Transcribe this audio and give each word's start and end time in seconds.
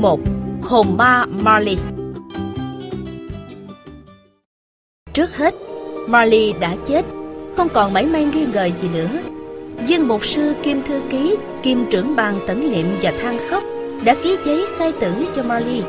Chương 0.00 0.10
1 0.10 0.20
Hồn 0.62 0.96
ma 0.96 1.26
Marley 1.42 1.76
Trước 5.12 5.36
hết, 5.36 5.54
Marley 6.08 6.52
đã 6.60 6.76
chết, 6.86 7.04
không 7.56 7.68
còn 7.68 7.92
mảy 7.92 8.06
may 8.06 8.24
nghi 8.24 8.46
ngờ 8.52 8.68
gì 8.82 8.88
nữa. 8.88 9.08
Dương 9.86 10.08
mục 10.08 10.24
sư 10.24 10.54
kim 10.62 10.82
thư 10.82 11.00
ký, 11.10 11.36
kim 11.62 11.84
trưởng 11.90 12.16
bàn 12.16 12.38
tẩn 12.46 12.72
liệm 12.72 12.86
và 13.02 13.12
than 13.22 13.38
khóc 13.50 13.62
đã 14.04 14.16
ký 14.22 14.36
giấy 14.44 14.66
khai 14.78 14.92
tử 15.00 15.12
cho 15.36 15.42
Marley. 15.42 15.82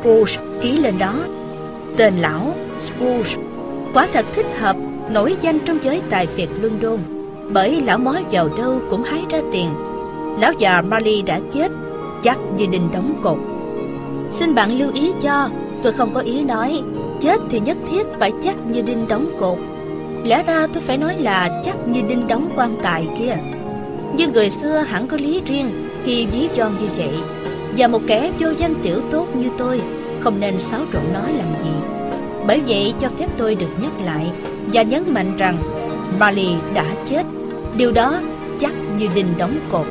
Scrooge 0.00 0.60
ký 0.62 0.76
lên 0.76 0.98
đó. 0.98 1.14
Tên 1.96 2.14
lão 2.20 2.54
Scrooge 2.80 3.42
quả 3.94 4.08
thật 4.12 4.26
thích 4.34 4.46
hợp 4.58 4.76
nổi 5.10 5.36
danh 5.40 5.58
trong 5.58 5.78
giới 5.82 6.02
tài 6.10 6.26
phiệt 6.26 6.48
London 6.60 6.98
bởi 7.52 7.80
lão 7.80 7.98
mối 7.98 8.24
vào 8.32 8.48
đâu 8.58 8.80
cũng 8.90 9.02
hái 9.02 9.24
ra 9.30 9.38
tiền. 9.52 9.70
Lão 10.40 10.52
già 10.52 10.82
Marley 10.82 11.22
đã 11.22 11.40
chết 11.54 11.72
chắc 12.22 12.38
như 12.56 12.66
đinh 12.66 12.88
đóng 12.92 13.14
cột. 13.22 13.38
Xin 14.30 14.54
bạn 14.54 14.78
lưu 14.78 14.92
ý 14.94 15.12
cho, 15.22 15.50
tôi 15.82 15.92
không 15.92 16.14
có 16.14 16.20
ý 16.20 16.42
nói 16.42 16.82
chết 17.20 17.40
thì 17.50 17.60
nhất 17.60 17.76
thiết 17.90 18.06
phải 18.18 18.32
chắc 18.44 18.56
như 18.70 18.82
đinh 18.82 19.08
đóng 19.08 19.26
cột. 19.40 19.58
Lẽ 20.24 20.42
ra 20.42 20.66
tôi 20.66 20.82
phải 20.82 20.98
nói 20.98 21.16
là 21.18 21.62
chắc 21.64 21.88
như 21.88 22.02
đinh 22.08 22.26
đóng 22.26 22.50
quan 22.56 22.76
tài 22.82 23.08
kia. 23.18 23.36
Nhưng 24.16 24.32
người 24.32 24.50
xưa 24.50 24.78
hẳn 24.78 25.06
có 25.06 25.16
lý 25.16 25.42
riêng 25.46 25.88
khi 26.04 26.26
ví 26.26 26.48
von 26.56 26.72
như 26.80 26.88
vậy. 26.96 27.14
Và 27.76 27.88
một 27.88 28.02
kẻ 28.06 28.32
vô 28.38 28.48
danh 28.58 28.74
tiểu 28.82 29.00
tốt 29.10 29.36
như 29.36 29.48
tôi 29.58 29.80
không 30.20 30.40
nên 30.40 30.60
xáo 30.60 30.80
trộn 30.92 31.02
nói 31.12 31.32
làm 31.32 31.48
gì. 31.64 31.70
Bởi 32.46 32.62
vậy 32.68 32.94
cho 33.00 33.08
phép 33.18 33.26
tôi 33.36 33.54
được 33.54 33.70
nhắc 33.82 33.92
lại 34.04 34.26
và 34.72 34.82
nhấn 34.82 35.14
mạnh 35.14 35.36
rằng 35.36 35.58
Bali 36.18 36.48
đã 36.74 36.84
chết. 37.10 37.26
Điều 37.76 37.92
đó 37.92 38.20
chắc 38.60 38.72
như 38.98 39.08
đinh 39.14 39.26
đóng 39.38 39.56
cột. 39.72 39.86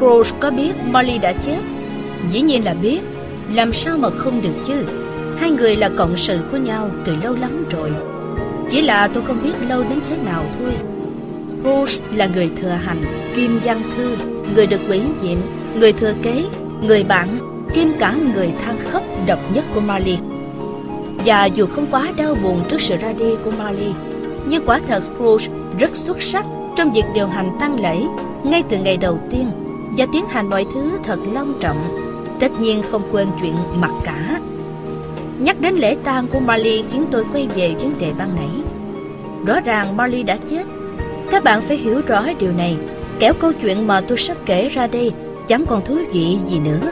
Rose 0.00 0.36
có 0.40 0.50
biết 0.50 0.72
Molly 0.90 1.18
đã 1.18 1.32
chết? 1.32 1.58
Dĩ 2.30 2.40
nhiên 2.40 2.64
là 2.64 2.74
biết. 2.74 3.00
Làm 3.54 3.72
sao 3.72 3.96
mà 3.98 4.10
không 4.10 4.42
được 4.42 4.54
chứ? 4.66 4.74
Hai 5.38 5.50
người 5.50 5.76
là 5.76 5.90
cộng 5.96 6.16
sự 6.16 6.38
của 6.50 6.56
nhau 6.56 6.90
từ 7.04 7.16
lâu 7.22 7.34
lắm 7.40 7.64
rồi. 7.70 7.90
Chỉ 8.70 8.82
là 8.82 9.08
tôi 9.08 9.22
không 9.26 9.42
biết 9.42 9.52
lâu 9.68 9.82
đến 9.82 10.00
thế 10.08 10.16
nào 10.24 10.44
thôi. 10.58 10.72
Rose 11.64 11.98
là 12.14 12.26
người 12.26 12.50
thừa 12.62 12.68
hành, 12.68 13.04
kim 13.36 13.60
văn 13.64 13.82
thư, 13.96 14.16
người 14.54 14.66
được 14.66 14.80
ủy 14.88 15.00
nhiệm, 15.22 15.38
người 15.74 15.92
thừa 15.92 16.14
kế, 16.22 16.44
người 16.82 17.04
bạn, 17.04 17.28
kim 17.74 17.92
cả 17.98 18.14
người 18.34 18.52
than 18.64 18.76
khóc 18.90 19.02
độc 19.26 19.38
nhất 19.54 19.64
của 19.74 19.80
Molly. 19.80 20.16
Và 21.24 21.44
dù 21.44 21.66
không 21.66 21.86
quá 21.90 22.12
đau 22.16 22.34
buồn 22.42 22.60
trước 22.68 22.80
sự 22.80 22.96
ra 22.96 23.12
đi 23.18 23.30
của 23.44 23.50
Molly, 23.50 23.92
nhưng 24.46 24.66
quả 24.66 24.80
thật 24.88 25.02
Scrooge 25.04 25.46
rất 25.78 25.96
xuất 25.96 26.22
sắc 26.22 26.44
trong 26.76 26.92
việc 26.92 27.04
điều 27.14 27.26
hành 27.26 27.50
tăng 27.60 27.80
lễ 27.80 27.96
ngay 28.44 28.62
từ 28.68 28.76
ngày 28.76 28.96
đầu 28.96 29.18
tiên 29.30 29.46
và 29.96 30.06
tiến 30.12 30.26
hành 30.26 30.50
mọi 30.50 30.66
thứ 30.74 30.90
thật 31.04 31.18
long 31.32 31.54
trọng. 31.60 31.76
Tất 32.40 32.60
nhiên 32.60 32.82
không 32.90 33.02
quên 33.12 33.28
chuyện 33.40 33.54
mặc 33.80 33.90
cả. 34.04 34.40
Nhắc 35.38 35.60
đến 35.60 35.74
lễ 35.74 35.96
tang 36.04 36.26
của 36.32 36.40
Marley 36.40 36.84
khiến 36.92 37.04
tôi 37.10 37.24
quay 37.32 37.48
về 37.54 37.74
vấn 37.80 37.98
đề 37.98 38.12
ban 38.18 38.28
nãy. 38.36 38.48
Rõ 39.46 39.60
ràng 39.60 39.96
Marley 39.96 40.22
đã 40.22 40.36
chết. 40.50 40.66
Các 41.30 41.44
bạn 41.44 41.62
phải 41.62 41.76
hiểu 41.76 42.00
rõ 42.06 42.26
điều 42.38 42.52
này. 42.52 42.76
Kéo 43.18 43.32
câu 43.40 43.52
chuyện 43.52 43.86
mà 43.86 44.00
tôi 44.00 44.18
sắp 44.18 44.36
kể 44.46 44.68
ra 44.68 44.86
đây 44.86 45.12
chẳng 45.48 45.66
còn 45.66 45.84
thú 45.84 45.98
vị 46.12 46.38
gì 46.48 46.58
nữa. 46.58 46.90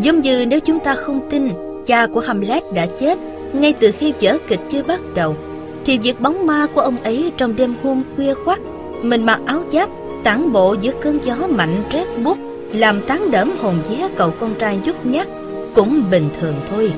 Giống 0.00 0.20
như 0.20 0.46
nếu 0.46 0.60
chúng 0.60 0.80
ta 0.80 0.94
không 0.94 1.30
tin 1.30 1.48
cha 1.86 2.06
của 2.06 2.20
Hamlet 2.20 2.72
đã 2.74 2.86
chết 3.00 3.18
ngay 3.52 3.74
từ 3.80 3.90
khi 3.98 4.12
vở 4.20 4.38
kịch 4.48 4.60
chưa 4.70 4.82
bắt 4.82 5.00
đầu, 5.14 5.36
thì 5.84 5.98
việc 5.98 6.20
bóng 6.20 6.46
ma 6.46 6.66
của 6.74 6.80
ông 6.80 7.02
ấy 7.02 7.32
trong 7.36 7.56
đêm 7.56 7.74
hôm 7.82 8.02
khuya 8.16 8.34
khoắt, 8.34 8.58
mình 9.02 9.26
mặc 9.26 9.40
áo 9.46 9.62
giáp 9.72 9.88
tản 10.26 10.52
bộ 10.52 10.76
giữa 10.80 10.92
cơn 11.00 11.18
gió 11.24 11.36
mạnh 11.50 11.84
rét 11.90 12.06
bút 12.24 12.38
làm 12.72 13.00
tán 13.02 13.30
đẫm 13.30 13.52
hồn 13.60 13.74
vía 13.88 14.06
cậu 14.16 14.30
con 14.40 14.54
trai 14.54 14.78
nhút 14.84 14.96
nhát, 15.04 15.26
cũng 15.74 16.02
bình 16.10 16.28
thường 16.40 16.54
thôi. 16.70 16.92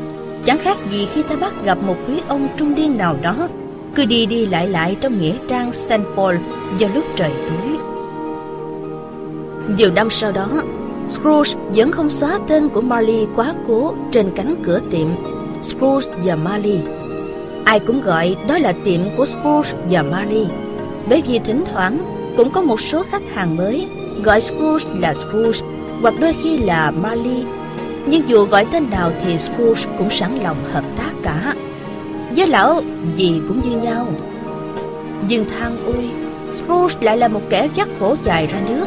Chẳng 0.45 0.59
khác 0.59 0.77
gì 0.91 1.09
khi 1.15 1.23
ta 1.23 1.37
bắt 1.37 1.53
gặp 1.65 1.79
một 1.83 1.97
quý 2.07 2.15
ông 2.29 2.49
trung 2.57 2.75
niên 2.75 2.99
nào 2.99 3.17
đó, 3.23 3.49
cứ 3.95 4.05
đi 4.05 4.27
đi 4.27 4.47
lại 4.47 4.69
lại 4.69 4.97
trong 5.01 5.21
nghĩa 5.21 5.35
trang 5.49 5.73
Saint 5.73 6.05
Paul 6.17 6.37
do 6.79 6.89
lúc 6.95 7.05
trời 7.17 7.31
tối. 7.49 7.79
Nhiều 9.77 9.91
năm 9.93 10.11
sau 10.11 10.33
đó, 10.33 10.49
Scrooge 11.11 11.53
vẫn 11.75 11.93
không 11.93 12.11
xóa 12.11 12.39
tên 12.49 12.69
của 12.69 12.81
Marley 12.81 13.27
quá 13.37 13.55
cố 13.67 13.95
trên 14.13 14.31
cánh 14.37 14.55
cửa 14.63 14.81
tiệm 14.91 15.09
Scrooge 15.63 16.11
và 16.25 16.37
Marley. 16.37 16.79
Ai 17.65 17.81
cũng 17.81 18.01
gọi 18.01 18.37
đó 18.49 18.59
là 18.59 18.73
tiệm 18.85 19.01
của 19.17 19.27
Scrooge 19.27 19.71
và 19.91 20.03
Marley. 20.03 20.47
Bởi 21.09 21.23
vì 21.29 21.39
thỉnh 21.39 21.65
thoảng 21.73 22.18
cũng 22.39 22.51
có 22.51 22.63
một 22.63 22.81
số 22.81 23.03
khách 23.11 23.35
hàng 23.35 23.57
mới 23.57 23.89
gọi 24.25 24.41
Scrooge 24.41 24.85
là 25.01 25.15
Scrooge 25.15 25.61
hoặc 26.03 26.15
đôi 26.21 26.35
khi 26.43 26.59
là 26.59 26.91
Marley. 26.91 27.45
Nhưng 28.07 28.29
dù 28.29 28.45
gọi 28.45 28.67
tên 28.73 28.91
nào 28.91 29.13
thì 29.25 29.39
Scrooge 29.39 29.83
cũng 29.99 30.11
sẵn 30.11 30.39
lòng 30.43 30.57
hợp 30.73 30.85
tác 30.99 31.11
cả. 31.23 31.55
Với 32.37 32.47
lão 32.47 32.83
gì 33.17 33.41
cũng 33.49 33.61
như 33.61 33.77
nhau. 33.77 34.07
Nhưng 35.29 35.45
than 35.49 35.77
ôi, 35.87 36.11
Scrooge 36.53 36.95
lại 37.01 37.19
là 37.19 37.29
một 37.29 37.41
kẻ 37.51 37.69
vắt 37.77 37.89
khổ 38.01 38.17
dài 38.25 38.47
ra 38.47 38.61
nước. 38.69 38.87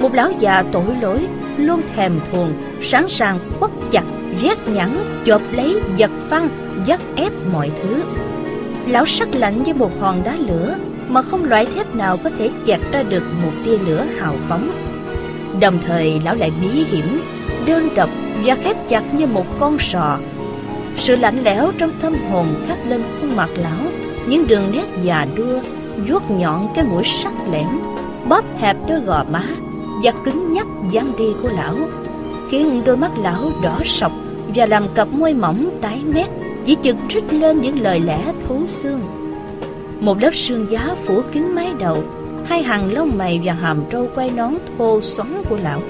Một 0.00 0.14
lão 0.14 0.32
già 0.40 0.64
tội 0.72 0.96
lỗi, 1.00 1.18
luôn 1.56 1.80
thèm 1.96 2.12
thuồng, 2.32 2.52
sẵn 2.82 3.08
sàng 3.08 3.38
quất 3.60 3.70
chặt, 3.90 4.04
rét 4.42 4.68
nhẵn, 4.68 4.98
chộp 5.26 5.42
lấy, 5.52 5.80
giật 5.96 6.10
phăng, 6.30 6.48
dắt 6.86 7.00
ép 7.16 7.32
mọi 7.52 7.70
thứ. 7.82 8.02
Lão 8.86 9.06
sắc 9.06 9.28
lạnh 9.34 9.62
như 9.62 9.74
một 9.74 9.90
hòn 10.00 10.22
đá 10.24 10.36
lửa, 10.48 10.76
mà 11.08 11.22
không 11.22 11.44
loại 11.44 11.66
thép 11.66 11.94
nào 11.94 12.16
có 12.16 12.30
thể 12.38 12.50
chặt 12.66 12.80
ra 12.92 13.02
được 13.02 13.22
một 13.42 13.52
tia 13.64 13.78
lửa 13.78 14.04
hào 14.18 14.34
phóng. 14.48 14.70
Đồng 15.60 15.78
thời 15.86 16.20
lão 16.24 16.34
lại 16.34 16.52
bí 16.62 16.68
hiểm, 16.68 17.20
đơn 17.66 17.88
độc 17.96 18.10
và 18.44 18.54
khép 18.54 18.76
chặt 18.88 19.14
như 19.14 19.26
một 19.26 19.46
con 19.60 19.76
sò. 19.80 20.18
Sự 20.96 21.16
lạnh 21.16 21.44
lẽo 21.44 21.72
trong 21.78 21.90
tâm 22.00 22.14
hồn 22.30 22.46
khắc 22.68 22.86
lên 22.86 23.02
khuôn 23.20 23.36
mặt 23.36 23.48
lão, 23.56 23.90
những 24.26 24.46
đường 24.46 24.72
nét 24.72 24.86
già 25.02 25.26
đua, 25.34 25.60
vuốt 26.08 26.30
nhọn 26.30 26.68
cái 26.74 26.84
mũi 26.84 27.02
sắc 27.22 27.32
lẻm, 27.52 27.68
bóp 28.28 28.44
hẹp 28.60 28.76
đôi 28.88 29.00
gò 29.00 29.24
má 29.32 29.44
và 30.02 30.12
cứng 30.24 30.52
nhắc 30.52 30.66
dáng 30.90 31.12
đi 31.18 31.24
của 31.42 31.50
lão, 31.56 31.76
khiến 32.50 32.82
đôi 32.84 32.96
mắt 32.96 33.10
lão 33.22 33.50
đỏ 33.62 33.78
sọc 33.84 34.12
và 34.54 34.66
làm 34.66 34.82
cặp 34.94 35.08
môi 35.12 35.34
mỏng 35.34 35.70
tái 35.80 36.02
mét 36.14 36.26
chỉ 36.64 36.76
chực 36.82 36.96
trích 37.08 37.32
lên 37.32 37.60
những 37.60 37.80
lời 37.80 38.00
lẽ 38.00 38.32
thú 38.48 38.66
xương 38.66 39.00
một 40.00 40.22
lớp 40.22 40.34
sương 40.34 40.66
giá 40.70 40.96
phủ 41.04 41.22
kín 41.32 41.54
mái 41.54 41.72
đầu, 41.78 42.04
hai 42.44 42.62
hàng 42.62 42.92
lông 42.92 43.10
mày 43.18 43.40
và 43.44 43.52
hàm 43.52 43.82
trâu 43.90 44.08
quay 44.14 44.30
nón 44.30 44.54
thô 44.78 45.00
xoắn 45.00 45.42
của 45.48 45.58
lão. 45.62 45.82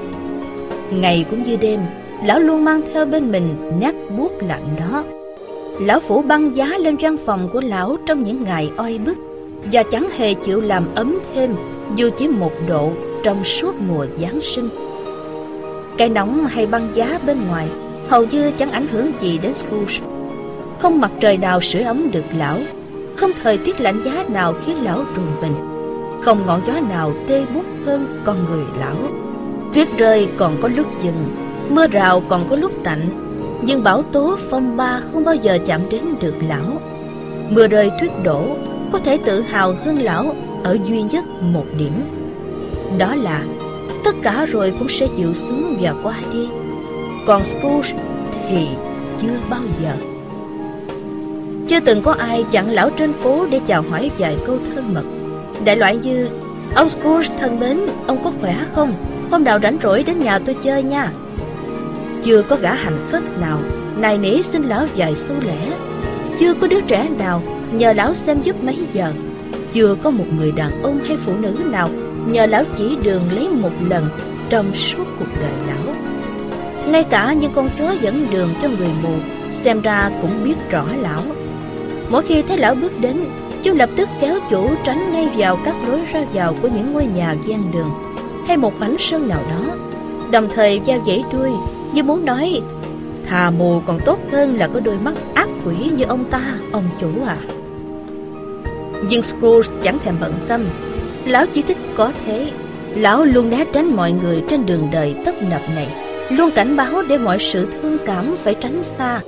Ngày 0.92 1.24
cũng 1.30 1.42
như 1.42 1.56
đêm, 1.56 1.80
lão 2.24 2.40
luôn 2.40 2.64
mang 2.64 2.80
theo 2.94 3.06
bên 3.06 3.32
mình 3.32 3.54
nát 3.80 3.94
buốt 4.18 4.32
lạnh 4.42 4.64
đó. 4.78 5.04
Lão 5.80 6.00
phủ 6.00 6.22
băng 6.22 6.56
giá 6.56 6.66
lên 6.66 6.96
văn 7.00 7.16
phòng 7.26 7.48
của 7.52 7.60
lão 7.60 7.96
trong 8.06 8.22
những 8.22 8.44
ngày 8.44 8.70
oi 8.76 8.98
bức, 8.98 9.16
và 9.72 9.82
chẳng 9.82 10.08
hề 10.16 10.34
chịu 10.34 10.60
làm 10.60 10.84
ấm 10.94 11.18
thêm 11.34 11.54
dù 11.96 12.10
chỉ 12.18 12.28
một 12.28 12.52
độ 12.68 12.92
trong 13.22 13.44
suốt 13.44 13.74
mùa 13.88 14.06
giáng 14.20 14.40
sinh. 14.40 14.68
Cái 15.98 16.08
nóng 16.08 16.46
hay 16.46 16.66
băng 16.66 16.88
giá 16.94 17.18
bên 17.26 17.36
ngoài 17.48 17.68
hầu 18.08 18.24
như 18.24 18.50
chẳng 18.58 18.70
ảnh 18.70 18.86
hưởng 18.92 19.12
gì 19.20 19.38
đến 19.38 19.54
Scrooge. 19.54 20.00
Không 20.78 21.00
mặt 21.00 21.10
trời 21.20 21.36
nào 21.36 21.60
sưởi 21.60 21.82
ấm 21.82 22.10
được 22.12 22.24
lão 22.38 22.58
không 23.16 23.30
thời 23.42 23.58
tiết 23.58 23.80
lạnh 23.80 24.02
giá 24.04 24.24
nào 24.28 24.54
khiến 24.64 24.84
lão 24.84 25.04
rùng 25.16 25.40
mình. 25.40 25.54
Không 26.22 26.46
ngọn 26.46 26.60
gió 26.66 26.80
nào 26.88 27.12
tê 27.28 27.44
bút 27.54 27.64
hơn 27.86 28.22
con 28.24 28.44
người 28.44 28.64
lão. 28.78 28.96
Tuyết 29.74 29.88
rơi 29.98 30.28
còn 30.36 30.62
có 30.62 30.68
lúc 30.68 30.86
dừng, 31.02 31.36
Mưa 31.70 31.86
rào 31.86 32.22
còn 32.28 32.48
có 32.48 32.56
lúc 32.56 32.72
tạnh. 32.84 33.08
Nhưng 33.62 33.82
bão 33.82 34.02
tố 34.02 34.36
phong 34.50 34.76
ba 34.76 35.00
không 35.12 35.24
bao 35.24 35.34
giờ 35.34 35.58
chạm 35.66 35.80
đến 35.90 36.02
được 36.20 36.34
lão. 36.48 36.80
Mưa 37.50 37.66
rơi 37.66 37.90
tuyết 38.00 38.10
đổ, 38.24 38.56
Có 38.92 38.98
thể 38.98 39.18
tự 39.24 39.40
hào 39.40 39.74
hơn 39.84 39.98
lão 39.98 40.36
Ở 40.64 40.78
duy 40.84 41.02
nhất 41.02 41.24
một 41.40 41.64
điểm. 41.78 41.92
Đó 42.98 43.14
là, 43.14 43.42
Tất 44.04 44.14
cả 44.22 44.46
rồi 44.46 44.74
cũng 44.78 44.88
sẽ 44.88 45.08
chịu 45.16 45.34
xuống 45.34 45.76
và 45.80 45.94
qua 46.02 46.14
đi. 46.32 46.48
Còn 47.26 47.44
Scrooge 47.44 47.94
thì 48.48 48.68
chưa 49.20 49.38
bao 49.50 49.62
giờ 49.82 50.15
chưa 51.68 51.80
từng 51.80 52.02
có 52.02 52.12
ai 52.12 52.44
chặn 52.50 52.70
lão 52.70 52.90
trên 52.90 53.12
phố 53.12 53.46
để 53.50 53.60
chào 53.66 53.82
hỏi 53.82 54.10
vài 54.18 54.36
câu 54.46 54.58
thân 54.74 54.94
mật. 54.94 55.04
Đại 55.64 55.76
loại 55.76 55.96
như 55.96 56.28
Ông 56.74 56.88
Scrooge 56.88 57.38
thân 57.38 57.60
mến, 57.60 57.80
ông 58.06 58.24
có 58.24 58.32
khỏe 58.40 58.54
không? 58.74 58.94
Hôm 59.30 59.44
nào 59.44 59.58
rảnh 59.62 59.78
rỗi 59.82 60.02
đến 60.02 60.18
nhà 60.18 60.38
tôi 60.38 60.56
chơi 60.62 60.82
nha. 60.82 61.10
Chưa 62.22 62.42
có 62.42 62.56
gã 62.56 62.74
hành 62.74 63.08
khất 63.10 63.22
nào 63.40 63.58
Nài 63.98 64.18
nỉ 64.18 64.42
xin 64.42 64.62
lão 64.62 64.86
vài 64.96 65.14
xu 65.14 65.34
lẻ. 65.46 65.76
Chưa 66.38 66.54
có 66.54 66.66
đứa 66.66 66.80
trẻ 66.80 67.08
nào 67.18 67.42
nhờ 67.72 67.92
lão 67.92 68.14
xem 68.14 68.38
giúp 68.42 68.64
mấy 68.64 68.78
giờ. 68.92 69.12
Chưa 69.72 69.96
có 70.02 70.10
một 70.10 70.24
người 70.38 70.52
đàn 70.52 70.82
ông 70.82 71.00
hay 71.04 71.16
phụ 71.26 71.32
nữ 71.40 71.56
nào 71.64 71.90
Nhờ 72.26 72.46
lão 72.46 72.64
chỉ 72.78 72.96
đường 73.02 73.22
lấy 73.34 73.48
một 73.48 73.72
lần 73.88 74.08
Trong 74.50 74.74
suốt 74.74 75.04
cuộc 75.18 75.28
đời 75.40 75.52
lão. 75.66 75.94
Ngay 76.86 77.04
cả 77.04 77.32
những 77.32 77.52
con 77.54 77.68
chó 77.78 77.94
dẫn 78.00 78.26
đường 78.30 78.48
cho 78.62 78.68
người 78.68 78.90
mù 79.02 79.14
Xem 79.52 79.80
ra 79.80 80.10
cũng 80.22 80.44
biết 80.44 80.54
rõ 80.70 80.86
lão. 81.00 81.22
Mỗi 82.10 82.22
khi 82.22 82.42
thấy 82.42 82.58
lão 82.58 82.74
bước 82.74 82.92
đến, 83.00 83.24
chúng 83.62 83.76
lập 83.76 83.90
tức 83.96 84.08
kéo 84.20 84.38
chủ 84.50 84.70
tránh 84.84 85.12
ngay 85.12 85.28
vào 85.36 85.58
các 85.64 85.76
lối 85.88 86.00
ra 86.12 86.24
vào 86.32 86.54
của 86.62 86.68
những 86.68 86.92
ngôi 86.92 87.06
nhà 87.06 87.36
gian 87.46 87.72
đường 87.72 87.90
hay 88.46 88.56
một 88.56 88.80
mảnh 88.80 88.96
sân 88.98 89.28
nào 89.28 89.40
đó, 89.50 89.74
đồng 90.30 90.48
thời 90.54 90.80
giao 90.84 90.98
dãy 91.06 91.24
đuôi 91.32 91.50
như 91.92 92.02
muốn 92.02 92.24
nói 92.24 92.60
thà 93.26 93.50
mù 93.50 93.80
còn 93.86 94.00
tốt 94.04 94.18
hơn 94.32 94.56
là 94.56 94.68
có 94.68 94.80
đôi 94.80 94.98
mắt 95.04 95.14
ác 95.34 95.48
quỷ 95.64 95.76
như 95.96 96.04
ông 96.04 96.24
ta, 96.24 96.42
ông 96.72 96.84
chủ 97.00 97.08
à. 97.26 97.36
Nhưng 99.08 99.22
Scrooge 99.22 99.68
chẳng 99.82 99.98
thèm 99.98 100.14
bận 100.20 100.32
tâm. 100.48 100.64
Lão 101.24 101.46
chỉ 101.46 101.62
thích 101.62 101.78
có 101.96 102.12
thế. 102.26 102.50
Lão 102.94 103.24
luôn 103.24 103.50
né 103.50 103.64
tránh 103.72 103.96
mọi 103.96 104.12
người 104.12 104.42
trên 104.50 104.66
đường 104.66 104.88
đời 104.92 105.14
tấp 105.24 105.34
nập 105.40 105.62
này. 105.74 105.88
Luôn 106.30 106.50
cảnh 106.50 106.76
báo 106.76 107.02
để 107.02 107.18
mọi 107.18 107.38
sự 107.38 107.66
thương 107.72 107.98
cảm 108.06 108.36
phải 108.44 108.54
tránh 108.54 108.82
xa. 108.82 109.20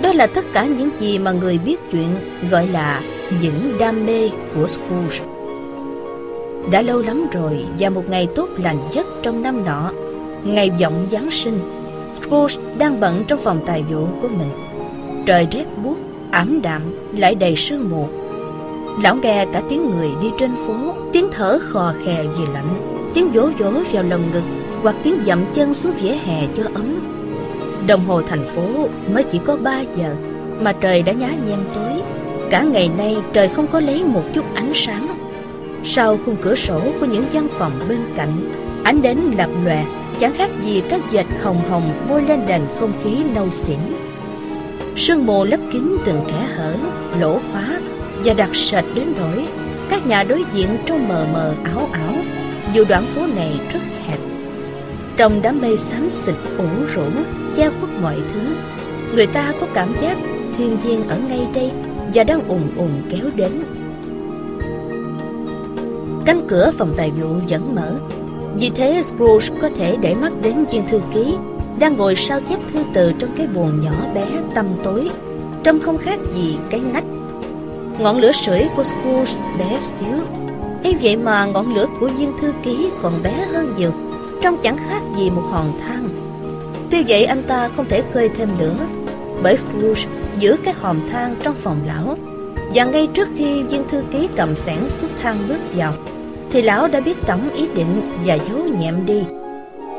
Đó 0.00 0.12
là 0.12 0.26
tất 0.26 0.44
cả 0.52 0.66
những 0.66 0.90
gì 1.00 1.18
mà 1.18 1.32
người 1.32 1.58
biết 1.58 1.76
chuyện 1.92 2.08
gọi 2.50 2.66
là 2.66 3.02
những 3.42 3.78
đam 3.78 4.06
mê 4.06 4.30
của 4.54 4.66
Scrooge. 4.68 5.26
Đã 6.70 6.82
lâu 6.82 7.02
lắm 7.02 7.26
rồi 7.32 7.64
và 7.78 7.88
một 7.88 8.02
ngày 8.08 8.28
tốt 8.34 8.48
lành 8.58 8.78
nhất 8.94 9.06
trong 9.22 9.42
năm 9.42 9.64
nọ, 9.64 9.90
ngày 10.44 10.70
vọng 10.80 11.06
Giáng 11.12 11.30
sinh, 11.30 11.58
Scrooge 12.14 12.54
đang 12.78 13.00
bận 13.00 13.24
trong 13.28 13.40
phòng 13.44 13.60
tài 13.66 13.84
vụ 13.90 14.06
của 14.22 14.28
mình. 14.28 14.50
Trời 15.26 15.46
rét 15.50 15.64
buốt, 15.84 15.96
ảm 16.30 16.62
đạm, 16.62 16.82
lại 17.16 17.34
đầy 17.34 17.56
sương 17.56 17.90
mù. 17.90 18.08
Lão 19.02 19.16
nghe 19.16 19.46
cả 19.52 19.62
tiếng 19.68 19.90
người 19.90 20.08
đi 20.22 20.28
trên 20.38 20.50
phố, 20.66 20.94
tiếng 21.12 21.28
thở 21.32 21.58
khò 21.62 21.92
khè 22.04 22.24
vì 22.38 22.44
lạnh, 22.54 23.00
tiếng 23.14 23.32
vỗ 23.32 23.48
vỗ 23.58 23.70
vào 23.92 24.02
lồng 24.02 24.22
ngực 24.32 24.42
hoặc 24.82 24.96
tiếng 25.02 25.16
dậm 25.26 25.44
chân 25.54 25.74
xuống 25.74 25.92
vỉa 26.02 26.12
hè 26.24 26.46
cho 26.56 26.62
ấm. 26.74 27.00
Đồng 27.86 28.06
hồ 28.06 28.22
thành 28.22 28.46
phố 28.56 28.88
mới 29.14 29.22
chỉ 29.22 29.40
có 29.44 29.56
3 29.56 29.80
giờ 29.96 30.14
mà 30.60 30.72
trời 30.72 31.02
đã 31.02 31.12
nhá 31.12 31.28
nhem 31.46 31.58
tối. 31.74 32.02
Cả 32.50 32.62
ngày 32.62 32.90
nay 32.98 33.16
trời 33.32 33.48
không 33.48 33.66
có 33.66 33.80
lấy 33.80 34.04
một 34.04 34.22
chút 34.34 34.44
ánh 34.54 34.72
sáng. 34.74 35.06
Sau 35.84 36.18
khung 36.24 36.36
cửa 36.42 36.54
sổ 36.54 36.80
của 37.00 37.06
những 37.06 37.24
văn 37.32 37.48
phòng 37.58 37.72
bên 37.88 37.98
cạnh, 38.16 38.50
ánh 38.84 39.02
đến 39.02 39.18
lập 39.36 39.50
lòe 39.64 39.84
chẳng 40.20 40.34
khác 40.34 40.50
gì 40.62 40.82
các 40.88 41.00
dệt 41.10 41.26
hồng 41.42 41.60
hồng 41.70 42.06
bôi 42.08 42.22
lên 42.22 42.40
nền 42.46 42.62
không 42.80 42.92
khí 43.04 43.16
nâu 43.34 43.50
xỉn. 43.50 43.78
Sương 44.96 45.26
mù 45.26 45.44
lấp 45.44 45.60
kín 45.72 45.96
từng 46.04 46.24
kẽ 46.26 46.46
hở, 46.56 46.74
lỗ 47.20 47.38
khóa 47.52 47.80
và 48.24 48.34
đặc 48.34 48.50
sệt 48.56 48.84
đến 48.94 49.06
nỗi 49.20 49.46
các 49.92 50.06
nhà 50.06 50.24
đối 50.24 50.44
diện 50.52 50.68
trông 50.86 51.08
mờ 51.08 51.26
mờ 51.32 51.54
ảo 51.64 51.88
ảo 51.92 52.14
dù 52.72 52.84
đoạn 52.88 53.06
phố 53.14 53.26
này 53.36 53.60
rất 53.72 53.80
hẹp. 54.06 54.18
Trong 55.16 55.42
đám 55.42 55.60
mây 55.60 55.76
xám 55.76 56.10
xịt 56.10 56.34
ủ 56.58 56.64
rũ 56.94 57.04
che 57.56 57.70
khuất 57.70 57.90
mọi 58.02 58.16
thứ, 58.34 58.40
người 59.14 59.26
ta 59.26 59.52
có 59.60 59.66
cảm 59.74 59.88
giác 60.02 60.18
thiên 60.58 60.76
nhiên 60.84 61.08
ở 61.08 61.18
ngay 61.28 61.46
đây 61.54 61.70
và 62.14 62.24
đang 62.24 62.48
ùn 62.48 62.62
ùn 62.76 62.90
kéo 63.10 63.26
đến. 63.34 63.64
Cánh 66.24 66.40
cửa 66.48 66.70
phòng 66.78 66.94
tài 66.96 67.10
vụ 67.10 67.28
vẫn 67.48 67.74
mở 67.74 67.94
vì 68.58 68.70
thế 68.70 69.02
Scrooge 69.02 69.48
có 69.62 69.70
thể 69.76 69.96
để 70.00 70.14
mắt 70.14 70.32
đến 70.42 70.64
viên 70.64 70.88
thư 70.88 71.00
ký 71.14 71.34
đang 71.78 71.96
ngồi 71.96 72.16
sao 72.16 72.40
chép 72.48 72.58
thư 72.72 72.80
từ 72.94 73.12
trong 73.18 73.30
cái 73.36 73.46
buồng 73.46 73.80
nhỏ 73.80 73.92
bé 74.14 74.26
tăm 74.54 74.66
tối, 74.82 75.10
trông 75.64 75.80
không 75.80 75.98
khác 75.98 76.18
gì 76.34 76.58
cái 76.70 76.80
nách. 76.80 77.04
Ngọn 77.98 78.18
lửa 78.18 78.32
sưởi 78.32 78.68
của 78.76 78.84
Scrooge 78.84 79.32
bé 79.58 79.80
xíu, 79.80 80.18
ấy 80.84 80.96
vậy 81.02 81.16
mà 81.16 81.46
ngọn 81.46 81.74
lửa 81.74 81.86
của 82.00 82.08
viên 82.08 82.32
thư 82.40 82.52
ký 82.62 82.90
còn 83.02 83.12
bé 83.22 83.46
hơn 83.52 83.74
nhiều, 83.78 83.90
trông 84.42 84.56
chẳng 84.62 84.76
khác 84.88 85.02
gì 85.18 85.30
một 85.30 85.42
hòn 85.50 85.72
than. 85.80 86.08
Tuy 86.90 87.04
vậy 87.08 87.24
anh 87.24 87.42
ta 87.42 87.68
không 87.76 87.86
thể 87.88 88.02
khơi 88.12 88.28
thêm 88.28 88.48
lửa, 88.58 88.76
bởi 89.42 89.56
Scrooge 89.56 90.06
giữ 90.38 90.56
cái 90.64 90.74
hòm 90.74 91.08
than 91.08 91.34
trong 91.42 91.54
phòng 91.54 91.80
lão, 91.86 92.16
và 92.74 92.84
ngay 92.84 93.08
trước 93.14 93.28
khi 93.36 93.62
viên 93.62 93.88
thư 93.88 94.02
ký 94.12 94.28
cầm 94.36 94.56
sẻn 94.56 94.78
xúc 94.88 95.10
than 95.22 95.48
bước 95.48 95.58
vào, 95.74 95.94
thì 96.50 96.62
lão 96.62 96.88
đã 96.88 97.00
biết 97.00 97.16
tổng 97.26 97.50
ý 97.54 97.66
định 97.74 98.12
và 98.26 98.34
giấu 98.34 98.58
nhẹm 98.78 99.06
đi. 99.06 99.22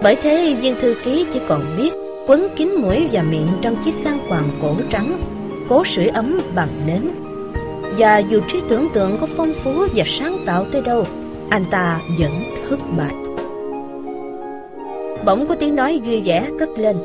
Bởi 0.04 0.16
thế 0.16 0.56
viên 0.62 0.76
thư 0.82 0.96
ký 1.04 1.26
chỉ 1.34 1.40
còn 1.48 1.78
biết 1.78 1.94
quấn 2.28 2.48
kín 2.56 2.76
mũi 2.76 3.08
và 3.12 3.24
miệng 3.24 3.48
trong 3.62 3.76
chiếc 3.86 3.94
khăn 4.04 4.20
quàng 4.30 4.50
cổ 4.62 4.76
trắng, 4.90 5.18
cố 5.70 5.86
sưởi 5.86 6.08
ấm 6.08 6.42
bằng 6.56 6.70
nến. 6.88 7.10
Và 7.98 8.18
dù 8.18 8.40
trí 8.48 8.62
tưởng 8.70 8.88
tượng 8.94 9.18
có 9.22 9.28
phong 9.38 9.54
phú 9.64 9.72
và 9.96 10.04
sáng 10.08 10.38
tạo 10.46 10.66
tới 10.72 10.82
đâu, 10.82 11.06
anh 11.50 11.66
ta 11.72 12.00
vẫn 12.20 12.44
thất 12.70 12.80
bại. 12.98 13.23
Bỗng 15.26 15.48
có 15.48 15.56
tiếng 15.56 15.76
nói 15.76 16.00
vui 16.06 16.22
vẻ 16.22 16.50
cất 16.60 16.70
lên. 16.78 16.96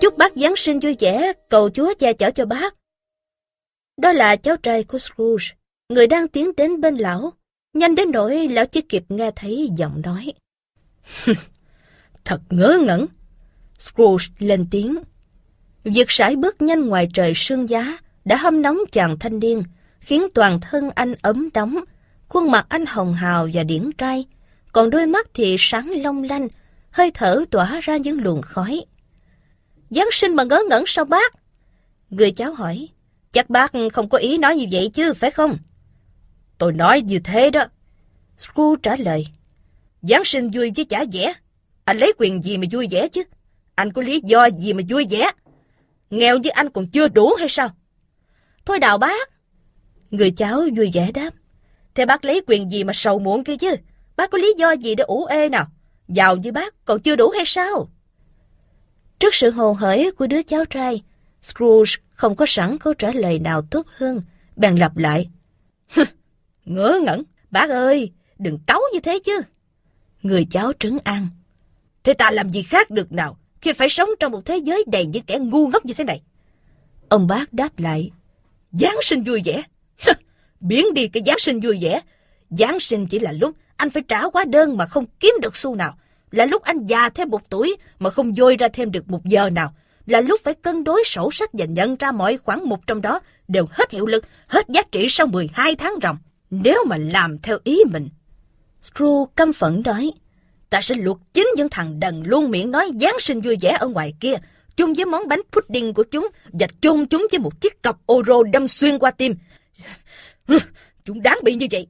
Chúc 0.00 0.18
bác 0.18 0.36
Giáng 0.36 0.56
sinh 0.56 0.80
vui 0.80 0.96
vẻ, 1.00 1.32
cầu 1.48 1.70
Chúa 1.70 1.94
che 1.98 2.12
chở 2.12 2.30
cho 2.30 2.46
bác. 2.46 2.74
Đó 3.96 4.12
là 4.12 4.36
cháu 4.36 4.56
trai 4.56 4.84
của 4.84 4.98
Scrooge, 4.98 5.46
người 5.88 6.06
đang 6.06 6.28
tiến 6.28 6.50
đến 6.56 6.80
bên 6.80 6.96
lão 6.96 7.32
Nhanh 7.74 7.94
đến 7.94 8.10
nỗi 8.10 8.48
lão 8.48 8.66
chưa 8.66 8.80
kịp 8.80 9.04
nghe 9.08 9.30
thấy 9.36 9.68
giọng 9.76 10.02
nói. 10.04 10.32
Thật 12.24 12.40
ngớ 12.50 12.78
ngẩn. 12.86 13.06
Scrooge 13.78 14.26
lên 14.38 14.66
tiếng. 14.70 14.98
Việc 15.84 16.10
sải 16.10 16.36
bước 16.36 16.62
nhanh 16.62 16.86
ngoài 16.86 17.08
trời 17.14 17.32
sương 17.34 17.70
giá 17.70 17.98
đã 18.24 18.36
hâm 18.36 18.62
nóng 18.62 18.78
chàng 18.92 19.18
thanh 19.18 19.38
niên, 19.38 19.62
khiến 20.00 20.26
toàn 20.34 20.60
thân 20.60 20.90
anh 20.94 21.14
ấm 21.22 21.48
đóng, 21.54 21.76
khuôn 22.28 22.50
mặt 22.50 22.66
anh 22.68 22.86
hồng 22.86 23.14
hào 23.14 23.48
và 23.52 23.64
điển 23.64 23.90
trai, 23.98 24.26
còn 24.72 24.90
đôi 24.90 25.06
mắt 25.06 25.26
thì 25.34 25.56
sáng 25.58 25.90
long 26.02 26.22
lanh, 26.22 26.48
hơi 26.92 27.10
thở 27.14 27.44
tỏa 27.50 27.80
ra 27.82 27.96
những 27.96 28.20
luồng 28.22 28.42
khói. 28.42 28.84
Giáng 29.90 30.08
sinh 30.12 30.36
mà 30.36 30.44
ngớ 30.44 30.62
ngẩn 30.70 30.84
sao 30.86 31.04
bác? 31.04 31.32
Người 32.10 32.32
cháu 32.32 32.54
hỏi, 32.54 32.88
chắc 33.32 33.50
bác 33.50 33.72
không 33.92 34.08
có 34.08 34.18
ý 34.18 34.38
nói 34.38 34.56
như 34.56 34.66
vậy 34.72 34.90
chứ, 34.94 35.14
phải 35.14 35.30
không? 35.30 35.58
Tôi 36.58 36.72
nói 36.72 37.00
như 37.00 37.18
thế 37.18 37.50
đó. 37.50 37.64
Scrooge 38.38 38.80
trả 38.82 38.96
lời. 38.96 39.26
Giáng 40.02 40.24
sinh 40.24 40.50
vui 40.50 40.72
với 40.76 40.84
chả 40.84 41.04
vẻ. 41.12 41.34
Anh 41.84 41.98
lấy 41.98 42.12
quyền 42.18 42.42
gì 42.42 42.58
mà 42.58 42.66
vui 42.72 42.88
vẻ 42.90 43.08
chứ? 43.08 43.22
Anh 43.74 43.92
có 43.92 44.02
lý 44.02 44.20
do 44.24 44.46
gì 44.46 44.72
mà 44.72 44.82
vui 44.88 45.06
vẻ? 45.10 45.30
Nghèo 46.10 46.38
như 46.38 46.50
anh 46.50 46.70
còn 46.70 46.86
chưa 46.86 47.08
đủ 47.08 47.34
hay 47.38 47.48
sao? 47.48 47.70
Thôi 48.64 48.78
đào 48.78 48.98
bác. 48.98 49.30
Người 50.10 50.30
cháu 50.30 50.62
vui 50.76 50.90
vẻ 50.94 51.12
đáp. 51.12 51.30
Thế 51.94 52.06
bác 52.06 52.24
lấy 52.24 52.42
quyền 52.46 52.72
gì 52.72 52.84
mà 52.84 52.92
sầu 52.92 53.18
muộn 53.18 53.44
kia 53.44 53.56
chứ? 53.56 53.76
Bác 54.16 54.30
có 54.30 54.38
lý 54.38 54.54
do 54.58 54.72
gì 54.72 54.94
để 54.94 55.04
ủ 55.04 55.24
ê 55.24 55.48
nào? 55.48 55.66
Giàu 56.12 56.36
như 56.36 56.52
bác 56.52 56.84
còn 56.84 57.00
chưa 57.00 57.16
đủ 57.16 57.30
hay 57.30 57.44
sao? 57.46 57.88
Trước 59.18 59.34
sự 59.34 59.50
hồ 59.50 59.72
hởi 59.72 60.10
của 60.10 60.26
đứa 60.26 60.42
cháu 60.42 60.64
trai, 60.64 61.02
Scrooge 61.42 61.92
không 62.14 62.36
có 62.36 62.44
sẵn 62.48 62.78
câu 62.78 62.94
trả 62.94 63.12
lời 63.12 63.38
nào 63.38 63.62
tốt 63.62 63.86
hơn, 63.96 64.22
bèn 64.56 64.76
lặp 64.76 64.96
lại. 64.96 65.30
Ngớ 66.64 67.00
ngẩn, 67.02 67.22
bác 67.50 67.70
ơi, 67.70 68.12
đừng 68.38 68.58
cáu 68.66 68.80
như 68.92 69.00
thế 69.00 69.18
chứ. 69.24 69.40
Người 70.22 70.46
cháu 70.50 70.72
trấn 70.78 70.98
an. 71.04 71.26
Thế 72.04 72.14
ta 72.14 72.30
làm 72.30 72.50
gì 72.50 72.62
khác 72.62 72.90
được 72.90 73.12
nào 73.12 73.38
khi 73.60 73.72
phải 73.72 73.88
sống 73.88 74.08
trong 74.20 74.32
một 74.32 74.44
thế 74.44 74.56
giới 74.56 74.84
đầy 74.92 75.06
những 75.06 75.22
kẻ 75.22 75.38
ngu 75.38 75.66
ngốc 75.66 75.84
như 75.84 75.94
thế 75.94 76.04
này? 76.04 76.22
Ông 77.08 77.26
bác 77.26 77.52
đáp 77.52 77.78
lại. 77.78 78.10
Giáng 78.72 78.96
sinh 79.02 79.24
vui 79.24 79.42
vẻ. 79.44 79.62
Biến 80.60 80.94
đi 80.94 81.08
cái 81.08 81.22
Giáng 81.26 81.38
sinh 81.38 81.60
vui 81.60 81.78
vẻ. 81.80 82.00
Giáng 82.50 82.80
sinh 82.80 83.06
chỉ 83.06 83.18
là 83.18 83.32
lúc 83.32 83.56
anh 83.76 83.90
phải 83.90 84.02
trả 84.08 84.22
hóa 84.32 84.44
đơn 84.44 84.76
mà 84.76 84.86
không 84.86 85.04
kiếm 85.20 85.34
được 85.42 85.56
xu 85.56 85.74
nào. 85.74 85.98
Là 86.32 86.46
lúc 86.46 86.62
anh 86.62 86.86
già 86.86 87.08
thêm 87.08 87.28
một 87.28 87.50
tuổi 87.50 87.76
mà 87.98 88.10
không 88.10 88.34
dôi 88.34 88.56
ra 88.56 88.68
thêm 88.72 88.92
được 88.92 89.10
một 89.10 89.24
giờ 89.24 89.50
nào. 89.50 89.74
Là 90.06 90.20
lúc 90.20 90.40
phải 90.44 90.54
cân 90.54 90.84
đối 90.84 91.04
sổ 91.06 91.30
sách 91.32 91.50
và 91.52 91.64
nhận 91.64 91.96
ra 91.96 92.12
mọi 92.12 92.36
khoản 92.36 92.60
mục 92.64 92.80
trong 92.86 93.02
đó 93.02 93.20
đều 93.48 93.66
hết 93.70 93.90
hiệu 93.90 94.06
lực, 94.06 94.24
hết 94.46 94.68
giá 94.68 94.82
trị 94.92 95.06
sau 95.08 95.26
12 95.26 95.76
tháng 95.76 95.94
ròng. 96.02 96.16
Nếu 96.50 96.84
mà 96.88 96.96
làm 96.96 97.38
theo 97.38 97.58
ý 97.64 97.78
mình. 97.90 98.08
Screw 98.84 99.26
căm 99.26 99.52
phẫn 99.52 99.82
nói, 99.84 100.12
ta 100.70 100.80
sẽ 100.82 100.94
luộc 100.94 101.18
chính 101.34 101.46
những 101.56 101.68
thằng 101.68 102.00
đần 102.00 102.22
luôn 102.26 102.50
miệng 102.50 102.70
nói 102.70 102.90
Giáng 103.00 103.18
sinh 103.18 103.40
vui 103.40 103.56
vẻ 103.60 103.76
ở 103.80 103.88
ngoài 103.88 104.14
kia, 104.20 104.34
chung 104.76 104.94
với 104.94 105.04
món 105.04 105.28
bánh 105.28 105.40
pudding 105.52 105.94
của 105.94 106.02
chúng 106.02 106.28
và 106.52 106.66
chôn 106.80 107.06
chúng 107.06 107.26
với 107.30 107.38
một 107.38 107.60
chiếc 107.60 107.82
cọc 107.82 108.12
oro 108.12 108.42
đâm 108.52 108.68
xuyên 108.68 108.98
qua 108.98 109.10
tim. 109.10 109.36
Chúng 111.04 111.22
đáng 111.22 111.38
bị 111.42 111.54
như 111.54 111.66
vậy. 111.70 111.86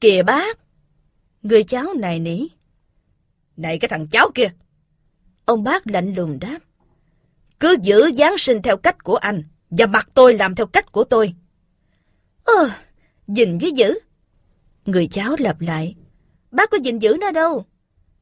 Kìa 0.00 0.22
bác, 0.22 0.58
người 1.42 1.64
cháu 1.64 1.94
này 1.94 2.18
nỉ. 2.18 2.46
Này 3.56 3.78
cái 3.78 3.88
thằng 3.88 4.06
cháu 4.06 4.30
kia. 4.34 4.50
Ông 5.44 5.64
bác 5.64 5.86
lạnh 5.86 6.14
lùng 6.14 6.38
đáp. 6.40 6.58
Cứ 7.60 7.76
giữ 7.82 8.10
Giáng 8.18 8.38
sinh 8.38 8.62
theo 8.62 8.76
cách 8.76 9.04
của 9.04 9.16
anh 9.16 9.42
và 9.70 9.86
mặc 9.86 10.08
tôi 10.14 10.34
làm 10.34 10.54
theo 10.54 10.66
cách 10.66 10.92
của 10.92 11.04
tôi. 11.04 11.34
Ơ, 12.44 12.70
Dình 13.36 13.58
với 13.58 13.72
giữ. 13.72 13.98
Người 14.84 15.08
cháu 15.12 15.36
lặp 15.38 15.60
lại. 15.60 15.94
Bác 16.50 16.70
có 16.70 16.78
dình 16.84 17.02
giữ 17.02 17.16
nó 17.20 17.30
đâu. 17.30 17.64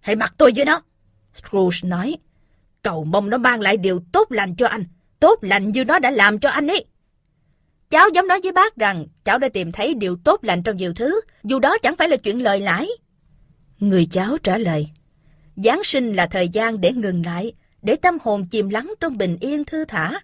Hãy 0.01 0.17
mặc 0.17 0.35
tôi 0.39 0.53
với 0.57 0.65
nó. 0.65 0.83
Scrooge 1.35 1.89
nói. 1.89 2.17
Cầu 2.83 3.05
mong 3.05 3.31
nó 3.31 3.39
mang 3.39 3.61
lại 3.61 3.77
điều 3.77 4.01
tốt 4.13 4.33
lành 4.33 4.57
cho 4.57 4.67
anh. 4.67 4.85
Tốt 5.21 5.39
lành 5.43 5.73
như 5.73 5.85
nó 5.85 5.99
đã 5.99 6.11
làm 6.11 6.39
cho 6.39 6.49
anh 6.49 6.67
ấy. 6.67 6.85
Cháu 7.91 8.09
dám 8.15 8.29
nói 8.29 8.41
với 8.43 8.53
bác 8.53 8.77
rằng 8.77 9.07
cháu 9.25 9.39
đã 9.39 9.49
tìm 9.49 9.73
thấy 9.73 9.95
điều 9.95 10.17
tốt 10.25 10.45
lành 10.45 10.63
trong 10.63 10.77
nhiều 10.77 10.95
thứ, 10.95 11.21
dù 11.45 11.59
đó 11.59 11.79
chẳng 11.83 11.97
phải 11.97 12.09
là 12.09 12.17
chuyện 12.17 12.43
lời 12.43 12.61
lãi. 12.61 12.89
Người 13.79 14.09
cháu 14.11 14.39
trả 14.39 14.59
lời. 14.59 14.91
Giáng 15.65 15.85
sinh 15.85 16.13
là 16.13 16.27
thời 16.27 16.49
gian 16.49 16.81
để 16.81 16.93
ngừng 16.93 17.23
lại, 17.27 17.53
để 17.83 17.97
tâm 17.97 18.19
hồn 18.23 18.47
chìm 18.51 18.69
lắng 18.69 18.95
trong 19.01 19.19
bình 19.19 19.37
yên 19.41 19.65
thư 19.65 19.85
thả. 19.85 20.21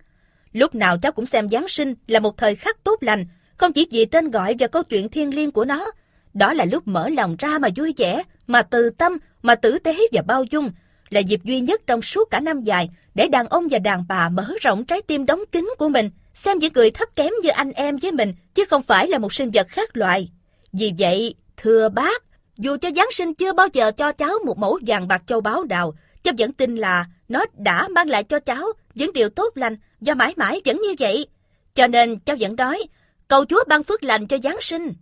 Lúc 0.53 0.75
nào 0.75 0.99
cháu 0.99 1.13
cũng 1.13 1.27
xem 1.27 1.49
Giáng 1.49 1.69
sinh 1.69 1.95
là 2.07 2.21
một 2.21 2.37
thời 2.37 2.57
khắc 2.57 2.85
tốt 2.85 3.03
lành, 3.03 3.27
không 3.57 3.73
chỉ 3.73 3.87
vì 3.91 4.05
tên 4.05 4.31
gọi 4.31 4.55
và 4.59 4.67
câu 4.67 4.83
chuyện 4.83 5.09
thiên 5.09 5.35
liêng 5.35 5.51
của 5.51 5.65
nó, 5.65 5.91
đó 6.35 6.53
là 6.53 6.65
lúc 6.65 6.89
mở 6.89 7.09
lòng 7.09 7.37
ra 7.39 7.59
mà 7.59 7.69
vui 7.77 7.95
vẻ, 7.97 8.23
mà 8.47 8.63
từ 8.63 8.91
tâm, 8.91 9.19
mà 9.43 9.55
tử 9.55 9.79
tế 9.79 9.97
và 10.13 10.23
bao 10.23 10.45
dung, 10.45 10.71
là 11.11 11.21
dịp 11.21 11.45
duy 11.45 11.61
nhất 11.61 11.81
trong 11.87 12.03
suốt 12.03 12.31
cả 12.31 12.41
năm 12.41 12.63
dài 12.63 12.91
để 13.15 13.29
đàn 13.29 13.47
ông 13.47 13.69
và 13.71 13.79
đàn 13.79 14.05
bà 14.09 14.29
mở 14.29 14.49
rộng 14.61 14.85
trái 14.85 15.03
tim 15.03 15.27
đóng 15.27 15.41
kín 15.53 15.69
của 15.79 15.89
mình, 15.89 16.11
xem 16.35 16.59
những 16.59 16.73
người 16.73 16.91
thấp 16.91 17.09
kém 17.17 17.33
như 17.43 17.49
anh 17.49 17.73
em 17.73 17.97
với 17.97 18.13
mình, 18.13 18.35
chứ 18.55 18.65
không 18.65 18.83
phải 18.83 19.09
là 19.09 19.19
một 19.19 19.33
sinh 19.33 19.51
vật 19.51 19.69
khác 19.69 19.97
loại. 19.97 20.31
Vì 20.73 20.93
vậy, 20.99 21.35
thưa 21.57 21.89
bác, 21.89 22.23
dù 22.59 22.77
cho 22.83 22.91
Giáng 22.97 23.09
sinh 23.11 23.35
chưa 23.35 23.53
bao 23.53 23.69
giờ 23.73 23.93
cho 23.93 24.13
cháu 24.13 24.39
một 24.47 24.59
mẫu 24.59 24.79
vàng 24.87 25.09
bạc 25.09 25.23
châu 25.27 25.41
báu 25.41 25.65
nào, 25.65 25.95
cháu 26.23 26.35
vẫn 26.39 26.53
tin 26.53 26.77
là 26.77 27.07
nó 27.29 27.45
đã 27.57 27.89
mang 27.89 28.09
lại 28.09 28.25
cho 28.25 28.41
cháu 28.41 28.67
những 28.95 29.13
điều 29.13 29.29
tốt 29.29 29.57
lành 29.57 29.77
và 30.01 30.15
mãi 30.15 30.35
mãi 30.37 30.61
vẫn 30.65 30.77
như 30.77 30.95
vậy. 30.99 31.27
Cho 31.75 31.87
nên 31.87 32.19
cháu 32.19 32.37
vẫn 32.41 32.57
nói, 32.57 32.83
cầu 33.29 33.45
Chúa 33.45 33.65
ban 33.69 33.85
phước 33.85 34.03
lành 34.03 34.27
cho 34.27 34.39
Giáng 34.43 34.59
sinh. 34.61 34.93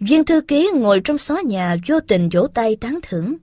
Viên 0.00 0.24
thư 0.24 0.40
ký 0.40 0.70
ngồi 0.74 1.00
trong 1.04 1.18
xó 1.18 1.36
nhà 1.44 1.76
vô 1.86 2.00
tình 2.00 2.28
vỗ 2.32 2.46
tay 2.54 2.76
tán 2.76 2.98
thưởng. 3.02 3.36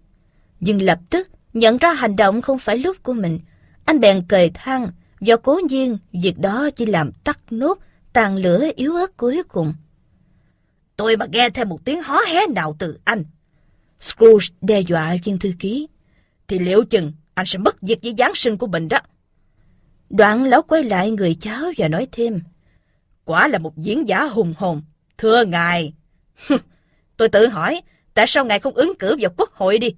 Nhưng 0.60 0.82
lập 0.82 1.00
tức 1.10 1.30
nhận 1.54 1.78
ra 1.78 1.94
hành 1.94 2.16
động 2.16 2.42
không 2.42 2.60
phải 2.60 2.78
lúc 2.78 3.04
của 3.04 3.14
mình. 3.14 3.40
Anh 3.86 4.00
bèn 4.00 4.24
cười 4.30 4.52
than 4.54 4.92
do 5.22 5.38
cố 5.38 5.60
nhiên 5.70 5.98
việc 6.24 6.40
đó 6.40 6.70
chỉ 6.76 6.86
làm 6.86 7.12
tắt 7.12 7.40
nốt 7.50 7.78
tàn 8.14 8.36
lửa 8.36 8.70
yếu 8.76 8.96
ớt 8.96 9.18
cuối 9.18 9.44
cùng. 9.48 9.74
Tôi 10.98 11.18
mà 11.18 11.26
nghe 11.32 11.50
thêm 11.50 11.70
một 11.70 11.86
tiếng 11.86 12.02
hó 12.04 12.20
hé 12.28 12.48
nào 12.48 12.76
từ 12.80 13.00
anh. 13.04 13.24
Scrooge 14.00 14.48
đe 14.62 14.80
dọa 14.80 15.16
viên 15.24 15.40
thư 15.40 15.52
ký. 15.60 15.88
Thì 16.48 16.60
liệu 16.60 16.86
chừng 16.86 17.14
anh 17.34 17.46
sẽ 17.46 17.60
mất 17.60 17.82
việc 17.82 18.00
với 18.04 18.14
Giáng 18.18 18.36
sinh 18.36 18.58
của 18.58 18.68
mình 18.68 18.88
đó. 18.88 19.00
Đoạn 20.10 20.44
lão 20.44 20.62
quay 20.62 20.84
lại 20.84 21.12
người 21.12 21.38
cháu 21.42 21.64
và 21.78 21.88
nói 21.88 22.08
thêm. 22.12 22.42
Quả 23.26 23.48
là 23.48 23.60
một 23.60 23.78
diễn 23.78 24.08
giả 24.08 24.24
hùng 24.24 24.54
hồn. 24.58 24.82
Thưa 25.18 25.46
ngài. 25.46 25.94
tôi 27.18 27.30
tự 27.30 27.48
hỏi, 27.48 27.82
tại 28.14 28.26
sao 28.28 28.46
ngài 28.46 28.60
không 28.60 28.74
ứng 28.74 28.94
cử 29.00 29.16
vào 29.20 29.32
quốc 29.38 29.52
hội 29.54 29.78
đi? 29.78 29.96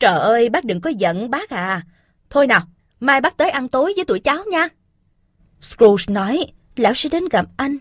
Trời 0.00 0.18
ơi, 0.18 0.48
bác 0.48 0.64
đừng 0.64 0.80
có 0.80 0.90
giận 0.90 1.30
bác 1.30 1.50
à. 1.50 1.82
Thôi 2.30 2.46
nào, 2.46 2.60
mai 3.00 3.20
bác 3.20 3.36
tới 3.36 3.50
ăn 3.50 3.68
tối 3.68 3.92
với 3.96 4.04
tụi 4.04 4.20
cháu 4.20 4.44
nha. 4.50 4.68
Scrooge 5.60 6.04
nói, 6.08 6.46
lão 6.76 6.94
sẽ 6.94 7.08
đến 7.08 7.24
gặp 7.30 7.46
anh. 7.56 7.76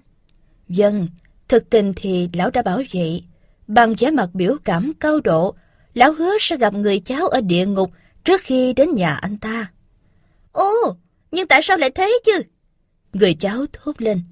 Dân, 0.67 1.07
thực 1.47 1.69
tình 1.69 1.93
thì 1.95 2.29
lão 2.33 2.49
đã 2.49 2.61
bảo 2.61 2.81
vậy. 2.93 3.23
Bằng 3.67 3.95
vẻ 3.99 4.11
mặt 4.11 4.29
biểu 4.33 4.57
cảm 4.63 4.91
cao 4.99 5.19
độ, 5.19 5.55
lão 5.93 6.13
hứa 6.13 6.37
sẽ 6.39 6.57
gặp 6.57 6.73
người 6.73 6.99
cháu 6.99 7.27
ở 7.27 7.41
địa 7.41 7.65
ngục 7.65 7.91
trước 8.23 8.41
khi 8.43 8.73
đến 8.73 8.95
nhà 8.95 9.15
anh 9.15 9.37
ta. 9.37 9.71
Ồ, 10.51 10.95
nhưng 11.31 11.47
tại 11.47 11.59
sao 11.63 11.77
lại 11.77 11.89
thế 11.89 12.19
chứ? 12.25 12.41
Người 13.13 13.33
cháu 13.33 13.65
thốt 13.73 14.01
lên. 14.01 14.23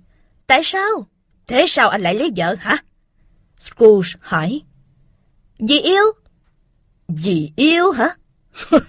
Tại 0.48 0.62
sao? 0.64 1.08
Thế 1.48 1.66
sao 1.68 1.90
anh 1.90 2.02
lại 2.02 2.16
lấy 2.16 2.32
vợ 2.36 2.56
hả? 2.60 2.78
Scrooge 3.60 4.10
hỏi. 4.20 4.62
Vì 5.60 5.80
yêu? 5.80 6.04
Vì 7.08 7.52
yêu 7.56 7.92
hả? 7.92 8.10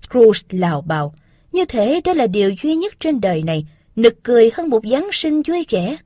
Scrooge 0.00 0.40
lào 0.50 0.82
bào. 0.82 1.14
Như 1.52 1.64
thế 1.64 2.00
đó 2.04 2.12
là 2.12 2.26
điều 2.26 2.54
duy 2.62 2.74
nhất 2.74 2.94
trên 3.00 3.20
đời 3.20 3.42
này 3.42 3.66
nực 3.96 4.14
cười 4.22 4.50
hơn 4.54 4.70
một 4.70 4.80
Giáng 4.90 5.08
sinh 5.12 5.42
vui 5.42 5.66
vẻ. 5.70 5.96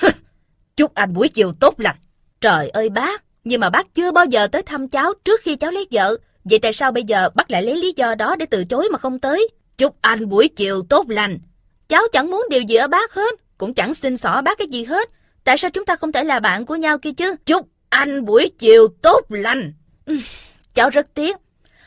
Chúc 0.76 0.94
anh 0.94 1.12
buổi 1.12 1.28
chiều 1.28 1.52
tốt 1.60 1.80
lành. 1.80 1.96
Trời 2.40 2.68
ơi 2.68 2.88
bác, 2.88 3.24
nhưng 3.44 3.60
mà 3.60 3.70
bác 3.70 3.94
chưa 3.94 4.12
bao 4.12 4.24
giờ 4.24 4.46
tới 4.46 4.62
thăm 4.62 4.88
cháu 4.88 5.12
trước 5.24 5.40
khi 5.42 5.56
cháu 5.56 5.70
lấy 5.70 5.86
vợ. 5.90 6.16
Vậy 6.44 6.58
tại 6.58 6.72
sao 6.72 6.92
bây 6.92 7.04
giờ 7.04 7.30
bác 7.34 7.50
lại 7.50 7.62
lấy 7.62 7.76
lý 7.76 7.92
do 7.96 8.14
đó 8.14 8.36
để 8.36 8.46
từ 8.46 8.64
chối 8.64 8.88
mà 8.92 8.98
không 8.98 9.18
tới? 9.18 9.48
Chúc 9.78 9.96
anh 10.00 10.28
buổi 10.28 10.48
chiều 10.48 10.82
tốt 10.88 11.10
lành. 11.10 11.38
Cháu 11.88 12.02
chẳng 12.12 12.30
muốn 12.30 12.46
điều 12.50 12.62
gì 12.62 12.74
ở 12.74 12.88
bác 12.88 13.12
hết, 13.12 13.34
cũng 13.58 13.74
chẳng 13.74 13.94
xin 13.94 14.16
xỏ 14.16 14.42
bác 14.42 14.58
cái 14.58 14.66
gì 14.66 14.84
hết. 14.84 15.10
Tại 15.44 15.58
sao 15.58 15.70
chúng 15.70 15.84
ta 15.84 15.96
không 15.96 16.12
thể 16.12 16.24
là 16.24 16.40
bạn 16.40 16.66
của 16.66 16.76
nhau 16.76 16.98
kia 16.98 17.12
chứ? 17.12 17.36
Chúc 17.46 17.68
anh 17.88 18.24
buổi 18.24 18.50
chiều 18.58 18.88
tốt 19.02 19.20
lành. 19.28 19.72
cháu 20.74 20.90
rất 20.90 21.06
tiếc. 21.14 21.36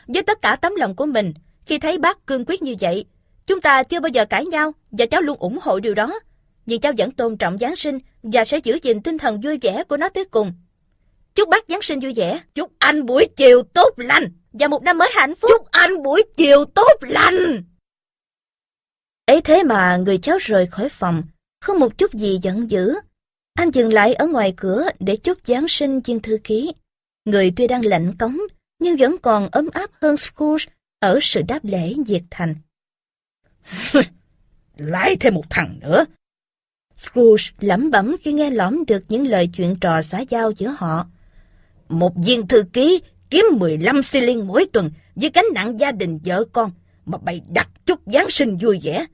Với 0.06 0.22
tất 0.22 0.42
cả 0.42 0.56
tấm 0.56 0.74
lòng 0.74 0.94
của 0.94 1.06
mình, 1.06 1.34
khi 1.66 1.78
thấy 1.78 1.98
bác 1.98 2.26
cương 2.26 2.44
quyết 2.44 2.62
như 2.62 2.74
vậy, 2.80 3.04
chúng 3.46 3.60
ta 3.60 3.82
chưa 3.82 4.00
bao 4.00 4.08
giờ 4.08 4.24
cãi 4.24 4.46
nhau 4.46 4.72
và 4.90 5.06
cháu 5.06 5.20
luôn 5.20 5.38
ủng 5.38 5.58
hộ 5.62 5.80
điều 5.80 5.94
đó. 5.94 6.18
Nhưng 6.68 6.80
cháu 6.80 6.92
vẫn 6.98 7.10
tôn 7.10 7.36
trọng 7.36 7.58
Giáng 7.58 7.76
sinh 7.76 7.98
và 8.22 8.44
sẽ 8.44 8.58
giữ 8.58 8.78
gìn 8.82 9.02
tinh 9.02 9.18
thần 9.18 9.40
vui 9.40 9.58
vẻ 9.62 9.84
của 9.84 9.96
nó 9.96 10.08
tới 10.08 10.24
cùng. 10.24 10.52
Chúc 11.34 11.48
bác 11.48 11.68
Giáng 11.68 11.82
sinh 11.82 12.00
vui 12.00 12.12
vẻ. 12.16 12.40
Chúc 12.54 12.72
anh 12.78 13.06
buổi 13.06 13.28
chiều 13.36 13.62
tốt 13.62 13.94
lành. 13.96 14.32
Và 14.52 14.68
một 14.68 14.82
năm 14.82 14.98
mới 14.98 15.08
hạnh 15.12 15.34
phúc. 15.34 15.50
Chúc 15.50 15.70
anh 15.70 16.02
buổi 16.02 16.22
chiều 16.36 16.64
tốt 16.64 16.92
lành. 17.00 17.64
Ấy 19.26 19.40
thế 19.40 19.62
mà 19.62 19.96
người 19.96 20.18
cháu 20.18 20.38
rời 20.40 20.66
khỏi 20.66 20.88
phòng, 20.88 21.22
không 21.60 21.78
một 21.78 21.98
chút 21.98 22.14
gì 22.14 22.38
giận 22.42 22.70
dữ. 22.70 22.94
Anh 23.54 23.70
dừng 23.70 23.92
lại 23.92 24.14
ở 24.14 24.26
ngoài 24.26 24.54
cửa 24.56 24.88
để 25.00 25.16
chúc 25.16 25.38
Giáng 25.46 25.68
sinh 25.68 26.00
viên 26.00 26.20
thư 26.20 26.38
ký. 26.44 26.72
Người 27.24 27.52
tuy 27.56 27.66
đang 27.66 27.84
lạnh 27.84 28.14
cống, 28.18 28.38
nhưng 28.78 28.96
vẫn 28.96 29.18
còn 29.18 29.48
ấm 29.52 29.68
áp 29.72 29.90
hơn 30.00 30.16
Scrooge 30.16 30.64
ở 31.00 31.18
sự 31.22 31.42
đáp 31.48 31.60
lễ 31.62 31.94
nhiệt 32.06 32.22
thành. 32.30 32.54
Lại 34.76 35.16
thêm 35.20 35.34
một 35.34 35.44
thằng 35.50 35.78
nữa. 35.80 36.04
Scrooge 36.98 37.44
lẩm 37.60 37.90
bẩm 37.90 38.16
khi 38.20 38.32
nghe 38.32 38.50
lõm 38.50 38.84
được 38.86 39.04
những 39.08 39.26
lời 39.26 39.50
chuyện 39.56 39.76
trò 39.80 40.02
xã 40.02 40.20
giao 40.20 40.50
giữa 40.50 40.74
họ. 40.78 41.06
Một 41.88 42.12
viên 42.24 42.46
thư 42.46 42.62
ký 42.72 43.00
kiếm 43.30 43.44
15 43.52 44.02
xi 44.02 44.20
liên 44.20 44.46
mỗi 44.46 44.66
tuần 44.72 44.90
với 45.14 45.30
gánh 45.34 45.44
nặng 45.54 45.80
gia 45.80 45.92
đình 45.92 46.18
vợ 46.24 46.44
con 46.52 46.70
mà 47.06 47.18
bày 47.18 47.40
đặt 47.48 47.68
chút 47.86 48.00
Giáng 48.06 48.30
sinh 48.30 48.58
vui 48.60 48.80
vẻ. 48.82 49.06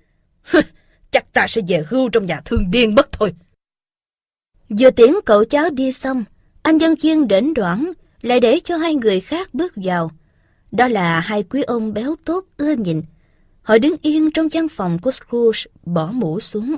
Chắc 1.11 1.33
ta 1.33 1.47
sẽ 1.47 1.63
về 1.69 1.85
hưu 1.89 2.09
trong 2.09 2.27
nhà 2.27 2.41
thương 2.45 2.71
điên 2.71 2.95
mất 2.95 3.13
thôi. 3.13 3.35
Vừa 4.69 4.91
tiễn 4.91 5.11
cậu 5.25 5.45
cháu 5.45 5.71
đi 5.71 5.93
xong, 5.93 6.25
anh 6.63 6.79
dân 6.79 6.97
chuyên 6.97 7.29
đến 7.29 7.55
đoạn 7.55 7.93
lại 8.23 8.41
để 8.41 8.61
cho 8.65 8.77
hai 8.77 8.95
người 8.95 9.21
khác 9.21 9.55
bước 9.55 9.73
vào. 9.77 10.11
Đó 10.73 10.89
là 10.89 11.21
hai 11.21 11.43
quý 11.43 11.63
ông 11.63 11.95
béo 11.95 12.15
tốt 12.25 12.45
ưa 12.57 12.75
nhìn. 12.75 13.03
Họ 13.63 13.79
đứng 13.79 13.95
yên 14.03 14.31
trong 14.31 14.51
căn 14.51 14.69
phòng 14.69 14.99
của 14.99 15.11
Scrooge, 15.11 15.61
bỏ 15.85 16.11
mũ 16.13 16.41
xuống. 16.41 16.77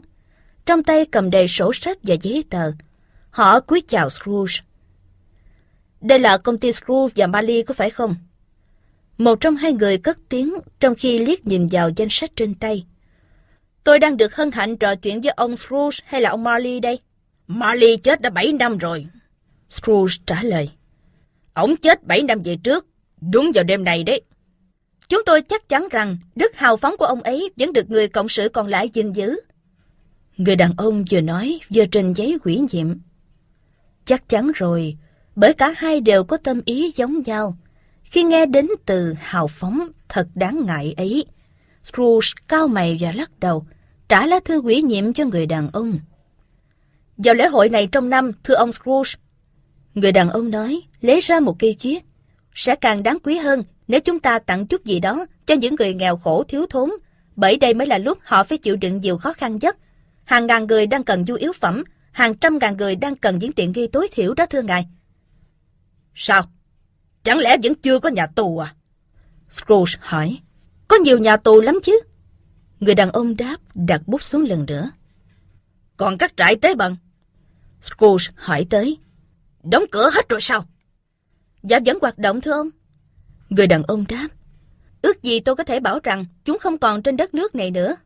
Trong 0.67 0.83
tay 0.83 1.05
cầm 1.05 1.31
đầy 1.31 1.49
sổ 1.49 1.73
sách 1.73 1.99
và 2.03 2.15
giấy 2.23 2.45
tờ. 2.51 2.73
Họ 3.31 3.61
cúi 3.61 3.81
chào 3.81 4.11
Scrooge. 4.11 4.55
Đây 6.01 6.19
là 6.19 6.37
công 6.37 6.59
ty 6.59 6.73
Scrooge 6.73 7.13
và 7.17 7.27
Mali 7.27 7.63
có 7.63 7.75
phải 7.75 7.91
không? 7.91 8.15
Một 9.19 9.41
trong 9.41 9.57
hai 9.57 9.73
người 9.73 9.99
cất 9.99 10.19
tiếng 10.29 10.55
trong 10.81 10.95
khi 10.95 11.19
liếc 11.19 11.47
nhìn 11.47 11.67
vào 11.71 11.91
danh 11.97 12.09
sách 12.11 12.31
trên 12.37 12.55
tay. 12.55 12.87
Tôi 13.85 13.99
đang 13.99 14.17
được 14.17 14.37
hân 14.37 14.53
hạnh 14.53 14.77
trò 14.77 14.95
chuyện 14.95 15.21
với 15.21 15.33
ông 15.37 15.57
Scrooge 15.57 15.99
hay 16.05 16.21
là 16.21 16.31
ông 16.31 16.45
Marley 16.45 16.81
đây? 16.81 16.99
Marley 17.47 17.97
chết 17.97 18.21
đã 18.21 18.31
7 18.31 18.53
năm 18.53 18.79
rồi. 18.79 19.07
Scrooge 19.71 20.15
trả 20.27 20.43
lời. 20.43 20.71
Ông 21.55 21.77
chết 21.77 22.07
7 22.07 22.23
năm 22.23 22.43
về 22.45 22.57
trước, 22.65 22.87
đúng 23.21 23.51
vào 23.55 23.65
đêm 23.65 23.85
này 23.85 24.05
đấy. 24.05 24.21
Chúng 25.09 25.23
tôi 25.27 25.43
chắc 25.43 25.69
chắn 25.69 25.89
rằng 25.91 26.17
đức 26.35 26.57
hào 26.57 26.77
phóng 26.77 26.97
của 26.97 27.07
ông 27.07 27.23
ấy 27.23 27.51
vẫn 27.57 27.73
được 27.73 27.91
người 27.91 28.09
cộng 28.09 28.29
sự 28.29 28.49
còn 28.49 28.67
lại 28.67 28.91
gìn 28.93 29.13
giữ. 29.13 29.37
Người 30.37 30.57
đàn 30.57 30.73
ông 30.77 31.05
vừa 31.11 31.21
nói 31.21 31.61
vừa 31.75 31.87
trình 31.87 32.13
giấy 32.13 32.39
quỷ 32.45 32.61
nhiệm. 32.73 32.87
Chắc 34.05 34.29
chắn 34.29 34.53
rồi, 34.55 34.97
bởi 35.37 35.53
cả 35.53 35.75
hai 35.77 36.01
đều 36.01 36.25
có 36.25 36.37
tâm 36.37 36.61
ý 36.65 36.93
giống 36.97 37.23
nhau. 37.23 37.59
Khi 38.03 38.23
nghe 38.23 38.47
đến 38.47 38.69
từ 38.87 39.15
hào 39.19 39.49
phóng 39.49 39.89
thật 40.09 40.29
đáng 40.35 40.67
ngại 40.67 40.95
ấy, 40.97 41.25
Scrooge 41.85 42.29
cao 42.49 42.69
mày 42.69 42.97
và 43.01 43.13
lắc 43.13 43.31
đầu, 43.41 43.67
trả 44.09 44.27
lá 44.27 44.41
thư 44.45 44.59
quỷ 44.59 44.83
nhiệm 44.83 45.13
cho 45.13 45.25
người 45.25 45.47
đàn 45.47 45.69
ông. 45.73 45.99
Vào 47.17 47.35
lễ 47.35 47.49
hội 47.49 47.69
này 47.69 47.89
trong 47.93 48.11
năm, 48.11 48.33
thưa 48.45 48.55
ông 48.55 48.73
Scrooge. 48.73 49.11
Người 49.95 50.13
đàn 50.13 50.31
ông 50.31 50.51
nói, 50.51 50.81
lấy 51.01 51.21
ra 51.21 51.41
một 51.41 51.57
cây 51.59 51.75
chiếc. 51.75 52.05
Sẽ 52.55 52.75
càng 52.75 53.03
đáng 53.03 53.19
quý 53.23 53.37
hơn 53.37 53.63
nếu 53.89 54.01
chúng 54.01 54.21
ta 54.21 54.39
tặng 54.39 54.67
chút 54.67 54.85
gì 54.85 55.01
đó 55.01 55.27
cho 55.47 55.55
những 55.55 55.75
người 55.79 55.95
nghèo 55.95 56.17
khổ 56.17 56.45
thiếu 56.49 56.67
thốn, 56.71 56.91
bởi 57.37 57.57
đây 57.57 57.75
mới 57.75 57.87
là 57.87 57.99
lúc 57.99 58.19
họ 58.23 58.45
phải 58.45 58.59
chịu 58.59 58.77
đựng 58.77 59.01
nhiều 59.01 59.19
khó 59.19 59.33
khăn 59.33 59.59
nhất. 59.59 59.77
Hàng 60.27 60.47
ngàn 60.47 60.67
người 60.67 60.87
đang 60.87 61.05
cần 61.05 61.27
du 61.27 61.35
yếu 61.35 61.53
phẩm, 61.53 61.85
hàng 62.13 62.35
trăm 62.35 62.59
ngàn 62.59 62.77
người 62.77 62.97
đang 62.97 63.17
cần 63.17 63.39
những 63.39 63.53
tiện 63.53 63.73
nghi 63.73 63.87
tối 63.87 64.09
thiểu 64.13 64.35
đó 64.35 64.47
thưa 64.47 64.63
ngài. 64.63 64.87
Sao? 66.15 66.51
Chẳng 67.23 67.39
lẽ 67.39 67.57
vẫn 67.63 67.75
chưa 67.75 67.99
có 67.99 68.09
nhà 68.09 68.27
tù 68.27 68.59
à? 68.59 68.75
Scrooge 69.51 69.93
hỏi. 70.01 70.41
Có 70.89 70.97
nhiều 70.97 71.19
nhà 71.19 71.37
tù 71.37 71.61
lắm 71.61 71.79
chứ. 71.83 72.01
Người 72.81 72.95
đàn 72.95 73.11
ông 73.13 73.37
đáp 73.37 73.57
đặt 73.75 74.03
bút 74.07 74.23
xuống 74.23 74.45
lần 74.45 74.67
nữa. 74.67 74.91
Còn 75.97 76.19
các 76.19 76.33
trại 76.37 76.57
tế 76.57 76.75
bần? 76.75 76.97
Scrooge 77.83 78.25
hỏi 78.37 78.67
tới. 78.71 78.99
Đóng 79.63 79.85
cửa 79.91 80.11
hết 80.15 80.29
rồi 80.29 80.41
sao? 80.41 80.65
Dạ 81.63 81.79
vẫn 81.87 81.99
hoạt 82.01 82.19
động 82.19 82.41
thưa 82.41 82.53
ông. 82.53 82.69
Người 83.51 83.67
đàn 83.67 83.83
ông 83.83 84.05
đáp. 84.09 84.29
Ước 85.03 85.23
gì 85.23 85.41
tôi 85.41 85.57
có 85.57 85.65
thể 85.65 85.81
bảo 85.81 85.99
rằng 86.03 86.25
chúng 86.45 86.59
không 86.59 86.79
còn 86.79 87.03
trên 87.03 87.17
đất 87.17 87.35
nước 87.35 87.55
này 87.55 87.71
nữa. 87.71 87.97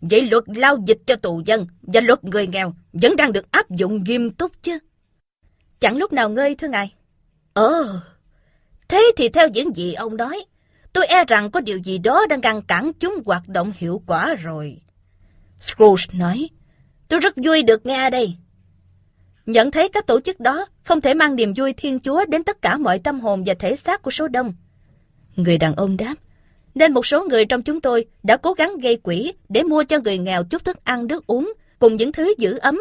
Vậy 0.00 0.26
luật 0.30 0.44
lao 0.46 0.78
dịch 0.86 0.98
cho 1.06 1.16
tù 1.16 1.42
dân 1.44 1.66
và 1.82 2.00
luật 2.00 2.24
người 2.24 2.46
nghèo 2.46 2.74
vẫn 2.92 3.16
đang 3.16 3.32
được 3.32 3.50
áp 3.50 3.70
dụng 3.70 4.04
nghiêm 4.04 4.30
túc 4.30 4.62
chứ? 4.62 4.78
Chẳng 5.80 5.96
lúc 5.96 6.12
nào 6.12 6.30
ngơi 6.30 6.54
thưa 6.54 6.68
ngài. 6.68 6.94
Ờ, 7.52 8.00
thế 8.88 9.12
thì 9.16 9.28
theo 9.28 9.48
những 9.48 9.76
gì 9.76 9.94
ông 9.94 10.16
nói, 10.16 10.44
tôi 10.92 11.06
e 11.06 11.24
rằng 11.24 11.50
có 11.50 11.60
điều 11.60 11.78
gì 11.78 11.98
đó 11.98 12.26
đang 12.30 12.40
ngăn 12.40 12.62
cản 12.62 12.92
chúng 13.00 13.14
hoạt 13.26 13.48
động 13.48 13.72
hiệu 13.76 14.02
quả 14.06 14.34
rồi. 14.34 14.80
Scrooge 15.60 16.18
nói, 16.18 16.48
tôi 17.08 17.20
rất 17.20 17.34
vui 17.44 17.62
được 17.62 17.86
nghe 17.86 18.10
đây. 18.10 18.36
Nhận 19.46 19.70
thấy 19.70 19.88
các 19.88 20.06
tổ 20.06 20.20
chức 20.20 20.40
đó 20.40 20.66
không 20.84 20.90
không 20.90 21.00
thể 21.00 21.14
mang 21.14 21.36
niềm 21.36 21.52
vui 21.56 21.72
Thiên 21.72 22.00
Chúa 22.00 22.24
đến 22.28 22.44
tất 22.44 22.62
cả 22.62 22.76
mọi 22.76 22.98
tâm 22.98 23.20
hồn 23.20 23.42
và 23.46 23.54
thể 23.54 23.76
xác 23.76 24.02
của 24.02 24.10
số 24.10 24.28
đông. 24.28 24.54
Người 25.36 25.58
đàn 25.58 25.74
ông 25.74 25.96
đáp, 25.96 26.14
nên 26.74 26.94
một 26.94 27.06
số 27.06 27.24
người 27.24 27.44
trong 27.44 27.62
chúng 27.62 27.80
tôi 27.80 28.04
đã 28.22 28.36
cố 28.36 28.52
gắng 28.52 28.78
gây 28.78 28.96
quỹ 28.96 29.32
để 29.48 29.62
mua 29.62 29.84
cho 29.84 29.98
người 29.98 30.18
nghèo 30.18 30.44
chút 30.44 30.64
thức 30.64 30.84
ăn 30.84 31.06
nước 31.06 31.26
uống 31.26 31.52
cùng 31.78 31.96
những 31.96 32.12
thứ 32.12 32.34
giữ 32.38 32.58
ấm. 32.58 32.80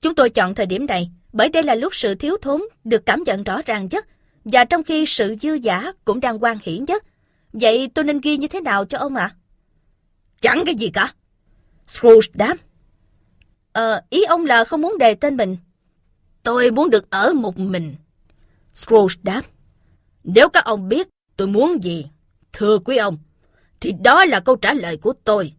Chúng 0.00 0.14
tôi 0.14 0.30
chọn 0.30 0.54
thời 0.54 0.66
điểm 0.66 0.86
này 0.86 1.10
bởi 1.32 1.48
đây 1.48 1.62
là 1.62 1.74
lúc 1.74 1.94
sự 1.94 2.14
thiếu 2.14 2.36
thốn 2.42 2.62
được 2.84 3.06
cảm 3.06 3.22
nhận 3.22 3.44
rõ 3.44 3.60
ràng 3.66 3.88
nhất 3.90 4.06
và 4.44 4.64
trong 4.64 4.84
khi 4.84 5.04
sự 5.06 5.34
dư 5.42 5.54
giả 5.54 5.92
cũng 6.04 6.20
đang 6.20 6.42
quan 6.42 6.58
hiển 6.62 6.84
nhất. 6.84 7.04
Vậy 7.52 7.90
tôi 7.94 8.04
nên 8.04 8.20
ghi 8.20 8.36
như 8.36 8.48
thế 8.48 8.60
nào 8.60 8.84
cho 8.84 8.98
ông 8.98 9.16
ạ? 9.16 9.24
À? 9.24 9.36
Chẳng 10.40 10.62
cái 10.66 10.74
gì 10.74 10.90
cả. 10.94 11.12
Scrooge 11.86 12.28
đáp. 12.34 12.56
Ờ, 13.72 14.00
ý 14.10 14.24
ông 14.24 14.44
là 14.44 14.64
không 14.64 14.80
muốn 14.80 14.98
đề 14.98 15.14
tên 15.14 15.36
mình. 15.36 15.56
Tôi 16.42 16.70
muốn 16.70 16.90
được 16.90 17.10
ở 17.10 17.32
một 17.32 17.58
mình. 17.58 17.94
Scrooge 18.74 19.14
đáp. 19.22 19.42
Nếu 20.24 20.48
các 20.48 20.64
ông 20.64 20.88
biết 20.88 21.08
tôi 21.36 21.48
muốn 21.48 21.84
gì, 21.84 22.06
thưa 22.52 22.78
quý 22.78 22.96
ông, 22.96 23.18
thì 23.80 23.94
đó 24.02 24.24
là 24.24 24.40
câu 24.40 24.56
trả 24.56 24.72
lời 24.72 24.96
của 24.96 25.12
tôi. 25.24 25.52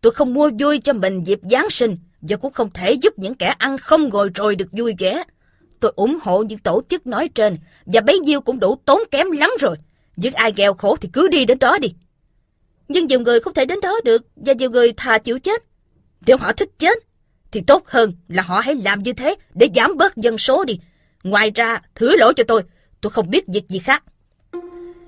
Tôi 0.00 0.12
không 0.12 0.34
mua 0.34 0.50
vui 0.58 0.78
cho 0.78 0.92
mình 0.92 1.24
dịp 1.24 1.40
Giáng 1.50 1.70
sinh 1.70 1.96
và 2.20 2.36
cũng 2.36 2.52
không 2.52 2.70
thể 2.74 2.92
giúp 2.92 3.18
những 3.18 3.34
kẻ 3.34 3.54
ăn 3.58 3.78
không 3.78 4.08
ngồi 4.08 4.30
rồi 4.34 4.56
được 4.56 4.68
vui 4.72 4.94
vẻ. 4.98 5.24
Tôi 5.80 5.92
ủng 5.96 6.18
hộ 6.22 6.42
những 6.42 6.58
tổ 6.58 6.82
chức 6.88 7.06
nói 7.06 7.28
trên 7.28 7.58
và 7.86 8.00
bấy 8.00 8.18
nhiêu 8.18 8.40
cũng 8.40 8.60
đủ 8.60 8.76
tốn 8.84 9.00
kém 9.10 9.30
lắm 9.30 9.50
rồi. 9.60 9.76
Những 10.16 10.34
ai 10.34 10.52
nghèo 10.56 10.74
khổ 10.74 10.96
thì 10.96 11.08
cứ 11.12 11.28
đi 11.28 11.44
đến 11.44 11.58
đó 11.58 11.78
đi. 11.78 11.94
Nhưng 12.88 13.06
nhiều 13.06 13.20
người 13.20 13.40
không 13.40 13.54
thể 13.54 13.64
đến 13.64 13.80
đó 13.80 14.00
được 14.04 14.22
và 14.36 14.52
nhiều 14.52 14.70
người 14.70 14.92
thà 14.96 15.18
chịu 15.18 15.38
chết. 15.38 15.62
Nếu 16.26 16.36
họ 16.36 16.52
thích 16.52 16.70
chết 16.78 16.98
thì 17.52 17.62
tốt 17.66 17.82
hơn 17.86 18.12
là 18.28 18.42
họ 18.42 18.60
hãy 18.60 18.74
làm 18.74 19.02
như 19.02 19.12
thế 19.12 19.34
để 19.54 19.68
giảm 19.74 19.96
bớt 19.96 20.16
dân 20.16 20.38
số 20.38 20.64
đi. 20.64 20.78
Ngoài 21.24 21.50
ra, 21.54 21.80
thứ 21.94 22.16
lỗi 22.16 22.34
cho 22.36 22.44
tôi, 22.48 22.62
tôi 23.00 23.10
không 23.10 23.30
biết 23.30 23.44
việc 23.48 23.68
gì 23.68 23.78
khác. 23.78 24.02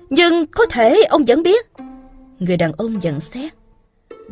Nhưng 0.09 0.47
có 0.47 0.65
thể 0.65 1.03
ông 1.03 1.25
vẫn 1.25 1.43
biết. 1.43 1.65
Người 2.45 2.57
đàn 2.57 2.71
ông 2.77 2.99
nhận 2.99 3.19
xét. 3.19 3.53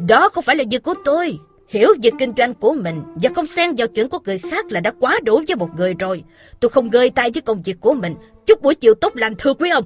Đó 0.07 0.29
không 0.29 0.43
phải 0.43 0.55
là 0.55 0.63
việc 0.71 0.83
của 0.83 0.93
tôi. 1.05 1.39
Hiểu 1.67 1.87
việc 2.01 2.13
kinh 2.19 2.33
doanh 2.37 2.53
của 2.53 2.73
mình 2.73 3.01
và 3.15 3.29
không 3.35 3.45
xen 3.45 3.75
vào 3.77 3.87
chuyện 3.87 4.09
của 4.09 4.19
người 4.25 4.39
khác 4.39 4.65
là 4.71 4.79
đã 4.79 4.91
quá 4.99 5.19
đủ 5.23 5.41
với 5.47 5.55
một 5.55 5.69
người 5.77 5.93
rồi. 5.99 6.23
Tôi 6.59 6.69
không 6.69 6.89
gơi 6.89 7.09
tay 7.09 7.31
với 7.33 7.41
công 7.41 7.61
việc 7.61 7.77
của 7.79 7.93
mình. 7.93 8.15
Chúc 8.45 8.61
buổi 8.61 8.75
chiều 8.75 8.93
tốt 8.93 9.15
lành 9.15 9.35
thưa 9.37 9.53
quý 9.53 9.69
ông. 9.69 9.83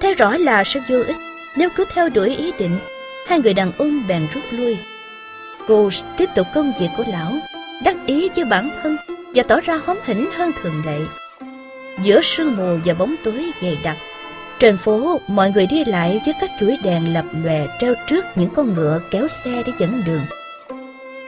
Thế 0.00 0.14
rõ 0.14 0.36
là 0.36 0.64
sẽ 0.64 0.80
vô 0.88 0.96
ích 0.96 1.16
nếu 1.56 1.68
cứ 1.76 1.84
theo 1.94 2.08
đuổi 2.08 2.36
ý 2.36 2.52
định. 2.58 2.78
Hai 3.26 3.40
người 3.40 3.54
đàn 3.54 3.72
ông 3.78 4.06
bèn 4.08 4.26
rút 4.34 4.44
lui. 4.50 4.76
Scrooge 5.56 5.96
tiếp 6.16 6.28
tục 6.36 6.46
công 6.54 6.72
việc 6.80 6.88
của 6.96 7.04
lão, 7.08 7.32
đắc 7.84 7.96
ý 8.06 8.28
với 8.36 8.44
bản 8.44 8.70
thân 8.82 8.96
và 9.34 9.42
tỏ 9.42 9.60
ra 9.60 9.80
hóm 9.84 9.96
hỉnh 10.04 10.28
hơn 10.32 10.52
thường 10.62 10.82
lệ. 10.86 10.98
Giữa 12.02 12.20
sương 12.22 12.56
mù 12.56 12.78
và 12.84 12.94
bóng 12.94 13.14
tối 13.24 13.50
dày 13.62 13.78
đặc, 13.82 13.96
trên 14.58 14.76
phố 14.76 15.20
mọi 15.28 15.50
người 15.50 15.66
đi 15.66 15.84
lại 15.84 16.20
với 16.24 16.34
các 16.40 16.50
chuỗi 16.60 16.76
đèn 16.82 17.14
lập 17.14 17.24
lòe 17.44 17.66
treo 17.80 17.94
trước 18.06 18.24
những 18.34 18.50
con 18.50 18.74
ngựa 18.74 19.00
kéo 19.10 19.28
xe 19.28 19.62
để 19.66 19.72
dẫn 19.78 20.02
đường. 20.06 20.22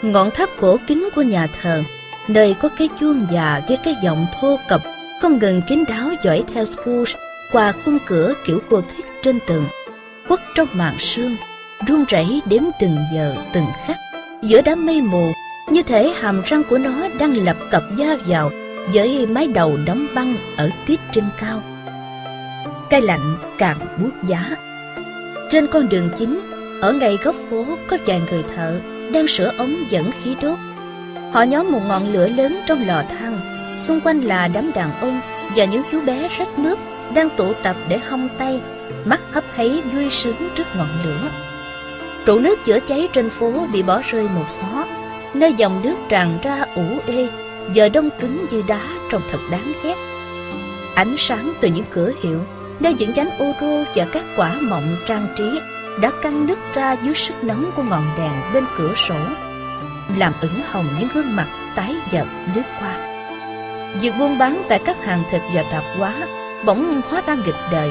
Ngọn 0.02 0.30
tháp 0.30 0.48
cổ 0.60 0.76
kính 0.86 1.08
của 1.14 1.22
nhà 1.22 1.48
thờ, 1.62 1.82
nơi 2.28 2.54
có 2.54 2.68
cái 2.68 2.88
chuông 3.00 3.26
già 3.30 3.60
với 3.68 3.76
cái 3.76 3.94
giọng 4.02 4.26
thô 4.40 4.58
cập 4.68 4.82
không 5.20 5.38
ngừng 5.38 5.62
kín 5.62 5.84
đáo 5.88 6.10
dõi 6.22 6.44
theo 6.54 6.64
Scrooge 6.64 7.12
qua 7.52 7.72
khung 7.84 7.98
cửa 8.06 8.34
kiểu 8.44 8.60
cô 8.70 8.80
thích 8.80 9.04
trên 9.22 9.38
tường, 9.46 9.64
Quất 10.28 10.40
trong 10.54 10.68
màn 10.72 10.98
sương, 10.98 11.36
run 11.86 12.04
rẩy 12.08 12.40
đếm 12.44 12.62
từng 12.80 12.96
giờ 13.14 13.34
từng 13.52 13.66
khắc. 13.86 13.96
Giữa 14.42 14.62
đám 14.62 14.86
mây 14.86 15.00
mù 15.00 15.32
như 15.70 15.82
thể 15.82 16.12
hàm 16.20 16.42
răng 16.44 16.62
của 16.70 16.78
nó 16.78 17.08
đang 17.18 17.44
lập 17.44 17.56
cập 17.70 17.82
da 17.96 18.16
vào 18.26 18.50
với 18.94 19.26
mái 19.26 19.46
đầu 19.46 19.78
đóng 19.86 20.06
băng 20.14 20.36
ở 20.56 20.70
tiết 20.86 21.00
trên 21.12 21.24
cao. 21.40 21.62
Cái 22.90 23.00
lạnh 23.00 23.36
càng 23.58 23.78
buốt 23.98 24.10
giá. 24.28 24.56
Trên 25.50 25.66
con 25.66 25.88
đường 25.88 26.10
chính, 26.16 26.40
ở 26.80 26.92
ngay 26.92 27.18
góc 27.22 27.34
phố 27.50 27.64
có 27.86 27.96
vài 28.06 28.20
người 28.30 28.42
thợ 28.56 28.80
đang 29.12 29.28
sửa 29.28 29.52
ống 29.58 29.84
dẫn 29.90 30.10
khí 30.22 30.34
đốt. 30.42 30.58
Họ 31.32 31.42
nhóm 31.42 31.72
một 31.72 31.80
ngọn 31.88 32.12
lửa 32.12 32.28
lớn 32.28 32.60
trong 32.66 32.86
lò 32.86 33.02
than, 33.18 33.40
xung 33.78 34.00
quanh 34.00 34.20
là 34.20 34.48
đám 34.48 34.72
đàn 34.72 35.00
ông 35.00 35.20
và 35.56 35.64
những 35.64 35.82
chú 35.92 36.00
bé 36.00 36.28
rách 36.38 36.58
mướp 36.58 36.78
đang 37.14 37.30
tụ 37.36 37.52
tập 37.62 37.76
để 37.88 37.98
hong 37.98 38.28
tay, 38.38 38.60
mắt 39.04 39.20
hấp 39.32 39.44
háy 39.54 39.82
vui 39.92 40.10
sướng 40.10 40.48
trước 40.56 40.66
ngọn 40.76 40.88
lửa. 41.04 41.28
Trụ 42.26 42.38
nước 42.38 42.64
chữa 42.64 42.78
cháy 42.80 43.08
trên 43.12 43.30
phố 43.30 43.66
bị 43.72 43.82
bỏ 43.82 44.02
rơi 44.10 44.28
một 44.28 44.44
xó, 44.48 44.84
nơi 45.34 45.52
dòng 45.52 45.82
nước 45.82 45.94
tràn 46.08 46.38
ra 46.42 46.64
ủ 46.74 46.84
ê 47.06 47.28
giờ 47.72 47.88
đông 47.88 48.10
cứng 48.20 48.46
như 48.50 48.62
đá 48.68 48.80
trông 49.10 49.22
thật 49.30 49.38
đáng 49.50 49.72
ghét. 49.84 49.94
Ánh 50.94 51.14
sáng 51.18 51.52
từ 51.60 51.68
những 51.68 51.84
cửa 51.90 52.12
hiệu, 52.22 52.40
nơi 52.80 52.94
những 52.94 53.12
nhánh 53.12 53.38
ô 53.38 53.52
rô 53.60 53.84
và 53.96 54.06
các 54.12 54.24
quả 54.36 54.54
mọng 54.60 54.96
trang 55.06 55.26
trí 55.38 55.60
đã 56.02 56.10
căng 56.22 56.46
nứt 56.46 56.58
ra 56.74 56.92
dưới 56.92 57.14
sức 57.14 57.34
nóng 57.44 57.70
của 57.76 57.82
ngọn 57.82 58.04
đèn 58.18 58.32
bên 58.54 58.64
cửa 58.76 58.94
sổ, 58.96 59.18
làm 60.18 60.32
ửng 60.40 60.60
hồng 60.70 60.86
những 60.98 61.08
gương 61.14 61.36
mặt 61.36 61.46
tái 61.76 61.96
nhợt 62.12 62.26
lướt 62.54 62.62
qua. 62.80 63.16
Việc 64.00 64.12
buôn 64.18 64.38
bán 64.38 64.62
tại 64.68 64.80
các 64.84 65.04
hàng 65.04 65.22
thịt 65.30 65.40
và 65.54 65.62
tạp 65.62 65.84
hóa 65.98 66.14
bỗng 66.64 67.00
hóa 67.08 67.22
ra 67.26 67.34
nghịch 67.34 67.70
đời. 67.72 67.90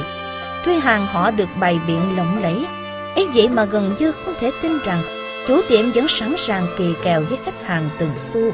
Tuy 0.64 0.78
hàng 0.78 1.06
họ 1.06 1.30
được 1.30 1.48
bày 1.60 1.80
biện 1.86 2.16
lộng 2.16 2.42
lẫy, 2.42 2.66
ấy 3.14 3.28
vậy 3.34 3.48
mà 3.48 3.64
gần 3.64 3.96
như 3.98 4.12
không 4.12 4.34
thể 4.40 4.50
tin 4.62 4.78
rằng 4.84 5.02
chủ 5.48 5.60
tiệm 5.68 5.92
vẫn 5.92 6.08
sẵn 6.08 6.36
sàng 6.36 6.66
kỳ 6.78 6.94
kèo 7.02 7.22
với 7.28 7.38
khách 7.44 7.66
hàng 7.66 7.88
từng 7.98 8.12
xu 8.16 8.52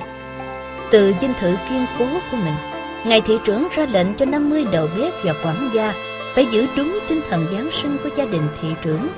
từ 0.90 1.12
dinh 1.20 1.32
thự 1.40 1.54
kiên 1.68 1.86
cố 1.98 2.06
của 2.30 2.36
mình, 2.36 2.54
ngài 3.04 3.20
thị 3.20 3.38
trưởng 3.44 3.68
ra 3.76 3.86
lệnh 3.92 4.14
cho 4.14 4.24
50 4.24 4.64
đầu 4.72 4.88
bếp 4.96 5.12
và 5.24 5.34
quản 5.44 5.70
gia 5.74 5.94
phải 6.34 6.46
giữ 6.50 6.66
đúng 6.76 6.98
tinh 7.08 7.20
thần 7.30 7.46
Giáng 7.52 7.70
sinh 7.72 7.96
của 8.04 8.10
gia 8.16 8.24
đình 8.24 8.48
thị 8.60 8.68
trưởng. 8.82 9.08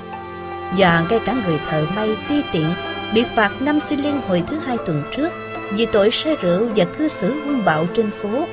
Và 0.77 1.05
ngay 1.09 1.19
cả 1.25 1.33
người 1.33 1.59
thợ 1.69 1.85
may 1.95 2.17
ti 2.29 2.41
tiện 2.51 2.73
bị 3.13 3.23
phạt 3.35 3.61
5 3.61 3.79
xi 3.79 3.95
liên 3.95 4.21
hồi 4.27 4.43
thứ 4.47 4.59
hai 4.65 4.77
tuần 4.85 5.03
trước 5.15 5.29
vì 5.71 5.85
tội 5.85 6.11
say 6.11 6.35
rượu 6.41 6.67
và 6.75 6.85
cư 6.85 7.07
xử 7.07 7.41
hung 7.45 7.65
bạo 7.65 7.85
trên 7.93 8.11
phố, 8.11 8.47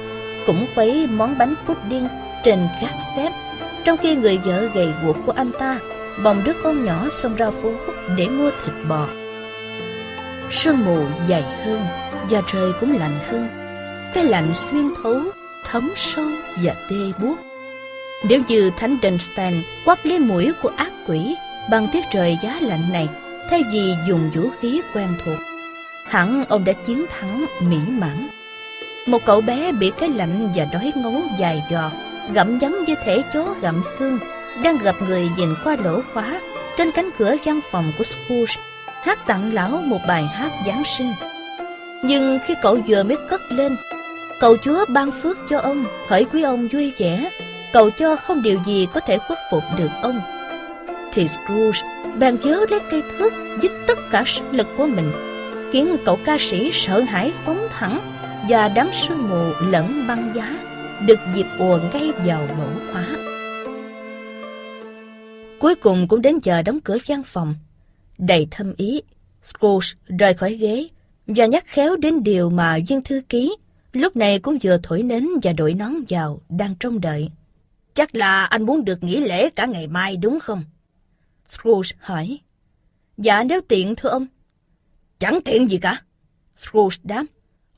cũng 0.47 0.67
quấy 0.75 1.07
món 1.11 1.39
bánh 1.39 1.55
pudding 1.67 2.09
trên 2.45 2.69
gác 2.83 2.95
xếp, 3.17 3.31
trong 3.85 3.97
khi 3.97 4.17
người 4.17 4.39
vợ 4.39 4.69
gầy 4.75 4.89
guộc 5.05 5.17
của 5.27 5.33
anh 5.37 5.53
ta 5.59 5.79
bồng 6.25 6.43
đứa 6.45 6.53
con 6.63 6.85
nhỏ 6.85 7.09
xông 7.11 7.35
ra 7.37 7.51
phố 7.51 7.73
để 8.17 8.29
mua 8.29 8.51
thịt 8.65 8.75
bò. 8.89 9.07
Sương 10.51 10.85
mù 10.85 11.05
dày 11.29 11.43
hơn 11.43 11.81
và 12.31 12.43
trời 12.53 12.73
cũng 12.81 12.99
lạnh 12.99 13.19
hơn. 13.29 13.49
Cái 14.15 14.25
lạnh 14.25 14.55
xuyên 14.55 14.95
thấu, 15.03 15.21
thấm 15.65 15.91
sâu 15.97 16.27
và 16.63 16.75
tê 16.91 16.97
buốt. 17.23 17.37
Nếu 18.29 18.43
như 18.49 18.71
Thánh 18.77 18.97
Dunstein 19.03 19.63
quắp 19.85 20.05
lấy 20.05 20.19
mũi 20.19 20.53
của 20.63 20.71
ác 20.77 20.93
quỷ 21.07 21.35
bằng 21.71 21.89
tiết 21.93 22.05
trời 22.13 22.39
giá 22.43 22.59
lạnh 22.61 22.93
này, 22.93 23.09
thay 23.51 23.63
vì 23.73 23.95
dùng 24.09 24.31
vũ 24.35 24.51
khí 24.61 24.81
quen 24.95 25.09
thuộc, 25.25 25.39
hẳn 26.07 26.45
ông 26.49 26.65
đã 26.65 26.73
chiến 26.73 27.07
thắng 27.11 27.47
mỹ 27.61 27.79
mãn. 27.89 28.29
Một 29.07 29.25
cậu 29.25 29.41
bé 29.41 29.73
bị 29.73 29.93
cái 29.99 30.09
lạnh 30.09 30.53
và 30.55 30.65
đói 30.65 30.93
ngấu 30.97 31.23
dài 31.39 31.63
dò, 31.71 31.91
gặm 32.33 32.59
nhấm 32.59 32.85
như 32.87 32.95
thể 33.05 33.23
chó 33.35 33.55
gặm 33.61 33.83
xương, 33.99 34.19
đang 34.63 34.79
gặp 34.79 34.95
người 35.09 35.29
nhìn 35.37 35.55
qua 35.65 35.77
lỗ 35.85 36.01
khóa 36.13 36.41
trên 36.77 36.91
cánh 36.93 37.11
cửa 37.19 37.37
văn 37.45 37.61
phòng 37.71 37.93
của 37.99 38.05
Scrooge, 38.05 38.63
hát 39.03 39.27
tặng 39.27 39.55
lão 39.55 39.71
một 39.71 40.01
bài 40.09 40.27
hát 40.27 40.53
Giáng 40.67 40.83
sinh. 40.85 41.13
Nhưng 42.09 42.39
khi 42.47 42.55
cậu 42.63 42.79
vừa 42.87 43.03
mới 43.03 43.17
cất 43.29 43.53
lên, 43.53 43.77
cầu 44.41 44.57
Chúa 44.65 44.85
ban 44.89 45.11
phước 45.11 45.39
cho 45.51 45.59
ông, 45.59 45.85
hỡi 46.09 46.25
quý 46.25 46.43
ông 46.43 46.69
vui 46.69 46.93
vẻ, 46.99 47.31
cầu 47.73 47.91
cho 47.91 48.17
không 48.17 48.43
điều 48.43 48.61
gì 48.67 48.87
có 48.95 49.01
thể 49.01 49.19
khuất 49.19 49.39
phục 49.51 49.63
được 49.79 49.91
ông. 50.03 50.21
Thì 51.13 51.29
Scrooge 51.29 51.81
bèn 52.19 52.37
nhớ 52.43 52.67
lấy 52.71 52.81
cây 52.91 53.03
thước 53.19 53.33
dứt 53.63 53.73
tất 53.87 53.99
cả 54.11 54.25
sức 54.27 54.45
lực 54.53 54.67
của 54.77 54.87
mình, 54.87 55.13
khiến 55.73 55.97
cậu 56.05 56.19
ca 56.25 56.37
sĩ 56.41 56.71
sợ 56.73 57.01
hãi 57.01 57.33
phóng 57.45 57.69
thẳng 57.71 57.99
và 58.49 58.69
đám 58.69 58.91
sương 58.93 59.29
mù 59.29 59.67
lẫn 59.71 60.07
băng 60.09 60.33
giá 60.35 60.57
được 61.07 61.19
dịp 61.35 61.47
ùa 61.59 61.79
ngay 61.93 62.13
vào 62.13 62.49
nổ 62.59 62.93
khóa. 62.93 63.07
Cuối 65.59 65.75
cùng 65.75 66.09
cũng 66.09 66.23
đến 66.23 66.39
giờ 66.43 66.63
đóng 66.63 66.81
cửa 66.81 66.99
văn 67.07 67.23
phòng. 67.23 67.55
Đầy 68.19 68.49
thâm 68.51 68.75
ý, 68.77 69.03
Scrooge 69.45 69.89
rời 70.19 70.35
khỏi 70.35 70.55
ghế, 70.55 70.89
và 71.27 71.47
nhắc 71.47 71.65
khéo 71.67 71.97
đến 71.97 72.23
điều 72.23 72.51
mà 72.51 72.79
viên 72.89 73.03
thư 73.03 73.23
ký 73.29 73.57
lúc 73.97 74.17
này 74.17 74.39
cũng 74.39 74.59
vừa 74.63 74.79
thổi 74.83 75.03
nến 75.03 75.29
và 75.43 75.53
đội 75.53 75.75
nón 75.75 75.93
vào, 76.09 76.41
đang 76.49 76.75
trông 76.81 77.01
đợi. 77.01 77.31
Chắc 77.95 78.15
là 78.15 78.45
anh 78.45 78.67
muốn 78.67 78.85
được 78.85 79.03
nghỉ 79.03 79.17
lễ 79.17 79.51
cả 79.51 79.67
ngày 79.67 79.87
mai 79.87 80.17
đúng 80.17 80.41
không? 80.41 80.65
Scrooge 81.49 81.91
hỏi. 81.99 82.39
Dạ 83.19 83.45
nếu 83.45 83.61
tiện 83.69 83.95
thưa 83.97 84.09
ông. 84.09 84.27
Chẳng 85.19 85.41
tiện 85.45 85.71
gì 85.71 85.79
cả. 85.79 86.03
Scrooge 86.57 86.97
đáp. 87.03 87.25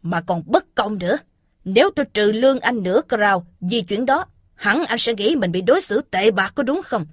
Mà 0.03 0.21
còn 0.21 0.43
bất 0.47 0.75
công 0.75 0.99
nữa. 0.99 1.19
Nếu 1.65 1.91
tôi 1.97 2.07
trừ 2.15 2.33
lương 2.33 2.61
anh 2.61 2.83
nửa 2.83 3.01
crown 3.09 3.43
vì 3.61 3.81
chuyện 3.83 4.07
đó, 4.07 4.25
hẳn 4.55 4.85
anh 4.85 4.99
sẽ 4.99 5.15
nghĩ 5.15 5.37
mình 5.37 5.53
bị 5.53 5.61
đối 5.61 5.81
xử 5.81 6.01
tệ 6.11 6.31
bạc 6.31 6.53
có 6.55 6.63
đúng 6.63 6.83
không? 6.85 7.07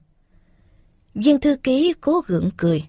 Viên 1.15 1.39
thư 1.39 1.57
ký 1.63 1.93
cố 2.01 2.21
gượng 2.27 2.49
cười. 2.57 2.83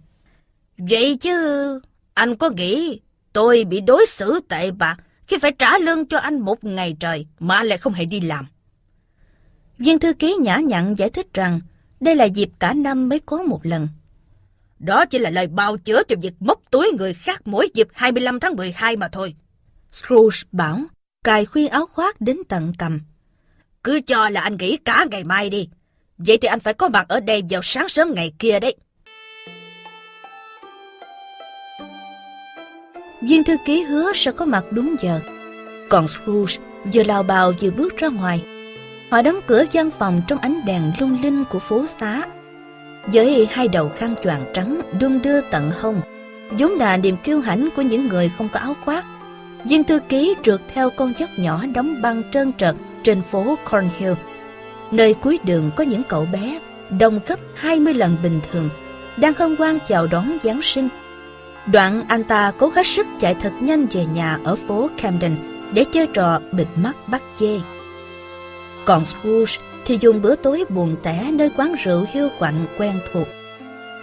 Vậy 0.78 1.16
chứ, 1.16 1.80
anh 2.14 2.36
có 2.36 2.50
nghĩ 2.50 3.00
Tôi 3.36 3.64
bị 3.64 3.80
đối 3.80 4.06
xử 4.06 4.40
tệ 4.48 4.70
bạc 4.70 4.96
khi 5.26 5.38
phải 5.38 5.52
trả 5.58 5.78
lương 5.78 6.06
cho 6.06 6.18
anh 6.18 6.40
một 6.40 6.64
ngày 6.64 6.96
trời 7.00 7.26
mà 7.38 7.56
anh 7.56 7.66
lại 7.66 7.78
không 7.78 7.92
hề 7.92 8.04
đi 8.04 8.20
làm. 8.20 8.46
Viên 9.78 9.98
thư 9.98 10.12
ký 10.12 10.36
nhã 10.40 10.56
nhặn 10.56 10.94
giải 10.94 11.10
thích 11.10 11.26
rằng 11.34 11.60
đây 12.00 12.14
là 12.14 12.24
dịp 12.24 12.48
cả 12.58 12.72
năm 12.72 13.08
mới 13.08 13.20
có 13.20 13.42
một 13.42 13.60
lần. 13.66 13.88
Đó 14.78 15.04
chỉ 15.04 15.18
là 15.18 15.30
lời 15.30 15.46
bào 15.46 15.76
chữa 15.76 16.02
cho 16.08 16.16
việc 16.22 16.32
móc 16.40 16.60
túi 16.70 16.90
người 16.98 17.14
khác 17.14 17.42
mỗi 17.44 17.70
dịp 17.74 17.88
25 17.92 18.40
tháng 18.40 18.56
12 18.56 18.96
mà 18.96 19.08
thôi. 19.08 19.34
Scrooge 19.92 20.38
bảo, 20.52 20.80
cài 21.24 21.44
khuyên 21.44 21.68
áo 21.68 21.86
khoác 21.86 22.20
đến 22.20 22.36
tận 22.48 22.72
cầm. 22.78 23.00
Cứ 23.84 24.00
cho 24.06 24.28
là 24.28 24.40
anh 24.40 24.56
nghỉ 24.56 24.76
cả 24.76 25.06
ngày 25.10 25.24
mai 25.24 25.50
đi. 25.50 25.68
Vậy 26.18 26.38
thì 26.38 26.48
anh 26.48 26.60
phải 26.60 26.74
có 26.74 26.88
mặt 26.88 27.08
ở 27.08 27.20
đây 27.20 27.42
vào 27.50 27.60
sáng 27.62 27.88
sớm 27.88 28.14
ngày 28.14 28.32
kia 28.38 28.60
đấy. 28.60 28.76
Viên 33.20 33.44
thư 33.44 33.56
ký 33.64 33.82
hứa 33.82 34.12
sẽ 34.14 34.32
có 34.32 34.44
mặt 34.44 34.64
đúng 34.70 34.96
giờ. 35.02 35.20
Còn 35.88 36.08
Scrooge 36.08 36.54
vừa 36.92 37.02
lao 37.02 37.22
bào 37.22 37.52
vừa 37.60 37.70
bước 37.70 37.96
ra 37.96 38.08
ngoài. 38.08 38.44
Họ 39.10 39.22
đóng 39.22 39.40
cửa 39.46 39.64
gian 39.72 39.90
phòng 39.90 40.22
trong 40.28 40.38
ánh 40.38 40.64
đèn 40.64 40.92
lung 41.00 41.16
linh 41.22 41.44
của 41.44 41.58
phố 41.58 41.84
xá. 42.00 42.22
Với 43.06 43.48
hai 43.50 43.68
đầu 43.68 43.90
khăn 43.96 44.14
choàng 44.24 44.44
trắng 44.54 44.80
đung 45.00 45.22
đưa 45.22 45.40
tận 45.40 45.70
hông, 45.80 46.00
vốn 46.50 46.70
là 46.72 46.96
niềm 46.96 47.16
kiêu 47.16 47.40
hãnh 47.40 47.68
của 47.76 47.82
những 47.82 48.08
người 48.08 48.30
không 48.38 48.48
có 48.48 48.60
áo 48.60 48.74
khoác. 48.84 49.04
Viên 49.64 49.84
thư 49.84 49.98
ký 50.08 50.34
trượt 50.42 50.60
theo 50.74 50.90
con 50.90 51.12
dốc 51.18 51.30
nhỏ 51.36 51.64
đóng 51.74 52.02
băng 52.02 52.22
trơn 52.32 52.52
trật 52.52 52.74
trên 53.02 53.22
phố 53.30 53.58
Cornhill. 53.70 54.12
Nơi 54.90 55.14
cuối 55.14 55.38
đường 55.44 55.70
có 55.76 55.84
những 55.84 56.02
cậu 56.08 56.26
bé 56.32 56.58
đông 56.98 57.20
gấp 57.26 57.38
20 57.54 57.94
lần 57.94 58.16
bình 58.22 58.40
thường 58.52 58.68
đang 59.16 59.32
hân 59.34 59.56
hoan 59.56 59.78
chào 59.88 60.06
đón 60.06 60.38
Giáng 60.44 60.62
sinh 60.62 60.88
Đoạn 61.72 62.02
anh 62.08 62.24
ta 62.24 62.52
cố 62.58 62.72
hết 62.74 62.86
sức 62.86 63.06
chạy 63.20 63.34
thật 63.34 63.52
nhanh 63.60 63.86
về 63.86 64.04
nhà 64.04 64.38
ở 64.44 64.56
phố 64.68 64.88
Camden 65.02 65.36
để 65.72 65.84
chơi 65.92 66.06
trò 66.06 66.40
bịt 66.52 66.66
mắt 66.76 66.96
bắt 67.06 67.22
dê. 67.38 67.60
Còn 68.84 69.06
Scrooge 69.06 69.52
thì 69.84 69.98
dùng 70.00 70.22
bữa 70.22 70.36
tối 70.36 70.64
buồn 70.68 70.96
tẻ 71.02 71.30
nơi 71.32 71.50
quán 71.56 71.74
rượu 71.84 72.06
hiu 72.12 72.28
quạnh 72.38 72.66
quen 72.78 73.00
thuộc. 73.12 73.26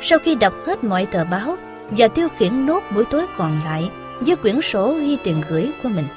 Sau 0.02 0.20
khi 0.20 0.36
đọc 0.36 0.54
hết 0.66 0.84
mọi 0.84 1.06
tờ 1.06 1.26
báo 1.26 1.58
và 1.92 2.08
tiêu 2.08 2.28
khiển 2.38 2.66
nốt 2.66 2.84
buổi 2.96 3.06
tối 3.06 3.26
còn 3.38 3.62
lại 3.66 3.90
với 4.20 4.36
quyển 4.36 4.62
sổ 4.62 4.94
ghi 5.00 5.18
tiền 5.24 5.42
gửi 5.50 5.72
của 5.84 5.90
mình, 5.90 6.08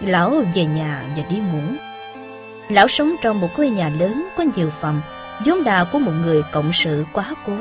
lão 0.00 0.30
về 0.54 0.64
nhà 0.64 1.04
và 1.16 1.22
đi 1.30 1.36
ngủ. 1.36 1.62
Lão 2.68 2.88
sống 2.88 3.14
trong 3.22 3.40
một 3.40 3.48
ngôi 3.56 3.70
nhà 3.70 3.92
lớn 3.98 4.28
có 4.36 4.44
nhiều 4.56 4.70
phòng, 4.80 5.00
vốn 5.46 5.64
đà 5.64 5.84
của 5.84 5.98
một 5.98 6.12
người 6.26 6.42
cộng 6.52 6.72
sự 6.72 7.04
quá 7.12 7.34
cố. 7.46 7.56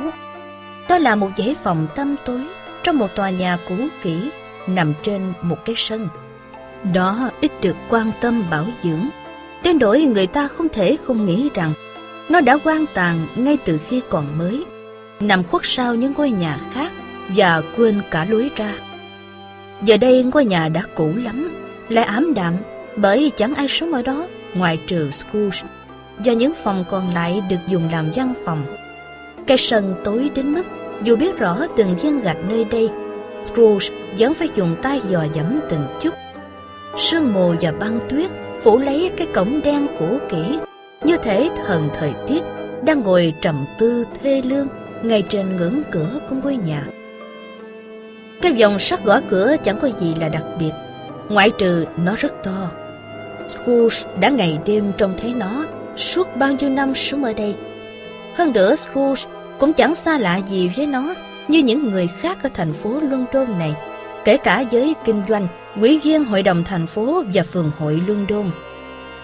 Đó 0.90 0.98
là 0.98 1.16
một 1.16 1.30
dãy 1.38 1.56
phòng 1.64 1.88
tăm 1.96 2.16
tối 2.26 2.42
trong 2.84 2.98
một 2.98 3.16
tòa 3.16 3.30
nhà 3.30 3.58
cũ 3.70 3.76
kỹ 4.02 4.30
nằm 4.68 4.94
trên 5.04 5.34
một 5.42 5.66
cái 5.66 5.76
sân. 5.78 6.08
Đó 6.94 7.30
ít 7.42 7.52
được 7.62 7.76
quan 7.90 8.12
tâm 8.22 8.44
bảo 8.50 8.66
dưỡng, 8.84 9.10
đến 9.64 9.80
đổi 9.80 10.02
người 10.02 10.28
ta 10.28 10.48
không 10.48 10.70
thể 10.70 10.98
không 11.04 11.26
nghĩ 11.26 11.50
rằng 11.54 11.74
nó 12.30 12.42
đã 12.42 12.58
quan 12.64 12.86
tàn 12.94 13.28
ngay 13.36 13.58
từ 13.66 13.80
khi 13.88 14.02
còn 14.10 14.38
mới, 14.38 14.66
nằm 15.20 15.44
khuất 15.44 15.62
sau 15.66 15.96
những 15.96 16.14
ngôi 16.18 16.32
nhà 16.32 16.58
khác 16.74 16.92
và 17.36 17.62
quên 17.78 18.02
cả 18.12 18.26
lối 18.30 18.50
ra. 18.56 18.74
Giờ 19.84 19.98
đây 19.98 20.24
ngôi 20.24 20.46
nhà 20.46 20.70
đã 20.70 20.82
cũ 20.96 21.12
lắm, 21.24 21.52
lại 21.90 22.06
ám 22.06 22.34
đạm 22.34 22.54
bởi 22.96 23.32
chẳng 23.38 23.56
ai 23.56 23.68
sống 23.70 23.94
ở 23.94 24.02
đó 24.02 24.28
ngoài 24.54 24.80
trừ 24.88 25.12
Scrooge 25.12 25.70
và 26.18 26.34
những 26.34 26.54
phòng 26.64 26.86
còn 26.90 27.14
lại 27.14 27.42
được 27.50 27.60
dùng 27.68 27.90
làm 27.92 28.12
văn 28.16 28.34
phòng. 28.46 28.64
Cái 29.48 29.58
sân 29.58 29.96
tối 30.04 30.30
đến 30.36 30.54
mức 30.54 30.64
dù 31.04 31.16
biết 31.16 31.38
rõ 31.38 31.58
từng 31.78 31.98
viên 31.98 32.22
gạch 32.22 32.38
nơi 32.50 32.66
đây, 32.66 32.90
Scrooge 33.46 33.88
vẫn 34.20 34.34
phải 34.34 34.50
dùng 34.56 34.76
tay 34.82 35.02
dò 35.10 35.26
dẫm 35.34 35.60
từng 35.70 35.86
chút. 36.02 36.14
Sương 36.98 37.34
mù 37.34 37.54
và 37.62 37.72
băng 37.72 38.00
tuyết 38.10 38.32
phủ 38.64 38.78
lấy 38.78 39.12
cái 39.18 39.28
cổng 39.34 39.62
đen 39.62 39.88
cũ 40.00 40.18
kỹ, 40.30 40.60
như 41.04 41.18
thể 41.18 41.50
thần 41.66 41.90
thời 41.94 42.14
tiết 42.28 42.44
đang 42.84 43.02
ngồi 43.02 43.34
trầm 43.42 43.66
tư 43.80 44.06
thê 44.24 44.42
lương 44.46 44.68
ngay 45.02 45.24
trên 45.30 45.58
ngưỡng 45.58 45.82
cửa 45.92 46.20
của 46.30 46.36
ngôi 46.44 46.58
nhà. 46.58 46.84
Cái 48.42 48.54
vòng 48.54 48.80
sắt 48.80 49.06
gõ 49.06 49.20
cửa 49.30 49.56
chẳng 49.64 49.78
có 49.82 49.90
gì 50.00 50.16
là 50.22 50.30
đặc 50.30 50.44
biệt, 50.60 50.72
ngoại 51.30 51.52
trừ 51.58 51.86
nó 52.06 52.16
rất 52.18 52.44
to. 52.44 52.72
Scrooge 53.48 53.98
đã 54.20 54.30
ngày 54.30 54.60
đêm 54.66 54.92
trông 54.98 55.14
thấy 55.22 55.34
nó 55.34 55.66
suốt 55.98 56.28
bao 56.36 56.54
nhiêu 56.54 56.70
năm 56.70 56.96
sống 56.96 57.24
ở 57.24 57.34
đây. 57.34 57.56
Hơn 58.36 58.54
nữa 58.54 58.76
Scrooge 58.76 59.22
cũng 59.62 59.74
chẳng 59.74 59.96
xa 59.96 60.18
lạ 60.18 60.38
gì 60.38 60.72
với 60.78 60.88
nó 60.88 61.14
như 61.48 61.60
những 61.60 61.92
người 61.92 62.08
khác 62.08 62.38
ở 62.44 62.50
thành 62.54 62.74
phố 62.74 62.90
London 62.90 63.60
này, 63.60 63.74
kể 64.26 64.38
cả 64.38 64.60
giới 64.60 64.96
kinh 65.06 65.22
doanh, 65.30 65.48
quỹ 65.80 66.00
viên 66.04 66.26
hội 66.26 66.44
đồng 66.44 66.64
thành 66.64 66.88
phố 66.88 67.24
và 67.34 67.44
phường 67.44 67.72
hội 67.80 68.02
London. 68.08 68.52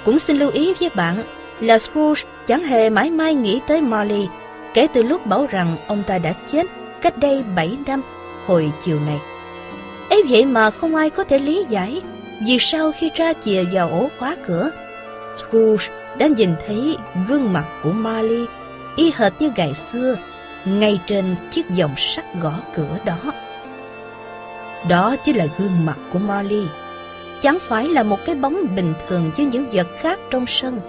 Cũng 0.05 0.19
xin 0.19 0.37
lưu 0.37 0.51
ý 0.51 0.73
với 0.73 0.89
bạn 0.95 1.15
là 1.59 1.79
Scrooge 1.79 2.21
chẳng 2.47 2.63
hề 2.63 2.89
mãi 2.89 3.11
mai 3.11 3.35
nghĩ 3.35 3.59
tới 3.67 3.81
Marley 3.81 4.27
kể 4.73 4.87
từ 4.93 5.03
lúc 5.03 5.25
bảo 5.25 5.45
rằng 5.45 5.77
ông 5.87 6.03
ta 6.07 6.17
đã 6.17 6.33
chết 6.51 6.65
cách 7.01 7.17
đây 7.17 7.43
7 7.55 7.77
năm 7.87 8.01
hồi 8.45 8.71
chiều 8.83 8.99
này. 8.99 9.19
ấy 10.09 10.23
vậy 10.29 10.45
mà 10.45 10.71
không 10.71 10.95
ai 10.95 11.09
có 11.09 11.23
thể 11.23 11.39
lý 11.39 11.65
giải 11.69 12.01
vì 12.47 12.57
sao 12.59 12.91
khi 12.99 13.09
ra 13.15 13.33
chìa 13.45 13.63
vào 13.71 13.89
ổ 13.89 14.09
khóa 14.19 14.35
cửa, 14.47 14.69
Scrooge 15.37 15.85
đã 16.17 16.27
nhìn 16.27 16.49
thấy 16.67 16.97
gương 17.27 17.53
mặt 17.53 17.65
của 17.83 17.91
Marley 17.91 18.45
y 18.97 19.11
hệt 19.15 19.33
như 19.39 19.51
ngày 19.55 19.73
xưa, 19.73 20.15
ngay 20.65 20.99
trên 21.05 21.35
chiếc 21.51 21.65
vòng 21.79 21.93
sắt 21.97 22.25
gõ 22.41 22.53
cửa 22.75 22.97
đó. 23.05 23.17
Đó 24.89 25.15
chính 25.25 25.35
là 25.35 25.45
gương 25.57 25.85
mặt 25.85 25.97
của 26.13 26.19
Marley. 26.19 26.63
Chẳng 27.41 27.57
phải 27.61 27.87
là 27.87 28.03
một 28.03 28.19
cái 28.25 28.35
bóng 28.35 28.75
bình 28.75 28.93
thường 29.09 29.31
như 29.37 29.47
những 29.47 29.69
vật 29.71 29.87
khác 29.99 30.19
trong 30.31 30.45
sân. 30.47 30.79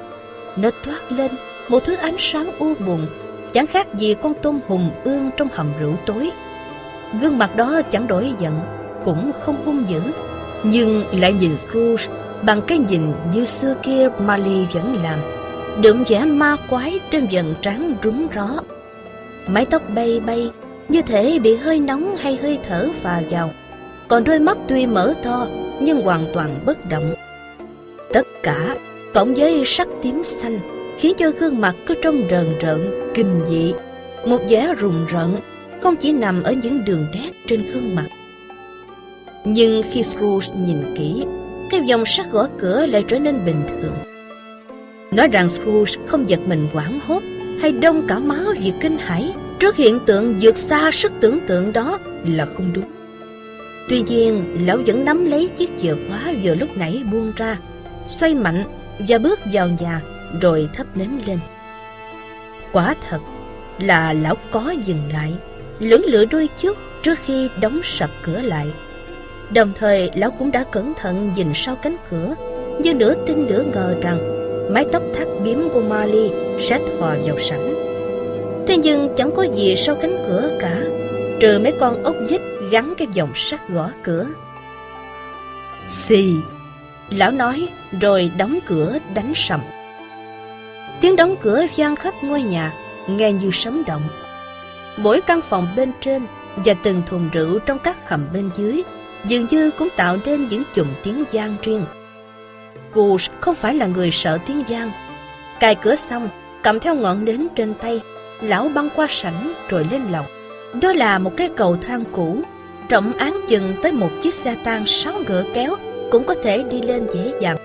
Nó 0.56 0.70
toát 0.84 1.12
lên 1.12 1.30
một 1.68 1.84
thứ 1.84 1.96
ánh 1.96 2.16
sáng 2.18 2.58
u 2.58 2.74
buồn, 2.74 3.06
chẳng 3.52 3.66
khác 3.66 3.94
gì 3.94 4.14
con 4.22 4.32
tôm 4.42 4.60
hùm 4.68 4.90
ương 5.04 5.30
trong 5.36 5.48
hầm 5.52 5.72
rượu 5.80 5.96
tối. 6.06 6.30
Gương 7.20 7.38
mặt 7.38 7.56
đó 7.56 7.80
chẳng 7.90 8.06
đổi 8.06 8.32
giận, 8.38 8.60
cũng 9.04 9.32
không 9.40 9.64
hung 9.64 9.88
dữ, 9.88 10.00
nhưng 10.62 11.04
lại 11.12 11.32
nhìn 11.32 11.56
Scrooge 11.58 12.04
bằng 12.42 12.62
cái 12.62 12.78
nhìn 12.78 13.12
như 13.34 13.44
xưa 13.44 13.74
kia 13.82 14.08
Marley 14.18 14.66
vẫn 14.72 14.96
làm 15.02 15.37
đượm 15.82 16.04
vẻ 16.08 16.24
ma 16.24 16.56
quái 16.70 17.00
trên 17.10 17.26
dần 17.26 17.54
trán 17.62 17.94
rúng 18.02 18.28
ró. 18.34 18.48
Mái 19.46 19.66
tóc 19.66 19.82
bay 19.94 20.20
bay, 20.20 20.50
như 20.88 21.02
thể 21.02 21.38
bị 21.38 21.56
hơi 21.56 21.80
nóng 21.80 22.16
hay 22.16 22.38
hơi 22.42 22.58
thở 22.68 22.88
phà 23.02 23.22
vào. 23.30 23.50
Còn 24.08 24.24
đôi 24.24 24.38
mắt 24.38 24.58
tuy 24.68 24.86
mở 24.86 25.14
to, 25.22 25.48
nhưng 25.80 26.00
hoàn 26.00 26.26
toàn 26.34 26.60
bất 26.66 26.88
động. 26.88 27.14
Tất 28.12 28.26
cả, 28.42 28.76
cộng 29.14 29.34
với 29.34 29.62
sắc 29.66 29.88
tím 30.02 30.22
xanh, 30.22 30.58
khiến 30.98 31.14
cho 31.18 31.30
gương 31.40 31.60
mặt 31.60 31.74
cứ 31.86 31.94
trông 32.02 32.22
rờn 32.30 32.58
rợn, 32.60 33.10
kinh 33.14 33.40
dị. 33.48 33.72
Một 34.26 34.40
vẻ 34.48 34.74
rùng 34.78 35.06
rợn, 35.08 35.36
không 35.82 35.96
chỉ 35.96 36.12
nằm 36.12 36.42
ở 36.42 36.52
những 36.52 36.84
đường 36.84 37.06
nét 37.12 37.30
trên 37.46 37.66
gương 37.66 37.94
mặt. 37.94 38.06
Nhưng 39.44 39.82
khi 39.92 40.02
Scrooge 40.02 40.48
nhìn 40.66 40.94
kỹ, 40.96 41.24
cái 41.70 41.80
dòng 41.86 42.06
sắc 42.06 42.26
gõ 42.32 42.46
cửa 42.58 42.86
lại 42.86 43.04
trở 43.08 43.18
nên 43.18 43.44
bình 43.44 43.62
thường 43.68 44.07
Nói 45.12 45.28
rằng 45.28 45.48
Scrooge 45.48 45.92
không 46.06 46.28
giật 46.28 46.40
mình 46.46 46.68
quảng 46.72 47.00
hốt 47.06 47.22
hay 47.60 47.72
đông 47.72 48.06
cả 48.08 48.18
máu 48.18 48.44
vì 48.60 48.72
kinh 48.80 48.98
hãi 48.98 49.32
trước 49.58 49.76
hiện 49.76 49.98
tượng 50.06 50.38
vượt 50.40 50.56
xa 50.58 50.90
sức 50.92 51.12
tưởng 51.20 51.38
tượng 51.46 51.72
đó 51.72 51.98
là 52.26 52.46
không 52.46 52.72
đúng. 52.72 52.84
Tuy 53.88 54.02
nhiên, 54.02 54.56
lão 54.66 54.78
vẫn 54.86 55.04
nắm 55.04 55.24
lấy 55.24 55.48
chiếc 55.48 55.70
chìa 55.78 55.94
khóa 56.08 56.32
vừa 56.42 56.54
lúc 56.54 56.68
nãy 56.76 57.02
buông 57.12 57.32
ra, 57.36 57.56
xoay 58.06 58.34
mạnh 58.34 58.64
và 59.08 59.18
bước 59.18 59.40
vào 59.52 59.68
nhà 59.80 60.00
rồi 60.40 60.68
thắp 60.74 60.86
nến 60.96 61.10
lên. 61.26 61.38
Quả 62.72 62.94
thật 63.08 63.20
là 63.80 64.12
lão 64.12 64.34
có 64.50 64.74
dừng 64.84 65.02
lại, 65.12 65.32
lưỡng 65.78 66.04
lựa 66.04 66.24
đôi 66.24 66.48
chút 66.60 66.76
trước 67.02 67.18
khi 67.24 67.48
đóng 67.60 67.80
sập 67.84 68.10
cửa 68.22 68.40
lại. 68.42 68.66
Đồng 69.54 69.72
thời 69.78 70.10
lão 70.14 70.30
cũng 70.30 70.50
đã 70.50 70.64
cẩn 70.72 70.94
thận 70.94 71.32
nhìn 71.36 71.48
sau 71.54 71.76
cánh 71.76 71.96
cửa, 72.10 72.34
như 72.82 72.94
nửa 72.94 73.14
tin 73.26 73.46
nửa 73.46 73.64
ngờ 73.72 73.94
rằng 74.02 74.37
mái 74.70 74.84
tóc 74.92 75.02
thắt 75.14 75.28
biếm 75.44 75.58
của 75.72 75.80
Marley 75.80 76.30
sẽ 76.60 76.78
thò 76.78 77.14
vào 77.24 77.38
sảnh. 77.38 77.74
Thế 78.66 78.76
nhưng 78.76 79.08
chẳng 79.16 79.30
có 79.36 79.42
gì 79.42 79.76
sau 79.76 79.94
cánh 79.94 80.24
cửa 80.26 80.58
cả, 80.60 80.82
trừ 81.40 81.58
mấy 81.62 81.72
con 81.80 82.02
ốc 82.02 82.16
vít 82.28 82.40
gắn 82.70 82.94
cái 82.98 83.08
vòng 83.16 83.30
sắt 83.34 83.68
gõ 83.68 83.90
cửa. 84.02 84.26
Xì, 85.88 86.32
lão 87.10 87.30
nói 87.30 87.68
rồi 88.00 88.30
đóng 88.38 88.58
cửa 88.66 88.98
đánh 89.14 89.32
sầm. 89.34 89.60
Tiếng 91.00 91.16
đóng 91.16 91.36
cửa 91.42 91.66
vang 91.76 91.96
khắp 91.96 92.14
ngôi 92.22 92.42
nhà, 92.42 92.72
nghe 93.08 93.32
như 93.32 93.50
sấm 93.52 93.82
động. 93.86 94.02
Mỗi 94.96 95.20
căn 95.20 95.40
phòng 95.48 95.68
bên 95.76 95.92
trên 96.00 96.26
và 96.56 96.74
từng 96.82 97.02
thùng 97.06 97.28
rượu 97.32 97.58
trong 97.58 97.78
các 97.78 98.08
hầm 98.08 98.26
bên 98.32 98.50
dưới 98.56 98.82
dường 99.26 99.46
như 99.50 99.70
cũng 99.70 99.88
tạo 99.96 100.16
nên 100.24 100.48
những 100.48 100.62
chùm 100.74 100.88
tiếng 101.02 101.24
vang 101.32 101.56
riêng. 101.62 101.84
Goose 102.94 103.32
không 103.40 103.54
phải 103.54 103.74
là 103.74 103.86
người 103.86 104.10
sợ 104.10 104.38
tiếng 104.46 104.62
giang. 104.68 104.90
Cài 105.60 105.74
cửa 105.74 105.96
xong, 105.96 106.28
cầm 106.62 106.80
theo 106.80 106.94
ngọn 106.94 107.24
nến 107.24 107.48
trên 107.56 107.74
tay, 107.74 108.00
lão 108.40 108.68
băng 108.68 108.88
qua 108.96 109.06
sảnh 109.10 109.52
rồi 109.68 109.86
lên 109.90 110.02
lầu. 110.12 110.24
Đó 110.82 110.92
là 110.92 111.18
một 111.18 111.36
cái 111.36 111.50
cầu 111.56 111.76
thang 111.86 112.04
cũ, 112.12 112.40
trọng 112.88 113.12
án 113.12 113.40
chừng 113.48 113.74
tới 113.82 113.92
một 113.92 114.10
chiếc 114.22 114.34
xe 114.34 114.56
tang 114.64 114.86
sáu 114.86 115.14
ngựa 115.26 115.44
kéo 115.54 115.76
cũng 116.10 116.24
có 116.24 116.34
thể 116.42 116.64
đi 116.70 116.82
lên 116.82 117.06
dễ 117.14 117.32
dàng. 117.40 117.56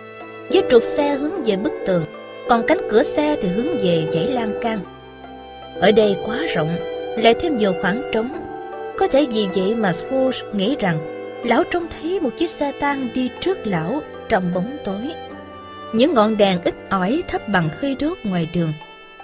Với 0.51 0.63
trục 0.69 0.83
xe 0.83 1.15
hướng 1.15 1.43
về 1.43 1.55
bức 1.55 1.73
tường, 1.87 2.05
còn 2.49 2.67
cánh 2.67 2.87
cửa 2.91 3.03
xe 3.03 3.37
thì 3.41 3.47
hướng 3.47 3.77
về 3.77 4.07
dãy 4.11 4.27
lan 4.27 4.53
can. 4.61 4.79
Ở 5.81 5.91
đây 5.91 6.15
quá 6.25 6.37
rộng, 6.55 6.75
lại 7.17 7.33
thêm 7.33 7.57
nhiều 7.57 7.73
khoảng 7.81 8.01
trống. 8.13 8.29
Có 8.97 9.07
thể 9.07 9.27
vì 9.33 9.47
vậy 9.55 9.75
mà 9.75 9.93
Scrooge 9.93 10.39
nghĩ 10.53 10.75
rằng 10.79 10.97
lão 11.45 11.63
trông 11.63 11.87
thấy 11.87 12.19
một 12.19 12.29
chiếc 12.37 12.49
xe 12.49 12.71
tang 12.79 13.07
đi 13.13 13.29
trước 13.39 13.57
lão 13.67 14.01
trong 14.29 14.53
bóng 14.53 14.77
tối. 14.85 15.11
Những 15.93 16.13
ngọn 16.13 16.37
đèn 16.37 16.61
ít 16.63 16.75
ỏi 16.89 17.23
thấp 17.27 17.47
bằng 17.47 17.69
hơi 17.81 17.95
đốt 17.95 18.17
ngoài 18.23 18.49
đường, 18.53 18.73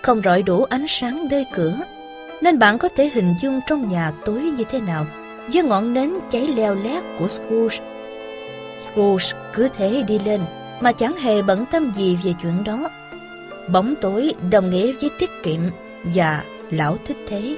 không 0.01 0.21
rọi 0.21 0.43
đủ 0.43 0.63
ánh 0.63 0.85
sáng 0.87 1.27
nơi 1.29 1.45
cửa, 1.53 1.77
nên 2.41 2.59
bạn 2.59 2.77
có 2.77 2.89
thể 2.95 3.09
hình 3.13 3.35
dung 3.41 3.59
trong 3.67 3.89
nhà 3.89 4.11
tối 4.25 4.41
như 4.41 4.63
thế 4.63 4.79
nào 4.81 5.05
với 5.53 5.63
ngọn 5.63 5.93
nến 5.93 6.13
cháy 6.31 6.47
leo 6.47 6.75
lét 6.75 7.03
của 7.19 7.27
Scrooge. 7.27 7.77
Scrooge 8.79 9.25
cứ 9.53 9.69
thế 9.77 10.03
đi 10.07 10.19
lên 10.19 10.41
mà 10.79 10.91
chẳng 10.91 11.15
hề 11.15 11.41
bận 11.41 11.65
tâm 11.71 11.91
gì 11.95 12.17
về 12.23 12.33
chuyện 12.41 12.63
đó. 12.63 12.89
Bóng 13.71 13.95
tối 14.01 14.33
đồng 14.49 14.69
nghĩa 14.69 14.93
với 15.01 15.09
tiết 15.19 15.29
kiệm 15.43 15.59
và 16.03 16.43
lão 16.71 16.97
thích 17.05 17.17
thế. 17.27 17.55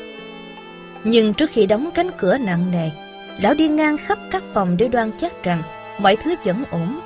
Nhưng 1.03 1.33
trước 1.33 1.49
khi 1.53 1.65
đóng 1.65 1.89
cánh 1.91 2.09
cửa 2.17 2.37
nặng 2.37 2.71
nề, 2.71 2.89
lão 3.41 3.53
đi 3.53 3.67
ngang 3.67 3.97
khắp 3.97 4.17
các 4.31 4.43
phòng 4.53 4.77
để 4.77 4.87
đoan 4.87 5.11
chắc 5.19 5.43
rằng 5.43 5.61
mọi 5.99 6.15
thứ 6.15 6.35
vẫn 6.43 6.63
ổn. 6.71 6.99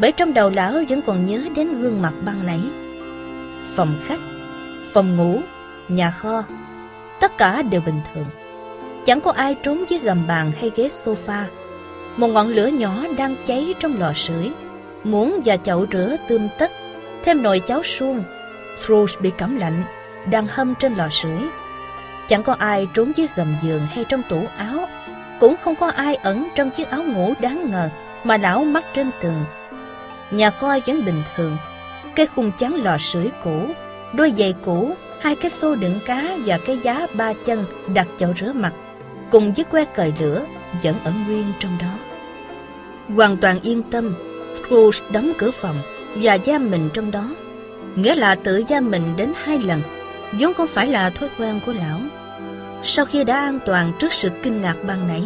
Bởi 0.00 0.12
trong 0.12 0.34
đầu 0.34 0.50
lão 0.50 0.72
vẫn 0.88 1.02
còn 1.02 1.26
nhớ 1.26 1.42
đến 1.56 1.82
gương 1.82 2.02
mặt 2.02 2.12
băng 2.24 2.46
nãy. 2.46 2.60
Phòng 3.74 3.94
khách, 4.06 4.20
phòng 4.92 5.16
ngủ, 5.16 5.40
nhà 5.88 6.10
kho, 6.10 6.42
tất 7.20 7.38
cả 7.38 7.62
đều 7.62 7.80
bình 7.80 8.00
thường. 8.14 8.26
Chẳng 9.06 9.20
có 9.20 9.32
ai 9.32 9.54
trốn 9.54 9.84
dưới 9.88 9.98
gầm 9.98 10.26
bàn 10.26 10.52
hay 10.60 10.70
ghế 10.76 10.88
sofa. 11.04 11.42
Một 12.16 12.28
ngọn 12.28 12.48
lửa 12.48 12.66
nhỏ 12.66 13.04
đang 13.18 13.36
cháy 13.46 13.74
trong 13.80 14.00
lò 14.00 14.12
sưởi, 14.12 14.50
muỗng 15.04 15.40
và 15.44 15.56
chậu 15.56 15.86
rửa 15.92 16.16
tươm 16.28 16.48
tất, 16.58 16.72
thêm 17.24 17.42
nồi 17.42 17.60
cháo 17.60 17.82
suông. 17.82 18.24
Scrooge 18.76 19.14
bị 19.20 19.30
cảm 19.38 19.56
lạnh, 19.56 19.82
đang 20.30 20.46
hâm 20.46 20.74
trên 20.74 20.94
lò 20.94 21.08
sưởi. 21.10 21.38
Chẳng 22.28 22.42
có 22.42 22.52
ai 22.52 22.88
trốn 22.94 23.12
dưới 23.16 23.26
gầm 23.36 23.56
giường 23.62 23.86
hay 23.94 24.04
trong 24.08 24.22
tủ 24.28 24.46
áo, 24.56 24.88
cũng 25.40 25.54
không 25.62 25.74
có 25.74 25.86
ai 25.86 26.14
ẩn 26.14 26.48
trong 26.54 26.70
chiếc 26.70 26.90
áo 26.90 27.02
ngủ 27.02 27.34
đáng 27.40 27.70
ngờ 27.70 27.88
mà 28.24 28.36
lão 28.36 28.64
mắc 28.64 28.84
trên 28.94 29.10
tường. 29.20 29.44
Nhà 30.30 30.50
kho 30.50 30.78
vẫn 30.86 31.04
bình 31.04 31.22
thường, 31.36 31.56
cái 32.16 32.26
khung 32.26 32.50
chắn 32.58 32.74
lò 32.74 32.98
sưởi 32.98 33.30
cũ, 33.42 33.66
đôi 34.12 34.32
giày 34.38 34.54
cũ, 34.64 34.94
hai 35.20 35.36
cái 35.36 35.50
xô 35.50 35.74
đựng 35.74 35.98
cá 36.06 36.36
và 36.44 36.58
cái 36.58 36.78
giá 36.82 37.06
ba 37.14 37.32
chân 37.44 37.64
đặt 37.94 38.06
chậu 38.18 38.32
rửa 38.40 38.52
mặt 38.52 38.72
cùng 39.30 39.52
với 39.52 39.64
que 39.64 39.84
cời 39.84 40.12
lửa 40.20 40.44
vẫn 40.82 41.04
ở 41.04 41.12
nguyên 41.26 41.52
trong 41.60 41.78
đó. 41.78 41.98
Hoàn 43.16 43.36
toàn 43.36 43.60
yên 43.62 43.82
tâm, 43.82 44.14
Scrooge 44.54 44.98
đóng 45.12 45.32
cửa 45.38 45.50
phòng 45.50 45.76
và 46.16 46.38
giam 46.44 46.70
mình 46.70 46.88
trong 46.94 47.10
đó. 47.10 47.30
Nghĩa 47.94 48.14
là 48.14 48.34
tự 48.34 48.62
giam 48.68 48.90
mình 48.90 49.02
đến 49.16 49.32
hai 49.44 49.58
lần, 49.58 49.82
vốn 50.40 50.54
không 50.54 50.66
phải 50.66 50.86
là 50.86 51.10
thói 51.10 51.28
quen 51.38 51.60
của 51.66 51.72
lão. 51.72 52.00
Sau 52.82 53.04
khi 53.04 53.24
đã 53.24 53.40
an 53.40 53.58
toàn 53.66 53.92
trước 53.98 54.12
sự 54.12 54.28
kinh 54.42 54.62
ngạc 54.62 54.76
ban 54.86 55.08
nãy, 55.08 55.24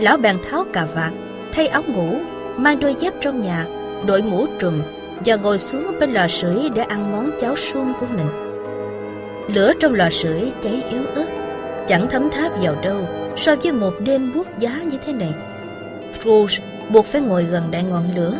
lão 0.00 0.16
bèn 0.16 0.36
tháo 0.50 0.64
cà 0.72 0.86
vạt, 0.94 1.12
thay 1.52 1.66
áo 1.66 1.82
ngủ, 1.82 2.18
mang 2.56 2.80
đôi 2.80 2.96
dép 3.00 3.14
trong 3.20 3.42
nhà, 3.42 3.66
đội 4.06 4.22
mũ 4.22 4.46
trùm 4.58 4.82
và 5.26 5.36
ngồi 5.36 5.58
xuống 5.58 5.96
bên 6.00 6.10
lò 6.10 6.28
sưởi 6.28 6.68
để 6.74 6.82
ăn 6.82 7.12
món 7.12 7.30
cháo 7.40 7.56
suông 7.56 7.92
của 8.00 8.06
mình. 8.06 8.26
Lửa 9.54 9.72
trong 9.80 9.94
lò 9.94 10.10
sưởi 10.10 10.52
cháy 10.62 10.82
yếu 10.90 11.02
ớt, 11.14 11.26
chẳng 11.86 12.06
thấm 12.10 12.30
tháp 12.30 12.52
vào 12.62 12.74
đâu 12.74 13.06
so 13.36 13.56
với 13.62 13.72
một 13.72 13.92
đêm 14.00 14.32
buốt 14.34 14.46
giá 14.58 14.70
như 14.90 14.98
thế 15.06 15.12
này. 15.12 15.34
Scrooge 16.12 16.56
buộc 16.90 17.06
phải 17.06 17.20
ngồi 17.20 17.44
gần 17.44 17.62
đại 17.70 17.82
ngọn 17.82 18.04
lửa, 18.16 18.34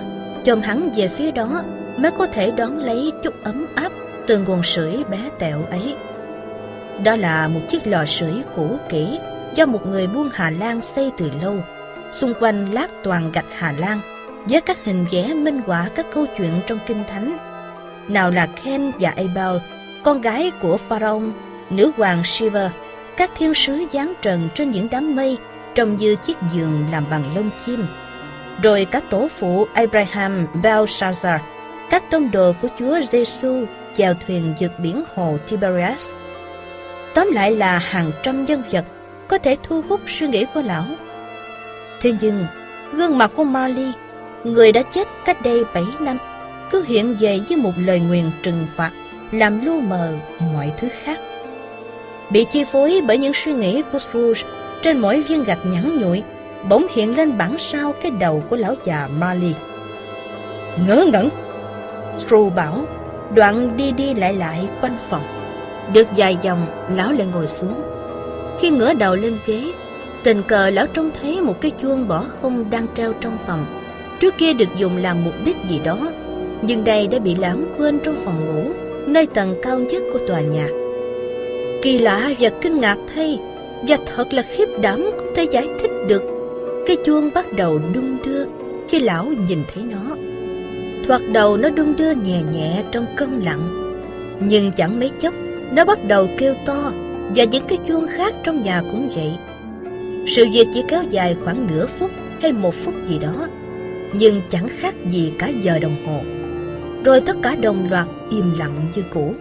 chồm 0.44 0.60
hắn 0.60 0.90
về 0.96 1.08
phía 1.08 1.30
đó 1.30 1.62
mới 1.96 2.10
có 2.10 2.26
thể 2.26 2.50
đón 2.50 2.78
lấy 2.78 3.12
chút 3.22 3.34
ấm 3.44 3.66
áp 3.74 3.92
từ 4.26 4.38
nguồn 4.38 4.62
sưởi 4.62 5.04
bé 5.10 5.18
tẹo 5.38 5.64
ấy. 5.70 5.96
Đó 7.04 7.16
là 7.16 7.48
một 7.48 7.60
chiếc 7.68 7.86
lò 7.86 8.04
sưởi 8.04 8.42
cũ 8.54 8.76
kỹ 8.88 9.18
do 9.54 9.66
một 9.66 9.86
người 9.86 10.06
buôn 10.06 10.28
Hà 10.32 10.50
Lan 10.60 10.80
xây 10.80 11.10
từ 11.18 11.30
lâu, 11.42 11.54
xung 12.12 12.34
quanh 12.40 12.72
lát 12.72 12.90
toàn 13.04 13.32
gạch 13.32 13.46
Hà 13.58 13.72
Lan 13.78 14.00
với 14.50 14.60
các 14.60 14.84
hình 14.84 15.06
vẽ 15.10 15.34
minh 15.34 15.60
họa 15.66 15.88
các 15.94 16.06
câu 16.12 16.26
chuyện 16.38 16.60
trong 16.66 16.78
kinh 16.86 17.04
thánh. 17.04 17.38
Nào 18.08 18.30
là 18.30 18.46
Ken 18.46 18.92
và 19.00 19.10
Abel, 19.10 19.56
con 20.04 20.20
gái 20.20 20.50
của 20.62 20.76
Pharaoh, 20.76 21.22
nữ 21.70 21.90
hoàng 21.96 22.24
Shiva 22.24 22.70
các 23.16 23.30
thiên 23.36 23.54
sứ 23.54 23.78
giáng 23.92 24.12
trần 24.22 24.48
trên 24.54 24.70
những 24.70 24.88
đám 24.90 25.16
mây 25.16 25.36
trông 25.74 25.96
như 25.96 26.16
chiếc 26.16 26.36
giường 26.54 26.86
làm 26.92 27.04
bằng 27.10 27.24
lông 27.34 27.50
chim. 27.66 27.86
Rồi 28.62 28.84
các 28.84 29.04
tổ 29.10 29.28
phụ 29.38 29.66
Abraham, 29.74 30.46
Belshazzar, 30.62 31.38
các 31.90 32.10
tông 32.10 32.30
đồ 32.30 32.52
của 32.62 32.68
Chúa 32.78 33.00
Giêsu 33.12 33.64
chèo 33.96 34.14
thuyền 34.26 34.54
vượt 34.60 34.72
biển 34.78 35.04
hồ 35.14 35.36
Tiberias. 35.46 36.10
Tóm 37.14 37.30
lại 37.32 37.50
là 37.50 37.78
hàng 37.78 38.10
trăm 38.22 38.44
nhân 38.44 38.62
vật 38.72 38.84
có 39.28 39.38
thể 39.38 39.56
thu 39.62 39.82
hút 39.88 40.00
suy 40.06 40.28
nghĩ 40.28 40.46
của 40.54 40.62
lão. 40.62 40.84
Thế 42.00 42.12
nhưng, 42.20 42.46
gương 42.92 43.18
mặt 43.18 43.30
của 43.36 43.44
Marley, 43.44 43.92
người 44.44 44.72
đã 44.72 44.82
chết 44.82 45.08
cách 45.24 45.42
đây 45.42 45.64
7 45.74 45.84
năm, 46.00 46.18
cứ 46.70 46.84
hiện 46.86 47.16
về 47.20 47.40
với 47.48 47.56
một 47.56 47.72
lời 47.78 48.00
nguyền 48.00 48.24
trừng 48.42 48.66
phạt, 48.76 48.90
làm 49.32 49.64
lu 49.64 49.80
mờ 49.80 50.12
mọi 50.52 50.72
thứ 50.80 50.88
khác 51.02 51.18
bị 52.30 52.46
chi 52.52 52.64
phối 52.64 53.00
bởi 53.06 53.18
những 53.18 53.32
suy 53.34 53.52
nghĩ 53.52 53.82
của 53.92 53.98
Scrooge 53.98 54.42
trên 54.82 54.98
mỗi 54.98 55.22
viên 55.22 55.44
gạch 55.44 55.66
nhẵn 55.66 55.98
nhụi 55.98 56.22
bỗng 56.68 56.86
hiện 56.94 57.16
lên 57.16 57.38
bản 57.38 57.58
sao 57.58 57.92
cái 57.92 58.10
đầu 58.10 58.42
của 58.50 58.56
lão 58.56 58.74
già 58.84 59.08
Marley. 59.10 59.54
Ngớ 60.86 61.06
ngẩn! 61.12 61.28
Scrooge 62.18 62.56
bảo, 62.56 62.84
đoạn 63.34 63.76
đi 63.76 63.92
đi 63.92 64.14
lại 64.14 64.34
lại 64.34 64.68
quanh 64.80 64.98
phòng. 65.10 65.22
Được 65.92 66.08
vài 66.16 66.38
vòng, 66.44 66.66
lão 66.96 67.12
lại 67.12 67.26
ngồi 67.26 67.48
xuống. 67.48 67.82
Khi 68.60 68.70
ngửa 68.70 68.94
đầu 68.94 69.16
lên 69.16 69.38
ghế, 69.46 69.72
tình 70.24 70.42
cờ 70.42 70.70
lão 70.70 70.86
trông 70.86 71.10
thấy 71.20 71.40
một 71.40 71.60
cái 71.60 71.70
chuông 71.82 72.08
bỏ 72.08 72.24
không 72.42 72.70
đang 72.70 72.86
treo 72.96 73.12
trong 73.12 73.38
phòng. 73.46 73.77
Trước 74.20 74.34
kia 74.38 74.52
được 74.52 74.68
dùng 74.76 74.96
làm 74.96 75.24
mục 75.24 75.34
đích 75.44 75.56
gì 75.68 75.80
đó, 75.84 75.98
nhưng 76.62 76.84
đây 76.84 77.06
đã 77.06 77.18
bị 77.18 77.34
lãng 77.34 77.72
quên 77.78 77.98
trong 78.04 78.16
phòng 78.24 78.46
ngủ, 78.46 78.72
nơi 79.06 79.26
tầng 79.26 79.54
cao 79.62 79.78
nhất 79.78 80.02
của 80.12 80.18
tòa 80.18 80.40
nhà. 80.40 80.68
Kỳ 81.82 81.98
lạ 81.98 82.30
và 82.40 82.48
kinh 82.60 82.80
ngạc 82.80 82.96
thay 83.14 83.38
Và 83.88 83.96
thật 84.06 84.32
là 84.32 84.42
khiếp 84.42 84.68
đảm 84.80 85.10
không 85.16 85.34
thể 85.34 85.44
giải 85.44 85.68
thích 85.80 85.90
được. 86.08 86.22
Cái 86.86 86.96
chuông 87.04 87.30
bắt 87.34 87.52
đầu 87.56 87.80
đung 87.94 88.16
đưa 88.24 88.44
Khi 88.88 88.98
lão 88.98 89.26
nhìn 89.48 89.58
thấy 89.74 89.84
nó. 89.84 90.16
Thoạt 91.06 91.22
đầu 91.32 91.56
nó 91.56 91.70
đung 91.70 91.96
đưa 91.96 92.10
nhẹ 92.10 92.42
nhẹ 92.52 92.82
trong 92.92 93.06
câm 93.16 93.40
lặng 93.40 93.94
Nhưng 94.40 94.72
chẳng 94.72 95.00
mấy 95.00 95.10
chốc 95.20 95.34
Nó 95.72 95.84
bắt 95.84 96.04
đầu 96.04 96.28
kêu 96.38 96.54
to 96.66 96.92
Và 97.36 97.44
những 97.44 97.64
cái 97.68 97.78
chuông 97.88 98.06
khác 98.06 98.34
trong 98.44 98.62
nhà 98.62 98.82
cũng 98.90 99.08
vậy. 99.14 99.32
Sự 100.26 100.46
việc 100.52 100.66
chỉ 100.74 100.82
kéo 100.88 101.02
dài 101.10 101.36
khoảng 101.44 101.66
nửa 101.66 101.86
phút 101.98 102.10
Hay 102.42 102.52
một 102.52 102.74
phút 102.84 102.94
gì 103.08 103.18
đó. 103.18 103.48
Nhưng 104.12 104.40
chẳng 104.50 104.68
khác 104.78 104.94
gì 105.08 105.32
cả 105.38 105.48
giờ 105.48 105.78
đồng 105.78 106.06
hồ 106.06 106.20
Rồi 107.04 107.20
tất 107.20 107.36
cả 107.42 107.56
đồng 107.56 107.90
loạt 107.90 108.06
im 108.30 108.58
lặng 108.58 108.86
như 108.94 109.02
cũ 109.10 109.34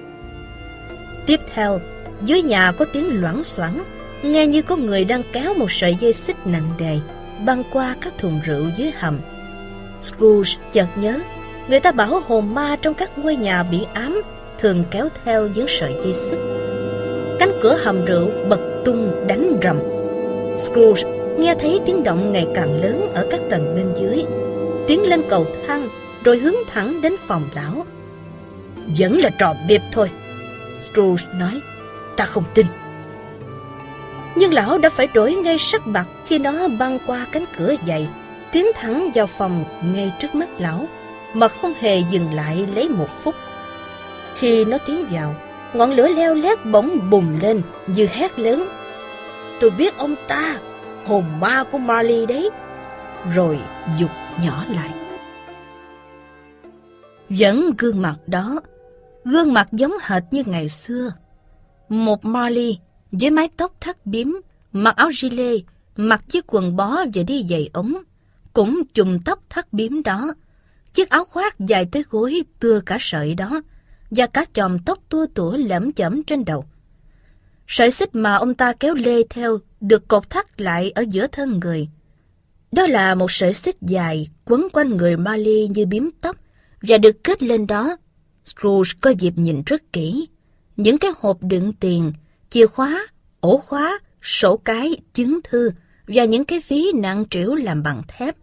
Tiếp 1.26 1.40
theo 1.54 1.80
dưới 2.22 2.42
nhà 2.42 2.72
có 2.72 2.86
tiếng 2.94 3.22
loảng 3.22 3.44
xoảng, 3.44 3.84
nghe 4.24 4.48
như 4.48 4.62
có 4.62 4.76
người 4.76 5.06
đang 5.06 5.24
kéo 5.34 5.54
một 5.54 5.72
sợi 5.72 5.96
dây 6.00 6.14
xích 6.14 6.36
nặng 6.46 6.74
đề 6.78 7.00
băng 7.46 7.64
qua 7.72 7.96
các 8.02 8.14
thùng 8.18 8.40
rượu 8.46 8.66
dưới 8.78 8.92
hầm. 8.96 9.20
Scrooge 10.02 10.52
chợt 10.72 10.88
nhớ, 10.96 11.20
người 11.70 11.80
ta 11.80 11.92
bảo 11.92 12.20
hồn 12.28 12.54
ma 12.56 12.76
trong 12.82 12.94
các 12.94 13.18
ngôi 13.18 13.36
nhà 13.36 13.64
bị 13.64 13.86
ám 13.94 14.22
thường 14.60 14.84
kéo 14.92 15.08
theo 15.26 15.48
những 15.48 15.66
sợi 15.68 15.94
dây 15.94 16.14
xích. 16.14 16.40
Cánh 17.40 17.60
cửa 17.62 17.78
hầm 17.84 18.06
rượu 18.06 18.30
bật 18.50 18.60
tung 18.86 19.28
đánh 19.28 19.60
rầm. 19.64 19.80
Scrooge 20.58 21.04
nghe 21.40 21.56
thấy 21.60 21.80
tiếng 21.86 22.04
động 22.04 22.32
ngày 22.32 22.48
càng 22.56 22.82
lớn 22.82 23.12
ở 23.14 23.28
các 23.32 23.40
tầng 23.50 23.76
bên 23.76 23.88
dưới, 24.02 24.24
tiến 24.88 25.10
lên 25.10 25.24
cầu 25.30 25.48
thang 25.68 25.90
rồi 26.24 26.38
hướng 26.38 26.56
thẳng 26.68 27.02
đến 27.02 27.16
phòng 27.28 27.50
lão. 27.56 27.86
Vẫn 28.98 29.20
là 29.20 29.30
trò 29.30 29.56
biệp 29.68 29.82
thôi, 29.92 30.12
Scrooge 30.84 31.24
nói 31.40 31.62
ta 32.18 32.26
không 32.26 32.44
tin. 32.54 32.66
Nhưng 34.36 34.54
lão 34.54 34.78
đã 34.78 34.90
phải 34.90 35.08
đổi 35.08 35.34
ngay 35.34 35.58
sắc 35.58 35.88
mặt 35.88 36.06
khi 36.26 36.40
nó 36.40 36.68
băng 36.68 37.00
qua 37.08 37.26
cánh 37.32 37.46
cửa 37.58 37.76
dày, 37.88 38.08
tiến 38.52 38.66
thẳng 38.76 39.12
vào 39.16 39.28
phòng 39.28 39.64
ngay 39.94 40.14
trước 40.20 40.36
mắt 40.36 40.50
lão, 40.60 40.88
mà 41.34 41.48
không 41.48 41.74
hề 41.80 42.04
dừng 42.12 42.34
lại 42.34 42.68
lấy 42.76 42.90
một 42.90 43.08
phút. 43.24 43.36
Khi 44.36 44.66
nó 44.66 44.78
tiến 44.78 45.06
vào, 45.12 45.36
ngọn 45.74 45.92
lửa 45.92 46.08
leo 46.08 46.36
lét 46.36 46.66
bỗng 46.66 47.10
bùng 47.10 47.40
lên 47.42 47.62
như 47.88 48.08
hét 48.12 48.40
lớn. 48.40 48.68
Tôi 49.60 49.70
biết 49.70 49.98
ông 49.98 50.16
ta, 50.28 50.58
hồn 51.06 51.24
ma 51.40 51.64
của 51.72 51.78
Marley 51.78 52.26
đấy. 52.26 52.50
Rồi 53.26 53.60
dục 54.00 54.12
nhỏ 54.44 54.66
lại. 54.70 54.94
Vẫn 57.30 57.72
gương 57.78 58.02
mặt 58.02 58.16
đó, 58.28 58.60
gương 59.26 59.54
mặt 59.54 59.68
giống 59.72 59.94
hệt 60.02 60.24
như 60.32 60.44
ngày 60.46 60.70
xưa. 60.70 61.14
Một 61.90 62.26
molly 62.26 62.80
với 63.12 63.30
mái 63.30 63.50
tóc 63.58 63.74
thắt 63.80 64.06
bím, 64.06 64.42
mặc 64.72 64.96
áo 64.96 65.10
gilet, 65.14 65.62
mặc 65.96 66.24
chiếc 66.30 66.46
quần 66.48 66.76
bó 66.76 66.98
và 67.14 67.24
đi 67.28 67.46
giày 67.50 67.70
ống, 67.74 67.94
cũng 68.54 68.82
chùm 68.94 69.20
tóc 69.20 69.40
thắt 69.50 69.74
bím 69.74 70.04
đó, 70.04 70.34
chiếc 70.94 71.10
áo 71.10 71.26
khoác 71.26 71.60
dài 71.60 71.88
tới 71.92 72.04
gối 72.10 72.42
tưa 72.60 72.80
cả 72.80 72.98
sợi 73.00 73.36
đó, 73.36 73.62
và 74.12 74.28
cả 74.28 74.46
chòm 74.54 74.80
tóc 74.80 75.00
tua 75.10 75.26
tủa 75.34 75.58
lẫm 75.58 75.94
chẩm 75.94 76.24
trên 76.24 76.46
đầu. 76.46 76.66
Sợi 77.68 77.92
xích 77.92 78.16
mà 78.16 78.36
ông 78.36 78.54
ta 78.54 78.74
kéo 78.74 78.94
lê 78.94 79.24
theo 79.30 79.60
được 79.82 80.08
cột 80.08 80.30
thắt 80.30 80.62
lại 80.62 80.92
ở 80.92 81.04
giữa 81.10 81.28
thân 81.28 81.60
người. 81.60 81.90
Đó 82.78 82.88
là 82.88 83.16
một 83.16 83.32
sợi 83.32 83.54
xích 83.54 83.76
dài 83.82 84.30
quấn 84.46 84.68
quanh 84.74 84.98
người 84.98 85.18
Marley 85.18 85.68
như 85.68 85.86
biếm 85.86 86.04
tóc 86.22 86.36
và 86.82 86.98
được 86.98 87.24
kết 87.24 87.44
lên 87.44 87.68
đó. 87.68 87.98
Scrooge 88.46 88.92
có 89.02 89.10
dịp 89.10 89.34
nhìn 89.36 89.64
rất 89.66 89.94
kỹ. 89.94 90.28
Những 90.76 90.98
cái 90.98 91.12
hộp 91.20 91.38
đựng 91.42 91.74
tiền, 91.74 92.14
chìa 92.50 92.68
khóa, 92.68 93.08
ổ 93.40 93.58
khóa, 93.58 94.00
sổ 94.22 94.58
cái, 94.58 94.98
chứng 95.14 95.40
thư 95.44 95.72
và 96.08 96.26
những 96.26 96.46
cái 96.46 96.62
ví 96.68 96.86
nặng 96.96 97.26
trĩu 97.30 97.56
làm 97.56 97.84
bằng 97.84 98.02
thép. 98.08 98.36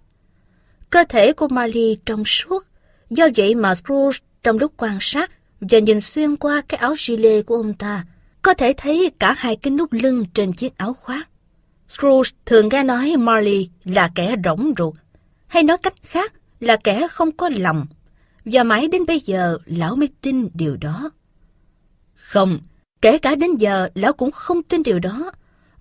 Cơ 0.91 1.05
thể 1.09 1.33
của 1.33 1.49
Marley 1.49 1.99
trong 2.07 2.25
suốt, 2.25 2.67
do 3.11 3.29
vậy 3.37 3.55
mà 3.55 3.75
Scrooge 3.75 4.19
trong 4.43 4.59
lúc 4.59 4.73
quan 4.77 4.99
sát 5.01 5.31
và 5.61 5.79
nhìn 5.79 6.01
xuyên 6.01 6.37
qua 6.37 6.63
cái 6.69 6.79
áo 6.79 6.95
gilet 6.99 7.47
của 7.47 7.57
ông 7.57 7.75
ta, 7.75 8.05
có 8.43 8.55
thể 8.55 8.73
thấy 8.77 9.11
cả 9.19 9.35
hai 9.39 9.57
cái 9.57 9.71
nút 9.71 9.93
lưng 9.93 10.25
trên 10.35 10.53
chiếc 10.53 10.79
áo 10.79 10.95
khoác. 10.95 11.29
Scrooge 11.89 12.31
thường 12.47 12.69
nghe 12.69 12.83
nói 12.83 13.17
Marley 13.17 13.69
là 13.85 14.11
kẻ 14.15 14.37
rỗng 14.45 14.73
ruột, 14.79 14.95
hay 15.47 15.63
nói 15.63 15.79
cách 15.79 15.95
khác 16.03 16.33
là 16.61 16.77
kẻ 16.77 17.09
không 17.11 17.33
có 17.33 17.49
lòng, 17.57 17.87
và 18.45 18.63
mãi 18.63 18.89
đến 18.89 19.07
bây 19.07 19.21
giờ 19.21 19.59
lão 19.67 19.97
mới 19.97 20.09
tin 20.21 20.49
điều 20.55 20.77
đó. 20.77 21.11
Không, 22.15 22.59
kể 23.03 23.19
cả 23.19 23.35
đến 23.35 23.55
giờ 23.55 23.89
lão 23.95 24.13
cũng 24.13 24.31
không 24.31 24.63
tin 24.63 24.83
điều 24.83 24.99
đó, 24.99 25.33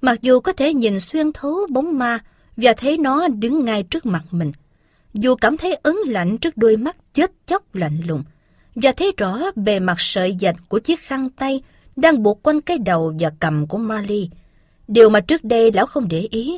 mặc 0.02 0.22
dù 0.22 0.39
có 0.39 0.54
thể 0.54 0.74
nhìn 0.74 1.00
xuyên 1.00 1.32
thấu 1.32 1.68
bóng 1.70 1.98
ma 1.98 2.20
và 2.58 2.74
thấy 2.78 2.98
nó 2.98 3.28
đứng 3.28 3.66
ngay 3.66 3.84
trước 3.84 4.06
mặt 4.06 4.24
mình. 4.32 4.52
Dù 5.13 5.36
cảm 5.36 5.58
thấy 5.58 5.74
ấn 5.74 5.96
lạnh 6.06 6.38
trước 6.38 6.58
đôi 6.58 6.78
mắt 6.78 6.96
chết 7.13 7.32
chóc 7.46 7.76
lạnh 7.76 7.98
lùng, 8.06 8.24
và 8.76 8.92
thấy 8.92 9.13
rõ 9.18 9.39
bề 9.56 9.80
mặt 9.80 9.96
sợi 10.00 10.38
dạch 10.42 10.56
của 10.68 10.80
chiếc 10.80 11.00
khăn 11.00 11.30
tay 11.30 11.62
đang 11.96 12.24
buộc 12.24 12.44
quanh 12.44 12.62
cái 12.62 12.78
đầu 12.78 13.13
và 13.20 13.32
cầm 13.39 13.68
của 13.68 13.78
Marley, 13.78 14.30
điều 14.88 15.10
mà 15.10 15.19
trước 15.19 15.43
đây 15.43 15.72
lão 15.72 15.86
không 15.86 16.08
để 16.08 16.28
ý. 16.32 16.58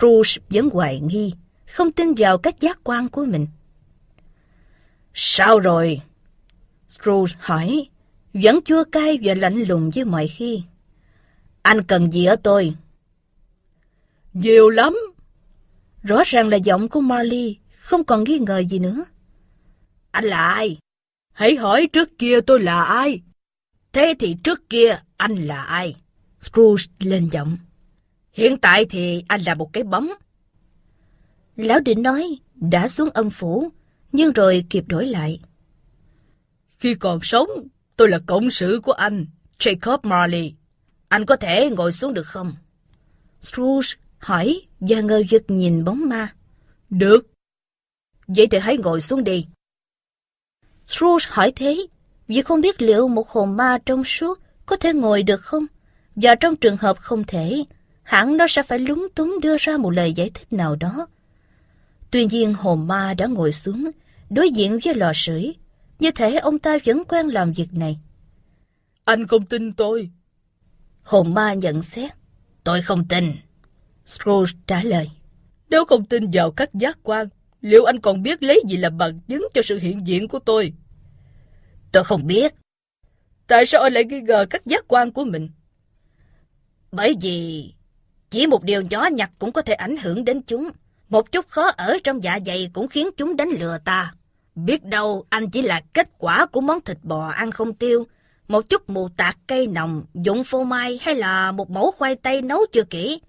Rouge 0.00 0.30
vẫn 0.50 0.70
hoài 0.70 1.00
nghi, 1.00 1.34
không 1.66 1.92
tin 1.92 2.14
vào 2.16 2.38
các 2.38 2.60
giác 2.60 2.78
quan 2.84 3.08
của 3.08 3.24
mình. 3.24 3.46
Sao 5.14 5.60
rồi? 5.60 6.00
Scrooge 6.88 7.34
hỏi, 7.38 7.88
vẫn 8.34 8.60
chua 8.64 8.84
cay 8.92 9.18
và 9.22 9.34
lạnh 9.34 9.62
lùng 9.62 9.90
như 9.94 10.04
mọi 10.04 10.28
khi. 10.28 10.62
Anh 11.62 11.82
cần 11.82 12.12
gì 12.12 12.24
ở 12.24 12.36
tôi? 12.36 12.74
Nhiều 14.32 14.68
lắm. 14.68 14.96
Rõ 16.02 16.22
ràng 16.26 16.48
là 16.48 16.56
giọng 16.56 16.88
của 16.88 17.00
Marley, 17.00 17.56
không 17.78 18.04
còn 18.04 18.24
nghi 18.24 18.38
ngờ 18.38 18.62
gì 18.70 18.78
nữa. 18.78 19.04
Anh 20.10 20.24
là 20.24 20.48
ai? 20.48 20.78
Hãy 21.32 21.56
hỏi 21.56 21.86
trước 21.92 22.18
kia 22.18 22.40
tôi 22.40 22.60
là 22.60 22.82
ai? 22.82 23.20
Thế 23.92 24.14
thì 24.18 24.36
trước 24.44 24.70
kia 24.70 25.00
anh 25.16 25.34
là 25.34 25.62
ai? 25.62 25.96
Scrooge 26.42 26.84
lên 26.98 27.28
giọng. 27.32 27.58
Hiện 28.32 28.58
tại 28.58 28.84
thì 28.90 29.24
anh 29.28 29.42
là 29.42 29.54
một 29.54 29.72
cái 29.72 29.82
bóng. 29.82 30.12
Lão 31.56 31.80
định 31.80 32.02
nói, 32.02 32.38
đã 32.54 32.88
xuống 32.88 33.10
âm 33.10 33.30
phủ, 33.30 33.68
nhưng 34.12 34.32
rồi 34.32 34.64
kịp 34.70 34.84
đổi 34.88 35.06
lại. 35.06 35.40
Khi 36.78 36.94
còn 36.94 37.18
sống, 37.22 37.48
tôi 37.96 38.08
là 38.08 38.18
cộng 38.26 38.50
sự 38.50 38.80
của 38.82 38.92
anh, 38.92 39.26
Jacob 39.58 39.98
Marley. 40.02 40.54
Anh 41.08 41.26
có 41.26 41.36
thể 41.36 41.70
ngồi 41.70 41.92
xuống 41.92 42.14
được 42.14 42.26
không? 42.26 42.54
Scrooge 43.40 43.88
hỏi 44.18 44.62
và 44.80 45.00
ngơ 45.00 45.22
giật 45.30 45.42
nhìn 45.48 45.84
bóng 45.84 46.08
ma. 46.08 46.34
Được. 46.90 47.26
Vậy 48.26 48.46
thì 48.50 48.58
hãy 48.58 48.76
ngồi 48.76 49.00
xuống 49.00 49.24
đi. 49.24 49.46
Scrooge 50.86 51.26
hỏi 51.28 51.52
thế, 51.56 51.86
vì 52.28 52.42
không 52.42 52.60
biết 52.60 52.82
liệu 52.82 53.08
một 53.08 53.28
hồn 53.28 53.56
ma 53.56 53.78
trong 53.86 54.04
suốt 54.04 54.38
có 54.66 54.76
thể 54.76 54.92
ngồi 54.92 55.22
được 55.22 55.40
không? 55.40 55.66
Và 56.16 56.34
trong 56.34 56.56
trường 56.56 56.76
hợp 56.76 56.98
không 56.98 57.24
thể, 57.24 57.64
hẳn 58.02 58.36
nó 58.36 58.46
sẽ 58.48 58.62
phải 58.62 58.78
lúng 58.78 59.08
túng 59.14 59.40
đưa 59.42 59.56
ra 59.60 59.76
một 59.76 59.90
lời 59.90 60.12
giải 60.12 60.30
thích 60.34 60.52
nào 60.52 60.76
đó. 60.76 61.06
Tuy 62.10 62.26
nhiên 62.26 62.54
hồn 62.54 62.86
ma 62.86 63.14
đã 63.14 63.26
ngồi 63.26 63.52
xuống, 63.52 63.90
đối 64.30 64.50
diện 64.50 64.78
với 64.84 64.94
lò 64.94 65.12
sưởi, 65.14 65.52
như 65.98 66.10
thể 66.10 66.36
ông 66.36 66.58
ta 66.58 66.78
vẫn 66.84 67.02
quen 67.08 67.26
làm 67.26 67.52
việc 67.52 67.68
này. 67.72 67.98
Anh 69.04 69.26
không 69.26 69.46
tin 69.46 69.72
tôi. 69.72 70.10
Hồn 71.02 71.34
ma 71.34 71.54
nhận 71.54 71.82
xét. 71.82 72.10
Tôi 72.64 72.82
không 72.82 73.08
tin. 73.08 73.24
Scrooge 74.06 74.52
trả 74.66 74.82
lời. 74.82 75.10
Nếu 75.70 75.84
không 75.84 76.04
tin 76.04 76.30
vào 76.32 76.50
các 76.50 76.74
giác 76.74 76.98
quan, 77.02 77.28
liệu 77.60 77.84
anh 77.84 78.00
còn 78.00 78.22
biết 78.22 78.42
lấy 78.42 78.62
gì 78.68 78.76
làm 78.76 78.98
bằng 78.98 79.20
chứng 79.20 79.48
cho 79.54 79.62
sự 79.64 79.78
hiện 79.78 80.06
diện 80.06 80.28
của 80.28 80.38
tôi? 80.38 80.72
Tôi 81.92 82.04
không 82.04 82.26
biết. 82.26 82.54
Tại 83.46 83.66
sao 83.66 83.82
anh 83.82 83.92
lại 83.92 84.04
nghi 84.04 84.20
ngờ 84.20 84.46
các 84.50 84.66
giác 84.66 84.84
quan 84.88 85.12
của 85.12 85.24
mình? 85.24 85.48
Bởi 86.92 87.16
vì 87.20 87.72
chỉ 88.30 88.46
một 88.46 88.62
điều 88.62 88.82
nhỏ 88.82 89.08
nhặt 89.12 89.30
cũng 89.38 89.52
có 89.52 89.62
thể 89.62 89.74
ảnh 89.74 89.96
hưởng 89.96 90.24
đến 90.24 90.42
chúng. 90.42 90.70
Một 91.08 91.32
chút 91.32 91.48
khó 91.48 91.70
ở 91.76 91.96
trong 92.04 92.22
dạ 92.22 92.38
dày 92.46 92.70
cũng 92.72 92.88
khiến 92.88 93.10
chúng 93.16 93.36
đánh 93.36 93.48
lừa 93.58 93.78
ta. 93.84 94.14
Biết 94.54 94.84
đâu 94.84 95.24
anh 95.28 95.50
chỉ 95.50 95.62
là 95.62 95.82
kết 95.92 96.08
quả 96.18 96.46
của 96.46 96.60
món 96.60 96.80
thịt 96.80 96.98
bò 97.02 97.28
ăn 97.28 97.50
không 97.50 97.74
tiêu, 97.74 98.06
một 98.48 98.68
chút 98.68 98.90
mù 98.90 99.08
tạt 99.16 99.36
cây 99.46 99.66
nồng, 99.66 100.04
dụng 100.14 100.44
phô 100.44 100.64
mai 100.64 100.98
hay 101.02 101.14
là 101.14 101.52
một 101.52 101.70
mẫu 101.70 101.90
khoai 101.90 102.16
tây 102.16 102.42
nấu 102.42 102.60
chưa 102.72 102.84
kỹ. 102.84 103.20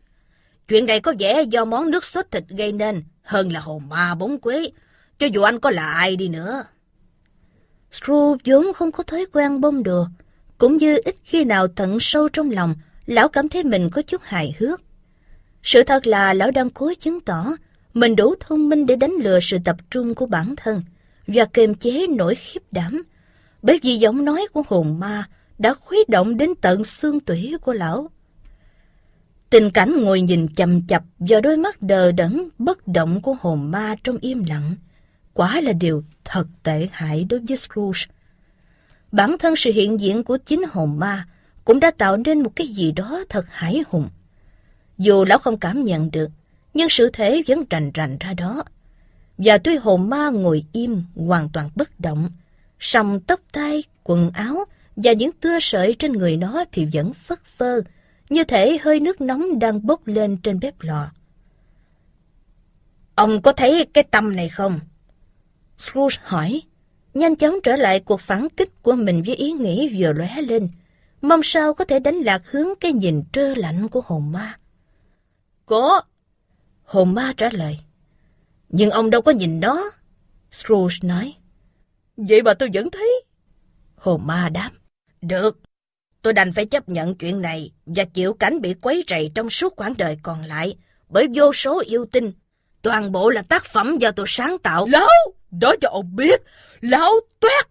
Chuyện 0.67 0.85
này 0.85 0.99
có 0.99 1.13
vẻ 1.19 1.43
do 1.43 1.65
món 1.65 1.91
nước 1.91 2.05
sốt 2.05 2.25
thịt 2.31 2.43
gây 2.49 2.71
nên, 2.71 3.03
hơn 3.21 3.51
là 3.51 3.59
hồn 3.59 3.89
ma 3.89 4.15
bóng 4.15 4.39
quế, 4.39 4.69
cho 5.19 5.27
dù 5.27 5.41
anh 5.41 5.59
có 5.59 5.69
là 5.69 5.87
ai 5.87 6.15
đi 6.15 6.27
nữa. 6.27 6.63
Scrooge 7.91 8.37
vốn 8.45 8.73
không 8.73 8.91
có 8.91 9.03
thói 9.03 9.25
quen 9.33 9.61
bông 9.61 9.83
đùa, 9.83 10.07
cũng 10.57 10.77
như 10.77 10.97
ít 11.05 11.15
khi 11.23 11.43
nào 11.43 11.67
tận 11.67 11.97
sâu 11.99 12.29
trong 12.29 12.51
lòng, 12.51 12.75
lão 13.05 13.27
cảm 13.27 13.49
thấy 13.49 13.63
mình 13.63 13.89
có 13.89 14.01
chút 14.01 14.21
hài 14.23 14.55
hước. 14.59 14.81
Sự 15.63 15.83
thật 15.83 16.07
là 16.07 16.33
lão 16.33 16.51
đang 16.51 16.69
cố 16.69 16.93
chứng 16.99 17.19
tỏ 17.19 17.45
mình 17.93 18.15
đủ 18.15 18.35
thông 18.39 18.69
minh 18.69 18.85
để 18.85 18.95
đánh 18.95 19.13
lừa 19.21 19.39
sự 19.39 19.57
tập 19.65 19.75
trung 19.91 20.15
của 20.15 20.25
bản 20.25 20.55
thân 20.57 20.83
và 21.27 21.45
kiềm 21.45 21.75
chế 21.75 22.07
nỗi 22.07 22.35
khiếp 22.35 22.59
đảm, 22.71 23.03
bởi 23.61 23.79
vì 23.83 23.95
giọng 23.95 24.25
nói 24.25 24.47
của 24.53 24.63
hồn 24.67 24.99
ma 24.99 25.27
đã 25.57 25.73
khuấy 25.73 26.05
động 26.07 26.37
đến 26.37 26.49
tận 26.61 26.83
xương 26.83 27.19
tủy 27.19 27.55
của 27.61 27.73
lão. 27.73 28.09
Tình 29.49 29.71
cảnh 29.71 30.03
ngồi 30.03 30.21
nhìn 30.21 30.47
chầm 30.55 30.81
chập 30.81 31.03
vào 31.19 31.41
đôi 31.41 31.57
mắt 31.57 31.81
đờ 31.81 32.11
đẫn 32.11 32.49
bất 32.57 32.87
động 32.87 33.21
của 33.21 33.35
hồn 33.39 33.71
ma 33.71 33.95
trong 34.03 34.17
im 34.21 34.43
lặng, 34.43 34.75
quả 35.33 35.61
là 35.61 35.71
điều 35.73 36.03
thật 36.23 36.47
tệ 36.63 36.87
hại 36.91 37.23
đối 37.29 37.39
với 37.39 37.57
Scrooge. 37.57 38.01
Bản 39.11 39.37
thân 39.37 39.55
sự 39.55 39.71
hiện 39.71 39.99
diện 39.99 40.23
của 40.23 40.37
chính 40.37 40.63
hồn 40.71 40.99
ma 40.99 41.25
cũng 41.65 41.79
đã 41.79 41.91
tạo 41.91 42.17
nên 42.17 42.43
một 42.43 42.51
cái 42.55 42.67
gì 42.67 42.91
đó 42.91 43.23
thật 43.29 43.45
hải 43.49 43.83
hùng. 43.87 44.09
Dù 44.97 45.25
lão 45.25 45.37
không 45.37 45.57
cảm 45.57 45.85
nhận 45.85 46.11
được, 46.11 46.29
nhưng 46.73 46.89
sự 46.89 47.09
thể 47.13 47.43
vẫn 47.47 47.63
rành 47.69 47.91
rành 47.93 48.17
ra 48.19 48.33
đó. 48.33 48.63
Và 49.37 49.57
tuy 49.57 49.75
hồn 49.75 50.09
ma 50.09 50.29
ngồi 50.29 50.65
im, 50.71 51.03
hoàn 51.15 51.49
toàn 51.49 51.69
bất 51.75 51.99
động, 51.99 52.29
song 52.79 53.19
tóc 53.19 53.39
tai, 53.51 53.83
quần 54.03 54.31
áo 54.31 54.65
và 54.95 55.13
những 55.13 55.31
tưa 55.31 55.57
sợi 55.61 55.95
trên 55.99 56.11
người 56.11 56.37
nó 56.37 56.63
thì 56.71 56.87
vẫn 56.93 57.13
phất 57.13 57.45
phơ, 57.45 57.81
như 58.29 58.43
thể 58.43 58.77
hơi 58.81 58.99
nước 58.99 59.21
nóng 59.21 59.59
đang 59.59 59.85
bốc 59.85 60.07
lên 60.07 60.37
trên 60.37 60.59
bếp 60.59 60.81
lò. 60.81 61.11
Ông 63.15 63.41
có 63.41 63.51
thấy 63.51 63.85
cái 63.93 64.03
tâm 64.03 64.35
này 64.35 64.49
không? 64.49 64.79
Scrooge 65.79 66.17
hỏi, 66.23 66.61
nhanh 67.13 67.35
chóng 67.35 67.55
trở 67.63 67.75
lại 67.75 67.99
cuộc 67.99 68.21
phản 68.21 68.47
kích 68.57 68.81
của 68.81 68.93
mình 68.93 69.23
với 69.25 69.35
ý 69.35 69.51
nghĩ 69.51 69.97
vừa 69.99 70.13
lóe 70.13 70.41
lên, 70.41 70.69
mong 71.23 71.43
sao 71.43 71.73
có 71.73 71.85
thể 71.85 71.99
đánh 71.99 72.15
lạc 72.15 72.41
hướng 72.45 72.67
cái 72.79 72.91
nhìn 72.91 73.23
trơ 73.33 73.53
lạnh 73.55 73.89
của 73.89 74.01
hồn 74.05 74.31
ma. 74.31 74.57
Có. 75.65 76.01
Hồn 76.83 77.13
ma 77.13 77.33
trả 77.37 77.49
lời. 77.49 77.79
Nhưng 78.69 78.89
ông 78.89 79.09
đâu 79.09 79.21
có 79.21 79.31
nhìn 79.31 79.59
đó. 79.59 79.91
Scrooge 80.51 80.95
nói. 81.01 81.35
Vậy 82.17 82.41
mà 82.41 82.53
tôi 82.53 82.69
vẫn 82.73 82.89
thấy. 82.91 83.23
Hồn 83.95 84.27
ma 84.27 84.49
đáp. 84.49 84.71
Được. 85.21 85.59
Tôi 86.21 86.33
đành 86.33 86.53
phải 86.53 86.65
chấp 86.65 86.89
nhận 86.89 87.15
chuyện 87.15 87.41
này 87.41 87.71
và 87.85 88.03
chịu 88.03 88.33
cảnh 88.33 88.61
bị 88.61 88.73
quấy 88.73 89.03
rầy 89.07 89.31
trong 89.35 89.49
suốt 89.49 89.75
quãng 89.75 89.93
đời 89.97 90.17
còn 90.23 90.43
lại 90.43 90.77
bởi 91.09 91.27
vô 91.35 91.53
số 91.53 91.81
yêu 91.85 92.05
tinh. 92.11 92.31
Toàn 92.81 93.11
bộ 93.11 93.29
là 93.29 93.41
tác 93.41 93.65
phẩm 93.65 93.97
do 93.97 94.11
tôi 94.11 94.25
sáng 94.29 94.57
tạo. 94.57 94.87
Lão! 94.91 95.09
Đó 95.51 95.75
cho 95.81 95.89
ông 95.89 96.15
biết. 96.15 96.41
Lão 96.81 97.11
toét! 97.39 97.65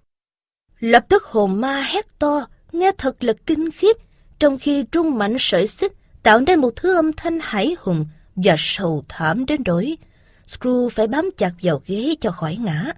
Lập 0.78 1.04
tức 1.08 1.24
hồn 1.24 1.60
ma 1.60 1.82
hét 1.82 2.18
to, 2.18 2.46
nghe 2.72 2.92
thật 2.98 3.24
là 3.24 3.32
kinh 3.46 3.70
khiếp, 3.70 3.96
trong 4.38 4.58
khi 4.58 4.84
trung 4.92 5.18
mạnh 5.18 5.36
sợi 5.38 5.66
xích 5.66 5.92
tạo 6.22 6.40
nên 6.40 6.60
một 6.60 6.76
thứ 6.76 6.94
âm 6.96 7.12
thanh 7.12 7.38
hải 7.42 7.76
hùng 7.80 8.06
và 8.36 8.54
sầu 8.58 9.04
thảm 9.08 9.46
đến 9.46 9.60
nỗi 9.64 9.96
Screw 10.48 10.88
phải 10.88 11.06
bám 11.06 11.30
chặt 11.36 11.50
vào 11.62 11.82
ghế 11.86 12.14
cho 12.20 12.30
khỏi 12.30 12.56
ngã. 12.56 12.92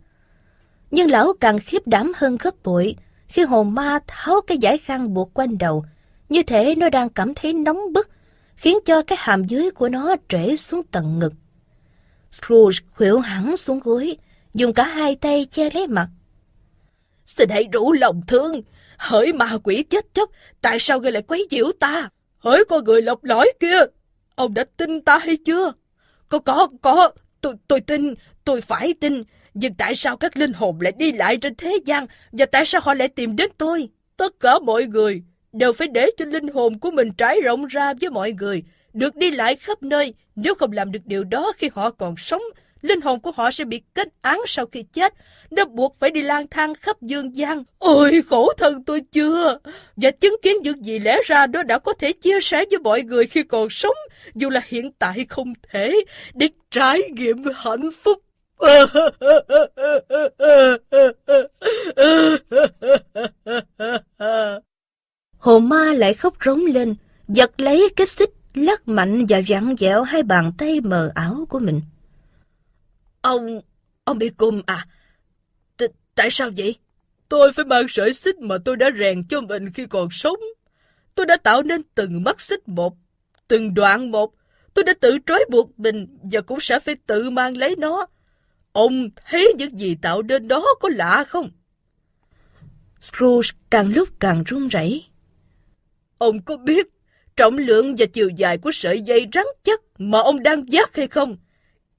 Nhưng 0.90 1.10
lão 1.10 1.32
càng 1.40 1.58
khiếp 1.58 1.86
đảm 1.86 2.12
hơn 2.16 2.36
gấp 2.40 2.62
bội 2.62 2.96
khi 3.28 3.42
hồn 3.42 3.74
ma 3.74 3.98
tháo 4.06 4.40
cái 4.46 4.58
giải 4.58 4.78
khăn 4.78 5.14
buộc 5.14 5.34
quanh 5.34 5.58
đầu, 5.58 5.84
như 6.28 6.42
thể 6.42 6.74
nó 6.74 6.88
đang 6.88 7.08
cảm 7.08 7.34
thấy 7.34 7.52
nóng 7.52 7.92
bức 7.92 8.08
khiến 8.56 8.78
cho 8.84 9.02
cái 9.02 9.18
hàm 9.20 9.44
dưới 9.44 9.70
của 9.70 9.88
nó 9.88 10.16
trễ 10.28 10.56
xuống 10.56 10.82
tận 10.90 11.18
ngực. 11.18 11.32
Scrooge 12.32 12.78
khuỵu 12.92 13.18
hẳn 13.18 13.56
xuống 13.56 13.80
gối, 13.80 14.16
dùng 14.54 14.72
cả 14.72 14.84
hai 14.84 15.16
tay 15.16 15.46
che 15.50 15.70
lấy 15.70 15.86
mặt. 15.86 16.08
Xin 17.26 17.48
hãy 17.48 17.68
rủ 17.72 17.92
lòng 17.92 18.20
thương, 18.26 18.62
hỡi 19.04 19.32
ma 19.32 19.58
quỷ 19.64 19.82
chết 19.82 20.14
chóc, 20.14 20.30
tại 20.60 20.78
sao 20.78 21.00
ngươi 21.00 21.12
lại 21.12 21.22
quấy 21.22 21.46
nhiễu 21.50 21.72
ta? 21.80 22.08
Hỡi 22.38 22.64
con 22.64 22.84
người 22.84 23.02
lọc 23.02 23.24
lõi 23.24 23.52
kia, 23.60 23.78
ông 24.34 24.54
đã 24.54 24.64
tin 24.76 25.00
ta 25.00 25.18
hay 25.18 25.36
chưa? 25.36 25.72
Có, 26.28 26.38
có, 26.38 26.68
có, 26.82 27.10
tôi, 27.40 27.54
tôi 27.68 27.80
tin, 27.80 28.14
tôi 28.44 28.60
phải 28.60 28.94
tin, 29.00 29.22
nhưng 29.54 29.74
tại 29.74 29.94
sao 29.94 30.16
các 30.16 30.36
linh 30.36 30.52
hồn 30.52 30.80
lại 30.80 30.92
đi 30.98 31.12
lại 31.12 31.36
trên 31.36 31.54
thế 31.54 31.78
gian 31.84 32.06
và 32.32 32.46
tại 32.46 32.64
sao 32.64 32.80
họ 32.84 32.94
lại 32.94 33.08
tìm 33.08 33.36
đến 33.36 33.50
tôi? 33.58 33.88
Tất 34.16 34.40
cả 34.40 34.58
mọi 34.58 34.86
người 34.86 35.22
đều 35.52 35.72
phải 35.72 35.88
để 35.88 36.10
cho 36.16 36.24
linh 36.24 36.48
hồn 36.48 36.78
của 36.78 36.90
mình 36.90 37.12
trải 37.18 37.40
rộng 37.40 37.66
ra 37.66 37.92
với 38.00 38.10
mọi 38.10 38.32
người, 38.32 38.62
được 38.92 39.16
đi 39.16 39.30
lại 39.30 39.56
khắp 39.56 39.82
nơi. 39.82 40.14
Nếu 40.36 40.54
không 40.54 40.72
làm 40.72 40.92
được 40.92 41.06
điều 41.06 41.24
đó 41.24 41.52
khi 41.58 41.70
họ 41.74 41.90
còn 41.90 42.14
sống, 42.18 42.42
linh 42.84 43.00
hồn 43.00 43.20
của 43.20 43.30
họ 43.30 43.50
sẽ 43.50 43.64
bị 43.64 43.82
kết 43.94 44.08
án 44.22 44.40
sau 44.46 44.66
khi 44.66 44.82
chết. 44.92 45.14
Nó 45.50 45.64
buộc 45.64 45.96
phải 46.00 46.10
đi 46.10 46.22
lang 46.22 46.46
thang 46.50 46.74
khắp 46.74 47.02
dương 47.02 47.36
gian. 47.36 47.64
Ôi, 47.78 48.22
khổ 48.28 48.52
thân 48.56 48.84
tôi 48.84 49.00
chưa! 49.12 49.58
Và 49.96 50.10
chứng 50.10 50.36
kiến 50.42 50.56
những 50.62 50.84
gì 50.84 50.98
lẽ 50.98 51.18
ra 51.26 51.46
nó 51.46 51.62
đã 51.62 51.78
có 51.78 51.92
thể 51.92 52.12
chia 52.12 52.40
sẻ 52.40 52.64
với 52.70 52.78
mọi 52.78 53.02
người 53.02 53.26
khi 53.26 53.42
còn 53.42 53.70
sống, 53.70 53.96
dù 54.34 54.50
là 54.50 54.60
hiện 54.66 54.92
tại 54.98 55.26
không 55.28 55.52
thể, 55.72 56.04
để 56.34 56.48
trải 56.70 57.00
nghiệm 57.10 57.44
hạnh 57.54 57.90
phúc. 58.02 58.18
Hồn 65.38 65.68
ma 65.68 65.92
lại 65.92 66.14
khóc 66.14 66.34
rống 66.44 66.64
lên, 66.64 66.94
giật 67.28 67.60
lấy 67.60 67.88
cái 67.96 68.06
xích 68.06 68.30
lắc 68.54 68.88
mạnh 68.88 69.26
và 69.28 69.40
vặn 69.48 69.76
vẹo 69.76 70.02
hai 70.02 70.22
bàn 70.22 70.52
tay 70.58 70.80
mờ 70.80 71.10
ảo 71.14 71.46
của 71.48 71.58
mình. 71.58 71.80
Ông, 73.24 73.60
ông 74.04 74.18
bị 74.18 74.28
cùm 74.28 74.62
à? 74.66 74.86
T 75.76 75.82
tại 76.14 76.30
sao 76.30 76.50
vậy? 76.56 76.76
Tôi 77.28 77.52
phải 77.52 77.64
mang 77.64 77.86
sợi 77.88 78.14
xích 78.14 78.38
mà 78.38 78.56
tôi 78.64 78.76
đã 78.76 78.90
rèn 78.98 79.24
cho 79.28 79.40
mình 79.40 79.72
khi 79.72 79.86
còn 79.86 80.08
sống. 80.10 80.36
Tôi 81.14 81.26
đã 81.26 81.36
tạo 81.36 81.62
nên 81.62 81.82
từng 81.94 82.22
mắt 82.24 82.40
xích 82.40 82.68
một, 82.68 82.96
từng 83.48 83.74
đoạn 83.74 84.10
một. 84.10 84.34
Tôi 84.74 84.84
đã 84.84 84.94
tự 85.00 85.18
trói 85.26 85.44
buộc 85.50 85.78
mình 85.78 86.18
và 86.32 86.40
cũng 86.40 86.60
sẽ 86.60 86.80
phải 86.80 86.96
tự 87.06 87.30
mang 87.30 87.56
lấy 87.56 87.76
nó. 87.78 88.06
Ông 88.72 89.08
thấy 89.26 89.52
những 89.58 89.78
gì 89.78 89.96
tạo 90.02 90.22
nên 90.22 90.48
đó 90.48 90.64
có 90.80 90.88
lạ 90.92 91.24
không? 91.28 91.50
Scrooge 93.00 93.50
càng 93.70 93.92
lúc 93.92 94.08
càng 94.20 94.44
run 94.46 94.68
rẩy. 94.68 95.04
Ông 96.18 96.42
có 96.42 96.56
biết 96.56 96.86
trọng 97.36 97.58
lượng 97.58 97.96
và 97.98 98.06
chiều 98.12 98.28
dài 98.28 98.58
của 98.58 98.72
sợi 98.72 99.02
dây 99.02 99.26
rắn 99.34 99.46
chắc 99.62 99.80
mà 99.98 100.18
ông 100.18 100.42
đang 100.42 100.72
dắt 100.72 100.96
hay 100.96 101.08
không? 101.08 101.36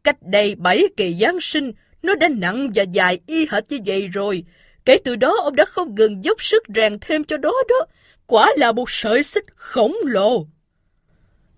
Cách 0.06 0.18
đây 0.22 0.56
bảy 0.56 0.84
kỳ 0.97 1.16
Giáng 1.22 1.41
sinh, 1.41 1.72
nó 2.03 2.16
đã 2.16 2.28
nặng 2.28 2.72
và 2.76 2.84
dài 2.84 3.20
y 3.28 3.47
hệt 3.51 3.64
như 3.70 3.80
vậy 3.86 4.08
rồi. 4.08 4.43
Kể 4.86 4.97
từ 5.03 5.16
đó 5.16 5.36
ông 5.43 5.56
đã 5.56 5.66
không 5.66 5.95
ngừng 5.95 6.24
dốc 6.24 6.43
sức 6.43 6.64
rèn 6.76 6.97
thêm 7.01 7.24
cho 7.24 7.38
đó 7.38 7.53
đó. 7.70 7.86
Quả 8.28 8.53
là 8.58 8.72
một 8.72 8.89
sợi 8.89 9.24
xích 9.24 9.45
khổng 9.56 9.95
lồ. 10.03 10.47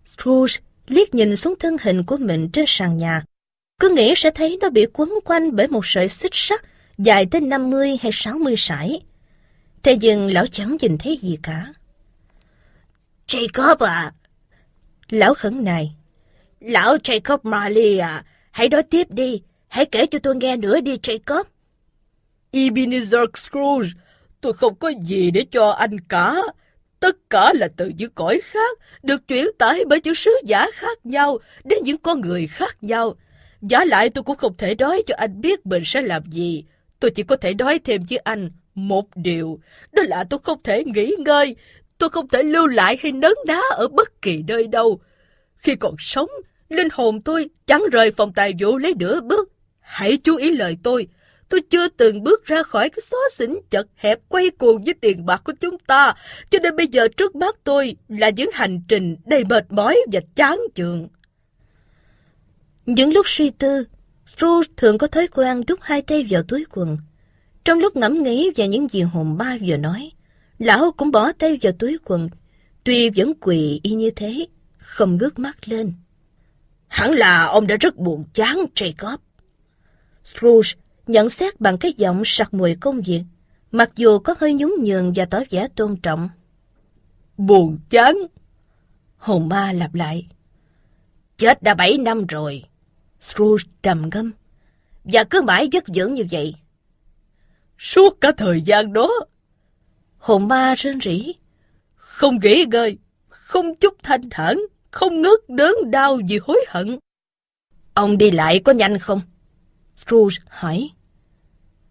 Scrooge 0.06 0.54
liếc 0.88 1.16
nhìn 1.16 1.36
xuống 1.36 1.54
thân 1.60 1.78
hình 1.82 2.04
của 2.04 2.18
mình 2.18 2.50
trên 2.54 2.66
sàn 2.68 2.98
nhà. 2.98 3.24
Cứ 3.80 3.90
nghĩ 3.90 4.14
sẽ 4.16 4.32
thấy 4.32 4.58
nó 4.62 4.70
bị 4.70 4.86
quấn 4.94 5.14
quanh 5.26 5.56
bởi 5.56 5.68
một 5.68 5.86
sợi 5.86 6.10
xích 6.10 6.32
sắt 6.34 6.62
dài 6.98 7.26
tới 7.32 7.42
50 7.42 7.98
hay 8.02 8.12
60 8.14 8.56
sải. 8.58 9.02
Thế 9.84 9.98
nhưng 10.02 10.34
lão 10.34 10.48
chẳng 10.48 10.78
nhìn 10.82 10.98
thấy 10.98 11.18
gì 11.18 11.38
cả. 11.44 11.74
Jacob 13.28 13.86
à! 13.86 14.12
Lão 15.10 15.34
khẩn 15.34 15.64
này. 15.64 15.96
Lão 16.60 16.98
Jacob 16.98 17.38
Marley 17.44 17.98
à! 17.98 18.24
Hãy 18.58 18.70
nói 18.70 18.84
tiếp 18.84 19.08
đi. 19.12 19.42
Hãy 19.68 19.86
kể 19.86 20.06
cho 20.06 20.20
tôi 20.20 20.36
nghe 20.36 20.58
nữa 20.58 20.80
đi 20.80 20.98
Jacob. 20.98 21.44
Ebenezer 22.52 23.26
Scrooge, 23.36 23.90
tôi 24.42 24.54
không 24.54 24.76
có 24.76 24.92
gì 25.04 25.32
để 25.32 25.46
cho 25.52 25.70
anh 25.70 26.00
cả. 26.00 26.36
Tất 27.00 27.30
cả 27.30 27.54
là 27.56 27.68
từ 27.78 27.92
những 27.98 28.12
cõi 28.16 28.40
khác, 28.44 28.78
được 29.04 29.28
chuyển 29.28 29.48
tải 29.58 29.86
bởi 29.86 30.02
những 30.04 30.16
sứ 30.16 30.32
giả 30.46 30.68
khác 30.74 31.06
nhau 31.06 31.38
đến 31.64 31.80
những 31.84 31.98
con 31.98 32.22
người 32.22 32.48
khác 32.48 32.78
nhau. 32.82 33.16
Giả 33.62 33.86
lại 33.86 34.10
tôi 34.10 34.24
cũng 34.24 34.38
không 34.38 34.58
thể 34.58 34.76
nói 34.76 35.04
cho 35.08 35.16
anh 35.18 35.42
biết 35.42 35.66
mình 35.66 35.84
sẽ 35.86 36.02
làm 36.02 36.24
gì. 36.32 36.64
Tôi 37.00 37.12
chỉ 37.12 37.24
có 37.24 37.36
thể 37.36 37.54
nói 37.54 37.80
thêm 37.80 38.06
với 38.10 38.18
anh 38.18 38.52
một 38.76 39.06
điều, 39.16 39.60
đó 39.92 40.04
là 40.08 40.24
tôi 40.24 40.40
không 40.44 40.64
thể 40.64 40.84
nghỉ 40.84 41.16
ngơi, 41.20 41.56
tôi 41.98 42.10
không 42.10 42.28
thể 42.28 42.44
lưu 42.44 42.68
lại 42.68 42.98
hay 43.02 43.12
nấn 43.12 43.34
đá 43.46 43.62
ở 43.72 43.88
bất 43.88 44.22
kỳ 44.22 44.44
nơi 44.48 44.68
đâu. 44.68 45.00
Khi 45.58 45.76
còn 45.76 45.96
sống, 46.00 46.30
linh 46.70 46.88
hồn 46.92 47.22
tôi 47.22 47.50
chẳng 47.66 47.84
rời 47.92 48.12
phòng 48.12 48.34
tài 48.34 48.54
vụ 48.60 48.78
lấy 48.78 48.94
nửa 49.00 49.22
bước. 49.22 49.52
Hãy 49.80 50.18
chú 50.18 50.36
ý 50.36 50.52
lời 50.52 50.78
tôi, 50.84 51.08
tôi 51.50 51.62
chưa 51.70 51.88
từng 51.88 52.24
bước 52.24 52.46
ra 52.46 52.64
khỏi 52.64 52.90
cái 52.90 53.02
xó 53.02 53.18
xỉnh 53.36 53.60
chật 53.70 53.88
hẹp 53.96 54.20
quay 54.30 54.50
cuồng 54.50 54.84
với 54.84 54.94
tiền 54.94 55.26
bạc 55.26 55.42
của 55.44 55.54
chúng 55.62 55.78
ta, 55.80 56.14
cho 56.50 56.60
nên 56.60 56.76
bây 56.76 56.88
giờ 56.88 57.08
trước 57.18 57.36
mắt 57.36 57.56
tôi 57.64 57.96
là 58.08 58.30
những 58.30 58.50
hành 58.54 58.82
trình 58.88 59.16
đầy 59.26 59.44
mệt 59.44 59.66
mỏi 59.70 59.98
và 60.12 60.20
chán 60.36 60.60
chường. 60.76 61.08
Những 62.86 63.14
lúc 63.14 63.30
suy 63.30 63.50
tư, 63.50 63.84
Stru 64.26 64.64
thường 64.78 64.98
có 64.98 65.08
thói 65.08 65.28
quen 65.28 65.62
đút 65.68 65.80
hai 65.82 66.02
tay 66.02 66.26
vào 66.30 66.44
túi 66.44 66.66
quần. 66.72 66.98
Trong 67.66 67.80
lúc 67.80 67.96
ngẫm 67.96 68.24
nghĩ 68.24 68.52
về 68.56 68.68
những 68.68 68.88
gì 68.88 69.02
hồn 69.02 69.38
ba 69.38 69.58
vừa 69.66 69.78
nói, 69.78 70.12
lão 70.60 70.92
cũng 70.92 71.12
bỏ 71.12 71.32
tay 71.32 71.60
vào 71.62 71.74
túi 71.80 71.98
quần, 72.06 72.30
tuy 72.84 73.10
vẫn 73.10 73.34
quỳ 73.42 73.80
y 73.84 73.92
như 73.92 74.12
thế, 74.12 74.48
không 74.78 75.18
ngước 75.18 75.40
mắt 75.40 75.68
lên. 75.68 75.94
Hẳn 76.88 77.12
là 77.12 77.44
ông 77.46 77.68
đã 77.68 77.76
rất 77.76 77.96
buồn 77.96 78.24
chán, 78.34 78.66
Jacob. 78.76 79.18
Scrooge 80.24 80.70
nhận 81.08 81.30
xét 81.30 81.62
bằng 81.62 81.78
cái 81.78 81.94
giọng 81.98 82.22
sặc 82.26 82.54
mùi 82.54 82.76
công 82.76 83.02
việc, 83.02 83.24
mặc 83.72 83.90
dù 83.96 84.20
có 84.20 84.36
hơi 84.40 84.54
nhún 84.54 84.72
nhường 84.84 85.14
và 85.16 85.26
tỏ 85.26 85.40
vẻ 85.50 85.68
tôn 85.76 85.98
trọng. 85.98 86.30
Buồn 87.38 87.80
chán? 87.90 88.18
Hồn 89.18 89.50
ma 89.50 89.72
lặp 89.72 89.96
lại. 89.96 90.28
Chết 91.38 91.64
đã 91.64 91.74
bảy 91.74 91.98
năm 91.98 92.26
rồi. 92.26 92.64
Scrooge 93.20 93.64
trầm 93.84 94.10
ngâm. 94.14 94.32
Và 95.04 95.24
cứ 95.24 95.42
mãi 95.42 95.70
vất 95.74 95.84
vưởng 95.96 96.14
như 96.14 96.26
vậy. 96.32 96.56
Suốt 97.80 98.22
cả 98.22 98.32
thời 98.38 98.62
gian 98.62 98.94
đó. 98.94 99.12
Hồn 100.18 100.48
ma 100.48 100.76
rên 100.78 101.02
rỉ. 101.02 101.34
Không 101.96 102.40
nghỉ 102.44 102.66
ngơi, 102.72 102.98
không 103.30 103.76
chút 103.76 103.94
thanh 104.04 104.30
thản, 104.30 104.60
không 104.92 105.22
ngớt 105.22 105.40
đớn 105.48 105.76
đau 105.92 106.20
vì 106.30 106.40
hối 106.44 106.66
hận. 106.68 107.00
Ông 107.94 108.18
đi 108.18 108.32
lại 108.32 108.60
có 108.60 108.72
nhanh 108.72 109.00
không? 109.00 109.22
Scrooge 109.96 110.38
hỏi. 110.48 110.90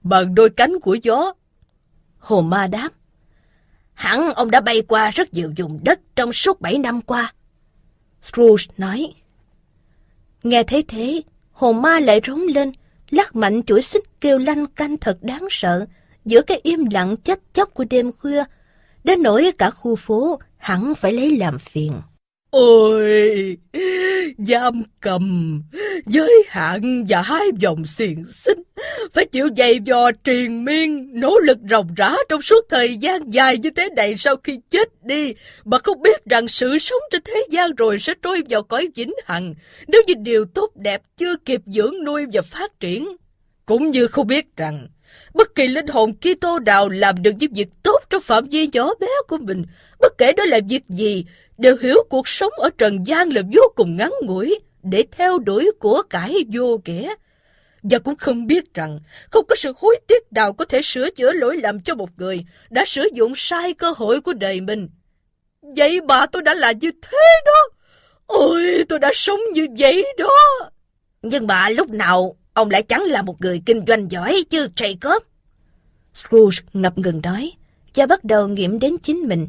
Bằng 0.03 0.35
đôi 0.35 0.51
cánh 0.51 0.81
của 0.81 0.95
gió. 0.95 1.33
Hồ 2.19 2.43
ma 2.43 2.67
đáp. 2.67 2.91
Hẳn 3.95 4.35
ông 4.35 4.51
đã 4.51 4.61
bay 4.61 4.83
qua 4.83 5.11
rất 5.11 5.35
nhiều 5.35 5.53
vùng 5.57 5.81
đất 5.83 6.01
trong 6.17 6.33
suốt 6.33 6.61
bảy 6.61 6.79
năm 6.79 7.01
qua. 7.01 7.35
Scrooge 8.23 8.65
nói. 8.79 9.15
Nghe 10.43 10.63
thấy 10.63 10.85
thế, 10.89 11.23
hồ 11.53 11.73
ma 11.73 11.99
lại 11.99 12.21
rống 12.27 12.43
lên, 12.43 12.73
lắc 13.11 13.37
mạnh 13.37 13.63
chuỗi 13.63 13.83
xích 13.83 14.21
kêu 14.21 14.39
lanh 14.39 14.67
canh 14.67 14.97
thật 14.97 15.19
đáng 15.23 15.47
sợ 15.51 15.87
giữa 16.25 16.43
cái 16.43 16.61
im 16.63 16.85
lặng 16.91 17.17
chết 17.17 17.41
chóc 17.53 17.75
của 17.75 17.85
đêm 17.91 18.13
khuya, 18.13 18.45
đến 19.05 19.23
nỗi 19.23 19.53
cả 19.59 19.71
khu 19.71 19.97
phố 19.97 20.39
hẳn 20.57 20.95
phải 20.95 21.13
lấy 21.13 21.37
làm 21.37 21.59
phiền. 21.59 21.93
Ôi, 22.51 23.57
giam 24.39 24.83
cầm, 25.01 25.63
giới 26.07 26.45
hạn 26.49 27.05
và 27.09 27.23
hai 27.23 27.47
dòng 27.59 27.87
xiềng 27.87 28.25
xích, 28.31 28.59
phải 29.13 29.25
chịu 29.25 29.49
dày 29.57 29.81
dò 29.85 30.11
triền 30.25 30.65
miên, 30.65 31.11
nỗ 31.21 31.39
lực 31.39 31.59
ròng 31.71 31.95
rã 31.97 32.17
trong 32.29 32.43
suốt 32.43 32.65
thời 32.71 32.97
gian 32.97 33.33
dài 33.33 33.59
như 33.59 33.71
thế 33.77 33.89
này 33.97 34.17
sau 34.17 34.37
khi 34.37 34.61
chết 34.71 35.05
đi, 35.05 35.35
mà 35.65 35.79
không 35.79 36.03
biết 36.03 36.25
rằng 36.25 36.49
sự 36.49 36.79
sống 36.79 37.01
trên 37.11 37.23
thế 37.25 37.47
gian 37.51 37.75
rồi 37.75 37.99
sẽ 37.99 38.15
trôi 38.23 38.43
vào 38.49 38.63
cõi 38.63 38.89
vĩnh 38.95 39.13
hằng, 39.25 39.55
nếu 39.89 40.03
như 40.07 40.15
điều 40.19 40.45
tốt 40.45 40.71
đẹp 40.75 41.03
chưa 41.17 41.37
kịp 41.37 41.61
dưỡng 41.67 41.95
nuôi 42.05 42.25
và 42.33 42.43
phát 42.43 42.81
triển. 42.81 43.17
Cũng 43.67 43.91
như 43.91 44.07
không 44.07 44.27
biết 44.27 44.57
rằng, 44.57 44.89
bất 45.35 45.55
kỳ 45.55 45.69
linh 45.69 45.87
hồn 45.87 46.13
Kitô 46.13 46.59
nào 46.59 46.89
làm 46.89 47.23
được 47.23 47.33
những 47.39 47.53
việc 47.53 47.69
tốt 47.83 47.99
trong 48.11 48.23
phạm 48.23 48.45
vi 48.45 48.69
nhỏ 48.73 48.95
bé 49.01 49.09
của 49.29 49.39
mình, 49.39 49.65
bất 50.01 50.19
kể 50.19 50.33
đó 50.33 50.45
là 50.45 50.61
việc 50.69 50.83
gì, 50.89 51.25
đều 51.59 51.77
hiểu 51.77 51.97
cuộc 52.09 52.29
sống 52.29 52.53
ở 52.53 52.71
trần 52.79 53.07
gian 53.07 53.29
là 53.29 53.43
vô 53.55 53.63
cùng 53.75 53.97
ngắn 53.97 54.13
ngủi 54.23 54.59
để 54.83 55.05
theo 55.13 55.39
đuổi 55.39 55.71
của 55.79 56.03
cải 56.11 56.35
vô 56.53 56.81
nghĩa. 56.85 57.15
Và 57.83 57.99
cũng 57.99 58.17
không 58.17 58.47
biết 58.47 58.75
rằng 58.75 59.01
không 59.31 59.45
có 59.49 59.55
sự 59.55 59.73
hối 59.77 60.01
tiếc 60.09 60.33
nào 60.33 60.53
có 60.53 60.65
thể 60.65 60.83
sửa 60.83 61.11
chữa 61.11 61.33
lỗi 61.33 61.57
lầm 61.57 61.81
cho 61.81 61.95
một 61.95 62.11
người 62.17 62.45
đã 62.71 62.85
sử 62.87 63.09
dụng 63.15 63.33
sai 63.37 63.75
cơ 63.75 63.93
hội 63.97 64.21
của 64.21 64.33
đời 64.33 64.61
mình. 64.61 64.89
Vậy 65.77 66.01
mà 66.01 66.27
tôi 66.27 66.43
đã 66.43 66.55
là 66.55 66.73
như 66.73 66.91
thế 67.03 67.19
đó. 67.47 67.77
Ôi, 68.27 68.85
tôi 68.89 68.99
đã 68.99 69.11
sống 69.15 69.41
như 69.53 69.67
vậy 69.79 70.05
đó. 70.19 70.31
Nhưng 71.23 71.47
mà 71.47 71.69
lúc 71.69 71.91
nào 71.91 72.37
ông 72.53 72.71
lại 72.71 72.83
chẳng 72.83 73.03
là 73.03 73.23
một 73.23 73.41
người 73.41 73.63
kinh 73.67 73.85
doanh 73.87 74.11
giỏi 74.11 74.45
chứ 74.51 74.69
Jacob. 74.77 75.21
Scrooge 76.15 76.59
ngập 76.73 76.99
ngừng 76.99 77.21
nói 77.23 77.53
và 77.95 78.07
bắt 78.07 78.25
đầu 78.25 78.49
nghiệm 78.49 78.79
đến 78.79 78.99
chính 78.99 79.19
mình 79.19 79.49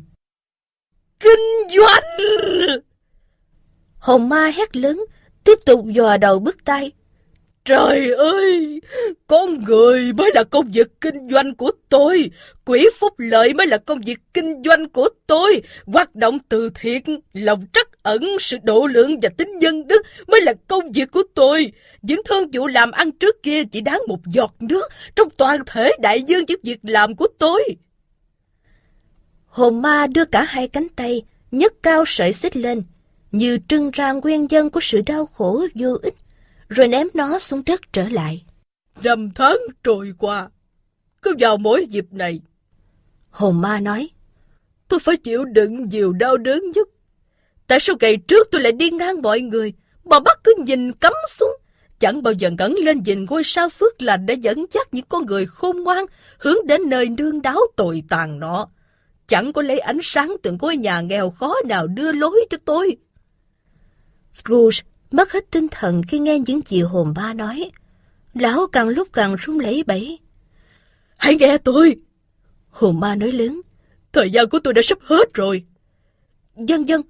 kinh 1.20 1.70
doanh. 1.78 2.04
Hồn 3.98 4.30
ma 4.30 4.52
hét 4.56 4.76
lớn, 4.76 5.06
tiếp 5.44 5.60
tục 5.66 5.86
dò 5.86 6.18
đầu 6.18 6.40
bước 6.40 6.66
tay. 6.66 6.92
Trời 7.66 8.14
ơi, 8.14 8.82
con 9.28 9.64
người 9.64 10.14
mới 10.14 10.32
là 10.36 10.44
công 10.44 10.72
việc 10.72 10.88
kinh 11.02 11.30
doanh 11.30 11.56
của 11.56 11.72
tôi, 11.90 12.32
quỹ 12.66 12.88
phúc 13.00 13.14
lợi 13.18 13.54
mới 13.54 13.68
là 13.68 13.78
công 13.78 14.02
việc 14.06 14.20
kinh 14.34 14.64
doanh 14.66 14.90
của 14.90 15.10
tôi, 15.28 15.62
hoạt 15.86 16.16
động 16.16 16.38
từ 16.50 16.70
thiện, 16.76 17.02
lòng 17.34 17.66
trắc 17.74 18.04
ẩn, 18.04 18.38
sự 18.40 18.58
độ 18.64 18.88
lượng 18.88 19.20
và 19.22 19.30
tính 19.30 19.60
nhân 19.60 19.88
đức 19.88 20.02
mới 20.28 20.42
là 20.42 20.54
công 20.68 20.92
việc 20.92 21.12
của 21.12 21.24
tôi. 21.34 21.72
Những 22.02 22.22
thương 22.30 22.50
vụ 22.54 22.68
làm 22.68 22.92
ăn 22.92 23.12
trước 23.12 23.44
kia 23.44 23.64
chỉ 23.72 23.82
đáng 23.82 24.02
một 24.08 24.20
giọt 24.26 24.56
nước 24.60 24.84
trong 25.16 25.30
toàn 25.30 25.60
thể 25.66 25.92
đại 26.00 26.22
dương 26.22 26.44
những 26.48 26.60
việc 26.64 26.80
làm 26.84 27.16
của 27.16 27.28
tôi. 27.40 27.64
Hồn 29.58 29.82
ma 29.82 30.08
đưa 30.08 30.26
cả 30.26 30.44
hai 30.44 30.68
cánh 30.68 30.88
tay, 30.96 31.24
nhấc 31.52 31.74
cao 31.84 32.04
sợi 32.08 32.34
xích 32.34 32.58
lên, 32.58 32.84
như 33.32 33.60
trưng 33.68 33.92
ra 33.92 34.12
nguyên 34.12 34.48
nhân 34.50 34.70
của 34.70 34.80
sự 34.80 35.02
đau 35.06 35.26
khổ 35.26 35.68
vô 35.76 35.98
ích 36.02 36.14
rồi 36.70 36.88
ném 36.88 37.08
nó 37.14 37.40
xuống 37.40 37.64
đất 37.66 37.82
trở 37.94 38.10
lại. 38.10 38.46
Năm 39.04 39.32
tháng 39.36 39.58
trôi 39.84 40.14
qua, 40.18 40.50
cứ 41.22 41.36
vào 41.40 41.58
mỗi 41.58 41.86
dịp 41.86 42.06
này. 42.12 42.42
Hồn 43.30 43.62
ma 43.62 43.80
nói, 43.80 44.10
tôi 44.88 45.00
phải 45.00 45.18
chịu 45.18 45.46
đựng 45.46 45.90
nhiều 45.90 46.14
đau 46.14 46.38
đớn 46.38 46.72
nhất. 46.72 46.88
Tại 47.68 47.80
sao 47.80 47.96
ngày 48.00 48.18
trước 48.18 48.48
tôi 48.52 48.62
lại 48.62 48.72
đi 48.72 48.90
ngang 48.90 49.22
mọi 49.22 49.40
người, 49.42 49.74
mà 50.06 50.20
bắt 50.20 50.40
cứ 50.44 50.56
nhìn 50.66 50.94
cắm 50.94 51.14
xuống, 51.28 51.58
chẳng 52.00 52.24
bao 52.24 52.34
giờ 52.34 52.50
ngẩng 52.58 52.76
lên 52.76 53.04
nhìn 53.06 53.26
ngôi 53.26 53.44
sao 53.46 53.70
phước 53.70 54.02
lành 54.02 54.26
để 54.26 54.34
dẫn 54.34 54.66
dắt 54.74 54.88
những 54.92 55.06
con 55.10 55.26
người 55.26 55.46
khôn 55.46 55.84
ngoan 55.84 56.06
hướng 56.40 56.68
đến 56.68 56.90
nơi 56.90 57.10
nương 57.10 57.42
đáo 57.42 57.60
tồi 57.76 58.04
tàn 58.10 58.40
nọ. 58.40 58.68
Chẳng 59.28 59.54
có 59.54 59.62
lấy 59.62 59.80
ánh 59.80 60.00
sáng 60.04 60.36
từ 60.44 60.58
ngôi 60.60 60.78
nhà 60.78 61.02
nghèo 61.02 61.30
khó 61.30 61.56
nào 61.66 61.88
đưa 61.88 62.12
lối 62.12 62.46
cho 62.50 62.58
tôi. 62.66 62.96
Scrooge 64.34 64.78
mất 65.12 65.32
hết 65.32 65.52
tinh 65.52 65.68
thần 65.72 66.02
khi 66.08 66.20
nghe 66.20 66.40
những 66.40 66.62
gì 66.66 66.82
hồn 66.82 67.14
ba 67.16 67.34
nói. 67.34 67.72
Lão 68.34 68.68
càng 68.72 68.90
lúc 68.90 69.08
càng 69.14 69.36
run 69.36 69.60
lẩy 69.60 69.84
bẩy. 69.84 70.20
Hãy 71.18 71.36
nghe 71.36 71.58
tôi! 71.58 71.96
Hồn 72.70 73.00
ba 73.00 73.16
nói 73.16 73.32
lớn. 73.32 73.62
Thời 74.14 74.32
gian 74.32 74.50
của 74.50 74.60
tôi 74.60 74.74
đã 74.74 74.82
sắp 74.86 74.98
hết 75.02 75.34
rồi. 75.34 75.66
Dân 76.56 76.88
dân, 76.88 77.02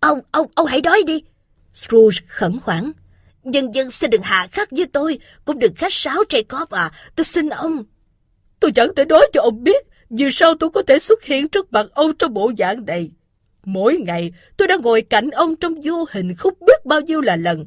ông, 0.00 0.20
ông, 0.30 0.46
ông 0.54 0.66
hãy 0.66 0.80
nói 0.80 1.02
đi. 1.06 1.22
Scrooge 1.74 2.18
khẩn 2.28 2.60
khoản. 2.60 2.92
Dân 3.44 3.74
dân 3.74 3.90
xin 3.90 4.10
đừng 4.10 4.22
hạ 4.22 4.48
khắc 4.52 4.70
với 4.70 4.86
tôi, 4.92 5.18
cũng 5.44 5.58
đừng 5.58 5.74
khách 5.74 5.92
sáo 5.92 6.22
Jacob 6.28 6.66
à, 6.70 6.92
tôi 7.16 7.24
xin 7.24 7.48
ông. 7.48 7.84
Tôi 8.60 8.72
chẳng 8.72 8.88
thể 8.96 9.04
nói 9.04 9.30
cho 9.32 9.40
ông 9.42 9.64
biết 9.64 9.86
vì 10.10 10.24
sao 10.32 10.54
tôi 10.54 10.70
có 10.70 10.82
thể 10.82 10.98
xuất 10.98 11.24
hiện 11.24 11.48
trước 11.48 11.72
mặt 11.72 11.86
ông 11.94 12.12
trong 12.18 12.34
bộ 12.34 12.52
dạng 12.58 12.84
này. 12.84 13.10
Mỗi 13.64 13.96
ngày 13.96 14.32
tôi 14.56 14.68
đã 14.68 14.76
ngồi 14.82 15.02
cạnh 15.02 15.30
ông 15.30 15.56
trong 15.56 15.74
vô 15.84 16.04
hình 16.10 16.34
không 16.34 16.54
biết 16.66 16.86
bao 16.86 17.00
nhiêu 17.00 17.20
là 17.20 17.36
lần. 17.36 17.66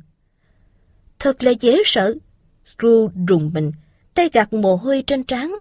Thật 1.19 1.43
là 1.43 1.51
dễ 1.51 1.77
sợ. 1.85 2.15
Screw 2.65 3.09
rùng 3.27 3.51
mình, 3.53 3.71
tay 4.13 4.29
gạt 4.33 4.53
mồ 4.53 4.75
hôi 4.75 5.03
trên 5.07 5.23
trán. 5.23 5.55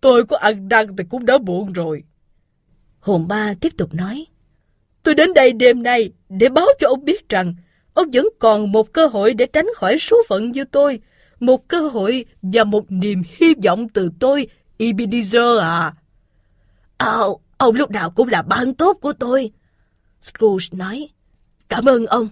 Tôi 0.00 0.24
có 0.24 0.36
ăn 0.36 0.68
năn 0.68 0.96
thì 0.96 1.04
cũng 1.08 1.26
đã 1.26 1.38
muộn 1.38 1.72
rồi. 1.72 2.02
Hồn 3.00 3.28
ba 3.28 3.54
tiếp 3.60 3.72
tục 3.76 3.94
nói. 3.94 4.26
Tôi 5.02 5.14
đến 5.14 5.34
đây 5.34 5.52
đêm 5.52 5.82
nay 5.82 6.12
để 6.28 6.48
báo 6.48 6.66
cho 6.80 6.88
ông 6.88 7.04
biết 7.04 7.28
rằng 7.28 7.54
ông 7.94 8.10
vẫn 8.10 8.28
còn 8.38 8.72
một 8.72 8.92
cơ 8.92 9.06
hội 9.06 9.34
để 9.34 9.46
tránh 9.46 9.66
khỏi 9.76 9.98
số 9.98 10.16
phận 10.28 10.52
như 10.52 10.64
tôi. 10.64 11.00
Một 11.40 11.68
cơ 11.68 11.88
hội 11.88 12.24
và 12.42 12.64
một 12.64 12.84
niềm 12.88 13.22
hy 13.36 13.54
vọng 13.64 13.88
từ 13.88 14.10
tôi, 14.20 14.48
Ebenezer 14.78 15.58
à. 15.58 15.94
Ồ, 16.98 17.40
Ông 17.58 17.74
lúc 17.74 17.90
nào 17.90 18.10
cũng 18.10 18.28
là 18.28 18.42
bạn 18.42 18.74
tốt 18.74 18.98
của 19.00 19.12
tôi. 19.12 19.52
Scrooge 20.22 20.66
nói, 20.72 21.08
cảm 21.68 21.84
ơn 21.84 22.06
ông. 22.06 22.28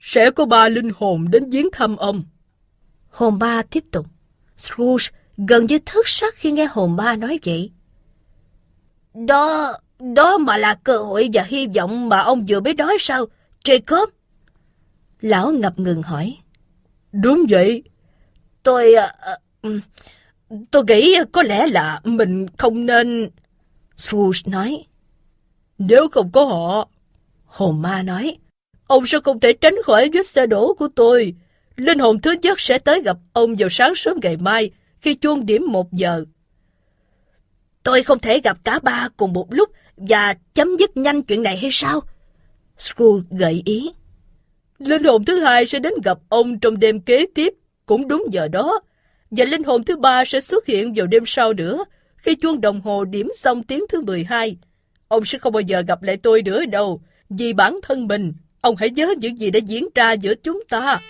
Sẽ 0.00 0.30
có 0.30 0.44
ba 0.44 0.68
linh 0.68 0.90
hồn 0.96 1.30
đến 1.30 1.50
viếng 1.50 1.68
thăm 1.72 1.96
ông. 1.96 2.24
Hồn 3.10 3.38
ba 3.38 3.62
tiếp 3.62 3.84
tục. 3.92 4.06
Scrooge 4.58 5.04
gần 5.36 5.66
như 5.66 5.78
thất 5.86 6.08
sắc 6.08 6.34
khi 6.36 6.52
nghe 6.52 6.66
hồn 6.70 6.96
ba 6.96 7.16
nói 7.16 7.38
vậy. 7.44 7.70
Đó, 9.14 9.72
đó 10.14 10.38
mà 10.38 10.56
là 10.56 10.74
cơ 10.74 10.98
hội 10.98 11.28
và 11.32 11.42
hy 11.42 11.66
vọng 11.66 12.08
mà 12.08 12.18
ông 12.20 12.44
vừa 12.48 12.60
mới 12.60 12.74
nói 12.74 12.96
sao, 13.00 13.26
Jacob? 13.64 14.06
Lão 15.20 15.52
ngập 15.52 15.78
ngừng 15.78 16.02
hỏi. 16.02 16.36
Đúng 17.12 17.46
vậy. 17.48 17.82
Tôi... 18.62 18.94
Uh, 19.66 19.72
tôi 20.70 20.84
nghĩ 20.88 21.18
có 21.32 21.42
lẽ 21.42 21.66
là 21.66 22.00
mình 22.04 22.46
không 22.58 22.86
nên... 22.86 23.30
Scrooge 23.96 24.40
nói. 24.46 24.84
Nếu 25.78 26.08
không 26.08 26.30
có 26.32 26.44
họ, 26.44 26.88
hồn 27.44 27.82
ma 27.82 28.02
nói, 28.02 28.36
ông 28.86 29.06
sẽ 29.06 29.18
không 29.24 29.40
thể 29.40 29.52
tránh 29.52 29.74
khỏi 29.84 30.10
vết 30.12 30.26
xe 30.26 30.46
đổ 30.46 30.74
của 30.74 30.88
tôi. 30.94 31.34
Linh 31.76 31.98
hồn 31.98 32.20
thứ 32.20 32.34
nhất 32.42 32.60
sẽ 32.60 32.78
tới 32.78 33.02
gặp 33.02 33.16
ông 33.32 33.56
vào 33.58 33.68
sáng 33.68 33.94
sớm 33.94 34.16
ngày 34.22 34.36
mai, 34.36 34.70
khi 35.00 35.14
chuông 35.14 35.46
điểm 35.46 35.64
một 35.68 35.92
giờ. 35.92 36.24
Tôi 37.82 38.02
không 38.02 38.18
thể 38.18 38.40
gặp 38.40 38.58
cả 38.64 38.78
ba 38.82 39.08
cùng 39.16 39.32
một 39.32 39.46
lúc 39.50 39.70
và 39.96 40.34
chấm 40.54 40.76
dứt 40.76 40.96
nhanh 40.96 41.22
chuyện 41.22 41.42
này 41.42 41.56
hay 41.56 41.70
sao? 41.72 42.00
Scrooge 42.78 43.26
gợi 43.30 43.62
ý. 43.64 43.92
Linh 44.78 45.04
hồn 45.04 45.24
thứ 45.24 45.40
hai 45.40 45.66
sẽ 45.66 45.78
đến 45.78 45.92
gặp 46.04 46.18
ông 46.28 46.58
trong 46.60 46.78
đêm 46.78 47.00
kế 47.00 47.26
tiếp, 47.34 47.54
cũng 47.86 48.08
đúng 48.08 48.26
giờ 48.30 48.48
đó. 48.48 48.80
Và 49.30 49.44
linh 49.44 49.62
hồn 49.62 49.84
thứ 49.84 49.96
ba 49.96 50.24
sẽ 50.24 50.40
xuất 50.40 50.66
hiện 50.66 50.92
vào 50.96 51.06
đêm 51.06 51.22
sau 51.26 51.52
nữa, 51.52 51.84
khi 52.16 52.34
chuông 52.34 52.60
đồng 52.60 52.80
hồ 52.80 53.04
điểm 53.04 53.30
xong 53.34 53.62
tiếng 53.62 53.84
thứ 53.88 54.00
12, 54.00 54.56
ông 55.08 55.24
sẽ 55.24 55.38
không 55.38 55.52
bao 55.52 55.60
giờ 55.60 55.82
gặp 55.88 56.02
lại 56.02 56.16
tôi 56.16 56.42
nữa 56.42 56.64
đâu. 56.66 57.00
Vì 57.30 57.52
bản 57.52 57.80
thân 57.82 58.08
mình, 58.08 58.32
ông 58.60 58.76
hãy 58.76 58.90
nhớ 58.90 59.14
những 59.18 59.38
gì 59.38 59.50
đã 59.50 59.58
diễn 59.58 59.88
ra 59.94 60.12
giữa 60.12 60.34
chúng 60.34 60.62
ta. 60.68 61.00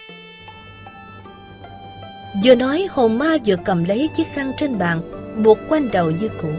Vừa 2.45 2.55
nói 2.55 2.87
hồn 2.91 3.19
ma 3.19 3.37
vừa 3.47 3.57
cầm 3.65 3.85
lấy 3.85 4.09
chiếc 4.17 4.27
khăn 4.35 4.53
trên 4.59 4.79
bàn, 4.79 5.01
buộc 5.45 5.59
quanh 5.69 5.91
đầu 5.91 6.11
như 6.11 6.29
cũ. 6.43 6.53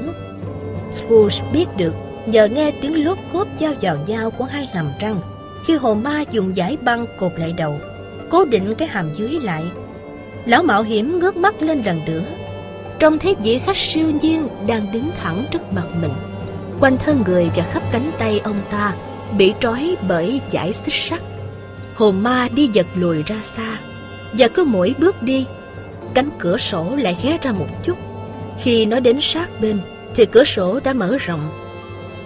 Scrooge 0.92 1.52
biết 1.54 1.66
được 1.78 1.94
nhờ 2.26 2.48
nghe 2.48 2.72
tiếng 2.82 3.06
lốp 3.06 3.18
cốp 3.34 3.48
giao 3.60 3.74
vào 3.82 4.06
nhau 4.08 4.32
của 4.32 4.44
hai 4.44 4.66
hàm 4.66 4.92
răng 5.00 5.22
khi 5.66 5.76
hồn 5.76 6.04
ma 6.04 6.24
dùng 6.32 6.58
giải 6.58 6.78
băng 6.82 7.06
cột 7.18 7.32
lại 7.38 7.54
đầu, 7.58 7.80
cố 8.30 8.46
định 8.46 8.76
cái 8.78 8.88
hàm 8.88 9.14
dưới 9.14 9.40
lại. 9.44 9.64
Lão 10.46 10.64
mạo 10.64 10.84
hiểm 10.84 11.20
ngước 11.20 11.38
mắt 11.38 11.62
lên 11.62 11.82
lần 11.86 12.06
nữa 12.06 12.24
trông 13.02 13.20
thấy 13.20 13.36
vị 13.44 13.60
khách 13.60 13.78
siêu 13.78 14.08
nhiên 14.22 14.48
đang 14.68 14.92
đứng 14.92 15.12
thẳng 15.22 15.46
trước 15.52 15.74
mặt 15.74 15.86
mình. 16.02 16.12
Quanh 16.80 16.98
thân 16.98 17.24
người 17.28 17.50
và 17.56 17.64
khắp 17.64 17.84
cánh 17.92 18.12
tay 18.20 18.40
ông 18.44 18.62
ta 18.72 18.94
bị 19.38 19.54
trói 19.60 19.96
bởi 20.08 20.42
giải 20.52 20.74
xích 20.74 20.94
sắt. 20.94 21.20
Hồn 21.96 22.24
ma 22.24 22.48
đi 22.54 22.70
giật 22.74 22.86
lùi 22.96 23.24
ra 23.24 23.36
xa, 23.44 23.78
và 24.38 24.48
cứ 24.48 24.64
mỗi 24.64 24.96
bước 25.00 25.22
đi, 25.24 25.46
cánh 26.14 26.30
cửa 26.40 26.58
sổ 26.58 26.96
lại 26.96 27.18
hé 27.24 27.38
ra 27.42 27.52
một 27.52 27.68
chút. 27.84 27.98
Khi 28.60 28.86
nó 28.86 29.00
đến 29.00 29.18
sát 29.22 29.62
bên, 29.62 29.80
thì 30.16 30.26
cửa 30.26 30.44
sổ 30.44 30.80
đã 30.84 30.94
mở 30.94 31.18
rộng. 31.20 31.50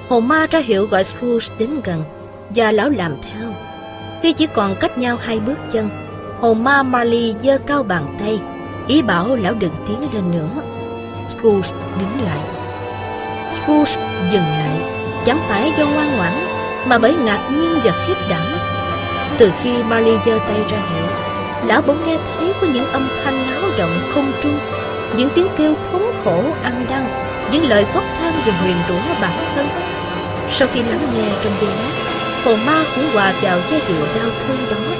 Hồn 0.09 0.27
ma 0.27 0.47
ra 0.51 0.59
hiệu 0.59 0.87
gọi 0.87 1.03
Scrooge 1.03 1.55
đến 1.59 1.69
gần, 1.83 2.03
và 2.49 2.71
lão 2.71 2.89
làm 2.89 3.15
theo. 3.21 3.53
Khi 4.21 4.33
chỉ 4.33 4.47
còn 4.47 4.75
cách 4.75 4.97
nhau 4.97 5.17
hai 5.21 5.39
bước 5.39 5.57
chân 5.71 5.89
hồn 6.45 6.63
ma 6.63 6.83
Marley 6.83 7.35
giơ 7.43 7.57
cao 7.67 7.83
bàn 7.83 8.15
tay 8.19 8.39
ý 8.87 9.01
bảo 9.01 9.35
lão 9.35 9.53
đừng 9.53 9.73
tiến 9.87 10.01
lên 10.13 10.31
nữa. 10.31 10.61
Scrooge 11.27 11.69
đứng 11.99 12.25
lại. 12.25 12.39
Scrooge 13.53 13.91
dừng 14.31 14.43
lại, 14.43 14.79
chẳng 15.25 15.39
phải 15.47 15.71
do 15.77 15.85
ngoan 15.85 16.17
ngoãn, 16.17 16.33
mà 16.85 16.97
bởi 16.97 17.15
ngạc 17.15 17.49
nhiên 17.51 17.79
và 17.83 18.05
khiếp 18.07 18.13
đảm. 18.29 18.47
Từ 19.37 19.51
khi 19.61 19.83
Marley 19.83 20.15
giơ 20.25 20.37
tay 20.47 20.57
ra 20.69 20.77
hiệu, 20.77 21.05
lão 21.67 21.81
bỗng 21.81 22.07
nghe 22.07 22.17
thấy 22.37 22.53
có 22.61 22.67
những 22.67 22.91
âm 22.91 23.07
thanh 23.23 23.51
náo 23.51 23.69
động 23.77 24.11
không 24.13 24.31
trung, 24.43 24.59
những 25.17 25.29
tiếng 25.35 25.47
kêu 25.57 25.73
thống 25.91 26.11
khổ 26.23 26.43
ăn 26.63 26.85
đăng, 26.89 27.07
những 27.51 27.69
lời 27.69 27.85
khóc 27.93 28.03
than 28.19 28.33
và 28.45 28.53
huyền 28.61 28.77
rủa 28.89 29.21
bản 29.21 29.45
thân. 29.55 29.67
Sau 30.51 30.67
khi 30.73 30.79
lắng 30.79 31.07
nghe 31.15 31.29
trong 31.43 31.53
giây 31.61 31.69
lát, 31.69 31.93
hồn 32.45 32.65
ma 32.65 32.83
cũng 32.95 33.09
hòa 33.13 33.33
vào 33.41 33.59
giai 33.71 33.81
điệu 33.87 34.05
đau 34.15 34.29
thương 34.47 34.57
đó 34.69 34.95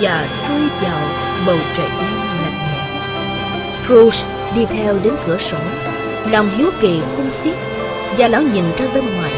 và 0.00 0.28
trôi 0.48 0.68
vào 0.82 1.08
bầu 1.46 1.58
trời 1.76 1.88
đêm 1.88 2.16
lạnh 2.42 2.54
Scrooge 3.84 4.18
đi 4.54 4.66
theo 4.66 4.98
đến 5.02 5.14
cửa 5.26 5.38
sổ, 5.38 5.56
lòng 6.30 6.50
hiếu 6.56 6.70
kỳ 6.80 7.00
khôn 7.16 7.30
xiết 7.30 7.54
và 8.18 8.28
lão 8.28 8.42
nhìn 8.42 8.64
ra 8.78 8.86
bên 8.94 9.04
ngoài. 9.16 9.32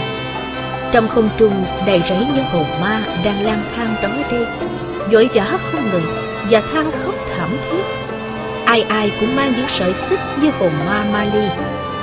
Trong 0.92 1.08
không 1.08 1.28
trung 1.36 1.64
đầy 1.86 2.02
rẫy 2.08 2.18
những 2.34 2.44
hồn 2.44 2.66
ma 2.80 3.02
đang 3.24 3.44
lang 3.44 3.62
thang 3.76 3.94
đó 4.02 4.08
đi, 4.30 4.44
vội 5.12 5.28
vã 5.34 5.58
không 5.72 5.90
ngừng 5.90 6.06
và 6.50 6.60
than 6.72 6.90
khóc 7.04 7.14
thảm 7.36 7.56
thiết. 7.70 7.82
Ai 8.64 8.82
ai 8.82 9.12
cũng 9.20 9.36
mang 9.36 9.52
những 9.56 9.68
sợi 9.68 9.94
xích 9.94 10.20
như 10.42 10.50
hồn 10.50 10.72
ma 10.86 11.04
Mali. 11.12 11.48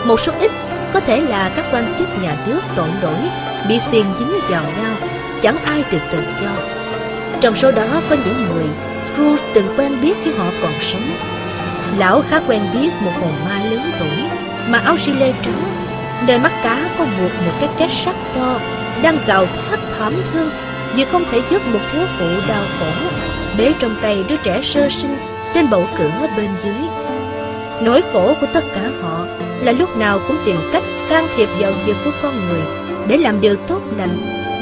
Một 0.05 0.19
số 0.19 0.31
ít 0.39 0.51
có 0.93 0.99
thể 0.99 1.21
là 1.21 1.51
các 1.55 1.65
quan 1.71 1.93
chức 1.97 2.07
nhà 2.21 2.37
nước 2.47 2.61
tội 2.75 2.89
lỗi 3.01 3.29
bị 3.69 3.79
xiên 3.79 4.05
dính 4.19 4.39
vào 4.49 4.63
nhau, 4.63 5.09
chẳng 5.41 5.57
ai 5.65 5.83
được 5.91 6.01
tự 6.11 6.23
do. 6.41 6.72
Trong 7.43 7.55
số 7.55 7.71
đó 7.71 8.01
có 8.09 8.15
những 8.25 8.45
người 8.49 8.65
Scrooge 9.05 9.43
từng 9.53 9.67
quen 9.77 9.91
biết 10.01 10.13
khi 10.23 10.31
họ 10.37 10.45
còn 10.61 10.71
sống. 10.81 11.15
Lão 11.97 12.21
khá 12.29 12.41
quen 12.47 12.61
biết 12.73 12.89
một 13.01 13.11
hồn 13.21 13.31
ma 13.45 13.59
lớn 13.71 13.91
tuổi 13.99 14.23
Mà 14.69 14.77
áo 14.77 14.97
xi 14.97 15.11
lê 15.11 15.33
trắng. 15.41 15.63
Nơi 16.27 16.39
mắt 16.39 16.51
cá 16.63 16.89
có 16.97 17.05
buộc 17.05 17.31
một 17.45 17.51
cái 17.59 17.69
két 17.77 17.91
sắt 17.91 18.15
to 18.35 18.59
Đang 19.01 19.17
gào 19.27 19.45
thét 19.45 19.79
thảm 19.97 20.13
thương 20.33 20.49
Vì 20.95 21.05
không 21.05 21.23
thể 21.31 21.41
giúp 21.49 21.61
một 21.73 21.79
thiếu 21.91 22.01
phụ 22.19 22.25
đau 22.47 22.63
khổ 22.79 23.07
Bế 23.57 23.73
trong 23.79 23.95
tay 24.01 24.23
đứa 24.29 24.37
trẻ 24.43 24.59
sơ 24.63 24.89
sinh 24.89 25.17
Trên 25.53 25.69
bậu 25.69 25.87
cửa 25.97 26.27
bên 26.37 26.49
dưới. 26.63 26.87
Nỗi 27.81 28.03
khổ 28.13 28.33
của 28.41 28.47
tất 28.53 28.63
cả 28.75 28.89
họ 29.01 29.25
Là 29.61 29.71
lúc 29.71 29.97
nào 29.97 30.19
cũng 30.27 30.37
tìm 30.45 30.57
cách 30.73 30.83
can 31.09 31.27
thiệp 31.35 31.49
vào 31.59 31.71
việc 31.85 31.95
của 32.05 32.11
con 32.21 32.49
người 32.49 32.61
Để 33.07 33.17
làm 33.17 33.41
điều 33.41 33.55
tốt 33.55 33.81
lành, 33.97 34.17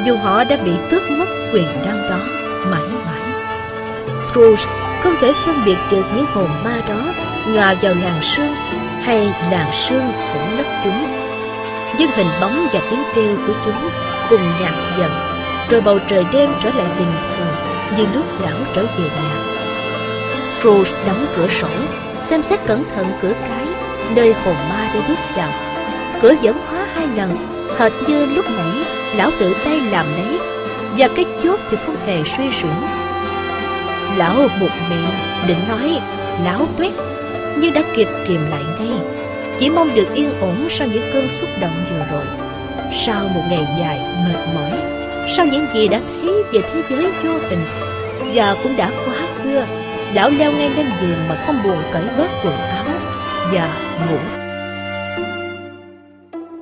Dù 0.05 0.15
họ 0.15 0.43
đã 0.43 0.57
bị 0.57 0.71
tước 0.91 1.11
mất 1.11 1.27
quyền 1.53 1.65
năng 1.86 2.09
đó 2.09 2.41
mãi 2.66 2.82
mãi. 3.05 3.22
Scrooge 4.28 4.64
không 5.01 5.16
thể 5.22 5.34
phân 5.45 5.66
biệt 5.66 5.78
được 5.91 6.03
những 6.16 6.26
hồn 6.26 6.49
ma 6.64 6.82
đó 6.89 7.14
Ngòa 7.47 7.74
vào 7.82 7.93
làng 7.93 8.20
sương 8.22 8.55
Hay 9.01 9.34
làng 9.51 9.70
sương 9.74 10.12
phủ 10.34 10.39
lấp 10.57 10.66
chúng. 10.84 11.07
Nhưng 11.97 12.12
hình 12.12 12.28
bóng 12.41 12.68
và 12.74 12.80
tiếng 12.91 13.03
kêu 13.16 13.38
của 13.47 13.53
chúng 13.66 13.89
Cùng 14.30 14.41
nhạt 14.62 14.74
dần, 14.99 15.12
Rồi 15.70 15.82
bầu 15.82 15.99
trời 16.07 16.26
đêm 16.34 16.49
trở 16.64 16.70
lại 16.70 16.88
bình 16.99 17.14
thường 17.38 17.55
Như 17.97 18.05
lúc 18.16 18.26
lão 18.41 18.57
trở 18.76 18.82
về 18.82 19.03
nhà. 19.03 19.36
Scrooge 20.53 20.91
đóng 21.07 21.26
cửa 21.36 21.47
sổ, 21.47 21.70
Xem 22.30 22.43
xét 22.43 22.59
cẩn 22.66 22.84
thận 22.95 23.12
cửa 23.22 23.34
cái 23.41 23.66
Nơi 24.16 24.34
hồn 24.34 24.55
ma 24.55 24.91
đã 24.93 25.07
bước 25.07 25.20
vào. 25.36 25.51
Cửa 26.22 26.34
vẫn 26.43 26.57
khóa 26.70 26.88
hai 26.95 27.07
lần, 27.16 27.38
Hệt 27.80 27.91
như 28.07 28.26
lúc 28.26 28.45
nãy 28.45 28.86
Lão 29.16 29.32
tự 29.39 29.53
tay 29.66 29.80
làm 29.80 30.05
lấy. 30.14 30.39
Và 30.98 31.08
cái 31.16 31.26
chốt 31.44 31.60
thì 31.70 31.78
không 31.86 31.96
hề 32.06 32.24
suy 32.24 32.44
chuyển 32.62 32.72
Lão 34.18 34.36
buộc 34.38 34.72
miệng, 34.89 35.10
định 35.48 35.68
nói, 35.68 36.02
Lão 36.44 36.68
tuyết 36.78 36.92
Nhưng 37.58 37.74
đã 37.74 37.84
kịp 37.96 38.08
kìm 38.28 38.42
lại 38.50 38.64
ngay, 38.80 39.00
Chỉ 39.60 39.70
mong 39.70 39.96
được 39.96 40.14
yên 40.14 40.39
ổn 40.42 40.56
sau 40.70 40.88
những 40.88 41.10
cơn 41.14 41.30
xúc 41.30 41.50
động 41.62 41.86
vừa 41.92 42.06
rồi. 42.12 42.26
Sau 42.94 43.28
một 43.28 43.42
ngày 43.50 43.68
dài 43.80 44.00
mệt 44.00 44.54
mỏi, 44.56 44.80
Sau 45.36 45.46
những 45.46 45.66
gì 45.74 45.88
đã 45.88 46.02
thấy 46.22 46.44
về 46.54 46.62
thế 46.74 46.84
giới 46.89 47.12
vô 47.24 47.34
hình 47.50 47.66
Và 48.34 48.56
cũng 48.64 48.78
đã 48.78 48.92
quá 49.06 49.16
khuya, 49.42 49.66
Lão 50.14 50.30
leo 50.30 50.52
ngay 50.52 50.70
lên 50.70 50.88
giường 51.02 51.28
mà 51.30 51.44
không 51.46 51.64
buồn 51.64 51.78
cởi 51.94 52.04
bớt 52.18 52.30
quần 52.44 52.58
áo 52.58 52.86
Và 53.52 53.74
ngủ. 54.10 54.18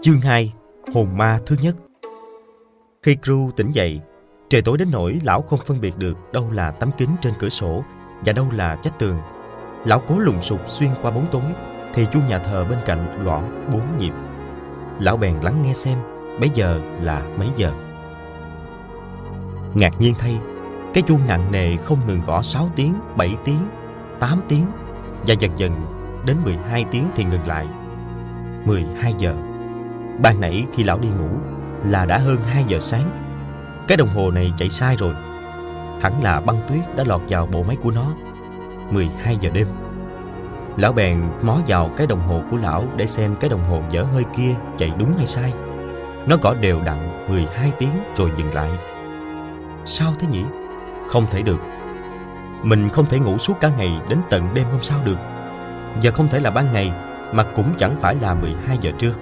Chương 0.01 0.21
2 0.21 0.53
Hồn 0.93 1.17
ma 1.17 1.39
thứ 1.45 1.55
nhất. 1.61 1.75
Khi 3.03 3.15
cru 3.23 3.51
tỉnh 3.57 3.71
dậy 3.71 3.99
Trời 4.49 4.61
tối 4.61 4.77
đến 4.77 4.91
nỗi 4.91 5.19
lão 5.23 5.41
không 5.41 5.59
phân 5.65 5.81
biệt 5.81 5.97
được 5.97 6.33
đâu 6.33 6.51
là 6.51 6.71
tấm 6.71 6.91
kính 6.97 7.09
trên 7.21 7.33
cửa 7.39 7.49
sổ 7.49 7.83
và 8.25 8.33
đâu 8.33 8.47
là 8.51 8.77
vách 8.83 8.99
tường. 8.99 9.17
Lão 9.85 10.01
cố 10.07 10.19
lùng 10.19 10.41
sục 10.41 10.69
xuyên 10.69 10.89
qua 11.01 11.11
bóng 11.11 11.25
tối 11.31 11.41
thì 11.93 12.05
chuông 12.13 12.27
nhà 12.27 12.39
thờ 12.39 12.65
bên 12.69 12.79
cạnh 12.85 13.23
gõ 13.23 13.41
bốn 13.73 13.81
nhịp. 13.99 14.11
Lão 14.99 15.17
bèn 15.17 15.35
lắng 15.41 15.61
nghe 15.61 15.73
xem 15.73 15.97
bây 16.39 16.49
giờ 16.53 16.81
là 17.01 17.23
mấy 17.37 17.47
giờ. 17.55 17.71
Ngạc 19.73 20.01
nhiên 20.01 20.13
thay, 20.19 20.37
cái 20.93 21.03
chuông 21.07 21.27
nặng 21.27 21.51
nề 21.51 21.77
không 21.77 21.99
ngừng 22.07 22.21
gõ 22.27 22.41
6 22.41 22.69
tiếng, 22.75 22.93
7 23.15 23.35
tiếng, 23.45 23.67
8 24.19 24.41
tiếng 24.47 24.65
và 25.27 25.33
dần 25.39 25.51
dần 25.57 25.71
đến 26.25 26.37
12 26.43 26.85
tiếng 26.91 27.05
thì 27.15 27.23
ngừng 27.23 27.47
lại. 27.47 27.67
12 28.65 29.13
giờ. 29.17 29.35
Ban 30.21 30.41
nãy 30.41 30.65
khi 30.73 30.83
lão 30.83 30.99
đi 30.99 31.07
ngủ 31.09 31.29
là 31.85 32.05
đã 32.05 32.17
hơn 32.17 32.37
2 32.43 32.63
giờ 32.67 32.79
sáng 32.79 33.28
cái 33.89 33.97
đồng 33.97 34.09
hồ 34.09 34.31
này 34.31 34.53
chạy 34.57 34.69
sai 34.69 34.95
rồi. 34.95 35.13
Hẳn 36.01 36.23
là 36.23 36.39
băng 36.39 36.61
tuyết 36.69 36.95
đã 36.95 37.03
lọt 37.07 37.21
vào 37.29 37.45
bộ 37.45 37.63
máy 37.63 37.77
của 37.83 37.91
nó. 37.91 38.05
12 38.89 39.37
giờ 39.41 39.49
đêm. 39.53 39.67
Lão 40.77 40.93
bèn 40.93 41.21
mó 41.41 41.57
vào 41.67 41.91
cái 41.97 42.07
đồng 42.07 42.19
hồ 42.19 42.41
của 42.51 42.57
lão 42.57 42.85
Để 42.97 43.07
xem 43.07 43.35
cái 43.39 43.49
đồng 43.49 43.63
hồ 43.69 43.81
dở 43.89 44.03
hơi 44.03 44.23
kia 44.37 44.55
chạy 44.77 44.91
đúng 44.99 45.17
hay 45.17 45.25
sai. 45.25 45.53
Nó 46.27 46.37
gõ 46.41 46.53
đều 46.61 46.79
đặn 46.85 46.97
12 47.29 47.71
tiếng 47.79 47.89
rồi 48.15 48.31
dừng 48.37 48.53
lại. 48.53 48.69
Sao 49.85 50.13
thế 50.19 50.27
nhỉ? 50.31 50.43
Không 51.07 51.25
thể 51.31 51.41
được. 51.41 51.59
Mình 52.63 52.89
không 52.89 53.05
thể 53.05 53.19
ngủ 53.19 53.37
suốt 53.37 53.53
cả 53.59 53.71
ngày 53.77 54.01
đến 54.09 54.19
tận 54.29 54.49
đêm 54.53 54.65
hôm 54.71 54.83
sau 54.83 54.99
được. 55.05 55.17
Giờ 56.01 56.11
không 56.11 56.27
thể 56.27 56.39
là 56.39 56.51
ban 56.51 56.73
ngày, 56.73 56.91
Mà 57.33 57.43
cũng 57.55 57.73
chẳng 57.77 57.95
phải 58.01 58.15
là 58.15 58.33
12 58.33 58.77
giờ 58.81 58.91
trưa. 58.99 59.13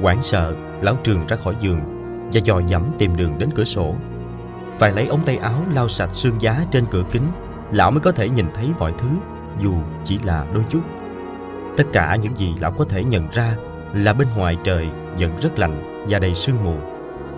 Quảng 0.00 0.22
sợ, 0.22 0.54
Lão 0.80 0.96
Trường 1.02 1.26
ra 1.26 1.36
khỏi 1.36 1.56
giường 1.60 2.03
và 2.32 2.40
dò 2.44 2.60
dẫm 2.66 2.82
tìm 2.98 3.16
đường 3.16 3.38
đến 3.38 3.50
cửa 3.54 3.64
sổ. 3.64 3.94
Phải 4.78 4.92
lấy 4.92 5.06
ống 5.06 5.24
tay 5.24 5.36
áo 5.36 5.62
lau 5.74 5.88
sạch 5.88 6.12
sương 6.12 6.40
giá 6.40 6.64
trên 6.70 6.84
cửa 6.90 7.04
kính, 7.12 7.26
lão 7.72 7.90
mới 7.90 8.00
có 8.00 8.12
thể 8.12 8.28
nhìn 8.28 8.46
thấy 8.54 8.68
mọi 8.78 8.92
thứ, 8.98 9.08
dù 9.60 9.74
chỉ 10.04 10.18
là 10.24 10.46
đôi 10.54 10.64
chút. 10.68 10.80
Tất 11.76 11.84
cả 11.92 12.16
những 12.22 12.36
gì 12.36 12.54
lão 12.60 12.72
có 12.72 12.84
thể 12.84 13.04
nhận 13.04 13.28
ra 13.32 13.56
là 13.92 14.12
bên 14.12 14.28
ngoài 14.36 14.56
trời 14.64 14.88
vẫn 15.18 15.30
rất 15.40 15.58
lạnh 15.58 16.04
và 16.08 16.18
đầy 16.18 16.34
sương 16.34 16.64
mù. 16.64 16.74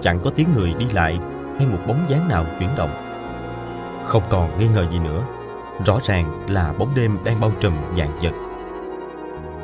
Chẳng 0.01 0.21
có 0.25 0.31
tiếng 0.31 0.49
người 0.55 0.75
đi 0.79 0.87
lại 0.93 1.19
hay 1.59 1.67
một 1.67 1.79
bóng 1.87 1.99
dáng 2.09 2.29
nào 2.29 2.45
chuyển 2.59 2.71
động. 2.77 2.91
Không 4.05 4.23
còn 4.29 4.59
nghi 4.59 4.69
ngờ 4.69 4.87
gì 4.93 4.99
nữa, 4.99 5.23
rõ 5.87 5.99
ràng 6.03 6.45
là 6.49 6.73
bóng 6.79 6.95
đêm 6.95 7.19
đang 7.25 7.41
bao 7.41 7.53
trùm 7.61 7.73
dạng 7.99 8.19
vật. 8.21 8.33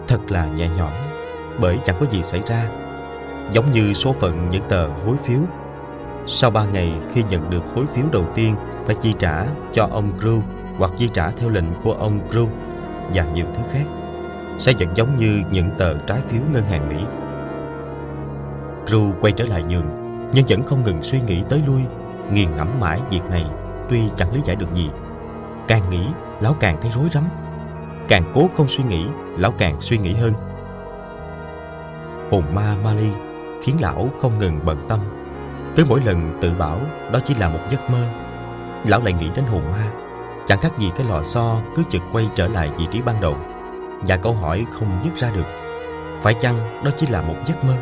Thật 0.08 0.18
là 0.28 0.46
nhẹ 0.46 0.68
nhõm, 0.76 0.92
bởi 1.60 1.78
chẳng 1.84 1.96
có 2.00 2.06
gì 2.06 2.22
xảy 2.22 2.42
ra 2.46 2.68
giống 3.52 3.72
như 3.72 3.92
số 3.92 4.12
phận 4.12 4.48
những 4.50 4.62
tờ 4.68 4.88
hối 4.88 5.16
phiếu. 5.16 5.40
Sau 6.26 6.50
ba 6.50 6.64
ngày 6.64 6.92
khi 7.12 7.24
nhận 7.30 7.50
được 7.50 7.62
hối 7.74 7.86
phiếu 7.94 8.04
đầu 8.12 8.24
tiên 8.34 8.54
phải 8.86 8.94
chi 8.94 9.12
trả 9.18 9.46
cho 9.72 9.88
ông 9.90 10.12
Gru 10.20 10.40
hoặc 10.78 10.90
chi 10.98 11.08
trả 11.12 11.30
theo 11.30 11.48
lệnh 11.48 11.64
của 11.84 11.92
ông 11.92 12.20
Gru 12.30 12.48
và 13.14 13.26
nhiều 13.34 13.46
thứ 13.56 13.62
khác 13.72 13.84
sẽ 14.58 14.72
vẫn 14.78 14.88
giống 14.94 15.16
như 15.18 15.42
những 15.52 15.70
tờ 15.78 15.98
trái 15.98 16.20
phiếu 16.28 16.40
ngân 16.52 16.62
hàng 16.62 16.88
Mỹ. 16.88 17.04
Gru 18.86 19.12
quay 19.20 19.32
trở 19.32 19.44
lại 19.44 19.62
giường 19.68 19.86
nhưng 20.34 20.44
vẫn 20.48 20.62
không 20.62 20.84
ngừng 20.84 21.02
suy 21.02 21.20
nghĩ 21.20 21.42
tới 21.48 21.62
lui, 21.66 21.80
nghiền 22.32 22.56
ngẫm 22.56 22.80
mãi 22.80 23.00
việc 23.10 23.22
này 23.30 23.46
tuy 23.90 24.00
chẳng 24.16 24.34
lý 24.34 24.40
giải 24.44 24.56
được 24.56 24.74
gì. 24.74 24.90
Càng 25.68 25.90
nghĩ, 25.90 26.06
lão 26.40 26.56
càng 26.60 26.78
thấy 26.82 26.90
rối 26.94 27.08
rắm. 27.10 27.24
Càng 28.08 28.32
cố 28.34 28.48
không 28.56 28.68
suy 28.68 28.84
nghĩ, 28.84 29.06
lão 29.36 29.52
càng 29.58 29.80
suy 29.80 29.98
nghĩ 29.98 30.14
hơn. 30.14 30.32
Hồn 32.30 32.44
ma 32.54 32.76
Mali 32.84 33.10
khiến 33.62 33.76
lão 33.80 34.08
không 34.20 34.38
ngừng 34.38 34.60
bận 34.64 34.86
tâm. 34.88 35.00
Cứ 35.76 35.84
mỗi 35.88 36.00
lần 36.04 36.38
tự 36.40 36.52
bảo 36.58 36.78
đó 37.12 37.18
chỉ 37.24 37.34
là 37.34 37.48
một 37.48 37.60
giấc 37.70 37.90
mơ, 37.90 38.06
lão 38.86 39.00
lại 39.04 39.12
nghĩ 39.12 39.28
đến 39.36 39.44
hồn 39.44 39.62
ma. 39.72 39.90
Chẳng 40.46 40.60
khác 40.60 40.78
gì 40.78 40.90
cái 40.96 41.06
lò 41.06 41.22
xo 41.22 41.60
cứ 41.76 41.82
chực 41.90 42.02
quay 42.12 42.28
trở 42.34 42.48
lại 42.48 42.70
vị 42.78 42.86
trí 42.90 43.02
ban 43.02 43.20
đầu. 43.20 43.36
Và 44.00 44.16
câu 44.16 44.34
hỏi 44.34 44.66
không 44.72 44.88
dứt 45.04 45.16
ra 45.16 45.30
được. 45.30 45.46
Phải 46.22 46.34
chăng 46.34 46.58
đó 46.84 46.90
chỉ 46.96 47.06
là 47.06 47.22
một 47.22 47.34
giấc 47.46 47.64
mơ? 47.64 47.74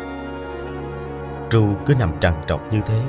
Tru 1.50 1.74
cứ 1.86 1.94
nằm 1.94 2.12
trằn 2.20 2.34
trọc 2.46 2.72
như 2.72 2.80
thế, 2.86 3.02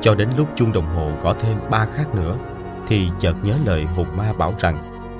cho 0.00 0.14
đến 0.14 0.28
lúc 0.36 0.48
chuông 0.56 0.72
đồng 0.72 0.86
hồ 0.86 1.10
gõ 1.22 1.34
thêm 1.40 1.58
ba 1.70 1.86
khắc 1.94 2.14
nữa, 2.14 2.36
thì 2.88 3.10
chợt 3.18 3.34
nhớ 3.42 3.54
lời 3.64 3.84
hồn 3.84 4.06
ma 4.16 4.32
bảo 4.38 4.54
rằng 4.58 4.78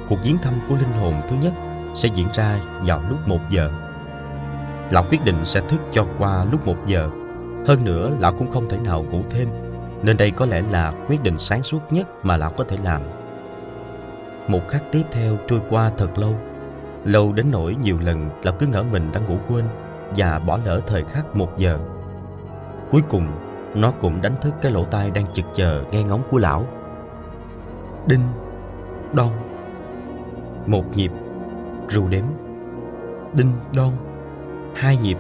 cuộc 0.09 0.17
viếng 0.25 0.39
thăm 0.39 0.55
của 0.69 0.75
linh 0.75 0.93
hồn 1.01 1.15
thứ 1.31 1.37
nhất 1.43 1.53
sẽ 1.95 2.09
diễn 2.15 2.27
ra 2.35 2.59
vào 2.85 3.01
lúc 3.09 3.29
một 3.29 3.39
giờ 3.51 3.71
Lão 4.91 5.05
quyết 5.11 5.25
định 5.25 5.45
sẽ 5.45 5.61
thức 5.61 5.81
cho 5.93 6.07
qua 6.19 6.45
lúc 6.53 6.67
một 6.67 6.77
giờ. 6.87 7.11
Hơn 7.67 7.85
nữa, 7.85 8.11
lão 8.19 8.33
cũng 8.33 8.51
không 8.51 8.69
thể 8.69 8.79
nào 8.85 9.05
ngủ 9.11 9.23
thêm, 9.31 9.49
nên 10.03 10.17
đây 10.17 10.31
có 10.31 10.47
lẽ 10.47 10.63
là 10.71 10.93
quyết 11.09 11.23
định 11.23 11.39
sáng 11.39 11.63
suốt 11.63 11.81
nhất 11.91 12.25
mà 12.25 12.37
lão 12.37 12.51
có 12.51 12.65
thể 12.65 12.77
làm. 12.85 13.03
Một 14.49 14.69
khắc 14.69 14.83
tiếp 14.93 15.03
theo 15.11 15.37
trôi 15.49 15.61
qua 15.71 15.91
thật 15.97 16.19
lâu. 16.19 16.35
Lâu 17.05 17.33
đến 17.33 17.51
nỗi 17.51 17.77
nhiều 17.83 17.99
lần 18.05 18.31
lão 18.43 18.55
cứ 18.59 18.67
ngỡ 18.67 18.83
mình 18.83 19.11
đã 19.13 19.21
ngủ 19.21 19.37
quên 19.49 19.65
và 20.17 20.39
bỏ 20.39 20.59
lỡ 20.65 20.81
thời 20.87 21.05
khắc 21.05 21.37
một 21.37 21.59
giờ. 21.59 21.79
Cuối 22.91 23.03
cùng, 23.09 23.27
nó 23.75 23.91
cũng 23.91 24.23
đánh 24.23 24.35
thức 24.41 24.55
cái 24.63 24.73
lỗ 24.73 24.85
tai 24.85 25.11
đang 25.11 25.27
chực 25.27 25.45
chờ 25.55 25.85
nghe 25.91 26.03
ngóng 26.03 26.23
của 26.31 26.39
lão. 26.39 26.67
Đinh, 28.07 28.23
đon, 29.13 29.33
một 30.67 30.97
nhịp, 30.97 31.11
rù 31.89 32.09
đếm, 32.09 32.25
đinh, 33.33 33.53
đon 33.75 33.93
hai 34.75 34.97
nhịp. 34.97 35.19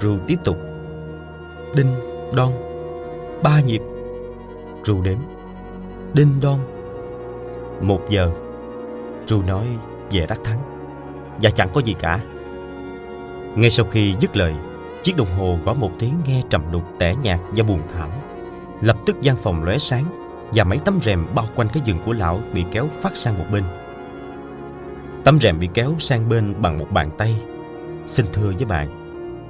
Rồi 0.00 0.18
tiếp 0.26 0.36
tục. 0.44 0.56
Đinh, 1.76 1.94
đon. 2.34 2.52
Ba 3.42 3.60
nhịp. 3.60 3.82
Rồi 4.84 4.98
đếm. 5.04 5.18
Đinh, 6.14 6.40
đon. 6.40 6.58
Một 7.80 8.00
giờ. 8.10 8.30
Rồi 9.26 9.42
nói 9.46 9.66
về 10.10 10.26
đắc 10.26 10.40
thắng. 10.44 10.58
Và 11.42 11.50
chẳng 11.50 11.68
có 11.74 11.80
gì 11.80 11.94
cả. 11.98 12.20
Ngay 13.54 13.70
sau 13.70 13.86
khi 13.90 14.14
dứt 14.20 14.36
lời, 14.36 14.54
chiếc 15.02 15.16
đồng 15.16 15.38
hồ 15.38 15.58
gõ 15.64 15.74
một 15.74 15.90
tiếng 15.98 16.14
nghe 16.26 16.42
trầm 16.50 16.62
đục 16.72 16.82
tẻ 16.98 17.14
nhạt 17.22 17.40
và 17.56 17.64
buồn 17.64 17.80
thảm. 17.92 18.10
Lập 18.80 18.96
tức 19.06 19.22
gian 19.22 19.36
phòng 19.36 19.64
lóe 19.64 19.78
sáng 19.78 20.04
và 20.54 20.64
mấy 20.64 20.78
tấm 20.78 20.98
rèm 21.04 21.26
bao 21.34 21.46
quanh 21.54 21.68
cái 21.72 21.82
giường 21.86 21.98
của 22.06 22.12
lão 22.12 22.40
bị 22.52 22.64
kéo 22.72 22.88
phát 23.00 23.16
sang 23.16 23.38
một 23.38 23.44
bên. 23.52 23.64
Tấm 25.24 25.40
rèm 25.40 25.58
bị 25.58 25.68
kéo 25.74 25.94
sang 25.98 26.28
bên 26.28 26.54
bằng 26.62 26.78
một 26.78 26.86
bàn 26.90 27.10
tay. 27.18 27.36
Xin 28.06 28.26
thưa 28.32 28.52
với 28.56 28.64
bạn, 28.64 28.88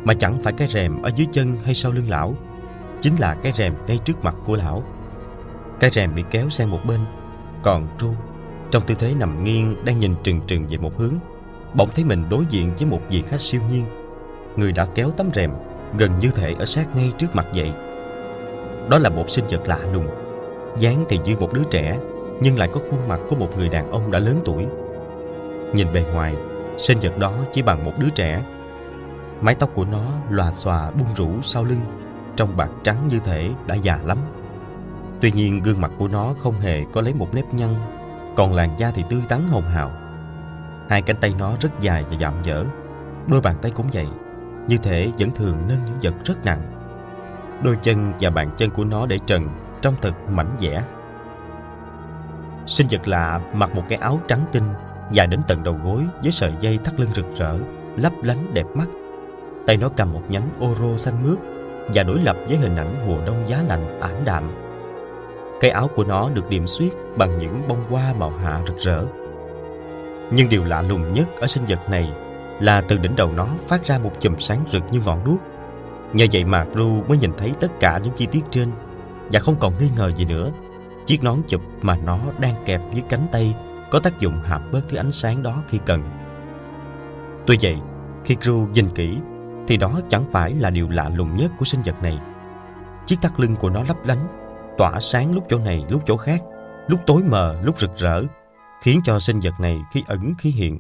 mà 0.05 0.15
chẳng 0.15 0.43
phải 0.43 0.53
cái 0.53 0.69
rèm 0.69 1.03
ở 1.03 1.11
dưới 1.17 1.27
chân 1.33 1.57
hay 1.65 1.75
sau 1.75 1.93
lưng 1.93 2.11
lão, 2.11 2.35
chính 3.01 3.15
là 3.19 3.35
cái 3.35 3.53
rèm 3.53 3.75
ngay 3.87 3.99
trước 4.05 4.25
mặt 4.25 4.37
của 4.47 4.57
lão. 4.57 4.83
Cái 5.81 5.91
rèm 5.91 6.15
bị 6.15 6.25
kéo 6.31 6.49
sang 6.49 6.71
một 6.71 6.81
bên, 6.87 7.01
còn 7.63 7.89
Tru, 7.99 8.09
trong 8.71 8.83
tư 8.87 8.95
thế 8.99 9.15
nằm 9.15 9.45
nghiêng 9.45 9.85
đang 9.85 9.99
nhìn 9.99 10.15
trừng 10.23 10.41
trừng 10.47 10.67
về 10.71 10.77
một 10.77 10.99
hướng, 10.99 11.15
bỗng 11.75 11.91
thấy 11.95 12.05
mình 12.05 12.25
đối 12.31 12.45
diện 12.49 12.73
với 12.79 12.87
một 12.87 13.01
vị 13.11 13.23
khách 13.29 13.41
siêu 13.41 13.61
nhiên. 13.71 13.85
Người 14.57 14.73
đã 14.73 14.87
kéo 14.95 15.11
tấm 15.11 15.31
rèm 15.35 15.51
gần 15.99 16.19
như 16.19 16.31
thể 16.31 16.55
ở 16.59 16.65
sát 16.65 16.97
ngay 16.97 17.13
trước 17.19 17.37
mặt 17.37 17.47
vậy. 17.55 17.73
Đó 18.91 18.99
là 18.99 19.11
một 19.11 19.31
sinh 19.31 19.45
vật 19.51 19.63
lạ 19.67 19.79
lùng 19.93 20.07
dáng 20.79 21.05
thì 21.09 21.19
như 21.25 21.37
một 21.37 21.53
đứa 21.53 21.63
trẻ 21.71 21.99
Nhưng 22.41 22.59
lại 22.59 22.69
có 22.73 22.81
khuôn 22.91 23.09
mặt 23.09 23.21
của 23.29 23.37
một 23.37 23.49
người 23.57 23.69
đàn 23.69 23.91
ông 23.91 24.11
đã 24.11 24.19
lớn 24.19 24.41
tuổi 24.45 24.67
Nhìn 25.73 25.87
bề 25.95 26.05
ngoài 26.13 26.35
Sinh 26.79 26.99
vật 27.03 27.19
đó 27.19 27.33
chỉ 27.53 27.63
bằng 27.63 27.85
một 27.85 27.93
đứa 27.99 28.09
trẻ. 28.11 28.43
Mái 29.41 29.55
tóc 29.55 29.71
của 29.75 29.85
nó 29.85 30.03
lòa 30.31 30.53
xòa 30.53 30.91
bung 30.91 31.15
rủ 31.15 31.43
sau 31.43 31.65
lưng, 31.65 31.81
Trong 32.37 32.57
bạc 32.57 32.69
trắng 32.83 33.09
như 33.09 33.19
thể 33.19 33.51
đã 33.67 33.75
già 33.75 33.99
lắm. 34.05 34.19
Tuy 35.21 35.33
nhiên 35.33 35.63
gương 35.63 35.81
mặt 35.81 35.91
của 35.99 36.09
nó 36.09 36.35
không 36.43 36.55
hề 36.61 36.85
có 36.93 37.01
lấy 37.01 37.15
một 37.15 37.35
nếp 37.35 37.55
nhăn, 37.55 37.75
Còn 38.37 38.55
làn 38.55 38.79
da 38.79 38.91
thì 38.91 39.05
tươi 39.11 39.23
tắn 39.29 39.41
hồng 39.51 39.63
hào. 39.63 39.91
Hai 40.89 41.03
cánh 41.03 41.17
tay 41.17 41.35
nó 41.39 41.55
rất 41.61 41.81
dài 41.81 42.05
và 42.11 42.17
dạm 42.21 42.35
dở, 42.43 42.65
Đôi 43.27 43.41
bàn 43.41 43.57
tay 43.63 43.73
cũng 43.75 43.87
vậy 43.93 44.07
Như 44.69 44.79
thể 44.79 45.11
vẫn 45.19 45.31
thường 45.31 45.57
nâng 45.69 45.79
những 45.87 45.99
vật 46.03 46.15
rất 46.25 46.45
nặng. 46.45 46.63
Đôi 47.63 47.77
chân 47.83 48.13
và 48.21 48.31
bàn 48.31 48.51
chân 48.57 48.71
của 48.71 48.85
nó 48.85 49.07
để 49.07 49.19
trần 49.27 49.49
Trông 49.83 49.95
thật 50.03 50.13
mảnh 50.31 50.57
dẻ 50.61 50.85
Sinh 52.67 52.87
vật 52.91 53.09
lạ 53.09 53.41
mặc 53.53 53.75
một 53.75 53.83
cái 53.89 53.99
áo 53.99 54.21
trắng 54.29 54.45
tinh 54.53 54.65
Dài 55.13 55.27
đến 55.27 55.41
tận 55.49 55.63
đầu 55.63 55.77
gối 55.85 56.05
Với 56.23 56.33
sợi 56.33 56.53
dây 56.61 56.79
thắt 56.85 57.01
lưng 57.01 57.11
rực 57.15 57.27
rỡ, 57.35 57.59
Lấp 57.97 58.13
lánh 58.23 58.55
đẹp 58.55 58.67
mắt 58.75 58.87
Tay 59.67 59.77
nó 59.77 59.91
cầm 59.97 60.13
một 60.13 60.23
nhánh 60.29 60.49
ô 60.61 60.75
rô 60.81 60.97
xanh 60.97 61.23
mướt 61.23 61.39
Và 61.95 62.03
đối 62.03 62.21
lập 62.21 62.37
với 62.49 62.57
hình 62.57 62.77
ảnh 62.77 62.95
mùa 63.07 63.19
đông 63.27 63.49
giá 63.49 63.63
lạnh, 63.69 64.01
ảm 64.01 64.15
đạm 64.25 64.51
cái 65.65 65.71
áo 65.71 65.91
của 65.97 66.05
nó 66.05 66.31
được 66.35 66.51
điểm 66.51 66.67
xuyết 66.67 66.95
bằng 67.17 67.39
những 67.39 67.63
bông 67.69 67.85
hoa 67.91 68.15
màu 68.19 68.31
hạ 68.31 68.63
rực 68.67 68.79
rỡ. 68.79 69.05
Nhưng 70.31 70.49
điều 70.49 70.65
lạ 70.65 70.83
lùng 70.83 71.13
nhất 71.13 71.29
ở 71.41 71.47
sinh 71.47 71.65
vật 71.69 71.91
này 71.91 72.13
là 72.61 72.81
từ 72.81 72.97
đỉnh 72.97 73.17
đầu 73.17 73.31
nó 73.37 73.49
phát 73.69 73.85
ra 73.87 73.99
một 73.99 74.13
chùm 74.21 74.37
sáng 74.39 74.65
rực 74.69 74.83
như 74.91 75.01
ngọn 75.01 75.25
đuốc. 75.25 75.39
Nhờ 76.13 76.27
vậy 76.33 76.45
mà 76.45 76.67
Ru 76.75 77.03
mới 77.09 77.19
nhìn 77.19 77.33
thấy 77.39 77.53
tất 77.61 77.81
cả 77.81 78.01
những 78.05 78.13
chi 78.13 78.27
tiết 78.27 78.45
trên 78.51 78.71
và 79.33 79.41
không 79.41 79.57
còn 79.61 79.79
nghi 79.79 79.89
ngờ 79.97 80.11
gì 80.11 80.25
nữa. 80.25 80.51
Chiếc 81.07 81.23
nón 81.23 81.39
chụp 81.47 81.61
mà 81.83 81.97
nó 81.97 82.19
đang 82.39 82.55
kẹp 82.65 82.81
dưới 82.93 83.05
cánh 83.09 83.27
tay 83.33 83.55
có 83.95 84.01
tác 84.01 84.21
dụng 84.21 84.35
hạp 84.45 84.63
bớt 84.73 84.81
thứ 84.89 84.97
ánh 84.97 85.13
sáng 85.13 85.43
đó 85.43 85.63
khi 85.69 85.79
cần. 85.87 86.03
Tuy 87.47 87.57
vậy, 87.63 87.77
khi 88.25 88.35
Crew 88.35 88.71
nhìn 88.71 88.89
kỹ 88.95 89.19
thì 89.67 89.77
đó 89.77 90.01
chẳng 90.09 90.25
phải 90.31 90.55
là 90.55 90.71
điều 90.71 90.89
lạ 90.89 91.09
lùng 91.09 91.37
nhất 91.37 91.51
của 91.59 91.65
sinh 91.65 91.83
vật 91.83 92.03
này. 92.03 92.19
Chiếc 93.07 93.17
thắt 93.23 93.41
lưng 93.41 93.57
của 93.57 93.71
nó 93.71 93.83
lấp 93.89 93.97
lánh 94.05 94.27
tỏa 94.79 95.01
sáng 95.01 95.35
lúc 95.35 95.45
chỗ 95.49 95.59
này 95.59 95.85
lúc 95.89 96.03
chỗ 96.07 96.17
khác, 96.17 96.43
lúc 96.89 97.01
tối 97.07 97.23
mờ 97.23 97.57
lúc 97.63 97.81
rực 97.81 97.97
rỡ, 97.97 98.23
khiến 98.83 99.01
cho 99.05 99.19
sinh 99.19 99.41
vật 99.41 99.61
này 99.61 99.81
khi 99.93 100.03
ẩn 100.07 100.35
khi 100.39 100.51
hiện. 100.51 100.79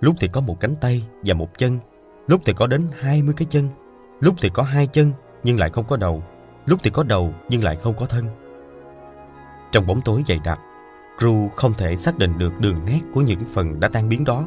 Lúc 0.00 0.16
thì 0.20 0.28
có 0.28 0.40
một 0.40 0.60
cánh 0.60 0.76
tay 0.76 1.04
và 1.24 1.34
một 1.34 1.58
chân, 1.58 1.78
lúc 2.26 2.40
thì 2.44 2.52
có 2.52 2.66
đến 2.66 2.88
20 3.00 3.34
cái 3.36 3.46
chân, 3.50 3.68
lúc 4.20 4.34
thì 4.40 4.50
có 4.54 4.62
hai 4.62 4.86
chân 4.86 5.12
nhưng 5.42 5.58
lại 5.58 5.70
không 5.70 5.84
có 5.84 5.96
đầu, 5.96 6.22
lúc 6.66 6.80
thì 6.82 6.90
có 6.90 7.02
đầu 7.02 7.34
nhưng 7.48 7.64
lại 7.64 7.76
không 7.76 7.94
có 7.96 8.06
thân. 8.06 8.26
Trong 9.72 9.86
bóng 9.86 10.00
tối 10.00 10.22
dày 10.26 10.40
đặc, 10.44 10.58
Crew 11.22 11.48
không 11.48 11.74
thể 11.74 11.96
xác 11.96 12.18
định 12.18 12.38
được 12.38 12.60
đường 12.60 12.84
nét 12.84 13.00
của 13.14 13.20
những 13.20 13.44
phần 13.54 13.80
đã 13.80 13.88
tan 13.88 14.08
biến 14.08 14.24
đó. 14.24 14.44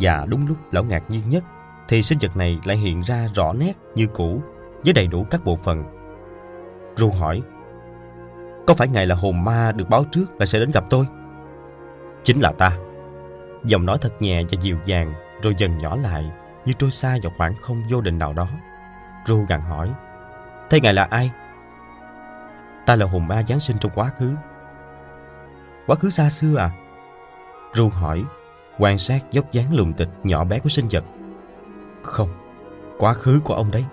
Và 0.00 0.26
đúng 0.28 0.46
lúc 0.46 0.56
lão 0.72 0.84
ngạc 0.84 1.02
nhiên 1.08 1.28
nhất, 1.28 1.44
thì 1.88 2.02
sinh 2.02 2.18
vật 2.20 2.36
này 2.36 2.60
lại 2.64 2.76
hiện 2.76 3.00
ra 3.00 3.26
rõ 3.34 3.52
nét 3.52 3.72
như 3.94 4.06
cũ, 4.06 4.42
với 4.84 4.92
đầy 4.92 5.06
đủ 5.06 5.26
các 5.30 5.44
bộ 5.44 5.56
phận 5.56 5.84
Ru 6.96 7.10
hỏi, 7.10 7.42
Có 8.66 8.74
phải 8.74 8.88
ngài 8.88 9.06
là 9.06 9.14
hồn 9.14 9.44
ma 9.44 9.72
được 9.72 9.88
báo 9.88 10.04
trước 10.10 10.26
là 10.38 10.46
sẽ 10.46 10.58
đến 10.58 10.70
gặp 10.70 10.84
tôi? 10.90 11.06
Chính 12.22 12.40
là 12.40 12.52
ta 12.52 12.78
Giọng 13.64 13.86
nói 13.86 13.98
thật 14.00 14.22
nhẹ 14.22 14.42
và 14.42 14.58
dịu 14.60 14.78
dàng, 14.84 15.12
Rồi 15.42 15.54
dần 15.56 15.78
nhỏ 15.78 15.96
lại 15.96 16.30
Như 16.64 16.72
trôi 16.72 16.90
xa 16.90 17.16
vào 17.22 17.32
khoảng 17.36 17.54
không 17.62 17.82
vô 17.90 18.00
định 18.00 18.18
nào 18.18 18.32
đó 18.32 18.48
Ru 19.26 19.44
gằn 19.48 19.60
hỏi, 19.60 19.92
Thế 20.70 20.80
ngài 20.80 20.94
là 20.94 21.04
ai? 21.10 21.30
Ta 22.86 22.96
là 22.96 23.06
hồn 23.06 23.28
ma 23.28 23.42
Giáng 23.42 23.60
sinh 23.60 23.76
trong 23.80 23.92
quá 23.94 24.10
khứ 24.18 24.34
Quá 25.86 25.96
khứ 25.96 26.10
xa 26.10 26.30
xưa 26.30 26.56
à? 26.56 26.70
Ru 27.74 27.88
hỏi, 27.88 28.24
Quan 28.78 28.98
sát 28.98 29.32
dốc 29.32 29.52
dáng 29.52 29.74
lùng 29.74 29.92
tịch 29.92 30.08
nhỏ 30.24 30.44
bé 30.44 30.58
của 30.58 30.68
sinh 30.68 30.88
vật 30.90 31.04
Không, 32.02 32.28
Quá 32.98 33.14
khứ 33.14 33.40
của 33.44 33.54
ông 33.54 33.70
đấy 33.70 33.84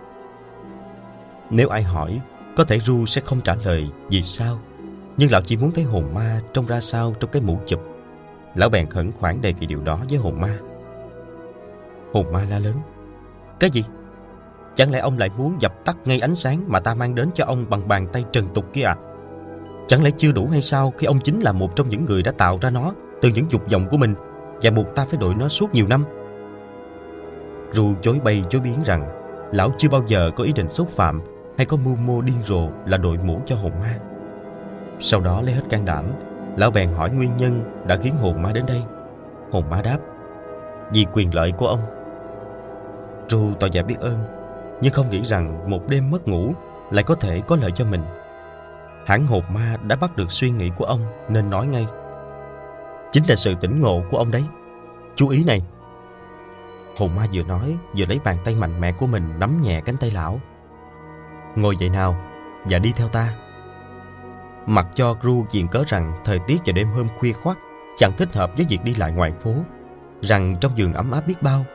Nếu 1.50 1.70
ai 1.70 1.84
hỏi, 1.84 2.22
có 2.56 2.64
thể 2.64 2.80
Ru 2.80 3.06
sẽ 3.06 3.22
không 3.22 3.42
trả 3.42 3.56
lời 3.56 3.90
vì 4.10 4.24
sao, 4.24 4.60
Nhưng 5.18 5.32
lão 5.32 5.42
chỉ 5.42 5.58
muốn 5.58 5.72
thấy 5.72 5.84
hồn 5.84 6.14
ma 6.14 6.42
trông 6.54 6.66
ra 6.66 6.80
sao 6.80 7.14
trong 7.20 7.32
cái 7.32 7.42
mũ 7.42 7.60
chụp 7.66 7.80
Lão 8.56 8.70
bèn 8.70 8.90
khẩn 8.90 9.12
khoản 9.12 9.42
đề 9.42 9.54
nghị 9.54 9.66
điều 9.66 9.82
đó 9.82 10.00
với 10.10 10.20
hồn 10.20 10.42
ma 10.42 10.58
Hồn 12.14 12.32
ma 12.32 12.46
la 12.50 12.60
lớn, 12.60 12.76
Cái 13.60 13.70
gì? 13.70 13.84
Chẳng 14.76 14.92
lẽ 14.92 15.00
ông 15.00 15.18
lại 15.18 15.30
muốn 15.38 15.62
dập 15.62 15.86
tắt 15.86 15.98
ngay 16.06 16.20
ánh 16.20 16.36
sáng 16.36 16.64
mà 16.68 16.80
ta 16.80 16.94
mang 16.94 17.16
đến 17.16 17.30
cho 17.36 17.46
ông 17.46 17.66
bằng 17.70 17.88
bàn 17.88 18.08
tay 18.14 18.26
trần 18.32 18.50
tục 18.54 18.66
kia 18.74 18.84
à? 18.84 18.96
Chẳng 19.88 20.04
lẽ 20.04 20.12
chưa 20.18 20.32
đủ 20.32 20.48
hay 20.52 20.62
sao 20.62 20.94
khi 20.98 21.08
ông 21.08 21.20
chính 21.20 21.40
là 21.40 21.52
một 21.52 21.76
trong 21.76 21.90
những 21.90 22.06
người 22.06 22.24
đã 22.24 22.32
tạo 22.32 22.58
ra 22.62 22.70
nó 22.70 22.94
từ 23.22 23.30
những 23.30 23.52
dục 23.52 23.72
vọng 23.72 23.88
của 23.92 23.98
mình 23.98 24.16
và 24.62 24.72
buộc 24.72 24.96
ta 24.96 25.06
phải 25.06 25.20
đổi 25.20 25.36
nó 25.36 25.48
suốt 25.48 25.74
nhiều 25.74 25.88
năm? 25.88 26.06
Ru 27.72 27.94
chối 28.02 28.20
bay 28.24 28.44
chối 28.50 28.62
biến 28.62 28.80
rằng 28.86 29.10
lão 29.52 29.72
chưa 29.78 29.90
bao 29.90 30.04
giờ 30.08 30.32
có 30.36 30.44
ý 30.44 30.54
định 30.54 30.70
xúc 30.70 30.90
phạm 30.90 31.22
hay 31.58 31.66
có 31.66 31.78
mưu 31.78 31.96
mô 31.96 32.22
điên 32.22 32.36
rồ 32.44 32.70
là 32.86 32.98
đội 32.98 33.18
mũ 33.18 33.42
cho 33.46 33.56
hồn 33.56 33.72
ma. 33.80 33.98
Sau 35.00 35.20
đó 35.20 35.42
lấy 35.42 35.54
hết 35.54 35.62
can 35.70 35.86
đảm, 35.86 36.06
lão 36.58 36.72
bèn 36.72 36.90
hỏi 36.90 37.10
nguyên 37.12 37.36
nhân 37.36 37.64
đã 37.88 37.98
khiến 37.98 38.16
hồn 38.16 38.42
ma 38.42 38.52
đến 38.52 38.66
đây. 38.68 38.82
Hồn 39.52 39.70
ma 39.70 39.82
đáp, 39.82 39.98
vì 40.94 41.06
quyền 41.14 41.36
lợi 41.36 41.52
của 41.52 41.68
ông. 41.68 41.82
Ru 43.30 43.54
tỏ 43.60 43.68
vẻ 43.74 43.84
biết 43.84 44.00
ơn, 44.00 44.18
nhưng 44.82 44.94
không 44.94 45.10
nghĩ 45.10 45.22
rằng 45.24 45.70
một 45.70 45.90
đêm 45.90 46.12
mất 46.12 46.28
ngủ 46.28 46.54
lại 46.92 47.04
có 47.04 47.16
thể 47.16 47.42
có 47.48 47.58
lợi 47.62 47.72
cho 47.72 47.86
mình. 47.86 48.02
Hãng 49.08 49.28
hồn 49.28 49.44
ma 49.50 49.78
đã 49.88 49.96
bắt 49.96 50.16
được 50.16 50.32
suy 50.32 50.50
nghĩ 50.50 50.72
của 50.78 50.86
ông 50.86 51.02
nên 51.30 51.50
nói 51.50 51.68
ngay. 51.68 51.88
Chính 53.12 53.24
là 53.28 53.36
sự 53.36 53.56
tỉnh 53.62 53.82
ngộ 53.82 54.04
của 54.10 54.18
ông 54.18 54.32
đấy. 54.32 54.44
Chú 55.16 55.30
ý 55.30 55.44
này. 55.44 55.62
Hồn 56.98 57.16
ma 57.16 57.26
vừa 57.34 57.44
nói 57.44 57.76
vừa 57.98 58.06
lấy 58.06 58.20
bàn 58.24 58.38
tay 58.46 58.56
mạnh 58.56 58.82
mẽ 58.82 58.92
của 58.92 59.08
mình 59.08 59.40
nắm 59.40 59.62
nhẹ 59.62 59.82
cánh 59.82 59.98
tay 59.98 60.12
lão 60.12 60.40
ngồi 61.56 61.78
dậy 61.78 61.90
nào 61.90 62.16
và 62.70 62.80
đi 62.80 62.92
theo 62.96 63.08
ta. 63.08 63.34
Mặc 64.66 64.88
cho 64.96 65.14
Gru 65.22 65.46
diện 65.50 65.68
cớ 65.68 65.84
rằng 65.88 66.22
thời 66.26 66.40
tiết 66.48 66.58
vào 66.66 66.74
đêm 66.74 66.88
hôm 66.88 67.08
khuya 67.20 67.34
khoắt 67.34 67.58
chẳng 67.98 68.12
thích 68.18 68.34
hợp 68.34 68.52
với 68.58 68.66
việc 68.70 68.84
đi 68.84 68.94
lại 68.94 69.12
ngoài 69.12 69.34
phố, 69.42 69.54
rằng 70.22 70.56
trong 70.62 70.78
giường 70.78 70.94
ấm 70.94 71.12
áp 71.12 71.28
biết 71.28 71.42
bao 71.42 71.66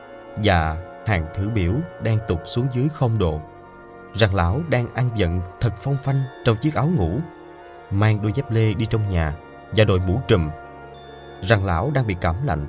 và 0.43 0.77
hàng 1.05 1.25
thử 1.35 1.49
biểu 1.49 1.73
đang 2.03 2.17
tụt 2.27 2.39
xuống 2.45 2.67
dưới 2.71 2.89
không 2.89 3.17
độ, 3.17 3.41
rằng 4.13 4.35
lão 4.35 4.61
đang 4.69 4.93
ăn 4.93 5.09
giận 5.15 5.41
thật 5.59 5.73
phong 5.77 5.97
phanh 5.97 6.23
trong 6.45 6.57
chiếc 6.57 6.75
áo 6.75 6.87
ngủ, 6.87 7.17
mang 7.91 8.21
đôi 8.21 8.31
dép 8.33 8.51
lê 8.51 8.73
đi 8.73 8.85
trong 8.85 9.07
nhà 9.07 9.35
và 9.71 9.83
đội 9.83 9.99
mũ 9.99 10.21
trùm, 10.27 10.49
rằng 11.41 11.65
lão 11.65 11.91
đang 11.91 12.07
bị 12.07 12.15
cảm 12.21 12.35
lạnh, 12.45 12.67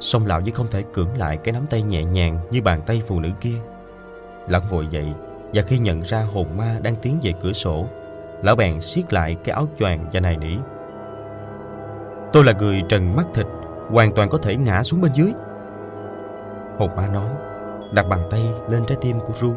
song 0.00 0.26
lão 0.26 0.40
vẫn 0.40 0.54
không 0.54 0.70
thể 0.70 0.82
cưỡng 0.92 1.18
lại 1.18 1.36
cái 1.36 1.52
nắm 1.52 1.66
tay 1.70 1.82
nhẹ 1.82 2.04
nhàng 2.04 2.38
như 2.50 2.62
bàn 2.62 2.82
tay 2.86 3.02
phụ 3.06 3.20
nữ 3.20 3.28
kia. 3.40 3.56
Lão 4.48 4.62
ngồi 4.70 4.86
dậy 4.90 5.12
và 5.54 5.62
khi 5.62 5.78
nhận 5.78 6.00
ra 6.00 6.22
hồn 6.22 6.56
ma 6.56 6.76
đang 6.82 6.96
tiến 6.96 7.18
về 7.22 7.32
cửa 7.42 7.52
sổ 7.52 7.86
Lão 8.42 8.56
bèn 8.56 8.80
siết 8.80 9.12
lại 9.12 9.36
cái 9.44 9.54
áo 9.54 9.68
choàng 9.78 10.06
và 10.12 10.20
nài 10.20 10.36
nỉ. 10.36 10.56
Tôi 12.32 12.44
là 12.44 12.52
người 12.52 12.82
trần 12.88 13.16
mắt 13.16 13.26
thịt 13.34 13.46
Hoàn 13.88 14.12
toàn 14.12 14.28
có 14.28 14.38
thể 14.38 14.56
ngã 14.56 14.82
xuống 14.82 15.00
bên 15.00 15.12
dưới. 15.12 15.32
Hồn 16.78 16.96
ma 16.96 17.08
nói 17.08 17.28
Đặt 17.92 18.08
bàn 18.08 18.20
tay 18.30 18.42
lên 18.68 18.84
trái 18.86 18.98
tim 19.00 19.20
của 19.20 19.32
Ru. 19.34 19.54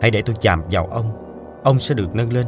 Hãy 0.00 0.10
để 0.10 0.22
tôi 0.22 0.36
chạm 0.40 0.62
vào 0.70 0.86
ông 0.86 1.22
Ông 1.62 1.78
sẽ 1.78 1.94
được 1.94 2.14
nâng 2.14 2.32
lên 2.32 2.46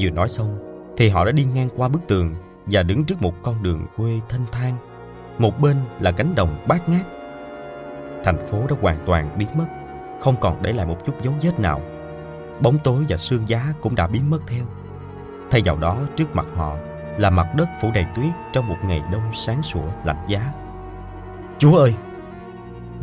Vừa 0.00 0.10
nói 0.10 0.28
xong 0.28 0.58
Thì 0.96 1.08
họ 1.08 1.24
đã 1.24 1.32
đi 1.32 1.44
ngang 1.44 1.68
qua 1.76 1.88
bức 1.88 2.00
tường 2.08 2.34
Và 2.66 2.82
đứng 2.82 3.04
trước 3.04 3.22
một 3.22 3.34
con 3.42 3.62
đường 3.62 3.86
quê 3.96 4.20
thanh 4.28 4.44
thang 4.52 4.76
Một 5.38 5.60
bên 5.60 5.76
là 6.00 6.12
cánh 6.12 6.34
đồng 6.34 6.56
bát 6.66 6.88
ngát 6.88 7.06
Thành 8.24 8.46
phố 8.46 8.66
đã 8.70 8.76
hoàn 8.80 8.98
toàn 9.06 9.30
biến 9.38 9.48
mất 9.54 9.66
không 10.20 10.36
còn 10.40 10.62
để 10.62 10.72
lại 10.72 10.86
một 10.86 11.06
chút 11.06 11.22
dấu 11.22 11.34
vết 11.42 11.60
nào. 11.60 11.80
Bóng 12.60 12.78
tối 12.84 13.04
và 13.08 13.16
sương 13.16 13.48
giá 13.48 13.72
cũng 13.80 13.94
đã 13.94 14.06
biến 14.06 14.30
mất 14.30 14.38
theo. 14.46 14.64
Thay 15.50 15.62
vào 15.64 15.76
đó 15.76 15.98
trước 16.16 16.36
mặt 16.36 16.46
họ 16.54 16.76
là 17.18 17.30
mặt 17.30 17.54
đất 17.56 17.68
phủ 17.80 17.90
đầy 17.94 18.06
tuyết 18.16 18.32
trong 18.52 18.68
một 18.68 18.76
ngày 18.84 19.02
đông 19.12 19.30
sáng 19.32 19.62
sủa 19.62 19.88
lạnh 20.04 20.24
giá. 20.26 20.52
Chúa 21.58 21.76
ơi! 21.76 21.94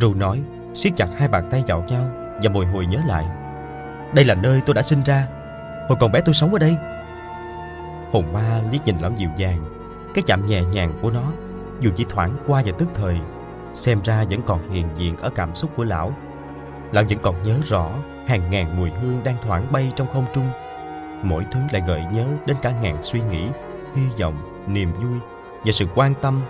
Ru 0.00 0.14
nói, 0.14 0.42
siết 0.74 0.92
chặt 0.96 1.08
hai 1.16 1.28
bàn 1.28 1.48
tay 1.50 1.64
vào 1.66 1.84
nhau 1.88 2.10
và 2.42 2.50
bồi 2.50 2.66
hồi 2.66 2.86
nhớ 2.86 2.98
lại. 3.06 3.24
Đây 4.14 4.24
là 4.24 4.34
nơi 4.34 4.60
tôi 4.66 4.74
đã 4.74 4.82
sinh 4.82 5.02
ra. 5.02 5.26
Hồi 5.88 5.98
còn 6.00 6.12
bé 6.12 6.20
tôi 6.20 6.34
sống 6.34 6.52
ở 6.52 6.58
đây. 6.58 6.76
Hồn 8.12 8.32
ma 8.32 8.60
liếc 8.72 8.84
nhìn 8.84 8.98
lão 8.98 9.12
dịu 9.16 9.30
dàng. 9.36 9.64
Cái 10.14 10.24
chạm 10.26 10.46
nhẹ 10.46 10.62
nhàng 10.62 10.92
của 11.02 11.10
nó, 11.10 11.22
dù 11.80 11.90
chỉ 11.96 12.06
thoảng 12.08 12.36
qua 12.46 12.62
và 12.66 12.72
tức 12.78 12.88
thời, 12.94 13.16
xem 13.74 14.00
ra 14.04 14.24
vẫn 14.30 14.42
còn 14.46 14.70
hiện 14.70 14.88
diện 14.94 15.16
ở 15.16 15.30
cảm 15.34 15.54
xúc 15.54 15.70
của 15.76 15.84
lão 15.84 16.12
Lão 16.94 17.04
vẫn 17.08 17.18
còn 17.22 17.42
nhớ 17.42 17.58
rõ 17.64 17.90
hàng 18.26 18.50
ngàn 18.50 18.78
mùi 18.78 18.90
hương 18.90 19.20
đang 19.24 19.36
thoảng 19.42 19.66
bay 19.72 19.92
trong 19.96 20.06
không 20.12 20.26
trung. 20.34 20.46
Mỗi 21.22 21.44
thứ 21.50 21.60
lại 21.72 21.82
gợi 21.86 22.02
nhớ 22.12 22.26
đến 22.46 22.56
cả 22.62 22.72
ngàn 22.82 23.02
suy 23.02 23.20
nghĩ, 23.30 23.46
hy 23.94 24.02
vọng, 24.20 24.64
niềm 24.66 24.92
vui 24.92 25.18
và 25.64 25.72
sự 25.72 25.86
quan 25.94 26.14
tâm 26.22 26.42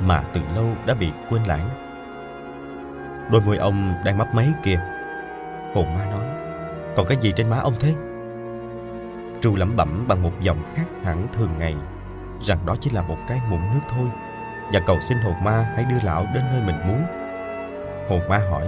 mà 0.00 0.24
từ 0.32 0.40
lâu 0.56 0.66
đã 0.86 0.94
bị 0.94 1.10
quên 1.30 1.42
lãng. 1.44 1.68
Đôi 3.30 3.40
môi 3.40 3.56
ông 3.56 3.94
đang 4.04 4.18
mấp 4.18 4.34
máy 4.34 4.48
kìa. 4.62 4.80
Hồn 5.74 5.94
ma 5.94 6.04
nói, 6.04 6.24
còn 6.96 7.06
cái 7.06 7.18
gì 7.20 7.32
trên 7.36 7.50
má 7.50 7.58
ông 7.58 7.74
thế? 7.80 7.94
Tru 9.40 9.56
lẩm 9.56 9.76
bẩm 9.76 10.04
bằng 10.08 10.22
một 10.22 10.32
giọng 10.40 10.62
khác 10.74 10.86
hẳn 11.02 11.26
thường 11.32 11.50
ngày 11.58 11.74
rằng 12.42 12.58
đó 12.66 12.76
chỉ 12.80 12.90
là 12.90 13.02
một 13.02 13.16
cái 13.28 13.40
mụn 13.50 13.60
nước 13.74 13.80
thôi 13.88 14.08
và 14.72 14.80
cầu 14.86 15.00
xin 15.00 15.18
hồn 15.18 15.34
ma 15.44 15.72
hãy 15.76 15.84
đưa 15.84 15.98
lão 16.02 16.26
đến 16.34 16.44
nơi 16.52 16.60
mình 16.60 16.88
muốn. 16.88 17.02
Hồn 18.08 18.28
ma 18.28 18.38
hỏi 18.50 18.66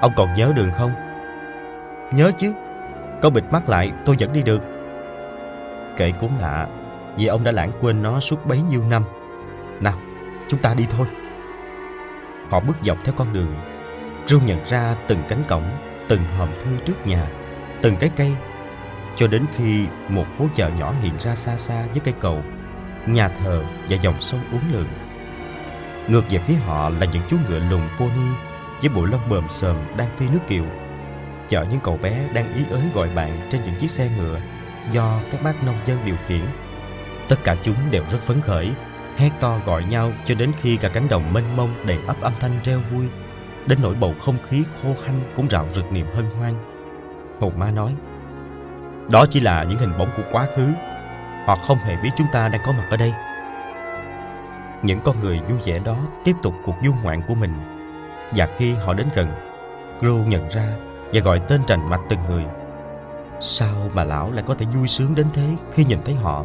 Ông 0.00 0.12
còn 0.16 0.34
nhớ 0.34 0.52
đường 0.56 0.70
không? 0.76 0.92
Nhớ 2.12 2.32
chứ 2.38 2.52
có 3.22 3.30
bịt 3.30 3.44
mắt 3.50 3.68
lại 3.68 3.92
tôi 4.04 4.16
vẫn 4.18 4.32
đi 4.32 4.42
được 4.42 4.62
Kệ 5.96 6.12
cũng 6.20 6.30
lạ 6.40 6.66
Vì 7.16 7.26
ông 7.26 7.44
đã 7.44 7.52
lãng 7.52 7.72
quên 7.80 8.02
nó 8.02 8.20
suốt 8.20 8.46
bấy 8.46 8.60
nhiêu 8.70 8.82
năm 8.90 9.04
Nào 9.80 9.98
chúng 10.48 10.60
ta 10.60 10.74
đi 10.74 10.86
thôi 10.90 11.06
Họ 12.50 12.60
bước 12.60 12.76
dọc 12.82 13.04
theo 13.04 13.14
con 13.18 13.32
đường 13.32 13.54
rung 14.26 14.44
nhận 14.44 14.64
ra 14.66 14.96
từng 15.06 15.22
cánh 15.28 15.42
cổng, 15.48 15.70
Từng 16.08 16.24
hòm 16.38 16.48
thư 16.64 16.70
trước 16.84 17.06
nhà, 17.06 17.28
Từng 17.82 17.96
cái 17.96 18.10
cây, 18.16 18.32
Cho 19.16 19.26
đến 19.26 19.44
khi 19.56 19.86
một 20.08 20.26
phố 20.38 20.46
chợ 20.54 20.70
nhỏ 20.78 20.94
hiện 21.02 21.14
ra 21.18 21.34
xa 21.34 21.56
xa 21.56 21.86
với 21.86 22.00
cây 22.04 22.14
cầu, 22.20 22.42
Nhà 23.06 23.28
thờ 23.28 23.64
và 23.88 23.96
dòng 23.96 24.20
sông 24.20 24.40
uốn 24.52 24.60
lượn. 24.72 24.86
Ngược 26.08 26.30
về 26.30 26.38
phía 26.38 26.54
họ 26.54 26.88
là 26.88 27.06
những 27.12 27.22
chú 27.30 27.36
ngựa 27.48 27.58
lùn 27.58 27.80
pony 27.98 28.30
với 28.80 28.88
bộ 28.88 29.04
lông 29.04 29.28
bờm 29.28 29.48
sờm 29.48 29.76
đang 29.96 30.16
phi 30.16 30.28
nước 30.28 30.40
kiều. 30.48 30.64
Chở 31.48 31.64
những 31.70 31.80
cậu 31.80 31.96
bé 31.96 32.28
đang 32.32 32.54
ý 32.54 32.62
ới 32.70 32.82
gọi 32.94 33.08
bạn 33.14 33.48
trên 33.50 33.62
những 33.62 33.74
chiếc 33.80 33.90
xe 33.90 34.10
ngựa 34.16 34.40
do 34.90 35.20
các 35.32 35.42
bác 35.42 35.64
nông 35.64 35.76
dân 35.86 35.98
điều 36.04 36.16
khiển. 36.26 36.44
Tất 37.28 37.36
cả 37.44 37.56
chúng 37.62 37.76
đều 37.90 38.02
rất 38.10 38.18
phấn 38.18 38.40
khởi, 38.40 38.70
hét 39.16 39.30
to 39.40 39.60
gọi 39.66 39.84
nhau 39.84 40.12
cho 40.24 40.34
đến 40.34 40.52
khi 40.60 40.76
cả 40.76 40.88
cánh 40.88 41.08
đồng 41.08 41.32
mênh 41.32 41.56
mông 41.56 41.74
đầy 41.86 41.98
ắp 42.06 42.20
âm 42.20 42.32
thanh 42.40 42.60
reo 42.64 42.80
vui 42.80 43.06
đến 43.66 43.78
nỗi 43.82 43.94
bầu 43.94 44.14
không 44.20 44.36
khí 44.48 44.64
khô 44.82 44.88
hanh 45.04 45.20
cũng 45.36 45.50
rạo 45.50 45.66
rực 45.74 45.92
niềm 45.92 46.06
hân 46.14 46.24
hoan. 46.38 46.54
Hồn 47.40 47.58
ma 47.58 47.70
nói, 47.70 47.94
đó 49.10 49.26
chỉ 49.30 49.40
là 49.40 49.64
những 49.64 49.78
hình 49.78 49.92
bóng 49.98 50.08
của 50.16 50.22
quá 50.32 50.46
khứ 50.56 50.68
họ 51.46 51.56
không 51.56 51.78
hề 51.78 51.96
biết 51.96 52.10
chúng 52.16 52.26
ta 52.32 52.48
đang 52.48 52.60
có 52.66 52.72
mặt 52.72 52.86
ở 52.90 52.96
đây. 52.96 53.12
Những 54.82 55.00
con 55.04 55.20
người 55.20 55.40
vui 55.48 55.58
vẻ 55.64 55.78
đó 55.78 55.96
tiếp 56.24 56.32
tục 56.42 56.54
cuộc 56.64 56.74
du 56.84 56.92
ngoạn 57.02 57.22
của 57.28 57.34
mình, 57.34 57.52
và 58.30 58.48
khi 58.56 58.74
họ 58.74 58.94
đến 58.94 59.06
gần, 59.14 59.28
Gru 60.00 60.14
nhận 60.14 60.48
ra 60.48 60.68
và 61.12 61.20
gọi 61.20 61.40
tên 61.48 61.64
trành 61.66 61.90
mạch 61.90 62.00
từng 62.08 62.18
người. 62.28 62.44
Sao 63.40 63.90
mà 63.94 64.04
lão 64.04 64.32
lại 64.32 64.44
có 64.46 64.54
thể 64.54 64.66
vui 64.66 64.88
sướng 64.88 65.14
đến 65.14 65.26
thế 65.32 65.56
khi 65.74 65.84
nhìn 65.84 65.98
thấy 66.04 66.14
họ? 66.14 66.44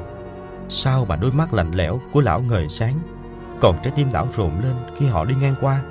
Sao 0.70 1.06
mà 1.06 1.16
đôi 1.16 1.32
mắt 1.32 1.54
lạnh 1.54 1.72
lẽo 1.72 2.00
của 2.12 2.22
lão 2.22 2.42
ngời 2.42 2.70
sáng, 2.70 3.00
Còn 3.60 3.78
trái 3.84 3.94
tim 3.96 4.08
lão 4.14 4.28
rộn 4.36 4.52
lên 4.64 4.74
khi 4.98 5.08
họ 5.08 5.26
đi 5.26 5.36
ngang 5.42 5.54
qua? 5.62 5.82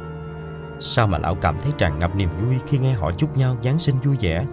Sao 0.81 1.07
mà 1.07 1.19
lão 1.19 1.35
cảm 1.35 1.57
thấy 1.63 1.73
tràn 1.79 1.99
ngập 1.99 2.17
niềm 2.17 2.29
vui 2.41 2.59
khi 2.67 2.79
nghe 2.79 2.93
họ 2.93 3.13
chúc 3.13 3.37
nhau 3.37 3.57
Giáng 3.63 3.79
sinh 3.79 4.01
vui 4.01 4.17
vẻ 4.21 4.45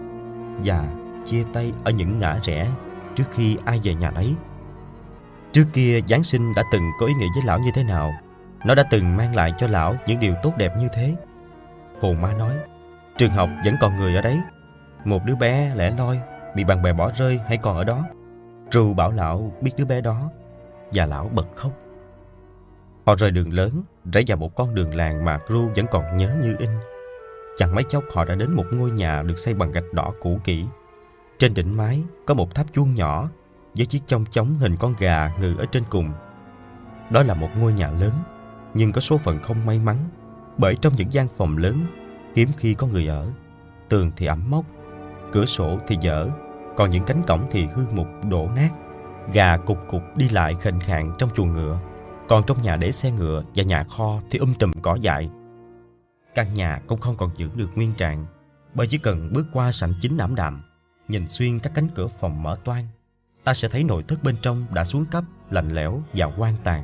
Và 0.64 0.88
chia 1.26 1.44
tay 1.54 1.74
ở 1.84 1.92
những 1.92 2.20
ngã 2.20 2.40
rẽ 2.44 2.68
trước 3.16 3.24
khi 3.32 3.58
ai 3.66 3.80
về 3.84 3.94
nhà 3.94 4.10
ấy? 4.10 4.36
Trước 5.52 5.66
kia, 5.74 6.00
Giáng 6.08 6.24
sinh 6.24 6.54
đã 6.56 6.64
từng 6.72 6.92
có 7.00 7.06
ý 7.06 7.14
nghĩa 7.14 7.28
với 7.36 7.44
lão 7.46 7.60
như 7.60 7.72
thế 7.74 7.84
nào? 7.84 8.14
Nó 8.66 8.76
đã 8.76 8.84
từng 8.92 9.18
mang 9.18 9.36
lại 9.36 9.54
cho 9.58 9.68
lão 9.68 9.96
những 10.08 10.20
điều 10.20 10.34
tốt 10.44 10.54
đẹp 10.58 10.74
như 10.80 10.88
thế. 10.94 11.16
Hồn 12.02 12.22
ma 12.22 12.34
nói, 12.34 12.54
Trường 13.18 13.32
học 13.32 13.50
vẫn 13.66 13.76
còn 13.82 13.96
người 13.96 14.16
ở 14.16 14.22
đấy. 14.22 14.40
Một 15.06 15.22
đứa 15.26 15.36
bé 15.36 15.76
lẻ 15.76 15.92
loi 15.98 16.20
Bị 16.56 16.64
bạn 16.64 16.82
bè 16.82 16.94
bỏ 16.94 17.12
rơi 17.16 17.40
hay 17.48 17.58
còn 17.58 17.78
ở 17.78 17.84
đó. 17.84 18.04
Trù 18.70 18.94
bảo 18.94 19.12
lão 19.12 19.52
biết 19.62 19.72
đứa 19.78 19.86
bé 19.86 20.02
đó 20.02 20.32
Và 20.92 21.06
lão 21.06 21.30
bật 21.34 21.48
khóc. 21.56 21.72
Họ 23.06 23.16
rời 23.16 23.32
đường 23.32 23.54
lớn. 23.54 23.84
Rẽ 24.14 24.22
vào 24.28 24.38
một 24.38 24.56
con 24.56 24.76
đường 24.76 24.96
làng 24.96 25.26
mà 25.26 25.40
Ru 25.50 25.70
vẫn 25.76 25.86
còn 25.92 26.18
nhớ 26.18 26.36
như 26.42 26.56
in. 26.60 26.70
Chẳng 27.58 27.76
mấy 27.76 27.84
chốc 27.84 28.04
họ 28.14 28.26
đã 28.26 28.36
đến 28.36 28.52
một 28.52 28.66
ngôi 28.72 28.92
nhà 28.92 29.24
Được 29.24 29.38
xây 29.38 29.54
bằng 29.54 29.72
gạch 29.72 29.94
đỏ 29.94 30.14
cũ 30.22 30.40
kỹ. 30.44 30.66
Trên 31.40 31.54
đỉnh 31.54 31.78
mái 31.78 32.04
có 32.26 32.34
một 32.34 32.56
tháp 32.56 32.74
chuông 32.74 32.96
nhỏ 32.96 33.30
Với 33.78 33.86
chiếc 33.86 34.08
chong 34.08 34.26
chóng 34.26 34.56
hình 34.56 34.76
con 34.80 34.96
gà 35.00 35.32
ngự 35.40 35.56
ở 35.58 35.66
trên 35.72 35.84
cùng. 35.90 36.12
Đó 37.10 37.24
là 37.24 37.34
một 37.34 37.50
ngôi 37.58 37.74
nhà 37.74 37.92
lớn, 37.92 38.12
Nhưng 38.74 38.92
có 38.92 39.02
số 39.02 39.18
phận 39.18 39.40
không 39.40 39.66
may 39.66 39.80
mắn, 39.80 39.98
bởi 40.58 40.76
trong 40.76 40.94
những 40.98 41.12
gian 41.12 41.28
phòng 41.38 41.58
lớn, 41.58 41.86
hiếm 42.36 42.50
khi 42.58 42.74
có 42.74 42.88
người 42.88 43.08
ở. 43.08 43.28
Tường 43.90 44.12
thì 44.16 44.26
ẩm 44.26 44.44
mốc, 44.50 44.66
cửa 45.32 45.46
sổ 45.46 45.80
thì 45.88 45.98
dở, 46.02 46.30
còn 46.76 46.90
những 46.90 47.04
cánh 47.04 47.24
cổng 47.28 47.48
thì 47.52 47.66
hư 47.66 47.84
mục, 47.92 48.08
đổ 48.30 48.50
nát. 48.56 48.70
Gà 49.34 49.58
cục 49.58 49.78
cục 49.90 50.02
đi 50.16 50.30
lại 50.30 50.56
khệnh 50.62 50.80
khạng 50.80 51.12
trong 51.18 51.30
chuồng 51.36 51.54
ngựa 51.54 51.80
còn 52.28 52.44
trong 52.48 52.62
nhà 52.62 52.76
để 52.76 52.92
xe 52.92 53.12
ngựa 53.12 53.44
và 53.56 53.64
nhà 53.64 53.84
kho 53.84 54.20
thì 54.30 54.40
um 54.40 54.54
tùm 54.54 54.72
cỏ 54.82 54.98
dại. 55.02 55.30
Căn 56.36 56.54
nhà 56.54 56.82
cũng 56.88 57.00
không 57.00 57.18
còn 57.18 57.30
giữ 57.38 57.50
được 57.56 57.70
nguyên 57.76 57.94
trạng 57.94 58.26
bởi 58.74 58.88
chỉ 58.88 58.98
cần 58.98 59.34
bước 59.34 59.46
qua 59.54 59.72
sảnh 59.72 59.94
chính 60.02 60.18
ảm 60.18 60.36
đạm 60.36 60.64
nhìn 61.08 61.30
xuyên 61.30 61.60
các 61.60 61.72
cánh 61.76 61.90
cửa 61.96 62.08
phòng 62.08 62.44
mở 62.44 62.58
toang 62.64 62.88
ta 63.44 63.54
sẽ 63.54 63.68
thấy 63.68 63.84
nội 63.84 64.04
thất 64.08 64.24
bên 64.24 64.36
trong 64.42 64.66
đã 64.74 64.84
xuống 64.84 65.06
cấp 65.06 65.24
lạnh 65.50 65.76
lẽo 65.76 66.02
và 66.14 66.26
hoang 66.26 66.56
tàn. 66.64 66.84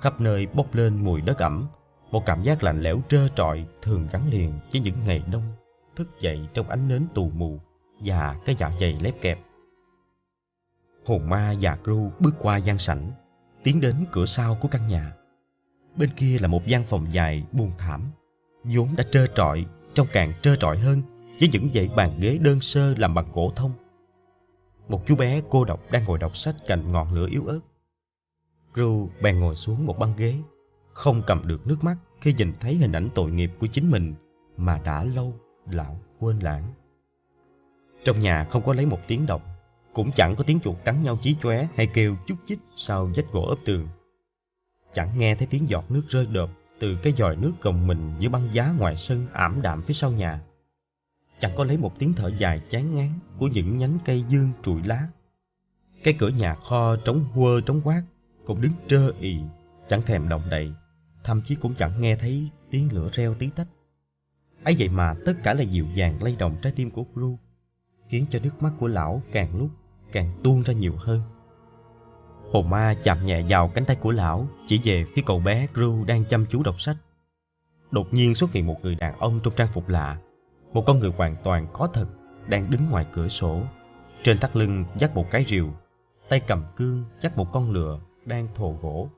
Khắp 0.00 0.20
nơi 0.20 0.46
bốc 0.46 0.74
lên 0.74 1.04
mùi 1.04 1.20
đất 1.20 1.38
ẩm 1.38 1.66
một 2.10 2.26
cảm 2.26 2.42
giác 2.42 2.62
lạnh 2.62 2.80
lẽo 2.80 3.00
trơ 3.08 3.28
trọi 3.28 3.66
thường 3.82 4.08
gắn 4.12 4.28
liền 4.30 4.52
với 4.72 4.80
những 4.80 4.96
ngày 5.04 5.22
đông 5.32 5.52
thức 5.96 6.20
dậy 6.20 6.48
trong 6.54 6.68
ánh 6.68 6.88
nến 6.88 7.06
tù 7.14 7.30
mù 7.34 7.60
và 8.00 8.36
cái 8.44 8.56
dạ 8.58 8.72
dày 8.80 8.98
lép 9.00 9.20
kẹp. 9.20 9.38
Hồn 11.06 11.28
ma 11.28 11.54
và 11.60 11.78
Gru 11.84 12.10
bước 12.20 12.34
qua 12.38 12.56
gian 12.56 12.78
sảnh, 12.78 13.12
tiến 13.64 13.80
đến 13.80 14.06
cửa 14.12 14.26
sau 14.26 14.58
của 14.60 14.68
căn 14.68 14.88
nhà. 14.88 15.12
Bên 15.96 16.10
kia 16.16 16.38
là 16.40 16.48
một 16.48 16.66
gian 16.66 16.84
phòng 16.84 17.06
dài 17.12 17.44
buồn 17.52 17.70
thảm, 17.78 18.10
vốn 18.64 18.88
đã 18.96 19.04
trơ 19.12 19.26
trọi, 19.26 19.66
trông 19.94 20.06
càng 20.12 20.32
trơ 20.42 20.56
trọi 20.56 20.78
hơn 20.78 21.02
với 21.40 21.48
những 21.52 21.68
dãy 21.74 21.88
bàn 21.96 22.16
ghế 22.20 22.38
đơn 22.38 22.60
sơ 22.60 22.94
làm 22.98 23.14
bằng 23.14 23.32
gỗ 23.32 23.52
thông. 23.56 23.72
Một 24.88 25.06
chú 25.06 25.16
bé 25.16 25.42
cô 25.50 25.64
độc 25.64 25.80
đang 25.90 26.04
ngồi 26.04 26.18
đọc 26.18 26.36
sách 26.36 26.54
cạnh 26.66 26.92
ngọn 26.92 27.14
lửa 27.14 27.26
yếu 27.30 27.46
ớt. 27.46 27.60
Gru 28.74 29.10
bèn 29.22 29.40
ngồi 29.40 29.56
xuống 29.56 29.86
một 29.86 29.98
băng 29.98 30.14
ghế 30.16 30.34
không 30.92 31.22
cầm 31.26 31.42
được 31.46 31.66
nước 31.66 31.84
mắt 31.84 31.96
khi 32.20 32.34
nhìn 32.34 32.52
thấy 32.60 32.74
hình 32.74 32.92
ảnh 32.92 33.08
tội 33.14 33.30
nghiệp 33.30 33.50
của 33.60 33.66
chính 33.66 33.90
mình 33.90 34.14
mà 34.56 34.80
đã 34.84 35.04
lâu 35.04 35.34
lão 35.70 36.00
quên 36.18 36.38
lãng. 36.38 36.72
Trong 38.04 38.18
nhà 38.18 38.46
không 38.50 38.62
có 38.62 38.74
lấy 38.74 38.86
một 38.86 38.98
tiếng 39.06 39.26
động, 39.26 39.42
cũng 39.94 40.10
chẳng 40.16 40.36
có 40.36 40.44
tiếng 40.44 40.60
chuột 40.60 40.76
cắn 40.84 41.02
nhau 41.02 41.18
chí 41.22 41.36
chóe 41.42 41.68
hay 41.76 41.86
kêu 41.86 42.16
chúc 42.26 42.38
chích 42.46 42.58
sau 42.76 43.10
vách 43.16 43.32
gỗ 43.32 43.42
ốp 43.42 43.58
tường. 43.64 43.88
Chẳng 44.94 45.18
nghe 45.18 45.34
thấy 45.34 45.46
tiếng 45.46 45.68
giọt 45.68 45.90
nước 45.90 46.02
rơi 46.08 46.26
đợp 46.26 46.48
từ 46.78 46.96
cái 47.02 47.12
giòi 47.16 47.36
nước 47.36 47.52
gồng 47.62 47.86
mình 47.86 48.12
dưới 48.18 48.28
băng 48.28 48.48
giá 48.52 48.74
ngoài 48.78 48.96
sân 48.96 49.26
ảm 49.32 49.62
đạm 49.62 49.82
phía 49.82 49.94
sau 49.94 50.10
nhà. 50.10 50.40
Chẳng 51.40 51.52
có 51.56 51.64
lấy 51.64 51.76
một 51.76 51.98
tiếng 51.98 52.12
thở 52.14 52.30
dài 52.38 52.60
chán 52.70 52.94
ngán 52.94 53.10
của 53.38 53.46
những 53.46 53.78
nhánh 53.78 53.98
cây 54.04 54.24
dương 54.28 54.50
trụi 54.62 54.82
lá. 54.82 55.08
Cái 56.04 56.14
cửa 56.18 56.28
nhà 56.28 56.54
kho 56.54 56.96
trống 56.96 57.24
quơ 57.34 57.60
trống 57.60 57.80
quát 57.84 58.02
cũng 58.44 58.60
đứng 58.60 58.72
trơ 58.88 59.12
ì, 59.20 59.40
chẳng 59.88 60.02
thèm 60.02 60.28
động 60.28 60.42
đậy 60.50 60.72
thậm 61.24 61.42
chí 61.44 61.54
cũng 61.54 61.74
chẳng 61.74 62.00
nghe 62.00 62.16
thấy 62.16 62.50
tiếng 62.70 62.92
lửa 62.92 63.08
reo 63.12 63.34
tí 63.34 63.50
tách. 63.50 63.68
ấy 64.64 64.76
vậy 64.78 64.88
mà 64.88 65.14
tất 65.24 65.34
cả 65.42 65.54
là 65.54 65.62
dịu 65.62 65.86
dàng 65.94 66.22
lay 66.22 66.36
động 66.38 66.56
trái 66.62 66.72
tim 66.76 66.90
của 66.90 67.04
Gru, 67.14 67.38
khiến 68.08 68.26
cho 68.30 68.38
nước 68.42 68.62
mắt 68.62 68.72
của 68.78 68.86
lão 68.86 69.22
càng 69.32 69.56
lúc 69.56 69.70
càng 70.14 70.30
tuôn 70.44 70.62
ra 70.62 70.74
nhiều 70.74 70.94
hơn. 70.98 71.20
Hồn 72.52 72.70
ma 72.70 72.94
chạm 73.02 73.26
nhẹ 73.26 73.42
vào 73.48 73.68
cánh 73.68 73.84
tay 73.84 73.96
của 73.96 74.10
lão, 74.10 74.48
chỉ 74.66 74.80
về 74.84 75.06
phía 75.14 75.22
cậu 75.26 75.38
bé 75.38 75.66
Gru 75.74 76.04
đang 76.04 76.24
chăm 76.24 76.46
chú 76.46 76.62
đọc 76.62 76.80
sách. 76.80 76.96
Đột 77.90 78.14
nhiên 78.14 78.34
xuất 78.34 78.52
hiện 78.52 78.66
một 78.66 78.76
người 78.82 78.94
đàn 78.94 79.18
ông 79.18 79.40
trong 79.42 79.54
trang 79.56 79.68
phục 79.74 79.88
lạ, 79.88 80.18
một 80.72 80.84
con 80.86 80.98
người 80.98 81.12
hoàn 81.16 81.36
toàn 81.44 81.66
có 81.72 81.88
thật 81.92 82.06
đang 82.48 82.70
đứng 82.70 82.90
ngoài 82.90 83.06
cửa 83.12 83.28
sổ, 83.28 83.60
trên 84.22 84.38
thắt 84.38 84.56
lưng 84.56 84.84
dắt 84.96 85.14
một 85.14 85.30
cái 85.30 85.44
rìu, 85.48 85.68
tay 86.28 86.40
cầm 86.40 86.64
cương 86.76 87.04
dắt 87.20 87.36
một 87.36 87.52
con 87.52 87.70
lừa 87.70 88.00
đang 88.24 88.48
thồ 88.54 88.76
gỗ. 88.82 89.08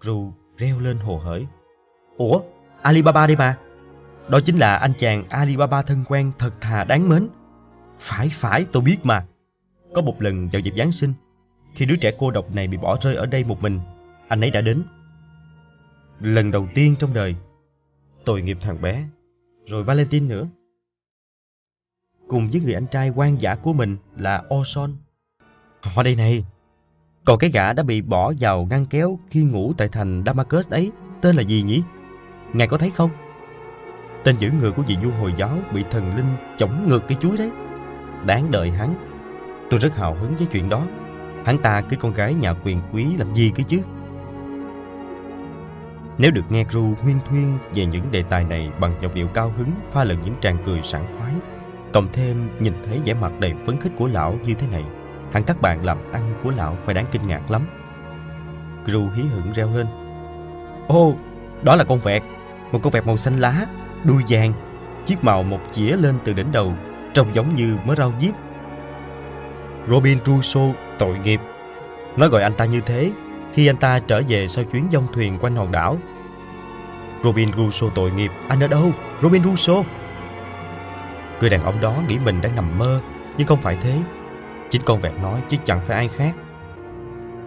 Gru 0.00 0.32
reo 0.56 0.78
lên 0.78 0.98
hồ 0.98 1.18
hởi. 1.18 1.46
Ủa, 2.16 2.40
Alibaba 2.82 3.26
đây 3.26 3.36
mà. 3.36 3.58
Đó 4.28 4.40
chính 4.46 4.56
là 4.56 4.76
anh 4.76 4.92
chàng 4.98 5.28
Alibaba 5.28 5.82
thân 5.82 6.04
quen 6.08 6.32
thật 6.38 6.52
thà 6.60 6.84
đáng 6.84 7.08
mến. 7.08 7.28
Phải 7.98 8.30
phải 8.34 8.66
tôi 8.72 8.82
biết 8.82 8.96
mà. 9.02 9.26
Có 9.94 10.02
một 10.02 10.22
lần 10.22 10.48
vào 10.52 10.60
dịp 10.60 10.74
Giáng 10.78 10.92
sinh, 10.92 11.12
khi 11.74 11.86
đứa 11.86 11.96
trẻ 11.96 12.12
cô 12.18 12.30
độc 12.30 12.54
này 12.54 12.68
bị 12.68 12.76
bỏ 12.76 12.98
rơi 13.02 13.14
ở 13.14 13.26
đây 13.26 13.44
một 13.44 13.62
mình, 13.62 13.80
anh 14.28 14.40
ấy 14.40 14.50
đã 14.50 14.60
đến. 14.60 14.82
Lần 16.20 16.50
đầu 16.50 16.68
tiên 16.74 16.94
trong 16.98 17.14
đời, 17.14 17.36
tội 18.24 18.42
nghiệp 18.42 18.58
thằng 18.60 18.82
bé, 18.82 19.04
rồi 19.66 19.84
Valentine 19.84 20.26
nữa. 20.26 20.46
Cùng 22.28 22.50
với 22.50 22.60
người 22.60 22.74
anh 22.74 22.86
trai 22.86 23.10
quan 23.10 23.40
giả 23.40 23.54
của 23.54 23.72
mình 23.72 23.96
là 24.16 24.42
Orson. 24.54 24.96
Họ 25.80 26.02
đây 26.02 26.16
này, 26.16 26.44
còn 27.24 27.38
cái 27.38 27.50
gã 27.50 27.72
đã 27.72 27.82
bị 27.82 28.02
bỏ 28.02 28.32
vào 28.40 28.66
ngăn 28.70 28.86
kéo 28.86 29.18
khi 29.30 29.44
ngủ 29.44 29.72
tại 29.76 29.88
thành 29.88 30.22
Damascus 30.26 30.70
ấy, 30.70 30.92
tên 31.20 31.36
là 31.36 31.42
gì 31.42 31.62
nhỉ? 31.62 31.82
Ngài 32.52 32.68
có 32.68 32.78
thấy 32.78 32.90
không? 32.90 33.10
Tên 34.24 34.36
giữ 34.36 34.50
người 34.50 34.72
của 34.72 34.82
vị 34.82 34.96
vua 35.02 35.10
Hồi 35.10 35.32
giáo 35.36 35.58
bị 35.74 35.82
thần 35.90 36.16
linh 36.16 36.26
chống 36.56 36.88
ngược 36.88 37.00
cái 37.08 37.18
chuối 37.20 37.36
đấy. 37.36 37.50
Đáng 38.26 38.50
đợi 38.50 38.70
hắn. 38.70 39.13
Tôi 39.74 39.80
rất 39.80 39.96
hào 39.96 40.14
hứng 40.14 40.36
với 40.36 40.46
chuyện 40.52 40.68
đó. 40.68 40.82
Hắn 41.44 41.58
ta 41.58 41.80
cưới 41.80 41.98
con 42.00 42.14
gái 42.14 42.34
nhà 42.34 42.54
quyền 42.64 42.80
quý 42.92 43.06
làm 43.16 43.34
gì 43.34 43.52
cơ 43.56 43.62
chứ? 43.68 43.80
Nếu 46.18 46.30
được 46.30 46.42
nghe 46.48 46.64
Ru 46.70 46.94
huyên 47.02 47.16
thuyên 47.28 47.58
về 47.74 47.86
những 47.86 48.12
đề 48.12 48.22
tài 48.22 48.44
này 48.44 48.70
bằng 48.80 48.94
giọng 49.00 49.14
điệu 49.14 49.26
cao 49.26 49.52
hứng 49.56 49.70
pha 49.90 50.04
lẫn 50.04 50.20
những 50.20 50.34
tràng 50.40 50.58
cười 50.66 50.82
sảng 50.82 51.18
khoái, 51.18 51.32
Cộng 51.92 52.08
thêm 52.12 52.48
nhìn 52.60 52.72
thấy 52.84 53.00
vẻ 53.04 53.14
mặt 53.14 53.32
đầy 53.40 53.52
phấn 53.66 53.80
khích 53.80 53.92
của 53.96 54.06
lão 54.06 54.38
như 54.44 54.54
thế 54.54 54.66
này 54.72 54.84
Hẳn 55.32 55.44
các 55.44 55.60
bạn 55.60 55.84
làm 55.84 55.98
ăn 56.12 56.34
của 56.44 56.50
lão 56.50 56.76
phải 56.84 56.94
đáng 56.94 57.06
kinh 57.12 57.26
ngạc 57.26 57.50
lắm 57.50 57.62
Gru 58.86 59.08
hí 59.14 59.22
hửng 59.22 59.52
reo 59.54 59.76
lên 59.76 59.86
Ô, 60.88 61.14
đó 61.62 61.76
là 61.76 61.84
con 61.84 62.00
vẹt 62.00 62.22
Một 62.72 62.80
con 62.82 62.92
vẹt 62.92 63.06
màu 63.06 63.16
xanh 63.16 63.34
lá, 63.34 63.66
đuôi 64.04 64.22
vàng 64.28 64.52
Chiếc 65.06 65.24
màu 65.24 65.42
một 65.42 65.60
chĩa 65.72 65.96
lên 65.96 66.14
từ 66.24 66.32
đỉnh 66.32 66.52
đầu 66.52 66.74
Trông 67.14 67.34
giống 67.34 67.54
như 67.54 67.76
mớ 67.84 67.94
rau 67.94 68.12
diếp 68.20 68.34
Robin 69.88 70.18
Russo 70.26 70.60
tội 70.98 71.18
nghiệp. 71.18 71.40
Nó 72.16 72.28
gọi 72.28 72.42
anh 72.42 72.54
ta 72.54 72.64
như 72.64 72.80
thế 72.80 73.10
Khi 73.52 73.66
anh 73.66 73.76
ta 73.76 73.98
trở 73.98 74.22
về 74.28 74.48
sau 74.48 74.64
chuyến 74.64 74.84
dông 74.92 75.06
thuyền 75.12 75.38
quanh 75.40 75.56
hòn 75.56 75.72
đảo. 75.72 75.98
Robin 77.24 77.52
Russo 77.56 77.86
tội 77.94 78.10
nghiệp. 78.10 78.30
Anh 78.48 78.60
ở 78.60 78.66
đâu? 78.66 78.92
Robin 79.22 79.44
Russo? 79.44 79.82
Người 81.40 81.50
đàn 81.50 81.62
ông 81.64 81.80
đó 81.80 81.94
nghĩ 82.08 82.18
mình 82.24 82.40
đang 82.40 82.56
nằm 82.56 82.78
mơ, 82.78 83.00
Nhưng 83.38 83.46
không 83.46 83.60
phải 83.62 83.78
thế. 83.80 83.98
Chính 84.70 84.82
con 84.84 85.00
vẹt 85.00 85.12
nói 85.22 85.40
chứ 85.48 85.56
chẳng 85.64 85.80
phải 85.86 85.96
ai 85.96 86.08
khác. 86.08 86.34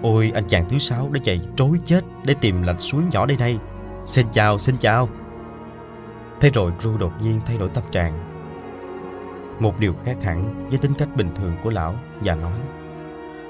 Ôi, 0.02 0.32
anh 0.36 0.48
chàng 0.48 0.70
thứ 0.70 0.78
sáu 0.78 1.10
đã 1.12 1.20
chạy 1.24 1.42
trối 1.56 1.80
chết 1.86 2.02
Để 2.24 2.34
tìm 2.42 2.62
lạch 2.62 2.82
suối 2.82 3.04
nhỏ 3.12 3.26
đây 3.26 3.38
này. 3.38 3.58
Xin 4.06 4.28
chào 4.32 4.58
xin 4.58 4.78
chào. 4.78 5.10
Thế 6.40 6.50
rồi 6.50 6.72
Ru 6.80 6.98
đột 6.98 7.12
nhiên 7.22 7.42
thay 7.46 7.58
đổi 7.58 7.70
tâm 7.70 7.84
trạng. 7.92 8.37
Một 9.60 9.80
điều 9.80 9.94
khác 10.06 10.18
hẳn 10.24 10.68
với 10.70 10.78
tính 10.78 10.94
cách 10.98 11.10
bình 11.16 11.30
thường 11.36 11.54
của 11.64 11.70
lão 11.70 11.96
Và 12.22 12.36
nói 12.36 12.60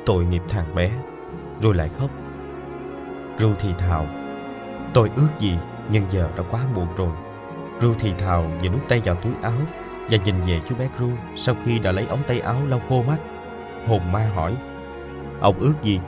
Tội 0.05 0.25
nghiệp 0.25 0.41
thằng 0.49 0.75
bé 0.75 0.91
Rồi 1.61 1.75
lại 1.75 1.89
khóc. 1.97 2.09
Ru 3.39 3.53
thì 3.59 3.69
thào 3.77 4.05
Tôi 4.93 5.11
ước 5.15 5.29
gì 5.39 5.57
nhưng 5.91 6.05
giờ 6.09 6.29
đã 6.37 6.43
quá 6.51 6.61
muộn 6.75 6.87
rồi. 6.97 7.11
Ru 7.81 7.93
thì 7.99 8.13
thào 8.17 8.51
và 8.61 8.69
nút 8.69 8.81
tay 8.87 9.01
vào 9.05 9.15
túi 9.15 9.33
áo 9.41 9.57
Và 10.09 10.17
nhìn 10.25 10.35
về 10.47 10.61
chú 10.69 10.75
bé 10.75 10.89
Ru 10.99 11.09
Sau 11.35 11.55
khi 11.65 11.79
đã 11.79 11.91
lấy 11.91 12.05
ống 12.07 12.23
tay 12.27 12.39
áo 12.39 12.57
lau 12.67 12.81
khô 12.89 13.03
mắt. 13.07 13.17
Hồn 13.87 14.01
ma 14.11 14.29
hỏi 14.35 14.55
Ông 15.39 15.59
ước 15.59 15.73
gì? 15.81 15.99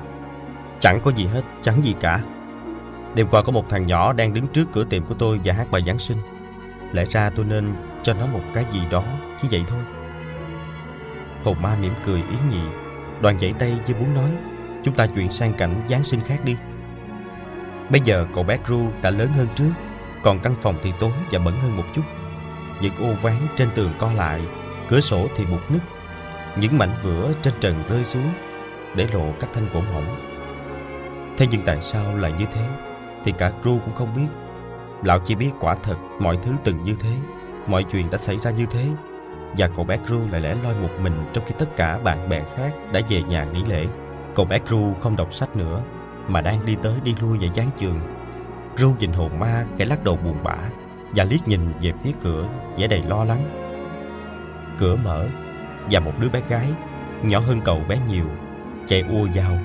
Chẳng 0.80 1.00
có 1.04 1.12
gì 1.12 1.26
hết, 1.26 1.41
chẳng 1.62 1.84
gì 1.84 1.95
cả. 2.00 2.22
Đêm 3.16 3.28
qua 3.32 3.41
có 3.41 3.52
một 3.52 3.70
thằng 3.70 3.88
nhỏ 3.88 4.14
đang 4.14 4.34
đứng 4.34 4.47
trước 4.47 4.66
cửa 4.74 4.84
tiệm 4.84 5.06
của 5.06 5.14
tôi 5.14 5.39
và 5.43 5.54
hát 5.54 5.72
bài 5.72 5.84
Giáng 5.86 6.00
sinh. 6.00 6.18
Lẽ 6.91 7.06
ra 7.06 7.30
tôi 7.30 7.45
nên 7.45 7.74
cho 8.04 8.14
nó 8.14 8.26
một 8.26 8.41
cái 8.54 8.66
gì 8.72 8.80
đó, 8.91 9.04
chỉ 9.41 9.47
vậy 9.51 9.63
thôi. 9.67 9.79
Hồn 11.43 11.61
ma 11.61 11.75
mỉm 11.81 11.93
cười 12.05 12.17
ý 12.17 12.37
nhị, 12.51 12.61
Đoàn 13.21 13.39
dãy 13.39 13.53
tay 13.59 13.77
như 13.87 13.95
muốn 13.95 14.13
nói, 14.13 14.29
Chúng 14.83 14.95
ta 14.95 15.07
chuyển 15.07 15.31
sang 15.31 15.53
cảnh 15.53 15.81
Giáng 15.89 16.03
sinh 16.03 16.21
khác 16.21 16.39
đi. 16.45 16.55
Bây 17.89 18.01
giờ 18.03 18.27
cậu 18.35 18.43
bé 18.43 18.57
Ru 18.67 18.87
đã 19.01 19.09
lớn 19.09 19.29
hơn 19.35 19.47
trước, 19.55 19.71
Còn 20.23 20.39
căn 20.39 20.55
phòng 20.61 20.75
thì 20.83 20.93
tối 20.99 21.11
và 21.31 21.39
bẩn 21.39 21.59
hơn 21.61 21.77
một 21.77 21.85
chút. 21.95 22.03
Những 22.81 22.95
ô 22.95 23.13
ván 23.21 23.37
trên 23.55 23.69
tường 23.75 23.93
co 23.99 24.13
lại, 24.13 24.41
Cửa 24.89 24.99
sổ 24.99 25.27
thì 25.35 25.45
bụt 25.45 25.61
nứt. 25.69 25.81
Những 26.57 26.77
mảnh 26.77 26.95
vữa 27.03 27.31
trên 27.41 27.53
trần 27.59 27.83
rơi 27.89 28.05
xuống 28.05 28.33
Để 28.95 29.07
lộ 29.13 29.33
các 29.39 29.49
thanh 29.53 29.69
gỗ 29.73 29.81
mỏng. 29.93 30.29
Thế 31.37 31.47
nhưng 31.51 31.61
tại 31.65 31.81
sao 31.81 32.17
lại 32.17 32.33
như 32.39 32.45
thế? 32.53 32.61
Thì 33.25 33.33
cả 33.37 33.51
Ru 33.63 33.79
cũng 33.85 33.95
không 33.95 34.15
biết. 34.15 34.27
Lão 35.03 35.19
chỉ 35.19 35.35
biết 35.35 35.51
quả 35.59 35.75
thật 35.75 35.95
mọi 36.19 36.37
thứ 36.43 36.51
từng 36.63 36.83
như 36.83 36.95
thế, 36.99 37.11
Mọi 37.67 37.83
chuyện 37.83 38.09
đã 38.09 38.17
xảy 38.17 38.37
ra 38.37 38.51
như 38.51 38.65
thế. 38.65 38.85
Và 39.58 39.68
cậu 39.68 39.86
bé 39.86 39.97
Crew 40.08 40.32
lại 40.32 40.41
lẻ 40.41 40.56
loi 40.64 40.74
một 40.82 40.89
mình 41.02 41.14
Trong 41.34 41.43
khi 41.47 41.56
tất 41.58 41.76
cả 41.76 42.00
bạn 42.04 42.30
bè 42.30 42.43
khác 42.56 42.72
đã 42.93 43.02
về 43.10 43.24
nhà 43.24 43.43
nghỉ 43.43 43.64
lễ. 43.64 43.88
Cậu 44.36 44.45
bé 44.45 44.60
Crew 44.68 44.93
không 44.93 45.16
đọc 45.16 45.34
sách 45.34 45.56
nữa, 45.56 45.82
Mà 46.28 46.41
đang 46.41 46.66
đi 46.66 46.76
tới 46.82 46.93
đi 47.04 47.16
lui 47.22 47.38
về 47.38 47.47
gián 47.54 47.70
trường. 47.80 48.00
Crew 48.78 48.93
nhìn 49.00 49.12
hồn 49.12 49.39
ma, 49.39 49.66
kẻ 49.78 49.86
lắc 49.86 50.04
đầu 50.04 50.18
buồn 50.24 50.38
bã, 50.43 50.58
Và 51.16 51.24
liếc 51.24 51.47
nhìn 51.47 51.74
về 51.82 51.91
phía 52.04 52.12
cửa, 52.24 52.47
vẻ 52.78 52.88
đầy 52.88 53.02
lo 53.02 53.24
lắng. 53.24 53.41
Cửa 54.80 54.95
mở, 54.95 55.28
Và 55.91 56.00
một 56.00 56.14
đứa 56.20 56.30
bé 56.30 56.41
gái, 56.50 56.68
Nhỏ 57.24 57.39
hơn 57.39 57.62
cậu 57.66 57.82
bé 57.88 58.00
nhiều, 58.08 58.26
Chạy 58.88 59.02
ùa 59.02 59.28
vào, 59.34 59.58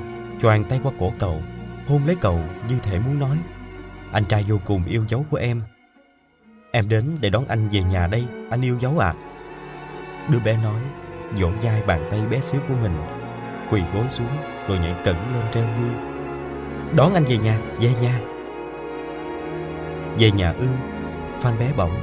Choàng 0.43 0.65
tay 0.65 0.81
qua 0.83 0.93
cổ 0.99 1.13
cậu, 1.19 1.43
hôn 1.89 2.07
lấy 2.07 2.17
cậu 2.21 2.41
như 2.69 2.79
thể 2.83 2.99
muốn 2.99 3.19
nói, 3.19 3.39
Anh 4.13 4.25
trai 4.25 4.45
vô 4.49 4.59
cùng 4.65 4.85
yêu 4.85 5.05
dấu 5.09 5.25
của 5.31 5.37
em. 5.37 5.63
Em 6.73 6.89
đến 6.89 7.17
để 7.21 7.31
đón 7.31 7.45
anh 7.49 7.69
về 7.69 7.83
nhà 7.83 8.07
đây, 8.07 8.25
Anh 8.51 8.63
yêu 8.63 8.79
dấu 8.81 8.99
à? 8.99 9.15
Đứa 10.29 10.39
bé 10.39 10.57
nói 10.57 10.81
Vỗ 11.39 11.49
vai 11.63 11.83
bàn 11.87 12.09
tay 12.11 12.21
bé 12.31 12.41
xíu 12.41 12.61
của 12.69 12.75
mình 12.83 12.93
Quỳ 13.71 13.83
gối 13.95 14.05
xuống 14.09 14.27
rồi 14.69 14.79
nhảy 14.79 14.95
cẩn 15.05 15.15
lên 15.15 15.45
treo 15.55 15.65
mưa 15.65 16.15
Đón 16.97 17.15
anh 17.15 17.25
về 17.25 17.39
nhà, 17.39 17.59
về 17.81 17.91
nhà. 18.03 18.21
Về 20.19 20.31
nhà 20.31 20.53
ư 20.53 20.67
Phan 21.41 21.59
bé 21.59 21.73
bỗng 21.77 21.97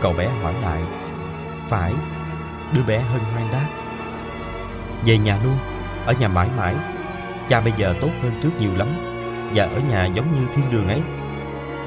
Cậu 0.00 0.12
bé 0.12 0.28
hỏi 0.42 0.54
lại 0.62 0.82
Phải. 1.68 1.94
Đứa 2.72 2.82
bé 2.82 2.98
hân 2.98 3.20
hoan 3.20 3.52
đáp 3.52 3.68
Về 5.04 5.18
nhà 5.18 5.38
luôn 5.44 5.58
Ở 6.06 6.14
nhà 6.20 6.28
mãi 6.28 6.48
mãi. 6.56 6.74
Cha 7.48 7.60
bây 7.60 7.72
giờ 7.76 7.94
tốt 8.00 8.10
hơn 8.22 8.32
trước 8.42 8.50
nhiều 8.58 8.76
lắm 8.76 8.88
Và 9.54 9.64
ở 9.64 9.80
nhà 9.90 10.06
giống 10.06 10.34
như 10.34 10.46
thiên 10.54 10.70
đường 10.70 10.88
ấy. 10.88 11.00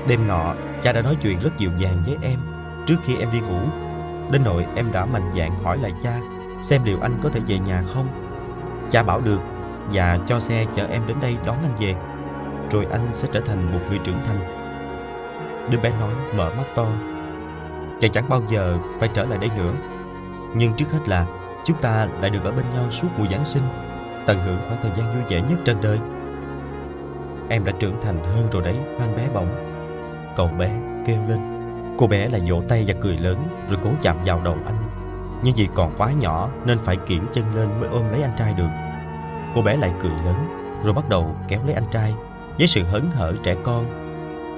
Đêm 0.07 0.27
nọ 0.27 0.53
cha 0.81 0.91
đã 0.91 1.01
nói 1.01 1.15
chuyện 1.21 1.39
rất 1.39 1.57
dịu 1.57 1.71
dàng 1.77 1.97
với 2.05 2.17
em 2.21 2.39
Trước 2.85 2.97
khi 3.05 3.15
em 3.17 3.29
đi 3.33 3.39
ngủ. 3.39 3.59
Đến 4.31 4.41
nỗi 4.45 4.65
em 4.75 4.91
đã 4.91 5.05
mạnh 5.05 5.31
dạn 5.37 5.51
hỏi 5.63 5.77
lại 5.77 5.93
cha, 6.03 6.19
Xem 6.61 6.83
liệu 6.83 6.97
anh 7.01 7.19
có 7.23 7.29
thể 7.29 7.39
về 7.47 7.59
nhà 7.59 7.83
không? 7.93 8.07
Cha 8.89 9.03
bảo 9.03 9.21
được, 9.21 9.39
Và 9.91 10.19
cho 10.27 10.39
xe 10.39 10.65
chở 10.75 10.87
em 10.87 11.01
đến 11.07 11.17
đây 11.21 11.37
đón 11.45 11.57
anh 11.61 11.75
về, 11.79 11.95
Rồi 12.71 12.87
anh 12.91 13.07
sẽ 13.11 13.27
trở 13.31 13.39
thành 13.39 13.73
một 13.73 13.79
người 13.89 13.99
trưởng 14.03 14.19
thành. 14.27 14.37
Đứa 15.71 15.77
bé 15.77 15.91
nói, 15.99 16.13
mở 16.37 16.51
mắt 16.57 16.63
to. 16.75 16.87
Và 18.01 18.07
chẳng 18.13 18.29
bao 18.29 18.41
giờ 18.49 18.77
phải 18.99 19.09
trở 19.13 19.23
lại 19.23 19.37
đây 19.37 19.49
nữa. 19.57 19.73
Nhưng 20.53 20.73
trước 20.73 20.91
hết 20.91 21.07
là, 21.09 21.25
Chúng 21.63 21.77
ta 21.77 22.07
lại 22.21 22.29
được 22.29 22.43
ở 22.43 22.51
bên 22.51 22.65
nhau 22.73 22.89
suốt 22.89 23.07
mùa 23.17 23.25
Giáng 23.31 23.45
sinh, 23.45 23.63
tận 24.25 24.37
hưởng 24.45 24.57
khoảng 24.67 24.81
thời 24.81 24.91
gian 24.97 25.13
vui 25.13 25.23
vẻ 25.29 25.41
nhất 25.49 25.59
trên 25.65 25.77
đời. 25.81 25.99
Em 27.49 27.65
đã 27.65 27.71
trưởng 27.79 28.01
thành 28.01 28.19
hơn 28.23 28.47
rồi 28.51 28.63
đấy 28.63 28.75
phan 28.99 29.15
bé 29.15 29.27
bỏng. 29.33 29.47
Cậu 30.35 30.47
bé 30.47 30.71
kêu 31.05 31.17
lên 31.27 31.50
cô 31.97 32.07
bé 32.07 32.29
lại 32.29 32.41
vỗ 32.49 32.61
tay 32.67 32.83
và 32.87 32.93
cười 33.01 33.17
lớn 33.17 33.37
rồi 33.69 33.79
cố 33.83 33.89
chạm 34.01 34.17
vào 34.25 34.41
đầu 34.43 34.55
anh. 34.65 34.77
Nhưng 35.43 35.55
vì 35.55 35.67
còn 35.75 35.93
quá 35.97 36.11
nhỏ 36.11 36.49
nên 36.65 36.79
phải 36.79 36.97
kiễng 37.07 37.25
chân 37.33 37.55
lên 37.55 37.79
mới 37.79 37.89
ôm 37.89 38.11
lấy 38.11 38.21
anh 38.21 38.33
trai 38.37 38.53
được. 38.53 38.69
Cô 39.55 39.61
bé 39.61 39.75
lại 39.75 39.91
cười 40.01 40.11
lớn 40.11 40.35
rồi 40.83 40.93
bắt 40.93 41.09
đầu 41.09 41.35
kéo 41.47 41.59
lấy 41.65 41.73
anh 41.73 41.87
trai 41.91 42.13
với 42.57 42.67
sự 42.67 42.83
hớn 42.83 43.11
hở 43.13 43.33
trẻ 43.43 43.55
con 43.63 43.85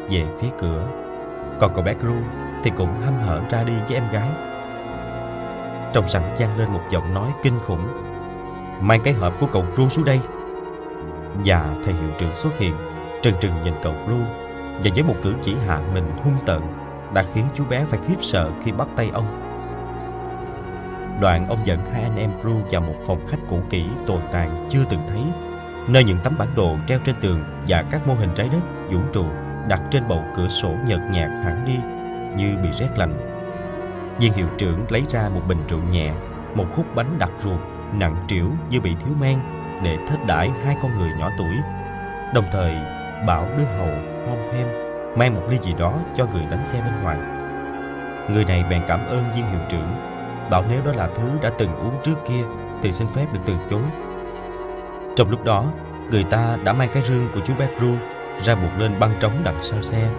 về 0.10 0.26
phía 0.40 0.50
cửa. 0.60 0.88
Còn 1.60 1.72
cậu 1.74 1.84
bé 1.84 1.94
Gru 2.02 2.16
thì 2.64 2.72
cũng 2.78 3.02
hăm 3.06 3.14
hở 3.14 3.42
ra 3.50 3.64
đi 3.64 3.74
với 3.88 3.96
em 3.96 4.04
gái. 4.12 4.30
Trong 5.94 6.08
sảnh 6.08 6.36
vang 6.40 6.58
lên 6.58 6.70
một 6.70 6.82
giọng 6.92 7.14
nói 7.14 7.32
kinh 7.44 7.60
khủng. 7.66 7.88
Mang 8.82 9.00
cái 9.04 9.14
hộp 9.14 9.34
của 9.40 9.48
cậu 9.54 9.66
ru 9.78 9.90
xuống 9.90 10.06
đây. 10.06 10.20
Và 11.46 11.76
thầy 11.86 11.94
hiệu 11.94 12.10
trưởng 12.20 12.36
xuất 12.36 12.58
hiện, 12.58 12.74
trừng 13.22 13.36
trừng 13.40 13.54
nhìn 13.64 13.74
cậu 13.84 13.94
ru 14.08 14.18
và 14.84 14.92
với 14.96 15.04
một 15.04 15.16
cử 15.24 15.34
chỉ 15.44 15.56
hạ 15.68 15.82
mình 15.94 16.12
hung 16.24 16.38
tợn 16.46 16.62
đã 17.14 17.24
khiến 17.34 17.46
chú 17.56 17.64
bé 17.70 17.86
phải 17.86 18.00
khiếp 18.08 18.18
sợ 18.22 18.52
khi 18.64 18.72
bắt 18.72 18.88
tay 18.96 19.10
ông. 19.14 19.26
Đoạn 21.22 21.48
ông 21.50 21.60
dẫn 21.66 21.80
hai 21.94 22.04
anh 22.04 22.18
em 22.18 22.30
ru 22.44 22.56
vào 22.72 22.82
một 22.82 22.96
phòng 23.06 23.20
khách 23.30 23.38
cũ 23.50 23.60
kỹ 23.70 23.86
tồi 24.08 24.20
tàn 24.32 24.68
chưa 24.70 24.84
từng 24.90 25.00
thấy, 25.10 25.22
nơi 25.88 26.04
những 26.04 26.18
tấm 26.24 26.34
bản 26.40 26.48
đồ 26.56 26.76
treo 26.88 27.00
trên 27.06 27.16
tường 27.22 27.44
và 27.68 27.84
các 27.92 28.08
mô 28.08 28.14
hình 28.14 28.30
trái 28.36 28.50
đất, 28.50 28.60
vũ 28.92 29.00
trụ 29.14 29.26
đặt 29.68 29.82
trên 29.92 30.08
bầu 30.08 30.24
cửa 30.36 30.48
sổ 30.48 30.70
nhợt 30.88 31.00
nhạt 31.12 31.30
hẳn 31.30 31.66
đi, 31.66 31.78
như 32.38 32.58
bị 32.64 32.70
rét 32.72 32.90
lạnh. 32.98 33.14
Viên 34.20 34.34
hiệu 34.34 34.48
trưởng 34.58 34.86
lấy 34.90 35.04
ra 35.10 35.30
một 35.30 35.42
bình 35.48 35.64
rượu 35.70 35.80
nhẹ, 35.92 36.14
một 36.56 36.66
khúc 36.76 36.86
bánh 36.96 37.20
đặc 37.20 37.32
ruột, 37.44 37.60
nặng 37.94 38.16
trĩu 38.28 38.50
như 38.70 38.82
bị 38.82 38.96
thiếu 38.96 39.14
men, 39.20 39.40
để 39.84 39.98
thết 40.10 40.18
đãi 40.28 40.50
hai 40.66 40.76
con 40.82 41.00
người 41.00 41.10
nhỏ 41.20 41.30
tuổi. 41.38 41.56
Đồng 42.34 42.46
thời, 42.52 42.76
bảo 43.28 43.48
đứa 43.58 43.64
hầu 43.64 43.90
hom 44.28 44.38
hem 44.54 44.83
mang 45.16 45.36
một 45.36 45.42
ly 45.50 45.58
gì 45.64 45.74
đó 45.74 46.00
cho 46.16 46.26
người 46.26 46.46
đánh 46.52 46.66
xe 46.66 46.82
bên 46.82 47.04
ngoài. 47.04 47.18
Người 48.30 48.46
này 48.46 48.66
bèn 48.70 48.82
cảm 48.88 49.00
ơn 49.00 49.24
viên 49.36 49.46
hiệu 49.46 49.60
trưởng, 49.70 49.88
bảo 50.50 50.64
nếu 50.70 50.82
đó 50.86 50.92
là 50.92 51.10
thứ 51.16 51.24
đã 51.42 51.52
từng 51.58 51.76
uống 51.76 51.94
trước 52.04 52.16
kia 52.28 52.44
thì 52.82 52.92
xin 52.92 53.08
phép 53.08 53.26
được 53.34 53.40
từ 53.46 53.54
chối. 53.70 53.82
Trong 55.16 55.30
lúc 55.30 55.44
đó, 55.44 55.66
người 56.12 56.24
ta 56.24 56.58
đã 56.64 56.74
mang 56.74 56.90
cái 56.94 57.04
rương 57.04 57.28
của 57.34 57.40
chú 57.46 57.54
bé 57.60 57.68
ru 57.80 57.96
ra 58.44 58.56
buộc 58.56 58.80
lên 58.80 58.92
băng 59.00 59.12
trống 59.20 59.32
đằng 59.44 59.64
sau 59.64 59.82
xe. 59.82 60.10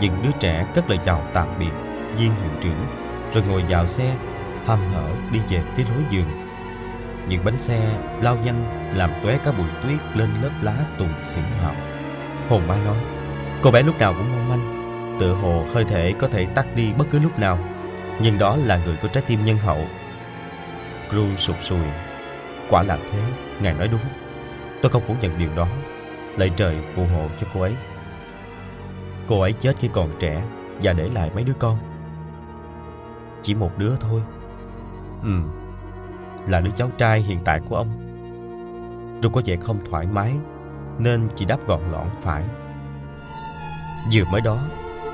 Những 0.00 0.22
đứa 0.22 0.30
trẻ 0.40 0.66
cất 0.74 0.90
lời 0.90 0.98
chào 1.04 1.22
tạm 1.32 1.48
biệt 1.58 1.72
viên 2.16 2.34
hiệu 2.34 2.50
trưởng, 2.60 2.86
rồi 3.34 3.44
ngồi 3.48 3.64
vào 3.68 3.86
xe 3.86 4.14
hầm 4.66 4.78
hở 4.94 5.08
đi 5.32 5.38
về 5.48 5.62
phía 5.74 5.84
lối 5.94 6.04
giường. 6.10 6.30
Những 7.28 7.44
bánh 7.44 7.58
xe 7.58 7.80
lao 8.22 8.36
nhanh 8.44 8.64
làm 8.94 9.10
tóe 9.22 9.38
cả 9.44 9.52
bụi 9.58 9.66
tuyết 9.82 10.16
lên 10.16 10.28
lớp 10.42 10.50
lá 10.62 10.74
tùng 10.98 11.12
xỉn 11.24 11.42
hào. 11.62 11.74
Hồn 12.48 12.66
mai 12.68 12.78
nói 12.84 12.96
cô 13.62 13.70
bé 13.70 13.82
lúc 13.82 13.98
nào 13.98 14.14
cũng 14.14 14.32
mong 14.32 14.48
manh 14.48 14.80
tựa 15.20 15.34
hồ 15.34 15.64
hơi 15.72 15.84
thể 15.84 16.14
có 16.18 16.28
thể 16.28 16.46
tắt 16.46 16.66
đi 16.74 16.92
bất 16.98 17.04
cứ 17.10 17.18
lúc 17.18 17.38
nào. 17.38 17.58
Nhưng 18.22 18.38
đó 18.38 18.56
là 18.56 18.80
người 18.84 18.96
có 19.02 19.08
trái 19.08 19.22
tim 19.26 19.44
nhân 19.44 19.56
hậu. 19.56 19.78
Gru 21.10 21.36
sụp 21.36 21.56
sùi. 21.60 21.84
Quả 22.70 22.82
là 22.82 22.98
thế 23.10 23.18
ngài 23.62 23.74
nói 23.74 23.88
đúng. 23.88 24.00
Tôi 24.82 24.90
không 24.90 25.02
phủ 25.02 25.14
nhận 25.20 25.38
điều 25.38 25.50
đó. 25.56 25.66
Lạy 26.36 26.50
trời 26.56 26.76
phù 26.94 27.02
hộ 27.04 27.28
cho 27.40 27.46
cô 27.54 27.60
ấy. 27.60 27.74
Cô 29.26 29.40
ấy 29.40 29.52
chết 29.52 29.76
khi 29.78 29.88
còn 29.92 30.10
trẻ 30.18 30.42
và 30.82 30.92
để 30.92 31.08
lại 31.14 31.30
mấy 31.34 31.44
đứa 31.44 31.52
con. 31.58 31.78
Chỉ 33.42 33.54
một 33.54 33.78
đứa 33.78 33.96
thôi. 34.00 34.22
Ừ, 35.22 35.30
là 36.48 36.60
đứa 36.60 36.70
cháu 36.76 36.90
trai 36.98 37.20
hiện 37.20 37.38
tại 37.44 37.60
của 37.68 37.76
ông. 37.76 37.88
Rồi 39.22 39.32
có 39.34 39.42
vẻ 39.44 39.56
không 39.56 39.78
thoải 39.90 40.06
mái 40.06 40.32
nên 40.98 41.28
chỉ 41.36 41.44
đáp 41.44 41.58
gọn 41.66 41.80
lõn 41.92 42.06
phải. 42.20 42.44
Vừa 44.12 44.24
mới 44.24 44.40
đó 44.40 44.58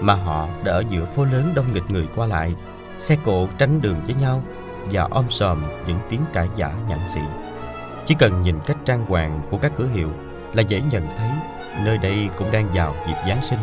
mà 0.01 0.14
họ 0.14 0.49
đã 0.64 0.72
ở 0.72 0.84
giữa 0.89 1.05
phố 1.05 1.24
lớn 1.24 1.53
đông 1.55 1.72
nghịch 1.74 1.91
người 1.91 2.09
qua 2.16 2.26
lại, 2.26 2.55
xe 2.99 3.16
cộ 3.24 3.49
tránh 3.59 3.80
đường 3.80 4.01
với 4.07 4.14
nhau 4.14 4.43
và 4.93 5.09
om 5.11 5.30
sòm 5.30 5.62
những 5.87 5.99
tiếng 6.09 6.20
cãi 6.32 6.49
giả 6.57 6.74
nhặn 6.89 6.99
xị. 7.09 7.20
Chỉ 8.05 8.14
cần 8.18 8.43
nhìn 8.43 8.61
cách 8.66 8.76
trang 8.84 9.07
hoàng 9.07 9.41
của 9.51 9.59
các 9.59 9.72
cửa 9.76 9.89
hiệu 9.95 10.11
là 10.53 10.62
dễ 10.62 10.82
nhận 10.91 11.07
thấy 11.18 11.30
nơi 11.84 11.99
đây 11.99 12.28
cũng 12.39 12.53
đang 12.53 12.68
vào 12.74 12.95
dịp 13.07 13.14
Giáng 13.28 13.43
sinh. 13.43 13.59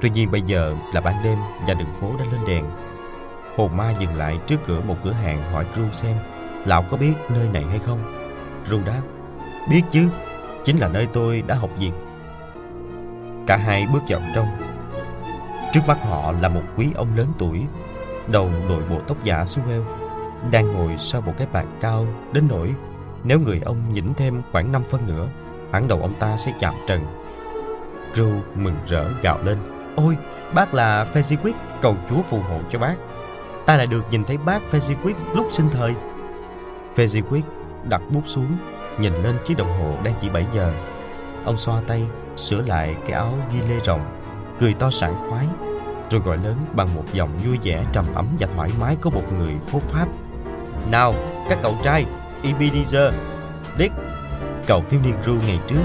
Tuy 0.00 0.10
nhiên 0.10 0.30
bây 0.30 0.42
giờ 0.42 0.74
là 0.94 1.00
ban 1.00 1.14
đêm 1.24 1.38
và 1.66 1.74
đường 1.74 1.94
phố 2.00 2.12
đã 2.18 2.24
lên 2.32 2.40
đèn. 2.46 2.64
Hồn 3.56 3.76
ma 3.76 3.94
dừng 4.00 4.16
lại 4.16 4.38
trước 4.46 4.56
cửa 4.66 4.80
một 4.80 4.96
cửa 5.04 5.12
hàng 5.12 5.52
hỏi 5.52 5.64
Ru 5.76 5.82
xem 5.92 6.16
lão 6.64 6.84
có 6.90 6.96
biết 6.96 7.12
nơi 7.30 7.48
này 7.52 7.64
hay 7.64 7.78
không. 7.78 7.98
Ru 8.66 8.80
đáp, 8.86 9.02
biết 9.70 9.82
chứ, 9.90 10.08
chính 10.64 10.76
là 10.76 10.88
nơi 10.88 11.06
tôi 11.12 11.42
đã 11.46 11.54
học 11.54 11.70
việc. 11.78 11.92
Cả 13.48 13.56
hai 13.56 13.86
bước 13.92 14.02
vào 14.08 14.20
trong. 14.34 14.46
Trước 15.72 15.80
mắt 15.86 15.98
họ 16.02 16.32
là 16.32 16.48
một 16.48 16.62
quý 16.76 16.88
ông 16.94 17.16
lớn 17.16 17.26
tuổi, 17.38 17.62
đầu 18.26 18.50
đội 18.68 18.82
bộ 18.90 19.00
tóc 19.08 19.24
giả 19.24 19.44
xu 19.46 19.62
eo, 19.70 19.84
đang 20.50 20.72
ngồi 20.72 20.96
sau 20.98 21.20
một 21.20 21.32
cái 21.36 21.46
bàn 21.52 21.66
cao 21.80 22.06
đến 22.32 22.48
nỗi 22.48 22.74
nếu 23.24 23.40
người 23.40 23.60
ông 23.64 23.92
nhỉnh 23.92 24.14
thêm 24.14 24.42
khoảng 24.52 24.72
5 24.72 24.82
phân 24.90 25.06
nữa, 25.06 25.28
hẳn 25.72 25.88
đầu 25.88 26.00
ông 26.02 26.14
ta 26.14 26.36
sẽ 26.36 26.52
chạm 26.58 26.74
trần. 26.88 27.00
Ru 28.14 28.30
mừng 28.54 28.76
rỡ 28.86 29.08
gào 29.22 29.38
lên, 29.44 29.58
ôi, 29.96 30.16
bác 30.54 30.74
là 30.74 31.06
Fezziquid, 31.14 31.52
cầu 31.80 31.96
chúa 32.10 32.22
phù 32.22 32.38
hộ 32.38 32.60
cho 32.70 32.78
bác. 32.78 32.94
Ta 33.66 33.76
lại 33.76 33.86
được 33.86 34.04
nhìn 34.10 34.24
thấy 34.24 34.38
bác 34.38 34.62
Fezziquid 34.70 35.14
lúc 35.34 35.46
sinh 35.52 35.68
thời. 35.72 35.94
Fezziquid 36.96 37.42
đặt 37.88 38.02
bút 38.10 38.22
xuống, 38.26 38.56
nhìn 38.98 39.12
lên 39.12 39.34
chiếc 39.44 39.58
đồng 39.58 39.68
hồ 39.68 39.94
đang 40.04 40.14
chỉ 40.20 40.28
7 40.28 40.46
giờ. 40.54 40.72
Ông 41.44 41.58
xoa 41.58 41.82
tay, 41.86 42.02
sửa 42.38 42.60
lại 42.60 42.96
cái 43.00 43.12
áo 43.12 43.34
ghi 43.52 43.60
lê 43.68 43.80
rộng, 43.84 44.00
cười 44.60 44.74
to 44.74 44.90
sảng 44.90 45.28
khoái, 45.28 45.46
rồi 46.10 46.20
gọi 46.20 46.36
lớn 46.36 46.56
bằng 46.72 46.94
một 46.94 47.04
giọng 47.12 47.38
vui 47.46 47.58
vẻ 47.62 47.84
trầm 47.92 48.04
ấm 48.14 48.26
và 48.40 48.48
thoải 48.54 48.70
mái 48.80 48.96
của 48.96 49.10
một 49.10 49.22
người 49.38 49.52
phố 49.66 49.78
pháp. 49.78 50.06
Nào, 50.90 51.14
các 51.48 51.58
cậu 51.62 51.74
trai, 51.82 52.04
Ebenezer, 52.42 53.12
Dick, 53.78 53.94
cậu 54.66 54.84
thiếu 54.90 55.00
niên 55.04 55.14
ru 55.24 55.34
ngày 55.46 55.58
trước, 55.66 55.82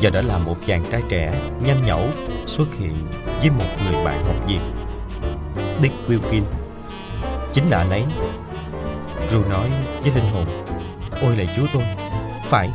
giờ 0.00 0.10
đã 0.10 0.22
là 0.22 0.38
một 0.38 0.56
chàng 0.66 0.84
trai 0.90 1.02
trẻ, 1.08 1.50
nhanh 1.64 1.84
nhẩu, 1.86 2.06
xuất 2.46 2.66
hiện 2.78 3.06
với 3.40 3.50
một 3.50 3.68
người 3.84 4.04
bạn 4.04 4.24
học 4.24 4.36
việc. 4.46 4.60
Dick 5.82 5.94
Wilkin. 6.08 6.42
Chính 7.52 7.68
là 7.68 7.78
anh 7.78 7.90
ấy. 7.90 8.04
Ru 9.30 9.44
nói 9.50 9.70
với 10.02 10.12
linh 10.14 10.32
hồn, 10.32 10.46
ôi 11.22 11.36
là 11.36 11.44
chúa 11.56 11.66
tôi, 11.74 11.82
phải, 12.44 12.70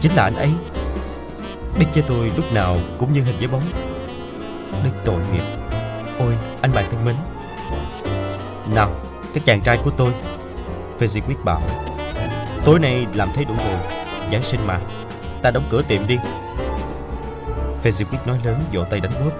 chính 0.00 0.12
là 0.12 0.22
anh 0.22 0.36
ấy. 0.36 0.50
Đức 1.78 1.86
với 1.94 2.04
tôi 2.08 2.30
lúc 2.36 2.52
nào 2.52 2.76
cũng 2.98 3.12
như 3.12 3.22
hình 3.22 3.38
với 3.38 3.48
bóng. 3.48 3.62
Đức 4.84 4.90
tội 5.04 5.20
nghiệp. 5.32 5.44
Ôi, 6.18 6.34
anh 6.62 6.72
bạn 6.72 6.90
thân 6.90 7.04
mến. 7.04 7.16
Nào, 8.74 8.90
các 9.34 9.44
chàng 9.44 9.60
trai 9.60 9.78
của 9.84 9.90
tôi. 9.90 10.12
Fezzi 10.98 11.20
quyết 11.20 11.44
bảo. 11.44 11.62
Tối 12.64 12.78
nay 12.78 13.06
làm 13.14 13.28
thấy 13.34 13.44
đủ 13.44 13.54
rồi. 13.56 13.78
Giáng 14.32 14.42
sinh 14.42 14.66
mà. 14.66 14.80
Ta 15.42 15.50
đóng 15.50 15.64
cửa 15.70 15.82
tiệm 15.88 16.06
đi. 16.06 16.18
Fezzi 17.82 18.04
quyết 18.04 18.18
nói 18.26 18.38
lớn 18.44 18.60
vỗ 18.72 18.84
tay 18.90 19.00
đánh 19.00 19.12
bóp. 19.24 19.32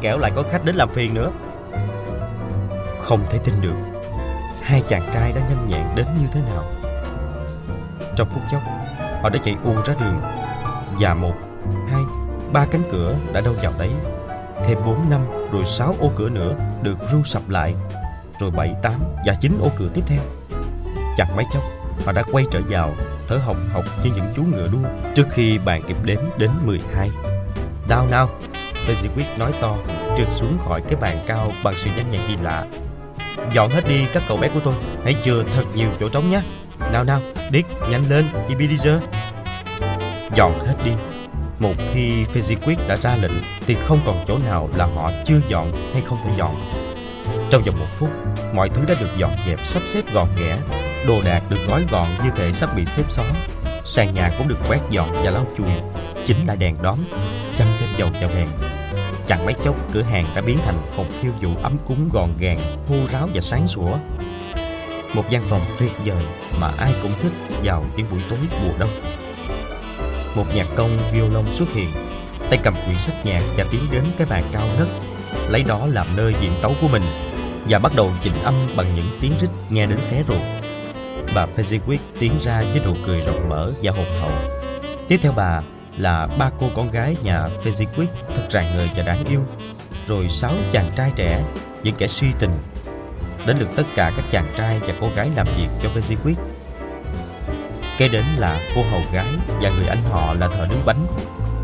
Kẻo 0.00 0.18
lại 0.18 0.32
có 0.34 0.44
khách 0.52 0.64
đến 0.64 0.74
làm 0.74 0.88
phiền 0.88 1.14
nữa. 1.14 1.30
Không 2.98 3.26
thể 3.30 3.38
tin 3.38 3.54
được. 3.60 3.76
Hai 4.62 4.82
chàng 4.88 5.10
trai 5.14 5.32
đã 5.32 5.40
nhanh 5.40 5.68
nhẹn 5.68 5.86
đến 5.94 6.06
như 6.20 6.26
thế 6.32 6.40
nào. 6.40 6.64
Trong 8.16 8.28
phút 8.28 8.42
chốc, 8.52 8.62
họ 9.22 9.28
đã 9.28 9.38
chạy 9.44 9.56
u 9.64 9.74
ra 9.84 9.94
đường. 10.00 10.20
Và 10.98 11.14
một, 11.14 11.34
hai, 11.88 12.02
ba 12.52 12.66
cánh 12.66 12.82
cửa 12.92 13.14
đã 13.32 13.40
đâu 13.40 13.54
vào 13.62 13.72
đấy 13.78 13.90
thêm 14.66 14.78
bốn 14.86 15.10
năm 15.10 15.20
rồi 15.52 15.64
sáu 15.64 15.94
ô 16.00 16.10
cửa 16.16 16.28
nữa 16.28 16.54
được 16.82 16.96
ru 17.12 17.22
sập 17.24 17.48
lại, 17.48 17.74
rồi 18.40 18.50
7, 18.50 18.74
8 18.82 18.92
và 19.26 19.34
chín 19.40 19.58
ô 19.62 19.70
cửa 19.76 19.88
tiếp 19.94 20.02
theo. 20.06 20.20
chặt 21.16 21.26
mấy 21.36 21.44
chốc, 21.52 21.62
họ 22.06 22.12
đã 22.12 22.22
quay 22.32 22.44
trở 22.50 22.60
vào, 22.68 22.94
thở 23.28 23.36
hồng 23.36 23.68
hộc 23.72 23.84
như 24.04 24.10
những 24.14 24.32
chú 24.36 24.42
ngựa 24.42 24.68
đua 24.72 25.12
trước 25.14 25.26
khi 25.30 25.58
bàn 25.64 25.82
kịp 25.88 25.96
đếm 26.04 26.20
đến 26.38 26.50
12. 26.64 27.10
Nào 27.88 28.28
Daisy 28.86 29.08
quyết 29.16 29.24
nói 29.38 29.52
to, 29.60 29.76
trượt 30.18 30.32
xuống 30.32 30.58
khỏi 30.64 30.80
cái 30.80 30.96
bàn 31.00 31.18
cao 31.26 31.52
bằng 31.64 31.74
sự 31.76 31.90
nhanh 31.96 32.08
nhẹn 32.08 32.20
kỳ 32.28 32.36
lạ. 32.36 32.66
Dọn 33.52 33.70
hết 33.70 33.88
đi 33.88 34.06
các 34.12 34.22
cậu 34.28 34.36
bé 34.36 34.48
của 34.48 34.60
tôi, 34.64 34.74
hãy 35.04 35.16
chừa 35.24 35.44
thật 35.54 35.64
nhiều 35.74 35.88
chỗ 36.00 36.08
trống 36.08 36.30
nhé. 36.30 36.42
Nào 36.92 37.04
nào, 37.04 37.20
điếc, 37.50 37.64
nhanh 37.90 38.04
lên, 38.08 38.24
Ibidizer. 38.48 38.98
Dọn 40.34 40.58
hết 40.66 40.74
đi, 40.84 40.90
một 41.58 41.74
khi 41.92 42.24
Fezziquid 42.24 42.88
đã 42.88 42.96
ra 42.96 43.16
lệnh 43.16 43.32
thì 43.66 43.76
không 43.86 43.98
còn 44.06 44.24
chỗ 44.28 44.38
nào 44.38 44.68
là 44.76 44.86
họ 44.86 45.12
chưa 45.24 45.40
dọn 45.48 45.72
hay 45.92 46.02
không 46.06 46.18
thể 46.24 46.30
dọn. 46.38 46.70
Trong 47.50 47.62
vòng 47.62 47.80
một 47.80 47.86
phút, 47.98 48.08
mọi 48.54 48.68
thứ 48.68 48.82
đã 48.88 48.94
được 49.00 49.10
dọn 49.18 49.36
dẹp 49.46 49.66
sắp 49.66 49.82
xếp 49.86 50.02
gọn 50.14 50.28
ghẽ, 50.40 50.56
đồ 51.06 51.22
đạc 51.24 51.42
được 51.50 51.56
gói 51.68 51.84
gọn 51.90 52.08
như 52.24 52.30
thể 52.36 52.52
sắp 52.52 52.76
bị 52.76 52.84
xếp 52.86 53.02
xó. 53.08 53.24
Sàn 53.84 54.14
nhà 54.14 54.30
cũng 54.38 54.48
được 54.48 54.58
quét 54.68 54.80
dọn 54.90 55.12
và 55.12 55.30
lau 55.30 55.46
chùi, 55.56 55.70
chính 56.24 56.46
là 56.46 56.54
đèn 56.54 56.76
đóm, 56.82 56.98
chăm 57.54 57.68
thêm 57.80 57.88
dầu 57.96 58.08
vào 58.20 58.30
đèn. 58.30 58.48
Chẳng 59.26 59.44
mấy 59.44 59.54
chốc 59.64 59.92
cửa 59.92 60.02
hàng 60.02 60.24
đã 60.34 60.42
biến 60.42 60.58
thành 60.64 60.78
phòng 60.96 61.08
khiêu 61.20 61.32
vũ 61.40 61.50
ấm 61.62 61.76
cúng 61.86 62.08
gọn 62.12 62.30
gàng, 62.38 62.60
hô 62.88 62.96
ráo 63.12 63.28
và 63.34 63.40
sáng 63.40 63.66
sủa. 63.66 63.98
Một 65.14 65.24
gian 65.30 65.42
phòng 65.48 65.62
tuyệt 65.78 65.92
vời 66.04 66.24
mà 66.60 66.70
ai 66.78 66.94
cũng 67.02 67.12
thích 67.22 67.32
vào 67.62 67.84
những 67.96 68.06
buổi 68.10 68.20
tối 68.30 68.38
mùa 68.62 68.72
đông 68.78 68.90
một 70.34 70.44
nhạc 70.54 70.66
công 70.74 70.98
violon 71.12 71.52
xuất 71.52 71.68
hiện. 71.74 71.90
Tay 72.50 72.58
cầm 72.62 72.74
quyển 72.84 72.98
sách 72.98 73.26
nhạc 73.26 73.42
và 73.56 73.64
tiến 73.70 73.80
đến 73.90 74.04
cái 74.18 74.26
bàn 74.26 74.44
cao 74.52 74.68
ngất, 74.78 74.88
lấy 75.48 75.62
đó 75.62 75.86
làm 75.90 76.16
nơi 76.16 76.34
diễn 76.40 76.52
tấu 76.62 76.74
của 76.80 76.88
mình, 76.88 77.02
và 77.68 77.78
bắt 77.78 77.92
đầu 77.96 78.12
chỉnh 78.22 78.42
âm 78.42 78.54
bằng 78.76 78.86
những 78.96 79.18
tiếng 79.20 79.32
rít 79.40 79.48
nghe 79.70 79.86
đến 79.86 80.00
xé 80.00 80.22
ruột. 80.28 80.42
Bà 81.34 81.46
Fezziquid 81.56 81.98
tiến 82.18 82.32
ra 82.40 82.62
với 82.62 82.80
nụ 82.84 82.94
cười 83.06 83.20
rộng 83.20 83.48
mở 83.48 83.72
và 83.82 83.92
hồn 83.92 84.06
hậu. 84.20 84.30
Tiếp 85.08 85.18
theo 85.22 85.32
bà 85.32 85.62
là 85.96 86.28
ba 86.38 86.50
cô 86.60 86.70
con 86.76 86.90
gái 86.90 87.16
nhà 87.22 87.48
Fezziquid 87.64 88.06
thật 88.34 88.46
rạng 88.50 88.76
ngời 88.76 88.90
và 88.96 89.02
đáng 89.02 89.24
yêu, 89.28 89.40
rồi 90.06 90.28
sáu 90.28 90.52
chàng 90.72 90.90
trai 90.96 91.10
trẻ, 91.16 91.44
những 91.82 91.94
kẻ 91.98 92.06
suy 92.06 92.26
tình. 92.38 92.52
Đến 93.46 93.56
lượt 93.60 93.68
tất 93.76 93.86
cả 93.96 94.12
các 94.16 94.24
chàng 94.30 94.46
trai 94.56 94.80
và 94.86 94.94
cô 95.00 95.10
gái 95.16 95.30
làm 95.36 95.46
việc 95.56 95.68
cho 95.82 95.88
Fezziquid 95.94 96.34
Kế 97.98 98.08
đến 98.08 98.24
là 98.36 98.60
cô 98.74 98.82
hầu 98.90 99.02
gái 99.12 99.26
và 99.46 99.70
người 99.70 99.86
anh 99.86 100.02
họ 100.10 100.34
là 100.34 100.48
thợ 100.48 100.66
nướng 100.70 100.84
bánh. 100.84 101.06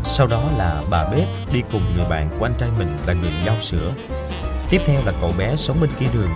Sau 0.03 0.27
đó 0.27 0.43
là 0.57 0.81
bà 0.89 1.05
bếp 1.05 1.27
đi 1.53 1.61
cùng 1.71 1.95
người 1.95 2.05
bạn 2.09 2.29
của 2.39 2.45
anh 2.45 2.53
trai 2.57 2.69
mình 2.79 2.97
là 3.07 3.13
người 3.13 3.31
giao 3.45 3.61
sữa. 3.61 3.93
Tiếp 4.69 4.81
theo 4.85 5.01
là 5.05 5.13
cậu 5.21 5.33
bé 5.37 5.55
sống 5.55 5.81
bên 5.81 5.89
kia 5.99 6.05
đường. 6.13 6.31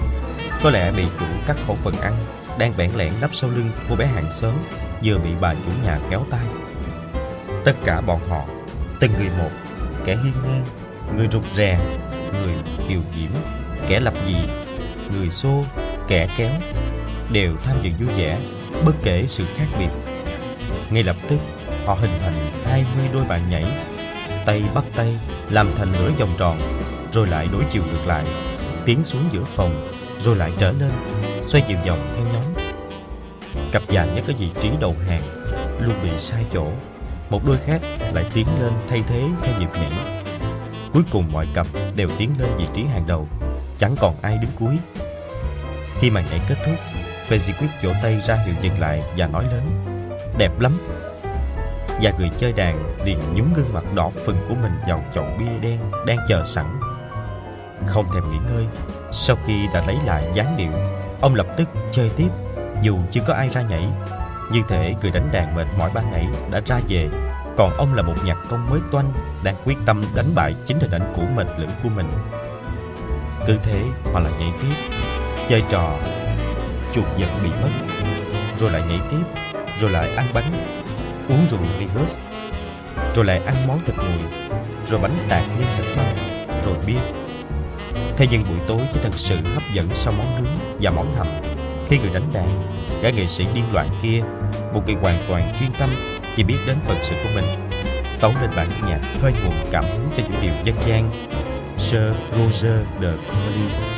Có 0.64 0.70
lẽ 0.70 0.92
bị 0.92 1.04
chủ 1.20 1.26
cắt 1.48 1.58
khẩu 1.68 1.76
phần 1.76 1.94
ăn, 2.02 2.14
đang 2.58 2.78
bẽn 2.78 2.92
lẽn 2.96 3.12
nấp 3.22 3.36
sau 3.36 3.50
lưng 3.50 3.70
cô 3.90 3.96
bé 3.96 4.06
hàng 4.06 4.32
xóm, 4.32 4.54
vừa 5.04 5.18
bị 5.18 5.30
bà 5.42 5.54
chủ 5.54 5.72
nhà 5.84 6.00
kéo 6.10 6.26
tay. 6.32 6.46
Tất 7.66 7.74
cả 7.86 8.02
bọn 8.02 8.20
họ, 8.30 8.46
từng 9.00 9.12
người 9.14 9.30
một, 9.38 9.50
kẻ 10.06 10.16
hiên 10.16 10.34
ngang, 10.44 10.66
người 11.16 11.28
rụt 11.32 11.44
rè, 11.56 11.80
người 12.42 12.56
kiều 12.88 13.00
diễm, 13.16 13.30
kẻ 13.88 14.00
lập 14.00 14.14
dị, 14.28 14.36
người 15.14 15.30
xô, 15.30 15.64
kẻ 16.08 16.28
kéo, 16.38 16.52
đều 17.32 17.56
tham 17.64 17.82
dự 17.82 17.90
vui 18.00 18.16
vẻ 18.18 18.40
bất 18.86 18.94
kể 19.04 19.26
sự 19.28 19.44
khác 19.56 19.66
biệt. 19.80 19.90
Ngay 20.90 21.04
lập 21.04 21.16
tức, 21.28 21.38
họ 21.86 21.94
hình 21.94 22.20
thành 22.20 22.52
20 22.66 23.10
đôi 23.14 23.24
bạn 23.24 23.50
nhảy, 23.50 23.66
tay 24.46 24.64
bắt 24.74 24.84
tay 24.96 25.08
làm 25.50 25.72
thành 25.76 25.92
nửa 25.92 26.12
vòng 26.20 26.30
tròn, 26.38 26.60
rồi 27.12 27.28
lại 27.28 27.48
đối 27.52 27.64
chiều 27.72 27.84
ngược 27.92 28.08
lại, 28.08 28.26
tiến 28.86 29.04
xuống 29.04 29.30
giữa 29.32 29.44
phòng, 29.44 29.90
rồi 30.20 30.36
lại 30.36 30.52
trở 30.58 30.72
lên, 30.72 30.92
xoay 31.42 31.64
chiều 31.68 31.78
vòng 31.88 32.00
theo 32.16 32.26
nhóm. 32.34 32.64
Cặp 33.72 33.82
già 33.90 34.06
nhất 34.06 34.24
có 34.28 34.34
vị 34.38 34.50
trí 34.62 34.70
đầu 34.80 34.96
hàng 35.08 35.22
luôn 35.80 35.94
bị 36.04 36.10
sai 36.20 36.46
chỗ, 36.54 36.68
một 37.30 37.42
đôi 37.48 37.58
khác 37.66 37.82
lại 38.14 38.26
tiến 38.34 38.48
lên 38.60 38.74
thay 38.88 39.04
thế 39.08 39.24
theo 39.42 39.60
nhịp 39.60 39.70
nhảy. 39.74 39.92
Cuối 40.94 41.04
cùng 41.12 41.32
mọi 41.32 41.48
cặp 41.54 41.68
đều 41.96 42.10
tiến 42.18 42.30
lên 42.40 42.50
vị 42.58 42.66
trí 42.74 42.84
hàng 42.84 43.04
đầu, 43.08 43.28
chẳng 43.78 43.96
còn 44.00 44.16
ai 44.22 44.38
đứng 44.38 44.52
cuối. 44.60 44.78
Khi 46.00 46.10
màn 46.10 46.26
nhảy 46.30 46.40
kết 46.50 46.56
thúc, 46.66 46.76
Fezziquid 47.30 47.68
vỗ 47.84 47.92
tay 48.04 48.22
ra 48.22 48.36
hiệu 48.36 48.56
dừng 48.62 48.80
lại 48.80 49.04
và 49.18 49.28
nói 49.28 49.46
lớn, 49.52 49.64
Đẹp 50.38 50.60
lắm. 50.60 50.72
Và 52.02 52.12
người 52.18 52.30
chơi 52.38 52.54
đàn 52.54 52.96
liền 53.06 53.20
nhúng 53.34 53.54
gương 53.54 53.74
mặt 53.74 53.84
đỏ 53.94 54.10
phừng 54.10 54.38
của 54.50 54.56
mình 54.56 54.72
vào 54.88 55.04
chậu 55.14 55.26
bia 55.40 55.60
đen 55.62 55.80
đang 56.08 56.18
chờ 56.28 56.44
sẵn. 56.46 56.66
Không 57.88 58.06
thèm 58.14 58.32
nghỉ 58.32 58.38
ngơi, 58.38 58.66
Sau 59.12 59.38
khi 59.46 59.68
đã 59.74 59.84
lấy 59.88 59.98
lại 60.06 60.32
dáng 60.34 60.56
điệu, 60.58 60.72
Ông 61.22 61.36
lập 61.36 61.48
tức 61.58 61.70
chơi 61.92 62.10
tiếp. 62.16 62.30
Dù 62.82 62.98
chưa 63.12 63.22
có 63.28 63.34
ai 63.34 63.50
ra 63.50 63.62
nhảy, 63.62 63.86
Như 64.52 64.62
thể 64.68 64.96
người 65.02 65.12
đánh 65.12 65.30
đàn 65.32 65.56
mệt 65.56 65.68
mỏi 65.78 65.92
ban 65.94 66.12
nãy 66.12 66.28
đã 66.52 66.62
ra 66.66 66.80
về, 66.90 67.10
Còn 67.58 67.74
ông 67.74 67.94
là 67.94 68.02
một 68.02 68.16
nhạc 68.26 68.38
công 68.50 68.70
mới 68.70 68.80
toanh 68.92 69.14
Đang 69.44 69.56
quyết 69.66 69.78
tâm 69.86 70.04
đánh 70.16 70.36
bại 70.36 70.56
chính 70.66 70.80
hình 70.80 70.92
ảnh 70.92 71.14
của 71.16 71.24
mệt 71.36 71.48
lửng 71.58 71.70
của 71.84 71.90
mình. 71.90 72.08
Cứ 73.48 73.58
thế 73.64 73.84
mà 74.14 74.20
là 74.20 74.30
nhảy 74.40 74.52
tiếp, 74.62 74.96
Chơi 75.50 75.64
trò 75.70 75.98
chuột 76.96 77.06
giật 77.18 77.30
bị 77.44 77.50
mất. 77.50 77.70
Rồi 78.58 78.72
lại 78.72 78.82
nhảy 78.90 79.00
tiếp, 79.12 79.42
rồi 79.80 79.92
lại 79.92 80.16
ăn 80.16 80.28
bánh, 80.34 80.52
uống 81.30 81.48
rượu 81.48 81.60
Rigos 81.80 82.16
rồi 83.16 83.26
lại 83.26 83.42
ăn 83.46 83.68
món 83.68 83.80
thịt 83.86 83.96
nguội, 83.98 84.32
rồi 84.90 85.00
bánh 85.00 85.26
tạt 85.30 85.44
nhân 85.48 85.68
thịt 85.78 85.86
băm, 85.98 86.06
rồi 86.66 86.76
bia. 86.88 87.00
Thế 88.18 88.28
nhưng 88.32 88.44
buổi 88.44 88.60
tối 88.68 88.82
chỉ 88.94 89.00
thật 89.04 89.14
sự 89.14 89.36
hấp 89.54 89.64
dẫn 89.74 89.88
sau 89.94 90.14
món 90.18 90.44
nướng 90.44 90.56
và 90.82 90.92
món 90.92 91.14
hầm. 91.16 91.28
Khi 91.88 91.98
người 91.98 92.10
đánh 92.14 92.34
đàn, 92.34 92.58
gã 93.02 93.10
nghệ 93.10 93.28
sĩ 93.28 93.46
điên 93.54 93.64
loạn 93.74 93.90
kia, 94.04 94.24
một 94.74 94.82
người 94.86 94.96
hoàn 94.96 95.26
toàn 95.28 95.56
chuyên 95.60 95.70
tâm, 95.80 95.90
chỉ 96.36 96.44
biết 96.44 96.58
đến 96.68 96.78
phần 96.86 96.98
sự 97.02 97.16
của 97.24 97.30
mình. 97.36 97.46
Tấu 98.20 98.34
lên 98.42 98.50
bản 98.56 98.70
nhạc 98.88 99.00
hơi 99.22 99.34
nguồn 99.44 99.56
cảm 99.72 99.84
hứng 99.84 100.10
cho 100.18 100.24
những 100.24 100.42
điều 100.42 100.54
dân 100.64 100.76
gian. 100.86 101.12
Sir 101.78 102.02
Roger 102.36 102.80
de 103.02 103.12
Coverley. 103.30 103.95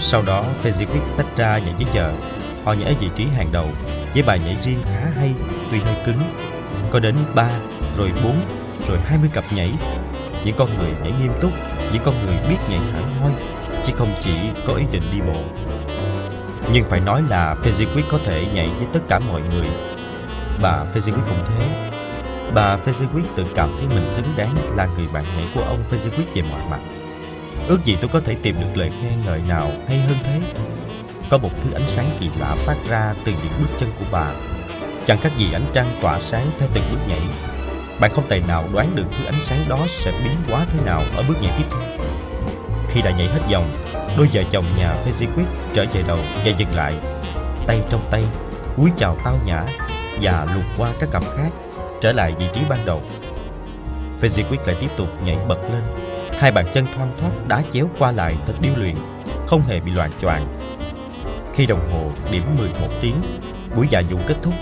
Sau 0.00 0.22
đó, 0.22 0.44
Fezziwick 0.62 1.16
tách 1.16 1.36
ra 1.36 1.58
nhảy 1.58 1.74
với 1.74 1.86
vợ. 1.94 2.12
Họ 2.64 2.72
nhảy 2.72 2.88
ở 2.88 2.94
vị 3.00 3.10
trí 3.16 3.24
hàng 3.24 3.48
đầu, 3.52 3.68
với 4.14 4.22
bài 4.22 4.40
nhảy 4.44 4.56
riêng 4.62 4.82
khá 4.82 5.10
hay, 5.16 5.34
tuy 5.70 5.78
hơi 5.78 5.94
cứng. 6.06 6.18
Có 6.90 6.98
đến 6.98 7.14
3, 7.34 7.50
rồi 7.96 8.12
4, 8.24 8.40
rồi 8.88 8.98
20 9.04 9.30
cặp 9.32 9.44
nhảy. 9.52 9.72
Những 10.44 10.56
con 10.58 10.68
người 10.78 10.90
nhảy 11.02 11.12
nghiêm 11.20 11.32
túc, 11.40 11.52
những 11.92 12.02
con 12.04 12.26
người 12.26 12.36
biết 12.48 12.56
nhảy 12.70 12.78
hẳn 12.78 13.20
hoi, 13.20 13.32
chứ 13.84 13.92
không 13.96 14.14
chỉ 14.20 14.32
có 14.66 14.74
ý 14.74 14.84
định 14.92 15.02
đi 15.12 15.20
bộ. 15.20 15.42
Nhưng 16.72 16.84
phải 16.84 17.00
nói 17.00 17.22
là 17.28 17.54
Fezziwick 17.64 18.10
có 18.10 18.18
thể 18.24 18.46
nhảy 18.54 18.68
với 18.68 18.86
tất 18.92 19.00
cả 19.08 19.18
mọi 19.18 19.40
người. 19.40 19.68
Bà 20.62 20.84
Fezziwick 20.94 21.28
cũng 21.28 21.44
thế, 21.48 21.90
Bà 22.54 22.76
Fezziwick 22.76 23.24
tự 23.36 23.44
cảm 23.54 23.76
thấy 23.78 23.88
mình 23.88 24.08
xứng 24.08 24.34
đáng 24.36 24.54
là 24.76 24.88
người 24.96 25.08
bạn 25.12 25.24
nhảy 25.36 25.46
của 25.54 25.62
ông 25.62 25.84
Fezziwick 25.90 26.34
về 26.34 26.42
mọi 26.42 26.60
mặt. 26.70 26.80
Ước 27.68 27.84
gì 27.84 27.96
tôi 28.00 28.10
có 28.12 28.20
thể 28.20 28.36
tìm 28.42 28.60
được 28.60 28.66
lời 28.74 28.90
khen 29.02 29.24
ngợi 29.24 29.40
nào 29.40 29.72
hay 29.88 29.98
hơn 29.98 30.16
thế. 30.24 30.40
Có 31.30 31.38
một 31.38 31.50
thứ 31.62 31.72
ánh 31.72 31.86
sáng 31.86 32.16
kỳ 32.20 32.30
lạ 32.40 32.56
phát 32.58 32.76
ra 32.88 33.14
từ 33.24 33.32
những 33.32 33.52
bước 33.58 33.76
chân 33.80 33.90
của 33.98 34.04
bà. 34.10 34.30
Chẳng 35.06 35.20
khác 35.20 35.32
gì 35.36 35.52
ánh 35.52 35.66
trăng 35.72 35.98
tỏa 36.00 36.20
sáng 36.20 36.46
theo 36.58 36.68
từng 36.74 36.84
bước 36.90 36.98
nhảy. 37.08 37.20
Bạn 38.00 38.10
không 38.14 38.24
tài 38.28 38.42
nào 38.48 38.64
đoán 38.72 38.96
được 38.96 39.04
thứ 39.18 39.24
ánh 39.24 39.40
sáng 39.40 39.64
đó 39.68 39.86
sẽ 39.88 40.12
biến 40.24 40.36
hóa 40.48 40.66
thế 40.70 40.78
nào 40.84 41.02
ở 41.16 41.22
bước 41.28 41.42
nhảy 41.42 41.52
tiếp 41.58 41.64
theo. 41.70 42.06
Khi 42.88 43.02
đã 43.02 43.10
nhảy 43.10 43.28
hết 43.28 43.40
vòng, 43.52 43.70
đôi 44.16 44.28
vợ 44.32 44.42
chồng 44.50 44.66
nhà 44.78 44.96
Fezziquid 45.06 45.44
trở 45.74 45.84
về 45.92 46.02
đầu 46.08 46.18
và 46.44 46.52
dừng 46.58 46.74
lại. 46.74 46.94
Tay 47.66 47.80
trong 47.90 48.08
tay, 48.10 48.24
cúi 48.76 48.90
chào 48.96 49.16
tao 49.24 49.38
nhã 49.46 49.62
và 50.22 50.46
lùi 50.54 50.64
qua 50.76 50.90
các 51.00 51.08
cặp 51.12 51.22
khác 51.36 51.50
trở 52.00 52.12
lại 52.12 52.34
vị 52.38 52.46
trí 52.52 52.60
ban 52.68 52.86
đầu. 52.86 53.02
Fezziquid 54.20 54.66
lại 54.66 54.76
tiếp 54.80 54.90
tục 54.96 55.08
nhảy 55.24 55.36
bật 55.48 55.58
lên. 55.72 56.07
Hai 56.38 56.52
bàn 56.52 56.64
chân 56.72 56.86
thoăn 56.94 57.10
thoắt 57.20 57.32
đá 57.48 57.62
chéo 57.72 57.88
qua 57.98 58.12
lại 58.12 58.36
thật 58.46 58.52
điêu 58.60 58.72
luyện, 58.76 58.94
không 59.46 59.60
hề 59.60 59.80
bị 59.80 59.92
loạn 59.92 60.10
choạng. 60.20 60.56
Khi 61.54 61.66
đồng 61.66 61.92
hồ 61.92 62.10
điểm 62.30 62.42
11 62.58 62.88
tiếng, 63.00 63.14
buổi 63.76 63.86
dạ 63.90 64.00
dụ 64.00 64.18
kết 64.26 64.34
thúc. 64.42 64.54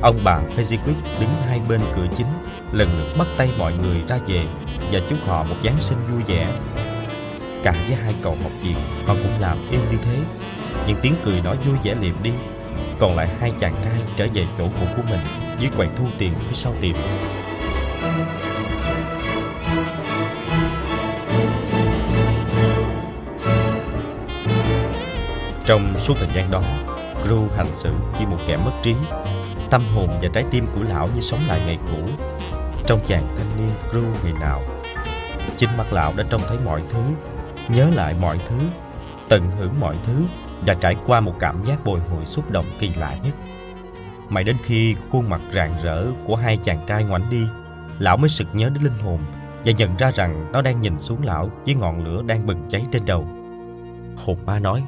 Ông 0.00 0.18
bà 0.24 0.40
Fezziquick 0.56 1.20
đứng 1.20 1.30
hai 1.46 1.60
bên 1.68 1.80
cửa 1.96 2.06
chính, 2.16 2.26
lần 2.72 2.88
lượt 2.98 3.14
bắt 3.18 3.26
tay 3.36 3.48
mọi 3.58 3.72
người 3.72 4.02
ra 4.08 4.18
về 4.26 4.44
và 4.92 5.00
chúc 5.08 5.18
họ 5.26 5.42
một 5.42 5.56
Giáng 5.64 5.80
sinh 5.80 5.98
vui 6.12 6.22
vẻ. 6.26 6.52
Cả 7.62 7.72
với 7.72 7.96
hai 8.02 8.14
cậu 8.22 8.36
học 8.42 8.52
viện 8.62 8.76
họ 9.06 9.14
cũng 9.14 9.40
làm 9.40 9.58
y 9.70 9.78
như 9.78 9.98
thế. 10.02 10.18
những 10.86 10.98
tiếng 11.02 11.14
cười 11.24 11.40
nói 11.40 11.56
vui 11.56 11.76
vẻ 11.84 11.94
liệm 12.00 12.22
đi, 12.22 12.32
còn 12.98 13.16
lại 13.16 13.28
hai 13.40 13.52
chàng 13.60 13.74
trai 13.84 14.02
trở 14.16 14.26
về 14.34 14.46
chỗ 14.58 14.68
cũ 14.80 14.86
của 14.96 15.02
mình 15.10 15.20
dưới 15.60 15.70
quầy 15.76 15.88
thu 15.96 16.04
tiền 16.18 16.32
phía 16.46 16.54
sau 16.54 16.74
tiệm. 16.80 16.94
Trong 25.68 25.94
suốt 25.94 26.14
thời 26.18 26.28
gian 26.34 26.50
đó, 26.50 26.62
Gru 27.24 27.46
hành 27.56 27.74
xử 27.74 27.92
như 28.20 28.26
một 28.26 28.38
kẻ 28.46 28.56
mất 28.56 28.70
trí. 28.82 28.94
Tâm 29.70 29.84
hồn 29.94 30.08
và 30.22 30.28
trái 30.32 30.44
tim 30.50 30.66
của 30.74 30.82
lão 30.88 31.08
như 31.14 31.20
sống 31.20 31.40
lại 31.48 31.60
ngày 31.66 31.78
cũ. 31.90 32.24
Trong 32.86 33.00
chàng 33.06 33.28
thanh 33.36 33.46
niên 33.58 33.70
Gru 33.92 34.02
ngày 34.24 34.32
nào, 34.40 34.62
chính 35.56 35.70
mắt 35.78 35.92
lão 35.92 36.12
đã 36.16 36.24
trông 36.30 36.40
thấy 36.48 36.58
mọi 36.64 36.82
thứ, 36.90 37.00
nhớ 37.68 37.90
lại 37.94 38.14
mọi 38.20 38.40
thứ, 38.48 38.56
tận 39.28 39.50
hưởng 39.58 39.80
mọi 39.80 39.96
thứ 40.02 40.22
và 40.66 40.74
trải 40.74 40.96
qua 41.06 41.20
một 41.20 41.34
cảm 41.40 41.64
giác 41.66 41.84
bồi 41.84 42.00
hồi 42.00 42.26
xúc 42.26 42.50
động 42.50 42.66
kỳ 42.78 42.90
lạ 42.94 43.16
nhất. 43.22 43.34
Mãi 44.28 44.44
đến 44.44 44.56
khi 44.64 44.96
khuôn 45.10 45.28
mặt 45.28 45.40
rạng 45.52 45.74
rỡ 45.82 46.04
của 46.24 46.36
hai 46.36 46.58
chàng 46.62 46.78
trai 46.86 47.04
ngoảnh 47.04 47.24
đi, 47.30 47.46
lão 47.98 48.16
mới 48.16 48.28
sực 48.28 48.48
nhớ 48.52 48.70
đến 48.74 48.82
linh 48.82 48.98
hồn 49.02 49.18
và 49.64 49.72
nhận 49.72 49.96
ra 49.96 50.10
rằng 50.10 50.52
nó 50.52 50.62
đang 50.62 50.80
nhìn 50.80 50.98
xuống 50.98 51.22
lão 51.22 51.50
với 51.66 51.74
ngọn 51.74 52.04
lửa 52.04 52.22
đang 52.26 52.46
bừng 52.46 52.68
cháy 52.68 52.84
trên 52.92 53.02
đầu. 53.06 53.28
Hồn 54.16 54.36
ma 54.46 54.58
nói, 54.58 54.82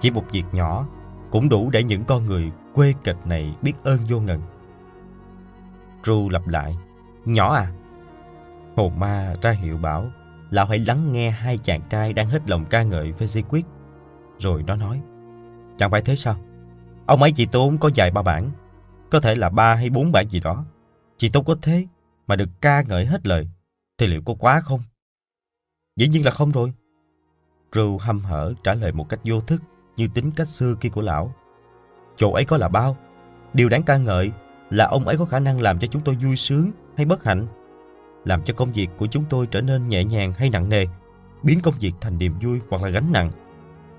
chỉ 0.00 0.10
một 0.10 0.24
việc 0.32 0.44
nhỏ 0.52 0.86
cũng 1.30 1.48
đủ 1.48 1.70
để 1.70 1.84
những 1.84 2.04
con 2.04 2.26
người 2.26 2.52
quê 2.74 2.94
kịch 3.04 3.16
này 3.24 3.56
biết 3.62 3.72
ơn 3.84 3.98
vô 4.08 4.20
ngần. 4.20 4.42
Ru 6.02 6.28
lặp 6.28 6.46
lại, 6.48 6.76
nhỏ 7.24 7.54
à? 7.54 7.72
Hồn 8.76 9.00
ma 9.00 9.34
ra 9.42 9.50
hiệu 9.50 9.76
bảo, 9.76 10.10
lão 10.50 10.66
hãy 10.66 10.78
lắng 10.78 11.12
nghe 11.12 11.30
hai 11.30 11.58
chàng 11.58 11.80
trai 11.90 12.12
đang 12.12 12.28
hết 12.28 12.50
lòng 12.50 12.64
ca 12.64 12.82
ngợi 12.82 13.12
Fezziquid. 13.12 13.62
Rồi 14.38 14.62
nó 14.62 14.76
nói, 14.76 15.00
chẳng 15.78 15.90
phải 15.90 16.02
thế 16.02 16.16
sao? 16.16 16.36
Ông 17.06 17.22
ấy 17.22 17.32
chỉ 17.32 17.46
tốn 17.46 17.78
có 17.78 17.90
vài 17.94 18.10
ba 18.10 18.22
bản, 18.22 18.50
có 19.10 19.20
thể 19.20 19.34
là 19.34 19.48
ba 19.48 19.74
hay 19.74 19.90
bốn 19.90 20.12
bản 20.12 20.28
gì 20.28 20.40
đó. 20.40 20.64
Chỉ 21.16 21.28
tốn 21.28 21.44
có 21.44 21.56
thế 21.62 21.86
mà 22.26 22.36
được 22.36 22.48
ca 22.60 22.82
ngợi 22.82 23.06
hết 23.06 23.26
lời, 23.26 23.48
thì 23.98 24.06
liệu 24.06 24.22
có 24.24 24.34
quá 24.38 24.60
không? 24.60 24.80
Dĩ 25.96 26.08
nhiên 26.08 26.24
là 26.24 26.30
không 26.30 26.52
rồi. 26.52 26.72
Ru 27.72 27.98
hăm 27.98 28.20
hở 28.20 28.54
trả 28.64 28.74
lời 28.74 28.92
một 28.92 29.08
cách 29.08 29.20
vô 29.24 29.40
thức 29.40 29.62
như 29.96 30.08
tính 30.14 30.30
cách 30.30 30.48
xưa 30.48 30.74
kia 30.74 30.88
của 30.88 31.00
lão. 31.00 31.34
Chỗ 32.16 32.32
ấy 32.32 32.44
có 32.44 32.56
là 32.56 32.68
bao. 32.68 32.96
Điều 33.54 33.68
đáng 33.68 33.82
ca 33.82 33.96
ngợi 33.96 34.32
là 34.70 34.86
ông 34.86 35.08
ấy 35.08 35.16
có 35.16 35.24
khả 35.24 35.38
năng 35.38 35.60
làm 35.60 35.78
cho 35.78 35.86
chúng 35.86 36.02
tôi 36.02 36.14
vui 36.22 36.36
sướng 36.36 36.70
hay 36.96 37.06
bất 37.06 37.24
hạnh, 37.24 37.46
làm 38.24 38.42
cho 38.42 38.54
công 38.54 38.72
việc 38.72 38.88
của 38.96 39.06
chúng 39.06 39.24
tôi 39.30 39.46
trở 39.46 39.60
nên 39.60 39.88
nhẹ 39.88 40.04
nhàng 40.04 40.32
hay 40.32 40.50
nặng 40.50 40.68
nề, 40.68 40.86
biến 41.42 41.60
công 41.60 41.74
việc 41.80 41.92
thành 42.00 42.18
niềm 42.18 42.34
vui 42.42 42.60
hoặc 42.68 42.82
là 42.82 42.88
gánh 42.88 43.12
nặng. 43.12 43.30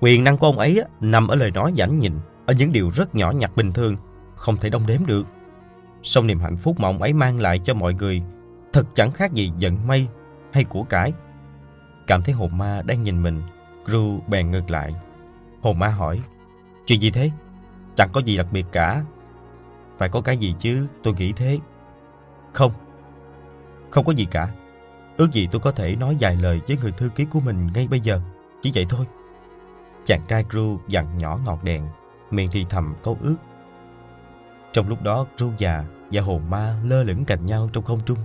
Quyền 0.00 0.24
năng 0.24 0.38
của 0.38 0.46
ông 0.46 0.58
ấy 0.58 0.82
nằm 1.00 1.28
ở 1.28 1.36
lời 1.36 1.50
nói 1.50 1.72
giảnh 1.76 1.98
nhịn 1.98 2.12
ở 2.46 2.54
những 2.54 2.72
điều 2.72 2.90
rất 2.90 3.14
nhỏ 3.14 3.30
nhặt 3.30 3.50
bình 3.56 3.72
thường, 3.72 3.96
không 4.34 4.56
thể 4.56 4.70
đong 4.70 4.86
đếm 4.86 5.06
được. 5.06 5.26
Song 6.02 6.26
niềm 6.26 6.40
hạnh 6.40 6.56
phúc 6.56 6.80
mà 6.80 6.88
ông 6.88 7.02
ấy 7.02 7.12
mang 7.12 7.40
lại 7.40 7.58
cho 7.58 7.74
mọi 7.74 7.94
người 7.94 8.22
thật 8.72 8.86
chẳng 8.94 9.12
khác 9.12 9.32
gì 9.32 9.52
giận 9.58 9.86
mây 9.86 10.06
hay 10.52 10.64
của 10.64 10.82
cải. 10.82 11.12
Cảm 12.06 12.22
thấy 12.22 12.34
hồn 12.34 12.58
ma 12.58 12.82
đang 12.86 13.02
nhìn 13.02 13.22
mình, 13.22 13.42
Gru 13.84 14.20
bèn 14.28 14.50
ngược 14.50 14.70
lại. 14.70 14.94
Hồn 15.60 15.78
ma 15.78 15.88
hỏi, 15.88 16.20
chuyện 16.86 17.02
gì 17.02 17.10
thế? 17.10 17.30
Chẳng 17.94 18.08
có 18.12 18.20
gì 18.20 18.36
đặc 18.36 18.46
biệt 18.52 18.66
cả. 18.72 19.04
Phải 19.98 20.08
có 20.08 20.20
cái 20.20 20.36
gì 20.36 20.54
chứ, 20.58 20.86
tôi 21.02 21.14
nghĩ 21.14 21.32
thế. 21.32 21.58
Không, 22.52 22.72
không 23.90 24.04
có 24.04 24.12
gì 24.12 24.26
cả. 24.30 24.48
Ước 25.16 25.32
gì 25.32 25.48
tôi 25.50 25.60
có 25.60 25.72
thể 25.72 25.96
nói 25.96 26.16
vài 26.20 26.36
lời 26.36 26.60
với 26.68 26.76
người 26.76 26.92
thư 26.92 27.08
ký 27.08 27.24
của 27.24 27.40
mình 27.40 27.68
ngay 27.74 27.88
bây 27.88 28.00
giờ. 28.00 28.20
Chỉ 28.62 28.72
vậy 28.74 28.86
thôi. 28.88 29.06
Chàng 30.04 30.22
trai 30.28 30.44
Gru 30.50 30.78
dặn 30.88 31.18
nhỏ 31.18 31.38
ngọt 31.44 31.64
đèn 31.64 31.88
miệng 32.30 32.48
thì 32.52 32.66
thầm 32.70 32.94
câu 33.02 33.18
ước. 33.20 33.36
Trong 34.72 34.88
lúc 34.88 35.02
đó, 35.02 35.26
ru 35.36 35.50
già 35.58 35.84
và 36.10 36.22
hồn 36.22 36.50
ma 36.50 36.76
lơ 36.84 37.02
lửng 37.02 37.24
cạnh 37.24 37.46
nhau 37.46 37.70
trong 37.72 37.84
không 37.84 38.00
trung. 38.04 38.18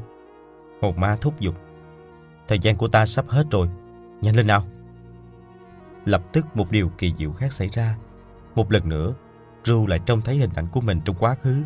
Hồn 0.81 0.99
ma 0.99 1.17
thúc 1.21 1.39
giục. 1.39 1.55
Thời 2.47 2.59
gian 2.59 2.75
của 2.75 2.87
ta 2.87 3.05
sắp 3.05 3.25
hết 3.27 3.45
rồi, 3.51 3.69
nhanh 4.21 4.35
lên 4.35 4.47
nào. 4.47 4.65
Lập 6.05 6.23
tức 6.31 6.45
một 6.55 6.71
điều 6.71 6.89
kỳ 6.97 7.13
diệu 7.17 7.31
khác 7.31 7.53
xảy 7.53 7.67
ra. 7.67 7.95
Một 8.55 8.71
lần 8.71 8.89
nữa, 8.89 9.13
Ru 9.63 9.87
lại 9.87 9.99
trông 10.05 10.21
thấy 10.21 10.37
hình 10.37 10.49
ảnh 10.55 10.67
của 10.71 10.81
mình 10.81 11.01
trong 11.05 11.15
quá 11.15 11.35
khứ. 11.43 11.61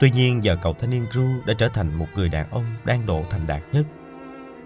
Tuy 0.00 0.10
nhiên 0.10 0.44
giờ 0.44 0.56
cậu 0.62 0.74
thanh 0.74 0.90
niên 0.90 1.06
Ru 1.12 1.26
đã 1.46 1.54
trở 1.54 1.68
thành 1.68 1.94
một 1.94 2.06
người 2.14 2.28
đàn 2.28 2.50
ông 2.50 2.64
đang 2.84 3.06
độ 3.06 3.22
thành 3.30 3.46
đạt 3.46 3.62
nhất. 3.72 3.86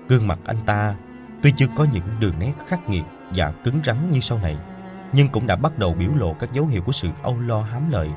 Gương 0.09 0.27
mặt 0.27 0.39
anh 0.45 0.59
ta 0.67 0.95
tuy 1.43 1.53
chưa 1.57 1.67
có 1.77 1.87
những 1.93 2.05
đường 2.21 2.35
nét 2.39 2.53
khắc 2.67 2.89
nghiệt 2.89 3.05
và 3.35 3.53
cứng 3.65 3.81
rắn 3.85 4.11
như 4.11 4.21
sau 4.21 4.39
này, 4.39 4.57
nhưng 5.13 5.29
cũng 5.29 5.47
đã 5.47 5.57
bắt 5.57 5.79
đầu 5.79 5.95
biểu 5.95 6.15
lộ 6.15 6.35
các 6.35 6.53
dấu 6.53 6.67
hiệu 6.67 6.83
của 6.83 6.93
sự 6.93 7.09
âu 7.23 7.41
lo 7.41 7.63
hám 7.63 7.91
lợi. 7.91 8.09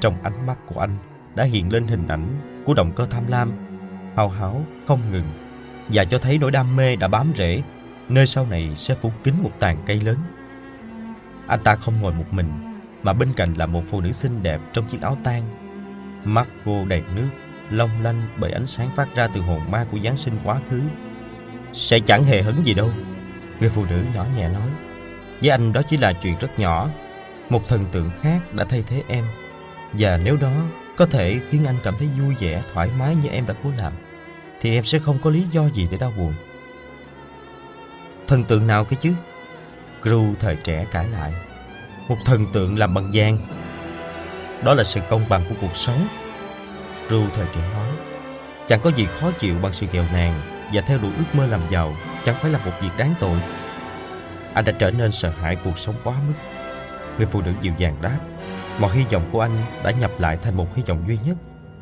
Trong 0.00 0.22
ánh 0.22 0.46
mắt 0.46 0.58
của 0.66 0.80
anh 0.80 0.96
đã 1.34 1.44
hiện 1.44 1.72
lên 1.72 1.86
hình 1.86 2.08
ảnh 2.08 2.40
của 2.64 2.74
động 2.74 2.92
cơ 2.92 3.06
tham 3.06 3.26
lam, 3.28 3.52
hào 4.16 4.28
háo 4.28 4.62
không 4.86 5.00
ngừng 5.12 5.26
và 5.88 6.04
cho 6.04 6.18
thấy 6.18 6.38
nỗi 6.38 6.50
đam 6.50 6.76
mê 6.76 6.96
đã 6.96 7.08
bám 7.08 7.32
rễ, 7.36 7.62
nơi 8.10 8.26
sau 8.26 8.46
này 8.46 8.70
sẽ 8.76 8.94
phủ 8.94 9.12
kín 9.24 9.34
một 9.42 9.52
tàn 9.58 9.82
cây 9.86 10.00
lớn. 10.00 10.16
Anh 11.46 11.60
ta 11.64 11.76
không 11.76 12.00
ngồi 12.00 12.12
một 12.12 12.26
mình, 12.30 12.52
mà 13.02 13.12
bên 13.12 13.32
cạnh 13.32 13.54
là 13.54 13.66
một 13.66 13.82
phụ 13.90 14.00
nữ 14.00 14.12
xinh 14.12 14.42
đẹp 14.42 14.60
trong 14.72 14.88
chiếc 14.88 15.02
áo 15.02 15.18
tang. 15.24 15.42
Mắt 16.24 16.48
cô 16.64 16.84
đầy 16.84 17.02
nước, 17.16 17.28
long 17.70 17.90
lanh 18.02 18.22
bởi 18.36 18.52
ánh 18.52 18.66
sáng 18.66 18.90
phát 18.96 19.08
ra 19.14 19.28
từ 19.34 19.40
hồn 19.40 19.60
ma 19.70 19.86
của 19.90 19.98
Giáng 20.00 20.16
sinh 20.16 20.34
quá 20.44 20.60
khứ. 20.70 20.82
Sẽ 21.72 22.00
chẳng 22.00 22.24
hề 22.24 22.42
hấn 22.42 22.62
gì 22.62 22.74
đâu, 22.74 22.90
người 23.60 23.70
phụ 23.70 23.84
nữ 23.90 24.02
nhỏ 24.14 24.26
nhẹ 24.36 24.48
nói. 24.48 24.68
Với 25.40 25.50
anh 25.50 25.72
đó 25.72 25.82
chỉ 25.82 25.96
là 25.96 26.12
chuyện 26.12 26.34
rất 26.40 26.58
nhỏ 26.58 26.88
Một 27.48 27.68
thần 27.68 27.84
tượng 27.92 28.10
khác 28.22 28.40
đã 28.52 28.64
thay 28.64 28.84
thế 28.86 29.02
em 29.08 29.24
Và 29.92 30.20
nếu 30.24 30.36
đó 30.36 30.52
có 30.96 31.06
thể 31.06 31.40
khiến 31.50 31.64
anh 31.66 31.76
cảm 31.82 31.94
thấy 31.98 32.08
vui 32.20 32.34
vẻ, 32.38 32.62
thoải 32.72 32.88
mái 32.98 33.16
như 33.16 33.28
em 33.28 33.46
đã 33.46 33.54
cố 33.64 33.70
làm 33.78 33.92
Thì 34.60 34.74
em 34.74 34.84
sẽ 34.84 34.98
không 34.98 35.18
có 35.22 35.30
lý 35.30 35.44
do 35.52 35.66
gì 35.66 35.88
để 35.90 35.98
đau 35.98 36.12
buồn 36.16 36.32
Thần 38.30 38.44
tượng 38.44 38.66
nào 38.66 38.84
cái 38.84 38.98
chứ? 39.00 39.12
Gru 40.02 40.34
thời 40.40 40.56
trẻ 40.56 40.86
cãi 40.90 41.06
lại 41.08 41.32
Một 42.08 42.16
thần 42.24 42.46
tượng 42.52 42.78
làm 42.78 42.94
bằng 42.94 43.10
vàng. 43.12 43.38
Đó 44.64 44.74
là 44.74 44.84
sự 44.84 45.00
công 45.10 45.28
bằng 45.28 45.44
của 45.48 45.54
cuộc 45.60 45.76
sống. 45.76 46.08
Gru 47.08 47.22
thời 47.34 47.46
trẻ 47.54 47.60
nói, 47.74 47.88
chẳng 48.68 48.80
có 48.80 48.90
gì 48.90 49.06
khó 49.20 49.30
chịu 49.38 49.54
bằng 49.62 49.72
sự 49.72 49.86
nghèo 49.92 50.04
nàn 50.12 50.40
và 50.72 50.82
theo 50.82 50.98
đuổi 50.98 51.10
ước 51.18 51.24
mơ 51.32 51.46
làm 51.46 51.60
giàu 51.70 51.94
chẳng 52.24 52.34
phải 52.40 52.50
là 52.50 52.58
một 52.64 52.72
việc 52.80 52.90
đáng 52.98 53.14
tội. 53.20 53.38
Anh 54.54 54.64
đã 54.64 54.72
trở 54.72 54.90
nên 54.90 55.12
sợ 55.12 55.30
hãi 55.30 55.56
cuộc 55.64 55.78
sống 55.78 55.94
quá 56.04 56.14
mức. 56.26 56.34
Người 57.18 57.26
phụ 57.26 57.40
nữ 57.40 57.52
dịu 57.60 57.72
dàng 57.78 57.96
đáp, 58.02 58.18
mọi 58.78 58.96
hy 58.96 59.04
vọng 59.12 59.28
của 59.32 59.40
anh 59.40 59.62
đã 59.84 59.90
nhập 59.90 60.10
lại 60.18 60.38
thành 60.42 60.56
một 60.56 60.76
hy 60.76 60.82
vọng 60.86 61.04
duy 61.08 61.18
nhất, 61.24 61.36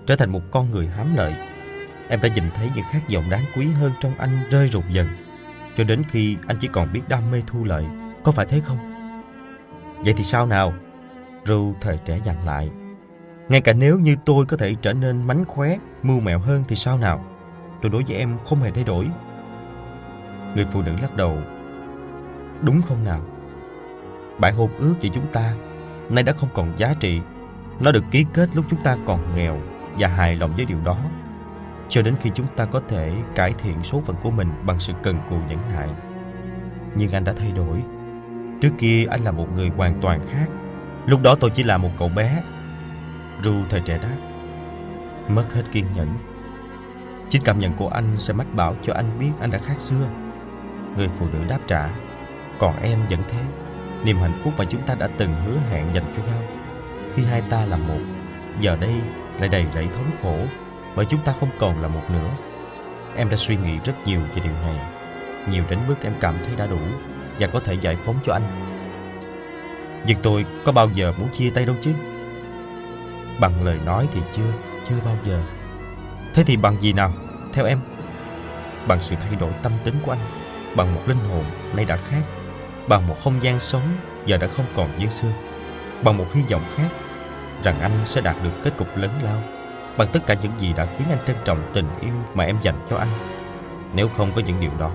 trở 0.06 0.16
thành 0.16 0.30
một 0.30 0.42
con 0.50 0.70
người 0.70 0.86
hám 0.86 1.16
lợi. 1.16 1.34
Em 2.08 2.20
đã 2.22 2.28
nhìn 2.28 2.44
thấy 2.54 2.70
những 2.74 2.84
khát 2.92 3.00
vọng 3.14 3.30
đáng 3.30 3.44
quý 3.56 3.66
hơn 3.66 3.92
trong 4.00 4.14
anh 4.18 4.50
rơi 4.50 4.68
rụt 4.68 4.84
dần, 4.88 5.06
cho 5.78 5.84
đến 5.84 6.02
khi 6.09 6.36
anh 6.46 6.56
chỉ 6.60 6.68
còn 6.72 6.92
biết 6.92 7.00
đam 7.09 7.30
mê 7.30 7.42
thu 7.46 7.64
lợi. 7.64 7.84
Có 8.24 8.32
phải 8.32 8.46
thế 8.46 8.60
không? 8.64 8.78
Vậy 9.98 10.14
thì 10.16 10.24
sao 10.24 10.46
nào? 10.46 10.74
Ru 11.44 11.74
thời 11.80 11.98
trẻ 12.05 12.20
dặn 12.24 12.44
lại. 12.44 12.70
Ngay 13.48 13.60
cả 13.60 13.72
nếu 13.72 13.98
như 13.98 14.16
tôi 14.24 14.46
có 14.46 14.56
thể 14.56 14.74
trở 14.82 14.92
nên 14.92 15.26
mánh 15.26 15.44
khóe, 15.44 15.78
mưu 16.02 16.20
mẹo 16.20 16.38
hơn 16.38 16.64
thì 16.68 16.76
sao 16.76 16.98
nào? 16.98 17.24
Tôi 17.82 17.90
đối 17.90 18.02
với 18.02 18.16
em 18.16 18.38
không 18.44 18.62
hề 18.62 18.70
thay 18.70 18.84
đổi. 18.84 19.09
Người 20.55 20.66
phụ 20.72 20.82
nữ 20.82 20.92
lắc 21.02 21.16
đầu. 21.16 21.38
Đúng 22.62 22.82
không 22.82 23.05
nào? 23.05 23.20
Bản 24.38 24.56
hôn 24.56 24.70
ước 24.78 24.94
giữa 25.00 25.10
chúng 25.14 25.26
ta 25.32 25.55
nay 26.09 26.24
đã 26.24 26.32
không 26.32 26.48
còn 26.55 26.72
giá 26.76 26.94
trị. 27.00 27.20
Nó 27.80 27.92
được 27.92 28.05
ký 28.10 28.24
kết 28.32 28.48
lúc 28.55 28.64
chúng 28.70 28.82
ta 28.82 28.96
còn 29.06 29.36
nghèo 29.36 29.60
và 29.98 30.09
hài 30.09 30.36
lòng 30.36 30.52
với 30.56 30.64
điều 30.64 30.78
đó. 30.84 30.98
Cho 31.89 32.02
đến 32.02 32.16
khi 32.20 32.31
chúng 32.35 32.47
ta 32.56 32.65
có 32.65 32.82
thể 32.89 33.12
cải 33.35 33.55
thiện 33.59 33.82
số 33.82 34.01
phận 34.01 34.16
của 34.23 34.31
mình 34.31 34.48
bằng 34.65 34.81
sự 34.81 34.93
cần 35.02 35.19
cù 35.31 35.36
nhẫn 35.48 35.59
nại. 35.74 35.89
Nhưng 36.97 37.12
anh 37.12 37.24
đã 37.24 37.32
thay 37.32 37.52
đổi. 37.52 37.82
Trước 38.60 38.70
kia 38.78 39.06
anh 39.10 39.20
là 39.20 39.32
một 39.32 39.47
người 39.55 39.69
hoàn 39.69 40.01
toàn 40.01 40.20
khác. 40.31 40.47
Lúc 41.06 41.23
đó 41.23 41.35
tôi 41.40 41.51
chỉ 41.51 41.62
là 41.62 41.78
một 41.78 41.90
cậu 41.98 42.09
bé. 42.09 42.43
Ru 43.43 43.55
thời 43.70 43.81
trẻ 43.81 43.98
đáp. 44.02 44.16
Mất 45.28 45.44
hết 45.55 45.62
kiên 45.73 45.85
nhẫn. 45.97 46.09
Chính 47.28 47.43
cảm 47.43 47.59
nhận 47.59 47.73
của 47.73 47.89
anh 47.89 48.16
sẽ 48.19 48.32
mách 48.32 48.55
bảo 48.55 48.74
cho 48.82 48.94
anh 48.94 49.19
biết 49.19 49.31
anh 49.40 49.51
đã 49.51 49.59
khác 49.59 49.81
xưa. 49.81 50.09
Người 50.97 51.09
phụ 51.19 51.27
nữ 51.32 51.39
đáp 51.48 51.59
trả. 51.66 51.90
Còn 52.59 52.82
em 52.82 52.98
vẫn 53.10 53.20
thế. 53.28 53.43
Niềm 54.05 54.16
hạnh 54.16 54.40
phúc 54.44 54.52
mà 54.59 54.65
chúng 54.65 54.82
ta 54.82 54.94
đã 54.94 55.09
từng 55.16 55.35
hứa 55.47 55.56
hẹn 55.70 55.85
dành 55.94 56.05
cho 56.16 56.23
nhau. 56.23 56.43
Khi 57.15 57.24
hai 57.24 57.43
ta 57.51 57.65
là 57.65 57.77
một, 57.77 58.01
giờ 58.60 58.77
đây 58.81 58.94
lại 59.39 59.48
đầy 59.48 59.66
rẫy 59.74 59.86
thống 59.86 60.10
khổ 60.23 60.39
bởi 60.97 61.06
chúng 61.06 61.20
ta 61.20 61.35
không 61.40 61.51
còn 61.59 61.82
là 61.82 61.89
một 61.89 62.10
nữa. 62.10 62.31
Em 63.16 63.31
đã 63.31 63.36
suy 63.36 63.56
nghĩ 63.56 63.78
rất 63.85 63.93
nhiều 64.06 64.20
về 64.35 64.43
điều 64.44 64.52
này. 64.62 64.77
Nhiều 65.51 65.65
đến 65.70 65.78
mức 65.89 65.94
em 66.02 66.12
cảm 66.20 66.35
thấy 66.47 66.56
đã 66.56 66.66
đủ 66.66 66.78
và 67.39 67.47
có 67.47 67.60
thể 67.60 67.74
giải 67.74 67.97
phóng 67.97 68.16
cho 68.27 68.32
anh. 68.32 68.43
Nhưng 70.06 70.19
tôi 70.23 70.44
có 70.65 70.73
bao 70.73 70.90
giờ 70.94 71.12
muốn 71.19 71.28
chia 71.28 71.51
tay 71.51 71.66
đâu 71.66 71.77
chứ? 71.82 71.93
Bằng 73.40 73.65
lời 73.65 73.78
nói 73.86 74.09
thì 74.12 74.20
chưa, 74.36 74.52
chưa 74.89 74.97
bao 75.05 75.16
giờ. 75.24 75.43
Thế 76.35 76.44
thì 76.44 76.56
bằng 76.56 76.77
gì 76.81 76.93
nào, 76.93 77.12
theo 77.52 77.66
em? 77.66 77.81
Bằng 78.86 79.01
sự 79.01 79.16
thay 79.16 79.35
đổi 79.40 79.52
tâm 79.62 79.73
tính 79.85 79.94
của 80.06 80.12
anh, 80.12 80.20
bằng 80.77 80.94
một 80.94 81.02
linh 81.06 81.19
hồn 81.19 81.44
nay 81.74 81.85
đã 81.85 81.97
khác, 81.97 82.23
bằng 82.89 83.09
một 83.09 83.16
không 83.24 83.43
gian 83.43 83.60
sống 83.60 83.82
giờ 84.27 84.36
đã 84.36 84.47
không 84.47 84.66
còn 84.77 84.89
như 84.98 85.06
xưa, 85.09 85.32
bằng 86.02 86.16
một 86.16 86.27
hy 86.35 86.43
vọng 86.51 86.62
khác 86.77 86.89
rằng 87.62 87.81
anh 87.81 87.93
sẽ 88.05 88.20
đạt 88.20 88.36
được 88.43 88.51
kết 88.65 88.77
cục 88.77 88.97
lớn 88.97 89.10
lao, 89.23 89.43
bằng 89.98 90.08
tất 90.12 90.20
cả 90.26 90.36
những 90.42 90.52
gì 90.58 90.72
đã 90.76 90.86
khiến 90.86 91.08
anh 91.10 91.18
trân 91.26 91.36
trọng 91.44 91.58
tình 91.74 91.86
yêu 92.00 92.14
mà 92.34 92.44
em 92.44 92.56
dành 92.62 92.86
cho 92.90 92.96
anh. 92.96 93.08
Nếu 93.94 94.08
không 94.16 94.32
có 94.36 94.42
những 94.46 94.60
điều 94.60 94.70
đó, 94.78 94.90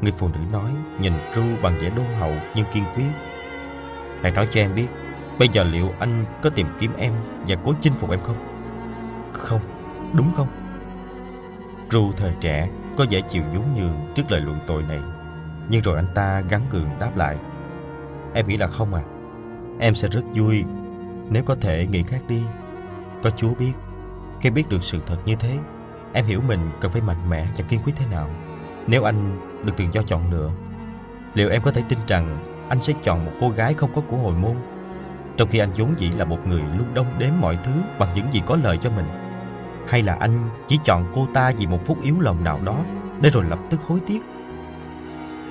người 0.00 0.12
phụ 0.12 0.28
nữ 0.28 0.38
nói 0.52 0.70
nhìn 1.00 1.12
Ru 1.34 1.42
bằng 1.62 1.74
vẻ 1.80 1.90
đôn 1.96 2.06
hậu 2.20 2.32
nhưng 2.54 2.66
kiên 2.74 2.84
quyết. 2.94 3.04
Hãy 4.22 4.32
nói 4.32 4.48
cho 4.50 4.60
em 4.60 4.74
biết, 4.74 4.86
bây 5.38 5.48
giờ 5.48 5.64
liệu 5.64 5.92
anh 5.98 6.24
có 6.42 6.50
tìm 6.50 6.66
kiếm 6.78 6.92
em 6.98 7.12
và 7.48 7.56
cố 7.64 7.74
chinh 7.80 7.92
phục 7.94 8.10
em 8.10 8.20
không? 8.20 8.36
Không, 9.32 9.60
đúng 10.12 10.32
không? 10.36 10.48
Ru 11.90 12.12
thời 12.12 12.32
trẻ 12.40 12.68
có 12.96 13.06
vẻ 13.10 13.20
chịu 13.20 13.42
nhún 13.54 13.64
nhường 13.76 14.12
trước 14.14 14.30
lời 14.30 14.40
luận 14.40 14.58
tội 14.66 14.82
này. 14.88 15.00
Nhưng 15.68 15.82
rồi 15.82 15.96
anh 15.96 16.08
ta 16.14 16.40
gắn 16.40 16.62
gượng 16.70 16.90
đáp 17.00 17.16
lại. 17.16 17.36
Em 18.34 18.46
nghĩ 18.46 18.56
là 18.56 18.66
không 18.66 18.94
à. 18.94 19.02
Em 19.78 19.94
sẽ 19.94 20.08
rất 20.08 20.22
vui 20.34 20.64
nếu 21.30 21.42
có 21.42 21.56
thể 21.60 21.86
nghĩ 21.86 22.02
khác 22.02 22.20
đi. 22.28 22.42
Có 23.22 23.30
Chúa 23.30 23.54
biết, 23.54 23.72
khi 24.40 24.50
biết 24.50 24.68
được 24.68 24.82
sự 24.82 24.98
thật 25.06 25.16
như 25.24 25.36
thế, 25.36 25.58
em 26.12 26.24
hiểu 26.24 26.40
mình 26.40 26.60
cần 26.80 26.92
phải 26.92 27.02
mạnh 27.02 27.30
mẽ 27.30 27.46
và 27.56 27.64
kiên 27.68 27.80
quyết 27.84 27.92
thế 27.96 28.06
nào. 28.10 28.30
Nếu 28.86 29.02
anh 29.02 29.40
được 29.64 29.72
tự 29.76 29.84
do 29.92 30.02
chọn 30.02 30.30
lựa, 30.30 30.50
liệu 31.34 31.50
em 31.50 31.62
có 31.62 31.70
thể 31.70 31.82
tin 31.88 31.98
rằng 32.06 32.38
anh 32.68 32.82
sẽ 32.82 32.92
chọn 33.02 33.24
một 33.24 33.32
cô 33.40 33.50
gái 33.50 33.74
không 33.74 33.94
có 33.94 34.02
của 34.08 34.16
hồi 34.16 34.34
môn? 34.34 34.56
Trong 35.36 35.48
khi 35.48 35.58
anh 35.58 35.72
vốn 35.76 35.94
dĩ 35.98 36.10
là 36.10 36.24
một 36.24 36.46
người 36.46 36.62
luôn 36.78 36.86
đông 36.94 37.06
đếm 37.18 37.30
mọi 37.40 37.58
thứ 37.64 37.72
bằng 37.98 38.08
những 38.14 38.26
gì 38.32 38.42
có 38.46 38.58
lợi 38.62 38.78
cho 38.78 38.90
mình 38.90 39.06
hay 39.88 40.02
là 40.02 40.14
anh 40.14 40.48
chỉ 40.68 40.78
chọn 40.84 41.04
cô 41.14 41.26
ta 41.34 41.52
vì 41.58 41.66
một 41.66 41.86
phút 41.86 42.02
yếu 42.02 42.20
lòng 42.20 42.44
nào 42.44 42.60
đó 42.64 42.84
để 43.20 43.30
rồi 43.30 43.44
lập 43.44 43.58
tức 43.70 43.80
hối 43.86 44.00
tiếc? 44.06 44.22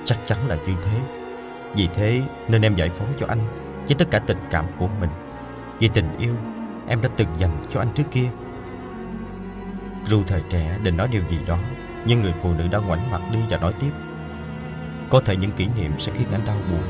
Chắc 0.04 0.18
chắn 0.24 0.38
là 0.48 0.56
như 0.66 0.74
thế. 0.84 1.00
Vì 1.74 1.88
thế 1.94 2.22
nên 2.48 2.62
em 2.62 2.74
giải 2.74 2.88
phóng 2.88 3.08
cho 3.20 3.26
anh 3.26 3.38
với 3.86 3.94
tất 3.98 4.10
cả 4.10 4.18
tình 4.18 4.38
cảm 4.50 4.64
của 4.78 4.88
mình 5.00 5.10
vì 5.78 5.88
tình 5.88 6.18
yêu 6.18 6.34
em 6.88 7.02
đã 7.02 7.08
từng 7.16 7.28
dành 7.38 7.62
cho 7.72 7.80
anh 7.80 7.88
trước 7.94 8.04
kia. 8.10 8.28
Dù 10.06 10.22
thời 10.26 10.42
trẻ 10.50 10.78
định 10.82 10.96
nói 10.96 11.08
điều 11.12 11.22
gì 11.30 11.38
đó, 11.46 11.58
nhưng 12.04 12.20
người 12.20 12.34
phụ 12.42 12.52
nữ 12.52 12.68
đã 12.68 12.78
ngoảnh 12.78 13.10
mặt 13.10 13.20
đi 13.32 13.38
và 13.50 13.56
nói 13.56 13.72
tiếp. 13.80 13.90
Có 15.10 15.20
thể 15.20 15.36
những 15.36 15.50
kỷ 15.50 15.66
niệm 15.76 15.92
sẽ 15.98 16.12
khiến 16.18 16.28
anh 16.32 16.40
đau 16.46 16.56
buồn, 16.70 16.82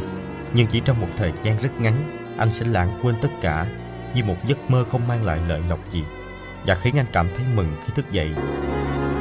nhưng 0.54 0.66
chỉ 0.66 0.80
trong 0.80 1.00
một 1.00 1.08
thời 1.16 1.32
gian 1.42 1.58
rất 1.58 1.80
ngắn, 1.80 1.94
anh 2.36 2.50
sẽ 2.50 2.66
lãng 2.66 2.98
quên 3.02 3.14
tất 3.22 3.28
cả 3.40 3.66
như 4.14 4.24
một 4.24 4.36
giấc 4.46 4.70
mơ 4.70 4.84
không 4.90 5.08
mang 5.08 5.24
lại 5.24 5.40
lợi 5.48 5.62
lộc 5.68 5.78
gì 5.90 6.04
và 6.66 6.74
khiến 6.74 6.98
anh 6.98 7.06
cảm 7.12 7.28
thấy 7.36 7.46
mừng 7.54 7.72
khi 7.84 7.92
thức 7.96 8.12
dậy. 8.12 8.30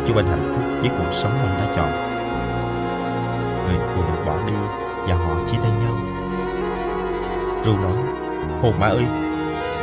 Chúc 0.08 0.16
anh 0.16 0.26
hạnh 0.26 0.54
phúc 0.56 0.64
với 0.82 0.90
cuộc 0.90 1.14
sống 1.14 1.32
anh 1.32 1.58
đã 1.58 1.74
chọn. 1.76 1.92
Người 3.68 3.88
phụ 3.96 4.02
nữ 4.02 4.26
bỏ 4.26 4.48
đi 4.48 4.54
và 5.08 5.16
họ 5.16 5.48
chia 5.48 5.58
tay 5.62 5.72
nhau. 5.72 6.00
Ru 7.66 7.78
nói, 7.78 7.98
hồn 8.62 8.80
ma 8.80 8.88
ơi 8.88 9.27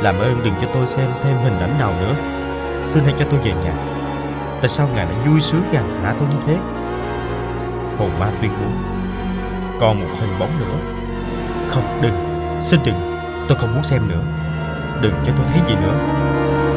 làm 0.01 0.15
ơn 0.19 0.41
đừng 0.43 0.53
cho 0.61 0.67
tôi 0.73 0.87
xem 0.87 1.09
thêm 1.23 1.37
hình 1.37 1.59
ảnh 1.59 1.79
nào 1.79 1.93
nữa. 1.99 2.15
Xin 2.85 3.03
hãy 3.03 3.13
cho 3.19 3.25
tôi 3.31 3.39
về 3.39 3.53
nhà. 3.63 3.73
Tại 4.61 4.69
sao 4.69 4.89
ngài 4.95 5.05
lại 5.05 5.15
vui 5.27 5.41
sướng 5.41 5.63
gàn 5.71 6.03
hạ 6.03 6.15
tôi 6.19 6.27
như 6.31 6.37
thế? 6.45 6.57
Hồn 7.97 8.09
ma 8.19 8.31
tuyên 8.41 8.51
bố. 8.59 8.67
Còn 9.79 9.99
một 9.99 10.07
hình 10.19 10.39
bóng 10.39 10.59
nữa. 10.59 10.77
Không, 11.69 11.83
đừng. 12.01 12.13
Xin 12.61 12.79
đừng. 12.85 13.17
Tôi 13.47 13.57
không 13.57 13.73
muốn 13.73 13.83
xem 13.83 14.01
nữa. 14.09 14.23
Đừng 15.01 15.13
cho 15.25 15.33
tôi 15.37 15.45
thấy 15.49 15.59
gì 15.67 15.75
nữa. 15.75 15.93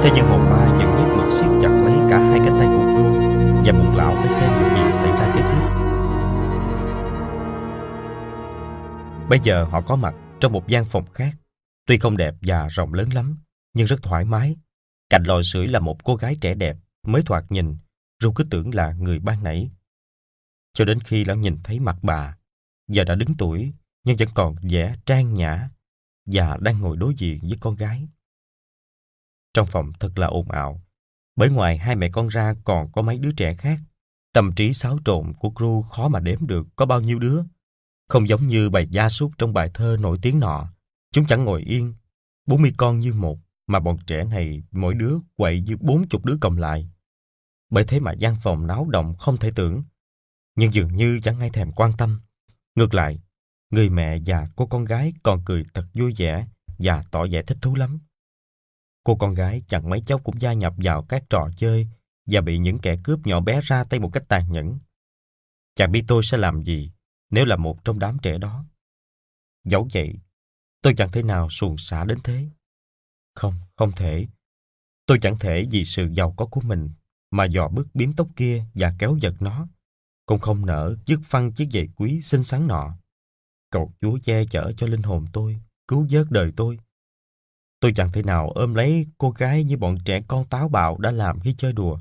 Thế 0.03 0.11
nhưng 0.15 0.27
hồn 0.27 0.51
ma 0.51 0.66
vẫn 0.78 0.97
nhất 0.97 1.16
mực 1.16 1.32
siết 1.32 1.47
chặt 1.61 1.70
lấy 1.85 1.95
cả 2.11 2.19
hai 2.19 2.40
cánh 2.45 2.59
tay 2.59 2.66
của 2.66 2.85
cô 2.97 3.03
và 3.65 3.73
buộc 3.73 3.97
lão 3.97 4.12
phải 4.15 4.31
xem 4.31 4.51
những 4.61 4.74
gì 4.74 4.93
xảy 4.93 5.11
ra 5.11 5.32
kế 5.35 5.40
tiếp. 5.40 5.69
Bây 9.28 9.40
giờ 9.40 9.66
họ 9.70 9.81
có 9.81 9.97
mặt 9.97 10.15
trong 10.40 10.53
một 10.53 10.69
gian 10.69 10.85
phòng 10.85 11.05
khác 11.15 11.31
tuy 11.89 11.98
không 11.98 12.16
đẹp 12.16 12.35
và 12.43 12.69
rộng 12.69 12.94
lớn 12.94 13.09
lắm 13.12 13.39
nhưng 13.74 13.86
rất 13.86 14.02
thoải 14.02 14.24
mái 14.24 14.56
cạnh 15.10 15.23
lò 15.27 15.43
sưởi 15.43 15.69
là 15.69 15.81
một 15.81 16.05
cô 16.05 16.16
gái 16.16 16.36
trẻ 16.40 16.55
đẹp 16.55 16.77
mới 17.06 17.23
thoạt 17.27 17.44
nhìn 17.52 17.77
ru 18.23 18.32
cứ 18.32 18.44
tưởng 18.44 18.74
là 18.74 18.93
người 18.93 19.19
ban 19.19 19.43
nãy 19.43 19.70
cho 20.73 20.85
đến 20.85 21.01
khi 21.01 21.24
lão 21.24 21.36
nhìn 21.36 21.59
thấy 21.65 21.81
mặt 21.81 21.97
bà 22.02 22.36
giờ 22.89 23.05
đã 23.05 23.15
đứng 23.15 23.36
tuổi 23.39 23.73
nhưng 24.05 24.16
vẫn 24.16 24.28
còn 24.35 24.56
vẻ 24.62 24.97
trang 25.06 25.35
nhã 25.35 25.69
và 26.32 26.56
đang 26.60 26.81
ngồi 26.81 26.97
đối 26.97 27.15
diện 27.15 27.39
với 27.43 27.59
con 27.60 27.77
gái. 27.77 28.09
Trong 29.55 29.66
phòng 29.66 29.93
thật 30.01 30.19
là 30.19 30.27
ồn 30.27 30.51
ào, 30.51 30.82
bởi 31.36 31.51
ngoài 31.51 31.78
hai 31.78 31.97
mẹ 31.97 32.09
con 32.12 32.28
ra 32.28 32.55
còn 32.65 32.93
có 32.93 33.02
mấy 33.02 33.19
đứa 33.19 33.31
trẻ 33.36 33.55
khác. 33.55 33.81
Tâm 34.32 34.52
trí 34.56 34.74
xáo 34.74 34.98
trộn 35.05 35.32
của 35.39 35.52
Gru 35.56 35.82
khó 35.82 36.09
mà 36.09 36.20
đếm 36.20 36.47
được 36.47 36.66
có 36.77 36.86
bao 36.86 37.01
nhiêu 37.01 37.19
đứa. 37.19 37.43
Không 38.09 38.28
giống 38.28 38.47
như 38.47 38.70
bài 38.70 38.86
gia 38.90 39.09
súc 39.09 39.32
trong 39.39 39.52
bài 39.52 39.70
thơ 39.74 39.97
nổi 40.01 40.19
tiếng 40.23 40.40
nọ. 40.40 40.73
Chúng 41.12 41.26
chẳng 41.26 41.44
ngồi 41.44 41.62
yên, 41.62 41.94
bốn 42.47 42.62
mươi 42.62 42.72
con 42.76 42.98
như 42.98 43.12
một, 43.12 43.39
mà 43.66 43.80
bọn 43.80 43.97
trẻ 44.06 44.24
này 44.24 44.62
mỗi 44.70 44.94
đứa 44.94 45.14
quậy 45.36 45.60
như 45.60 45.76
bốn 45.80 46.09
chục 46.09 46.24
đứa 46.24 46.36
cộng 46.40 46.59
lại. 46.59 46.90
Bởi 47.70 47.85
thế 47.85 48.01
mà 48.01 48.12
gian 48.12 48.36
phòng 48.43 48.66
náo 48.66 48.86
động 48.90 49.16
không 49.16 49.36
thể 49.36 49.51
tưởng. 49.55 49.82
Nhưng 50.56 50.72
dường 50.72 50.97
như 50.97 51.20
chẳng 51.22 51.40
ai 51.40 51.51
thèm 51.51 51.72
quan 51.72 51.93
tâm. 51.97 52.20
Ngược 52.74 52.94
lại, 52.94 53.20
Người 53.70 53.90
mẹ 53.90 54.18
và 54.26 54.47
cô 54.56 54.66
con 54.66 54.85
gái 54.85 55.12
còn 55.22 55.43
cười 55.44 55.64
thật 55.74 55.85
vui 55.94 56.14
vẻ 56.16 56.47
và 56.78 57.02
tỏ 57.10 57.26
vẻ 57.30 57.43
thích 57.43 57.59
thú 57.62 57.74
lắm. 57.74 58.01
Cô 59.05 59.16
con 59.16 59.35
gái 59.35 59.62
chẳng 59.66 59.90
mấy 59.90 60.01
chốc 60.06 60.24
cũng 60.24 60.40
gia 60.40 60.52
nhập 60.52 60.74
vào 60.76 61.02
các 61.02 61.24
trò 61.30 61.48
chơi 61.56 61.89
và 62.26 62.40
bị 62.40 62.59
những 62.59 62.78
kẻ 62.78 62.97
cướp 63.05 63.26
nhỏ 63.26 63.40
bé 63.40 63.60
ra 63.62 63.85
tay 63.85 64.01
một 64.01 64.10
cách 64.12 64.24
tàn 64.28 64.52
nhẫn. 64.52 64.78
Chẳng 65.74 65.93
biết 65.93 66.05
tôi 66.09 66.22
sẽ 66.22 66.36
làm 66.36 66.62
gì 66.62 66.93
nếu 67.30 67.44
là 67.44 67.56
một 67.56 67.85
trong 67.85 67.98
đám 67.98 68.18
trẻ 68.22 68.39
đó. 68.39 68.64
Dẫu 69.64 69.89
vậy, 69.93 70.14
tôi 70.82 70.94
chẳng 70.96 71.12
thể 71.12 71.22
nào 71.22 71.50
xuồng 71.50 71.78
xả 71.78 72.05
đến 72.05 72.18
thế. 72.24 72.48
Không, 73.34 73.55
không 73.76 73.92
thể. 73.92 74.26
Tôi 75.06 75.18
chẳng 75.22 75.38
thể 75.38 75.66
vì 75.70 75.84
sự 75.84 76.09
giàu 76.12 76.34
có 76.36 76.46
của 76.46 76.60
mình 76.60 76.90
mà 77.30 77.44
dò 77.44 77.68
bước 77.68 77.88
biếm 77.94 78.12
tóc 78.12 78.28
kia 78.36 78.64
và 78.74 78.94
kéo 78.98 79.16
giật 79.20 79.34
nó. 79.42 79.66
Cũng 80.26 80.38
không 80.38 80.66
nỡ 80.66 80.96
dứt 81.06 81.20
phăng 81.24 81.52
chiếc 81.52 81.68
giày 81.72 81.88
quý 81.96 82.20
xinh 82.20 82.42
xắn 82.42 82.66
nọ. 82.66 82.98
Cầu 83.70 83.92
Chúa 84.00 84.18
che 84.22 84.44
chở 84.44 84.72
cho 84.76 84.86
linh 84.86 85.02
hồn 85.02 85.26
tôi 85.32 85.60
cứu 85.88 86.06
vớt 86.10 86.30
đời 86.30 86.52
tôi. 86.56 86.78
Tôi 87.80 87.92
chẳng 87.94 88.12
thể 88.12 88.22
nào 88.22 88.50
ôm 88.50 88.74
lấy 88.74 89.06
cô 89.18 89.30
gái 89.30 89.64
như 89.64 89.76
bọn 89.76 89.98
trẻ 90.05 90.20
con 90.28 90.46
táo 90.48 90.68
bạo 90.68 90.98
đã 90.98 91.10
làm 91.10 91.40
khi 91.40 91.55
chơi 91.59 91.72
đùa. 91.72 91.98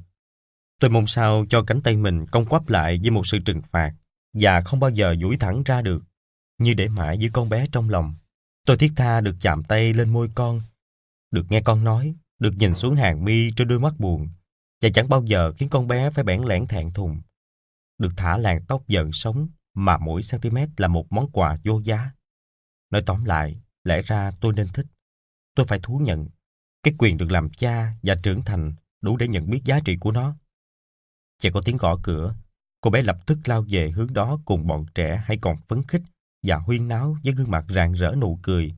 Tôi 0.80 0.90
mong 0.90 1.08
sao 1.08 1.46
cho 1.50 1.64
cánh 1.64 1.82
tay 1.82 1.98
mình 1.98 2.26
cong 2.26 2.46
quắp 2.46 2.70
lại 2.70 3.00
với 3.02 3.12
một 3.12 3.28
sự 3.28 3.40
trừng 3.40 3.62
phạt 3.62 3.94
và 4.34 4.62
không 4.62 4.80
bao 4.80 4.90
giờ 4.90 5.16
duỗi 5.22 5.38
thẳng 5.38 5.64
ra 5.66 5.82
được, 5.82 6.04
như 6.58 6.74
để 6.74 6.88
mãi 6.88 7.18
giữ 7.18 7.30
con 7.34 7.50
bé 7.50 7.66
trong 7.72 7.90
lòng. 7.90 8.16
Tôi 8.68 8.78
thiết 8.78 8.94
tha 8.96 9.22
được 9.22 9.36
chạm 9.42 9.64
tay 9.64 9.94
lên 9.94 10.10
môi 10.10 10.30
con, 10.36 10.62
được 11.32 11.46
nghe 11.50 11.62
con 11.62 11.84
nói, 11.84 12.16
được 12.40 12.54
nhìn 12.58 12.76
xuống 12.76 12.96
hàng 12.96 13.26
mi 13.26 13.52
trên 13.56 13.68
đôi 13.68 13.80
mắt 13.80 13.94
buồn, 14.00 14.30
và 14.82 14.90
chẳng 14.94 15.10
bao 15.10 15.24
giờ 15.26 15.52
khiến 15.58 15.70
con 15.70 15.88
bé 15.88 16.10
phải 16.10 16.24
bẽn 16.24 16.42
lẽn 16.44 16.68
thẹn 16.68 16.94
thùng. 16.94 17.22
Được 17.98 18.10
thả 18.18 18.38
làn 18.38 18.66
tóc 18.68 18.88
giận 18.88 19.12
sống 19.12 19.48
mà 19.74 19.98
mỗi 19.98 20.22
cm 20.32 20.58
là 20.78 20.88
một 20.88 21.06
món 21.10 21.32
quà 21.32 21.58
vô 21.64 21.82
giá. 21.84 22.12
Nói 22.90 23.02
tóm 23.06 23.26
lại, 23.26 23.62
lẽ 23.84 24.02
ra 24.02 24.32
tôi 24.42 24.54
nên 24.54 24.68
thích. 24.74 24.86
Tôi 25.56 25.66
phải 25.66 25.80
thú 25.84 26.02
nhận. 26.04 26.28
Cái 26.84 26.94
quyền 26.98 27.18
được 27.18 27.32
làm 27.32 27.50
cha 27.50 27.94
và 28.04 28.16
trưởng 28.24 28.44
thành 28.44 28.74
đủ 29.02 29.18
để 29.18 29.28
nhận 29.28 29.50
biết 29.50 29.62
giá 29.66 29.80
trị 29.86 29.98
của 30.00 30.12
nó. 30.12 30.36
Chỉ 31.40 31.50
có 31.54 31.62
tiếng 31.66 31.78
gõ 31.78 32.00
cửa, 32.04 32.36
cô 32.82 32.90
bé 32.90 33.02
lập 33.02 33.18
tức 33.26 33.38
lao 33.46 33.66
về 33.70 33.92
hướng 33.92 34.14
đó 34.14 34.40
cùng 34.46 34.68
bọn 34.68 34.86
trẻ 34.96 35.24
hay 35.26 35.38
còn 35.42 35.58
phấn 35.68 35.84
khích 35.84 36.02
và 36.48 36.56
huyên 36.56 36.88
náo 36.88 37.18
với 37.24 37.34
gương 37.34 37.52
mặt 37.52 37.66
rạng 37.70 37.94
rỡ 37.94 38.16
nụ 38.18 38.40
cười. 38.44 38.76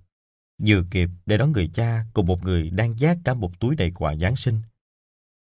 Vừa 0.66 0.84
kịp 0.92 1.10
để 1.26 1.38
đón 1.38 1.52
người 1.52 1.70
cha 1.74 2.06
cùng 2.14 2.26
một 2.26 2.44
người 2.44 2.70
đang 2.70 3.00
giác 3.00 3.18
cả 3.24 3.34
một 3.34 3.60
túi 3.60 3.76
đầy 3.76 3.92
quà 3.92 4.16
Giáng 4.16 4.36
sinh. 4.36 4.62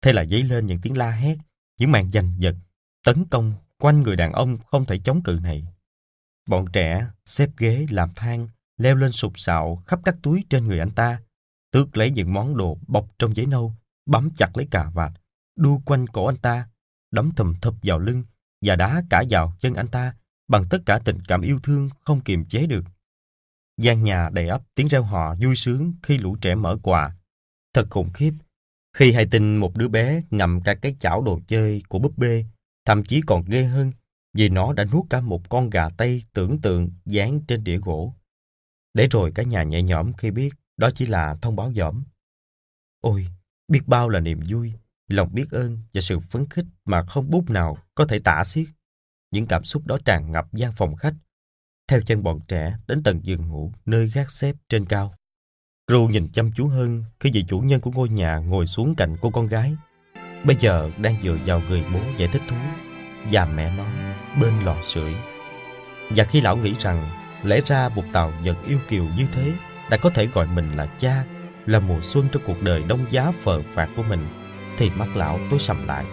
Thế 0.03 0.13
là 0.13 0.25
dấy 0.25 0.43
lên 0.43 0.67
những 0.67 0.81
tiếng 0.81 0.97
la 0.97 1.11
hét, 1.11 1.37
những 1.79 1.93
màn 1.93 2.11
giành 2.11 2.33
giật, 2.39 2.55
tấn 3.05 3.25
công 3.25 3.55
quanh 3.79 4.03
người 4.03 4.17
đàn 4.17 4.33
ông 4.33 4.59
không 4.67 4.85
thể 4.85 4.99
chống 5.05 5.23
cự 5.23 5.39
này. 5.43 5.67
Bọn 6.49 6.67
trẻ 6.73 7.07
xếp 7.25 7.51
ghế 7.57 7.87
làm 7.91 8.11
thang, 8.17 8.49
leo 8.77 8.95
lên 8.95 9.13
sụp 9.13 9.39
sạo 9.39 9.83
khắp 9.87 10.01
các 10.05 10.17
túi 10.23 10.45
trên 10.51 10.67
người 10.67 10.79
anh 10.79 10.91
ta, 10.91 11.21
tước 11.73 11.97
lấy 11.97 12.11
những 12.11 12.33
món 12.33 12.57
đồ 12.57 12.79
bọc 12.87 13.09
trong 13.19 13.37
giấy 13.37 13.47
nâu, 13.47 13.73
bấm 14.07 14.31
chặt 14.37 14.57
lấy 14.57 14.67
cà 14.71 14.91
vạt, 14.91 15.13
đu 15.57 15.83
quanh 15.85 16.07
cổ 16.07 16.27
anh 16.27 16.37
ta, 16.37 16.69
đấm 17.11 17.31
thùm 17.37 17.55
thụp 17.61 17.75
vào 17.83 17.99
lưng 17.99 18.25
và 18.63 18.77
đá 18.77 19.03
cả 19.11 19.25
vào 19.31 19.57
chân 19.61 19.75
anh 19.75 19.89
ta 19.89 20.15
bằng 20.49 20.65
tất 20.71 20.79
cả 20.87 21.01
tình 21.05 21.19
cảm 21.29 21.41
yêu 21.41 21.59
thương 21.63 21.91
không 22.05 22.21
kiềm 22.21 22.45
chế 22.45 22.67
được. 22.67 22.85
gian 23.77 24.03
nhà 24.03 24.29
đầy 24.33 24.49
ấp 24.49 24.63
tiếng 24.75 24.89
reo 24.89 25.03
hò 25.03 25.35
vui 25.35 25.57
sướng 25.57 25.93
khi 26.03 26.19
lũ 26.19 26.37
trẻ 26.41 26.55
mở 26.55 26.79
quà. 26.83 27.17
Thật 27.75 27.87
khủng 27.91 28.13
khiếp. 28.13 28.33
Khi 28.97 29.13
hay 29.13 29.27
tin 29.31 29.57
một 29.57 29.77
đứa 29.77 29.89
bé 29.89 30.23
ngậm 30.31 30.61
cả 30.61 30.75
cái 30.75 30.97
chảo 30.99 31.23
đồ 31.23 31.41
chơi 31.47 31.83
của 31.89 31.99
búp 31.99 32.19
bê, 32.19 32.45
thậm 32.85 33.05
chí 33.05 33.21
còn 33.27 33.45
ghê 33.45 33.65
hơn 33.65 33.93
vì 34.35 34.49
nó 34.49 34.73
đã 34.73 34.85
nuốt 34.85 35.05
cả 35.11 35.21
một 35.21 35.49
con 35.49 35.71
gà 35.71 35.89
tây 35.89 36.23
tưởng 36.33 36.61
tượng 36.61 36.91
dán 37.05 37.41
trên 37.49 37.65
đĩa 37.65 37.79
gỗ. 37.79 38.15
Để 38.95 39.09
rồi 39.11 39.33
cả 39.35 39.43
nhà 39.43 39.63
nhẹ 39.63 39.83
nhõm 39.83 40.13
khi 40.13 40.31
biết 40.31 40.55
đó 40.77 40.91
chỉ 40.95 41.07
là 41.07 41.37
thông 41.43 41.57
báo 41.57 41.73
dỏm. 41.73 42.05
Ôi, 43.01 43.27
biết 43.69 43.81
bao 43.87 44.09
là 44.09 44.21
niềm 44.21 44.41
vui, 44.49 44.73
lòng 45.09 45.29
biết 45.33 45.51
ơn 45.51 45.79
và 45.95 46.01
sự 46.01 46.19
phấn 46.19 46.49
khích 46.51 46.67
mà 46.85 47.03
không 47.03 47.31
bút 47.31 47.51
nào 47.51 47.79
có 47.95 48.07
thể 48.07 48.19
tả 48.19 48.45
xiết. 48.45 48.67
Những 49.31 49.47
cảm 49.47 49.65
xúc 49.65 49.87
đó 49.87 49.99
tràn 50.05 50.31
ngập 50.31 50.47
gian 50.53 50.73
phòng 50.73 50.97
khách, 50.97 51.15
theo 51.89 52.01
chân 52.01 52.23
bọn 52.23 52.41
trẻ 52.49 52.77
đến 52.87 53.03
tầng 53.03 53.21
giường 53.23 53.49
ngủ 53.49 53.73
nơi 53.87 54.11
gác 54.15 54.31
xếp 54.31 54.57
trên 54.69 54.87
cao. 54.87 55.15
Ru 55.91 56.09
nhìn 56.09 56.29
chăm 56.33 56.53
chú 56.53 56.69
hơn 56.69 57.05
khi 57.21 57.31
vị 57.33 57.45
chủ 57.49 57.61
nhân 57.61 57.81
của 57.81 57.91
ngôi 57.91 58.09
nhà 58.09 58.39
ngồi 58.39 58.67
xuống 58.67 58.95
cạnh 58.95 59.17
cô 59.21 59.31
con 59.31 59.47
gái. 59.47 59.77
Bây 60.45 60.57
giờ 60.57 60.91
đang 60.99 61.23
dựa 61.23 61.37
vào 61.47 61.61
người 61.61 61.85
bố 61.95 62.01
giải 62.19 62.29
thích 62.33 62.43
thú 62.49 62.57
và 63.31 63.45
mẹ 63.45 63.77
nó 63.77 63.85
bên 64.41 64.61
lò 64.61 64.77
sưởi. 64.83 65.15
Và 66.11 66.25
khi 66.25 66.41
lão 66.41 66.57
nghĩ 66.57 66.75
rằng 66.79 67.09
lẽ 67.43 67.61
ra 67.65 67.89
một 67.89 68.05
tàu 68.13 68.33
vật 68.45 68.57
yêu 68.67 68.79
kiều 68.89 69.05
như 69.05 69.27
thế 69.33 69.53
đã 69.91 69.97
có 69.97 70.11
thể 70.11 70.27
gọi 70.27 70.47
mình 70.47 70.77
là 70.77 70.87
cha, 70.87 71.25
là 71.67 71.81
mùa 71.81 72.01
xuân 72.03 72.29
trong 72.33 72.43
cuộc 72.47 72.63
đời 72.63 72.83
đông 72.83 73.07
giá 73.11 73.31
phờ 73.31 73.63
phạt 73.63 73.89
của 73.97 74.03
mình, 74.03 74.29
thì 74.79 74.91
mắt 74.91 75.17
lão 75.17 75.39
tối 75.51 75.59
sầm 75.59 75.87
lại. 75.87 76.05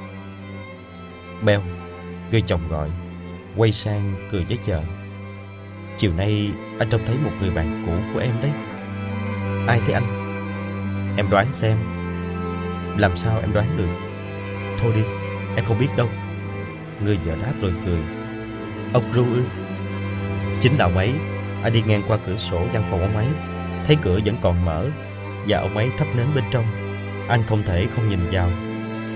Beo, 1.44 1.62
người 2.32 2.42
chồng 2.42 2.68
gọi, 2.68 2.92
quay 3.58 3.72
sang 3.72 4.30
cười 4.32 4.44
với 4.44 4.58
vợ. 4.66 4.82
Chiều 5.98 6.14
nay 6.14 6.52
anh 6.80 6.90
trông 6.90 7.06
thấy 7.06 7.16
một 7.24 7.32
người 7.42 7.50
bạn 7.50 7.84
cũ 7.86 7.92
của 8.14 8.20
em 8.20 8.36
đấy. 8.42 8.52
Ai 9.68 9.82
thế 9.88 9.94
anh? 9.94 10.04
Em 11.18 11.30
đoán 11.30 11.54
xem. 11.54 11.78
Làm 12.98 13.18
sao 13.18 13.40
em 13.40 13.54
đoán 13.54 13.78
được? 13.78 14.10
Thôi 14.80 14.92
đi, 14.96 15.02
em 15.56 15.66
không 15.66 15.80
biết 15.80 15.90
đâu. 15.98 16.10
Người 17.04 17.18
vợ 17.18 17.36
đáp 17.42 17.54
rồi 17.62 17.74
cười. 17.86 18.00
Ông 18.94 19.14
Ru 19.14 19.24
ư? 19.24 19.44
Chính 20.62 20.78
là 20.78 20.86
ông 20.86 20.98
ấy. 20.98 21.12
Anh 21.64 21.74
đi 21.74 21.82
ngang 21.82 22.02
qua 22.08 22.18
cửa 22.26 22.38
sổ 22.38 22.60
văn 22.74 22.84
phòng 22.92 23.02
ông 23.02 23.16
ấy, 23.16 23.26
thấy 23.86 23.98
cửa 24.02 24.20
vẫn 24.26 24.36
còn 24.42 24.66
mở 24.66 24.88
và 25.48 25.60
ông 25.60 25.78
ấy 25.78 25.90
thắp 25.98 26.06
nến 26.16 26.28
bên 26.36 26.44
trong. 26.52 26.66
Anh 27.28 27.44
không 27.48 27.64
thể 27.64 27.88
không 27.96 28.10
nhìn 28.10 28.20
vào. 28.32 28.50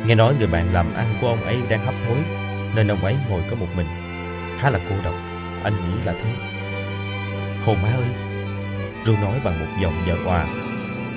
Nghe 0.05 0.15
nói 0.15 0.34
người 0.38 0.47
bạn 0.47 0.73
làm 0.73 0.93
ăn 0.93 1.18
của 1.22 1.27
ông 1.27 1.43
ấy 1.43 1.57
đang 1.69 1.85
hấp 1.85 1.95
hối, 2.07 2.18
nên 2.76 2.88
ông 2.88 3.03
ấy 3.03 3.15
ngồi 3.30 3.41
có 3.49 3.55
một 3.55 3.68
mình. 3.77 3.85
Khá 4.59 4.69
là 4.69 4.79
cô 4.89 4.95
độc, 5.03 5.13
anh 5.63 5.73
nghĩ 5.73 6.03
là 6.05 6.13
thế. 6.13 6.29
Hồ 7.65 7.75
má 7.84 7.89
ơi, 7.89 8.07
Ru 9.05 9.13
nói 9.21 9.39
bằng 9.43 9.59
một 9.59 9.81
giọng 9.81 9.93
vợ 10.05 10.15
hòa. 10.25 10.45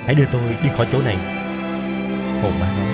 Hãy 0.05 0.15
đưa 0.15 0.25
tôi 0.25 0.41
đi 0.63 0.69
khỏi 0.77 0.87
chỗ 0.91 1.01
này. 1.01 1.17
Hồ 2.41 2.49
má 2.59 2.67
nói, 2.77 2.93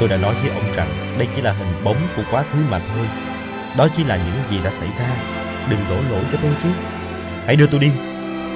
tôi 0.00 0.08
đã 0.08 0.16
nói 0.16 0.34
với 0.34 0.50
ông 0.50 0.72
rằng 0.74 0.88
đây 1.18 1.28
chỉ 1.34 1.42
là 1.42 1.52
hình 1.52 1.84
bóng 1.84 1.96
của 2.16 2.22
quá 2.30 2.44
khứ 2.52 2.58
mà 2.70 2.78
thôi. 2.78 3.06
Đó 3.76 3.88
chỉ 3.96 4.04
là 4.04 4.16
những 4.16 4.48
gì 4.48 4.58
đã 4.64 4.70
xảy 4.70 4.88
ra. 4.98 5.08
Đừng 5.70 5.80
đổ 5.90 5.96
lỗi 6.10 6.24
cho 6.32 6.38
tôi 6.42 6.52
chứ. 6.62 6.68
Hãy 7.46 7.56
đưa 7.56 7.66
tôi 7.66 7.80
đi, 7.80 7.90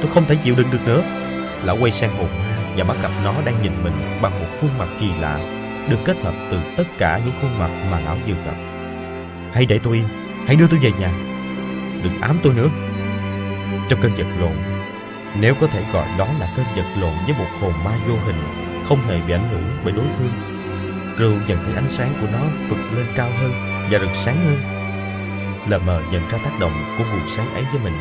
tôi 0.03 0.11
không 0.11 0.24
thể 0.27 0.35
chịu 0.35 0.55
đựng 0.55 0.70
được 0.70 0.86
nữa. 0.86 1.03
Lão 1.65 1.77
quay 1.81 1.93
sang 1.93 2.16
hồn 2.16 2.28
ma 2.39 2.57
và 2.77 2.85
bắt 2.85 2.97
gặp 3.03 3.11
nó 3.24 3.35
đang 3.44 3.62
nhìn 3.62 3.85
mình 3.85 3.94
bằng 4.23 4.40
một 4.40 4.47
khuôn 4.61 4.78
mặt 4.78 4.89
kỳ 5.01 5.09
lạ, 5.20 5.39
được 5.89 5.99
kết 6.05 6.16
hợp 6.23 6.35
từ 6.51 6.59
tất 6.77 6.85
cả 6.99 7.20
những 7.24 7.35
khuôn 7.40 7.59
mặt 7.59 7.70
mà 7.90 8.01
lão 8.01 8.19
vừa 8.27 8.35
gặp. 8.47 8.57
Hãy 9.53 9.66
để 9.66 9.78
tôi 9.82 9.97
yên, 9.97 10.09
hãy 10.47 10.56
đưa 10.56 10.66
tôi 10.66 10.78
về 10.78 10.93
nhà. 10.98 11.10
Đừng 12.02 12.20
ám 12.20 12.39
tôi 12.43 12.55
nữa. 12.55 12.69
Trong 13.89 14.01
cơn 14.02 14.16
giật 14.16 14.27
lộn, 14.40 14.56
nếu 15.40 15.55
có 15.60 15.66
thể 15.66 15.85
gọi 15.93 16.06
đó 16.19 16.28
là 16.40 16.52
cơn 16.56 16.66
giật 16.74 16.86
lộn 17.01 17.12
với 17.27 17.35
một 17.39 17.48
hồn 17.60 17.73
ma 17.85 17.90
vô 18.09 18.14
hình, 18.27 18.36
không 18.89 18.98
hề 19.09 19.20
bị 19.27 19.32
ảnh 19.32 19.48
hưởng 19.51 19.64
bởi 19.85 19.93
đối 19.93 20.06
phương, 20.19 20.32
Rượu 21.19 21.32
nhận 21.47 21.64
thấy 21.64 21.74
ánh 21.74 21.89
sáng 21.89 22.14
của 22.20 22.27
nó 22.32 22.39
vượt 22.69 22.97
lên 22.97 23.06
cao 23.14 23.31
hơn 23.40 23.52
và 23.90 23.98
rực 23.98 24.10
sáng 24.14 24.36
hơn. 24.44 24.59
Lờ 25.69 25.78
mờ 25.78 26.02
nhận 26.10 26.28
ra 26.28 26.39
tác 26.44 26.60
động 26.60 26.73
của 26.98 27.05
nguồn 27.05 27.28
sáng 27.28 27.55
ấy 27.55 27.64
với 27.73 27.81
mình. 27.85 27.93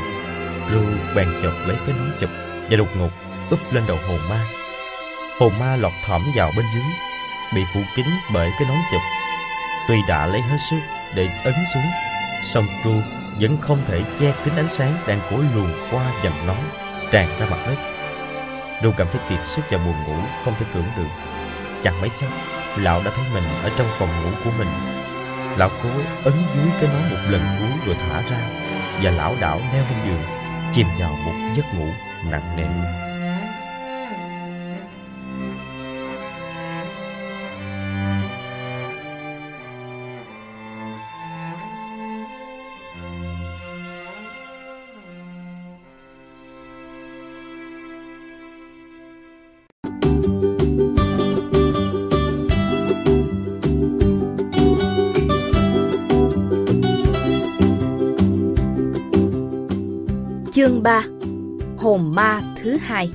Rưu 0.72 0.84
bèn 1.16 1.28
chộp 1.44 1.54
lấy 1.68 1.78
cái 1.86 1.96
nón 2.00 2.10
chụp 2.20 2.30
và 2.70 2.78
đột 2.78 2.88
ngột 2.98 3.10
úp 3.50 3.74
lên 3.74 3.84
đầu 3.88 3.98
hồn 4.08 4.20
ma. 4.30 4.46
Hồn 5.40 5.52
ma 5.60 5.76
lọt 5.76 5.92
thỏm 6.06 6.22
vào 6.36 6.52
bên 6.58 6.66
dưới, 6.74 6.84
bị 7.56 7.62
phủ 7.74 7.80
kín 7.96 8.06
bởi 8.34 8.50
cái 8.60 8.68
nón 8.68 8.78
chụp. 8.92 9.02
Tuy 9.88 10.02
đã 10.08 10.26
lấy 10.26 10.42
hết 10.42 10.58
sức 10.70 10.80
để 11.16 11.28
ấn 11.44 11.54
xuống, 11.74 11.92
song 12.54 12.66
tru 12.84 12.94
vẫn 13.40 13.58
không 13.62 13.82
thể 13.88 14.04
che 14.20 14.34
kín 14.46 14.54
ánh 14.56 14.70
sáng 14.70 14.98
đang 15.08 15.20
cố 15.30 15.38
luồn 15.38 15.74
qua 15.92 16.12
dầm 16.24 16.34
nón, 16.48 16.58
tràn 17.12 17.28
ra 17.40 17.46
mặt 17.50 17.58
đất. 17.68 17.76
Ru 18.84 18.92
cảm 18.98 19.08
thấy 19.12 19.22
kiệt 19.30 19.48
sức 19.48 19.62
và 19.70 19.78
buồn 19.78 19.96
ngủ, 20.08 20.24
không 20.46 20.54
thể 20.60 20.66
cưỡng 20.74 20.86
được. 20.98 21.10
Chẳng 21.84 22.02
mấy 22.02 22.10
chốc, 22.22 22.30
lão 22.78 23.02
đã 23.04 23.12
thấy 23.16 23.26
mình 23.34 23.44
ở 23.64 23.70
trong 23.78 23.88
phòng 23.98 24.24
ngủ 24.24 24.38
của 24.44 24.52
mình. 24.58 24.68
Lão 25.58 25.70
cố 25.84 25.90
ấn 26.24 26.34
dưới 26.56 26.66
cái 26.82 26.90
nón 26.94 27.10
một 27.12 27.22
lần 27.30 27.42
cuối 27.60 27.70
rồi 27.86 27.96
thả 27.96 28.22
ra, 28.22 28.38
và 29.02 29.12
lão 29.12 29.36
đảo 29.40 29.62
leo 29.74 29.84
lên 29.84 30.00
giường, 30.06 30.22
chìm 30.74 30.88
vào 31.00 31.12
một 31.26 31.34
giấc 31.56 31.74
ngủ 31.74 31.88
nặng 32.32 32.58
nề. 32.58 32.66
Chương 60.82 60.86
3 60.86 61.04
Hồn 61.78 62.16
ma 62.16 62.42
thứ 62.64 62.78
hai. 62.82 63.10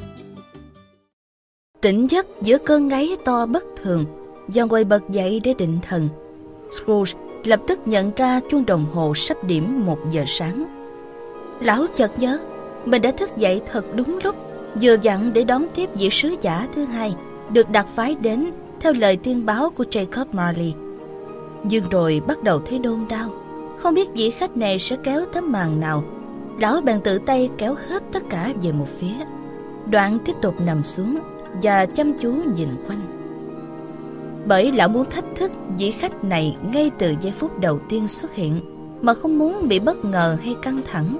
Tỉnh 1.80 2.10
giấc 2.10 2.26
giữa 2.42 2.58
cơn 2.58 2.88
ngáy 2.88 3.16
to 3.24 3.46
bất 3.46 3.64
thường 3.82 4.04
Do 4.48 4.66
ngồi 4.66 4.84
bật 4.84 5.10
dậy 5.10 5.40
để 5.44 5.54
định 5.58 5.78
thần. 5.88 6.08
Scrooge 6.72 7.12
lập 7.44 7.60
tức 7.66 7.88
nhận 7.88 8.12
ra 8.16 8.40
chuông 8.50 8.66
đồng 8.66 8.86
hồ 8.92 9.14
sắp 9.14 9.44
điểm 9.44 9.86
một 9.86 9.98
giờ 10.12 10.24
sáng. 10.26 10.64
Lão 11.60 11.86
chợt 11.96 12.18
nhớ, 12.18 12.38
Mình 12.84 13.02
đã 13.02 13.10
thức 13.12 13.36
dậy 13.36 13.60
thật 13.72 13.84
đúng 13.96 14.18
lúc, 14.24 14.36
Vừa 14.82 14.96
dặn 15.02 15.32
để 15.32 15.44
đón 15.44 15.66
tiếp 15.74 15.90
vị 15.94 16.08
sứ 16.10 16.34
giả 16.40 16.68
thứ 16.74 16.84
hai, 16.84 17.14
Được 17.50 17.70
đặt 17.70 17.86
phái 17.94 18.14
đến 18.14 18.50
Theo 18.80 18.92
lời 18.92 19.16
tiên 19.16 19.46
báo 19.46 19.70
của 19.70 19.84
Jacob 19.90 20.26
Marley. 20.32 20.74
Nhưng 21.64 21.88
rồi 21.88 22.22
bắt 22.26 22.42
đầu 22.42 22.60
thấy 22.60 22.78
đôn 22.78 23.00
đau 23.08 23.30
Không 23.78 23.94
biết 23.94 24.08
vị 24.14 24.30
khách 24.30 24.56
này 24.56 24.78
sẽ 24.78 24.96
kéo 25.04 25.24
tấm 25.32 25.52
màn 25.52 25.80
nào 25.80 26.04
lão 26.58 26.80
bèn 26.80 27.00
tự 27.00 27.18
tay 27.18 27.50
kéo 27.58 27.74
hết 27.88 28.02
tất 28.12 28.22
cả 28.30 28.52
về 28.62 28.72
một 28.72 28.86
phía. 28.98 29.14
Đoạn 29.90 30.18
tiếp 30.24 30.32
tục 30.42 30.54
nằm 30.60 30.84
xuống 30.84 31.18
Và 31.62 31.86
chăm 31.86 32.12
chú 32.18 32.32
nhìn 32.56 32.68
quanh. 32.88 33.00
Bởi 34.46 34.72
lão 34.72 34.88
muốn 34.88 35.10
thách 35.10 35.24
thức 35.34 35.52
vị 35.78 35.90
khách 35.90 36.24
này 36.24 36.56
Ngay 36.72 36.90
từ 36.98 37.14
giây 37.20 37.32
phút 37.38 37.60
đầu 37.60 37.78
tiên 37.88 38.08
xuất 38.08 38.34
hiện, 38.34 38.60
Mà 39.02 39.14
không 39.14 39.38
muốn 39.38 39.68
bị 39.68 39.78
bất 39.78 40.04
ngờ 40.04 40.36
hay 40.42 40.56
căng 40.62 40.80
thẳng. 40.92 41.16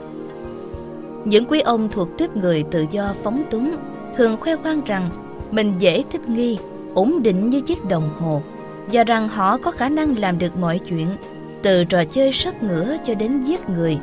Những 1.24 1.44
quý 1.44 1.60
ông 1.60 1.88
thuộc 1.92 2.08
tuyếp 2.18 2.36
người 2.36 2.64
tự 2.70 2.86
do 2.90 3.14
phóng 3.22 3.42
túng 3.50 3.76
Thường 4.16 4.36
khoe 4.40 4.56
khoang 4.56 4.84
rằng 4.84 5.08
Mình 5.50 5.74
dễ 5.78 6.04
thích 6.12 6.28
nghi, 6.28 6.58
Ổn 6.94 7.22
định 7.22 7.50
như 7.50 7.60
chiếc 7.60 7.84
đồng 7.84 8.10
hồ, 8.18 8.42
Và 8.92 9.04
rằng 9.04 9.28
họ 9.28 9.58
có 9.58 9.70
khả 9.70 9.88
năng 9.88 10.18
làm 10.18 10.38
được 10.38 10.56
mọi 10.56 10.78
chuyện, 10.78 11.08
Từ 11.62 11.84
trò 11.84 12.04
chơi 12.04 12.32
sắp 12.32 12.62
ngửa 12.62 12.96
cho 13.06 13.14
đến 13.14 13.42
giết 13.42 13.70
người. 13.70 13.98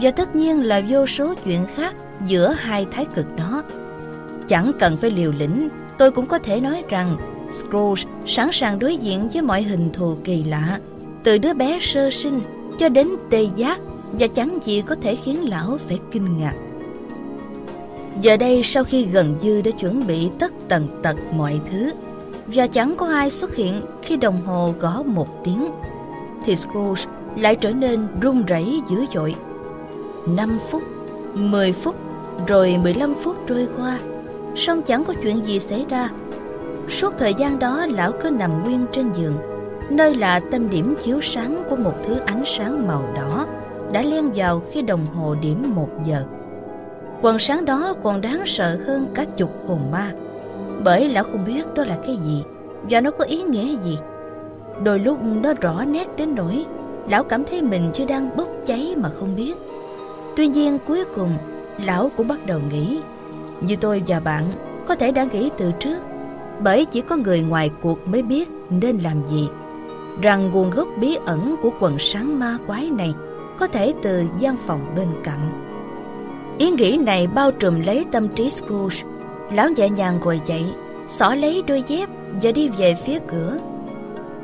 Và 0.00 0.10
tất 0.10 0.36
nhiên 0.36 0.62
là 0.62 0.82
vô 0.88 1.06
số 1.06 1.34
chuyện 1.44 1.66
khác 1.76 1.94
giữa 2.26 2.54
hai 2.58 2.86
thái 2.90 3.06
cực 3.14 3.26
đó. 3.36 3.62
Chẳng 4.48 4.72
cần 4.78 4.96
phải 4.96 5.10
liều 5.10 5.32
lĩnh, 5.32 5.68
tôi 5.98 6.10
cũng 6.10 6.26
có 6.26 6.38
thể 6.38 6.60
nói 6.60 6.82
rằng 6.88 7.16
Scrooge 7.52 8.02
sẵn 8.26 8.48
sàng 8.52 8.78
đối 8.78 8.96
diện 8.96 9.28
với 9.32 9.42
mọi 9.42 9.62
hình 9.62 9.90
thù 9.92 10.16
kỳ 10.24 10.44
lạ, 10.44 10.78
từ 11.24 11.38
đứa 11.38 11.54
bé 11.54 11.78
sơ 11.80 12.10
sinh 12.10 12.40
cho 12.78 12.88
đến 12.88 13.08
tê 13.30 13.46
giác 13.56 13.80
và 14.12 14.26
chẳng 14.26 14.58
gì 14.64 14.82
có 14.86 14.94
thể 15.02 15.16
khiến 15.16 15.48
lão 15.48 15.78
phải 15.88 15.98
kinh 16.12 16.38
ngạc. 16.38 16.54
Giờ 18.20 18.36
đây 18.36 18.62
sau 18.62 18.84
khi 18.84 19.06
gần 19.12 19.34
như 19.42 19.62
đã 19.62 19.70
chuẩn 19.70 20.06
bị 20.06 20.30
tất 20.38 20.52
tần 20.68 21.00
tật 21.02 21.16
mọi 21.32 21.60
thứ 21.70 21.90
và 22.46 22.66
chẳng 22.66 22.94
có 22.96 23.06
ai 23.06 23.30
xuất 23.30 23.56
hiện 23.56 23.82
khi 24.02 24.16
đồng 24.16 24.46
hồ 24.46 24.74
gõ 24.80 25.02
một 25.02 25.44
tiếng 25.44 25.68
thì 26.44 26.56
Scrooge 26.56 27.02
lại 27.36 27.56
trở 27.56 27.72
nên 27.72 28.06
run 28.20 28.44
rẩy 28.44 28.80
dữ 28.90 29.04
dội. 29.14 29.34
5 30.26 30.58
phút, 30.70 30.82
10 31.34 31.72
phút 31.72 31.94
rồi 32.46 32.76
15 32.82 33.14
phút 33.22 33.36
trôi 33.46 33.68
qua. 33.76 33.98
Song 34.56 34.82
chẳng 34.82 35.04
có 35.04 35.14
chuyện 35.22 35.46
gì 35.46 35.60
xảy 35.60 35.86
ra. 35.88 36.10
Suốt 36.88 37.14
thời 37.18 37.34
gian 37.34 37.58
đó 37.58 37.86
lão 37.90 38.12
cứ 38.12 38.30
nằm 38.30 38.64
nguyên 38.64 38.86
trên 38.92 39.12
giường 39.12 39.36
nơi 39.90 40.14
là 40.14 40.40
tâm 40.50 40.70
điểm 40.70 40.94
chiếu 41.04 41.20
sáng 41.20 41.62
của 41.70 41.76
một 41.76 41.92
thứ 42.06 42.16
ánh 42.26 42.42
sáng 42.46 42.86
màu 42.86 43.08
đỏ 43.16 43.46
đã 43.92 44.02
len 44.02 44.30
vào 44.34 44.62
khi 44.70 44.82
đồng 44.82 45.06
hồ 45.14 45.34
điểm 45.34 45.72
một 45.74 45.88
giờ. 46.04 46.24
Quần 47.22 47.38
sáng 47.38 47.64
đó 47.64 47.94
còn 48.02 48.20
đáng 48.20 48.42
sợ 48.46 48.78
hơn 48.86 49.06
cả 49.14 49.24
chục 49.36 49.50
hồn 49.68 49.80
ma 49.92 50.12
bởi 50.84 51.08
lão 51.08 51.24
không 51.24 51.44
biết 51.44 51.74
đó 51.74 51.84
là 51.84 51.98
cái 52.06 52.16
gì 52.16 52.44
và 52.90 53.00
nó 53.00 53.10
có 53.10 53.24
ý 53.24 53.42
nghĩa 53.42 53.76
gì. 53.84 53.98
Đôi 54.82 54.98
lúc 54.98 55.18
nó 55.42 55.54
rõ 55.60 55.84
nét 55.84 56.08
đến 56.16 56.34
nỗi 56.34 56.64
lão 57.10 57.24
cảm 57.24 57.44
thấy 57.44 57.62
mình 57.62 57.90
chưa 57.92 58.06
đang 58.06 58.36
bốc 58.36 58.48
cháy 58.66 58.94
mà 58.96 59.08
không 59.08 59.36
biết 59.36 59.54
tuy 60.36 60.46
nhiên 60.46 60.78
cuối 60.86 61.04
cùng, 61.14 61.36
lão 61.84 62.10
cũng 62.16 62.28
bắt 62.28 62.46
đầu 62.46 62.60
nghĩ. 62.70 63.00
Như 63.60 63.76
tôi 63.76 64.02
và 64.06 64.20
bạn 64.20 64.44
có 64.86 64.94
thể 64.94 65.12
đã 65.12 65.24
nghĩ 65.24 65.50
từ 65.58 65.72
trước, 65.80 65.98
bởi 66.60 66.84
chỉ 66.84 67.00
có 67.00 67.16
người 67.16 67.40
ngoài 67.40 67.70
cuộc 67.82 68.08
mới 68.08 68.22
biết 68.22 68.50
nên 68.70 68.98
làm 68.98 69.16
gì. 69.30 69.48
Rằng 70.22 70.50
nguồn 70.50 70.70
gốc 70.70 70.88
bí 71.00 71.18
ẩn 71.26 71.54
của 71.62 71.70
quần 71.80 71.98
sáng 71.98 72.38
ma 72.38 72.58
quái 72.66 72.90
này 72.90 73.14
có 73.58 73.66
thể 73.66 73.94
từ 74.02 74.24
gian 74.38 74.56
phòng 74.66 74.80
bên 74.96 75.08
cạnh. 75.24 75.64
Ý 76.58 76.70
nghĩ 76.70 76.98
này 77.06 77.26
bao 77.26 77.50
trùm 77.50 77.80
lấy 77.80 78.04
tâm 78.12 78.28
trí 78.28 78.50
Scrooge. 78.50 79.02
Lão 79.52 79.68
nhẹ 79.68 79.88
nhàng 79.88 80.20
ngồi 80.24 80.40
dậy, 80.46 80.64
xỏ 81.08 81.34
lấy 81.34 81.62
đôi 81.66 81.82
dép 81.86 82.08
và 82.42 82.52
đi 82.52 82.68
về 82.68 82.94
phía 83.06 83.18
cửa. 83.28 83.58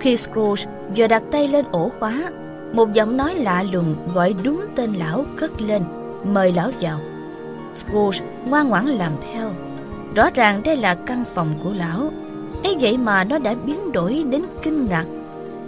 Khi 0.01 0.17
Scrooge 0.17 0.65
vừa 0.97 1.07
đặt 1.07 1.23
tay 1.31 1.49
lên 1.49 1.65
ổ 1.73 1.91
khóa 1.99 2.31
một 2.73 2.93
giọng 2.93 3.17
nói 3.17 3.35
lạ 3.35 3.65
lùng 3.73 3.95
gọi 4.15 4.35
đúng 4.43 4.61
tên 4.77 4.93
lão 4.93 5.25
cất 5.37 5.61
lên 5.61 5.83
mời 6.25 6.53
lão 6.53 6.71
vào 6.81 7.01
Scrooge 7.77 8.21
ngoan 8.47 8.69
ngoãn 8.69 8.87
làm 8.87 9.13
theo. 9.33 9.51
Rõ 10.15 10.31
ràng 10.35 10.63
đây 10.65 10.77
là 10.77 10.95
căn 10.95 11.25
phòng 11.35 11.49
của 11.65 11.73
lão. 11.73 12.11
ấy 12.65 12.77
vậy 12.81 12.97
mà 12.97 13.25
nó 13.25 13.39
đã 13.39 13.55
biến 13.67 13.93
đổi 13.93 14.25
đến 14.31 14.43
kinh 14.63 14.87
ngạc. 14.87 15.05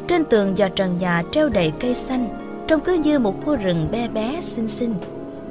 Trên 0.08 0.24
tường 0.24 0.54
và 0.56 0.68
trần 0.68 0.98
nhà 0.98 1.22
treo 1.32 1.48
đầy 1.48 1.72
cây 1.80 1.94
xanh, 1.94 2.26
trông 2.68 2.80
cứ 2.80 2.94
như 2.94 3.18
một 3.18 3.44
khu 3.44 3.56
rừng 3.56 3.88
bé 3.92 4.08
bé 4.08 4.40
xinh 4.40 4.68
xinh. 4.68 4.94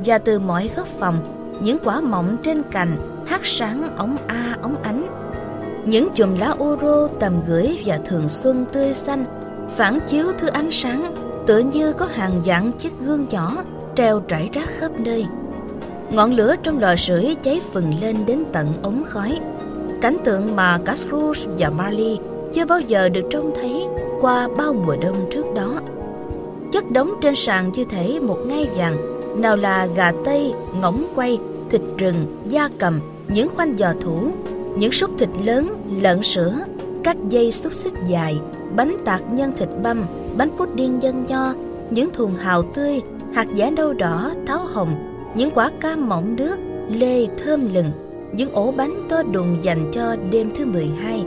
Và 0.06 0.18
từ 0.18 0.40
mọi 0.40 0.70
góc 0.76 0.88
phòng, 1.00 1.16
những 1.62 1.78
quả 1.84 2.02
mọng 2.02 2.38
trên 2.44 2.64
cành 2.72 2.98
hát 3.26 3.42
sáng 3.44 3.96
ống 3.98 4.18
a 4.28 4.56
ống 4.62 4.76
ánh. 4.84 5.06
Những 5.86 6.10
chùm 6.16 6.38
lá 6.38 6.50
ô 6.50 6.78
rô 6.82 7.08
tầm 7.08 7.34
gửi 7.48 7.84
và 7.86 8.00
thường 8.06 8.30
xuân 8.30 8.66
tươi 8.72 8.94
xanh 8.94 9.26
phản 9.76 10.00
chiếu 10.08 10.32
thứ 10.40 10.48
ánh 10.48 10.72
sáng 10.72 11.31
tựa 11.48 11.58
như 11.58 11.94
có 11.94 12.06
hàng 12.06 12.42
vạn 12.46 12.72
chiếc 12.72 12.94
gương 13.06 13.26
nhỏ 13.30 13.64
treo 13.96 14.20
trải 14.20 14.50
rác 14.54 14.70
khắp 14.80 14.92
nơi. 15.00 15.26
Ngọn 16.12 16.34
lửa 16.34 16.56
trong 16.64 16.80
lò 16.80 16.96
sưởi 16.96 17.36
cháy 17.44 17.62
phừng 17.72 17.94
lên 18.02 18.26
đến 18.26 18.44
tận 18.52 18.74
ống 18.82 19.04
khói. 19.08 19.40
Cảnh 20.02 20.18
tượng 20.24 20.56
mà 20.56 20.80
cả 20.86 20.96
Scrooge 20.96 21.42
và 21.58 21.70
Marley 21.70 22.20
chưa 22.54 22.66
bao 22.66 22.80
giờ 22.80 23.10
được 23.10 23.24
trông 23.30 23.54
thấy 23.56 23.88
qua 24.22 24.48
bao 24.58 24.74
mùa 24.74 24.96
đông 25.02 25.30
trước 25.32 25.46
đó. 25.56 25.82
Chất 26.72 26.92
đống 26.92 27.14
trên 27.22 27.36
sàn 27.36 27.72
như 27.72 27.86
thể 27.86 28.20
một 28.20 28.38
ngai 28.48 28.70
vàng, 28.76 28.98
nào 29.42 29.56
là 29.56 29.88
gà 29.96 30.12
tây, 30.26 30.54
ngỗng 30.82 31.06
quay, 31.16 31.40
thịt 31.70 31.82
rừng, 31.98 32.42
da 32.50 32.70
cầm, 32.78 33.00
những 33.28 33.50
khoanh 33.56 33.78
giò 33.78 33.94
thủ, 34.02 34.32
những 34.78 34.92
xúc 34.92 35.12
thịt 35.18 35.30
lớn, 35.46 35.68
lợn 36.02 36.24
sữa, 36.24 36.54
các 37.04 37.18
dây 37.30 37.52
xúc 37.52 37.74
xích 37.74 37.94
dài, 38.08 38.40
bánh 38.76 38.98
tạc 39.06 39.22
nhân 39.32 39.52
thịt 39.58 39.70
băm 39.84 40.04
bánh 40.38 40.50
pudding 40.58 41.04
dân 41.04 41.26
nho 41.28 41.54
những 41.90 42.14
thùng 42.14 42.36
hào 42.36 42.64
tươi 42.64 43.02
hạt 43.34 43.48
giả 43.56 43.70
nâu 43.70 43.94
đỏ 43.94 44.32
táo 44.48 44.66
hồng 44.74 45.12
những 45.36 45.52
quả 45.52 45.72
cam 45.80 46.10
mọng 46.10 46.36
nước, 46.36 46.58
lê 46.90 47.28
thơm 47.44 47.74
lừng, 47.74 47.92
những 48.34 48.52
ổ 48.52 48.72
bánh 48.72 48.94
to 49.10 49.24
đùng 49.24 49.58
dành 49.62 49.92
cho 49.94 50.16
đêm 50.32 50.52
thứ 50.58 50.66
12 50.66 51.24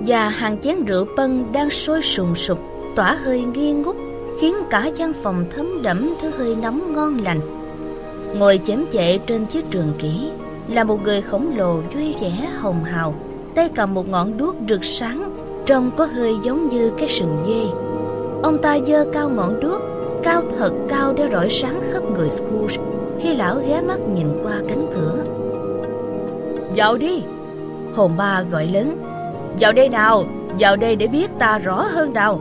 và 0.00 0.28
hàng 0.28 0.58
chén 0.60 0.84
rượu 0.84 1.06
pân 1.16 1.52
đang 1.52 1.70
sôi 1.70 2.02
sùng 2.02 2.34
sục, 2.34 2.58
tỏa 2.96 3.14
hơi 3.14 3.44
nghi 3.44 3.72
ngút, 3.72 3.96
khiến 4.40 4.54
cả 4.70 4.86
gian 4.96 5.12
phòng 5.22 5.44
thấm 5.50 5.82
đẫm 5.82 6.14
thứ 6.22 6.30
hơi 6.38 6.56
nóng 6.62 6.92
ngon 6.92 7.16
lành. 7.24 7.40
Ngồi 8.38 8.60
chém 8.66 8.84
chệ 8.92 9.18
trên 9.18 9.46
chiếc 9.46 9.70
trường 9.70 9.92
kỷ 9.98 10.30
là 10.68 10.84
một 10.84 11.02
người 11.02 11.22
khổng 11.22 11.56
lồ 11.56 11.80
vui 11.94 12.14
vẻ 12.20 12.48
hồng 12.58 12.84
hào, 12.84 13.14
tay 13.54 13.68
cầm 13.74 13.94
một 13.94 14.08
ngọn 14.08 14.36
đuốc 14.36 14.54
rực 14.68 14.84
sáng, 14.84 15.34
trông 15.66 15.90
có 15.96 16.04
hơi 16.04 16.34
giống 16.42 16.68
như 16.68 16.92
cái 16.98 17.08
sừng 17.08 17.42
dê. 17.46 17.89
Ông 18.42 18.58
ta 18.62 18.78
giơ 18.86 19.04
cao 19.12 19.28
ngọn 19.28 19.60
đuốc, 19.60 19.80
cao 20.22 20.42
thật 20.58 20.72
cao 20.88 21.12
để 21.12 21.28
rọi 21.32 21.50
sáng 21.50 21.80
khắp 21.92 22.02
người 22.14 22.30
Scrooge 22.30 22.76
khi 23.20 23.34
lão 23.34 23.56
ghé 23.68 23.80
mắt 23.80 23.98
nhìn 24.14 24.26
qua 24.42 24.52
cánh 24.68 24.86
cửa. 24.94 25.24
Vào 26.76 26.96
đi. 26.96 27.22
Hồn 27.94 28.12
ba 28.16 28.42
gọi 28.50 28.66
lớn 28.66 28.96
vào 29.60 29.72
đây 29.72 29.88
nào 29.88 30.24
vào 30.58 30.76
đây 30.76 30.96
để 30.96 31.06
biết 31.06 31.30
ta 31.38 31.58
rõ 31.58 31.82
hơn 31.82 32.12
nào. 32.12 32.40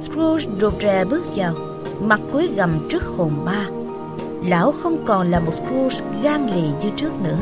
Scrooge 0.00 0.44
rụt 0.60 0.74
rè 0.82 1.04
bước 1.04 1.24
vào 1.36 1.54
mặt 2.00 2.20
cúi 2.32 2.48
gầm 2.56 2.70
trước 2.90 3.02
hồn 3.16 3.30
ba 3.44 3.66
lão 4.46 4.72
không 4.82 4.96
còn 5.06 5.30
là 5.30 5.40
một 5.40 5.52
scrooge 5.54 6.06
gan 6.22 6.46
lì 6.46 6.62
như 6.62 6.90
trước 6.96 7.12
nữa. 7.24 7.38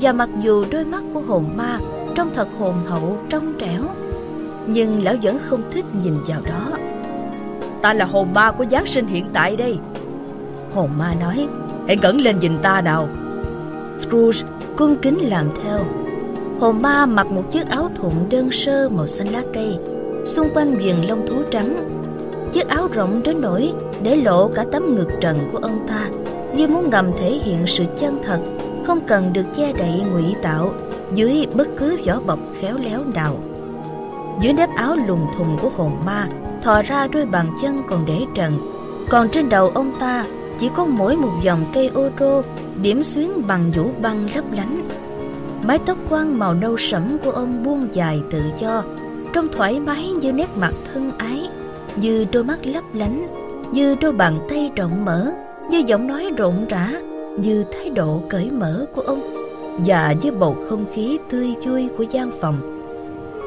Và 0.00 0.12
mặc 0.12 0.28
dù 0.42 0.64
đôi 0.70 0.84
mắt 0.84 1.02
của 1.14 1.20
hồn 1.20 1.44
ma 1.56 1.78
trông 2.14 2.30
thật 2.34 2.48
hồn 2.58 2.74
hậu 2.86 3.18
trong 3.28 3.52
trẻo 3.58 3.82
nhưng 4.68 5.04
lão 5.04 5.14
vẫn 5.22 5.38
không 5.38 5.62
thích 5.70 5.84
nhìn 6.02 6.14
vào 6.26 6.40
đó. 6.40 6.78
Ta 7.82 7.94
là 7.94 8.04
hồn 8.04 8.34
ma 8.34 8.52
của 8.52 8.64
giáng 8.70 8.86
sinh 8.86 9.06
hiện 9.06 9.24
tại 9.32 9.56
đây. 9.56 9.78
Hồn 10.74 10.90
ma 10.98 11.14
nói, 11.20 11.48
Hãy 11.86 11.96
cẩn 11.96 12.20
lên 12.20 12.38
nhìn 12.38 12.52
ta 12.62 12.80
nào. 12.80 13.08
Scrooge 14.00 14.38
cung 14.76 14.96
kính 14.96 15.18
làm 15.18 15.46
theo. 15.64 15.78
Hồn 16.60 16.82
ma 16.82 17.06
mặc 17.06 17.26
một 17.26 17.52
chiếc 17.52 17.68
áo 17.68 17.90
thụng 17.96 18.26
đơn 18.30 18.50
sơ 18.50 18.88
màu 18.88 19.06
xanh 19.06 19.28
lá 19.28 19.42
cây, 19.54 19.78
Xung 20.26 20.48
quanh 20.54 20.78
viền 20.78 20.96
lông 21.08 21.26
thú 21.26 21.42
trắng. 21.50 21.88
Chiếc 22.52 22.68
áo 22.68 22.88
rộng 22.92 23.22
đến 23.24 23.40
nỗi 23.40 23.72
để 24.02 24.16
lộ 24.16 24.48
cả 24.48 24.64
tấm 24.72 24.94
ngực 24.94 25.08
trần 25.20 25.48
của 25.52 25.58
ông 25.58 25.86
ta, 25.88 26.08
Như 26.56 26.68
muốn 26.68 26.90
ngầm 26.90 27.10
thể 27.18 27.30
hiện 27.30 27.66
sự 27.66 27.84
chân 28.00 28.18
thật, 28.24 28.38
Không 28.86 29.00
cần 29.06 29.32
được 29.32 29.44
che 29.56 29.72
đậy 29.72 30.02
ngụy 30.12 30.34
tạo 30.42 30.72
Dưới 31.14 31.46
bất 31.54 31.68
cứ 31.76 31.98
vỏ 32.06 32.20
bọc 32.26 32.38
khéo 32.60 32.76
léo 32.78 33.04
nào. 33.14 33.36
Dưới 34.40 34.52
nếp 34.52 34.68
áo 34.76 34.96
lùng 35.06 35.26
thùng 35.36 35.58
của 35.62 35.70
hồn 35.76 35.92
ma, 36.06 36.28
Thò 36.62 36.82
ra 36.82 37.08
đôi 37.12 37.26
bàn 37.26 37.46
chân 37.62 37.82
còn 37.88 38.04
để 38.06 38.18
trần. 38.34 38.52
Còn 39.08 39.28
trên 39.28 39.48
đầu 39.48 39.68
ông 39.68 39.92
ta, 40.00 40.26
chỉ 40.60 40.70
có 40.76 40.84
mỗi 40.84 41.16
một 41.16 41.32
dòng 41.42 41.64
cây 41.74 41.90
ô 41.94 42.08
rô, 42.18 42.42
điểm 42.82 43.02
xuyến 43.02 43.32
bằng 43.46 43.70
vũ 43.76 43.90
băng 44.02 44.28
lấp 44.34 44.44
lánh. 44.56 44.88
Mái 45.62 45.78
tóc 45.86 45.98
quăn 46.08 46.38
màu 46.38 46.54
nâu 46.54 46.76
sẫm 46.78 47.18
của 47.24 47.30
ông 47.30 47.62
buông 47.62 47.88
dài 47.92 48.20
tự 48.30 48.42
do, 48.60 48.84
trông 49.32 49.48
thoải 49.52 49.80
mái 49.80 50.10
như 50.10 50.32
nét 50.32 50.48
mặt 50.56 50.72
thân 50.92 51.12
ái, 51.18 51.48
như 51.96 52.26
đôi 52.32 52.44
mắt 52.44 52.58
lấp 52.66 52.84
lánh, 52.92 53.26
như 53.72 53.94
đôi 53.94 54.12
bàn 54.12 54.46
tay 54.48 54.70
rộng 54.76 55.04
mở, 55.04 55.32
như 55.70 55.78
giọng 55.78 56.06
nói 56.06 56.30
rộn 56.36 56.66
rã, 56.68 56.90
như 57.38 57.64
thái 57.72 57.90
độ 57.90 58.20
cởi 58.28 58.50
mở 58.50 58.86
của 58.94 59.02
ông. 59.02 59.20
Và 59.86 60.14
với 60.22 60.30
bầu 60.30 60.56
không 60.68 60.84
khí 60.92 61.18
tươi 61.30 61.54
vui 61.64 61.88
của 61.98 62.04
gian 62.10 62.30
phòng 62.40 62.77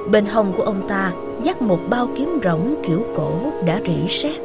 bên 0.10 0.26
hông 0.26 0.53
của 0.57 0.64
ông 0.64 0.88
ta 0.88 1.11
dắt 1.44 1.61
một 1.61 1.80
bao 1.90 2.10
kiếm 2.15 2.40
rỗng 2.44 2.76
kiểu 2.84 3.03
cổ 3.15 3.32
đã 3.65 3.80
rỉ 3.86 4.07
sét. 4.07 4.41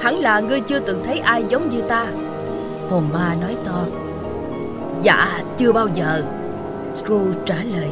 Hẳn 0.00 0.18
là 0.18 0.40
ngươi 0.40 0.60
chưa 0.60 0.78
từng 0.78 1.02
thấy 1.04 1.18
ai 1.18 1.44
giống 1.48 1.68
như 1.68 1.82
ta. 1.82 2.06
Hồn 2.90 3.02
ma 3.12 3.36
nói 3.40 3.56
to. 3.64 3.84
Dạ 5.02 5.40
chưa 5.58 5.72
bao 5.72 5.88
giờ. 5.94 6.22
Scrooge 6.96 7.40
trả 7.46 7.54
lời. 7.54 7.88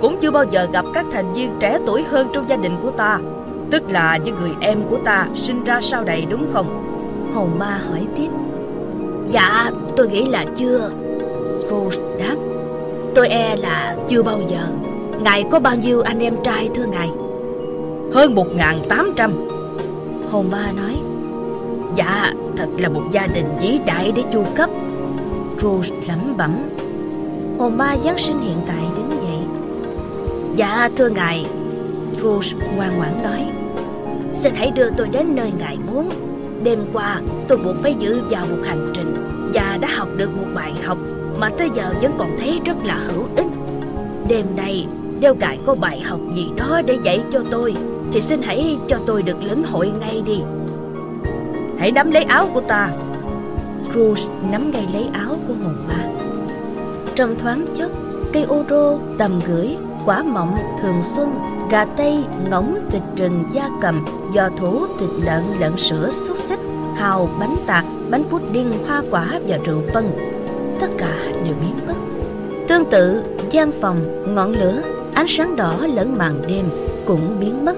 Cũng 0.00 0.16
chưa 0.22 0.30
bao 0.30 0.44
giờ 0.50 0.68
gặp 0.72 0.84
các 0.94 1.06
thành 1.12 1.34
viên 1.34 1.50
trẻ 1.60 1.78
tuổi 1.86 2.02
hơn 2.02 2.28
trong 2.32 2.48
gia 2.48 2.56
đình 2.56 2.72
của 2.82 2.90
ta. 2.90 3.18
Tức 3.70 3.82
là 3.90 4.16
những 4.16 4.36
người 4.40 4.52
em 4.60 4.78
của 4.90 4.98
ta 5.04 5.28
sinh 5.34 5.64
ra 5.64 5.80
sau 5.80 6.04
này 6.04 6.26
đúng 6.30 6.46
không? 6.52 6.84
Hồn 7.34 7.50
ma 7.58 7.80
hỏi 7.88 8.06
tiếp. 8.16 8.28
Dạ 9.30 9.70
tôi 9.96 10.08
nghĩ 10.08 10.26
là 10.26 10.44
chưa. 10.56 10.90
Scrooge 11.58 11.96
đáp. 12.18 12.36
Tôi 13.14 13.28
e 13.28 13.56
là 13.56 13.96
chưa 14.08 14.22
bao 14.22 14.38
giờ 14.48 14.87
Ngài 15.22 15.44
có 15.50 15.60
bao 15.60 15.76
nhiêu 15.76 16.00
anh 16.00 16.18
em 16.18 16.34
trai 16.44 16.70
thưa 16.74 16.86
ngài? 16.86 17.08
Hơn 18.12 18.34
một 18.34 18.46
tám 18.88 19.12
trăm. 19.16 19.32
Hồn 20.30 20.50
ma 20.50 20.72
nói 20.76 20.96
Dạ 21.96 22.32
thật 22.56 22.68
là 22.78 22.88
một 22.88 23.02
gia 23.12 23.26
đình 23.26 23.46
vĩ 23.60 23.78
đại 23.86 24.12
để 24.16 24.22
chu 24.32 24.44
cấp. 24.54 24.70
Scrooge 25.56 25.90
lẩm 26.08 26.36
bẩm. 26.36 26.54
Hồn 27.58 27.76
ma 27.76 27.96
Giáng 28.04 28.18
sinh 28.18 28.40
hiện 28.40 28.56
tại 28.66 28.82
đứng 28.96 29.10
dậy 29.10 29.38
Dạ 30.56 30.90
thưa 30.96 31.08
ngài. 31.08 31.46
Scrooge 32.16 32.48
ngoan 32.76 32.96
ngoãn 32.96 33.22
nói 33.22 33.46
Xin 34.32 34.54
hãy 34.54 34.70
đưa 34.70 34.90
tôi 34.90 35.08
đến 35.08 35.36
nơi 35.36 35.52
ngài 35.58 35.78
muốn. 35.92 36.10
Đêm 36.62 36.78
qua 36.92 37.20
tôi 37.48 37.58
buộc 37.58 37.76
phải 37.82 37.94
giữ 37.98 38.20
vào 38.30 38.46
một 38.46 38.62
hành 38.64 38.90
trình 38.94 39.14
Và 39.54 39.78
đã 39.80 39.88
học 39.96 40.08
được 40.16 40.36
một 40.36 40.46
bài 40.54 40.72
học 40.84 40.98
Mà 41.38 41.50
tới 41.58 41.70
giờ 41.74 41.94
vẫn 42.02 42.12
còn 42.18 42.36
thấy 42.38 42.60
rất 42.64 42.76
là 42.84 42.94
hữu 42.94 43.24
ích. 43.36 43.46
Đêm 44.28 44.46
nay 44.56 44.86
nếu 45.20 45.34
ngài 45.34 45.58
có 45.66 45.74
bài 45.74 46.00
học 46.00 46.20
gì 46.34 46.48
đó 46.56 46.80
để 46.86 46.98
dạy 47.02 47.20
cho 47.32 47.40
tôi 47.50 47.74
Thì 48.12 48.20
xin 48.20 48.42
hãy 48.42 48.78
cho 48.88 48.98
tôi 49.06 49.22
được 49.22 49.42
lĩnh 49.42 49.64
hội 49.64 49.92
ngay 50.00 50.22
đi. 50.26 50.40
Hãy 51.78 51.92
nắm 51.92 52.10
lấy 52.10 52.22
áo 52.22 52.48
của 52.54 52.60
ta. 52.60 52.90
Scrooge 53.84 54.22
nắm 54.52 54.70
ngay 54.70 54.86
lấy 54.92 55.08
áo 55.12 55.36
của 55.48 55.54
hồn 55.54 55.76
ma. 55.88 56.08
Trong 57.14 57.38
thoáng 57.38 57.66
chốc 57.76 57.90
Cây 58.32 58.42
ô 58.42 58.64
rô, 58.70 58.98
tầm 59.18 59.40
gửi, 59.46 59.76
quả 60.06 60.22
mọng, 60.22 60.58
thường 60.82 61.02
xuân 61.16 61.34
Gà 61.70 61.84
tây, 61.84 62.24
ngỗng, 62.50 62.78
thịt 62.90 63.02
rừng, 63.16 63.44
da 63.52 63.70
cầm 63.80 64.06
Giò 64.34 64.48
thủ, 64.58 64.86
thịt 64.98 65.10
lợn, 65.24 65.42
lợn 65.58 65.76
sữa, 65.76 66.10
xúc 66.12 66.38
xích 66.38 66.60
Hào, 66.96 67.28
bánh 67.40 67.56
tạt, 67.66 67.84
bánh 68.10 68.24
pudding, 68.30 68.72
hoa 68.86 69.02
quả 69.10 69.40
và 69.48 69.58
rượu 69.64 69.82
vân. 69.94 70.04
Tất 70.80 70.88
cả 70.98 71.16
đều 71.44 71.54
biến 71.60 71.86
mất. 71.86 71.94
Tương 72.68 72.84
tự, 72.90 73.22
gian 73.50 73.70
phòng, 73.80 73.96
ngọn 74.34 74.52
lửa, 74.52 74.82
ánh 75.18 75.26
sáng 75.28 75.56
đỏ 75.56 75.86
lẫn 75.86 76.18
màn 76.18 76.42
đêm 76.48 76.64
cũng 77.06 77.36
biến 77.40 77.64
mất. 77.64 77.76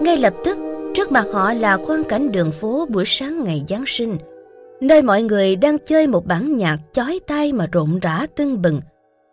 Ngay 0.00 0.16
lập 0.16 0.34
tức, 0.44 0.58
trước 0.94 1.12
mặt 1.12 1.24
họ 1.32 1.52
là 1.52 1.76
quang 1.76 2.04
cảnh 2.04 2.32
đường 2.32 2.52
phố 2.52 2.86
buổi 2.88 3.04
sáng 3.06 3.44
ngày 3.44 3.64
Giáng 3.68 3.84
sinh, 3.86 4.16
nơi 4.80 5.02
mọi 5.02 5.22
người 5.22 5.56
đang 5.56 5.78
chơi 5.86 6.06
một 6.06 6.26
bản 6.26 6.56
nhạc 6.56 6.76
chói 6.92 7.20
tai 7.26 7.52
mà 7.52 7.66
rộn 7.72 7.98
rã 8.02 8.26
tưng 8.36 8.62
bừng 8.62 8.80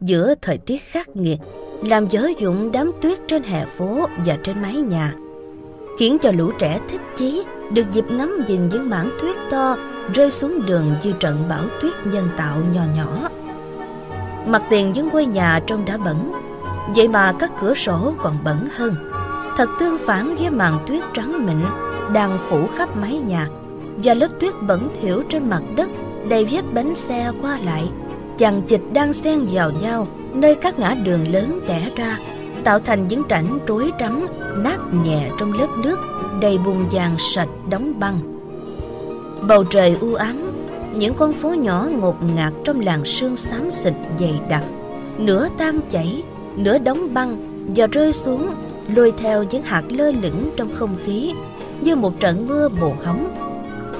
giữa 0.01 0.33
thời 0.41 0.57
tiết 0.57 0.81
khắc 0.83 1.15
nghiệt, 1.15 1.37
làm 1.83 2.07
dở 2.09 2.27
dụng 2.39 2.71
đám 2.71 2.91
tuyết 3.01 3.19
trên 3.27 3.43
hè 3.43 3.65
phố 3.77 4.07
và 4.25 4.37
trên 4.43 4.61
mái 4.61 4.75
nhà, 4.75 5.13
khiến 5.99 6.17
cho 6.21 6.31
lũ 6.31 6.51
trẻ 6.59 6.79
thích 6.89 7.01
chí 7.17 7.43
được 7.73 7.85
dịp 7.93 8.05
ngắm 8.11 8.45
nhìn 8.47 8.69
những 8.69 8.89
mảng 8.89 9.09
tuyết 9.21 9.35
to 9.51 9.77
rơi 10.13 10.31
xuống 10.31 10.65
đường 10.65 10.95
như 11.03 11.13
trận 11.19 11.43
bão 11.49 11.63
tuyết 11.81 11.93
nhân 12.05 12.29
tạo 12.37 12.57
nhỏ 12.73 12.81
nhỏ. 12.95 13.29
Mặt 14.47 14.61
tiền 14.69 14.93
những 14.93 15.09
ngôi 15.09 15.25
nhà 15.25 15.59
trông 15.67 15.85
đã 15.85 15.97
bẩn, 15.97 16.33
vậy 16.95 17.07
mà 17.07 17.33
các 17.39 17.51
cửa 17.61 17.73
sổ 17.73 18.13
còn 18.23 18.37
bẩn 18.43 18.67
hơn. 18.75 18.95
Thật 19.57 19.69
tương 19.79 19.97
phản 20.05 20.35
với 20.35 20.49
màn 20.49 20.79
tuyết 20.87 21.03
trắng 21.13 21.45
mịn 21.45 21.57
đang 22.13 22.37
phủ 22.49 22.67
khắp 22.77 22.97
mái 22.97 23.17
nhà 23.17 23.47
và 24.03 24.13
lớp 24.13 24.27
tuyết 24.39 24.53
bẩn 24.61 24.87
thỉu 25.01 25.23
trên 25.29 25.49
mặt 25.49 25.61
đất 25.75 25.89
đầy 26.29 26.45
vết 26.45 26.61
bánh 26.73 26.95
xe 26.95 27.31
qua 27.41 27.59
lại. 27.65 27.89
Chằng 28.37 28.61
chịt 28.61 28.81
đang 28.93 29.13
xen 29.13 29.39
vào 29.51 29.71
nhau 29.71 30.07
nơi 30.33 30.55
các 30.55 30.79
ngã 30.79 30.95
đường 31.03 31.31
lớn 31.31 31.59
tẻ 31.67 31.91
ra 31.95 32.17
tạo 32.63 32.79
thành 32.79 33.07
những 33.07 33.23
rãnh 33.29 33.59
rối 33.67 33.91
rắm 33.99 34.27
nát 34.57 34.79
nhẹ 35.05 35.29
trong 35.39 35.53
lớp 35.53 35.67
nước 35.83 35.99
đầy 36.41 36.57
bùn 36.57 36.85
vàng 36.91 37.15
sạch 37.19 37.49
đóng 37.69 37.99
băng 37.99 38.38
bầu 39.47 39.63
trời 39.63 39.97
u 40.01 40.13
ám 40.13 40.51
những 40.95 41.13
con 41.13 41.33
phố 41.33 41.49
nhỏ 41.49 41.87
ngột 41.91 42.15
ngạt 42.35 42.53
trong 42.63 42.79
làn 42.79 43.05
sương 43.05 43.37
xám 43.37 43.71
xịt 43.71 43.93
dày 44.19 44.39
đặc 44.49 44.63
nửa 45.17 45.47
tan 45.57 45.79
chảy 45.89 46.23
nửa 46.55 46.77
đóng 46.77 47.13
băng 47.13 47.37
và 47.75 47.87
rơi 47.87 48.13
xuống 48.13 48.55
lôi 48.95 49.13
theo 49.17 49.43
những 49.43 49.63
hạt 49.63 49.83
lơ 49.89 50.11
lửng 50.11 50.49
trong 50.55 50.69
không 50.75 50.95
khí 51.05 51.33
như 51.81 51.95
một 51.95 52.19
trận 52.19 52.47
mưa 52.47 52.69
bồ 52.81 52.93
hóng. 53.03 53.35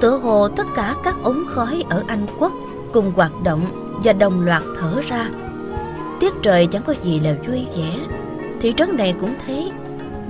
Tựa 0.00 0.18
hồ 0.18 0.48
tất 0.48 0.66
cả 0.74 0.94
các 1.04 1.14
ống 1.22 1.44
khói 1.48 1.84
ở 1.88 2.02
Anh 2.06 2.26
Quốc 2.38 2.52
cùng 2.92 3.12
hoạt 3.16 3.32
động 3.44 3.60
và 4.04 4.12
đồng 4.12 4.40
loạt 4.40 4.62
thở 4.80 5.00
ra. 5.08 5.30
Tiết 6.20 6.32
trời 6.42 6.66
chẳng 6.66 6.82
có 6.82 6.94
gì 7.02 7.20
là 7.20 7.34
vui 7.46 7.66
vẻ, 7.76 7.98
thị 8.60 8.74
trấn 8.76 8.96
này 8.96 9.14
cũng 9.20 9.34
thế. 9.46 9.70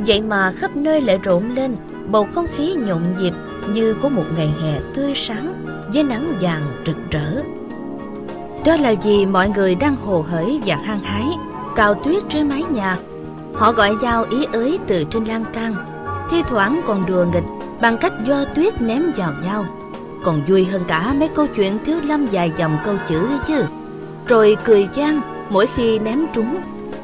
Vậy 0.07 0.21
mà 0.21 0.53
khắp 0.57 0.77
nơi 0.77 1.01
lại 1.01 1.19
rộn 1.23 1.55
lên 1.55 1.77
bầu 2.11 2.27
không 2.35 2.47
khí 2.57 2.75
nhộn 2.87 3.03
nhịp 3.21 3.33
như 3.73 3.95
có 4.03 4.09
một 4.09 4.25
ngày 4.37 4.51
hè 4.63 4.81
tươi 4.95 5.13
sáng 5.15 5.55
với 5.95 6.03
nắng 6.03 6.33
vàng 6.41 6.63
rực 6.87 6.97
rỡ. 7.11 7.43
Đó 8.65 8.77
là 8.77 8.95
vì 9.05 9.27
mọi 9.27 9.49
người 9.49 9.75
đang 9.75 9.97
hồ 9.97 10.25
hởi 10.29 10.61
và 10.67 10.77
hăng 10.77 11.01
hái, 11.01 11.27
cào 11.77 11.95
tuyết 11.95 12.23
trên 12.29 12.49
mái 12.49 12.63
nhà. 12.71 12.99
Họ 13.55 13.73
gọi 13.73 13.97
giao 14.03 14.25
ý 14.31 14.45
ới 14.53 14.79
từ 14.87 15.05
trên 15.11 15.25
lan 15.25 15.45
can 15.53 15.75
Thi 16.31 16.43
thoảng 16.49 16.81
còn 16.87 17.07
đùa 17.07 17.25
nghịch 17.33 17.45
Bằng 17.81 17.99
cách 17.99 18.13
do 18.27 18.45
tuyết 18.45 18.83
ném 18.83 19.03
vào 19.17 19.33
nhau. 19.45 19.65
Còn 20.25 20.43
vui 20.49 20.65
hơn 20.65 20.83
cả 20.89 21.15
mấy 21.19 21.29
câu 21.29 21.47
chuyện 21.57 21.79
thiếu 21.85 22.01
lâm 22.05 22.27
dài 22.27 22.53
dòng 22.59 22.79
câu 22.85 22.95
chữ 23.09 23.27
ấy 23.27 23.39
chứ. 23.47 23.65
Rồi 24.27 24.57
cười 24.65 24.89
gian 24.95 25.21
mỗi 25.51 25.67
khi 25.77 25.99
ném 25.99 26.27
trúng 26.33 26.61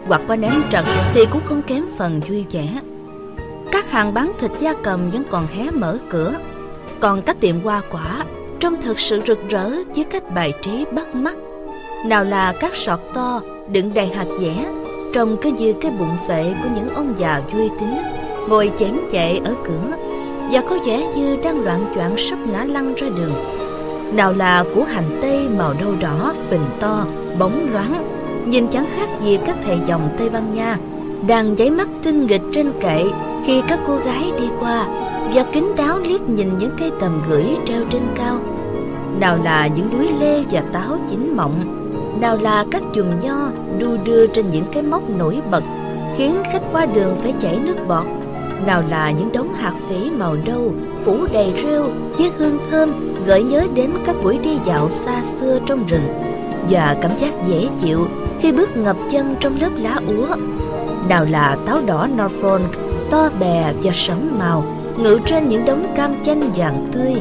Hoặc 0.07 0.21
có 0.29 0.37
ném 0.37 0.53
trật 0.73 0.85
thì 1.15 1.27
cũng 1.33 1.43
không 1.45 1.63
kém 1.63 1.85
phần 1.99 2.21
vui 2.29 2.47
vẻ. 2.51 2.69
Các 3.73 3.91
hàng 3.91 4.15
bán 4.15 4.33
thịt 4.41 4.51
gia 4.61 4.73
cầm 4.73 5.11
vẫn 5.11 5.23
còn 5.31 5.47
hé 5.47 5.71
mở 5.71 5.99
cửa. 6.09 6.35
Còn 7.01 7.23
các 7.23 7.41
tiệm 7.41 7.61
hoa 7.61 7.83
quả, 7.91 8.25
Trông 8.61 8.83
thật 8.83 9.01
sự 9.01 9.21
rực 9.27 9.49
rỡ 9.49 9.71
với 9.97 10.05
cách 10.05 10.35
bài 10.35 10.53
trí 10.63 10.85
bắt 10.93 11.15
mắt. 11.15 11.37
Nào 12.07 12.25
là 12.25 12.55
các 12.61 12.77
sọt 12.77 13.01
to, 13.15 13.41
đựng 13.69 13.95
đầy 13.95 14.07
hạt 14.07 14.27
dẻ, 14.41 14.67
trông 15.15 15.37
cứ 15.43 15.51
như 15.51 15.75
cái 15.81 15.93
bụng 15.99 16.17
phệ 16.29 16.45
của 16.63 16.69
những 16.75 16.95
ông 16.95 17.15
già 17.19 17.43
vui 17.53 17.71
tính, 17.81 17.97
ngồi 18.49 18.71
chém 18.79 18.99
chạy 19.13 19.41
ở 19.45 19.55
cửa, 19.65 19.97
và 20.53 20.63
có 20.71 20.79
vẻ 20.87 21.07
như 21.17 21.37
đang 21.45 21.65
loạn 21.65 21.85
choạng 21.95 22.17
sắp 22.17 22.39
ngã 22.53 22.65
lăn 22.65 22.95
ra 22.95 23.09
đường. 23.17 23.35
Nào 24.13 24.33
là 24.33 24.65
của 24.75 24.85
hành 24.85 25.19
tây 25.23 25.49
màu 25.59 25.75
nâu 25.81 25.95
đỏ, 26.01 26.35
phình 26.51 26.67
to, 26.81 27.07
bóng 27.39 27.73
loáng, 27.73 28.05
nhìn 28.47 28.69
chẳng 28.69 28.87
khác 28.97 29.09
gì 29.25 29.39
các 29.47 29.57
thầy 29.67 29.79
dòng 29.87 30.09
tây 30.19 30.31
ban 30.31 30.55
nha, 30.55 30.77
đang 31.27 31.59
giấy 31.59 31.71
mắt 31.71 31.89
tinh 32.03 32.27
nghịch 32.27 32.43
trên 32.55 32.73
kệ 32.81 33.05
khi 33.47 33.63
các 33.69 33.79
cô 33.87 33.97
gái 33.97 34.33
đi 34.41 34.49
qua 34.61 34.87
và 35.35 35.45
kính 35.53 35.77
đáo 35.77 35.99
liếc 35.99 36.29
nhìn 36.29 36.59
những 36.59 36.71
cây 36.79 36.91
tầm 37.01 37.23
gửi 37.29 37.45
treo 37.67 37.85
trên 37.91 38.03
cao. 38.15 38.39
Nào 39.21 39.39
là 39.45 39.67
những 39.67 39.99
núi 39.99 40.09
lê 40.21 40.45
và 40.51 40.61
táo 40.73 40.99
chín 41.11 41.37
mọng, 41.37 41.53
nào 42.21 42.39
là 42.41 42.65
các 42.71 42.83
chùm 42.95 43.07
nho 43.23 43.49
đu 43.79 43.97
đưa 44.05 44.27
trên 44.27 44.45
những 44.53 44.65
cái 44.73 44.83
móc 44.83 45.03
nổi 45.19 45.41
bật, 45.51 45.63
khiến 46.17 46.43
khách 46.53 46.63
qua 46.73 46.87
đường 46.87 47.17
phải 47.23 47.35
chảy 47.41 47.59
nước 47.65 47.77
bọt. 47.89 48.05
Nào 48.67 48.83
là 48.91 49.11
những 49.11 49.33
đống 49.33 49.55
hạt 49.55 49.73
phỉ 49.89 50.11
màu 50.11 50.37
nâu, 50.47 50.73
phủ 51.05 51.17
đầy 51.33 51.53
rêu, 51.63 51.85
với 52.19 52.31
hương 52.39 52.59
thơm 52.71 52.93
gợi 53.27 53.43
nhớ 53.43 53.67
đến 53.75 53.91
các 54.07 54.17
buổi 54.23 54.39
đi 54.39 54.59
dạo 54.67 54.89
xa 54.91 55.23
xưa 55.25 55.59
trong 55.67 55.87
rừng. 55.87 56.09
Và 56.71 56.97
cảm 57.03 57.11
giác 57.19 57.33
dễ 57.49 57.69
chịu 57.83 58.07
khi 58.41 58.53
bước 58.53 58.77
ngập 58.77 58.97
chân 59.11 59.35
trong 59.41 59.57
lớp 59.61 59.71
lá 59.77 60.01
úa. 60.07 60.37
Nào 61.09 61.25
là 61.31 61.57
táo 61.67 61.81
đỏ 61.87 62.09
Norfolk, 62.17 62.69
to 63.11 63.31
bè 63.41 63.73
và 63.83 63.93
sẫm 63.95 64.19
màu 64.39 64.65
ngự 64.99 65.19
trên 65.27 65.49
những 65.49 65.65
đống 65.65 65.87
cam 65.97 66.25
chanh 66.25 66.53
vàng 66.57 66.89
tươi 66.93 67.15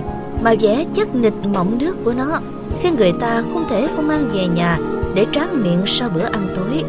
mà 0.44 0.54
vẻ 0.60 0.86
chất 0.94 1.16
nịch 1.16 1.46
mọng 1.54 1.78
nước 1.78 1.98
của 2.04 2.14
nó 2.14 2.40
khi 2.82 2.90
người 2.92 3.12
ta 3.20 3.44
không 3.54 3.66
thể 3.70 3.88
không 3.96 4.08
mang 4.08 4.30
về 4.34 4.48
nhà 4.48 4.78
để 5.14 5.26
tráng 5.32 5.64
miệng 5.64 5.84
sau 5.86 6.10
bữa 6.16 6.26
ăn 6.26 6.48
tối. 6.56 6.84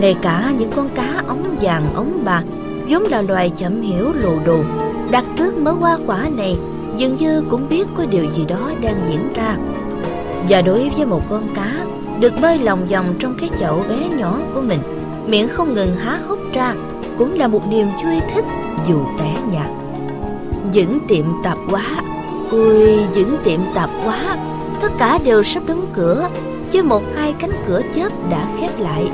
Ngay 0.00 0.16
cả 0.22 0.52
những 0.58 0.70
con 0.76 0.88
cá 0.94 1.22
ống 1.26 1.56
vàng 1.60 1.94
ống 1.94 2.20
bạc 2.24 2.42
vốn 2.88 3.02
là 3.02 3.22
loài 3.22 3.52
chậm 3.58 3.82
hiểu 3.82 4.12
lù 4.12 4.32
đù 4.44 4.58
đặt 5.10 5.24
trước 5.36 5.58
mớ 5.58 5.70
hoa 5.70 5.98
quả 6.06 6.28
này 6.36 6.56
dường 6.96 7.16
như 7.16 7.42
cũng 7.50 7.68
biết 7.68 7.88
có 7.96 8.06
điều 8.06 8.24
gì 8.36 8.44
đó 8.48 8.70
đang 8.82 9.06
diễn 9.10 9.32
ra. 9.34 9.56
Và 10.48 10.62
đối 10.62 10.90
với 10.96 11.06
một 11.06 11.22
con 11.30 11.48
cá 11.54 11.72
được 12.20 12.32
bơi 12.42 12.58
lòng 12.58 12.86
vòng 12.88 13.14
trong 13.18 13.34
cái 13.40 13.50
chậu 13.60 13.84
bé 13.88 14.08
nhỏ 14.08 14.38
của 14.54 14.60
mình, 14.60 14.80
miệng 15.26 15.48
không 15.48 15.74
ngừng 15.74 15.96
há 15.96 16.18
hốc 16.26 16.38
ra 16.52 16.74
cũng 17.18 17.34
là 17.34 17.48
một 17.48 17.62
niềm 17.70 17.86
vui 18.04 18.20
thích 18.34 18.44
dù 18.88 19.04
té 19.18 19.36
nhạt. 19.52 19.83
Những 20.72 20.98
tiệm 21.08 21.24
tạp 21.42 21.58
hóa, 21.68 22.02
ui 22.50 22.96
những 23.14 23.36
tiệm 23.44 23.60
tạp 23.74 23.90
hóa. 24.04 24.36
Tất 24.80 24.92
cả 24.98 25.18
đều 25.24 25.42
sắp 25.42 25.62
đóng 25.66 25.86
cửa 25.94 26.28
chứ 26.70 26.82
một 26.82 27.02
hai 27.14 27.34
cánh 27.38 27.52
cửa 27.68 27.80
chớp 27.94 28.08
đã 28.30 28.48
khép 28.60 28.80
lại. 28.80 29.10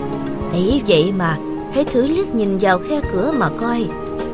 Ấy 0.53 0.83
vậy 0.87 1.13
mà 1.19 1.39
hãy 1.75 1.85
thử 1.85 2.07
liếc 2.07 2.35
nhìn 2.35 2.59
vào 2.61 2.79
khe 2.79 3.01
cửa 3.13 3.33
mà 3.37 3.49
coi. 3.49 3.87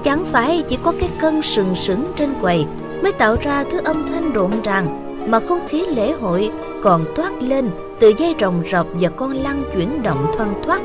Chẳng 0.04 0.24
phải 0.32 0.64
chỉ 0.68 0.78
có 0.82 0.92
cái 1.00 1.08
cân 1.20 1.42
sừng 1.42 1.74
sững 1.74 2.12
trên 2.16 2.34
quầy 2.40 2.66
mới 3.02 3.12
tạo 3.12 3.36
ra 3.42 3.64
thứ 3.72 3.80
âm 3.84 4.06
thanh 4.12 4.32
rộn 4.32 4.50
ràng 4.64 4.86
mà 5.30 5.40
không 5.40 5.60
khí 5.68 5.86
lễ 5.86 6.12
hội 6.12 6.50
còn 6.82 7.04
toát 7.14 7.42
lên 7.42 7.70
từ 7.98 8.12
dây 8.18 8.34
rồng 8.40 8.62
rọc 8.72 8.86
và 9.00 9.08
con 9.08 9.32
lăn 9.32 9.62
chuyển 9.74 10.02
động 10.02 10.26
thoăn 10.36 10.54
thoắt. 10.66 10.80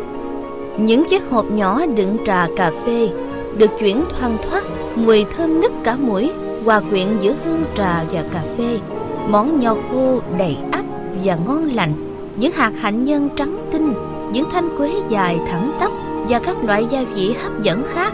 Những 0.77 1.05
chiếc 1.09 1.29
hộp 1.29 1.51
nhỏ 1.51 1.85
đựng 1.85 2.17
trà 2.25 2.47
cà 2.57 2.71
phê 2.85 3.09
được 3.57 3.69
chuyển 3.79 4.03
thoang 4.19 4.37
thoát 4.49 4.63
mùi 4.95 5.25
thơm 5.37 5.61
nức 5.61 5.71
cả 5.83 5.95
mũi, 5.95 6.31
hòa 6.65 6.81
quyện 6.89 7.07
giữa 7.21 7.33
hương 7.45 7.63
trà 7.77 8.03
và 8.11 8.23
cà 8.33 8.41
phê. 8.57 8.79
Món 9.27 9.59
nho 9.59 9.73
khô 9.73 10.19
đầy 10.37 10.57
ắp 10.71 10.85
và 11.23 11.37
ngon 11.45 11.69
lành, 11.73 11.93
những 12.35 12.51
hạt 12.51 12.71
hạnh 12.79 13.03
nhân 13.03 13.29
trắng 13.35 13.57
tinh, 13.71 13.93
những 14.33 14.49
thanh 14.51 14.77
quế 14.77 14.91
dài 15.09 15.39
thẳng 15.47 15.71
tắp 15.79 15.91
và 16.29 16.39
các 16.39 16.63
loại 16.63 16.85
gia 16.89 17.03
vị 17.15 17.35
hấp 17.43 17.61
dẫn 17.61 17.83
khác. 17.93 18.13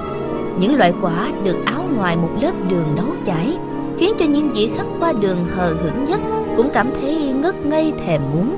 Những 0.59 0.75
loại 0.75 0.93
quả 1.01 1.29
được 1.43 1.57
áo 1.65 1.83
ngoài 1.97 2.15
một 2.15 2.29
lớp 2.41 2.51
đường 2.69 2.95
nấu 2.95 3.07
chảy, 3.25 3.57
khiến 3.97 4.13
cho 4.19 4.25
những 4.25 4.51
vị 4.51 4.71
khách 4.77 4.87
qua 4.99 5.13
đường 5.19 5.45
hờ 5.55 5.73
hững 5.73 6.05
nhất 6.05 6.19
cũng 6.57 6.69
cảm 6.73 6.87
thấy 7.01 7.33
ngất 7.41 7.65
ngây 7.65 7.93
thèm 8.05 8.21
muốn. 8.33 8.55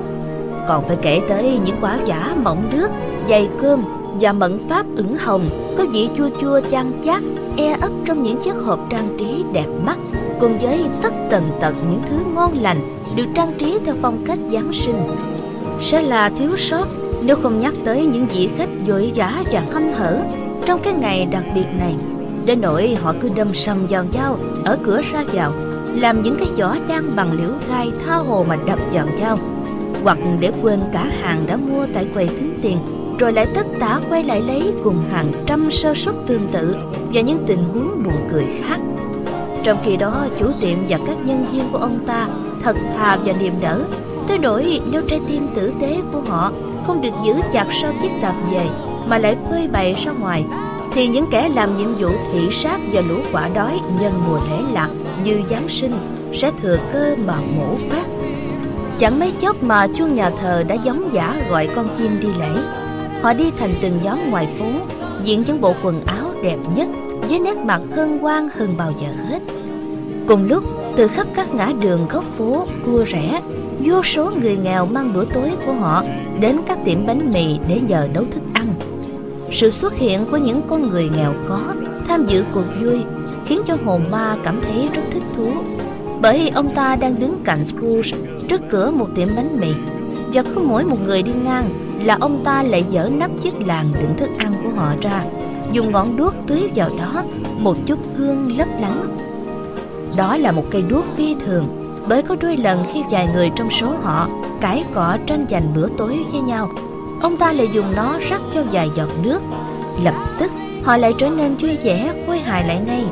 Còn 0.68 0.84
phải 0.84 0.96
kể 1.02 1.20
tới 1.28 1.58
những 1.64 1.76
quả 1.80 1.98
giả 2.06 2.34
mọng 2.42 2.62
nước, 2.72 2.88
dày 3.28 3.48
cơm 3.62 3.84
và 4.20 4.32
mận 4.32 4.58
pháp 4.68 4.86
ửng 4.96 5.16
hồng 5.16 5.48
có 5.78 5.86
vị 5.92 6.08
chua 6.16 6.28
chua 6.40 6.60
chan 6.70 6.92
chát 7.04 7.22
e 7.56 7.76
ấp 7.80 7.90
trong 8.04 8.22
những 8.22 8.42
chiếc 8.42 8.54
hộp 8.64 8.80
trang 8.90 9.16
trí 9.18 9.44
đẹp 9.52 9.66
mắt 9.86 9.98
cùng 10.40 10.58
với 10.58 10.84
tất 11.02 11.12
tần 11.30 11.42
tật 11.60 11.74
những 11.90 12.00
thứ 12.10 12.16
ngon 12.34 12.52
lành 12.60 12.80
được 13.16 13.26
trang 13.34 13.52
trí 13.58 13.78
theo 13.84 13.94
phong 14.02 14.24
cách 14.26 14.38
Giáng 14.52 14.72
sinh. 14.72 15.00
Sẽ 15.80 16.02
là 16.02 16.28
thiếu 16.28 16.56
sót 16.56 16.86
nếu 17.22 17.36
không 17.36 17.60
nhắc 17.60 17.74
tới 17.84 18.06
những 18.06 18.26
vị 18.26 18.48
khách 18.56 18.68
vội 18.86 19.12
vã 19.14 19.42
và 19.52 19.62
hâm 19.72 19.92
hở 19.92 20.20
trong 20.66 20.80
cái 20.82 20.92
ngày 20.92 21.28
đặc 21.30 21.44
biệt 21.54 21.66
này. 21.78 21.94
Đến 22.46 22.60
nỗi 22.60 22.94
họ 23.02 23.14
cứ 23.20 23.30
đâm 23.34 23.54
sầm 23.54 23.86
vào 23.90 24.04
nhau 24.12 24.38
ở 24.64 24.78
cửa 24.82 25.02
ra 25.12 25.24
vào, 25.32 25.52
làm 25.94 26.22
những 26.22 26.36
cái 26.38 26.48
giỏ 26.56 26.74
đang 26.88 27.04
bằng 27.16 27.32
liễu 27.32 27.50
gai 27.70 27.90
tha 28.06 28.16
hồ 28.16 28.44
mà 28.48 28.56
đập 28.66 28.78
vào 28.92 29.06
nhau. 29.18 29.38
Hoặc 30.02 30.18
để 30.40 30.52
quên 30.62 30.80
cả 30.92 31.10
hàng 31.20 31.44
đã 31.46 31.56
mua 31.56 31.86
tại 31.94 32.06
quầy 32.14 32.26
tính 32.26 32.58
tiền, 32.62 32.78
rồi 33.18 33.32
lại 33.32 33.46
tất 33.54 33.66
tả 33.80 34.00
quay 34.10 34.24
lại 34.24 34.40
lấy 34.40 34.74
cùng 34.84 35.04
hàng 35.10 35.32
trăm 35.46 35.70
sơ 35.70 35.94
suất 35.94 36.14
tương 36.26 36.46
tự 36.52 36.76
và 37.14 37.20
những 37.20 37.44
tình 37.46 37.64
huống 37.72 38.02
buồn 38.04 38.28
cười 38.32 38.46
khác. 38.64 38.78
Trong 39.64 39.78
khi 39.84 39.96
đó, 39.96 40.26
chủ 40.38 40.46
tiệm 40.60 40.78
và 40.88 40.98
các 41.06 41.16
nhân 41.24 41.46
viên 41.52 41.64
của 41.72 41.78
ông 41.78 41.98
ta 42.06 42.28
thật 42.62 42.76
thà 42.96 43.16
và 43.24 43.32
niềm 43.40 43.52
nở, 43.60 43.84
tới 44.28 44.38
đổi 44.38 44.80
nếu 44.90 45.02
trái 45.08 45.20
tim 45.28 45.46
tử 45.54 45.72
tế 45.80 45.96
của 46.12 46.20
họ 46.20 46.52
không 46.86 47.00
được 47.00 47.12
giữ 47.24 47.32
chặt 47.52 47.66
sau 47.82 47.92
chiếc 48.02 48.10
tạp 48.22 48.34
về 48.52 48.66
mà 49.06 49.18
lại 49.18 49.36
phơi 49.50 49.68
bày 49.68 49.94
ra 50.04 50.12
ngoài 50.12 50.44
thì 50.92 51.06
những 51.06 51.26
kẻ 51.30 51.48
làm 51.54 51.78
nhiệm 51.78 51.94
vụ 51.94 52.08
thị 52.32 52.48
sát 52.50 52.80
và 52.92 53.00
lũ 53.00 53.16
quả 53.32 53.48
đói 53.54 53.80
nhân 54.00 54.12
mùa 54.28 54.38
lễ 54.50 54.62
lạc 54.72 54.88
như 55.24 55.40
Giáng 55.50 55.68
sinh 55.68 55.92
sẽ 56.32 56.52
thừa 56.62 56.78
cơ 56.92 57.16
mà 57.26 57.34
mổ 57.56 57.76
phát. 57.90 58.04
Chẳng 58.98 59.18
mấy 59.18 59.32
chốc 59.40 59.62
mà 59.62 59.86
chuông 59.96 60.14
nhà 60.14 60.30
thờ 60.30 60.64
đã 60.68 60.74
giống 60.74 61.10
giả 61.12 61.42
gọi 61.50 61.68
con 61.76 61.88
chiên 61.98 62.20
đi 62.20 62.28
lễ. 62.38 62.79
Họ 63.22 63.32
đi 63.32 63.50
thành 63.58 63.70
từng 63.82 63.98
nhóm 64.04 64.30
ngoài 64.30 64.48
phố, 64.58 64.66
diện 65.24 65.42
những 65.46 65.60
bộ 65.60 65.74
quần 65.82 66.04
áo 66.04 66.32
đẹp 66.42 66.56
nhất 66.76 66.88
với 67.28 67.38
nét 67.38 67.56
mặt 67.56 67.80
hân 67.96 68.18
hoan 68.18 68.48
hơn 68.56 68.74
bao 68.76 68.92
giờ 69.00 69.08
hết. 69.28 69.42
Cùng 70.26 70.48
lúc, 70.48 70.64
từ 70.96 71.08
khắp 71.08 71.26
các 71.34 71.54
ngã 71.54 71.72
đường 71.80 72.06
góc 72.10 72.24
phố, 72.38 72.66
cua 72.86 73.04
rẻ, 73.12 73.40
vô 73.84 74.02
số 74.02 74.30
người 74.40 74.56
nghèo 74.56 74.86
mang 74.86 75.12
bữa 75.14 75.24
tối 75.24 75.50
của 75.66 75.72
họ 75.72 76.04
đến 76.40 76.56
các 76.66 76.78
tiệm 76.84 77.06
bánh 77.06 77.32
mì 77.32 77.58
để 77.68 77.80
nhờ 77.88 78.08
nấu 78.14 78.24
thức 78.30 78.42
ăn. 78.52 78.66
Sự 79.52 79.70
xuất 79.70 79.94
hiện 79.94 80.24
của 80.30 80.36
những 80.36 80.62
con 80.68 80.88
người 80.88 81.10
nghèo 81.16 81.34
khó 81.46 81.60
tham 82.08 82.26
dự 82.26 82.44
cuộc 82.54 82.64
vui 82.82 82.98
khiến 83.46 83.60
cho 83.66 83.76
hồn 83.84 84.02
ma 84.10 84.36
cảm 84.44 84.60
thấy 84.62 84.88
rất 84.94 85.02
thích 85.12 85.22
thú. 85.36 85.50
Bởi 86.20 86.48
ông 86.48 86.68
ta 86.74 86.96
đang 86.96 87.20
đứng 87.20 87.40
cạnh 87.44 87.66
Scrooge 87.66 88.18
trước 88.48 88.60
cửa 88.70 88.90
một 88.90 89.08
tiệm 89.16 89.28
bánh 89.36 89.60
mì 89.60 89.72
và 90.34 90.42
cứ 90.42 90.60
mỗi 90.60 90.84
một 90.84 90.96
người 91.04 91.22
đi 91.22 91.32
ngang 91.44 91.64
là 92.04 92.16
ông 92.20 92.44
ta 92.44 92.62
lại 92.62 92.84
dở 92.90 93.10
nắp 93.12 93.30
chiếc 93.42 93.66
làng 93.66 93.86
đựng 94.00 94.14
thức 94.16 94.30
ăn 94.38 94.52
của 94.64 94.70
họ 94.76 94.94
ra, 95.02 95.24
dùng 95.72 95.90
ngọn 95.90 96.16
đuốc 96.16 96.34
tưới 96.46 96.70
vào 96.74 96.90
đó, 96.98 97.24
một 97.58 97.76
chút 97.86 97.98
hương 98.16 98.58
lấp 98.58 98.68
lánh. 98.80 99.18
Đó 100.16 100.36
là 100.36 100.52
một 100.52 100.64
cây 100.70 100.82
đuốc 100.88 101.04
phi 101.16 101.36
thường, 101.46 101.66
bởi 102.08 102.22
có 102.22 102.36
đôi 102.40 102.56
lần 102.56 102.84
khi 102.92 103.02
vài 103.10 103.28
người 103.34 103.50
trong 103.56 103.70
số 103.70 103.88
họ 104.02 104.28
cãi 104.60 104.84
cọ 104.94 105.16
tranh 105.26 105.46
giành 105.50 105.74
bữa 105.74 105.88
tối 105.98 106.18
với 106.32 106.40
nhau, 106.40 106.68
ông 107.22 107.36
ta 107.36 107.52
lại 107.52 107.68
dùng 107.72 107.86
nó 107.96 108.18
rắc 108.30 108.40
cho 108.54 108.62
vài 108.72 108.88
giọt 108.96 109.08
nước. 109.22 109.40
Lập 110.04 110.14
tức, 110.38 110.50
họ 110.84 110.96
lại 110.96 111.14
trở 111.18 111.28
nên 111.30 111.56
vui 111.56 111.76
vẻ 111.76 112.14
khôi 112.26 112.38
hài 112.38 112.68
lại 112.68 112.80
ngay. 112.86 113.04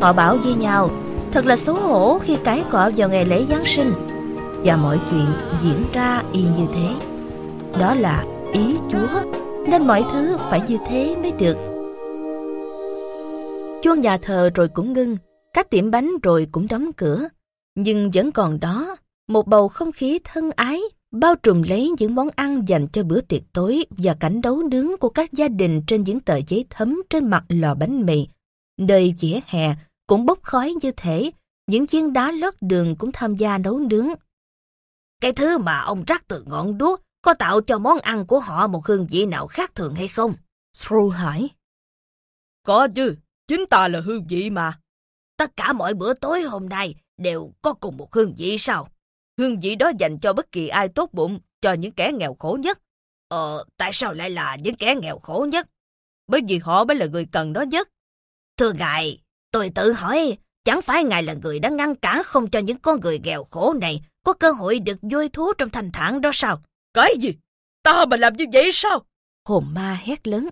Họ 0.00 0.12
bảo 0.12 0.36
với 0.36 0.54
nhau, 0.54 0.90
thật 1.32 1.46
là 1.46 1.56
xấu 1.56 1.74
hổ 1.74 2.18
khi 2.18 2.36
cãi 2.44 2.62
cọ 2.70 2.90
vào 2.96 3.08
ngày 3.08 3.24
lễ 3.24 3.44
giáng 3.48 3.66
sinh. 3.66 3.92
Và 4.64 4.76
mọi 4.76 4.98
chuyện 5.10 5.26
diễn 5.62 5.82
ra 5.92 6.22
y 6.32 6.42
như 6.42 6.66
thế 6.74 7.15
đó 7.80 7.94
là 7.94 8.24
ý 8.52 8.76
chúa, 8.92 9.22
nên 9.68 9.86
mọi 9.86 10.04
thứ 10.12 10.36
phải 10.50 10.60
như 10.68 10.78
thế 10.88 11.16
mới 11.22 11.32
được 11.32 11.56
chuông 13.82 14.00
nhà 14.00 14.18
thờ 14.18 14.50
rồi 14.54 14.68
cũng 14.68 14.92
ngưng, 14.92 15.16
các 15.52 15.70
tiệm 15.70 15.90
bánh 15.90 16.10
rồi 16.22 16.46
cũng 16.52 16.66
đóng 16.70 16.92
cửa 16.92 17.28
nhưng 17.76 18.10
vẫn 18.14 18.32
còn 18.32 18.60
đó, 18.60 18.96
một 19.28 19.46
bầu 19.46 19.68
không 19.68 19.92
khí 19.92 20.18
thân 20.24 20.50
ái, 20.56 20.80
bao 21.10 21.34
trùm 21.42 21.62
lấy 21.62 21.92
những 21.98 22.14
món 22.14 22.28
ăn 22.36 22.68
dành 22.68 22.88
cho 22.88 23.02
bữa 23.02 23.20
tiệc 23.20 23.42
tối 23.52 23.84
và 23.90 24.14
cảnh 24.14 24.40
đấu 24.40 24.62
nướng 24.62 24.96
của 24.96 25.08
các 25.08 25.32
gia 25.32 25.48
đình 25.48 25.82
trên 25.86 26.04
những 26.04 26.20
tờ 26.20 26.40
giấy 26.48 26.64
thấm 26.70 27.02
trên 27.10 27.30
mặt 27.30 27.44
lò 27.48 27.74
bánh 27.74 28.06
mì. 28.06 28.28
Nơi 28.78 29.14
vỉa 29.20 29.40
hè 29.46 29.74
cũng 30.06 30.26
bốc 30.26 30.38
khói 30.42 30.74
như 30.82 30.90
thể, 30.96 31.30
những 31.66 31.86
viên 31.86 32.12
đá 32.12 32.32
lót 32.32 32.54
đường 32.60 32.96
cũng 32.96 33.12
tham 33.12 33.36
gia 33.36 33.58
nấu 33.58 33.78
nướng. 33.78 34.08
Cái 35.20 35.32
thứ 35.32 35.58
mà 35.58 35.80
ông 35.80 36.04
rắc 36.06 36.28
từ 36.28 36.44
ngọn 36.46 36.78
đuốc 36.78 37.00
có 37.26 37.34
tạo 37.34 37.60
cho 37.60 37.78
món 37.78 37.98
ăn 37.98 38.26
của 38.26 38.40
họ 38.40 38.66
một 38.66 38.86
hương 38.86 39.06
vị 39.06 39.26
nào 39.26 39.46
khác 39.46 39.74
thường 39.74 39.94
hay 39.94 40.08
không? 40.08 40.34
Screw 40.76 41.08
hỏi. 41.08 41.50
Có 42.62 42.88
chứ, 42.94 43.16
chính 43.48 43.64
ta 43.70 43.88
là 43.88 44.00
hương 44.00 44.26
vị 44.28 44.50
mà. 44.50 44.78
Tất 45.36 45.56
cả 45.56 45.72
mọi 45.72 45.94
bữa 45.94 46.14
tối 46.14 46.42
hôm 46.42 46.68
nay 46.68 46.94
đều 47.16 47.52
có 47.62 47.74
cùng 47.74 47.96
một 47.96 48.14
hương 48.14 48.34
vị 48.38 48.58
sao? 48.58 48.88
Hương 49.38 49.60
vị 49.60 49.74
đó 49.74 49.92
dành 49.98 50.18
cho 50.18 50.32
bất 50.32 50.52
kỳ 50.52 50.68
ai 50.68 50.88
tốt 50.88 51.10
bụng, 51.12 51.40
cho 51.60 51.72
những 51.72 51.92
kẻ 51.92 52.12
nghèo 52.14 52.36
khổ 52.38 52.58
nhất. 52.60 52.78
Ờ, 53.28 53.64
tại 53.76 53.90
sao 53.92 54.14
lại 54.14 54.30
là 54.30 54.56
những 54.56 54.74
kẻ 54.74 54.94
nghèo 55.02 55.18
khổ 55.18 55.46
nhất? 55.50 55.68
Bởi 56.26 56.40
vì 56.48 56.58
họ 56.58 56.84
mới 56.84 56.96
là 56.96 57.06
người 57.06 57.26
cần 57.32 57.52
đó 57.52 57.62
nhất. 57.62 57.88
Thưa 58.56 58.72
ngài, 58.72 59.22
tôi 59.50 59.70
tự 59.74 59.92
hỏi, 59.92 60.38
chẳng 60.64 60.82
phải 60.82 61.04
ngài 61.04 61.22
là 61.22 61.32
người 61.32 61.58
đã 61.58 61.68
ngăn 61.68 61.94
cản 61.94 62.22
không 62.24 62.50
cho 62.50 62.58
những 62.58 62.78
con 62.78 63.00
người 63.00 63.20
nghèo 63.24 63.44
khổ 63.44 63.74
này 63.80 64.02
có 64.24 64.32
cơ 64.32 64.50
hội 64.50 64.78
được 64.78 64.98
vui 65.02 65.28
thú 65.28 65.52
trong 65.58 65.70
thành 65.70 65.90
thản 65.92 66.20
đó 66.20 66.30
sao? 66.32 66.62
Cái 66.96 67.16
gì? 67.18 67.34
Ta 67.82 68.06
mà 68.06 68.16
làm 68.16 68.36
như 68.36 68.44
vậy 68.52 68.70
sao? 68.72 69.06
Hồn 69.48 69.64
ma 69.74 69.98
hét 70.02 70.26
lớn. 70.26 70.48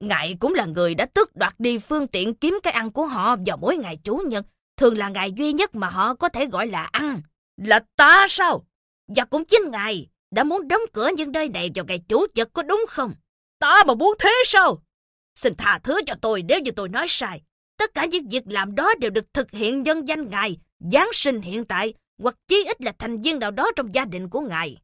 Ngài 0.00 0.36
cũng 0.40 0.54
là 0.54 0.64
người 0.64 0.94
đã 0.94 1.06
tước 1.06 1.36
đoạt 1.36 1.54
đi 1.58 1.78
phương 1.78 2.06
tiện 2.06 2.34
kiếm 2.34 2.58
cái 2.62 2.72
ăn 2.72 2.90
của 2.90 3.06
họ 3.06 3.36
vào 3.46 3.56
mỗi 3.56 3.76
ngày 3.76 3.98
Chủ 4.04 4.22
nhật. 4.26 4.46
Thường 4.76 4.98
là 4.98 5.08
ngày 5.08 5.32
duy 5.32 5.52
nhất 5.52 5.74
mà 5.74 5.88
họ 5.88 6.14
có 6.14 6.28
thể 6.28 6.46
gọi 6.46 6.66
là 6.66 6.82
ăn. 6.82 7.22
Là 7.56 7.80
ta 7.96 8.26
sao? 8.28 8.66
Và 9.16 9.24
cũng 9.24 9.44
chính 9.44 9.70
ngài 9.70 10.08
đã 10.30 10.44
muốn 10.44 10.68
đóng 10.68 10.80
cửa 10.92 11.10
những 11.16 11.32
nơi 11.32 11.48
này 11.48 11.70
vào 11.74 11.84
ngày 11.84 12.00
Chủ 12.08 12.26
nhật 12.34 12.48
có 12.52 12.62
đúng 12.62 12.84
không? 12.88 13.14
Ta 13.58 13.84
mà 13.86 13.94
muốn 13.94 14.14
thế 14.18 14.42
sao? 14.46 14.82
Xin 15.34 15.54
tha 15.54 15.78
thứ 15.78 16.00
cho 16.06 16.14
tôi 16.22 16.42
nếu 16.42 16.60
như 16.60 16.70
tôi 16.70 16.88
nói 16.88 17.06
sai. 17.08 17.42
Tất 17.78 17.94
cả 17.94 18.04
những 18.04 18.28
việc 18.28 18.42
làm 18.46 18.74
đó 18.74 18.94
đều 18.98 19.10
được 19.10 19.34
thực 19.34 19.50
hiện 19.50 19.82
nhân 19.82 20.08
danh 20.08 20.30
ngài, 20.30 20.56
Giáng 20.92 21.08
sinh 21.12 21.40
hiện 21.40 21.64
tại, 21.64 21.94
hoặc 22.18 22.34
chí 22.48 22.64
ít 22.68 22.82
là 22.82 22.92
thành 22.98 23.22
viên 23.22 23.38
nào 23.38 23.50
đó 23.50 23.70
trong 23.76 23.94
gia 23.94 24.04
đình 24.04 24.28
của 24.28 24.40
ngài. 24.40 24.78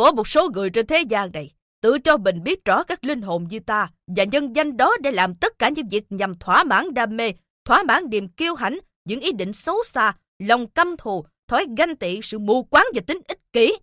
Có 0.00 0.12
một 0.12 0.28
số 0.28 0.48
người 0.54 0.70
trên 0.70 0.86
thế 0.86 1.00
gian 1.00 1.32
này 1.32 1.50
tự 1.80 1.98
cho 1.98 2.16
mình 2.16 2.42
biết 2.42 2.64
rõ 2.64 2.84
các 2.84 3.04
linh 3.04 3.22
hồn 3.22 3.46
như 3.50 3.60
ta 3.60 3.90
và 4.06 4.24
nhân 4.24 4.56
danh 4.56 4.76
đó 4.76 4.96
để 5.00 5.10
làm 5.10 5.34
tất 5.34 5.58
cả 5.58 5.68
những 5.68 5.88
việc 5.88 6.04
nhằm 6.10 6.38
thỏa 6.38 6.64
mãn 6.64 6.94
đam 6.94 7.16
mê, 7.16 7.32
thỏa 7.64 7.82
mãn 7.82 8.10
niềm 8.10 8.28
kiêu 8.28 8.54
hãnh, 8.54 8.78
những 9.04 9.20
ý 9.20 9.32
định 9.32 9.52
xấu 9.52 9.76
xa, 9.84 10.16
lòng 10.38 10.66
căm 10.66 10.96
thù, 10.96 11.24
thói 11.48 11.66
ganh 11.76 11.96
tị, 11.96 12.20
sự 12.22 12.38
mù 12.38 12.62
quáng 12.62 12.86
và 12.94 13.02
tính 13.06 13.20
ích 13.28 13.38
kỷ. 13.52 13.76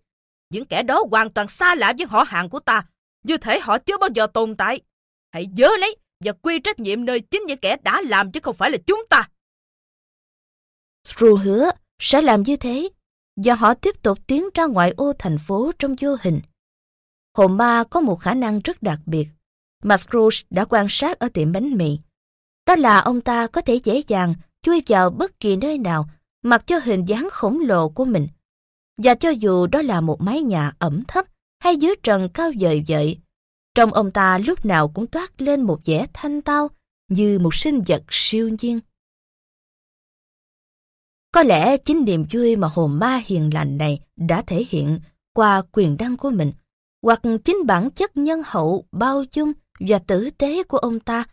Những 0.49 0.65
kẻ 0.65 0.83
đó 0.83 1.03
hoàn 1.11 1.29
toàn 1.29 1.47
xa 1.47 1.75
lạ 1.75 1.93
với 1.97 2.07
họ 2.09 2.23
hàng 2.27 2.49
của 2.49 2.59
ta, 2.59 2.83
như 3.23 3.37
thể 3.37 3.59
họ 3.59 3.77
chưa 3.77 3.97
bao 3.97 4.09
giờ 4.13 4.27
tồn 4.27 4.55
tại. 4.55 4.81
Hãy 5.31 5.45
nhớ 5.45 5.71
lấy 5.79 5.95
và 6.25 6.31
quy 6.31 6.59
trách 6.59 6.79
nhiệm 6.79 7.05
nơi 7.05 7.19
chính 7.19 7.43
những 7.47 7.59
kẻ 7.59 7.77
đã 7.83 8.01
làm 8.01 8.31
chứ 8.31 8.39
không 8.43 8.55
phải 8.55 8.71
là 8.71 8.77
chúng 8.87 9.05
ta. 9.09 9.29
Stru 11.03 11.35
hứa 11.35 11.71
sẽ 11.99 12.21
làm 12.21 12.43
như 12.43 12.55
thế 12.55 12.89
và 13.37 13.55
họ 13.55 13.73
tiếp 13.73 14.03
tục 14.03 14.19
tiến 14.27 14.45
ra 14.53 14.65
ngoại 14.65 14.93
ô 14.97 15.13
thành 15.19 15.37
phố 15.37 15.71
trong 15.79 15.95
vô 16.01 16.15
hình. 16.21 16.41
Hồn 17.37 17.57
ma 17.57 17.83
có 17.89 18.01
một 18.01 18.15
khả 18.15 18.33
năng 18.33 18.59
rất 18.59 18.83
đặc 18.83 18.99
biệt 19.05 19.27
mà 19.83 19.97
Scrooge 19.97 20.37
đã 20.49 20.65
quan 20.65 20.85
sát 20.89 21.19
ở 21.19 21.29
tiệm 21.33 21.51
bánh 21.51 21.73
mì. 21.73 21.99
Đó 22.67 22.75
là 22.75 22.99
ông 22.99 23.21
ta 23.21 23.47
có 23.47 23.61
thể 23.61 23.75
dễ 23.75 24.03
dàng 24.07 24.33
chui 24.61 24.83
vào 24.87 25.09
bất 25.09 25.39
kỳ 25.39 25.55
nơi 25.55 25.77
nào 25.77 26.09
mặc 26.43 26.67
cho 26.67 26.79
hình 26.83 27.05
dáng 27.05 27.27
khổng 27.31 27.59
lồ 27.59 27.89
của 27.89 28.05
mình. 28.05 28.27
Và 28.97 29.15
cho 29.15 29.29
dù 29.29 29.67
đó 29.67 29.81
là 29.81 30.01
một 30.01 30.21
mái 30.21 30.41
nhà 30.41 30.71
ẩm 30.79 31.03
thấp 31.07 31.25
hay 31.59 31.77
dưới 31.77 31.95
trần 32.03 32.29
cao 32.33 32.51
dời 32.59 32.83
dậy, 32.87 33.19
trong 33.75 33.93
ông 33.93 34.11
ta 34.11 34.37
lúc 34.37 34.65
nào 34.65 34.87
cũng 34.87 35.07
toát 35.07 35.41
lên 35.41 35.61
một 35.61 35.79
vẻ 35.85 36.07
thanh 36.13 36.41
tao 36.41 36.69
như 37.09 37.39
một 37.39 37.55
sinh 37.55 37.81
vật 37.87 38.03
siêu 38.09 38.49
nhiên. 38.61 38.79
Có 41.37 41.43
lẽ 41.43 41.77
chính 41.77 42.05
niềm 42.05 42.25
vui 42.31 42.55
mà 42.55 42.67
hồn 42.73 42.99
ma 42.99 43.21
hiền 43.25 43.49
lành 43.53 43.77
này 43.77 43.99
đã 44.15 44.41
thể 44.41 44.65
hiện 44.69 44.99
qua 45.33 45.61
quyền 45.71 45.97
đăng 45.97 46.17
của 46.17 46.29
mình, 46.29 46.51
hoặc 47.01 47.21
chính 47.43 47.65
bản 47.65 47.91
chất 47.91 48.17
nhân 48.17 48.41
hậu, 48.45 48.85
bao 48.91 49.23
dung 49.33 49.53
và 49.79 49.99
tử 49.99 50.29
tế 50.37 50.63
của 50.63 50.77
ông 50.77 50.99
ta, 50.99 51.25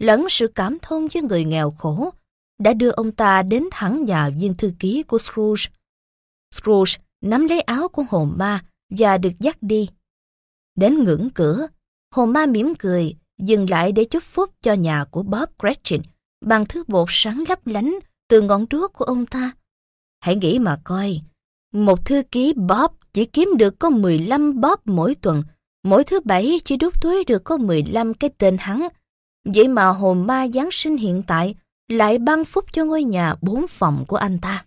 lẫn 0.00 0.26
sự 0.30 0.46
cảm 0.54 0.78
thông 0.82 1.08
với 1.08 1.22
người 1.22 1.44
nghèo 1.44 1.70
khổ, 1.70 2.10
đã 2.58 2.74
đưa 2.74 2.90
ông 2.90 3.12
ta 3.12 3.42
đến 3.42 3.64
thẳng 3.72 4.04
nhà 4.04 4.28
viên 4.28 4.54
thư 4.54 4.72
ký 4.78 5.02
của 5.02 5.18
Scrooge. 5.18 5.64
Scrooge 6.54 6.92
nắm 7.20 7.46
lấy 7.48 7.60
áo 7.60 7.88
của 7.88 8.04
hồn 8.10 8.32
ma 8.36 8.64
và 8.90 9.18
được 9.18 9.32
dắt 9.38 9.56
đi. 9.60 9.88
Đến 10.74 11.04
ngưỡng 11.04 11.28
cửa, 11.34 11.66
hồn 12.14 12.32
ma 12.32 12.46
mỉm 12.46 12.74
cười, 12.78 13.14
dừng 13.38 13.70
lại 13.70 13.92
để 13.92 14.04
chúc 14.04 14.22
phúc 14.22 14.50
cho 14.62 14.72
nhà 14.72 15.04
của 15.10 15.22
Bob 15.22 15.48
Cratchit 15.58 16.00
bằng 16.44 16.66
thứ 16.66 16.84
bột 16.88 17.08
sáng 17.10 17.44
lấp 17.48 17.66
lánh 17.66 17.98
từ 18.28 18.42
ngọn 18.42 18.66
đuốc 18.70 18.92
của 18.92 19.04
ông 19.04 19.26
ta. 19.26 19.50
Hãy 20.20 20.36
nghĩ 20.36 20.58
mà 20.58 20.78
coi, 20.84 21.20
một 21.72 22.06
thư 22.06 22.22
ký 22.30 22.52
Bob 22.56 22.92
chỉ 23.12 23.24
kiếm 23.24 23.52
được 23.58 23.78
có 23.78 23.90
15 23.90 24.60
Bob 24.60 24.78
mỗi 24.84 25.14
tuần, 25.14 25.42
mỗi 25.84 26.04
thứ 26.04 26.20
bảy 26.24 26.60
chỉ 26.64 26.76
đút 26.76 26.94
túi 27.00 27.24
được 27.24 27.44
có 27.44 27.56
15 27.56 28.14
cái 28.14 28.30
tên 28.38 28.56
hắn. 28.60 28.88
Vậy 29.54 29.68
mà 29.68 29.88
hồn 29.88 30.26
ma 30.26 30.46
Giáng 30.54 30.68
sinh 30.72 30.96
hiện 30.96 31.22
tại 31.26 31.54
lại 31.88 32.18
ban 32.18 32.44
phúc 32.44 32.64
cho 32.72 32.84
ngôi 32.84 33.02
nhà 33.02 33.34
bốn 33.40 33.66
phòng 33.68 34.04
của 34.08 34.16
anh 34.16 34.38
ta. 34.38 34.64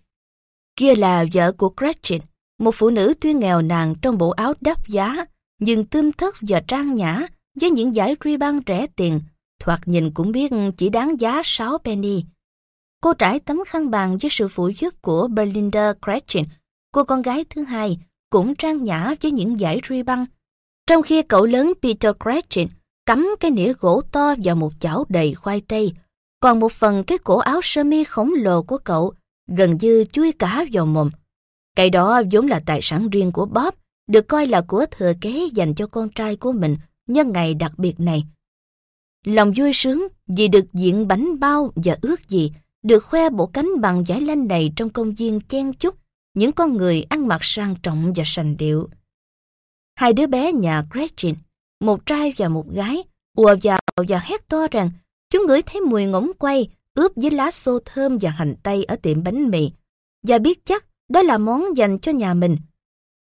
Kia 0.76 0.96
là 0.96 1.26
vợ 1.34 1.52
của 1.52 1.74
Gretchen, 1.78 2.22
một 2.60 2.76
phụ 2.76 2.90
nữ 2.90 3.14
tuy 3.22 3.34
nghèo 3.34 3.62
nàn 3.62 3.96
trong 4.02 4.18
bộ 4.18 4.30
áo 4.30 4.54
đắp 4.62 4.88
giá, 4.88 5.26
nhưng 5.60 5.86
tươm 5.86 6.12
thất 6.12 6.36
và 6.42 6.62
trang 6.68 6.96
nhã 6.96 7.28
với 7.62 7.72
những 7.72 7.96
giải 7.96 8.16
ruy 8.24 8.38
băng 8.38 8.62
rẻ 8.68 8.88
tiền, 8.96 9.22
thoạt 9.60 9.88
nhìn 9.88 10.12
cũng 10.12 10.32
biết 10.32 10.52
chỉ 10.78 10.90
đáng 10.90 11.20
giá 11.20 11.42
6 11.44 11.78
penny. 11.78 12.24
Cô 13.02 13.14
trải 13.14 13.40
tấm 13.40 13.60
khăn 13.68 13.92
bàn 13.92 14.18
với 14.22 14.30
sự 14.32 14.48
phụ 14.48 14.72
giúp 14.80 15.02
của 15.02 15.28
Belinda 15.28 15.94
Gretchen, 16.02 16.46
cô 16.92 17.04
con 17.04 17.22
gái 17.22 17.46
thứ 17.50 17.64
hai, 17.64 18.00
cũng 18.30 18.56
trang 18.56 18.84
nhã 18.84 19.14
với 19.22 19.32
những 19.32 19.60
giải 19.60 19.80
ruy 19.84 20.04
băng. 20.04 20.26
Trong 20.88 21.04
khi 21.04 21.22
cậu 21.22 21.46
lớn 21.46 21.74
Peter 21.82 22.16
Gretchen 22.20 22.68
cắm 23.06 23.36
cái 23.40 23.52
nĩa 23.52 23.74
gỗ 23.80 24.02
to 24.12 24.36
vào 24.44 24.56
một 24.56 24.74
chảo 24.80 25.06
đầy 25.10 25.34
khoai 25.34 25.62
tây, 25.62 25.94
còn 26.40 26.60
một 26.60 26.72
phần 26.72 27.04
cái 27.04 27.18
cổ 27.18 27.38
áo 27.38 27.60
sơ 27.64 27.84
mi 27.84 28.04
khổng 28.04 28.34
lồ 28.38 28.64
của 28.64 28.78
cậu 28.78 29.14
gần 29.48 29.78
như 29.82 30.06
chui 30.12 30.32
cả 30.32 30.66
vào 30.72 30.86
mồm. 30.86 31.10
Cái 31.76 31.90
đó 31.90 32.22
vốn 32.32 32.48
là 32.48 32.62
tài 32.66 32.80
sản 32.82 33.10
riêng 33.10 33.32
của 33.32 33.46
Bob, 33.46 33.74
được 34.08 34.28
coi 34.28 34.46
là 34.46 34.62
của 34.62 34.86
thừa 34.92 35.14
kế 35.22 35.48
dành 35.54 35.76
cho 35.76 35.88
con 35.88 36.10
trai 36.10 36.36
của 36.36 36.52
mình 36.52 36.78
nhân 37.08 37.32
ngày 37.32 37.54
đặc 37.54 37.72
biệt 37.78 38.00
này. 38.00 38.24
Lòng 39.26 39.54
vui 39.58 39.72
sướng 39.74 40.08
vì 40.28 40.48
được 40.48 40.74
diện 40.74 41.08
bánh 41.08 41.40
bao 41.40 41.72
và 41.76 41.98
ước 42.02 42.30
gì 42.30 42.52
được 42.84 43.06
khoe 43.06 43.30
bộ 43.30 43.46
cánh 43.46 43.82
bằng 43.82 44.04
giải 44.08 44.22
lanh 44.22 44.48
đầy 44.48 44.72
trong 44.76 44.90
công 44.90 45.14
viên 45.14 45.42
chen 45.42 45.74
chúc 45.74 45.96
những 46.34 46.52
con 46.52 46.78
người 46.78 47.06
ăn 47.10 47.28
mặc 47.28 47.40
sang 47.42 47.76
trọng 47.84 48.14
và 48.16 48.24
sành 48.26 48.58
điệu. 48.58 48.90
Hai 49.96 50.14
đứa 50.14 50.28
bé 50.28 50.52
nhà 50.52 50.84
Gretchen, 50.92 51.36
một 51.80 52.06
trai 52.06 52.34
và 52.38 52.48
một 52.48 52.70
gái, 52.70 53.04
ùa 53.38 53.56
vào 53.64 53.80
và 54.08 54.20
hét 54.20 54.48
to 54.48 54.68
rằng 54.72 54.92
chúng 55.30 55.46
ngửi 55.48 55.62
thấy 55.62 55.82
mùi 55.82 56.06
ngỗng 56.06 56.32
quay 56.40 56.70
ướp 56.94 57.12
với 57.16 57.32
lá 57.32 57.52
xô 57.52 57.80
thơm 57.86 58.18
và 58.22 58.30
hành 58.30 58.56
tây 58.64 58.84
ở 58.84 58.96
tiệm 58.96 59.24
bánh 59.24 59.50
mì 59.50 59.72
và 60.28 60.38
biết 60.38 60.66
chắc 60.66 60.86
đó 61.10 61.22
là 61.22 61.38
món 61.38 61.78
dành 61.78 62.00
cho 62.00 62.12
nhà 62.12 62.34
mình. 62.34 62.58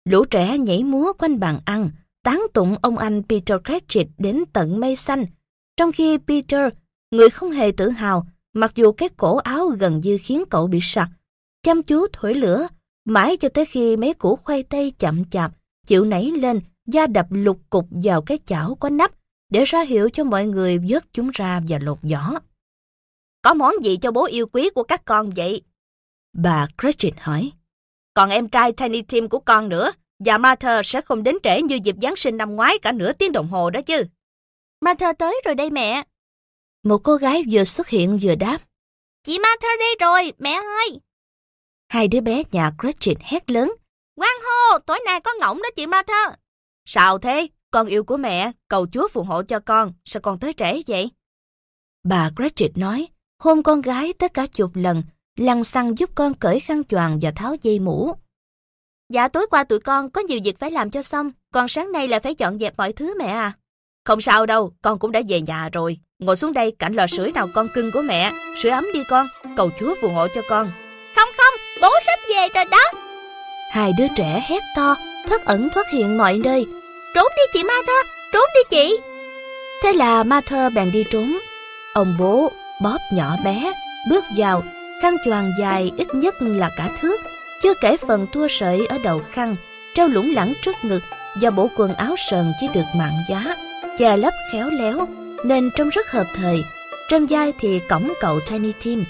Lũ 0.05 0.25
trẻ 0.25 0.59
nhảy 0.59 0.85
múa 0.85 1.13
quanh 1.19 1.41
bàn 1.41 1.61
ăn, 1.65 1.91
tán 2.23 2.43
tụng 2.55 2.77
ông 2.83 2.99
anh 2.99 3.23
Peter 3.29 3.59
Cratchit 3.65 4.07
đến 4.19 4.45
tận 4.53 4.81
mây 4.81 4.97
xanh, 4.97 5.27
trong 5.77 5.93
khi 5.93 6.19
Peter, 6.19 6.73
người 7.11 7.31
không 7.31 7.51
hề 7.51 7.73
tự 7.73 7.89
hào, 7.89 8.27
mặc 8.59 8.73
dù 8.75 8.93
cái 8.93 9.09
cổ 9.17 9.37
áo 9.37 9.67
gần 9.69 10.01
như 10.01 10.19
khiến 10.23 10.45
cậu 10.51 10.67
bị 10.67 10.79
sặc, 10.83 11.09
chăm 11.63 11.83
chú 11.83 12.07
thổi 12.13 12.35
lửa, 12.35 12.69
mãi 13.05 13.37
cho 13.37 13.49
tới 13.49 13.67
khi 13.67 13.97
mấy 13.97 14.15
củ 14.15 14.37
khoai 14.37 14.63
tây 14.63 14.93
chậm 14.99 15.25
chạp, 15.25 15.53
chịu 15.87 16.05
nảy 16.05 16.25
lên, 16.25 16.61
da 16.87 17.07
đập 17.07 17.27
lục 17.31 17.61
cục 17.71 17.87
vào 17.91 18.23
cái 18.23 18.39
chảo 18.47 18.75
có 18.75 18.89
nắp, 18.89 19.11
để 19.53 19.65
ra 19.65 19.83
hiệu 19.83 20.11
cho 20.11 20.25
mọi 20.25 20.47
người 20.47 20.79
vớt 20.79 21.05
chúng 21.13 21.31
ra 21.35 21.61
và 21.69 21.79
lột 21.83 21.99
vỏ. 22.03 22.39
Có 23.43 23.55
món 23.55 23.75
gì 23.83 23.97
cho 23.97 24.11
bố 24.11 24.27
yêu 24.27 24.47
quý 24.47 24.71
của 24.71 24.83
các 24.83 25.05
con 25.05 25.31
vậy? 25.37 25.63
Bà 26.37 26.67
Gretchen 26.79 27.15
hỏi. 27.19 27.53
Còn 28.15 28.31
em 28.31 28.49
trai 28.49 28.73
Tiny 28.73 29.03
Tim 29.03 29.29
của 29.29 29.39
con 29.39 29.69
nữa, 29.69 29.93
và 30.25 30.39
Martha 30.39 30.83
sẽ 30.83 31.01
không 31.01 31.23
đến 31.23 31.37
trễ 31.43 31.63
như 31.63 31.79
dịp 31.85 31.97
Giáng 32.03 32.17
sinh 32.17 32.37
năm 32.37 32.57
ngoái 32.57 32.79
cả 32.79 32.93
nửa 32.93 33.13
tiếng 33.13 33.33
đồng 33.33 33.49
hồ 33.49 33.71
đó 33.71 33.81
chứ. 33.81 34.05
Martha 34.81 35.13
tới 35.13 35.41
rồi 35.45 35.55
đây 35.55 35.71
mẹ. 35.71 36.03
Một 36.83 36.99
cô 36.99 37.17
gái 37.17 37.45
vừa 37.51 37.65
xuất 37.65 37.89
hiện 37.89 38.19
vừa 38.23 38.35
đáp. 38.35 38.59
Chị 39.27 39.39
Martha 39.39 39.69
đây 39.79 39.97
rồi, 40.01 40.33
mẹ 40.39 40.51
ơi. 40.51 41.01
Hai 41.89 42.09
đứa 42.09 42.21
bé 42.21 42.43
nhà 42.53 42.73
Gretchen 42.79 43.17
hét 43.21 43.51
lớn. 43.51 43.73
Quang 44.15 44.39
hô, 44.45 44.79
tối 44.79 45.01
nay 45.05 45.21
có 45.21 45.31
ngỗng 45.41 45.63
đó 45.63 45.69
chị 45.77 45.87
Martha. 45.87 46.37
Sao 46.87 47.19
thế? 47.19 47.49
Con 47.71 47.87
yêu 47.87 48.05
của 48.05 48.17
mẹ, 48.17 48.53
cầu 48.69 48.87
Chúa 48.93 49.09
phù 49.09 49.23
hộ 49.23 49.43
cho 49.43 49.61
con, 49.61 49.93
sao 50.05 50.21
con 50.21 50.39
tới 50.39 50.53
trễ 50.53 50.83
vậy? 50.87 51.11
Bà 52.05 52.31
Gretchen 52.37 52.71
nói, 52.75 53.09
hôn 53.39 53.63
con 53.63 53.81
gái 53.81 54.13
tất 54.13 54.35
cả 54.35 54.47
chục 54.47 54.71
lần, 54.75 55.03
lăng 55.37 55.65
xăng 55.65 55.99
giúp 55.99 56.11
con 56.15 56.35
cởi 56.35 56.61
khăn 56.61 56.85
choàng 56.85 57.19
và 57.23 57.31
tháo 57.37 57.57
dây 57.63 57.79
mũ. 57.79 58.15
Dạ 59.09 59.29
tối 59.29 59.47
qua 59.51 59.65
tụi 59.65 59.81
con 59.81 60.11
có 60.11 60.21
nhiều 60.21 60.41
việc 60.45 60.59
phải 60.59 60.71
làm 60.71 60.91
cho 60.91 61.03
xong, 61.03 61.31
còn 61.53 61.69
sáng 61.69 61.93
nay 61.93 62.09
là 62.09 62.21
phải 62.21 62.35
dọn 62.39 62.59
dẹp 62.59 62.79
mọi 62.79 62.93
thứ 62.93 63.15
mẹ 63.19 63.27
à. 63.27 63.59
Không 64.05 64.21
sao 64.21 64.47
đâu, 64.47 64.73
con 64.83 64.99
cũng 64.99 65.13
đã 65.13 65.23
về 65.29 65.41
nhà 65.41 65.69
rồi. 65.73 65.99
Ngồi 66.19 66.37
xuống 66.37 66.53
đây 66.53 66.73
cạnh 66.79 66.93
lò 66.93 67.07
sưởi 67.07 67.33
nào 67.33 67.49
con 67.55 67.69
cưng 67.69 67.93
của 67.93 68.03
mẹ, 68.03 68.33
sưởi 68.63 68.73
ấm 68.73 68.87
đi 68.95 69.03
con, 69.09 69.27
cầu 69.57 69.71
Chúa 69.81 69.95
phù 70.01 70.09
hộ 70.09 70.27
cho 70.35 70.43
con. 70.49 70.71
Không 71.17 71.29
không, 71.37 71.55
bố 71.83 71.89
sắp 72.07 72.19
về 72.29 72.49
rồi 72.55 72.65
đó. 72.65 73.01
Hai 73.71 73.93
đứa 73.99 74.07
trẻ 74.17 74.43
hét 74.49 74.63
to, 74.77 74.97
thoát 75.29 75.45
ẩn 75.45 75.69
thoát 75.75 75.91
hiện 75.93 76.19
mọi 76.19 76.39
nơi. 76.45 76.67
Trốn 77.15 77.27
đi 77.37 77.43
chị 77.53 77.63
Martha, 77.65 77.93
trốn 78.33 78.45
đi 78.55 78.61
chị. 78.71 78.99
Thế 79.83 79.93
là 79.93 80.23
Martha 80.23 80.69
bèn 80.69 80.93
đi 80.93 81.05
trốn. 81.11 81.39
Ông 81.95 82.17
bố, 82.19 82.53
bóp 82.83 82.99
nhỏ 83.13 83.37
bé, 83.45 83.73
bước 84.11 84.25
vào, 84.37 84.63
khăn 85.03 85.17
choàng 85.25 85.53
dài 85.61 85.91
ít 85.97 86.15
nhất 86.15 86.35
là 86.41 86.71
cả 86.77 86.89
thước, 87.01 87.21
chưa 87.63 87.75
kể 87.75 87.97
phần 87.97 88.27
tua 88.33 88.47
sợi 88.51 88.87
ở 88.87 88.99
đầu 88.99 89.23
khăn, 89.31 89.57
treo 89.95 90.09
lủng 90.09 90.35
lẳng 90.35 90.55
trước 90.63 90.77
ngực 90.83 91.03
và 91.41 91.51
bộ 91.51 91.71
quần 91.77 91.95
áo 91.95 92.15
sờn 92.31 92.53
chỉ 92.61 92.69
được 92.75 92.87
mạn 92.97 93.13
giá, 93.29 93.57
che 93.99 94.17
lấp 94.17 94.35
khéo 94.53 94.71
léo, 94.71 95.09
nên 95.45 95.71
trông 95.77 95.89
rất 95.89 96.11
hợp 96.11 96.27
thời. 96.35 96.65
Trên 97.09 97.27
vai 97.27 97.53
thì 97.59 97.81
cổng 97.89 98.13
cậu 98.21 98.41
Tiny 98.51 98.73
Tim. 98.85 99.05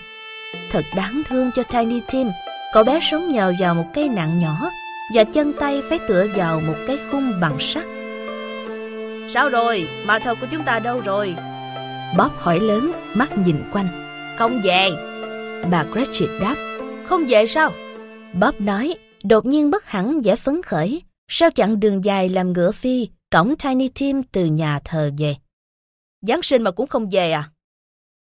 Thật 0.70 0.84
đáng 0.96 1.22
thương 1.28 1.50
cho 1.54 1.62
Tiny 1.62 2.00
Tim, 2.12 2.28
cậu 2.74 2.84
bé 2.84 3.00
sống 3.10 3.28
nhờ 3.28 3.52
vào 3.60 3.74
một 3.74 3.86
cây 3.94 4.08
nặng 4.08 4.38
nhỏ 4.38 4.56
và 5.14 5.24
chân 5.24 5.52
tay 5.52 5.82
phải 5.88 5.98
tựa 5.98 6.26
vào 6.36 6.60
một 6.60 6.76
cái 6.86 6.98
khung 7.10 7.32
bằng 7.40 7.56
sắt. 7.60 7.84
Sao 9.34 9.48
rồi? 9.48 9.88
Mà 10.04 10.18
thầu 10.18 10.34
của 10.34 10.46
chúng 10.50 10.64
ta 10.64 10.78
đâu 10.78 11.00
rồi? 11.00 11.34
Bob 12.18 12.32
hỏi 12.38 12.60
lớn, 12.60 12.92
mắt 13.14 13.38
nhìn 13.38 13.56
quanh. 13.72 13.88
Không 14.38 14.60
về. 14.64 14.88
Bà 15.70 15.84
Gretchen 15.92 16.40
đáp. 16.40 16.56
Không 17.06 17.24
về 17.28 17.46
sao? 17.46 17.72
Bob 18.32 18.54
nói, 18.58 18.94
đột 19.24 19.46
nhiên 19.46 19.70
bất 19.70 19.84
hẳn 19.86 20.20
vẻ 20.20 20.36
phấn 20.36 20.62
khởi. 20.62 21.02
Sau 21.28 21.50
chặng 21.50 21.80
đường 21.80 22.04
dài 22.04 22.28
làm 22.28 22.52
ngựa 22.52 22.72
phi, 22.72 23.08
cổng 23.32 23.54
Tiny 23.56 23.88
Tim 23.88 24.22
từ 24.22 24.44
nhà 24.44 24.80
thờ 24.84 25.10
về. 25.18 25.34
Giáng 26.20 26.42
sinh 26.42 26.62
mà 26.62 26.70
cũng 26.70 26.86
không 26.86 27.08
về 27.10 27.30
à? 27.30 27.50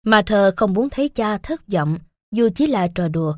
Mà 0.05 0.23
thờ 0.23 0.53
không 0.57 0.75
muốn 0.75 0.91
thấy 0.91 1.09
cha 1.09 1.39
thất 1.39 1.69
vọng, 1.69 1.99
dù 2.33 2.49
chỉ 2.55 2.67
là 2.67 2.89
trò 2.95 3.09
đùa. 3.09 3.35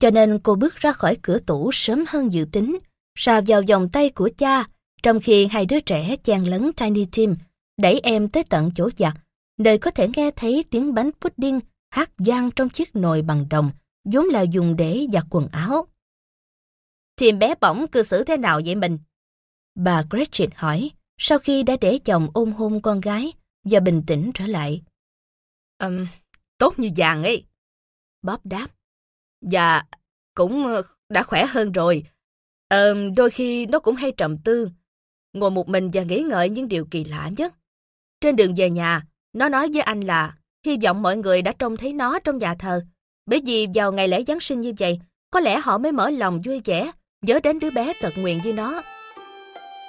Cho 0.00 0.10
nên 0.10 0.38
cô 0.38 0.54
bước 0.54 0.76
ra 0.76 0.92
khỏi 0.92 1.16
cửa 1.22 1.38
tủ 1.38 1.70
sớm 1.72 2.04
hơn 2.08 2.32
dự 2.32 2.46
tính, 2.52 2.78
sà 3.14 3.40
vào 3.46 3.62
vòng 3.68 3.88
tay 3.88 4.10
của 4.10 4.30
cha, 4.38 4.64
trong 5.02 5.20
khi 5.20 5.46
hai 5.46 5.66
đứa 5.66 5.80
trẻ 5.80 6.16
chen 6.16 6.44
lấn 6.44 6.72
Tiny 6.72 7.06
Tim, 7.12 7.36
đẩy 7.76 8.00
em 8.00 8.28
tới 8.28 8.44
tận 8.44 8.70
chỗ 8.76 8.90
giặt, 8.98 9.14
nơi 9.58 9.78
có 9.78 9.90
thể 9.90 10.08
nghe 10.16 10.30
thấy 10.30 10.64
tiếng 10.70 10.94
bánh 10.94 11.10
pudding 11.20 11.60
hát 11.90 12.10
vang 12.18 12.50
trong 12.50 12.68
chiếc 12.68 12.96
nồi 12.96 13.22
bằng 13.22 13.46
đồng, 13.50 13.70
vốn 14.04 14.24
là 14.24 14.42
dùng 14.42 14.76
để 14.76 15.06
giặt 15.12 15.24
quần 15.30 15.48
áo. 15.48 15.86
Tim 17.16 17.38
bé 17.38 17.54
bỏng 17.60 17.86
cư 17.86 18.02
xử 18.02 18.24
thế 18.24 18.36
nào 18.36 18.60
vậy 18.64 18.74
mình? 18.74 18.98
Bà 19.74 20.02
Gretchen 20.10 20.50
hỏi, 20.54 20.90
sau 21.18 21.38
khi 21.38 21.62
đã 21.62 21.76
để 21.80 21.98
chồng 21.98 22.28
ôm 22.34 22.52
hôn 22.52 22.82
con 22.82 23.00
gái 23.00 23.32
và 23.64 23.80
bình 23.80 24.02
tĩnh 24.06 24.30
trở 24.34 24.46
lại. 24.46 24.82
Um, 25.78 26.06
tốt 26.58 26.78
như 26.78 26.90
vàng 26.96 27.22
ấy. 27.22 27.44
Bob 28.22 28.40
đáp. 28.44 28.68
Dạ, 29.40 29.82
cũng 30.34 30.66
ờ, 30.66 30.82
đã 31.08 31.22
khỏe 31.22 31.46
hơn 31.46 31.72
rồi. 31.72 32.04
Ờ, 32.68 32.94
đôi 33.16 33.30
khi 33.30 33.66
nó 33.66 33.78
cũng 33.78 33.96
hay 33.96 34.12
trầm 34.16 34.38
tư, 34.38 34.70
ngồi 35.32 35.50
một 35.50 35.68
mình 35.68 35.90
và 35.92 36.02
nghĩ 36.02 36.24
ngợi 36.28 36.48
những 36.48 36.68
điều 36.68 36.84
kỳ 36.90 37.04
lạ 37.04 37.30
nhất. 37.36 37.54
Trên 38.20 38.36
đường 38.36 38.54
về 38.56 38.70
nhà, 38.70 39.02
nó 39.32 39.48
nói 39.48 39.68
với 39.72 39.82
anh 39.82 40.00
là 40.00 40.36
hy 40.66 40.76
vọng 40.82 41.02
mọi 41.02 41.16
người 41.16 41.42
đã 41.42 41.52
trông 41.58 41.76
thấy 41.76 41.92
nó 41.92 42.18
trong 42.18 42.38
nhà 42.38 42.54
thờ. 42.54 42.84
Bởi 43.26 43.42
vì 43.46 43.66
vào 43.74 43.92
ngày 43.92 44.08
lễ 44.08 44.24
Giáng 44.26 44.40
sinh 44.40 44.60
như 44.60 44.72
vậy, 44.78 45.00
có 45.30 45.40
lẽ 45.40 45.58
họ 45.58 45.78
mới 45.78 45.92
mở 45.92 46.10
lòng 46.10 46.40
vui 46.44 46.60
vẻ, 46.64 46.90
nhớ 47.22 47.40
đến 47.42 47.58
đứa 47.58 47.70
bé 47.70 47.92
tật 48.00 48.12
nguyện 48.16 48.40
như 48.44 48.52
nó. 48.52 48.82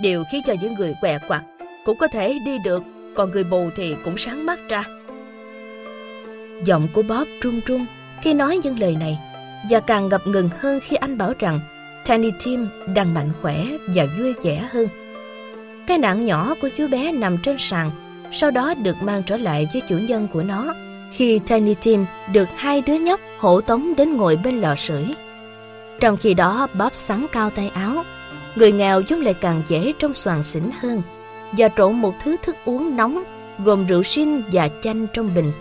Điều 0.02 0.24
khiến 0.32 0.42
cho 0.48 0.56
những 0.62 0.74
người 0.74 0.94
què 1.02 1.20
quặt 1.28 1.44
cũng 1.86 1.98
có 1.98 2.08
thể 2.08 2.40
đi 2.46 2.58
được, 2.64 2.84
còn 3.20 3.32
người 3.32 3.44
bù 3.44 3.70
thì 3.76 3.96
cũng 4.04 4.18
sáng 4.18 4.46
mắt 4.46 4.60
ra. 4.70 4.84
Giọng 6.66 6.88
của 6.94 7.02
Bob 7.02 7.28
run 7.42 7.62
run 7.66 7.86
khi 8.22 8.34
nói 8.34 8.60
những 8.64 8.80
lời 8.80 8.96
này. 9.00 9.20
và 9.70 9.80
càng 9.80 10.10
ngập 10.10 10.28
ngừng 10.28 10.50
hơn 10.60 10.80
khi 10.80 10.96
anh 10.96 11.18
bảo 11.18 11.34
rằng 11.40 11.60
Tiny 12.08 12.32
Tim 12.46 12.68
đang 12.96 13.14
mạnh 13.14 13.30
khỏe 13.42 13.66
và 13.96 14.06
vui 14.18 14.34
vẻ 14.34 14.68
hơn. 14.72 14.88
Cái 15.88 15.98
nạn 15.98 16.26
nhỏ 16.26 16.56
của 16.62 16.70
chú 16.78 16.88
bé 16.88 17.12
nằm 17.12 17.38
trên 17.38 17.56
sàn, 17.60 17.92
sau 18.32 18.52
đó 18.52 18.74
được 18.74 18.96
mang 19.02 19.24
trở 19.24 19.38
lại 19.38 19.68
với 19.74 19.82
chủ 19.90 19.98
nhân 19.98 20.28
của 20.34 20.44
nó 20.44 20.74
khi 21.12 21.40
Tiny 21.40 21.74
Tim 21.74 22.06
được 22.34 22.50
hai 22.56 22.82
đứa 22.82 22.96
nhóc 22.96 23.20
hộ 23.40 23.62
tống 23.62 23.96
đến 23.96 24.18
ngồi 24.18 24.36
bên 24.36 24.62
lò 24.62 24.76
sưởi. 24.76 25.06
Trong 26.00 26.18
khi 26.18 26.34
đó 26.34 26.68
Bob 26.74 26.94
sắn 26.94 27.26
cao 27.32 27.50
tay 27.50 27.72
áo, 27.74 28.04
người 28.56 28.72
nghèo 28.72 29.02
chúng 29.02 29.22
lại 29.22 29.34
càng 29.34 29.62
dễ 29.68 29.94
trong 30.00 30.14
soàn 30.14 30.44
xỉn 30.44 30.64
hơn 30.82 31.02
và 31.52 31.70
trộn 31.78 31.94
một 31.94 32.14
thứ 32.24 32.38
thức 32.42 32.56
uống 32.66 32.96
nóng 32.96 33.24
gồm 33.64 33.86
rượu 33.86 34.04
sinh 34.04 34.44
và 34.52 34.70
chanh 34.84 35.08
trong 35.14 35.34
bình, 35.34 35.52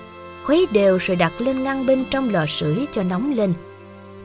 khuấy 0.45 0.67
đều 0.73 0.99
rồi 1.01 1.17
đặt 1.17 1.33
lên 1.39 1.63
ngăn 1.63 1.87
bên 1.87 2.05
trong 2.11 2.31
lò 2.31 2.47
sưởi 2.47 2.87
cho 2.93 3.03
nóng 3.03 3.33
lên. 3.35 3.55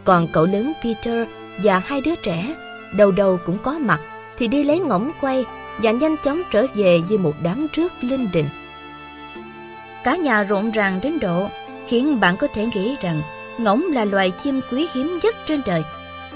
Còn 0.03 0.27
cậu 0.33 0.45
lớn 0.45 0.73
Peter 0.83 1.27
và 1.63 1.79
hai 1.79 2.01
đứa 2.01 2.15
trẻ, 2.15 2.55
đầu 2.95 3.11
đầu 3.11 3.39
cũng 3.45 3.57
có 3.57 3.79
mặt, 3.79 3.99
thì 4.37 4.47
đi 4.47 4.63
lấy 4.63 4.79
ngỗng 4.79 5.11
quay 5.21 5.45
và 5.81 5.91
nhanh 5.91 6.15
chóng 6.23 6.41
trở 6.51 6.67
về 6.75 6.99
với 7.09 7.17
một 7.17 7.33
đám 7.43 7.67
rước 7.73 7.93
linh 8.01 8.29
đình. 8.33 8.49
Cả 10.03 10.15
nhà 10.15 10.43
rộn 10.43 10.71
ràng 10.71 10.99
đến 11.03 11.19
độ 11.19 11.47
khiến 11.87 12.19
bạn 12.19 12.37
có 12.37 12.47
thể 12.47 12.65
nghĩ 12.65 12.95
rằng 13.01 13.21
ngỗng 13.57 13.83
là 13.93 14.05
loài 14.05 14.31
chim 14.43 14.61
quý 14.71 14.87
hiếm 14.93 15.19
nhất 15.23 15.35
trên 15.45 15.61
đời, 15.65 15.83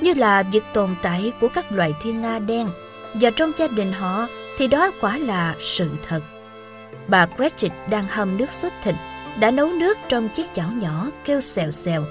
như 0.02 0.14
là 0.14 0.44
việc 0.44 0.64
tồn 0.74 0.96
tại 1.02 1.32
của 1.42 1.48
các 1.48 1.72
loài 1.72 1.94
thiên 2.02 2.22
nga 2.22 2.40
đen, 2.40 2.68
và 3.14 3.30
trong 3.30 3.52
gia 3.58 3.68
đình 3.68 3.92
họ 3.92 4.28
thì 4.58 4.68
đó 4.68 4.92
quả 5.02 5.18
là 5.18 5.56
sự 5.60 5.90
thật. 6.08 6.22
Bà 7.08 7.28
Gretchen 7.38 7.72
đang 7.90 8.08
hâm 8.10 8.38
nước 8.38 8.54
sốt 8.54 8.72
thịt, 8.84 8.96
đã 9.40 9.52
nấu 9.52 9.68
nước 9.68 9.98
trong 10.10 10.30
chiếc 10.30 10.54
chảo 10.54 10.72
nhỏ 10.72 11.08
kêu 11.26 11.42
xèo 11.42 11.72
xèo. 11.72 12.04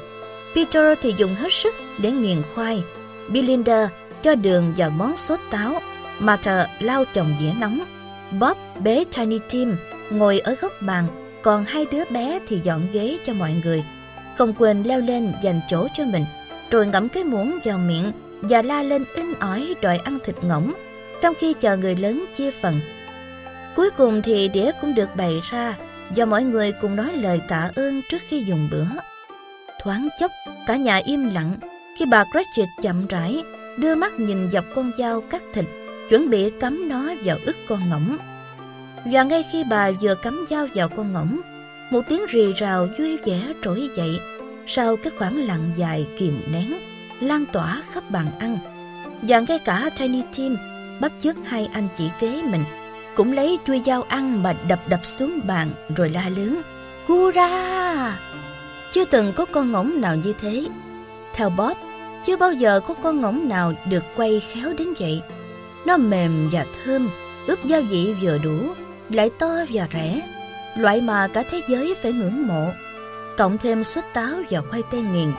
Peter 0.55 0.99
thì 1.03 1.15
dùng 1.17 1.35
hết 1.35 1.53
sức 1.53 1.75
để 2.03 2.11
nghiền 2.11 2.43
khoai. 2.55 2.83
Belinda 3.29 3.89
cho 4.23 4.35
đường 4.35 4.75
vào 4.77 4.91
món 4.91 5.17
sốt 5.17 5.41
táo. 5.51 5.81
Martha 6.19 6.67
lau 6.81 7.05
chồng 7.05 7.37
dĩa 7.41 7.53
nóng. 7.59 7.81
Bob 8.41 8.57
bế 8.81 9.05
Tiny 9.17 9.39
Tim 9.51 9.77
ngồi 10.11 10.39
ở 10.39 10.55
góc 10.61 10.73
bàn, 10.81 11.05
còn 11.43 11.65
hai 11.65 11.87
đứa 11.93 12.05
bé 12.11 12.39
thì 12.49 12.61
dọn 12.63 12.87
ghế 12.93 13.19
cho 13.27 13.35
mọi 13.35 13.53
người. 13.65 13.85
Không 14.39 14.55
quên 14.55 14.83
leo 14.83 15.01
lên 15.01 15.33
dành 15.43 15.61
chỗ 15.71 15.87
cho 15.97 16.05
mình, 16.05 16.25
rồi 16.71 16.87
ngậm 16.87 17.09
cái 17.09 17.25
muỗng 17.25 17.59
vào 17.65 17.79
miệng 17.79 18.13
và 18.41 18.63
la 18.63 18.83
lên 18.83 19.05
in 19.15 19.35
ỏi 19.41 19.75
đòi 19.81 19.99
ăn 19.99 20.19
thịt 20.25 20.37
ngỗng, 20.45 20.73
trong 21.23 21.35
khi 21.39 21.55
chờ 21.61 21.77
người 21.77 21.97
lớn 21.97 22.25
chia 22.37 22.51
phần. 22.51 22.81
Cuối 23.77 23.91
cùng 23.91 24.23
thì 24.23 24.49
đĩa 24.49 24.71
cũng 24.81 24.95
được 24.95 25.17
bày 25.17 25.41
ra 25.51 25.75
và 26.17 26.25
mọi 26.25 26.45
người 26.45 26.73
cùng 26.73 26.97
nói 26.97 27.13
lời 27.15 27.41
tạ 27.49 27.71
ơn 27.77 28.03
trước 28.11 28.23
khi 28.29 28.45
dùng 28.45 28.69
bữa. 28.71 28.87
Thoáng 29.83 30.09
chốc, 30.21 30.31
cả 30.67 30.77
nhà 30.77 30.97
im 30.97 31.31
lặng 31.35 31.57
khi 31.99 32.05
bà 32.07 32.25
Cratchit 32.25 32.69
chậm 32.83 33.07
rãi 33.07 33.43
đưa 33.77 33.95
mắt 33.95 34.13
nhìn 34.19 34.51
dọc 34.51 34.65
con 34.75 34.91
dao 34.99 35.21
cắt 35.21 35.43
thịt, 35.53 35.65
chuẩn 36.11 36.31
bị 36.31 36.51
cắm 36.61 36.89
nó 36.89 37.15
vào 37.25 37.39
ức 37.47 37.57
con 37.69 37.89
ngỗng. 37.89 38.17
Và 39.05 39.23
ngay 39.23 39.45
khi 39.53 39.65
bà 39.71 39.91
vừa 39.91 40.15
cắm 40.15 40.45
dao 40.51 40.67
vào 40.75 40.89
con 40.89 41.13
ngỗng, 41.13 41.41
một 41.91 42.01
tiếng 42.09 42.27
rì 42.29 42.53
rào 42.53 42.89
vui 42.99 43.19
vẻ 43.25 43.41
trỗi 43.63 43.89
dậy 43.97 44.19
sau 44.67 44.97
cái 44.97 45.13
khoảng 45.19 45.47
lặng 45.47 45.71
dài 45.77 46.07
kìm 46.19 46.43
nén, 46.53 46.75
lan 47.21 47.45
tỏa 47.53 47.83
khắp 47.93 48.11
bàn 48.11 48.27
ăn. 48.39 48.59
Và 49.23 49.41
ngay 49.41 49.59
cả 49.59 49.91
Tiny 49.99 50.23
Tim 50.37 50.57
bắt 51.01 51.13
chước 51.21 51.37
hai 51.47 51.69
anh 51.73 51.89
chị 51.97 52.11
kế 52.21 52.43
mình, 52.43 52.65
cũng 53.17 53.33
lấy 53.33 53.59
chuôi 53.67 53.83
dao 53.87 54.03
ăn 54.03 54.43
mà 54.43 54.53
đập 54.69 54.81
đập 54.89 55.07
xuống 55.07 55.41
bàn 55.47 55.71
rồi 55.97 56.09
la 56.09 56.29
lớn, 56.37 56.63
hurra! 57.07 58.19
Chưa 58.93 59.05
từng 59.05 59.33
có 59.37 59.45
con 59.45 59.73
ngỗng 59.73 60.01
nào 60.01 60.17
như 60.17 60.33
thế. 60.41 60.67
Theo 61.35 61.51
bob 61.51 61.77
chưa 62.27 62.37
bao 62.37 62.53
giờ 62.53 62.81
có 62.81 62.95
con 62.95 63.21
ngỗng 63.21 63.49
nào 63.49 63.73
được 63.91 64.05
quay 64.17 64.43
khéo 64.53 64.73
đến 64.79 64.89
vậy. 64.99 65.23
Nó 65.87 65.97
mềm 65.97 66.49
và 66.53 66.65
thơm, 66.85 67.11
ướp 67.47 67.65
gia 67.65 67.81
vị 67.81 68.15
vừa 68.23 68.39
đủ, 68.39 68.75
lại 69.11 69.31
to 69.39 69.51
và 69.73 69.89
rẻ, 69.93 70.21
loại 70.79 71.01
mà 71.01 71.29
cả 71.29 71.43
thế 71.51 71.61
giới 71.69 71.95
phải 72.03 72.13
ngưỡng 72.13 72.47
mộ. 72.47 72.71
Cộng 73.39 73.59
thêm 73.59 73.85
suất 73.85 74.15
táo 74.15 74.35
và 74.51 74.61
khoai 74.61 74.83
tây 74.91 75.03
nghiền, 75.03 75.33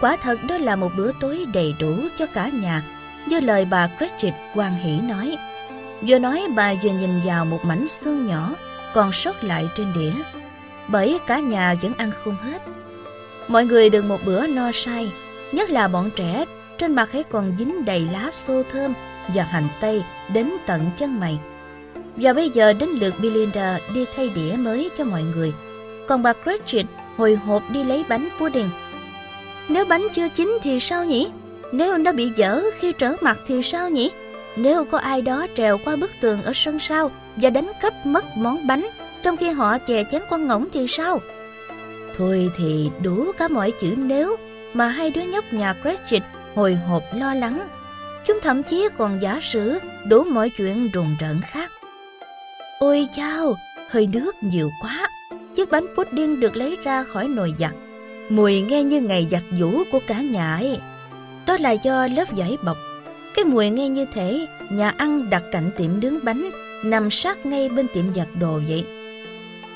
quả 0.00 0.16
thật 0.22 0.38
đó 0.48 0.58
là 0.58 0.76
một 0.76 0.92
bữa 0.96 1.12
tối 1.20 1.46
đầy 1.54 1.74
đủ 1.78 1.94
cho 2.18 2.26
cả 2.26 2.50
nhà 2.62 2.82
như 3.26 3.40
lời 3.40 3.64
bà 3.64 3.86
Cratchit 3.98 4.34
quan 4.54 4.74
hỷ 4.74 5.00
nói 5.00 5.36
Vừa 6.08 6.18
nói 6.18 6.42
bà 6.56 6.74
vừa 6.82 6.90
nhìn 6.90 7.20
vào 7.24 7.44
một 7.44 7.64
mảnh 7.64 7.88
xương 7.88 8.26
nhỏ 8.26 8.54
còn 8.94 9.12
sót 9.12 9.44
lại 9.44 9.68
trên 9.74 9.92
đĩa, 9.94 10.12
bởi 10.88 11.18
cả 11.26 11.40
nhà 11.40 11.74
vẫn 11.82 11.92
ăn 11.98 12.10
không 12.24 12.36
hết. 12.36 12.62
Mọi 13.48 13.64
người 13.66 13.90
được 13.90 14.04
một 14.04 14.18
bữa 14.24 14.46
no 14.46 14.70
say, 14.72 15.12
nhất 15.52 15.70
là 15.70 15.88
bọn 15.88 16.10
trẻ, 16.16 16.44
trên 16.78 16.94
mặt 16.94 17.08
hãy 17.12 17.22
còn 17.22 17.56
dính 17.58 17.84
đầy 17.84 18.08
lá 18.12 18.30
xô 18.30 18.62
thơm 18.72 18.94
và 19.34 19.42
hành 19.42 19.68
tây 19.80 20.02
đến 20.32 20.52
tận 20.66 20.90
chân 20.96 21.20
mày. 21.20 21.38
Và 22.16 22.32
bây 22.32 22.50
giờ 22.50 22.72
đến 22.72 22.88
lượt 22.88 23.14
Belinda 23.22 23.78
đi 23.94 24.04
thay 24.16 24.28
đĩa 24.28 24.56
mới 24.56 24.90
cho 24.98 25.04
mọi 25.04 25.22
người, 25.22 25.52
còn 26.08 26.22
bà 26.22 26.32
Cratchit 26.32 26.86
hồi 27.16 27.34
hộp 27.34 27.62
đi 27.70 27.84
lấy 27.84 28.04
bánh 28.08 28.28
pudding. 28.38 28.70
Nếu 29.68 29.84
bánh 29.84 30.02
chưa 30.12 30.28
chín 30.28 30.58
thì 30.62 30.80
sao 30.80 31.04
nhỉ? 31.04 31.30
Nếu 31.72 31.98
nó 31.98 32.12
bị 32.12 32.32
dở 32.36 32.62
khi 32.78 32.92
trở 32.92 33.14
mặt 33.20 33.38
thì 33.46 33.62
sao 33.62 33.90
nhỉ? 33.90 34.10
Nếu 34.56 34.84
có 34.84 34.98
ai 34.98 35.22
đó 35.22 35.46
trèo 35.56 35.78
qua 35.84 35.96
bức 35.96 36.10
tường 36.20 36.42
ở 36.42 36.52
sân 36.54 36.78
sau 36.78 37.10
và 37.36 37.50
đánh 37.50 37.72
cắp 37.80 38.06
mất 38.06 38.24
món 38.36 38.66
bánh 38.66 38.86
trong 39.22 39.36
khi 39.36 39.48
họ 39.48 39.78
chè 39.78 40.04
chén 40.10 40.22
con 40.30 40.46
ngỗng 40.46 40.68
thì 40.72 40.86
sao? 40.88 41.20
Thôi 42.16 42.50
thì 42.56 42.90
đủ 43.02 43.32
cả 43.38 43.48
mọi 43.48 43.72
chữ 43.80 43.94
nếu 43.96 44.36
mà 44.74 44.88
hai 44.88 45.10
đứa 45.10 45.22
nhóc 45.22 45.44
nhà 45.52 45.74
Cratchit 45.82 46.22
hồi 46.54 46.74
hộp 46.74 47.02
lo 47.14 47.34
lắng. 47.34 47.68
Chúng 48.26 48.38
thậm 48.42 48.62
chí 48.62 48.88
còn 48.98 49.22
giả 49.22 49.38
sử 49.42 49.78
đủ 50.08 50.24
mọi 50.24 50.50
chuyện 50.50 50.90
rùng 50.92 51.16
rợn 51.20 51.40
khác. 51.42 51.72
Ôi 52.78 53.08
chao, 53.16 53.56
hơi 53.90 54.08
nước 54.12 54.32
nhiều 54.42 54.70
quá. 54.82 55.08
Chiếc 55.54 55.70
bánh 55.70 55.86
pudding 55.96 56.40
được 56.40 56.56
lấy 56.56 56.76
ra 56.84 57.04
khỏi 57.04 57.28
nồi 57.28 57.54
giặt. 57.58 57.72
Mùi 58.28 58.60
nghe 58.60 58.82
như 58.82 59.00
ngày 59.00 59.26
giặt 59.30 59.42
vũ 59.58 59.84
của 59.92 60.00
cả 60.06 60.20
nhà 60.20 60.56
ấy. 60.56 60.78
Đó 61.46 61.56
là 61.60 61.70
do 61.70 62.06
lớp 62.06 62.24
vải 62.36 62.56
bọc 62.62 62.76
cái 63.34 63.44
mùi 63.44 63.70
nghe 63.70 63.88
như 63.88 64.06
thể 64.12 64.46
nhà 64.70 64.92
ăn 64.96 65.30
đặt 65.30 65.42
cạnh 65.52 65.70
tiệm 65.76 66.00
nướng 66.00 66.24
bánh 66.24 66.50
nằm 66.84 67.10
sát 67.10 67.46
ngay 67.46 67.68
bên 67.68 67.86
tiệm 67.94 68.14
giặt 68.14 68.28
đồ 68.40 68.60
vậy. 68.68 68.84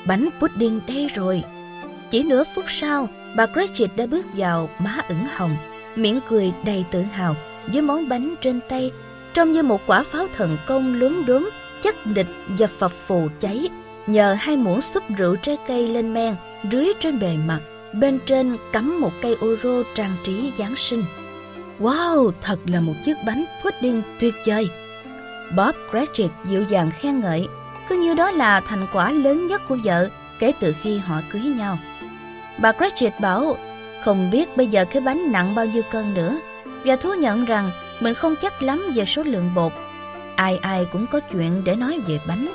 Bánh 0.05 0.29
pudding 0.39 0.79
đây 0.87 1.09
rồi. 1.15 1.43
Chỉ 2.11 2.23
nửa 2.23 2.43
phút 2.55 2.65
sau, 2.67 3.07
bà 3.35 3.45
Cratchit 3.45 3.89
đã 3.95 4.05
bước 4.07 4.25
vào 4.33 4.69
má 4.79 4.99
ửng 5.09 5.25
hồng, 5.35 5.57
miệng 5.95 6.19
cười 6.29 6.51
đầy 6.65 6.85
tự 6.91 7.01
hào 7.01 7.35
với 7.67 7.81
món 7.81 8.09
bánh 8.09 8.35
trên 8.41 8.59
tay, 8.69 8.91
trông 9.33 9.51
như 9.51 9.63
một 9.63 9.81
quả 9.87 10.03
pháo 10.03 10.27
thần 10.37 10.57
công 10.65 10.93
lúm 10.93 11.25
đốm, 11.25 11.49
chắc 11.83 12.05
địch 12.05 12.27
và 12.47 12.67
phập 12.79 12.91
phù 13.07 13.27
cháy, 13.39 13.69
nhờ 14.07 14.35
hai 14.39 14.57
muỗng 14.57 14.81
súp 14.81 15.03
rượu 15.17 15.35
trái 15.35 15.57
cây 15.67 15.87
lên 15.87 16.13
men 16.13 16.35
rưới 16.71 16.87
trên 16.99 17.19
bề 17.19 17.37
mặt, 17.47 17.59
bên 17.93 18.19
trên 18.25 18.57
cắm 18.73 19.01
một 19.01 19.11
cây 19.21 19.35
ô 19.41 19.47
rô 19.63 19.83
trang 19.95 20.15
trí 20.23 20.51
Giáng 20.57 20.75
sinh. 20.75 21.03
Wow, 21.79 22.31
thật 22.41 22.59
là 22.67 22.79
một 22.79 22.93
chiếc 23.05 23.17
bánh 23.25 23.45
pudding 23.63 24.01
tuyệt 24.19 24.35
vời. 24.45 24.69
Bob 25.57 25.75
Cratchit 25.91 26.31
dịu 26.45 26.63
dàng 26.69 26.91
khen 26.99 27.19
ngợi, 27.19 27.47
cứ 27.89 27.97
như 27.97 28.13
đó 28.13 28.31
là 28.31 28.59
thành 28.59 28.87
quả 28.93 29.11
lớn 29.11 29.47
nhất 29.47 29.61
của 29.67 29.77
vợ 29.83 30.09
kể 30.39 30.51
từ 30.59 30.75
khi 30.81 30.97
họ 30.97 31.21
cưới 31.29 31.41
nhau. 31.41 31.77
Bà 32.57 32.71
Cratchit 32.71 33.13
bảo, 33.21 33.57
không 34.03 34.31
biết 34.31 34.57
bây 34.57 34.67
giờ 34.67 34.85
cái 34.85 35.01
bánh 35.01 35.31
nặng 35.31 35.55
bao 35.55 35.65
nhiêu 35.65 35.83
cân 35.91 36.13
nữa, 36.13 36.39
và 36.85 36.95
thú 36.95 37.13
nhận 37.13 37.45
rằng 37.45 37.71
mình 37.99 38.13
không 38.13 38.35
chắc 38.41 38.63
lắm 38.63 38.91
về 38.95 39.05
số 39.05 39.23
lượng 39.23 39.51
bột. 39.55 39.71
Ai 40.35 40.57
ai 40.57 40.85
cũng 40.91 41.07
có 41.07 41.19
chuyện 41.19 41.63
để 41.63 41.75
nói 41.75 41.99
về 42.07 42.19
bánh, 42.27 42.53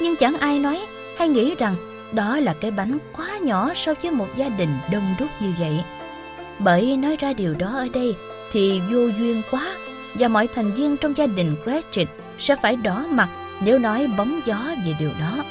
nhưng 0.00 0.16
chẳng 0.16 0.36
ai 0.40 0.58
nói 0.58 0.86
hay 1.18 1.28
nghĩ 1.28 1.54
rằng 1.54 1.74
đó 2.12 2.38
là 2.38 2.54
cái 2.60 2.70
bánh 2.70 2.98
quá 3.16 3.28
nhỏ 3.42 3.74
so 3.74 3.94
với 4.02 4.10
một 4.10 4.28
gia 4.36 4.48
đình 4.48 4.78
đông 4.92 5.14
đúc 5.18 5.28
như 5.40 5.52
vậy. 5.58 5.80
Bởi 6.58 6.96
nói 6.96 7.16
ra 7.20 7.32
điều 7.32 7.54
đó 7.54 7.66
ở 7.66 7.88
đây 7.94 8.14
thì 8.52 8.80
vô 8.90 9.06
duyên 9.06 9.42
quá 9.50 9.76
và 10.14 10.28
mọi 10.28 10.48
thành 10.54 10.72
viên 10.72 10.96
trong 10.96 11.16
gia 11.16 11.26
đình 11.26 11.56
Cratchit 11.64 12.08
sẽ 12.38 12.56
phải 12.62 12.76
đỏ 12.76 13.06
mặt 13.10 13.28
nếu 13.62 13.78
nói 13.78 14.06
bóng 14.06 14.40
gió 14.46 14.74
về 14.86 14.92
điều 14.98 15.10
đó. 15.20 15.44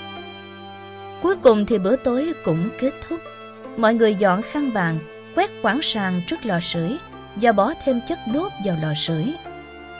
Cuối 1.21 1.35
cùng 1.35 1.65
thì 1.65 1.77
bữa 1.77 1.95
tối 1.95 2.33
cũng 2.45 2.69
kết 2.79 2.93
thúc. 3.07 3.19
Mọi 3.77 3.93
người 3.93 4.15
dọn 4.15 4.41
khăn 4.41 4.73
bàn, 4.73 4.99
quét 5.35 5.51
quảng 5.61 5.81
sàn 5.81 6.21
trước 6.27 6.45
lò 6.45 6.59
sưởi 6.59 6.97
và 7.35 7.51
bỏ 7.51 7.73
thêm 7.85 7.99
chất 8.09 8.19
đốt 8.33 8.51
vào 8.65 8.77
lò 8.81 8.93
sưởi. 8.95 9.33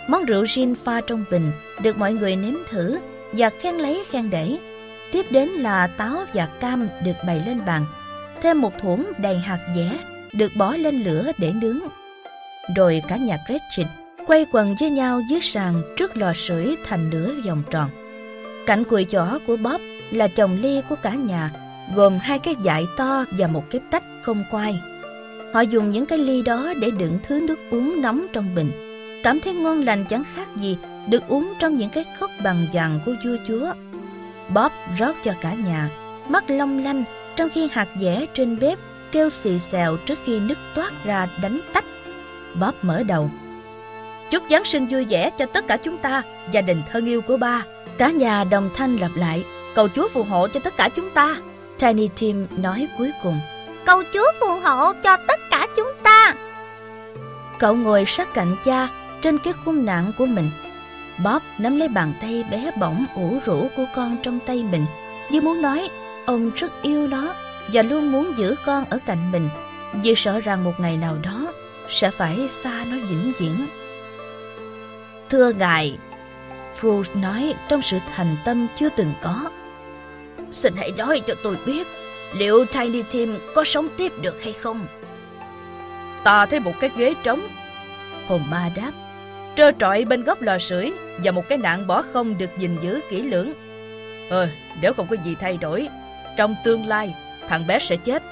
Món 0.07 0.25
rượu 0.25 0.45
gin 0.45 0.75
pha 0.75 1.01
trong 1.01 1.25
bình 1.31 1.51
được 1.81 1.97
mọi 1.97 2.13
người 2.13 2.35
nếm 2.35 2.55
thử 2.69 2.99
và 3.31 3.49
khen 3.49 3.75
lấy 3.75 4.03
khen 4.09 4.29
để. 4.29 4.57
Tiếp 5.11 5.25
đến 5.31 5.49
là 5.49 5.87
táo 5.87 6.25
và 6.33 6.45
cam 6.45 6.87
được 7.05 7.15
bày 7.27 7.41
lên 7.45 7.65
bàn. 7.65 7.85
Thêm 8.41 8.61
một 8.61 8.73
thủng 8.81 9.11
đầy 9.17 9.37
hạt 9.37 9.59
dẻ 9.75 9.89
được 10.33 10.51
bỏ 10.55 10.75
lên 10.75 11.03
lửa 11.03 11.31
để 11.37 11.51
nướng 11.61 11.79
rồi 12.75 13.01
cả 13.07 13.17
nhà 13.17 13.37
Gretchen 13.47 13.87
quay 14.27 14.45
quần 14.51 14.75
với 14.79 14.89
nhau 14.89 15.21
dưới 15.29 15.41
sàn 15.41 15.81
trước 15.97 16.17
lò 16.17 16.33
sưởi 16.33 16.75
thành 16.85 17.09
nửa 17.09 17.33
vòng 17.45 17.63
tròn. 17.71 17.89
Cạnh 18.65 18.83
cùi 18.83 19.05
chỏ 19.11 19.39
của 19.47 19.57
Bob 19.57 19.81
là 20.11 20.27
chồng 20.27 20.57
ly 20.61 20.81
của 20.89 20.95
cả 20.95 21.13
nhà, 21.13 21.51
gồm 21.95 22.17
hai 22.21 22.39
cái 22.39 22.55
dại 22.61 22.85
to 22.97 23.25
và 23.37 23.47
một 23.47 23.63
cái 23.69 23.81
tách 23.91 24.03
không 24.21 24.43
quai. 24.51 24.79
Họ 25.53 25.61
dùng 25.61 25.91
những 25.91 26.05
cái 26.05 26.17
ly 26.17 26.41
đó 26.41 26.73
để 26.81 26.91
đựng 26.91 27.19
thứ 27.23 27.41
nước 27.47 27.59
uống 27.71 28.01
nóng 28.01 28.25
trong 28.33 28.55
bình. 28.55 28.71
Cảm 29.23 29.39
thấy 29.39 29.53
ngon 29.53 29.81
lành 29.81 30.03
chẳng 30.05 30.23
khác 30.35 30.47
gì 30.55 30.77
được 31.09 31.27
uống 31.27 31.53
trong 31.59 31.77
những 31.77 31.89
cái 31.89 32.05
cốc 32.19 32.31
bằng 32.43 32.67
vàng 32.73 32.99
của 33.05 33.13
vua 33.25 33.37
chúa. 33.47 33.73
Bob 34.49 34.71
rót 34.99 35.15
cho 35.23 35.33
cả 35.41 35.53
nhà, 35.53 35.89
mắt 36.27 36.49
long 36.49 36.83
lanh 36.83 37.03
trong 37.35 37.49
khi 37.49 37.69
hạt 37.71 37.87
dẻ 38.01 38.25
trên 38.33 38.59
bếp 38.59 38.79
kêu 39.11 39.29
xì 39.29 39.59
xèo 39.59 39.97
trước 39.97 40.19
khi 40.25 40.39
nước 40.39 40.57
toát 40.75 40.91
ra 41.05 41.27
đánh 41.41 41.59
tách. 41.73 41.85
Bob 42.55 42.75
mở 42.81 43.03
đầu. 43.03 43.29
Chúc 44.31 44.43
Giáng 44.49 44.65
sinh 44.65 44.87
vui 44.87 45.05
vẻ 45.05 45.29
cho 45.29 45.45
tất 45.45 45.67
cả 45.67 45.77
chúng 45.77 45.97
ta, 45.97 46.23
gia 46.51 46.61
đình 46.61 46.81
thân 46.91 47.05
yêu 47.05 47.21
của 47.21 47.37
ba. 47.37 47.63
Cả 47.97 48.11
nhà 48.11 48.43
đồng 48.43 48.69
thanh 48.75 48.95
lặp 48.95 49.11
lại, 49.15 49.43
cầu 49.75 49.87
Chúa 49.95 50.07
phù 50.13 50.23
hộ 50.23 50.47
cho 50.47 50.59
tất 50.59 50.77
cả 50.77 50.89
chúng 50.95 51.09
ta. 51.09 51.35
Tiny 51.79 52.09
Tim 52.19 52.47
nói 52.51 52.87
cuối 52.97 53.11
cùng. 53.23 53.39
Cầu 53.85 54.03
Chúa 54.13 54.31
phù 54.39 54.59
hộ 54.59 54.93
cho 55.03 55.17
tất 55.27 55.39
cả 55.51 55.67
chúng 55.75 55.91
ta. 56.03 56.33
Cậu 57.59 57.75
ngồi 57.75 58.05
sát 58.05 58.33
cạnh 58.33 58.55
cha 58.65 58.87
trên 59.21 59.37
cái 59.37 59.53
khung 59.65 59.85
nặng 59.85 60.11
của 60.17 60.25
mình. 60.25 60.51
Bob 61.23 61.41
nắm 61.57 61.77
lấy 61.77 61.87
bàn 61.87 62.13
tay 62.21 62.43
bé 62.51 62.71
bỏng 62.79 63.05
ủ 63.15 63.39
rũ 63.45 63.67
của 63.77 63.85
con 63.95 64.17
trong 64.23 64.39
tay 64.45 64.65
mình, 64.71 64.85
như 65.31 65.41
muốn 65.41 65.61
nói 65.61 65.89
ông 66.25 66.51
rất 66.55 66.71
yêu 66.81 67.07
nó 67.07 67.33
và 67.73 67.81
luôn 67.81 68.11
muốn 68.11 68.37
giữ 68.37 68.55
con 68.65 68.85
ở 68.89 68.99
cạnh 69.05 69.31
mình, 69.31 69.49
vì 70.03 70.15
sợ 70.15 70.39
rằng 70.39 70.63
một 70.63 70.73
ngày 70.77 70.97
nào 70.97 71.17
đó 71.23 71.53
sẽ 71.89 72.11
phải 72.11 72.47
xa 72.47 72.85
nó 72.91 72.97
vĩnh 73.09 73.33
viễn. 73.37 73.67
Thưa 75.29 75.51
ngài, 75.53 75.97
Bruce 76.81 77.13
nói 77.15 77.53
trong 77.69 77.81
sự 77.81 77.97
thành 78.15 78.37
tâm 78.45 78.67
chưa 78.75 78.89
từng 78.97 79.13
có. 79.21 79.51
Xin 80.51 80.73
hãy 80.77 80.91
nói 80.97 81.21
cho 81.27 81.33
tôi 81.43 81.57
biết, 81.65 81.87
liệu 82.33 82.65
Tiny 82.65 83.03
Tim 83.11 83.39
có 83.55 83.63
sống 83.63 83.87
tiếp 83.97 84.11
được 84.21 84.43
hay 84.43 84.53
không? 84.53 84.87
Ta 86.23 86.45
thấy 86.45 86.59
một 86.59 86.73
cái 86.79 86.89
ghế 86.97 87.13
trống. 87.23 87.47
Hồn 88.27 88.43
ma 88.49 88.69
đáp. 88.75 88.91
Trơ 89.55 89.71
trọi 89.79 90.05
bên 90.05 90.23
góc 90.23 90.41
lò 90.41 90.57
sưởi 90.57 90.91
và 91.23 91.31
một 91.31 91.49
cái 91.49 91.57
nạn 91.57 91.87
bỏ 91.87 92.03
không 92.13 92.37
được 92.37 92.49
gìn 92.57 92.77
giữ 92.81 92.99
kỹ 93.09 93.21
lưỡng. 93.21 93.53
Ờ, 94.29 94.47
nếu 94.81 94.93
không 94.93 95.07
có 95.07 95.15
gì 95.23 95.35
thay 95.39 95.57
đổi, 95.57 95.87
trong 96.37 96.55
tương 96.63 96.85
lai, 96.85 97.15
thằng 97.47 97.67
bé 97.67 97.79
sẽ 97.79 97.95
chết. 97.95 98.23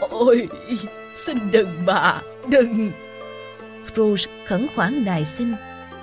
Ôi, 0.00 0.48
xin 1.14 1.38
đừng 1.50 1.82
bà, 1.86 2.20
đừng. 2.48 2.92
Scrooge 3.84 4.24
khẩn 4.46 4.66
khoản 4.74 5.04
nài 5.04 5.24
xin. 5.24 5.54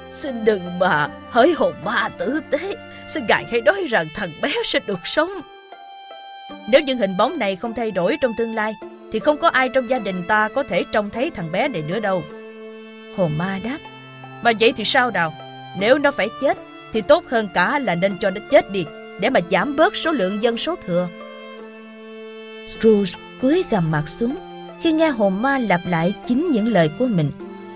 Xin 0.09 0.45
đừng 0.45 0.79
bà, 0.79 1.07
hỡi 1.29 1.53
hồn 1.53 1.73
ma 1.83 2.09
tử 2.17 2.39
tế, 2.49 2.75
xin 3.07 3.23
ngài 3.27 3.45
hãy 3.51 3.61
nói 3.61 3.85
rằng 3.89 4.07
thằng 4.15 4.41
bé 4.41 4.51
sẽ 4.65 4.79
được 4.87 4.99
sống. 5.03 5.29
Nếu 6.69 6.81
những 6.81 6.97
hình 6.97 7.17
bóng 7.17 7.39
này 7.39 7.55
không 7.55 7.73
thay 7.73 7.91
đổi 7.91 8.17
trong 8.21 8.31
tương 8.37 8.55
lai, 8.55 8.73
thì 9.11 9.19
không 9.19 9.37
có 9.37 9.47
ai 9.47 9.69
trong 9.69 9.89
gia 9.89 9.99
đình 9.99 10.23
ta 10.27 10.49
có 10.55 10.63
thể 10.63 10.83
trông 10.91 11.09
thấy 11.09 11.31
thằng 11.31 11.51
bé 11.51 11.67
này 11.67 11.81
nữa 11.81 11.99
đâu. 11.99 12.23
Hồn 13.17 13.37
ma 13.37 13.59
đáp. 13.63 13.77
Mà 14.41 14.51
vậy 14.59 14.73
thì 14.77 14.85
sao 14.85 15.11
nào? 15.11 15.33
Nếu 15.79 15.97
nó 15.97 16.11
phải 16.11 16.27
chết, 16.41 16.57
thì 16.93 17.01
tốt 17.01 17.23
hơn 17.27 17.47
cả 17.53 17.79
là 17.79 17.95
nên 17.95 18.17
cho 18.21 18.29
nó 18.29 18.41
chết 18.51 18.71
đi, 18.71 18.85
để 19.19 19.29
mà 19.29 19.39
giảm 19.51 19.75
bớt 19.75 19.95
số 19.95 20.11
lượng 20.11 20.43
dân 20.43 20.57
số 20.57 20.75
thừa. 20.75 21.07
Scrooge 22.67 23.11
cúi 23.41 23.63
gằm 23.69 23.91
mặt 23.91 24.03
xuống 24.07 24.35
khi 24.81 24.91
nghe 24.91 25.09
hồn 25.09 25.41
ma 25.41 25.57
lặp 25.57 25.81
lại 25.85 26.13
chính 26.27 26.51
những 26.51 26.67
lời 26.67 26.89
của 26.99 27.07
mình. 27.07 27.31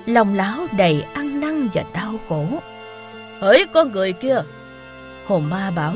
Lòng 0.05 0.35
lão 0.35 0.67
đầy 0.77 1.03
ăn 1.13 1.39
năn 1.39 1.69
và 1.73 1.83
đau 1.93 2.19
khổ. 2.29 2.45
Hỡi 3.39 3.65
con 3.73 3.91
người 3.91 4.13
kia, 4.13 4.41
hồn 5.25 5.49
ma 5.49 5.71
bảo, 5.71 5.93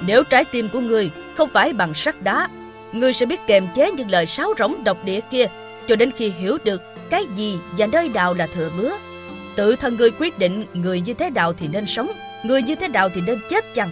nếu 0.00 0.24
trái 0.24 0.44
tim 0.44 0.68
của 0.68 0.80
ngươi 0.80 1.10
không 1.36 1.48
phải 1.52 1.72
bằng 1.72 1.94
sắt 1.94 2.22
đá, 2.22 2.48
ngươi 2.92 3.12
sẽ 3.12 3.26
biết 3.26 3.40
kềm 3.46 3.66
chế 3.74 3.90
những 3.90 4.10
lời 4.10 4.26
sáo 4.26 4.54
rỗng 4.58 4.84
độc 4.84 5.04
địa 5.04 5.20
kia 5.30 5.46
cho 5.88 5.96
đến 5.96 6.10
khi 6.16 6.30
hiểu 6.30 6.58
được 6.64 6.82
cái 7.10 7.24
gì 7.36 7.58
và 7.78 7.86
nơi 7.86 8.08
nào 8.08 8.34
là 8.34 8.46
thừa 8.46 8.70
mứa. 8.76 8.92
Tự 9.56 9.76
thân 9.76 9.96
ngươi 9.96 10.10
quyết 10.10 10.38
định 10.38 10.64
người 10.72 11.00
như 11.00 11.14
thế 11.14 11.30
nào 11.30 11.52
thì 11.52 11.68
nên 11.68 11.86
sống, 11.86 12.10
người 12.44 12.62
như 12.62 12.74
thế 12.74 12.88
nào 12.88 13.08
thì 13.08 13.20
nên 13.20 13.40
chết 13.50 13.74
chăng. 13.74 13.90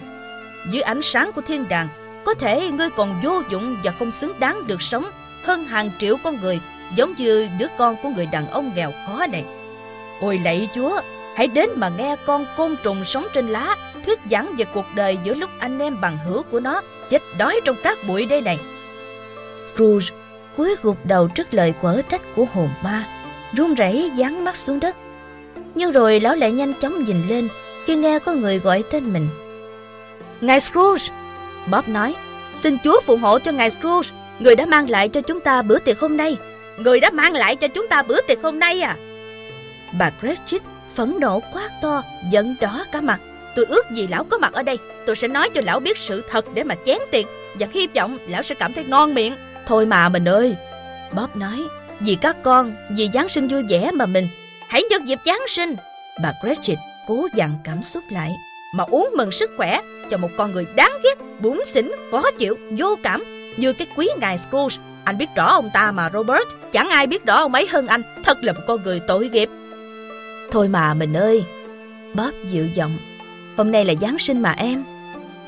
Dưới 0.70 0.83
ánh 0.83 1.03
sáng 1.03 1.33
của 1.33 1.41
thiên 1.41 1.69
đàng, 1.69 1.89
có 2.24 2.35
thể 2.35 2.69
ngươi 2.69 2.91
còn 2.91 3.20
vô 3.23 3.43
dụng 3.51 3.77
và 3.85 3.93
không 3.99 4.11
xứng 4.11 4.41
đáng 4.41 4.66
được 4.66 4.83
sống 4.83 5.05
hơn 5.44 5.64
hàng 5.64 5.90
triệu 5.98 6.16
con 6.16 6.40
người 6.40 6.60
giống 6.94 7.14
như 7.16 7.48
đứa 7.59 7.66
con 7.78 7.97
của 8.02 8.09
người 8.09 8.27
đàn 8.27 8.51
ông 8.51 8.73
nghèo 8.74 8.93
khó 9.06 9.27
này. 9.27 9.44
Ôi 10.20 10.40
lạy 10.44 10.69
Chúa, 10.74 11.01
hãy 11.36 11.47
đến 11.47 11.70
mà 11.77 11.89
nghe 11.89 12.16
con 12.27 12.47
côn 12.56 12.77
trùng 12.82 13.05
sống 13.05 13.27
trên 13.35 13.47
lá 13.47 13.77
thuyết 14.06 14.20
giảng 14.31 14.55
về 14.56 14.64
cuộc 14.74 14.86
đời 14.94 15.19
giữa 15.24 15.35
lúc 15.35 15.51
anh 15.59 15.78
em 15.78 16.01
bằng 16.01 16.19
hữu 16.19 16.43
của 16.43 16.60
nó 16.60 16.81
chết 17.10 17.23
đói 17.39 17.60
trong 17.64 17.77
các 17.82 17.98
bụi 18.09 18.27
đây 18.27 18.40
này. 18.40 18.59
Scrooge 19.66 20.06
cúi 20.56 20.74
gục 20.82 21.06
đầu 21.06 21.28
trước 21.28 21.55
lời 21.55 21.74
quở 21.81 22.02
trách 22.09 22.23
của 22.36 22.47
hồn 22.55 22.69
ma, 22.85 23.05
run 23.56 23.74
rẩy 23.74 24.10
dán 24.16 24.44
mắt 24.44 24.56
xuống 24.56 24.81
đất. 24.81 24.97
Nhưng 25.74 25.93
rồi 25.93 26.20
lão 26.20 26.35
lại 26.35 26.52
nhanh 26.52 26.74
chóng 26.81 27.05
nhìn 27.05 27.28
lên 27.28 27.48
khi 27.86 27.97
nghe 27.97 28.19
có 28.19 28.32
người 28.32 28.59
gọi 28.59 28.85
tên 28.90 29.12
mình. 29.12 29.28
Ngài 30.40 30.60
Scrooge! 30.60 31.05
Bob 31.70 31.89
nói, 31.89 32.14
xin 32.55 32.77
Chúa 32.85 33.01
phù 33.01 33.16
hộ 33.16 33.39
cho 33.39 33.52
ngài 33.52 33.70
Scrooge, 33.70 34.09
người 34.43 34.56
đã 34.56 34.66
mang 34.66 34.90
lại 34.90 35.09
cho 35.09 35.20
chúng 35.20 35.40
ta 35.40 35.62
bữa 35.62 35.78
tiệc 35.78 36.01
hôm 36.01 36.16
nay. 36.16 36.36
Người 36.77 37.01
đã 37.01 37.10
mang 37.10 37.32
lại 37.32 37.56
cho 37.56 37.69
chúng 37.69 37.89
ta 37.89 38.02
bữa 38.02 38.20
tiệc 38.20 38.43
hôm 38.43 38.59
nay 38.59 38.81
à? 38.81 38.97
Bà 39.98 40.10
Cratchit 40.20 40.62
phẫn 40.94 41.16
nộ 41.20 41.40
quát 41.52 41.70
to, 41.82 42.02
giận 42.31 42.55
đỏ 42.60 42.85
cả 42.93 43.01
mặt. 43.01 43.20
Tôi 43.56 43.64
ước 43.69 43.90
gì 43.90 44.06
lão 44.06 44.24
có 44.24 44.39
mặt 44.39 44.52
ở 44.52 44.62
đây, 44.62 44.78
tôi 45.06 45.16
sẽ 45.16 45.28
nói 45.28 45.51
cho 45.55 45.60
lão 45.64 45.81
biết 45.81 45.98
sự 45.98 46.24
thật 46.31 46.44
để 46.55 46.64
mà 46.64 46.74
chén 46.85 46.98
tiền 47.10 47.27
và 47.55 47.66
hy 47.73 47.86
vọng 47.86 48.19
lão 48.28 48.43
sẽ 48.43 48.55
cảm 48.55 48.73
thấy 48.73 48.85
ngon 48.85 49.14
miệng. 49.14 49.36
Thôi 49.66 49.86
mà 49.86 50.09
mình 50.09 50.28
ơi, 50.28 50.55
Bob 51.12 51.36
nói, 51.36 51.62
vì 52.01 52.14
các 52.14 52.36
con, 52.43 52.74
vì 52.97 53.09
Giáng 53.14 53.28
sinh 53.28 53.48
vui 53.48 53.62
vẻ 53.69 53.90
mà 53.94 54.06
mình, 54.06 54.28
hãy 54.69 54.82
nhân 54.90 55.09
dịp 55.09 55.19
Giáng 55.27 55.43
sinh. 55.48 55.77
Bà 56.23 56.32
Cratchit 56.43 56.78
cố 57.09 57.28
dặn 57.35 57.59
cảm 57.64 57.82
xúc 57.82 58.05
lại. 58.10 58.31
Mà 58.74 58.85
uống 58.85 59.10
mừng 59.16 59.31
sức 59.31 59.51
khỏe 59.56 59.81
cho 60.10 60.16
một 60.16 60.31
con 60.39 60.52
người 60.52 60.66
đáng 60.77 60.93
ghét, 61.05 61.14
bủn 61.40 61.60
xỉn, 61.66 61.90
khó 62.10 62.23
chịu, 62.39 62.59
vô 62.78 62.97
cảm 63.02 63.41
như 63.57 63.73
cái 63.73 63.87
quý 63.97 64.09
ngài 64.20 64.39
Scrooge. 64.39 64.77
Anh 65.05 65.19
biết 65.19 65.27
rõ 65.37 65.47
ông 65.47 65.70
ta 65.74 65.93
mà 65.93 66.11
Robert, 66.12 66.49
chẳng 66.73 66.89
ai 66.89 67.07
biết 67.07 67.24
rõ 67.24 67.37
ông 67.37 67.55
ấy 67.55 67.66
hơn 67.66 67.87
anh, 67.87 68.03
thật 68.24 68.39
là 68.45 68.53
một 68.53 68.61
con 68.66 68.83
người 68.83 69.01
tội 69.01 69.29
nghiệp. 69.29 69.49
Thôi 70.51 70.69
mà 70.69 70.95
mình 70.95 71.16
ơi, 71.16 71.45
Bob 72.15 72.35
dịu 72.47 72.66
giọng, 72.74 72.99
hôm 73.57 73.70
nay 73.73 73.85
là 73.85 73.95
Giáng 74.01 74.19
sinh 74.19 74.43
mà 74.43 74.55
em. 74.59 74.85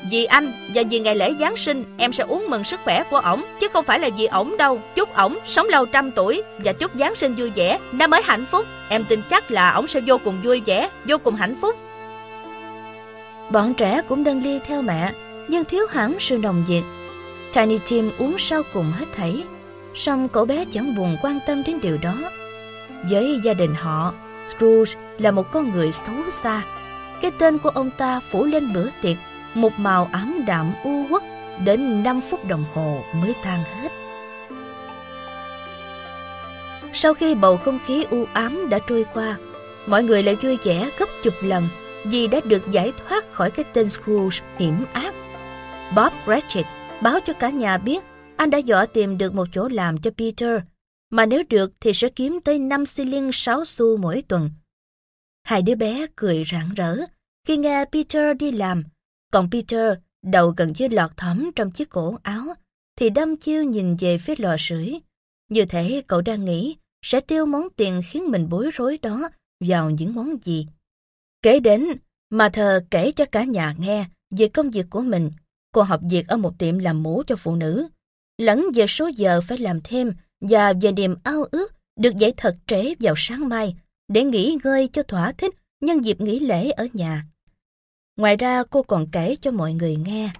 Vì 0.09 0.25
anh 0.25 0.51
và 0.75 0.83
vì 0.89 0.99
ngày 0.99 1.15
lễ 1.15 1.33
Giáng 1.39 1.57
sinh 1.57 1.83
em 1.97 2.13
sẽ 2.13 2.23
uống 2.23 2.49
mừng 2.49 2.63
sức 2.63 2.79
khỏe 2.83 3.03
của 3.09 3.17
ổng 3.17 3.45
Chứ 3.59 3.67
không 3.67 3.85
phải 3.85 3.99
là 3.99 4.09
vì 4.17 4.25
ổng 4.25 4.57
đâu. 4.57 4.81
Chúc 4.95 5.13
ổng 5.13 5.37
sống 5.45 5.67
lâu 5.69 5.85
trăm 5.85 6.11
tuổi 6.11 6.43
Và 6.57 6.73
chúc 6.73 6.91
Giáng 6.95 7.15
sinh 7.15 7.35
vui 7.35 7.49
vẻ. 7.49 7.79
Năm 7.91 8.09
mới 8.09 8.21
hạnh 8.23 8.45
phúc. 8.45 8.65
Em 8.89 9.05
tin 9.09 9.21
chắc 9.29 9.51
là 9.51 9.71
ổng 9.71 9.87
sẽ 9.87 9.99
vô 10.07 10.17
cùng 10.17 10.41
vui 10.43 10.61
vẻ 10.65 10.89
Vô 11.05 11.17
cùng 11.17 11.35
hạnh 11.35 11.55
phúc. 11.61 11.75
Bọn 13.51 13.73
trẻ 13.73 14.01
cũng 14.07 14.23
đơn 14.23 14.41
ly 14.43 14.59
theo 14.67 14.81
mẹ 14.81 15.11
Nhưng 15.47 15.65
thiếu 15.65 15.85
hẳn 15.89 16.17
sự 16.19 16.37
nồng 16.37 16.63
nhiệt 16.67 16.83
Tiny 17.55 17.79
Tim 17.89 18.11
uống 18.17 18.37
sau 18.37 18.61
cùng 18.73 18.91
hết 18.91 19.05
thảy 19.15 19.43
song 19.93 20.29
cậu 20.29 20.45
bé 20.45 20.65
chẳng 20.71 20.95
buồn 20.95 21.17
quan 21.21 21.39
tâm 21.47 21.63
đến 21.63 21.79
điều 21.81 21.97
đó 21.97 22.15
Với 23.09 23.39
gia 23.43 23.53
đình 23.53 23.75
họ 23.75 24.13
Scrooge 24.47 24.93
là 25.17 25.31
một 25.31 25.51
con 25.51 25.71
người 25.71 25.91
xấu 25.91 26.15
xa 26.43 26.61
Cái 27.21 27.31
tên 27.39 27.57
của 27.57 27.69
ông 27.69 27.89
ta 27.97 28.19
phủ 28.31 28.45
lên 28.45 28.73
bữa 28.73 28.89
tiệc 29.01 29.17
một 29.55 29.79
màu 29.79 30.09
ám 30.11 30.43
đạm 30.47 30.73
u 30.83 31.05
uất 31.09 31.23
đến 31.63 32.03
5 32.03 32.21
phút 32.29 32.47
đồng 32.47 32.63
hồ 32.73 33.03
mới 33.21 33.33
tan 33.43 33.63
hết. 33.63 33.89
Sau 36.93 37.13
khi 37.13 37.35
bầu 37.35 37.57
không 37.57 37.79
khí 37.85 38.05
u 38.09 38.25
ám 38.33 38.69
đã 38.69 38.79
trôi 38.79 39.05
qua, 39.13 39.35
mọi 39.87 40.03
người 40.03 40.23
lại 40.23 40.35
vui 40.35 40.57
vẻ 40.63 40.89
gấp 40.97 41.05
chục 41.23 41.33
lần 41.41 41.67
vì 42.03 42.27
đã 42.27 42.39
được 42.43 42.71
giải 42.71 42.93
thoát 42.97 43.33
khỏi 43.33 43.51
cái 43.51 43.65
tên 43.73 43.89
Scrooge 43.89 44.37
hiểm 44.57 44.85
ác. 44.93 45.13
Bob 45.95 46.13
Cratchit 46.25 46.65
báo 47.03 47.19
cho 47.25 47.33
cả 47.33 47.49
nhà 47.49 47.77
biết 47.77 48.03
anh 48.37 48.49
đã 48.49 48.57
dọa 48.57 48.85
tìm 48.85 49.17
được 49.17 49.33
một 49.33 49.47
chỗ 49.53 49.67
làm 49.67 49.97
cho 49.97 50.11
Peter, 50.17 50.59
mà 51.09 51.25
nếu 51.25 51.43
được 51.49 51.73
thì 51.79 51.93
sẽ 51.93 52.09
kiếm 52.09 52.39
tới 52.43 52.59
5 52.59 52.85
xi 52.85 53.03
liên 53.03 53.31
6 53.33 53.65
xu 53.65 53.97
mỗi 53.97 54.21
tuần. 54.21 54.49
Hai 55.43 55.61
đứa 55.61 55.75
bé 55.75 56.05
cười 56.15 56.43
rạng 56.51 56.73
rỡ 56.73 56.97
khi 57.47 57.57
nghe 57.57 57.85
Peter 57.85 58.37
đi 58.37 58.51
làm 58.51 58.83
còn 59.35 59.49
Peter, 59.51 59.93
đầu 60.23 60.53
gần 60.57 60.73
như 60.77 60.87
lọt 60.87 61.17
thỏm 61.17 61.51
trong 61.55 61.71
chiếc 61.71 61.89
cổ 61.89 62.17
áo, 62.23 62.45
thì 62.95 63.09
đâm 63.09 63.37
chiêu 63.37 63.63
nhìn 63.63 63.95
về 63.95 64.17
phía 64.17 64.33
lò 64.37 64.55
sưởi. 64.59 64.99
Như 65.49 65.65
thể 65.65 66.03
cậu 66.07 66.21
đang 66.21 66.45
nghĩ 66.45 66.75
sẽ 67.01 67.19
tiêu 67.19 67.45
món 67.45 67.67
tiền 67.75 68.01
khiến 68.09 68.31
mình 68.31 68.49
bối 68.49 68.69
rối 68.73 68.97
đó 69.01 69.29
vào 69.59 69.89
những 69.89 70.13
món 70.13 70.35
gì. 70.43 70.67
Kể 71.41 71.59
đến, 71.59 71.87
mà 72.29 72.49
thờ 72.49 72.85
kể 72.91 73.11
cho 73.11 73.25
cả 73.31 73.43
nhà 73.43 73.75
nghe 73.79 74.05
về 74.37 74.47
công 74.47 74.69
việc 74.69 74.85
của 74.89 75.01
mình. 75.01 75.31
Cô 75.75 75.81
học 75.81 76.01
việc 76.09 76.27
ở 76.27 76.37
một 76.37 76.59
tiệm 76.59 76.77
làm 76.77 77.03
mũ 77.03 77.23
cho 77.27 77.35
phụ 77.35 77.55
nữ. 77.55 77.87
Lẫn 78.37 78.65
về 78.73 78.87
số 78.87 79.07
giờ 79.15 79.41
phải 79.47 79.57
làm 79.57 79.79
thêm 79.83 80.13
và 80.41 80.73
về 80.81 80.91
niềm 80.91 81.15
ao 81.23 81.45
ước 81.51 81.73
được 81.99 82.15
dậy 82.15 82.33
thật 82.37 82.57
trễ 82.67 82.95
vào 82.99 83.13
sáng 83.17 83.49
mai 83.49 83.75
để 84.07 84.23
nghỉ 84.23 84.57
ngơi 84.63 84.89
cho 84.93 85.03
thỏa 85.03 85.31
thích 85.31 85.53
nhân 85.81 86.05
dịp 86.05 86.21
nghỉ 86.21 86.39
lễ 86.39 86.71
ở 86.71 86.87
nhà. 86.93 87.25
Ngoài 88.17 88.37
ra 88.37 88.63
cô 88.63 88.83
còn 88.83 89.07
kể 89.11 89.35
cho 89.41 89.51
mọi 89.51 89.73
người 89.73 89.95
nghe, 89.95 90.31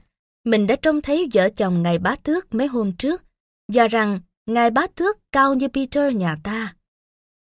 mình 0.46 0.68
đã 0.68 0.76
trông 0.76 1.02
thấy 1.02 1.30
vợ 1.34 1.50
chồng 1.50 1.84
ngài 1.84 2.00
bá 2.00 2.16
tước 2.16 2.56
mấy 2.56 2.68
hôm 2.68 2.92
trước, 2.92 3.24
và 3.74 3.88
rằng 3.88 4.20
ngài 4.46 4.72
bá 4.72 4.88
tước 4.88 5.18
cao 5.32 5.54
như 5.54 5.68
Peter 5.68 6.16
nhà 6.16 6.36
ta. 6.44 6.76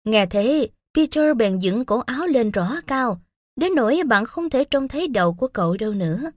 Nghe 0.05 0.25
thế, 0.25 0.69
Peter 0.93 1.37
bèn 1.37 1.59
dựng 1.59 1.85
cổ 1.85 1.99
áo 1.99 2.27
lên 2.27 2.51
rõ 2.51 2.81
cao, 2.87 3.21
đến 3.55 3.75
nỗi 3.75 4.01
bạn 4.05 4.25
không 4.25 4.49
thể 4.49 4.63
trông 4.63 4.87
thấy 4.87 5.07
đầu 5.07 5.33
của 5.33 5.47
cậu 5.47 5.77
đâu 5.77 5.93
nữa. 5.93 6.31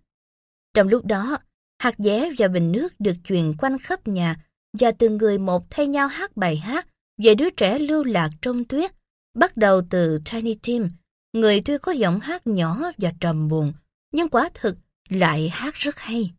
Trong 0.74 0.88
lúc 0.88 1.04
đó, 1.04 1.38
hạt 1.78 1.94
dẻ 1.98 2.30
và 2.38 2.48
bình 2.48 2.72
nước 2.72 2.88
được 2.98 3.14
truyền 3.24 3.52
quanh 3.58 3.78
khắp 3.78 4.08
nhà 4.08 4.36
và 4.72 4.92
từng 4.92 5.16
người 5.16 5.38
một 5.38 5.70
thay 5.70 5.86
nhau 5.86 6.08
hát 6.08 6.36
bài 6.36 6.56
hát 6.56 6.86
về 7.22 7.34
đứa 7.34 7.50
trẻ 7.50 7.78
lưu 7.78 8.04
lạc 8.04 8.30
trong 8.42 8.64
tuyết, 8.64 8.90
bắt 9.34 9.56
đầu 9.56 9.82
từ 9.90 10.18
Tiny 10.30 10.58
Tim, 10.62 10.90
người 11.32 11.62
tuy 11.64 11.78
có 11.78 11.92
giọng 11.92 12.20
hát 12.20 12.46
nhỏ 12.46 12.78
và 12.98 13.12
trầm 13.20 13.48
buồn, 13.48 13.72
nhưng 14.12 14.28
quả 14.28 14.50
thực 14.54 14.76
lại 15.08 15.48
hát 15.48 15.74
rất 15.74 15.98
hay. 15.98 16.32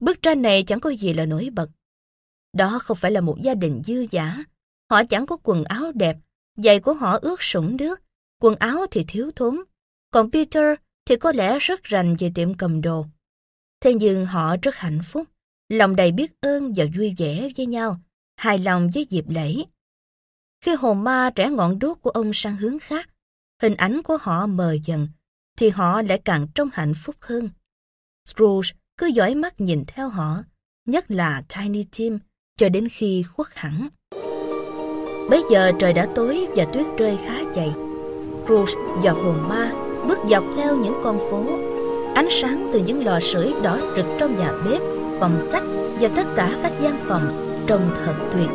Bức 0.00 0.22
tranh 0.22 0.42
này 0.42 0.62
chẳng 0.62 0.80
có 0.80 0.90
gì 0.90 1.12
là 1.12 1.26
nổi 1.26 1.48
bật. 1.52 1.70
Đó 2.52 2.78
không 2.82 2.96
phải 2.96 3.10
là 3.10 3.20
một 3.20 3.38
gia 3.42 3.54
đình 3.54 3.82
dư 3.86 4.06
giả. 4.10 4.44
Họ 4.90 5.04
chẳng 5.04 5.26
có 5.26 5.36
quần 5.42 5.64
áo 5.64 5.92
đẹp, 5.94 6.16
giày 6.56 6.80
của 6.80 6.94
họ 6.94 7.18
ướt 7.22 7.42
sũng 7.42 7.76
nước, 7.76 8.02
quần 8.40 8.56
áo 8.56 8.86
thì 8.90 9.04
thiếu 9.08 9.30
thốn. 9.36 9.56
Còn 10.10 10.30
Peter 10.30 10.64
thì 11.04 11.16
có 11.16 11.32
lẽ 11.32 11.58
rất 11.58 11.82
rành 11.82 12.16
về 12.16 12.30
tiệm 12.34 12.54
cầm 12.54 12.80
đồ. 12.80 13.06
Thế 13.80 13.94
nhưng 13.94 14.26
họ 14.26 14.56
rất 14.62 14.74
hạnh 14.74 15.00
phúc, 15.12 15.28
lòng 15.68 15.96
đầy 15.96 16.12
biết 16.12 16.40
ơn 16.40 16.72
và 16.76 16.84
vui 16.96 17.14
vẻ 17.18 17.48
với 17.56 17.66
nhau, 17.66 18.00
hài 18.36 18.58
lòng 18.58 18.90
với 18.94 19.06
dịp 19.10 19.24
lễ. 19.28 19.54
Khi 20.60 20.74
hồn 20.74 21.04
ma 21.04 21.30
rẽ 21.36 21.50
ngọn 21.50 21.78
đuốc 21.78 22.02
của 22.02 22.10
ông 22.10 22.30
sang 22.34 22.56
hướng 22.56 22.78
khác, 22.78 23.10
hình 23.62 23.74
ảnh 23.74 24.02
của 24.02 24.18
họ 24.20 24.46
mờ 24.46 24.76
dần, 24.84 25.08
thì 25.58 25.68
họ 25.68 26.02
lại 26.02 26.20
càng 26.24 26.46
trong 26.54 26.68
hạnh 26.72 26.92
phúc 27.04 27.16
hơn. 27.20 27.48
Scrooge 28.26 28.70
cứ 28.96 29.06
dõi 29.06 29.34
mắt 29.34 29.60
nhìn 29.60 29.84
theo 29.86 30.08
họ, 30.08 30.42
nhất 30.86 31.10
là 31.10 31.42
Tiny 31.56 31.84
Tim, 31.96 32.18
cho 32.56 32.68
đến 32.68 32.88
khi 32.88 33.22
khuất 33.22 33.48
hẳn. 33.54 33.88
Bây 35.30 35.42
giờ 35.50 35.72
trời 35.78 35.92
đã 35.92 36.08
tối 36.14 36.46
và 36.56 36.64
tuyết 36.64 36.86
rơi 36.98 37.18
khá 37.26 37.42
dày. 37.56 37.70
Scrooge 38.44 38.72
và 39.02 39.12
hồn 39.12 39.48
ma 39.48 39.72
bước 40.08 40.18
dọc 40.30 40.44
theo 40.56 40.76
những 40.76 40.94
con 41.04 41.18
phố. 41.30 41.65
Ánh 42.16 42.28
sáng 42.30 42.70
từ 42.72 42.78
những 42.78 43.04
lò 43.06 43.20
sưởi 43.20 43.54
đỏ 43.62 43.78
rực 43.96 44.04
trong 44.18 44.36
nhà 44.36 44.52
bếp, 44.70 44.80
phòng 45.20 45.48
khách 45.52 45.62
và 46.00 46.08
tất 46.16 46.26
cả 46.36 46.50
các 46.62 46.72
gian 46.82 46.96
phòng 47.08 47.22
trông 47.66 47.80
thật 48.04 48.14
tuyệt. 48.32 48.48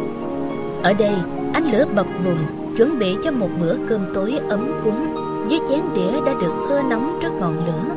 Ở 0.83 0.93
đây, 0.93 1.13
ánh 1.53 1.71
lửa 1.71 1.85
bập 1.95 2.05
bùng 2.25 2.37
chuẩn 2.77 2.99
bị 2.99 3.15
cho 3.23 3.31
một 3.31 3.49
bữa 3.61 3.75
cơm 3.89 4.01
tối 4.13 4.39
ấm 4.49 4.81
cúng 4.83 5.15
với 5.49 5.59
chén 5.69 5.79
đĩa 5.95 6.11
đã 6.25 6.33
được 6.41 6.53
hơ 6.69 6.81
nóng 6.89 7.19
trước 7.21 7.29
ngọn 7.39 7.65
lửa. 7.67 7.95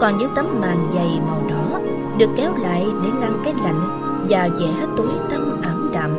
Còn 0.00 0.16
những 0.18 0.30
tấm 0.36 0.46
màn 0.60 0.90
dày 0.94 1.20
màu 1.28 1.42
đỏ 1.50 1.80
được 2.18 2.30
kéo 2.36 2.52
lại 2.62 2.86
để 3.04 3.10
ngăn 3.20 3.40
cái 3.44 3.54
lạnh 3.64 4.00
và 4.28 4.48
vẻ 4.60 4.86
tối 4.96 5.12
tăm 5.30 5.60
ảm 5.62 5.90
đạm. 5.94 6.10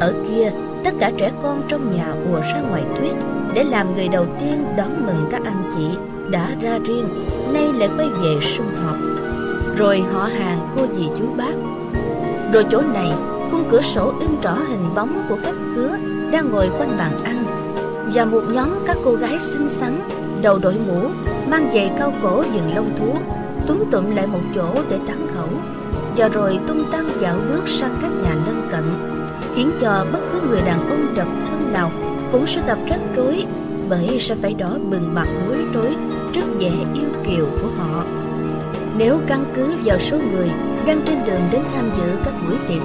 Ở 0.00 0.14
kia, 0.28 0.52
tất 0.84 0.90
cả 0.98 1.12
trẻ 1.16 1.32
con 1.42 1.62
trong 1.68 1.96
nhà 1.96 2.12
ùa 2.32 2.40
ra 2.40 2.60
ngoài 2.70 2.82
tuyết 3.00 3.14
để 3.54 3.64
làm 3.64 3.94
người 3.94 4.08
đầu 4.08 4.26
tiên 4.40 4.64
đón 4.76 5.06
mừng 5.06 5.28
các 5.30 5.42
anh 5.44 5.70
chị 5.76 5.98
đã 6.30 6.50
ra 6.60 6.78
riêng, 6.84 7.08
nay 7.52 7.72
lại 7.72 7.88
quay 7.96 8.08
về 8.08 8.40
sum 8.40 8.66
họp. 8.84 8.96
Rồi 9.76 10.04
họ 10.12 10.24
hàng 10.24 10.58
cô 10.76 10.86
dì 10.96 11.08
chú 11.18 11.26
bác. 11.36 11.54
Rồi 12.52 12.64
chỗ 12.70 12.80
này, 12.94 13.12
khung 13.50 13.64
cửa 13.70 13.82
sổ 13.82 14.12
in 14.20 14.30
rõ 14.42 14.54
hình 14.54 14.94
bóng 14.94 15.26
của 15.28 15.36
khách 15.42 15.54
khứa 15.74 15.96
đang 16.30 16.50
ngồi 16.50 16.68
quanh 16.78 16.96
bàn 16.98 17.24
ăn 17.24 17.44
và 18.14 18.24
một 18.24 18.42
nhóm 18.52 18.68
các 18.86 18.96
cô 19.04 19.12
gái 19.12 19.40
xinh 19.40 19.68
xắn 19.68 20.00
đầu 20.42 20.58
đội 20.58 20.74
mũ 20.86 21.08
mang 21.48 21.70
giày 21.74 21.90
cao 21.98 22.12
cổ 22.22 22.44
dừng 22.54 22.74
lông 22.74 22.90
thú 22.98 23.14
túm 23.66 23.84
tụm 23.90 24.16
lại 24.16 24.26
một 24.26 24.40
chỗ 24.54 24.74
để 24.88 24.98
tán 25.06 25.26
khẩu 25.34 25.48
và 26.16 26.28
rồi 26.28 26.58
tung 26.66 26.84
tăng 26.92 27.08
dạo 27.20 27.36
bước 27.48 27.68
sang 27.68 27.96
các 28.02 28.10
nhà 28.22 28.34
lân 28.46 28.68
cận 28.70 28.84
khiến 29.54 29.70
cho 29.80 30.06
bất 30.12 30.20
cứ 30.32 30.40
người 30.48 30.60
đàn 30.60 30.90
ông 30.90 31.14
độc 31.16 31.28
thân 31.50 31.72
nào 31.72 31.90
cũng 32.32 32.46
sẽ 32.46 32.62
gặp 32.66 32.78
rắc 32.88 33.00
rối 33.16 33.44
bởi 33.88 34.20
sẽ 34.20 34.34
phải 34.34 34.54
đỏ 34.54 34.78
bừng 34.90 35.14
mặt 35.14 35.28
bối 35.46 35.56
rối 35.72 35.96
trước 36.32 36.46
vẻ 36.58 36.72
yêu 36.94 37.08
kiều 37.26 37.46
của 37.62 37.68
họ. 37.78 38.04
Nếu 38.98 39.20
căn 39.26 39.44
cứ 39.54 39.74
vào 39.84 39.98
số 39.98 40.18
người 40.18 40.50
đang 40.86 41.00
trên 41.06 41.24
đường 41.26 41.40
đến 41.52 41.62
tham 41.74 41.90
dự 41.96 42.16
các 42.24 42.34
buổi 42.46 42.56
tiệc, 42.68 42.82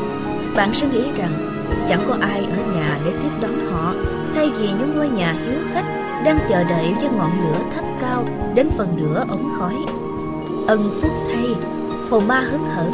bạn 0.55 0.73
sẽ 0.73 0.87
nghĩ 0.87 1.03
rằng 1.17 1.61
chẳng 1.89 2.05
có 2.07 2.17
ai 2.21 2.39
ở 2.39 2.73
nhà 2.75 2.99
để 3.05 3.11
tiếp 3.21 3.29
đón 3.41 3.65
họ, 3.71 3.93
thay 4.35 4.49
vì 4.49 4.67
những 4.67 4.93
ngôi 4.95 5.09
nhà 5.09 5.31
hiếu 5.31 5.59
khách 5.73 6.21
đang 6.25 6.39
chờ 6.49 6.63
đợi 6.63 6.93
với 6.99 7.09
ngọn 7.17 7.31
lửa 7.43 7.59
thấp 7.75 7.85
cao 8.01 8.25
đến 8.55 8.69
phần 8.77 8.87
nửa 8.97 9.25
ống 9.29 9.51
khói. 9.59 9.75
Ân 10.67 10.99
phúc 11.01 11.11
thay 11.33 11.47
hồ 12.09 12.19
ma 12.19 12.39
hớn 12.39 12.61
hở 12.75 12.85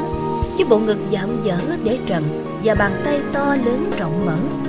với 0.55 0.65
bộ 0.69 0.79
ngực 0.79 0.97
dạm 1.11 1.29
dở 1.43 1.57
để 1.83 1.99
trần 2.05 2.23
và 2.63 2.75
bàn 2.75 2.91
tay 3.05 3.21
to 3.33 3.55
lớn 3.65 3.91
rộng 3.99 4.25
mở 4.25 4.66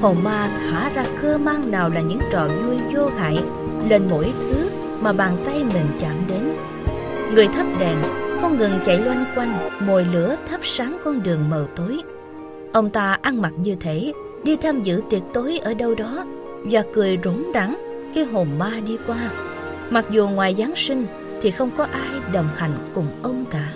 hồn 0.00 0.24
ma 0.24 0.50
thả 0.56 0.90
ra 0.94 1.04
cơ 1.22 1.38
mang 1.38 1.70
nào 1.70 1.90
là 1.90 2.00
những 2.00 2.20
trò 2.32 2.48
vui 2.48 2.76
vô 2.94 3.06
hại, 3.06 3.38
lên 3.88 4.02
mỗi 4.10 4.32
thứ 4.40 4.70
mà 5.00 5.12
bàn 5.12 5.36
tay 5.46 5.64
mình 5.74 5.86
chạm 6.00 6.14
đến. 6.28 6.56
Người 7.34 7.46
thắp 7.46 7.66
đèn, 7.80 7.98
không 8.40 8.58
ngừng 8.58 8.78
chạy 8.86 8.98
loanh 8.98 9.24
quanh, 9.36 9.78
mồi 9.86 10.06
lửa 10.12 10.36
thắp 10.50 10.60
sáng 10.62 10.96
con 11.04 11.22
đường 11.22 11.50
mờ 11.50 11.66
tối. 11.76 12.00
Ông 12.72 12.90
ta 12.90 13.18
ăn 13.22 13.42
mặc 13.42 13.52
như 13.56 13.76
thế, 13.80 14.12
đi 14.44 14.56
tham 14.56 14.82
dự 14.82 15.02
tiệc 15.10 15.22
tối 15.32 15.58
ở 15.58 15.74
đâu 15.74 15.94
đó, 15.94 16.26
và 16.64 16.82
cười 16.94 17.18
rủng 17.24 17.50
rẳng 17.54 17.76
khi 18.14 18.24
hồn 18.24 18.48
ma 18.58 18.72
đi 18.86 18.96
qua. 19.06 19.30
Mặc 19.90 20.04
dù 20.10 20.28
ngoài 20.28 20.54
giáng 20.58 20.76
sinh 20.76 21.06
thì 21.42 21.50
không 21.50 21.70
có 21.76 21.84
ai 21.84 22.20
đồng 22.32 22.48
hành 22.56 22.72
cùng 22.94 23.06
ông 23.22 23.44
cả. 23.50 23.72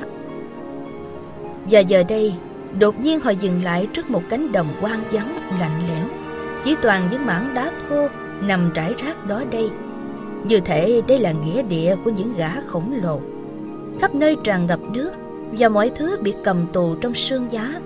Và 1.71 1.81
giờ 1.81 2.03
đây 2.09 2.35
đột 2.79 3.01
nhiên 3.01 3.21
họ 3.21 3.31
dừng 3.31 3.65
lại 3.65 3.89
trước 3.93 4.11
một 4.11 4.23
cánh 4.29 4.53
đồng 4.53 4.69
quang 4.81 5.03
vắng, 5.13 5.39
lạnh 5.61 5.81
lẽo. 5.89 6.07
Chỉ 6.65 6.77
toàn 6.83 7.09
những 7.11 7.27
mảng 7.27 7.55
đá 7.55 7.73
thô 7.89 8.09
nằm 8.41 8.73
rải 8.73 8.95
rác 8.99 9.27
đó 9.27 9.43
đây. 9.51 9.71
Như 10.45 10.61
thể 10.61 11.03
đây 11.09 11.19
là 11.19 11.33
nghĩa 11.33 11.63
địa 11.63 11.97
của 12.05 12.11
những 12.11 12.35
gã 12.37 12.51
khổng 12.67 12.93
lồ. 13.03 13.21
Khắp 14.01 14.15
nơi 14.15 14.37
tràn 14.45 14.67
ngập 14.67 14.81
nước 14.93 15.13
và 15.59 15.69
mọi 15.69 15.91
thứ 15.97 16.19
bị 16.23 16.35
cầm 16.45 16.57
tù 16.73 16.95
trong 16.95 17.15
sương 17.15 17.47
giá, 17.51 17.81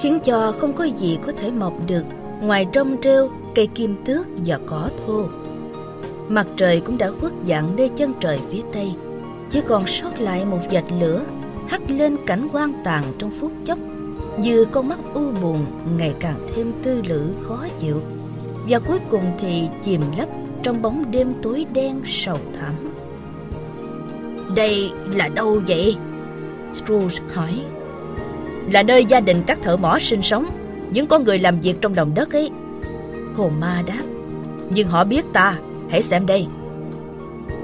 khiến 0.00 0.18
cho 0.24 0.52
không 0.60 0.72
có 0.72 0.84
gì 0.84 1.18
có 1.26 1.32
thể 1.32 1.50
mọc 1.50 1.72
được 1.86 2.04
ngoài 2.40 2.66
rong 2.74 2.96
rêu 3.02 3.30
cây 3.54 3.66
kim 3.66 3.96
tước 4.04 4.26
và 4.46 4.58
cỏ 4.66 4.88
thô. 5.06 5.24
Mặt 6.28 6.46
trời 6.56 6.80
cũng 6.80 6.98
đã 6.98 7.10
khuất 7.20 7.32
dạng 7.46 7.76
nơi 7.76 7.90
chân 7.96 8.12
trời 8.20 8.38
phía 8.50 8.62
tây. 8.72 8.92
Chỉ 9.50 9.60
còn 9.60 9.86
sót 9.86 10.20
lại 10.20 10.44
một 10.44 10.58
vệt 10.70 10.84
lửa 11.00 11.20
hắt 11.68 11.90
lên 11.90 12.16
cảnh 12.26 12.48
quan 12.52 12.72
tàn 12.84 13.04
trong 13.18 13.30
phút 13.40 13.52
chốc 13.64 13.78
như 14.40 14.64
con 14.64 14.88
mắt 14.88 14.98
u 15.14 15.32
buồn, 15.42 15.66
ngày 15.98 16.14
càng 16.20 16.38
thêm 16.54 16.72
tư 16.82 17.02
lự 17.08 17.30
khó 17.42 17.66
chịu. 17.80 18.02
Và 18.68 18.78
cuối 18.78 18.98
cùng 19.10 19.32
thì 19.40 19.68
chìm 19.84 20.00
lấp 20.18 20.28
trong 20.62 20.82
bóng 20.82 21.10
đêm 21.10 21.34
tối 21.42 21.66
đen 21.72 22.00
sầu 22.04 22.38
thẳm 22.60 22.74
đây 24.54 24.92
là 25.10 25.28
đâu 25.28 25.60
vậy? 25.66 25.96
Scrooge 26.74 27.16
hỏi. 27.34 27.50
Là 28.72 28.82
nơi 28.82 29.04
gia 29.04 29.20
đình 29.20 29.42
các 29.46 29.58
thợ 29.62 29.76
mỏ 29.76 29.98
sinh 29.98 30.22
sống. 30.22 30.46
Những 30.90 31.06
con 31.06 31.24
người 31.24 31.38
làm 31.38 31.60
việc 31.60 31.74
trong 31.80 31.94
lòng 31.94 32.14
đất 32.14 32.32
ấy. 32.32 32.50
Hồn 33.36 33.52
ma 33.60 33.82
đáp. 33.86 34.02
Nhưng 34.70 34.88
họ 34.88 35.04
biết 35.04 35.24
ta, 35.32 35.58
hãy 35.90 36.02
xem 36.02 36.26
đây. 36.26 36.46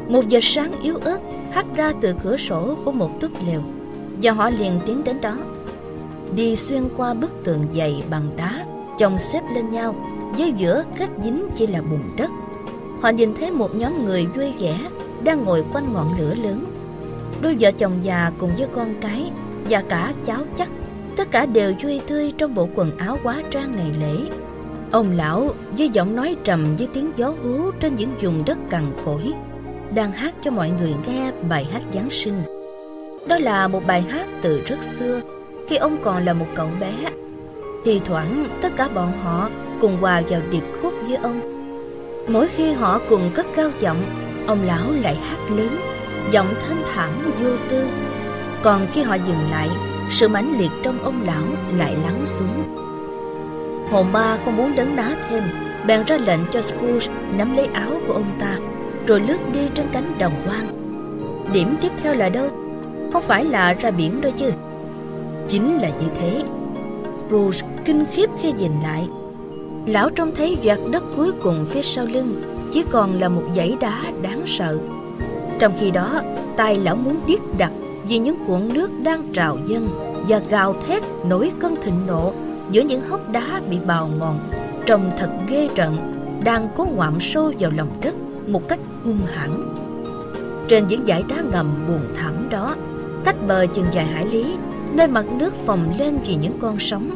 Một 0.08 0.28
giờ 0.28 0.40
sáng 0.42 0.72
yếu 0.82 0.96
ớt, 0.96 1.18
hắt 1.52 1.66
ra 1.76 1.92
từ 2.00 2.14
cửa 2.22 2.36
sổ 2.36 2.76
của 2.84 2.92
một 2.92 3.20
túp 3.20 3.30
lều. 3.46 3.60
Và 4.22 4.32
họ 4.32 4.50
liền 4.50 4.80
tiến 4.86 5.04
đến 5.04 5.20
đó 5.20 5.36
đi 6.36 6.56
xuyên 6.56 6.82
qua 6.96 7.14
bức 7.14 7.30
tường 7.44 7.66
dày 7.76 8.02
bằng 8.10 8.28
đá, 8.36 8.64
chồng 8.98 9.18
xếp 9.18 9.40
lên 9.54 9.70
nhau, 9.70 9.94
với 10.38 10.52
giữa 10.56 10.84
kết 10.98 11.08
dính 11.24 11.48
chỉ 11.56 11.66
là 11.66 11.82
bùn 11.82 12.00
đất. 12.16 12.30
Họ 13.00 13.08
nhìn 13.08 13.34
thấy 13.34 13.50
một 13.50 13.74
nhóm 13.76 14.04
người 14.04 14.26
vui 14.26 14.52
vẻ 14.60 14.78
đang 15.22 15.44
ngồi 15.44 15.64
quanh 15.72 15.92
ngọn 15.92 16.18
lửa 16.18 16.34
lớn. 16.42 16.64
Đôi 17.40 17.56
vợ 17.60 17.70
chồng 17.78 17.92
già 18.02 18.32
cùng 18.38 18.50
với 18.58 18.68
con 18.74 18.94
cái 19.00 19.30
và 19.70 19.82
cả 19.88 20.12
cháu 20.26 20.40
chắc, 20.58 20.68
tất 21.16 21.30
cả 21.30 21.46
đều 21.46 21.74
vui 21.82 22.00
tươi 22.06 22.32
trong 22.38 22.54
bộ 22.54 22.68
quần 22.74 22.98
áo 22.98 23.18
quá 23.22 23.42
trang 23.50 23.76
ngày 23.76 23.90
lễ. 24.00 24.30
Ông 24.90 25.10
lão 25.16 25.48
với 25.78 25.88
giọng 25.88 26.16
nói 26.16 26.36
trầm 26.44 26.76
với 26.76 26.88
tiếng 26.92 27.10
gió 27.16 27.28
hú 27.42 27.70
trên 27.80 27.96
những 27.96 28.14
vùng 28.22 28.44
đất 28.44 28.58
cằn 28.70 28.84
cỗi, 29.04 29.32
đang 29.94 30.12
hát 30.12 30.34
cho 30.44 30.50
mọi 30.50 30.70
người 30.70 30.94
nghe 31.06 31.32
bài 31.48 31.68
hát 31.72 31.82
giáng 31.94 32.10
sinh. 32.10 32.42
Đó 33.28 33.38
là 33.38 33.68
một 33.68 33.86
bài 33.86 34.02
hát 34.02 34.26
từ 34.42 34.60
rất 34.60 34.82
xưa 34.82 35.20
khi 35.68 35.76
ông 35.76 35.96
còn 36.02 36.24
là 36.24 36.34
một 36.34 36.46
cậu 36.54 36.68
bé. 36.80 36.92
Thì 37.84 38.00
thoảng, 38.04 38.44
tất 38.60 38.72
cả 38.76 38.88
bọn 38.88 39.12
họ 39.22 39.50
cùng 39.80 39.96
hòa 40.00 40.22
vào 40.28 40.40
điệp 40.50 40.62
khúc 40.82 40.94
với 41.06 41.16
ông. 41.16 41.40
Mỗi 42.28 42.48
khi 42.48 42.72
họ 42.72 43.00
cùng 43.08 43.30
cất 43.34 43.46
cao 43.56 43.70
giọng, 43.80 44.02
ông 44.46 44.58
lão 44.66 44.90
lại 45.02 45.14
hát 45.14 45.38
lớn, 45.56 45.76
giọng 46.30 46.46
thanh 46.66 46.82
thản 46.94 47.10
vô 47.42 47.50
tư. 47.68 47.86
Còn 48.62 48.86
khi 48.92 49.02
họ 49.02 49.14
dừng 49.14 49.50
lại, 49.50 49.68
sự 50.10 50.28
mãnh 50.28 50.58
liệt 50.58 50.70
trong 50.82 51.02
ông 51.02 51.22
lão 51.26 51.44
lại 51.78 51.96
lắng 52.04 52.22
xuống. 52.26 52.64
Hồ 53.90 54.02
ma 54.12 54.38
không 54.44 54.56
muốn 54.56 54.72
đấn 54.76 54.96
đá 54.96 55.16
thêm, 55.30 55.42
bèn 55.86 56.04
ra 56.04 56.16
lệnh 56.26 56.40
cho 56.52 56.62
Scrooge 56.62 57.06
nắm 57.36 57.56
lấy 57.56 57.66
áo 57.66 58.00
của 58.06 58.12
ông 58.12 58.36
ta, 58.40 58.58
rồi 59.06 59.20
lướt 59.20 59.38
đi 59.52 59.60
trên 59.74 59.86
cánh 59.92 60.14
đồng 60.18 60.46
hoang. 60.46 60.66
Điểm 61.52 61.76
tiếp 61.80 61.92
theo 62.02 62.14
là 62.14 62.28
đâu? 62.28 62.48
Không 63.12 63.22
phải 63.22 63.44
là 63.44 63.72
ra 63.72 63.90
biển 63.90 64.20
đâu 64.20 64.32
chứ 64.38 64.50
chính 65.48 65.78
là 65.78 65.88
như 65.88 66.06
thế 66.20 66.42
Bruce 67.28 67.66
kinh 67.84 68.04
khiếp 68.12 68.30
khi 68.42 68.52
nhìn 68.52 68.72
lại. 68.82 69.08
Lão 69.86 70.10
trông 70.10 70.34
thấy 70.34 70.56
vạt 70.62 70.78
đất 70.90 71.02
cuối 71.16 71.32
cùng 71.42 71.66
phía 71.68 71.82
sau 71.82 72.06
lưng 72.06 72.42
chỉ 72.72 72.84
còn 72.90 73.20
là 73.20 73.28
một 73.28 73.42
dãy 73.56 73.76
đá 73.80 74.02
đáng 74.22 74.42
sợ. 74.46 74.78
Trong 75.58 75.72
khi 75.80 75.90
đó, 75.90 76.22
tay 76.56 76.76
lão 76.76 76.96
muốn 76.96 77.16
điếc 77.26 77.40
đặt 77.58 77.72
vì 78.08 78.18
những 78.18 78.36
cuộn 78.46 78.74
nước 78.74 78.90
đang 79.02 79.32
trào 79.32 79.58
dâng 79.66 79.88
và 80.28 80.40
gào 80.50 80.74
thét 80.86 81.02
nổi 81.28 81.52
cơn 81.60 81.74
thịnh 81.82 82.06
nộ 82.06 82.32
giữa 82.70 82.82
những 82.82 83.00
hốc 83.08 83.32
đá 83.32 83.60
bị 83.70 83.78
bào 83.86 84.10
mòn 84.18 84.38
trông 84.86 85.10
thật 85.18 85.30
ghê 85.48 85.68
trận 85.74 85.96
đang 86.44 86.68
cố 86.76 86.88
ngoạm 86.96 87.20
sâu 87.20 87.52
vào 87.58 87.70
lòng 87.76 87.88
đất 88.02 88.14
một 88.46 88.68
cách 88.68 88.78
hung 89.04 89.18
hãn 89.34 89.50
trên 90.68 90.88
những 90.88 91.06
dải 91.06 91.24
đá 91.28 91.36
ngầm 91.52 91.66
buồn 91.88 92.00
thẳm 92.16 92.48
đó 92.50 92.76
cách 93.24 93.36
bờ 93.48 93.66
chừng 93.66 93.86
vài 93.92 94.04
hải 94.04 94.26
lý 94.26 94.44
nơi 94.94 95.08
mặt 95.08 95.24
nước 95.38 95.54
phồng 95.66 95.94
lên 95.98 96.18
vì 96.26 96.34
những 96.34 96.58
con 96.60 96.76
sóng. 96.78 97.10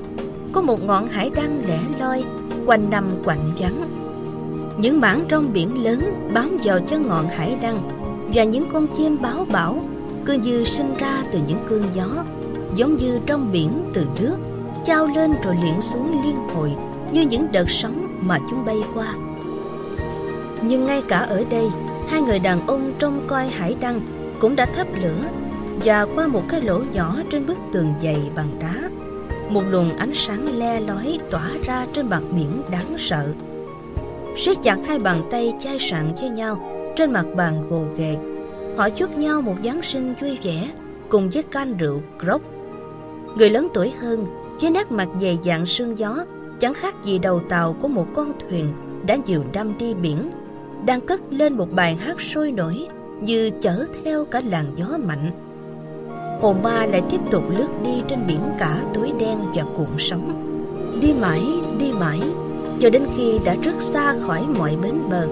Có 0.52 0.62
một 0.62 0.84
ngọn 0.84 1.08
hải 1.08 1.30
đăng 1.30 1.62
lẻ 1.68 1.78
loi, 1.98 2.24
quanh 2.66 2.90
năm 2.90 3.04
quạnh 3.24 3.52
vắng. 3.58 3.82
Những 4.78 5.00
mảng 5.00 5.26
rong 5.30 5.52
biển 5.52 5.84
lớn 5.84 6.00
bám 6.34 6.58
vào 6.64 6.80
chân 6.86 7.08
ngọn 7.08 7.28
hải 7.28 7.58
đăng, 7.62 7.78
và 8.34 8.44
những 8.44 8.68
con 8.72 8.86
chim 8.96 9.16
báo 9.22 9.46
bảo 9.52 9.82
cứ 10.24 10.32
như 10.32 10.64
sinh 10.64 10.94
ra 10.98 11.24
từ 11.32 11.38
những 11.48 11.58
cơn 11.68 11.84
gió, 11.94 12.24
giống 12.74 12.96
như 12.96 13.18
trong 13.26 13.52
biển 13.52 13.70
từ 13.94 14.04
nước, 14.20 14.36
trao 14.84 15.06
lên 15.06 15.34
rồi 15.44 15.56
liễn 15.64 15.80
xuống 15.80 16.22
liên 16.24 16.36
hồi 16.54 16.72
như 17.12 17.20
những 17.20 17.52
đợt 17.52 17.70
sóng 17.70 18.18
mà 18.20 18.38
chúng 18.50 18.64
bay 18.64 18.76
qua. 18.94 19.14
Nhưng 20.62 20.86
ngay 20.86 21.02
cả 21.08 21.18
ở 21.18 21.44
đây, 21.50 21.66
hai 22.08 22.22
người 22.22 22.38
đàn 22.38 22.66
ông 22.66 22.92
trông 22.98 23.20
coi 23.26 23.48
hải 23.48 23.76
đăng 23.80 24.00
cũng 24.38 24.56
đã 24.56 24.66
thắp 24.66 24.86
lửa 25.02 25.28
và 25.84 26.06
qua 26.14 26.26
một 26.26 26.42
cái 26.48 26.62
lỗ 26.62 26.78
nhỏ 26.92 27.16
trên 27.30 27.46
bức 27.46 27.58
tường 27.72 27.94
dày 28.02 28.30
bằng 28.36 28.50
đá. 28.60 28.90
Một 29.48 29.62
luồng 29.70 29.96
ánh 29.96 30.14
sáng 30.14 30.58
le 30.58 30.80
lói 30.80 31.18
tỏa 31.30 31.50
ra 31.66 31.86
trên 31.92 32.10
mặt 32.10 32.22
biển 32.36 32.62
đáng 32.70 32.94
sợ. 32.98 33.28
Siết 34.36 34.56
chặt 34.62 34.76
hai 34.86 34.98
bàn 34.98 35.20
tay 35.30 35.54
chai 35.60 35.78
sạn 35.80 36.14
với 36.20 36.30
nhau, 36.30 36.58
trên 36.96 37.12
mặt 37.12 37.26
bàn 37.36 37.68
gồ 37.70 37.84
ghề. 37.96 38.16
Họ 38.76 38.90
chúc 38.90 39.18
nhau 39.18 39.40
một 39.42 39.54
giáng 39.64 39.82
sinh 39.82 40.14
vui 40.20 40.38
vẻ, 40.42 40.68
cùng 41.08 41.30
với 41.30 41.42
can 41.42 41.76
rượu 41.76 42.02
grog. 42.18 42.42
Người 43.36 43.50
lớn 43.50 43.68
tuổi 43.74 43.92
hơn, 44.00 44.26
với 44.60 44.70
nét 44.70 44.92
mặt 44.92 45.08
dày 45.20 45.38
dạn 45.44 45.66
sương 45.66 45.98
gió, 45.98 46.24
chẳng 46.60 46.74
khác 46.74 46.94
gì 47.04 47.18
đầu 47.18 47.40
tàu 47.48 47.76
của 47.80 47.88
một 47.88 48.06
con 48.14 48.32
thuyền 48.40 48.72
đã 49.06 49.16
nhiều 49.26 49.44
năm 49.52 49.78
đi 49.78 49.94
biển, 49.94 50.30
đang 50.86 51.00
cất 51.00 51.20
lên 51.30 51.54
một 51.54 51.72
bài 51.72 51.94
hát 51.94 52.20
sôi 52.20 52.52
nổi 52.52 52.86
như 53.20 53.50
chở 53.60 53.86
theo 54.04 54.24
cả 54.24 54.42
làn 54.50 54.64
gió 54.76 54.98
mạnh 55.06 55.30
hồ 56.40 56.54
ma 56.62 56.86
lại 56.86 57.02
tiếp 57.10 57.20
tục 57.30 57.44
lướt 57.48 57.68
đi 57.84 58.02
trên 58.08 58.26
biển 58.26 58.40
cả 58.58 58.80
tối 58.94 59.12
đen 59.20 59.38
và 59.54 59.62
cuộn 59.76 59.88
sóng. 59.98 60.44
Đi 61.00 61.14
mãi 61.20 61.42
đi 61.78 61.92
mãi, 61.92 62.20
cho 62.80 62.90
đến 62.90 63.02
khi 63.16 63.38
đã 63.44 63.54
rất 63.62 63.74
xa 63.80 64.14
khỏi 64.26 64.42
mọi 64.58 64.76
bến 64.82 64.94
bờ, 65.10 65.26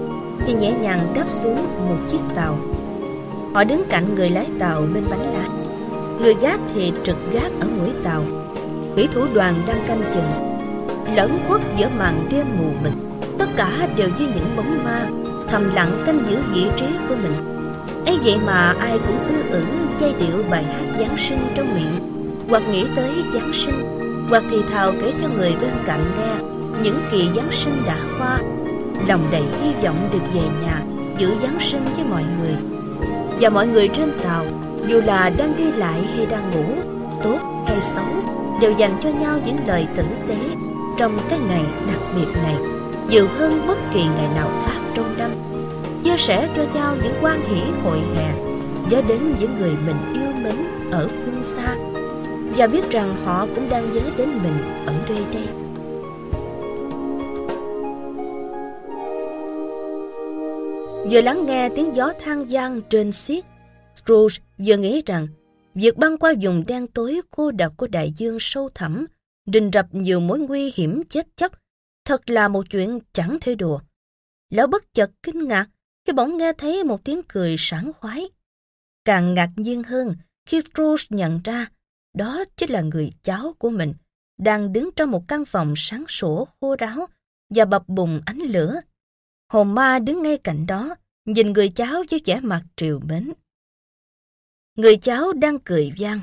thì 0.45 0.53
nhẹ 0.53 0.73
nhàng 0.81 0.99
đáp 1.15 1.29
xuống 1.29 1.55
một 1.89 1.97
chiếc 2.11 2.19
tàu. 2.35 2.57
Họ 3.53 3.63
đứng 3.63 3.83
cạnh 3.89 4.15
người 4.15 4.29
lái 4.29 4.47
tàu 4.59 4.81
bên 4.93 5.03
bánh 5.09 5.33
lái 5.33 5.49
người 6.21 6.33
gác 6.41 6.59
thì 6.75 6.93
trực 7.03 7.17
gác 7.33 7.51
ở 7.59 7.67
mũi 7.79 7.89
tàu. 8.03 8.23
Thủy 8.95 9.07
thủ 9.13 9.21
đoàn 9.33 9.55
đang 9.67 9.79
canh 9.87 10.01
chừng. 10.13 10.57
Lẫn 11.15 11.39
khuất 11.47 11.61
giữa 11.77 11.89
màn 11.97 12.27
đêm 12.31 12.45
mù 12.59 12.67
mịt, 12.83 12.93
tất 13.37 13.49
cả 13.55 13.89
đều 13.95 14.09
như 14.19 14.25
những 14.35 14.55
bóng 14.57 14.83
ma, 14.83 15.07
thầm 15.47 15.75
lặng 15.75 16.03
canh 16.05 16.19
giữ 16.29 16.37
vị 16.53 16.65
trí 16.77 16.85
của 17.09 17.15
mình 17.15 17.56
ấy 18.07 18.19
vậy 18.23 18.37
mà 18.45 18.73
ai 18.79 18.99
cũng 19.07 19.27
ư 19.27 19.49
ử 19.51 19.63
giai 20.01 20.13
điệu 20.19 20.43
bài 20.49 20.63
hát 20.63 20.99
giáng 20.99 21.17
sinh 21.17 21.39
trong 21.55 21.75
miệng. 21.75 21.99
Hoặc 22.49 22.63
nghĩ 22.71 22.85
tới 22.95 23.11
giáng 23.33 23.53
sinh, 23.53 23.75
hoặc 24.29 24.43
thì 24.51 24.57
thào 24.71 24.91
kể 25.01 25.13
cho 25.21 25.27
người 25.27 25.55
bên 25.61 25.71
cạnh 25.85 26.03
nghe 26.17 26.33
những 26.83 27.01
kỳ 27.11 27.29
giáng 27.35 27.51
sinh 27.51 27.81
đã 27.85 27.97
qua. 28.19 28.39
Lòng 29.07 29.27
đầy 29.31 29.41
hy 29.41 29.71
vọng 29.83 30.09
được 30.13 30.33
về 30.33 30.41
nhà, 30.61 30.81
giữ 31.17 31.35
giáng 31.43 31.57
sinh 31.59 31.85
với 31.95 32.05
mọi 32.09 32.23
người. 32.41 32.55
Và 33.39 33.49
mọi 33.49 33.67
người 33.67 33.87
trên 33.87 34.11
tàu, 34.23 34.45
dù 34.87 35.01
là 35.05 35.29
đang 35.37 35.55
đi 35.57 35.71
lại 35.71 35.99
hay 36.15 36.25
đang 36.25 36.51
ngủ, 36.51 36.81
tốt 37.23 37.39
hay 37.67 37.81
xấu, 37.81 38.05
đều 38.61 38.71
dành 38.71 38.97
cho 39.03 39.09
nhau 39.09 39.39
những 39.45 39.57
lời 39.67 39.87
tử 39.95 40.03
tế 40.27 40.37
trong 40.97 41.19
cái 41.29 41.39
ngày 41.47 41.63
đặc 41.87 41.99
biệt 42.15 42.27
này. 42.43 42.55
Nhiều 43.09 43.27
hơn 43.37 43.61
bất 43.67 43.77
kỳ 43.93 43.99
ngày 43.99 44.27
nào 44.35 44.49
khác 44.65 44.79
trong 44.93 45.17
năm 45.17 45.31
chia 46.03 46.17
sẻ 46.17 46.49
cho 46.55 46.65
nhau 46.73 46.95
những 47.03 47.13
quan 47.21 47.41
hỷ 47.49 47.61
hội 47.83 47.99
hè, 48.15 48.33
nhớ 48.89 49.01
đến 49.07 49.35
những 49.39 49.59
người 49.59 49.75
mình 49.85 50.13
yêu 50.13 50.33
mến 50.43 50.55
ở 50.91 51.07
phương 51.07 51.43
xa. 51.43 51.75
Và 52.57 52.67
biết 52.67 52.89
rằng 52.89 53.25
họ 53.25 53.47
cũng 53.55 53.69
đang 53.69 53.93
nhớ 53.93 54.01
đến 54.17 54.29
mình 54.29 54.57
ở 54.85 54.93
nơi 55.09 55.23
đây. 55.33 55.47
Vừa 61.11 61.21
lắng 61.21 61.45
nghe 61.45 61.69
tiếng 61.69 61.95
gió 61.95 62.13
than 62.19 62.45
vang 62.49 62.81
trên 62.89 63.11
xiết 63.11 63.45
Scrooge 63.95 64.35
vừa 64.57 64.77
nghĩ 64.77 65.01
rằng 65.05 65.27
việc 65.75 65.97
băng 65.97 66.17
qua 66.17 66.33
vùng 66.41 66.65
đen 66.67 66.87
tối 66.87 67.21
cô 67.31 67.51
độc 67.51 67.77
của 67.77 67.87
đại 67.87 68.13
dương 68.17 68.37
sâu 68.39 68.69
thẳm, 68.75 69.05
rình 69.53 69.69
rập 69.73 69.85
nhiều 69.91 70.19
mối 70.19 70.39
nguy 70.39 70.71
hiểm 70.75 71.03
chết 71.09 71.27
chóc, 71.35 71.51
thật 72.05 72.29
là 72.29 72.47
một 72.47 72.65
chuyện 72.69 72.99
chẳng 73.13 73.37
thể 73.41 73.55
đùa. 73.55 73.79
Lão 74.49 74.67
bất 74.67 74.93
chợt 74.93 75.11
kinh 75.23 75.47
ngạc 75.47 75.67
khi 76.07 76.13
bỗng 76.13 76.37
nghe 76.37 76.53
thấy 76.53 76.83
một 76.83 77.03
tiếng 77.03 77.21
cười 77.27 77.55
sảng 77.57 77.91
khoái. 77.93 78.29
Càng 79.05 79.33
ngạc 79.33 79.49
nhiên 79.55 79.83
hơn 79.83 80.15
khi 80.45 80.61
Scrooge 80.61 81.03
nhận 81.09 81.41
ra 81.43 81.67
đó 82.13 82.43
chính 82.57 82.69
là 82.69 82.81
người 82.81 83.11
cháu 83.23 83.53
của 83.59 83.69
mình 83.69 83.93
đang 84.37 84.73
đứng 84.73 84.89
trong 84.95 85.11
một 85.11 85.27
căn 85.27 85.45
phòng 85.45 85.73
sáng 85.77 86.05
sủa 86.07 86.45
khô 86.45 86.75
ráo 86.75 87.05
và 87.49 87.65
bập 87.65 87.87
bùng 87.87 88.21
ánh 88.25 88.39
lửa. 88.39 88.81
Hồn 89.51 89.75
ma 89.75 89.99
đứng 89.99 90.23
ngay 90.23 90.37
cạnh 90.37 90.65
đó, 90.65 90.95
nhìn 91.25 91.53
người 91.53 91.69
cháu 91.69 92.03
với 92.11 92.21
vẻ 92.25 92.39
mặt 92.39 92.63
triều 92.75 92.99
mến. 92.99 93.33
Người 94.75 94.97
cháu 94.97 95.33
đang 95.33 95.59
cười 95.59 95.93
vang. 95.99 96.19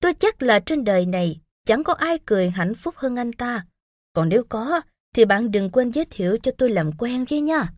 Tôi 0.00 0.14
chắc 0.14 0.42
là 0.42 0.60
trên 0.60 0.84
đời 0.84 1.06
này 1.06 1.40
chẳng 1.66 1.84
có 1.84 1.92
ai 1.92 2.18
cười 2.26 2.50
hạnh 2.50 2.74
phúc 2.74 2.94
hơn 2.96 3.16
anh 3.16 3.32
ta. 3.32 3.66
Còn 4.12 4.28
nếu 4.28 4.44
có, 4.48 4.80
thì 5.14 5.24
bạn 5.24 5.50
đừng 5.50 5.70
quên 5.70 5.90
giới 5.90 6.04
thiệu 6.04 6.38
cho 6.42 6.52
tôi 6.58 6.70
làm 6.70 6.90
quen 6.98 7.24
với 7.30 7.40
nha 7.40 7.68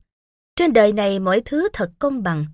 trên 0.60 0.72
đời 0.72 0.92
này 0.92 1.18
mọi 1.18 1.42
thứ 1.44 1.68
thật 1.72 1.90
công 1.98 2.22
bằng 2.22 2.46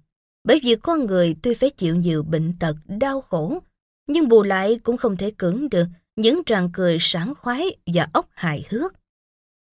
bởi 0.45 0.61
vì 0.65 0.77
con 0.77 1.07
người 1.07 1.37
tuy 1.43 1.55
phải 1.55 1.71
chịu 1.71 1.97
nhiều 1.97 2.23
bệnh 2.23 2.53
tật 2.61 2.77
đau 2.87 3.21
khổ 3.21 3.59
nhưng 4.07 4.29
bù 4.29 4.43
lại 4.43 4.81
cũng 4.83 4.97
không 4.97 5.17
thể 5.17 5.33
cưỡng 5.39 5.69
được 5.69 5.87
những 6.17 6.43
tràng 6.47 6.71
cười 6.73 6.99
sảng 7.01 7.35
khoái 7.35 7.65
và 7.87 8.09
ốc 8.13 8.29
hài 8.33 8.67
hước 8.71 8.93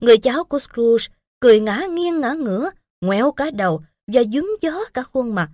người 0.01 0.17
cháu 0.17 0.43
của 0.43 0.59
Scrooge 0.59 1.05
cười 1.39 1.59
ngã 1.59 1.81
nghiêng 1.89 2.21
ngã 2.21 2.33
ngửa 2.33 2.69
ngoéo 3.01 3.31
cả 3.31 3.51
đầu 3.51 3.81
và 4.07 4.23
dúm 4.33 4.57
gió 4.61 4.79
cả 4.93 5.03
khuôn 5.03 5.35
mặt 5.35 5.49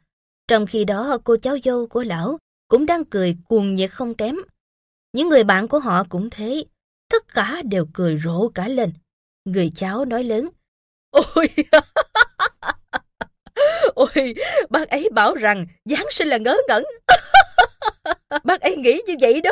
trong 0.47 0.65
khi 0.65 0.83
đó 0.83 1.17
cô 1.23 1.37
cháu 1.37 1.57
dâu 1.63 1.87
của 1.87 2.03
lão 2.03 2.37
cũng 2.67 2.85
đang 2.85 3.05
cười 3.05 3.37
cuồng 3.47 3.73
nhiệt 3.73 3.91
không 3.91 4.15
kém. 4.15 4.35
Những 5.13 5.29
người 5.29 5.43
bạn 5.43 5.67
của 5.67 5.79
họ 5.79 6.03
cũng 6.09 6.29
thế, 6.29 6.63
tất 7.09 7.27
cả 7.33 7.61
đều 7.65 7.85
cười 7.93 8.19
rộ 8.23 8.49
cả 8.49 8.67
lên. 8.67 8.93
Người 9.45 9.71
cháu 9.75 10.05
nói 10.05 10.23
lớn, 10.23 10.49
Ôi, 11.11 11.47
ôi, 13.93 14.35
bác 14.69 14.89
ấy 14.89 15.09
bảo 15.13 15.35
rằng 15.35 15.67
Giáng 15.85 16.05
sinh 16.11 16.27
là 16.27 16.37
ngớ 16.37 16.57
ngẩn. 16.67 16.83
bác 18.43 18.61
ấy 18.61 18.77
nghĩ 18.77 19.01
như 19.07 19.13
vậy 19.21 19.41
đó. 19.41 19.51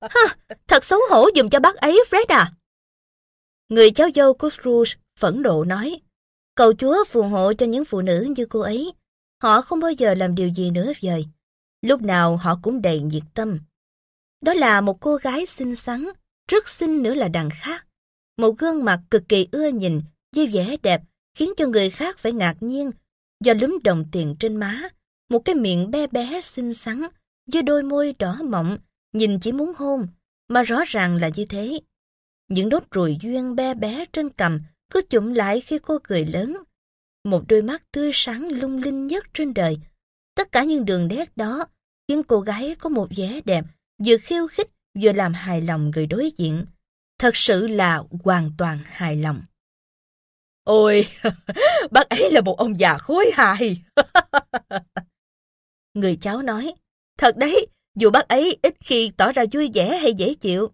ha, 0.00 0.36
thật 0.68 0.84
xấu 0.84 1.00
hổ 1.10 1.28
dùng 1.34 1.50
cho 1.50 1.60
bác 1.60 1.76
ấy, 1.76 2.04
Fred 2.10 2.24
à. 2.28 2.52
Người 3.68 3.90
cháu 3.90 4.08
dâu 4.14 4.34
của 4.34 4.50
Scrooge 4.50 4.92
phẫn 5.18 5.42
nộ 5.42 5.64
nói, 5.64 6.00
cầu 6.54 6.72
Chúa 6.78 7.04
phù 7.04 7.22
hộ 7.22 7.52
cho 7.52 7.66
những 7.66 7.84
phụ 7.84 8.00
nữ 8.00 8.26
như 8.36 8.46
cô 8.46 8.60
ấy. 8.60 8.92
Họ 9.42 9.62
không 9.62 9.80
bao 9.80 9.92
giờ 9.92 10.14
làm 10.14 10.34
điều 10.34 10.48
gì 10.48 10.70
nữa 10.70 10.92
vời. 11.02 11.26
Lúc 11.82 12.02
nào 12.02 12.36
họ 12.36 12.58
cũng 12.62 12.82
đầy 12.82 13.00
nhiệt 13.00 13.22
tâm. 13.34 13.58
Đó 14.40 14.54
là 14.54 14.80
một 14.80 15.00
cô 15.00 15.16
gái 15.16 15.46
xinh 15.46 15.76
xắn, 15.76 16.06
rất 16.50 16.68
xinh 16.68 17.02
nữa 17.02 17.14
là 17.14 17.28
đằng 17.28 17.48
khác. 17.62 17.86
Một 18.36 18.58
gương 18.58 18.84
mặt 18.84 19.00
cực 19.10 19.22
kỳ 19.28 19.48
ưa 19.52 19.68
nhìn, 19.68 20.00
với 20.34 20.46
vẻ 20.46 20.76
đẹp, 20.82 21.02
khiến 21.34 21.50
cho 21.56 21.66
người 21.66 21.90
khác 21.90 22.18
phải 22.18 22.32
ngạc 22.32 22.56
nhiên. 22.60 22.90
Do 23.44 23.54
lúm 23.54 23.78
đồng 23.84 24.04
tiền 24.12 24.36
trên 24.38 24.56
má, 24.56 24.88
một 25.30 25.38
cái 25.38 25.54
miệng 25.54 25.90
bé 25.90 26.06
bé 26.06 26.40
xinh 26.42 26.74
xắn, 26.74 27.02
với 27.52 27.62
đôi 27.62 27.82
môi 27.82 28.14
đỏ 28.18 28.38
mọng, 28.44 28.78
nhìn 29.12 29.40
chỉ 29.40 29.52
muốn 29.52 29.72
hôn, 29.76 30.06
mà 30.48 30.62
rõ 30.62 30.84
ràng 30.86 31.16
là 31.16 31.30
như 31.34 31.46
thế. 31.46 31.80
Những 32.48 32.68
đốt 32.68 32.82
ruồi 32.90 33.18
duyên 33.22 33.56
bé 33.56 33.74
bé 33.74 34.04
trên 34.12 34.30
cằm 34.30 34.60
cứ 34.90 35.02
chụm 35.10 35.32
lại 35.32 35.60
khi 35.60 35.78
cô 35.78 35.98
cười 36.02 36.26
lớn, 36.26 36.56
một 37.24 37.44
đôi 37.48 37.62
mắt 37.62 37.82
tươi 37.92 38.10
sáng 38.14 38.48
lung 38.52 38.82
linh 38.82 39.06
nhất 39.06 39.24
trên 39.34 39.54
đời. 39.54 39.78
Tất 40.34 40.52
cả 40.52 40.64
những 40.64 40.84
đường 40.84 41.08
nét 41.08 41.36
đó 41.36 41.66
khiến 42.08 42.22
cô 42.22 42.40
gái 42.40 42.74
có 42.78 42.88
một 42.88 43.08
vẻ 43.16 43.40
đẹp 43.44 43.64
vừa 44.06 44.16
khiêu 44.16 44.46
khích 44.46 44.70
vừa 45.00 45.12
làm 45.12 45.32
hài 45.32 45.60
lòng 45.60 45.90
người 45.90 46.06
đối 46.06 46.32
diện. 46.38 46.66
Thật 47.18 47.36
sự 47.36 47.66
là 47.66 48.02
hoàn 48.24 48.50
toàn 48.58 48.78
hài 48.84 49.16
lòng. 49.16 49.42
Ôi, 50.64 51.06
bác 51.90 52.08
ấy 52.08 52.30
là 52.30 52.40
một 52.40 52.58
ông 52.58 52.78
già 52.78 52.98
khối 52.98 53.30
hài. 53.34 53.82
người 55.94 56.16
cháu 56.20 56.42
nói, 56.42 56.74
thật 57.18 57.36
đấy, 57.36 57.66
dù 57.96 58.10
bác 58.10 58.28
ấy 58.28 58.58
ít 58.62 58.74
khi 58.80 59.12
tỏ 59.16 59.32
ra 59.32 59.44
vui 59.52 59.70
vẻ 59.74 59.98
hay 59.98 60.14
dễ 60.14 60.34
chịu. 60.34 60.70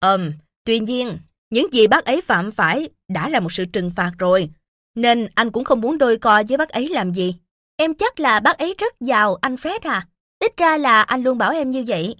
Ừm, 0.00 0.32
tuy 0.64 0.78
nhiên, 0.78 1.18
những 1.50 1.72
gì 1.72 1.86
bác 1.86 2.04
ấy 2.04 2.20
phạm 2.20 2.52
phải 2.52 2.88
đã 3.08 3.28
là 3.28 3.40
một 3.40 3.52
sự 3.52 3.64
trừng 3.64 3.90
phạt 3.96 4.12
rồi, 4.18 4.50
nên 4.94 5.28
anh 5.34 5.50
cũng 5.50 5.64
không 5.64 5.80
muốn 5.80 5.98
đôi 5.98 6.18
co 6.18 6.42
với 6.48 6.56
bác 6.56 6.68
ấy 6.68 6.88
làm 6.88 7.12
gì. 7.12 7.34
Em 7.76 7.94
chắc 7.94 8.20
là 8.20 8.40
bác 8.40 8.58
ấy 8.58 8.74
rất 8.78 9.00
giàu, 9.00 9.34
anh 9.34 9.54
Fred 9.54 9.78
à? 9.82 10.06
Ít 10.40 10.56
ra 10.56 10.78
là 10.78 11.02
anh 11.02 11.22
luôn 11.22 11.38
bảo 11.38 11.52
em 11.52 11.70
như 11.70 11.84
vậy. 11.88 12.16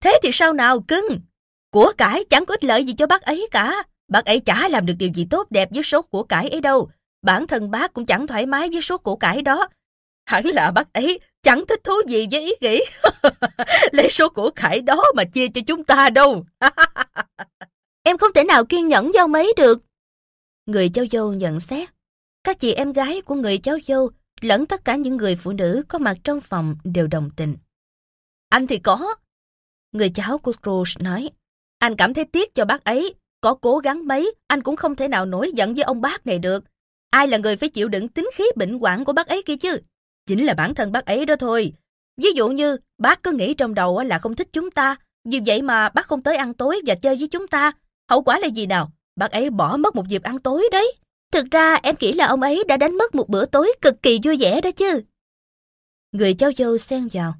Thế 0.00 0.18
thì 0.22 0.30
sao 0.32 0.52
nào 0.52 0.80
cưng? 0.88 1.20
Của 1.70 1.92
cải 1.98 2.24
chẳng 2.30 2.46
có 2.46 2.54
ích 2.54 2.64
lợi 2.64 2.84
gì 2.84 2.92
cho 2.92 3.06
bác 3.06 3.22
ấy 3.22 3.48
cả. 3.50 3.82
Bác 4.10 4.24
ấy 4.24 4.40
chả 4.40 4.68
làm 4.68 4.86
được 4.86 4.94
điều 4.98 5.10
gì 5.14 5.26
tốt 5.30 5.50
đẹp 5.50 5.68
với 5.74 5.82
số 5.82 6.02
của 6.02 6.22
cải 6.22 6.48
ấy 6.48 6.60
đâu. 6.60 6.90
Bản 7.22 7.46
thân 7.46 7.70
bác 7.70 7.92
cũng 7.92 8.06
chẳng 8.06 8.26
thoải 8.26 8.46
mái 8.46 8.68
với 8.72 8.82
số 8.82 8.98
của 8.98 9.16
cải 9.16 9.42
đó. 9.42 9.68
Hẳn 10.26 10.46
là 10.46 10.70
bác 10.70 10.92
ấy 10.92 11.20
chẳng 11.42 11.64
thích 11.68 11.80
thú 11.84 11.94
gì 12.08 12.26
với 12.30 12.40
ý 12.46 12.52
nghĩ. 12.60 12.80
Lấy 13.92 14.10
số 14.10 14.28
của 14.28 14.50
cải 14.50 14.80
đó 14.80 15.02
mà 15.16 15.24
chia 15.24 15.48
cho 15.48 15.60
chúng 15.66 15.84
ta 15.84 16.10
đâu. 16.10 16.44
em 18.02 18.18
không 18.18 18.32
thể 18.34 18.44
nào 18.44 18.64
kiên 18.64 18.88
nhẫn 18.88 19.10
với 19.12 19.20
ông 19.20 19.34
ấy 19.34 19.52
được. 19.56 19.78
Người 20.66 20.88
cháu 20.88 21.04
dâu 21.10 21.32
nhận 21.32 21.60
xét. 21.60 21.88
Các 22.44 22.58
chị 22.58 22.72
em 22.72 22.92
gái 22.92 23.20
của 23.20 23.34
người 23.34 23.58
cháu 23.58 23.78
dâu 23.86 24.10
lẫn 24.40 24.66
tất 24.66 24.84
cả 24.84 24.96
những 24.96 25.16
người 25.16 25.36
phụ 25.36 25.52
nữ 25.52 25.82
có 25.88 25.98
mặt 25.98 26.16
trong 26.24 26.40
phòng 26.40 26.76
đều 26.84 27.06
đồng 27.06 27.30
tình. 27.36 27.56
Anh 28.48 28.66
thì 28.66 28.78
có. 28.78 29.14
Người 29.92 30.10
cháu 30.14 30.38
của 30.38 30.52
Scrooge 30.52 30.92
nói. 31.00 31.30
Anh 31.78 31.96
cảm 31.96 32.14
thấy 32.14 32.24
tiếc 32.24 32.54
cho 32.54 32.64
bác 32.64 32.84
ấy. 32.84 33.14
Có 33.40 33.54
cố 33.54 33.78
gắng 33.78 34.06
mấy, 34.06 34.34
anh 34.46 34.62
cũng 34.62 34.76
không 34.76 34.96
thể 34.96 35.08
nào 35.08 35.26
nổi 35.26 35.52
giận 35.54 35.74
với 35.74 35.82
ông 35.82 36.00
bác 36.00 36.26
này 36.26 36.38
được. 36.38 36.64
Ai 37.10 37.28
là 37.28 37.38
người 37.38 37.56
phải 37.56 37.68
chịu 37.68 37.88
đựng 37.88 38.08
tính 38.08 38.30
khí 38.34 38.44
bệnh 38.56 38.78
hoạn 38.78 39.04
của 39.04 39.12
bác 39.12 39.26
ấy 39.26 39.42
kia 39.42 39.56
chứ? 39.56 39.78
Chính 40.26 40.46
là 40.46 40.54
bản 40.54 40.74
thân 40.74 40.92
bác 40.92 41.06
ấy 41.06 41.26
đó 41.26 41.36
thôi. 41.36 41.72
Ví 42.16 42.32
dụ 42.32 42.48
như 42.48 42.76
bác 42.98 43.22
cứ 43.22 43.32
nghĩ 43.32 43.54
trong 43.54 43.74
đầu 43.74 44.02
là 44.02 44.18
không 44.18 44.34
thích 44.34 44.48
chúng 44.52 44.70
ta, 44.70 44.96
vì 45.24 45.40
vậy 45.46 45.62
mà 45.62 45.88
bác 45.88 46.06
không 46.06 46.22
tới 46.22 46.36
ăn 46.36 46.54
tối 46.54 46.80
và 46.86 46.94
chơi 46.94 47.16
với 47.16 47.28
chúng 47.28 47.46
ta. 47.46 47.72
Hậu 48.10 48.22
quả 48.22 48.38
là 48.38 48.46
gì 48.46 48.66
nào? 48.66 48.90
Bác 49.16 49.30
ấy 49.30 49.50
bỏ 49.50 49.76
mất 49.76 49.96
một 49.96 50.08
dịp 50.08 50.22
ăn 50.22 50.38
tối 50.38 50.68
đấy. 50.72 50.92
Thực 51.32 51.50
ra 51.50 51.74
em 51.74 51.94
nghĩ 52.00 52.12
là 52.12 52.26
ông 52.26 52.42
ấy 52.42 52.64
đã 52.68 52.76
đánh 52.76 52.96
mất 52.98 53.14
một 53.14 53.28
bữa 53.28 53.44
tối 53.44 53.72
cực 53.82 54.02
kỳ 54.02 54.20
vui 54.24 54.36
vẻ 54.36 54.60
đó 54.60 54.70
chứ. 54.70 55.02
Người 56.12 56.34
cháu 56.34 56.50
dâu 56.56 56.78
xen 56.78 57.08
vào. 57.12 57.34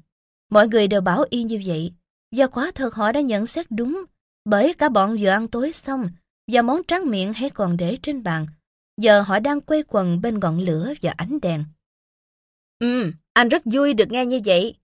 Mọi 0.49 0.67
người 0.67 0.87
đều 0.87 1.01
bảo 1.01 1.25
y 1.29 1.43
như 1.43 1.61
vậy. 1.65 1.93
Và 2.31 2.47
quả 2.47 2.71
thật 2.75 2.93
họ 2.93 3.11
đã 3.11 3.21
nhận 3.21 3.45
xét 3.45 3.65
đúng. 3.69 4.03
Bởi 4.45 4.73
cả 4.73 4.89
bọn 4.89 5.17
vừa 5.19 5.29
ăn 5.29 5.47
tối 5.47 5.71
xong 5.71 6.09
và 6.51 6.61
món 6.61 6.81
tráng 6.87 7.09
miệng 7.09 7.33
hay 7.33 7.49
còn 7.49 7.77
để 7.77 7.97
trên 8.03 8.23
bàn. 8.23 8.47
Giờ 8.97 9.21
họ 9.21 9.39
đang 9.39 9.61
quay 9.61 9.83
quần 9.87 10.21
bên 10.21 10.39
ngọn 10.39 10.59
lửa 10.59 10.93
và 11.01 11.13
ánh 11.17 11.39
đèn. 11.41 11.63
Ừ, 12.79 13.11
anh 13.33 13.49
rất 13.49 13.61
vui 13.65 13.93
được 13.93 14.11
nghe 14.11 14.25
như 14.25 14.41
vậy. 14.45 14.75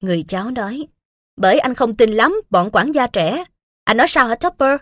Người 0.00 0.24
cháu 0.28 0.50
nói. 0.50 0.86
Bởi 1.36 1.58
anh 1.58 1.74
không 1.74 1.96
tin 1.96 2.10
lắm 2.10 2.40
bọn 2.50 2.70
quản 2.72 2.92
gia 2.92 3.06
trẻ. 3.06 3.44
Anh 3.84 3.96
nói 3.96 4.08
sao 4.08 4.28
hả 4.28 4.34
Topper? 4.34 4.80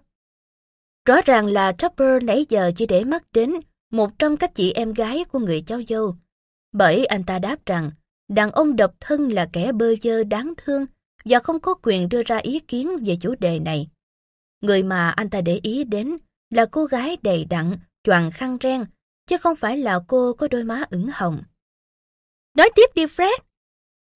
Rõ 1.05 1.21
ràng 1.25 1.47
là 1.47 1.73
Topper 1.73 2.23
nãy 2.23 2.47
giờ 2.49 2.73
chỉ 2.77 2.87
để 2.87 3.05
mắt 3.05 3.23
đến 3.33 3.55
một 3.91 4.19
trong 4.19 4.37
các 4.37 4.55
chị 4.55 4.73
em 4.73 4.93
gái 4.93 5.25
của 5.25 5.39
người 5.39 5.63
cháu 5.67 5.81
dâu. 5.89 6.17
Bởi 6.73 7.07
anh 7.07 7.25
ta 7.25 7.39
đáp 7.39 7.67
rằng 7.67 7.91
đàn 8.29 8.51
ông 8.51 8.77
độc 8.77 8.95
thân 9.01 9.29
là 9.33 9.49
kẻ 9.53 9.73
bơ 9.73 9.95
vơ 10.03 10.25
đáng 10.25 10.53
thương 10.57 10.87
và 11.25 11.39
không 11.39 11.61
có 11.61 11.75
quyền 11.83 12.09
đưa 12.09 12.23
ra 12.23 12.37
ý 12.37 12.61
kiến 12.61 12.91
về 13.05 13.17
chủ 13.21 13.35
đề 13.35 13.59
này. 13.59 13.89
Người 14.61 14.83
mà 14.83 15.11
anh 15.11 15.31
ta 15.31 15.41
để 15.41 15.61
ý 15.63 15.85
đến 15.85 16.19
là 16.51 16.67
cô 16.67 16.85
gái 16.85 17.17
đầy 17.23 17.45
đặn, 17.45 17.79
choàng 18.05 18.31
khăn 18.31 18.59
ren, 18.63 18.85
chứ 19.27 19.37
không 19.39 19.57
phải 19.57 19.79
là 19.79 20.01
cô 20.07 20.33
có 20.33 20.49
đôi 20.49 20.65
má 20.65 20.85
ửng 20.91 21.11
hồng. 21.13 21.43
Nói 22.55 22.71
tiếp 22.75 22.91
đi 22.95 23.07
Fred. 23.07 23.39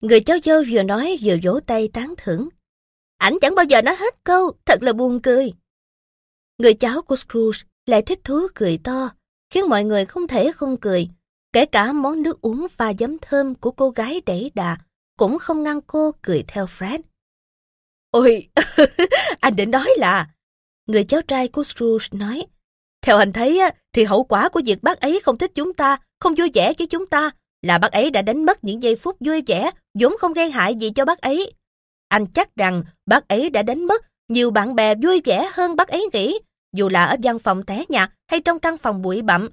Người 0.01 0.21
cháu 0.21 0.39
dâu 0.45 0.62
vừa 0.71 0.83
nói 0.83 1.19
vừa 1.23 1.37
vỗ 1.43 1.61
tay 1.66 1.89
tán 1.93 2.15
thưởng. 2.16 2.49
Ảnh 3.19 3.39
chẳng 3.41 3.55
bao 3.55 3.65
giờ 3.65 3.83
nói 3.83 3.97
hết 3.99 4.15
câu, 4.25 4.53
thật 4.65 4.83
là 4.83 4.93
buồn 4.93 5.23
cười. 5.23 5.53
Người 6.59 6.75
cháu 6.75 7.03
của 7.03 7.16
Scrooge 7.16 7.59
lại 7.87 8.03
thích 8.03 8.21
thú 8.25 8.47
cười 8.55 8.79
to, 8.85 9.11
khiến 9.51 9.69
mọi 9.69 9.85
người 9.85 10.07
không 10.07 10.27
thể 10.29 10.53
không 10.53 10.77
cười. 10.77 11.09
Kể 11.53 11.66
cả 11.66 11.93
món 11.93 12.23
nước 12.23 12.41
uống 12.41 12.66
pha 12.69 12.93
giấm 12.99 13.19
thơm 13.19 13.55
của 13.55 13.71
cô 13.71 13.91
gái 13.91 14.21
đẩy 14.27 14.51
đà 14.55 14.77
cũng 15.19 15.39
không 15.39 15.62
ngăn 15.62 15.81
cô 15.81 16.12
cười 16.23 16.45
theo 16.49 16.66
Fred. 16.66 16.99
Ôi, 18.15 18.49
anh 19.41 19.57
định 19.57 19.70
nói 19.70 19.89
là... 19.97 20.27
Người 20.86 21.05
cháu 21.05 21.23
trai 21.23 21.49
của 21.49 21.65
Scrooge 21.65 22.07
nói, 22.12 22.47
Theo 23.03 23.19
anh 23.19 23.32
thấy 23.32 23.61
thì 23.93 24.05
hậu 24.05 24.24
quả 24.24 24.49
của 24.49 24.61
việc 24.65 24.82
bác 24.82 25.01
ấy 25.01 25.20
không 25.24 25.39
thích 25.39 25.51
chúng 25.55 25.74
ta, 25.74 25.99
không 26.20 26.35
vui 26.35 26.51
vẻ 26.55 26.73
với 26.78 26.86
chúng 26.86 27.07
ta, 27.07 27.31
là 27.62 27.78
bác 27.78 27.93
ấy 27.93 28.11
đã 28.11 28.23
đánh 28.23 28.45
mất 28.45 28.65
những 28.65 28.82
giây 28.82 28.97
phút 28.97 29.16
vui 29.20 29.43
vẻ, 29.47 29.70
vốn 29.99 30.15
không 30.19 30.32
gây 30.32 30.51
hại 30.51 30.74
gì 30.74 30.91
cho 30.91 31.05
bác 31.05 31.19
ấy. 31.19 31.53
Anh 32.09 32.27
chắc 32.27 32.57
rằng 32.57 32.82
bác 33.07 33.28
ấy 33.28 33.51
đã 33.51 33.62
đánh 33.62 33.86
mất 33.86 34.05
nhiều 34.28 34.51
bạn 34.51 34.74
bè 34.74 34.95
vui 34.95 35.20
vẻ 35.24 35.49
hơn 35.53 35.77
bác 35.77 35.89
ấy 35.89 36.09
nghĩ, 36.12 36.39
dù 36.77 36.89
là 36.89 37.05
ở 37.05 37.16
văn 37.23 37.39
phòng 37.39 37.62
té 37.62 37.85
nhạc 37.89 38.11
hay 38.31 38.41
trong 38.41 38.59
căn 38.59 38.78
phòng 38.78 39.03
bụi 39.03 39.23
bặm. 39.23 39.49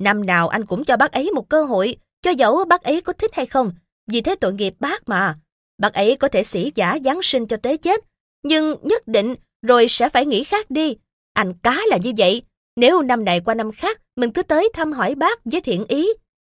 Năm 0.00 0.26
nào 0.26 0.48
anh 0.48 0.66
cũng 0.66 0.84
cho 0.84 0.96
bác 0.96 1.12
ấy 1.12 1.30
một 1.30 1.48
cơ 1.48 1.64
hội, 1.64 1.96
cho 2.22 2.30
dẫu 2.30 2.64
bác 2.64 2.82
ấy 2.82 3.00
có 3.00 3.12
thích 3.12 3.34
hay 3.34 3.46
không, 3.46 3.72
vì 4.06 4.20
thế 4.20 4.34
tội 4.34 4.52
nghiệp 4.52 4.74
bác 4.80 5.08
mà. 5.08 5.36
Bác 5.78 5.92
ấy 5.92 6.16
có 6.16 6.28
thể 6.28 6.42
xỉ 6.42 6.72
giả 6.74 6.98
Giáng 7.04 7.22
sinh 7.22 7.46
cho 7.46 7.56
tới 7.56 7.76
chết, 7.76 8.00
nhưng 8.42 8.76
nhất 8.82 9.08
định 9.08 9.34
rồi 9.62 9.86
sẽ 9.88 10.08
phải 10.08 10.26
nghĩ 10.26 10.44
khác 10.44 10.70
đi. 10.70 10.96
Anh 11.32 11.54
cá 11.62 11.80
là 11.88 11.96
như 11.96 12.12
vậy, 12.18 12.42
nếu 12.76 13.02
năm 13.02 13.24
này 13.24 13.40
qua 13.44 13.54
năm 13.54 13.72
khác 13.72 14.00
mình 14.16 14.30
cứ 14.30 14.42
tới 14.42 14.68
thăm 14.74 14.92
hỏi 14.92 15.14
bác 15.14 15.44
với 15.44 15.60
thiện 15.60 15.84
ý, 15.88 16.08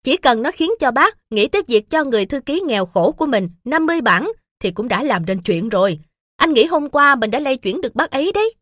chỉ 0.04 0.16
cần 0.16 0.42
nó 0.42 0.50
khiến 0.50 0.70
cho 0.80 0.90
bác 0.90 1.16
nghĩ 1.30 1.48
tới 1.48 1.62
việc 1.66 1.90
cho 1.90 2.04
người 2.04 2.26
thư 2.26 2.40
ký 2.40 2.60
nghèo 2.60 2.86
khổ 2.86 3.12
của 3.12 3.26
mình 3.26 3.48
50 3.64 4.00
bản 4.00 4.32
thì 4.60 4.70
cũng 4.70 4.88
đã 4.88 5.02
làm 5.02 5.26
nên 5.26 5.42
chuyện 5.42 5.68
rồi. 5.68 5.98
Anh 6.36 6.52
nghĩ 6.52 6.64
hôm 6.64 6.90
qua 6.90 7.14
mình 7.14 7.30
đã 7.30 7.40
lay 7.40 7.56
chuyển 7.56 7.80
được 7.80 7.94
bác 7.94 8.10
ấy 8.10 8.32
đấy. 8.32 8.54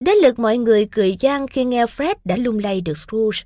Đến 0.00 0.16
lượt 0.22 0.38
mọi 0.38 0.58
người 0.58 0.88
cười 0.92 1.16
gian 1.20 1.46
khi 1.46 1.64
nghe 1.64 1.84
Fred 1.84 2.14
đã 2.24 2.36
lung 2.36 2.58
lay 2.58 2.80
được 2.80 2.98
Scrooge. 2.98 3.38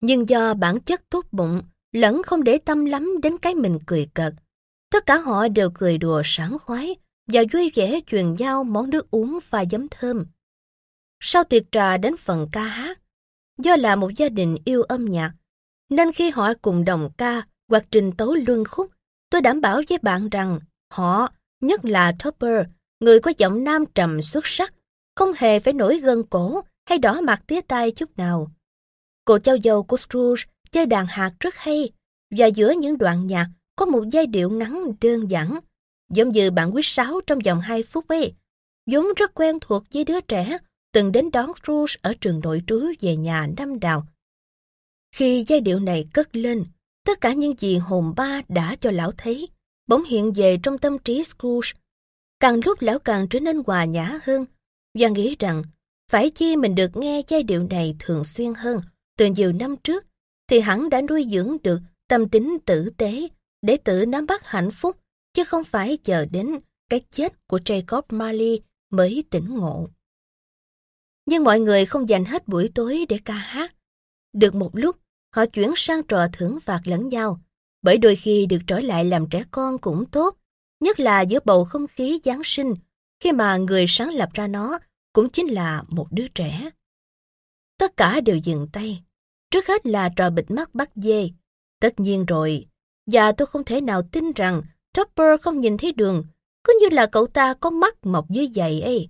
Nhưng 0.00 0.28
do 0.28 0.54
bản 0.54 0.80
chất 0.80 1.10
tốt 1.10 1.24
bụng, 1.32 1.62
lẫn 1.92 2.22
không 2.22 2.44
để 2.44 2.58
tâm 2.58 2.84
lắm 2.84 3.20
đến 3.22 3.38
cái 3.38 3.54
mình 3.54 3.78
cười 3.86 4.08
cợt. 4.14 4.32
Tất 4.90 5.06
cả 5.06 5.18
họ 5.18 5.48
đều 5.48 5.70
cười 5.74 5.98
đùa 5.98 6.22
sảng 6.24 6.58
khoái 6.58 6.96
và 7.26 7.42
vui 7.52 7.72
vẻ 7.74 8.00
truyền 8.06 8.34
giao 8.34 8.64
món 8.64 8.90
nước 8.90 9.10
uống 9.10 9.38
và 9.50 9.64
giấm 9.70 9.88
thơm. 9.88 10.26
Sau 11.20 11.44
tiệc 11.44 11.62
trà 11.72 11.96
đến 11.96 12.16
phần 12.16 12.48
ca 12.52 12.62
hát, 12.62 13.00
do 13.58 13.76
là 13.76 13.96
một 13.96 14.10
gia 14.16 14.28
đình 14.28 14.56
yêu 14.64 14.82
âm 14.82 15.04
nhạc, 15.04 15.32
nên 15.90 16.12
khi 16.12 16.30
họ 16.30 16.52
cùng 16.62 16.84
đồng 16.84 17.10
ca 17.18 17.42
hoặc 17.68 17.84
trình 17.90 18.12
tấu 18.12 18.34
luân 18.34 18.64
khúc, 18.64 18.90
tôi 19.30 19.40
đảm 19.40 19.60
bảo 19.60 19.82
với 19.88 19.98
bạn 19.98 20.28
rằng 20.28 20.58
họ, 20.92 21.28
nhất 21.60 21.84
là 21.84 22.12
Topper, 22.24 22.66
người 23.00 23.20
có 23.20 23.32
giọng 23.38 23.64
nam 23.64 23.84
trầm 23.94 24.22
xuất 24.22 24.46
sắc, 24.46 24.74
không 25.16 25.32
hề 25.36 25.60
phải 25.60 25.72
nổi 25.72 25.98
gân 25.98 26.22
cổ 26.22 26.60
hay 26.88 26.98
đỏ 26.98 27.20
mặt 27.20 27.42
tía 27.46 27.60
tai 27.60 27.90
chút 27.90 28.16
nào. 28.16 28.50
Cô 29.24 29.38
cháu 29.38 29.56
dâu 29.64 29.82
của 29.82 29.96
Scrooge 29.96 30.42
chơi 30.70 30.86
đàn 30.86 31.06
hạt 31.06 31.32
rất 31.40 31.54
hay, 31.54 31.90
và 32.30 32.46
giữa 32.46 32.70
những 32.70 32.98
đoạn 32.98 33.26
nhạc 33.26 33.48
có 33.76 33.86
một 33.86 34.04
giai 34.12 34.26
điệu 34.26 34.50
ngắn 34.50 34.92
đơn 35.00 35.30
giản, 35.30 35.58
giống 36.10 36.30
như 36.30 36.50
bản 36.50 36.72
quýt 36.72 36.84
sáo 36.86 37.20
trong 37.26 37.38
vòng 37.44 37.60
2 37.60 37.82
phút 37.82 38.08
ấy, 38.08 38.34
vốn 38.90 39.06
rất 39.16 39.34
quen 39.34 39.58
thuộc 39.60 39.82
với 39.92 40.04
đứa 40.04 40.20
trẻ 40.20 40.58
từng 40.92 41.12
đến 41.12 41.30
đón 41.30 41.50
Scrooge 41.62 41.94
ở 42.02 42.14
trường 42.20 42.40
nội 42.40 42.62
trú 42.66 42.92
về 43.00 43.16
nhà 43.16 43.46
năm 43.56 43.80
đào. 43.80 44.06
Khi 45.14 45.44
giai 45.48 45.60
điệu 45.60 45.80
này 45.80 46.08
cất 46.12 46.36
lên, 46.36 46.64
tất 47.04 47.20
cả 47.20 47.32
những 47.32 47.54
gì 47.58 47.78
hồn 47.78 48.12
ba 48.16 48.42
đã 48.48 48.76
cho 48.80 48.90
lão 48.90 49.12
thấy, 49.12 49.48
bỗng 49.88 50.04
hiện 50.04 50.32
về 50.32 50.58
trong 50.62 50.78
tâm 50.78 50.98
trí 50.98 51.24
Scrooge. 51.24 51.68
Càng 52.40 52.60
lúc 52.64 52.82
lão 52.82 52.98
càng 52.98 53.26
trở 53.30 53.40
nên 53.40 53.62
hòa 53.66 53.84
nhã 53.84 54.18
hơn, 54.22 54.44
và 54.98 55.08
nghĩ 55.08 55.36
rằng 55.38 55.62
phải 56.10 56.30
chi 56.30 56.56
mình 56.56 56.74
được 56.74 56.96
nghe 56.96 57.22
giai 57.28 57.42
điệu 57.42 57.66
này 57.70 57.96
thường 57.98 58.24
xuyên 58.24 58.54
hơn 58.54 58.80
từ 59.18 59.26
nhiều 59.26 59.52
năm 59.52 59.76
trước, 59.84 60.04
thì 60.48 60.60
hẳn 60.60 60.90
đã 60.90 61.00
nuôi 61.08 61.26
dưỡng 61.30 61.56
được 61.62 61.80
tâm 62.08 62.28
tính 62.28 62.58
tử 62.66 62.90
tế 62.96 63.28
để 63.66 63.76
tự 63.76 64.06
nắm 64.06 64.26
bắt 64.26 64.46
hạnh 64.46 64.70
phúc, 64.70 64.96
chứ 65.34 65.44
không 65.44 65.64
phải 65.64 65.96
chờ 66.04 66.24
đến 66.24 66.58
cái 66.88 67.00
chết 67.10 67.46
của 67.48 67.58
Jacob 67.58 68.02
Marley 68.08 68.60
mới 68.90 69.24
tỉnh 69.30 69.54
ngộ. 69.54 69.88
Nhưng 71.26 71.44
mọi 71.44 71.60
người 71.60 71.86
không 71.86 72.08
dành 72.08 72.24
hết 72.24 72.48
buổi 72.48 72.70
tối 72.74 73.06
để 73.08 73.18
ca 73.24 73.34
hát. 73.34 73.74
Được 74.32 74.54
một 74.54 74.70
lúc, 74.72 74.96
họ 75.34 75.46
chuyển 75.46 75.72
sang 75.76 76.02
trò 76.02 76.26
thưởng 76.32 76.60
phạt 76.60 76.80
lẫn 76.84 77.08
nhau, 77.08 77.40
bởi 77.82 77.98
đôi 77.98 78.16
khi 78.16 78.46
được 78.46 78.58
trở 78.66 78.80
lại 78.80 79.04
làm 79.04 79.28
trẻ 79.30 79.44
con 79.50 79.78
cũng 79.78 80.10
tốt, 80.10 80.36
nhất 80.80 81.00
là 81.00 81.20
giữa 81.20 81.38
bầu 81.44 81.64
không 81.64 81.86
khí 81.86 82.20
Giáng 82.24 82.42
sinh, 82.44 82.74
khi 83.20 83.32
mà 83.32 83.56
người 83.56 83.84
sáng 83.88 84.10
lập 84.10 84.28
ra 84.34 84.46
nó 84.46 84.78
cũng 85.12 85.30
chính 85.30 85.46
là 85.46 85.82
một 85.88 86.06
đứa 86.10 86.28
trẻ. 86.28 86.70
Tất 87.78 87.96
cả 87.96 88.20
đều 88.20 88.36
dừng 88.36 88.68
tay. 88.72 89.02
Trước 89.50 89.66
hết 89.66 89.86
là 89.86 90.10
trò 90.16 90.30
bịt 90.30 90.50
mắt 90.50 90.74
bắt 90.74 90.90
dê. 90.94 91.30
Tất 91.80 92.00
nhiên 92.00 92.26
rồi, 92.26 92.66
và 93.06 93.32
tôi 93.32 93.46
không 93.46 93.64
thể 93.64 93.80
nào 93.80 94.02
tin 94.12 94.32
rằng 94.32 94.62
Topper 94.94 95.40
không 95.42 95.60
nhìn 95.60 95.76
thấy 95.76 95.92
đường, 95.92 96.24
cứ 96.64 96.78
như 96.80 96.96
là 96.96 97.06
cậu 97.06 97.26
ta 97.26 97.54
có 97.54 97.70
mắt 97.70 98.06
mọc 98.06 98.30
dưới 98.30 98.48
giày 98.54 98.80
ấy. 98.80 99.08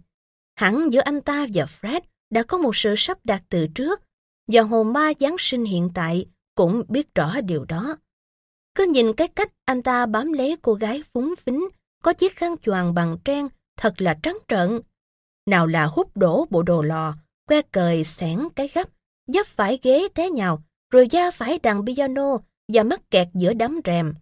Hẳn 0.56 0.92
giữa 0.92 1.00
anh 1.00 1.20
ta 1.20 1.46
và 1.54 1.66
Fred 1.80 2.00
đã 2.30 2.42
có 2.42 2.58
một 2.58 2.76
sự 2.76 2.94
sắp 2.96 3.18
đặt 3.24 3.42
từ 3.48 3.66
trước, 3.74 4.02
và 4.48 4.62
hồ 4.62 4.84
ma 4.84 5.12
Giáng 5.20 5.36
sinh 5.38 5.64
hiện 5.64 5.90
tại 5.94 6.26
cũng 6.54 6.82
biết 6.88 7.14
rõ 7.14 7.40
điều 7.40 7.64
đó. 7.64 7.96
Cứ 8.74 8.86
nhìn 8.86 9.12
cái 9.12 9.28
cách 9.28 9.52
anh 9.64 9.82
ta 9.82 10.06
bám 10.06 10.32
lấy 10.32 10.56
cô 10.62 10.74
gái 10.74 11.02
phúng 11.14 11.34
phính 11.44 11.68
có 12.02 12.12
chiếc 12.12 12.36
khăn 12.36 12.54
choàng 12.62 12.94
bằng 12.94 13.16
trang 13.24 13.48
thật 13.76 13.94
là 13.98 14.18
trắng 14.22 14.38
trợn. 14.48 14.80
Nào 15.46 15.66
là 15.66 15.86
hút 15.86 16.16
đổ 16.16 16.46
bộ 16.50 16.62
đồ 16.62 16.82
lò, 16.82 17.14
que 17.48 17.62
cời 17.62 18.04
xẻn 18.04 18.48
cái 18.56 18.68
gấp, 18.74 18.88
dấp 19.26 19.46
phải 19.46 19.78
ghế 19.82 20.08
té 20.14 20.30
nhào, 20.30 20.62
rồi 20.90 21.08
da 21.10 21.30
phải 21.30 21.58
đàn 21.58 21.86
piano 21.86 22.38
và 22.68 22.82
mắc 22.82 23.10
kẹt 23.10 23.28
giữa 23.34 23.52
đám 23.54 23.80
rèm. 23.84 24.14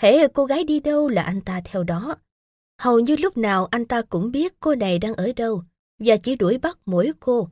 Hễ 0.00 0.28
cô 0.28 0.44
gái 0.44 0.64
đi 0.64 0.80
đâu 0.80 1.08
là 1.08 1.22
anh 1.22 1.40
ta 1.40 1.60
theo 1.64 1.84
đó. 1.84 2.16
Hầu 2.78 3.00
như 3.00 3.16
lúc 3.16 3.36
nào 3.36 3.66
anh 3.70 3.84
ta 3.84 4.02
cũng 4.02 4.32
biết 4.32 4.60
cô 4.60 4.74
này 4.74 4.98
đang 4.98 5.14
ở 5.14 5.32
đâu 5.36 5.62
và 5.98 6.16
chỉ 6.16 6.36
đuổi 6.36 6.58
bắt 6.58 6.78
mỗi 6.86 7.12
cô. 7.20 7.48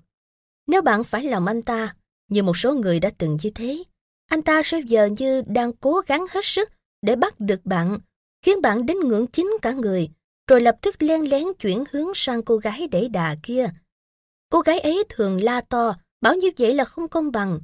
Nếu 0.67 0.83
bạn 0.83 1.05
phải 1.05 1.25
lòng 1.25 1.47
anh 1.47 1.63
ta, 1.63 1.97
như 2.29 2.43
một 2.43 2.57
số 2.57 2.75
người 2.75 3.01
đã 3.01 3.11
từng 3.19 3.37
như 3.43 3.51
thế, 3.51 3.85
anh 4.27 4.43
ta 4.43 4.63
sẽ 4.65 4.81
giờ 4.87 5.09
như 5.19 5.43
đang 5.47 5.73
cố 5.73 6.01
gắng 6.07 6.27
hết 6.31 6.45
sức 6.45 6.73
để 7.03 7.17
bắt 7.17 7.41
được 7.41 7.61
bạn, 7.65 7.99
khiến 8.43 8.63
bạn 8.63 8.87
đến 8.87 9.01
ngưỡng 9.01 9.27
chính 9.27 9.51
cả 9.63 9.73
người, 9.73 10.09
rồi 10.47 10.61
lập 10.61 10.77
tức 10.83 11.03
len 11.03 11.31
lén 11.31 11.45
chuyển 11.59 11.85
hướng 11.93 12.09
sang 12.15 12.43
cô 12.43 12.57
gái 12.57 12.89
đẩy 12.89 13.09
đà 13.09 13.37
kia. 13.43 13.71
Cô 14.51 14.61
gái 14.61 14.81
ấy 14.81 15.05
thường 15.09 15.43
la 15.43 15.61
to, 15.61 15.97
bảo 16.21 16.35
như 16.35 16.51
vậy 16.59 16.75
là 16.75 16.85
không 16.85 17.09
công 17.09 17.33
bằng. 17.33 17.61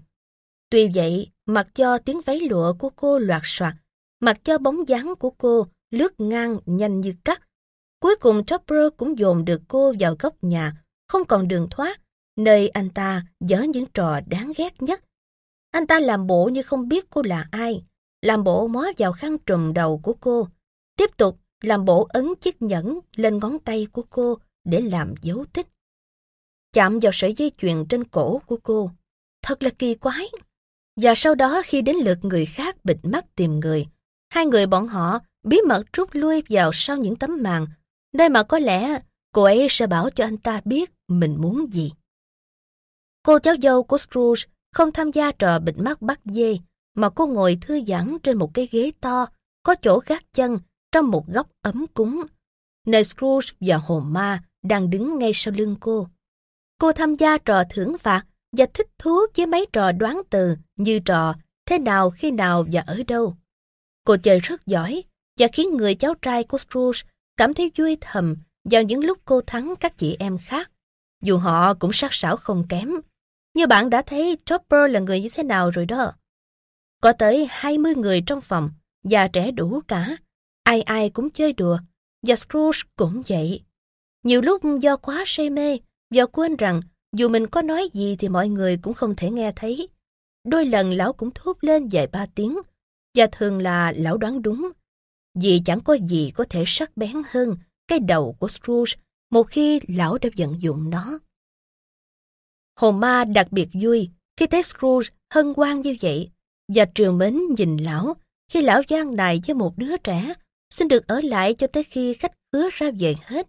Tuy 0.70 0.89
vậy, 0.94 1.31
mặc 1.47 1.69
cho 1.74 1.98
tiếng 1.98 2.20
váy 2.20 2.40
lụa 2.40 2.73
của 2.73 2.90
cô 2.90 3.19
loạt 3.19 3.43
soạt, 3.44 3.74
mặc 4.20 4.40
cho 4.44 4.59
bóng 4.59 4.89
dáng 4.89 5.14
của 5.19 5.31
cô 5.31 5.66
lướt 5.90 6.20
ngang 6.20 6.59
nhanh 6.66 7.01
như 7.01 7.14
cắt, 7.24 7.43
cuối 8.01 8.16
cùng 8.16 8.44
Chopper 8.44 8.93
cũng 8.97 9.19
dồn 9.19 9.44
được 9.44 9.62
cô 9.69 9.93
vào 9.98 10.16
góc 10.19 10.35
nhà, 10.43 10.73
không 11.09 11.24
còn 11.24 11.48
đường 11.48 11.69
thoát, 11.70 12.01
nơi 12.36 12.69
anh 12.69 12.90
ta 12.90 13.27
dở 13.40 13.62
những 13.62 13.86
trò 13.94 14.20
đáng 14.27 14.52
ghét 14.56 14.82
nhất. 14.82 15.05
Anh 15.70 15.86
ta 15.86 16.01
làm 16.01 16.27
bộ 16.27 16.48
như 16.52 16.62
không 16.62 16.89
biết 16.89 17.10
cô 17.10 17.23
là 17.23 17.48
ai, 17.51 17.85
làm 18.23 18.44
bộ 18.44 18.66
mó 18.66 18.86
vào 18.98 19.12
khăn 19.12 19.39
trùm 19.39 19.73
đầu 19.73 20.01
của 20.02 20.14
cô, 20.20 20.48
tiếp 20.97 21.16
tục 21.16 21.39
làm 21.62 21.85
bộ 21.85 22.06
ấn 22.09 22.35
chiếc 22.40 22.62
nhẫn 22.62 22.98
lên 23.16 23.39
ngón 23.39 23.59
tay 23.59 23.86
của 23.93 24.02
cô 24.10 24.39
để 24.64 24.81
làm 24.81 25.14
dấu 25.23 25.44
tích. 25.52 25.66
Chạm 26.73 26.98
vào 27.02 27.12
sợi 27.14 27.35
dây 27.35 27.52
chuyền 27.59 27.85
trên 27.89 28.05
cổ 28.05 28.43
của 28.47 28.59
cô. 28.62 28.90
Thật 29.43 29.62
là 29.62 29.70
kỳ 29.70 29.94
quái. 29.94 30.27
Và 30.97 31.14
sau 31.16 31.35
đó 31.35 31.62
khi 31.64 31.82
đến 31.82 31.97
lượt 31.97 32.19
người 32.23 32.47
khác 32.47 32.85
bịt 32.85 32.97
mắt 33.02 33.24
tìm 33.36 33.60
người, 33.60 33.86
hai 34.31 34.47
người 34.47 34.66
bọn 34.66 34.89
họ 34.89 35.19
bí 35.43 35.59
mật 35.69 35.85
rút 35.93 36.09
lui 36.12 36.43
vào 36.48 36.70
sau 36.74 36.97
những 36.97 37.16
tấm 37.16 37.39
màn, 37.43 37.66
nơi 38.12 38.28
mà 38.28 38.43
có 38.43 38.59
lẽ 38.59 39.01
cô 39.32 39.43
ấy 39.43 39.66
sẽ 39.70 39.86
bảo 39.86 40.10
cho 40.10 40.24
anh 40.24 40.36
ta 40.36 40.60
biết 40.64 40.93
mình 41.09 41.36
muốn 41.40 41.73
gì. 41.73 41.93
Cô 43.23 43.39
cháu 43.39 43.55
dâu 43.62 43.82
của 43.82 43.98
Scrooge 43.98 44.43
không 44.73 44.93
tham 44.93 45.10
gia 45.10 45.32
trò 45.32 45.59
bịt 45.59 45.74
mắt 45.78 46.02
bắt 46.02 46.20
dê, 46.24 46.59
mà 46.94 47.10
cô 47.10 47.27
ngồi 47.27 47.59
thư 47.60 47.81
giãn 47.86 48.16
trên 48.23 48.39
một 48.39 48.55
cái 48.55 48.69
ghế 48.70 48.93
to, 49.01 49.27
có 49.62 49.74
chỗ 49.74 50.01
gác 50.06 50.32
chân 50.32 50.59
trong 50.93 51.10
một 51.10 51.27
góc 51.27 51.47
ấm 51.62 51.86
cúng, 51.94 52.23
nơi 52.86 53.05
Scrooge 53.05 53.48
và 53.60 53.77
hồn 53.77 54.12
ma 54.12 54.43
đang 54.62 54.90
đứng 54.90 55.19
ngay 55.19 55.32
sau 55.35 55.55
lưng 55.56 55.77
cô. 55.81 56.09
Cô 56.78 56.93
tham 56.93 57.16
gia 57.16 57.39
trò 57.39 57.62
thưởng 57.70 57.98
phạt 57.98 58.24
và 58.56 58.66
thích 58.74 58.88
thú 58.98 59.20
với 59.36 59.46
mấy 59.46 59.66
trò 59.72 59.92
đoán 59.92 60.22
từ 60.30 60.56
như 60.76 60.98
trò 60.98 61.34
thế 61.66 61.78
nào, 61.78 62.10
khi 62.10 62.30
nào 62.30 62.66
và 62.72 62.80
ở 62.86 63.02
đâu. 63.06 63.36
Cô 64.04 64.16
chơi 64.16 64.40
rất 64.40 64.66
giỏi 64.66 65.02
và 65.38 65.46
khiến 65.52 65.76
người 65.76 65.94
cháu 65.94 66.14
trai 66.22 66.44
của 66.44 66.58
Scrooge 66.58 67.00
cảm 67.36 67.54
thấy 67.54 67.70
vui 67.78 67.96
thầm 68.00 68.36
vào 68.64 68.82
những 68.82 69.04
lúc 69.04 69.18
cô 69.24 69.40
thắng 69.40 69.74
các 69.80 69.98
chị 69.98 70.16
em 70.18 70.38
khác, 70.38 70.70
dù 71.22 71.38
họ 71.38 71.74
cũng 71.74 71.92
sắc 71.92 72.14
sảo 72.14 72.36
không 72.36 72.64
kém. 72.68 72.90
Như 73.54 73.66
bạn 73.66 73.90
đã 73.90 74.02
thấy 74.02 74.38
Chopper 74.44 74.90
là 74.90 75.00
người 75.00 75.20
như 75.20 75.28
thế 75.34 75.42
nào 75.42 75.70
rồi 75.70 75.86
đó. 75.86 76.12
Có 77.00 77.12
tới 77.12 77.46
20 77.50 77.94
người 77.94 78.22
trong 78.26 78.40
phòng, 78.40 78.70
già 79.04 79.28
trẻ 79.28 79.50
đủ 79.50 79.80
cả. 79.88 80.16
Ai 80.62 80.82
ai 80.82 81.10
cũng 81.10 81.30
chơi 81.30 81.52
đùa, 81.52 81.78
và 82.26 82.36
Scrooge 82.36 82.78
cũng 82.96 83.22
vậy. 83.28 83.62
Nhiều 84.22 84.40
lúc 84.40 84.62
do 84.80 84.96
quá 84.96 85.24
say 85.26 85.50
mê, 85.50 85.78
do 86.10 86.26
quên 86.26 86.56
rằng 86.56 86.80
dù 87.16 87.28
mình 87.28 87.47
có 87.47 87.62
nói 87.62 87.89
gì 87.93 88.16
thì 88.16 88.28
mọi 88.28 88.48
người 88.48 88.76
cũng 88.76 88.94
không 88.94 89.16
thể 89.16 89.30
nghe 89.30 89.52
thấy. 89.56 89.89
Đôi 90.44 90.66
lần 90.66 90.93
lão 90.93 91.12
cũng 91.12 91.30
thốt 91.34 91.56
lên 91.60 91.89
vài 91.93 92.06
ba 92.06 92.26
tiếng, 92.34 92.59
và 93.14 93.26
thường 93.32 93.62
là 93.62 93.93
lão 93.97 94.16
đoán 94.16 94.43
đúng. 94.43 94.72
Vì 95.34 95.62
chẳng 95.64 95.80
có 95.80 95.94
gì 95.94 96.30
có 96.34 96.44
thể 96.51 96.64
sắc 96.66 96.97
bén 96.97 97.22
hơn 97.30 97.56
cái 97.89 97.98
đầu 97.98 98.36
của 98.39 98.48
Scrooge 98.48 98.93
một 99.30 99.48
khi 99.48 99.80
lão 99.89 100.18
đã 100.18 100.28
vận 100.36 100.62
dụng 100.62 100.90
nó. 100.90 101.18
Hồ 102.76 102.93
ma 102.93 103.24
đặc 103.24 103.47
biệt 103.51 103.68
vui 103.82 104.10
khi 104.36 104.47
thấy 104.47 104.62
Scrooge 104.62 105.09
hân 105.34 105.52
hoan 105.56 105.80
như 105.80 105.97
vậy 106.01 106.30
và 106.74 106.84
triều 106.94 107.12
mến 107.12 107.40
nhìn 107.59 107.76
lão 107.76 108.16
khi 108.51 108.62
lão 108.62 108.82
gian 108.89 109.16
này 109.16 109.40
với 109.47 109.55
một 109.55 109.78
đứa 109.78 109.97
trẻ 109.97 110.34
xin 110.70 110.89
được 110.89 111.06
ở 111.06 111.20
lại 111.20 111.55
cho 111.55 111.66
tới 111.66 111.84
khi 111.84 112.14
khách 112.14 112.32
khứa 112.52 112.68
ra 112.72 112.90
về 112.98 113.14
hết. 113.22 113.48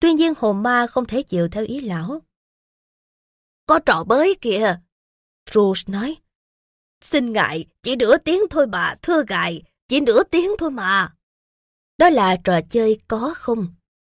Tuy 0.00 0.12
nhiên 0.12 0.32
Hồ 0.36 0.52
ma 0.52 0.86
không 0.86 1.04
thể 1.06 1.22
chịu 1.22 1.48
theo 1.48 1.64
ý 1.64 1.80
lão. 1.80 2.22
Có 3.66 3.78
trò 3.78 4.04
bới 4.04 4.34
kìa. 4.40 4.76
Rose 5.50 5.82
nói. 5.86 6.16
Xin 7.00 7.32
ngại, 7.32 7.66
chỉ 7.82 7.96
nửa 7.96 8.18
tiếng 8.18 8.40
thôi 8.50 8.66
bà, 8.66 8.94
thưa 9.02 9.22
ngài, 9.28 9.62
chỉ 9.88 10.00
nửa 10.00 10.22
tiếng 10.22 10.50
thôi 10.58 10.70
mà. 10.70 11.14
Đó 11.98 12.10
là 12.10 12.36
trò 12.44 12.60
chơi 12.70 12.98
có 13.08 13.34
không. 13.36 13.68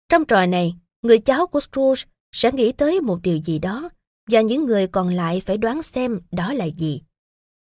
Trong 0.09 0.24
trò 0.24 0.47
này, 0.47 0.74
người 1.02 1.19
cháu 1.19 1.47
của 1.47 1.60
Scrooge 1.60 2.02
sẽ 2.32 2.52
nghĩ 2.52 2.73
tới 2.73 3.01
một 3.01 3.19
điều 3.23 3.36
gì 3.36 3.59
đó 3.59 3.89
và 4.31 4.40
những 4.40 4.64
người 4.64 4.86
còn 4.86 5.09
lại 5.09 5.43
phải 5.47 5.59
đoán 5.59 5.82
xem 5.82 6.20
đó 6.31 6.52
là 6.52 6.64
gì. 6.64 7.02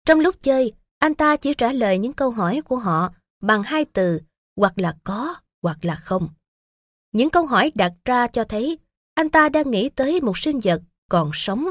Trong 0.06 0.20
lúc 0.20 0.42
chơi, 0.42 0.72
anh 0.98 1.14
ta 1.14 1.36
chỉ 1.36 1.55
trả 1.55 1.72
lời 1.72 1.98
những 1.98 2.12
câu 2.12 2.30
hỏi 2.30 2.60
của 2.64 2.76
họ 2.76 3.12
bằng 3.42 3.62
hai 3.62 3.84
từ 3.84 4.20
hoặc 4.56 4.72
là 4.76 4.96
có 5.05 5.34
hoặc 5.62 5.84
là 5.84 5.94
không. 5.94 6.28
Những 7.12 7.30
câu 7.30 7.46
hỏi 7.46 7.72
đặt 7.74 7.92
ra 8.05 8.26
cho 8.26 8.44
thấy 8.44 8.78
anh 9.14 9.28
ta 9.28 9.48
đang 9.48 9.70
nghĩ 9.70 9.88
tới 9.88 10.20
một 10.20 10.38
sinh 10.38 10.60
vật 10.64 10.82
còn 11.15 11.31
sống, 11.35 11.66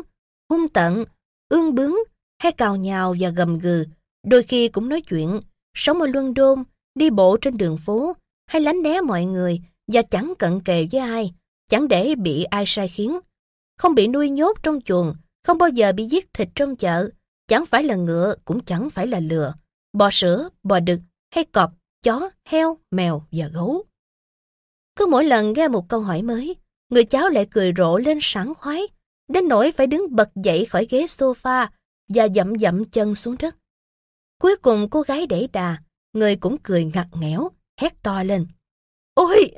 hung 0.49 0.67
tận, 0.69 1.05
ương 1.49 1.75
bướng 1.75 1.95
hay 2.39 2.51
cào 2.51 2.75
nhào 2.75 3.15
và 3.19 3.29
gầm 3.29 3.59
gừ, 3.59 3.85
đôi 4.27 4.43
khi 4.43 4.67
cũng 4.67 4.89
nói 4.89 5.01
chuyện, 5.01 5.41
sống 5.77 6.01
ở 6.01 6.07
London, 6.07 6.63
đi 6.95 7.09
bộ 7.09 7.37
trên 7.37 7.57
đường 7.57 7.77
phố 7.77 8.13
hay 8.47 8.61
lánh 8.61 8.83
né 8.83 9.01
mọi 9.01 9.25
người 9.25 9.61
và 9.87 10.01
chẳng 10.01 10.33
cận 10.39 10.61
kề 10.61 10.87
với 10.91 11.01
ai, 11.01 11.33
chẳng 11.69 11.87
để 11.87 12.15
bị 12.15 12.43
ai 12.43 12.63
sai 12.67 12.87
khiến 12.87 13.19
không 13.79 13.95
bị 13.95 14.07
nuôi 14.07 14.29
nhốt 14.29 14.57
trong 14.63 14.81
chuồng, 14.81 15.15
không 15.43 15.57
bao 15.57 15.69
giờ 15.69 15.91
bị 15.91 16.05
giết 16.05 16.33
thịt 16.33 16.49
trong 16.55 16.75
chợ, 16.75 17.09
chẳng 17.47 17.65
phải 17.65 17.83
là 17.83 17.95
ngựa 17.95 18.35
cũng 18.45 18.59
chẳng 18.59 18.89
phải 18.89 19.07
là 19.07 19.19
lừa, 19.19 19.53
bò 19.93 20.09
sữa, 20.11 20.49
bò 20.63 20.79
đực 20.79 20.99
hay 21.35 21.45
cọp, 21.45 21.71
chó, 22.03 22.29
heo, 22.45 22.77
mèo 22.91 23.23
và 23.31 23.47
gấu. 23.47 23.83
Cứ 24.95 25.05
mỗi 25.11 25.25
lần 25.25 25.53
nghe 25.53 25.67
một 25.67 25.89
câu 25.89 26.01
hỏi 26.01 26.21
mới, 26.21 26.55
người 26.89 27.03
cháu 27.03 27.29
lại 27.29 27.47
cười 27.51 27.73
rộ 27.77 27.97
lên 27.97 28.19
sảng 28.21 28.53
khoái, 28.55 28.87
đến 29.27 29.47
nỗi 29.47 29.71
phải 29.71 29.87
đứng 29.87 30.15
bật 30.15 30.29
dậy 30.35 30.65
khỏi 30.65 30.87
ghế 30.89 31.05
sofa 31.05 31.67
và 32.07 32.27
dậm 32.35 32.59
dậm 32.59 32.85
chân 32.85 33.15
xuống 33.15 33.35
đất. 33.39 33.55
Cuối 34.39 34.55
cùng 34.55 34.89
cô 34.89 35.01
gái 35.01 35.27
đẩy 35.27 35.49
đà, 35.53 35.77
người 36.13 36.35
cũng 36.35 36.57
cười 36.63 36.85
ngặt 36.85 37.07
nghẽo, 37.13 37.49
hét 37.81 38.03
to 38.03 38.23
lên. 38.23 38.47
Ôi, 39.13 39.51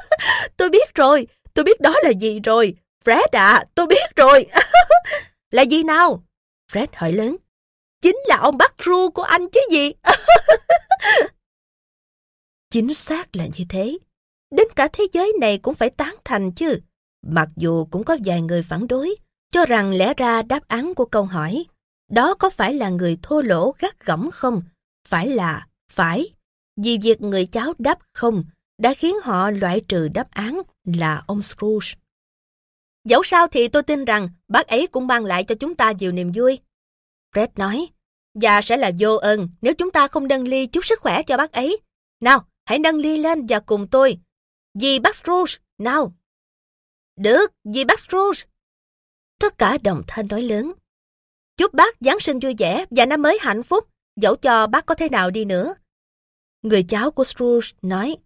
tôi 0.56 0.70
biết 0.70 0.94
rồi, 0.94 1.26
tôi 1.54 1.64
biết 1.64 1.80
đó 1.80 1.94
là 2.02 2.10
gì 2.10 2.40
rồi, 2.40 2.74
Fred 3.04 3.28
à, 3.32 3.64
tôi 3.74 3.86
biết 3.86 4.16
rồi. 4.16 4.46
là 5.50 5.62
gì 5.62 5.82
nào? 5.82 6.22
Fred 6.72 6.86
hỏi 6.92 7.12
lớn. 7.12 7.36
Chính 8.02 8.16
là 8.26 8.36
ông 8.36 8.58
bác 8.58 8.74
ru 8.78 9.10
của 9.10 9.22
anh 9.22 9.50
chứ 9.50 9.60
gì? 9.70 9.92
Chính 12.70 12.94
xác 12.94 13.36
là 13.36 13.46
như 13.46 13.64
thế. 13.68 13.98
Đến 14.50 14.68
cả 14.76 14.88
thế 14.92 15.06
giới 15.12 15.32
này 15.40 15.58
cũng 15.58 15.74
phải 15.74 15.90
tán 15.90 16.14
thành 16.24 16.52
chứ. 16.52 16.80
Mặc 17.26 17.48
dù 17.56 17.84
cũng 17.90 18.04
có 18.04 18.16
vài 18.24 18.42
người 18.42 18.62
phản 18.62 18.86
đối, 18.88 19.16
cho 19.50 19.66
rằng 19.66 19.90
lẽ 19.90 20.14
ra 20.16 20.42
đáp 20.42 20.68
án 20.68 20.94
của 20.94 21.04
câu 21.04 21.24
hỏi, 21.24 21.64
đó 22.10 22.34
có 22.34 22.50
phải 22.50 22.74
là 22.74 22.88
người 22.88 23.18
thô 23.22 23.40
lỗ 23.40 23.74
gắt 23.78 24.06
gỏng 24.06 24.30
không? 24.30 24.62
Phải 25.08 25.28
là 25.28 25.66
phải. 25.92 26.28
Vì 26.76 26.98
việc 27.02 27.22
người 27.22 27.46
cháu 27.46 27.72
đáp 27.78 27.98
không 28.12 28.44
đã 28.78 28.94
khiến 28.94 29.16
họ 29.22 29.50
loại 29.50 29.80
trừ 29.88 30.08
đáp 30.08 30.30
án 30.30 30.62
là 30.84 31.22
ông 31.26 31.42
Scrooge. 31.42 31.88
Dẫu 33.04 33.22
sao 33.22 33.46
thì 33.46 33.68
tôi 33.68 33.82
tin 33.82 34.04
rằng 34.04 34.28
bác 34.48 34.66
ấy 34.66 34.86
cũng 34.86 35.06
mang 35.06 35.24
lại 35.24 35.44
cho 35.44 35.54
chúng 35.54 35.74
ta 35.74 35.92
nhiều 35.92 36.12
niềm 36.12 36.32
vui. 36.34 36.58
Fred 37.34 37.48
nói, 37.56 37.88
và 38.34 38.62
sẽ 38.62 38.76
là 38.76 38.90
vô 38.98 39.16
ơn 39.16 39.48
nếu 39.62 39.74
chúng 39.74 39.90
ta 39.90 40.08
không 40.08 40.28
nâng 40.28 40.48
ly 40.48 40.66
chúc 40.66 40.86
sức 40.86 41.00
khỏe 41.00 41.22
cho 41.22 41.36
bác 41.36 41.52
ấy. 41.52 41.78
Nào, 42.20 42.44
hãy 42.64 42.78
nâng 42.78 42.96
ly 42.96 43.16
lên 43.16 43.46
và 43.48 43.60
cùng 43.60 43.88
tôi. 43.88 44.18
vì 44.74 44.98
bác 44.98 45.16
Scrooge, 45.16 45.54
nào. 45.78 46.12
Được, 47.18 47.52
dì 47.64 47.84
bác 47.84 48.00
Scrooge. 48.00 48.40
Tất 49.40 49.58
cả 49.58 49.78
đồng 49.78 50.02
thanh 50.06 50.28
nói 50.28 50.42
lớn. 50.42 50.72
Chúc 51.56 51.74
bác 51.74 51.96
Giáng 52.00 52.20
sinh 52.20 52.38
vui 52.38 52.54
vẻ 52.58 52.84
và 52.90 53.06
năm 53.06 53.22
mới 53.22 53.38
hạnh 53.40 53.62
phúc, 53.62 53.88
dẫu 54.16 54.36
cho 54.36 54.66
bác 54.66 54.86
có 54.86 54.94
thế 54.94 55.08
nào 55.08 55.30
đi 55.30 55.44
nữa. 55.44 55.74
Người 56.62 56.82
cháu 56.82 57.10
của 57.10 57.24
Scrooge 57.24 57.68
nói, 57.82 58.16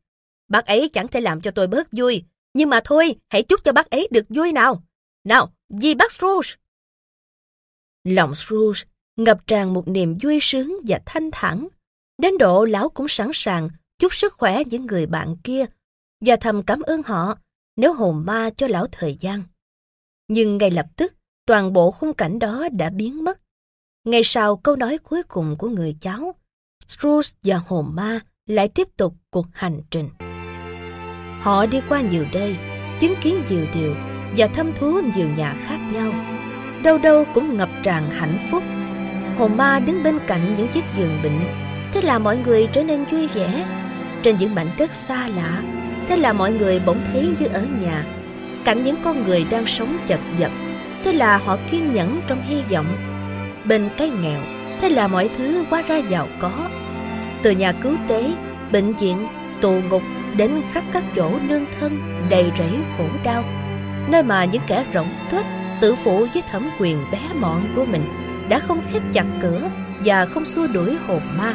bác 0.49 0.67
ấy 0.67 0.91
chẳng 0.93 1.09
thể 1.09 1.21
làm 1.21 1.41
cho 1.41 1.51
tôi 1.51 1.67
bớt 1.67 1.89
vui, 1.93 2.25
nhưng 2.55 2.69
mà 2.69 2.81
thôi, 2.85 3.17
hãy 3.29 3.43
chúc 3.43 3.65
cho 3.65 3.73
bác 3.73 3.91
ấy 3.91 4.09
được 4.11 4.25
vui 4.29 4.53
nào. 4.53 4.83
Nào, 5.25 5.53
vì 5.69 5.95
bác 5.95 6.13
Scrooge. 6.13 6.51
Lòng 8.05 8.35
Scrooge 8.35 8.81
ngập 9.17 9.47
tràn 9.47 9.75
một 9.75 9.89
niềm 9.89 10.19
vui 10.23 10.39
sướng 10.43 10.77
và 10.87 11.01
thanh 11.07 11.31
thản. 11.33 11.69
Đến 12.19 12.39
độ 12.39 12.65
lão 12.65 12.89
cũng 12.89 13.09
sẵn 13.09 13.31
sàng 13.35 13.69
chúc 13.99 14.15
sức 14.15 14.35
khỏe 14.35 14.63
những 14.67 14.87
người 14.87 15.07
bạn 15.07 15.37
kia 15.45 15.65
và 16.21 16.37
thầm 16.37 16.63
cảm 16.63 16.81
ơn 16.81 17.03
họ 17.03 17.39
nếu 17.77 17.93
hồn 17.93 18.27
ma 18.27 18.51
cho 18.57 18.67
lão 18.67 18.87
thời 18.93 19.17
gian. 19.21 19.43
Nhưng 20.29 20.59
ngay 20.59 20.71
lập 20.71 20.87
tức, 20.97 21.15
toàn 21.47 21.73
bộ 21.73 21.91
khung 21.91 22.15
cảnh 22.15 22.39
đó 22.39 22.69
đã 22.73 22.91
biến 22.91 23.25
mất. 23.25 23.41
Ngay 24.05 24.21
sau 24.25 24.57
câu 24.57 24.77
nói 24.77 24.99
cuối 24.99 25.23
cùng 25.23 25.57
của 25.59 25.69
người 25.69 25.97
cháu, 26.01 26.35
Scrooge 26.89 27.29
và 27.43 27.57
hồn 27.67 27.87
ma 27.95 28.21
lại 28.47 28.69
tiếp 28.69 28.89
tục 28.97 29.15
cuộc 29.31 29.47
hành 29.53 29.81
trình. 29.91 30.09
Họ 31.41 31.67
đi 31.67 31.81
qua 31.89 32.01
nhiều 32.01 32.25
đây, 32.33 32.57
chứng 33.01 33.15
kiến 33.23 33.43
nhiều 33.51 33.67
điều 33.75 33.95
và 34.37 34.47
thăm 34.47 34.73
thú 34.73 35.01
nhiều 35.17 35.29
nhà 35.29 35.57
khác 35.67 35.79
nhau. 35.93 36.13
Đâu 36.83 36.99
đâu 36.99 37.25
cũng 37.35 37.57
ngập 37.57 37.69
tràn 37.83 38.11
hạnh 38.11 38.49
phúc. 38.51 38.63
Hồn 39.39 39.57
ma 39.57 39.81
đứng 39.81 40.03
bên 40.03 40.19
cạnh 40.27 40.55
những 40.59 40.69
chiếc 40.73 40.85
giường 40.99 41.19
bệnh, 41.23 41.41
thế 41.93 42.03
là 42.03 42.19
mọi 42.19 42.37
người 42.37 42.69
trở 42.73 42.83
nên 42.85 43.05
vui 43.05 43.29
vẻ. 43.29 43.69
Trên 44.23 44.37
những 44.37 44.55
mảnh 44.55 44.71
đất 44.79 44.95
xa 44.95 45.29
lạ, 45.29 45.63
thế 46.13 46.19
là 46.19 46.33
mọi 46.33 46.53
người 46.53 46.81
bỗng 46.87 47.01
thấy 47.13 47.35
như 47.39 47.47
ở 47.47 47.67
nhà. 47.83 48.05
Cạnh 48.65 48.85
những 48.85 48.97
con 49.03 49.25
người 49.25 49.47
đang 49.51 49.67
sống 49.67 49.99
chật 50.07 50.21
vật, 50.39 50.51
thế 51.05 51.13
là 51.13 51.37
họ 51.37 51.59
kiên 51.71 51.93
nhẫn 51.93 52.21
trong 52.29 52.43
hy 52.43 52.63
vọng. 52.71 52.87
Bên 53.65 53.89
cái 53.99 54.11
nghèo, 54.11 54.41
thế 54.81 54.91
là 54.91 55.09
mọi 55.09 55.31
thứ 55.39 55.65
quá 55.71 55.83
ra 55.83 55.97
giàu 55.97 56.29
có. 56.39 56.69
Từ 57.43 57.51
nhà 57.51 57.73
cứu 57.73 57.97
tế, 58.09 58.33
bệnh 58.73 58.93
viện, 58.93 59.29
tù 59.61 59.81
ngục 59.91 60.03
đến 60.37 60.51
khắp 60.73 60.85
các 60.93 61.05
chỗ 61.17 61.31
nương 61.49 61.65
thân 61.81 61.99
đầy 62.31 62.53
rẫy 62.59 62.77
khổ 62.99 63.05
đau 63.25 63.45
nơi 64.09 64.23
mà 64.23 64.45
những 64.45 64.63
kẻ 64.67 64.85
rỗng 64.95 65.09
tuếch 65.31 65.47
tự 65.81 65.95
phụ 66.05 66.27
với 66.35 66.43
thẩm 66.51 66.71
quyền 66.79 66.99
bé 67.13 67.19
mọn 67.41 67.61
của 67.77 67.85
mình 67.85 68.03
đã 68.49 68.59
không 68.59 68.81
khép 68.93 69.03
chặt 69.13 69.25
cửa 69.43 69.71
và 70.05 70.27
không 70.27 70.45
xua 70.45 70.67
đuổi 70.67 70.97
hồn 71.07 71.21
ma 71.39 71.55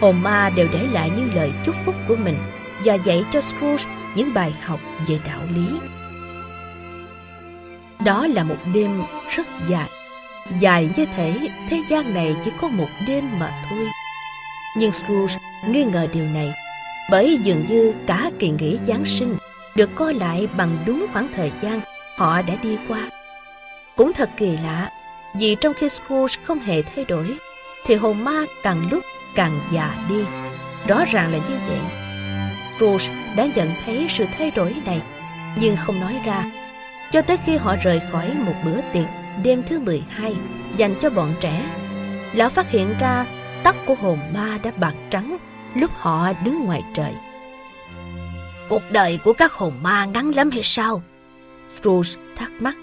hồn 0.00 0.22
ma 0.22 0.50
đều 0.56 0.68
để 0.72 0.86
lại 0.92 1.10
những 1.16 1.34
lời 1.34 1.52
chúc 1.66 1.74
phúc 1.84 1.94
của 2.08 2.16
mình 2.16 2.36
và 2.84 2.94
dạy 2.94 3.24
cho 3.32 3.40
Scrooge 3.40 3.84
những 4.14 4.34
bài 4.34 4.54
học 4.62 4.80
về 5.08 5.18
đạo 5.26 5.40
lý 5.54 5.66
đó 8.04 8.26
là 8.26 8.44
một 8.44 8.58
đêm 8.74 9.02
rất 9.30 9.46
dài 9.68 9.88
dài 10.60 10.88
như 10.96 11.06
thể 11.16 11.48
thế 11.68 11.82
gian 11.90 12.14
này 12.14 12.36
chỉ 12.44 12.50
có 12.60 12.68
một 12.68 12.88
đêm 13.06 13.38
mà 13.38 13.64
thôi 13.70 13.86
nhưng 14.76 14.92
Scrooge 14.92 15.38
nghi 15.68 15.84
ngờ 15.84 16.06
điều 16.12 16.24
này 16.24 16.52
bởi 17.10 17.38
dường 17.42 17.66
như 17.68 17.94
cả 18.06 18.30
kỳ 18.38 18.50
nghỉ 18.50 18.78
Giáng 18.86 19.04
sinh 19.04 19.36
được 19.74 19.90
coi 19.94 20.14
lại 20.14 20.48
bằng 20.56 20.78
đúng 20.86 21.06
khoảng 21.12 21.28
thời 21.36 21.52
gian 21.62 21.80
họ 22.16 22.42
đã 22.42 22.54
đi 22.62 22.78
qua. 22.88 23.10
Cũng 23.96 24.12
thật 24.12 24.30
kỳ 24.36 24.56
lạ, 24.56 24.90
vì 25.38 25.56
trong 25.60 25.74
khi 25.74 25.88
Scrooge 25.88 26.34
không 26.44 26.58
hề 26.58 26.82
thay 26.82 27.04
đổi, 27.04 27.36
thì 27.86 27.94
hồn 27.94 28.24
ma 28.24 28.44
càng 28.62 28.88
lúc 28.90 29.04
càng 29.34 29.60
già 29.72 29.96
đi. 30.08 30.24
Rõ 30.86 31.04
ràng 31.12 31.32
là 31.32 31.38
như 31.38 31.56
vậy. 31.68 32.03
Scrooge 32.76 33.34
đã 33.36 33.46
nhận 33.54 33.68
thấy 33.84 34.06
sự 34.10 34.24
thay 34.38 34.50
đổi 34.50 34.76
này, 34.86 35.02
nhưng 35.60 35.76
không 35.76 36.00
nói 36.00 36.20
ra. 36.26 36.50
Cho 37.12 37.22
tới 37.22 37.36
khi 37.46 37.56
họ 37.56 37.76
rời 37.82 38.00
khỏi 38.10 38.34
một 38.46 38.54
bữa 38.64 38.80
tiệc 38.92 39.06
đêm 39.42 39.62
thứ 39.68 39.80
12 39.80 40.34
dành 40.76 40.94
cho 41.00 41.10
bọn 41.10 41.34
trẻ, 41.40 41.76
lão 42.34 42.50
phát 42.50 42.70
hiện 42.70 42.94
ra 43.00 43.26
tóc 43.64 43.76
của 43.86 43.94
hồn 43.94 44.18
ma 44.34 44.58
đã 44.62 44.70
bạc 44.70 44.94
trắng 45.10 45.36
lúc 45.74 45.90
họ 45.94 46.32
đứng 46.44 46.64
ngoài 46.64 46.82
trời. 46.94 47.12
Cuộc 48.68 48.82
đời 48.90 49.18
của 49.24 49.32
các 49.32 49.52
hồn 49.52 49.72
ma 49.82 50.04
ngắn 50.04 50.30
lắm 50.30 50.50
hay 50.50 50.62
sao? 50.62 51.02
Scrooge 51.76 52.10
thắc 52.36 52.50
mắc. 52.60 52.76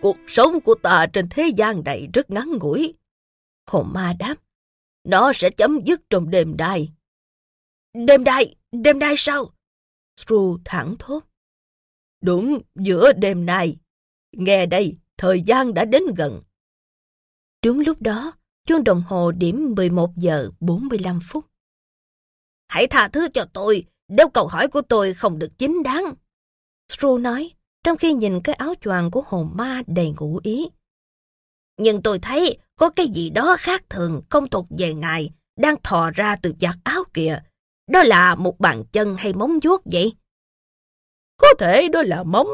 Cuộc 0.00 0.16
sống 0.26 0.60
của 0.60 0.74
ta 0.74 1.06
trên 1.12 1.28
thế 1.28 1.50
gian 1.56 1.84
này 1.84 2.08
rất 2.14 2.30
ngắn 2.30 2.50
ngủi. 2.60 2.94
Hồn 3.70 3.90
ma 3.92 4.14
đáp. 4.18 4.34
Nó 5.04 5.32
sẽ 5.32 5.50
chấm 5.50 5.78
dứt 5.84 6.00
trong 6.10 6.30
đêm 6.30 6.56
đai. 6.56 6.92
Đêm 7.94 8.24
nay 8.24 8.54
Đêm 8.72 8.98
nay 8.98 9.14
sao? 9.16 9.52
Stru 10.16 10.58
thẳng 10.64 10.96
thốt. 10.98 11.22
Đúng, 12.22 12.58
giữa 12.74 13.12
đêm 13.12 13.46
nay. 13.46 13.76
Nghe 14.32 14.66
đây, 14.66 14.96
thời 15.16 15.42
gian 15.42 15.74
đã 15.74 15.84
đến 15.84 16.02
gần. 16.16 16.42
Đúng 17.64 17.80
lúc 17.80 18.02
đó, 18.02 18.32
chuông 18.66 18.84
đồng 18.84 19.02
hồ 19.02 19.32
điểm 19.32 19.74
11 19.76 20.16
giờ 20.16 20.50
45 20.60 21.20
phút. 21.28 21.44
Hãy 22.68 22.86
tha 22.86 23.08
thứ 23.08 23.28
cho 23.34 23.44
tôi 23.52 23.84
nếu 24.08 24.28
câu 24.28 24.46
hỏi 24.46 24.68
của 24.68 24.82
tôi 24.82 25.14
không 25.14 25.38
được 25.38 25.50
chính 25.58 25.82
đáng. 25.82 26.04
Stru 26.92 27.18
nói, 27.18 27.50
trong 27.84 27.96
khi 27.98 28.12
nhìn 28.12 28.40
cái 28.44 28.54
áo 28.54 28.74
choàng 28.80 29.10
của 29.10 29.22
hồn 29.26 29.50
ma 29.54 29.82
đầy 29.86 30.14
ngụ 30.20 30.40
ý. 30.42 30.68
Nhưng 31.76 32.02
tôi 32.02 32.18
thấy 32.18 32.58
có 32.76 32.90
cái 32.90 33.08
gì 33.08 33.30
đó 33.30 33.56
khác 33.58 33.84
thường 33.90 34.22
không 34.30 34.48
thuộc 34.48 34.66
về 34.78 34.94
ngài 34.94 35.30
đang 35.56 35.74
thò 35.82 36.10
ra 36.10 36.36
từ 36.36 36.54
giặt 36.60 36.76
áo 36.84 37.04
kìa. 37.14 37.42
Đó 37.86 38.02
là 38.02 38.34
một 38.34 38.60
bàn 38.60 38.84
chân 38.92 39.16
hay 39.18 39.32
móng 39.32 39.58
vuốt 39.62 39.82
vậy? 39.84 40.12
Có 41.36 41.48
thể 41.58 41.88
đó 41.88 42.02
là 42.02 42.22
móng, 42.22 42.48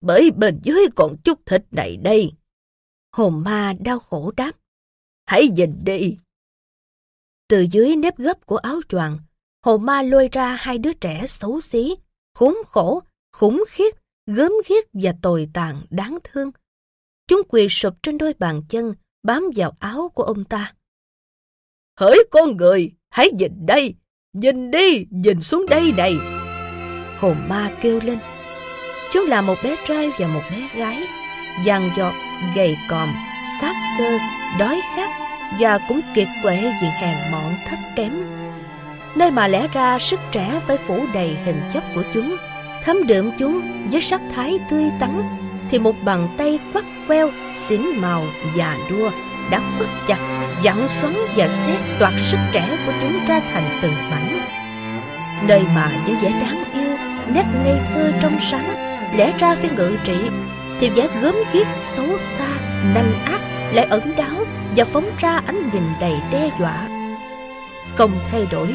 bởi 0.00 0.30
bên 0.30 0.60
dưới 0.62 0.86
còn 0.96 1.16
chút 1.24 1.46
thịt 1.46 1.62
này 1.70 1.96
đây. 1.96 2.32
Hồn 3.12 3.42
ma 3.44 3.72
đau 3.80 3.98
khổ 3.98 4.32
đáp. 4.36 4.52
Hãy 5.26 5.48
nhìn 5.48 5.84
đi. 5.84 6.16
Từ 7.48 7.66
dưới 7.70 7.96
nếp 7.96 8.16
gấp 8.18 8.46
của 8.46 8.56
áo 8.56 8.80
choàng, 8.88 9.18
hồn 9.64 9.86
ma 9.86 10.02
lôi 10.02 10.28
ra 10.32 10.56
hai 10.60 10.78
đứa 10.78 10.92
trẻ 10.92 11.26
xấu 11.26 11.60
xí, 11.60 11.94
khốn 12.34 12.54
khổ, 12.66 13.02
khủng 13.32 13.64
khiết, 13.68 13.94
gớm 14.26 14.52
ghiếc 14.68 14.84
và 14.92 15.14
tồi 15.22 15.48
tàn 15.52 15.82
đáng 15.90 16.18
thương. 16.24 16.50
Chúng 17.26 17.40
quỳ 17.48 17.68
sụp 17.68 17.94
trên 18.02 18.18
đôi 18.18 18.34
bàn 18.38 18.62
chân, 18.68 18.94
bám 19.22 19.44
vào 19.56 19.72
áo 19.78 20.08
của 20.08 20.22
ông 20.22 20.44
ta. 20.44 20.74
Hỡi 22.00 22.24
con 22.30 22.56
người, 22.56 22.92
hãy 23.10 23.28
nhìn 23.38 23.66
đây, 23.66 23.94
nhìn 24.32 24.70
đi, 24.70 25.06
nhìn 25.10 25.40
xuống 25.40 25.66
đây 25.70 25.92
này. 25.96 26.16
Hồn 27.18 27.36
ma 27.48 27.70
kêu 27.80 28.00
lên. 28.04 28.18
Chúng 29.12 29.26
là 29.26 29.40
một 29.40 29.54
bé 29.64 29.76
trai 29.88 30.10
và 30.18 30.26
một 30.26 30.40
bé 30.50 30.68
gái, 30.76 31.02
dằn 31.64 31.90
dọt, 31.96 32.12
gầy 32.56 32.76
còm, 32.88 33.08
xác 33.60 33.74
sơ 33.98 34.18
đói 34.58 34.80
khát 34.96 35.10
và 35.60 35.78
cũng 35.88 36.00
kiệt 36.14 36.28
quệ 36.42 36.56
vì 36.82 36.88
hèn 36.88 37.16
mọn 37.32 37.54
thấp 37.68 37.78
kém 37.96 38.12
nơi 39.14 39.30
mà 39.30 39.48
lẽ 39.48 39.68
ra 39.72 39.98
sức 39.98 40.20
trẻ 40.32 40.60
phải 40.66 40.78
phủ 40.86 41.06
đầy 41.14 41.36
hình 41.44 41.60
chất 41.72 41.84
của 41.94 42.02
chúng 42.14 42.36
thấm 42.84 43.06
đượm 43.06 43.30
chúng 43.38 43.62
với 43.90 44.00
sắc 44.00 44.20
thái 44.34 44.58
tươi 44.70 44.84
tắn 45.00 45.22
thì 45.70 45.78
một 45.78 45.94
bàn 46.04 46.28
tay 46.38 46.58
quắt 46.72 46.84
queo 47.08 47.30
xỉn 47.56 47.80
màu 47.96 48.24
già 48.56 48.76
đua 48.90 49.10
đã 49.52 49.60
quất 49.78 49.90
chặt 50.06 50.18
vặn 50.64 50.88
xoắn 50.88 51.14
và 51.36 51.48
xé 51.48 51.76
toạc 51.98 52.12
sức 52.18 52.38
trẻ 52.52 52.78
của 52.86 52.92
chúng 53.00 53.12
ra 53.28 53.40
thành 53.52 53.64
từng 53.82 53.94
mảnh. 54.10 54.40
Nơi 55.48 55.62
mà 55.74 55.90
những 56.06 56.16
vẻ 56.22 56.30
đáng 56.30 56.64
yêu 56.74 56.96
nét 57.34 57.44
ngây 57.64 57.78
thơ 57.94 58.12
trong 58.22 58.32
sáng 58.40 58.68
lẽ 59.16 59.32
ra 59.38 59.54
phải 59.54 59.70
ngự 59.76 59.96
trị 60.04 60.16
thì 60.80 60.90
vẻ 60.90 61.08
gớm 61.22 61.34
ghiếc 61.52 61.66
xấu 61.82 62.18
xa 62.18 62.48
nanh 62.94 63.12
ác 63.24 63.40
lại 63.74 63.86
ẩn 63.90 64.16
đáo 64.16 64.44
và 64.76 64.84
phóng 64.84 65.10
ra 65.18 65.40
ánh 65.46 65.70
nhìn 65.72 65.82
đầy 66.00 66.14
đe 66.32 66.50
dọa. 66.60 66.88
Không 67.96 68.10
thay 68.30 68.46
đổi 68.50 68.68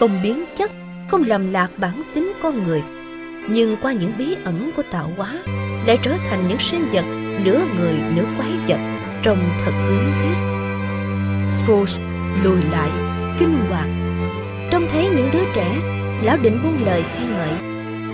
không 0.00 0.20
biến 0.22 0.44
chất, 0.56 0.70
không 1.08 1.22
làm 1.26 1.52
lạc 1.52 1.68
bản 1.76 2.02
tính 2.14 2.32
con 2.42 2.66
người, 2.66 2.82
nhưng 3.48 3.76
qua 3.82 3.92
những 3.92 4.12
bí 4.18 4.36
ẩn 4.44 4.70
của 4.76 4.82
tạo 4.90 5.10
hóa 5.16 5.32
lại 5.86 5.98
trở 6.02 6.10
thành 6.30 6.48
những 6.48 6.58
sinh 6.58 6.88
vật 6.92 7.04
nửa 7.44 7.60
người 7.78 7.94
nửa 8.16 8.24
quái 8.38 8.50
vật 8.68 9.01
trông 9.22 9.38
thật 9.64 9.72
ướm 9.88 10.12
thiết 10.22 10.52
Scrooge 11.50 12.02
lùi 12.42 12.62
lại, 12.72 12.90
kinh 13.38 13.58
hoàng. 13.70 13.92
Trông 14.70 14.86
thấy 14.92 15.08
những 15.16 15.28
đứa 15.32 15.44
trẻ, 15.54 15.76
lão 16.22 16.36
định 16.36 16.58
buông 16.62 16.86
lời 16.86 17.04
khen 17.14 17.32
ngợi, 17.32 17.52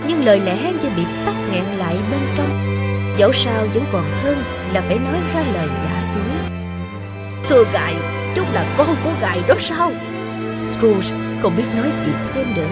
nhưng 0.07 0.25
lời 0.25 0.39
lẽ 0.39 0.73
như 0.83 0.89
bị 0.95 1.03
tắc 1.25 1.35
nghẹn 1.51 1.63
lại 1.63 1.97
bên 2.11 2.19
trong. 2.37 2.49
Dẫu 3.17 3.33
sao 3.33 3.65
vẫn 3.73 3.83
còn 3.91 4.03
hơn 4.23 4.37
là 4.73 4.81
phải 4.81 4.99
nói 4.99 5.21
ra 5.33 5.43
lời 5.53 5.67
giả 5.67 6.13
dối. 6.15 6.59
Thưa 7.49 7.63
gài, 7.73 7.95
chúng 8.35 8.45
là 8.53 8.75
con 8.77 8.95
của 9.03 9.11
gài 9.21 9.41
đó 9.47 9.55
sao? 9.59 9.91
Scrooge 10.69 11.17
không 11.41 11.55
biết 11.57 11.63
nói 11.75 11.91
gì 12.05 12.11
thêm 12.33 12.55
nữa 12.55 12.69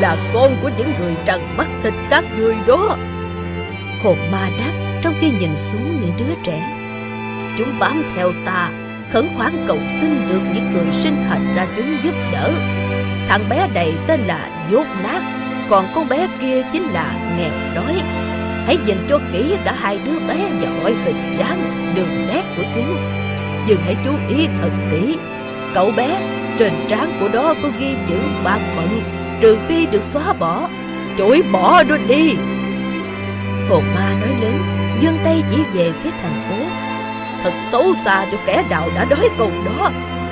Là 0.00 0.30
con 0.34 0.56
của 0.62 0.70
những 0.78 0.92
người 1.00 1.16
trần 1.24 1.40
mắt 1.56 1.66
thịt 1.82 1.94
các 2.10 2.24
người 2.38 2.56
đó 2.66 2.96
Hồn 4.02 4.16
ma 4.32 4.50
đáp 4.58 5.00
trong 5.02 5.14
khi 5.20 5.30
nhìn 5.40 5.56
xuống 5.56 6.00
những 6.00 6.12
đứa 6.18 6.34
trẻ 6.44 6.77
Chúng 7.58 7.78
bám 7.78 8.02
theo 8.16 8.32
ta 8.44 8.70
Khẩn 9.12 9.28
khoản 9.36 9.64
cầu 9.68 9.78
xin 10.00 10.28
được 10.28 10.40
những 10.54 10.72
người 10.72 10.92
sinh 10.92 11.16
thành 11.28 11.54
ra 11.56 11.66
chúng 11.76 11.96
giúp 12.04 12.14
đỡ. 12.32 12.50
Thằng 13.28 13.48
bé 13.48 13.68
này 13.74 13.92
tên 14.06 14.20
là 14.20 14.50
dốt 14.70 14.86
nát 15.02 15.22
Còn 15.70 15.86
con 15.94 16.08
bé 16.08 16.28
kia 16.40 16.62
chính 16.72 16.82
là 16.82 17.34
nghèo 17.38 17.74
đói. 17.74 18.02
Hãy 18.66 18.76
nhìn 18.86 19.06
cho 19.08 19.18
kỹ 19.32 19.56
cả 19.64 19.74
hai 19.78 19.98
đứa 20.04 20.18
bé 20.18 20.50
và 20.60 20.68
mọi 20.82 20.94
hình 21.04 21.36
dáng, 21.38 21.92
đường 21.94 22.26
nét 22.28 22.42
của 22.56 22.62
chúng. 22.74 22.96
Nhưng 23.66 23.78
hãy 23.84 23.96
chú 24.04 24.12
ý 24.36 24.46
thật 24.62 24.70
kỹ 24.90 25.16
Cậu 25.74 25.90
bé 25.96 26.20
trên 26.58 26.72
trán 26.88 27.16
của 27.20 27.28
đó 27.28 27.54
có 27.62 27.68
ghi 27.80 27.94
chữ 28.08 28.16
bạc 28.44 28.60
phận 28.76 29.00
Trừ 29.40 29.58
phi 29.68 29.86
được 29.86 30.02
xóa 30.12 30.32
bỏ 30.32 30.68
Chổi 31.18 31.42
bỏ 31.52 31.82
nó 31.88 31.96
đi. 32.08 32.34
Hồn 33.68 33.82
ma 33.94 34.14
nói 34.20 34.36
lớn 34.42 34.58
giương 35.02 35.18
tay 35.24 35.42
chỉ 35.50 35.62
về 35.74 35.92
phía 36.02 36.10
thành 36.22 36.42
phố. 36.48 36.87
Thật 37.42 37.52
xấu 37.72 37.94
xa 38.04 38.26
cho 38.32 38.38
kẻ 38.46 38.64
nào 38.70 38.88
đã 38.94 39.04
đói 39.04 39.28
cùng 39.38 39.64
đó 39.64 39.90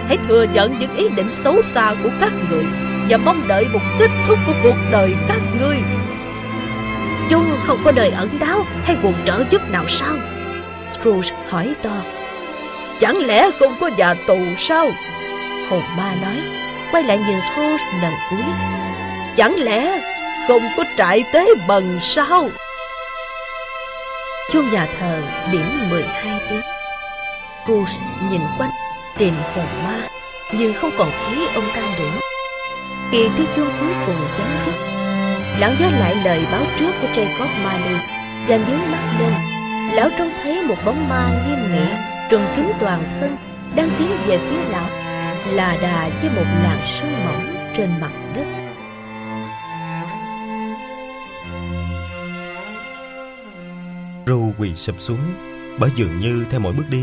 Hãy 0.09 0.19
thừa 0.29 0.47
nhận 0.53 0.79
những 0.79 0.97
ý 0.97 1.09
định 1.09 1.31
xấu 1.31 1.63
xa 1.63 1.95
của 2.03 2.11
các 2.21 2.33
người 2.51 2.65
và 3.09 3.17
mong 3.17 3.49
đợi 3.49 3.65
một 3.73 3.81
kết 3.99 4.11
thúc 4.29 4.39
của 4.47 4.53
cuộc 4.63 4.77
đời 4.93 5.15
các 5.29 5.41
ngươi. 5.61 5.77
Chú 7.31 7.41
không 7.67 7.79
có 7.85 7.93
đời 7.93 8.11
ẩn 8.11 8.29
đáo 8.41 8.65
hay 8.85 8.97
nguồn 9.03 9.15
trợ 9.27 9.45
giúp 9.51 9.71
nào 9.71 9.85
sao? 9.89 10.15
Scrooge 10.93 11.31
hỏi 11.49 11.75
to. 11.83 11.97
Chẳng 13.01 13.17
lẽ 13.17 13.51
không 13.59 13.77
có 13.81 13.91
nhà 13.97 14.15
tù 14.27 14.39
sao? 14.59 14.91
Hồn 15.71 15.83
ma 15.97 16.15
nói, 16.23 16.37
quay 16.93 17.03
lại 17.03 17.19
nhìn 17.19 17.41
Scrooge 17.41 17.85
lần 18.03 18.13
cuối. 18.31 18.53
Chẳng 19.37 19.55
lẽ 19.59 20.01
không 20.49 20.63
có 20.77 20.85
trại 20.99 21.25
tế 21.33 21.47
bần 21.69 21.99
sao? 22.03 22.49
Chuông 24.53 24.71
nhà 24.71 24.87
thờ 25.01 25.19
điểm 25.53 25.91
12 25.91 26.41
tiếng. 26.51 26.76
Scrooge 27.67 27.93
nhìn 28.31 28.41
quanh 28.59 28.71
tìm 29.19 29.35
hồn 29.55 29.67
ma 29.85 30.09
nhưng 30.53 30.75
không 30.75 30.91
còn 30.99 31.11
thấy 31.11 31.49
ông 31.55 31.65
ta 31.77 31.83
nữa. 31.99 32.21
Kỳ 33.13 33.29
thi 33.37 33.45
chuông 33.57 33.71
cuối 33.81 33.95
cùng 34.07 34.17
chấm 34.39 34.47
dứt. 34.67 34.75
Lão 35.59 35.71
nhớ 35.81 35.91
lại 36.01 36.17
lời 36.25 36.45
báo 36.53 36.63
trước 36.79 36.91
của 37.01 37.09
Jacob 37.15 37.49
Marley 37.65 37.95
và 38.49 38.57
nhướng 38.57 38.93
mắt 38.93 39.17
lên. 39.21 39.33
Lão 39.95 40.09
trông 40.19 40.31
thấy 40.43 40.63
một 40.63 40.75
bóng 40.85 41.09
ma 41.09 41.29
nghiêm 41.47 41.59
nghị, 41.73 41.95
trùm 42.31 42.41
kín 42.57 42.67
toàn 42.81 43.03
thân, 43.21 43.37
đang 43.77 43.89
tiến 43.99 44.09
về 44.27 44.39
phía 44.39 44.71
lão, 44.71 44.89
là 45.47 45.77
đà 45.83 46.09
với 46.21 46.31
một 46.31 46.45
làn 46.63 46.79
sương 46.83 47.25
mỏng 47.25 47.55
trên 47.77 47.91
mặt 48.01 48.13
đất. 48.35 48.47
Rô 54.27 54.39
quỳ 54.59 54.75
sụp 54.75 54.97
xuống, 54.99 55.35
bởi 55.79 55.91
dường 55.95 56.21
như 56.21 56.45
theo 56.51 56.61
mỗi 56.61 56.73
bước 56.73 56.87
đi, 56.91 57.03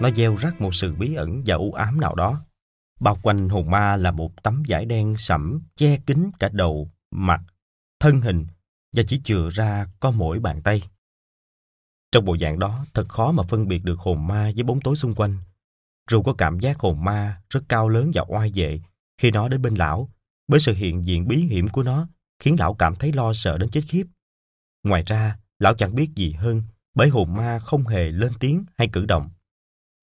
nó 0.00 0.10
gieo 0.10 0.34
rắc 0.34 0.60
một 0.60 0.74
sự 0.74 0.94
bí 0.94 1.14
ẩn 1.14 1.42
và 1.46 1.54
u 1.54 1.72
ám 1.72 2.00
nào 2.00 2.14
đó. 2.14 2.44
Bao 3.00 3.18
quanh 3.22 3.48
hồn 3.48 3.70
ma 3.70 3.96
là 3.96 4.10
một 4.10 4.42
tấm 4.42 4.62
vải 4.68 4.84
đen 4.84 5.16
sẫm 5.16 5.60
che 5.76 5.98
kín 5.98 6.30
cả 6.38 6.48
đầu, 6.52 6.90
mặt, 7.10 7.40
thân 8.00 8.20
hình 8.20 8.46
và 8.96 9.02
chỉ 9.06 9.20
chừa 9.24 9.48
ra 9.50 9.86
có 10.00 10.10
mỗi 10.10 10.40
bàn 10.40 10.62
tay. 10.62 10.82
Trong 12.12 12.24
bộ 12.24 12.36
dạng 12.40 12.58
đó, 12.58 12.84
thật 12.94 13.08
khó 13.08 13.32
mà 13.32 13.42
phân 13.42 13.68
biệt 13.68 13.84
được 13.84 13.98
hồn 13.98 14.26
ma 14.26 14.50
với 14.54 14.64
bóng 14.64 14.80
tối 14.80 14.96
xung 14.96 15.14
quanh. 15.14 15.38
Dù 16.10 16.22
có 16.22 16.34
cảm 16.38 16.60
giác 16.60 16.78
hồn 16.78 17.04
ma 17.04 17.42
rất 17.50 17.60
cao 17.68 17.88
lớn 17.88 18.10
và 18.14 18.24
oai 18.28 18.50
vệ 18.54 18.80
khi 19.18 19.30
nó 19.30 19.48
đến 19.48 19.62
bên 19.62 19.74
lão, 19.74 20.08
bởi 20.48 20.60
sự 20.60 20.74
hiện 20.74 21.06
diện 21.06 21.28
bí 21.28 21.36
hiểm 21.36 21.68
của 21.68 21.82
nó 21.82 22.08
khiến 22.38 22.56
lão 22.58 22.74
cảm 22.74 22.94
thấy 22.94 23.12
lo 23.12 23.32
sợ 23.32 23.58
đến 23.58 23.70
chết 23.70 23.80
khiếp. 23.88 24.06
Ngoài 24.82 25.02
ra, 25.06 25.36
lão 25.58 25.74
chẳng 25.74 25.94
biết 25.94 26.10
gì 26.14 26.32
hơn 26.32 26.62
bởi 26.94 27.08
hồn 27.08 27.34
ma 27.36 27.58
không 27.58 27.86
hề 27.86 28.10
lên 28.10 28.32
tiếng 28.40 28.64
hay 28.78 28.88
cử 28.92 29.06
động. 29.06 29.30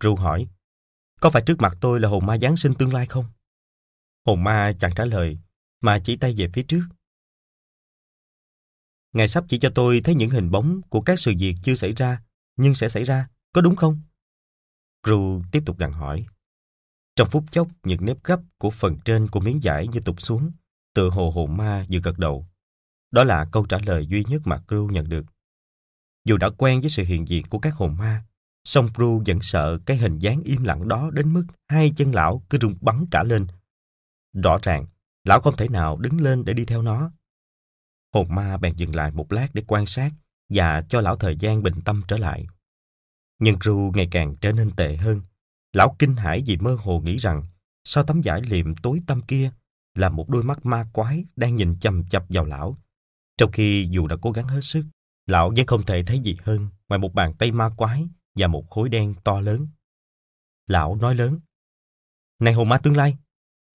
Ru 0.03 0.15
hỏi, 0.15 0.47
có 1.19 1.30
phải 1.30 1.43
trước 1.45 1.59
mặt 1.59 1.77
tôi 1.81 1.99
là 1.99 2.09
hồn 2.09 2.25
ma 2.25 2.38
Giáng 2.38 2.57
sinh 2.57 2.73
tương 2.73 2.93
lai 2.93 3.05
không? 3.05 3.25
Hồn 4.25 4.43
ma 4.43 4.73
chẳng 4.80 4.91
trả 4.95 5.05
lời, 5.05 5.38
mà 5.81 5.99
chỉ 6.03 6.17
tay 6.17 6.33
về 6.38 6.47
phía 6.53 6.63
trước. 6.63 6.83
Ngài 9.13 9.27
sắp 9.27 9.43
chỉ 9.49 9.59
cho 9.59 9.71
tôi 9.75 10.01
thấy 10.03 10.15
những 10.15 10.30
hình 10.30 10.51
bóng 10.51 10.81
của 10.89 11.01
các 11.01 11.19
sự 11.19 11.33
việc 11.39 11.55
chưa 11.63 11.73
xảy 11.73 11.93
ra, 11.93 12.21
nhưng 12.55 12.75
sẽ 12.75 12.89
xảy 12.89 13.03
ra, 13.03 13.27
có 13.53 13.61
đúng 13.61 13.75
không? 13.75 14.01
Rù 15.07 15.41
tiếp 15.51 15.63
tục 15.65 15.77
gặng 15.77 15.93
hỏi. 15.93 16.25
Trong 17.15 17.30
phút 17.30 17.45
chốc, 17.51 17.67
những 17.83 18.05
nếp 18.05 18.23
gấp 18.23 18.39
của 18.57 18.69
phần 18.69 18.97
trên 19.05 19.27
của 19.27 19.39
miếng 19.39 19.59
vải 19.63 19.88
như 19.88 19.99
tụt 19.99 20.15
xuống, 20.19 20.51
tựa 20.93 21.09
hồ 21.09 21.31
hồn 21.31 21.57
ma 21.57 21.85
vừa 21.91 21.99
gật 21.99 22.17
đầu. 22.17 22.47
Đó 23.11 23.23
là 23.23 23.45
câu 23.51 23.65
trả 23.65 23.77
lời 23.85 24.07
duy 24.07 24.23
nhất 24.27 24.41
mà 24.45 24.63
Ru 24.67 24.88
nhận 24.88 25.09
được. 25.09 25.25
Dù 26.25 26.38
đã 26.38 26.49
quen 26.57 26.81
với 26.81 26.89
sự 26.89 27.03
hiện 27.03 27.27
diện 27.30 27.45
của 27.49 27.59
các 27.59 27.75
hồn 27.75 27.97
ma, 27.97 28.25
song 28.64 28.90
Ru 28.98 29.23
vẫn 29.25 29.41
sợ 29.41 29.77
cái 29.85 29.98
hình 29.98 30.19
dáng 30.19 30.41
im 30.43 30.64
lặng 30.64 30.88
đó 30.88 31.09
đến 31.14 31.33
mức 31.33 31.45
hai 31.67 31.91
chân 31.95 32.15
lão 32.15 32.43
cứ 32.49 32.57
rung 32.61 32.75
bắn 32.81 33.06
cả 33.11 33.23
lên. 33.23 33.48
Rõ 34.43 34.57
ràng, 34.61 34.85
lão 35.23 35.41
không 35.41 35.57
thể 35.57 35.67
nào 35.67 35.98
đứng 35.98 36.22
lên 36.22 36.45
để 36.45 36.53
đi 36.53 36.65
theo 36.65 36.81
nó. 36.81 37.11
Hồn 38.14 38.35
ma 38.35 38.57
bèn 38.57 38.75
dừng 38.75 38.95
lại 38.95 39.11
một 39.11 39.31
lát 39.31 39.48
để 39.53 39.64
quan 39.67 39.85
sát 39.85 40.11
và 40.49 40.83
cho 40.90 41.01
lão 41.01 41.15
thời 41.15 41.35
gian 41.35 41.64
bình 41.64 41.81
tâm 41.85 42.01
trở 42.07 42.17
lại. 42.17 42.45
Nhưng 43.40 43.57
Ru 43.61 43.91
ngày 43.95 44.07
càng 44.11 44.35
trở 44.35 44.51
nên 44.51 44.72
tệ 44.75 44.98
hơn. 44.98 45.22
Lão 45.73 45.95
kinh 45.99 46.15
hãi 46.15 46.43
vì 46.45 46.57
mơ 46.57 46.77
hồ 46.80 46.99
nghĩ 46.99 47.17
rằng 47.17 47.43
sau 47.83 48.03
tấm 48.03 48.22
vải 48.23 48.41
liệm 48.41 48.75
tối 48.75 49.01
tăm 49.07 49.22
kia 49.22 49.51
là 49.95 50.09
một 50.09 50.30
đôi 50.30 50.43
mắt 50.43 50.65
ma 50.65 50.85
quái 50.93 51.25
đang 51.35 51.56
nhìn 51.56 51.80
chầm 51.80 52.03
chập 52.09 52.25
vào 52.30 52.45
lão. 52.45 52.77
Trong 53.38 53.51
khi 53.51 53.88
dù 53.91 54.07
đã 54.07 54.15
cố 54.22 54.31
gắng 54.31 54.48
hết 54.48 54.61
sức, 54.61 54.85
lão 55.27 55.51
vẫn 55.56 55.65
không 55.65 55.85
thể 55.85 56.03
thấy 56.03 56.19
gì 56.19 56.38
hơn 56.43 56.67
ngoài 56.90 56.99
một 56.99 57.14
bàn 57.14 57.33
tay 57.33 57.51
ma 57.51 57.69
quái 57.77 58.07
và 58.35 58.48
một 58.48 58.69
khối 58.69 58.90
đen 58.90 59.16
to 59.24 59.42
lớn. 59.42 59.68
Lão 60.68 60.95
nói 60.95 61.16
lớn, 61.16 61.40
Này 62.40 62.53
hồn 62.53 62.69
ma 62.69 62.77
tương 62.77 62.98
lai, 62.98 63.18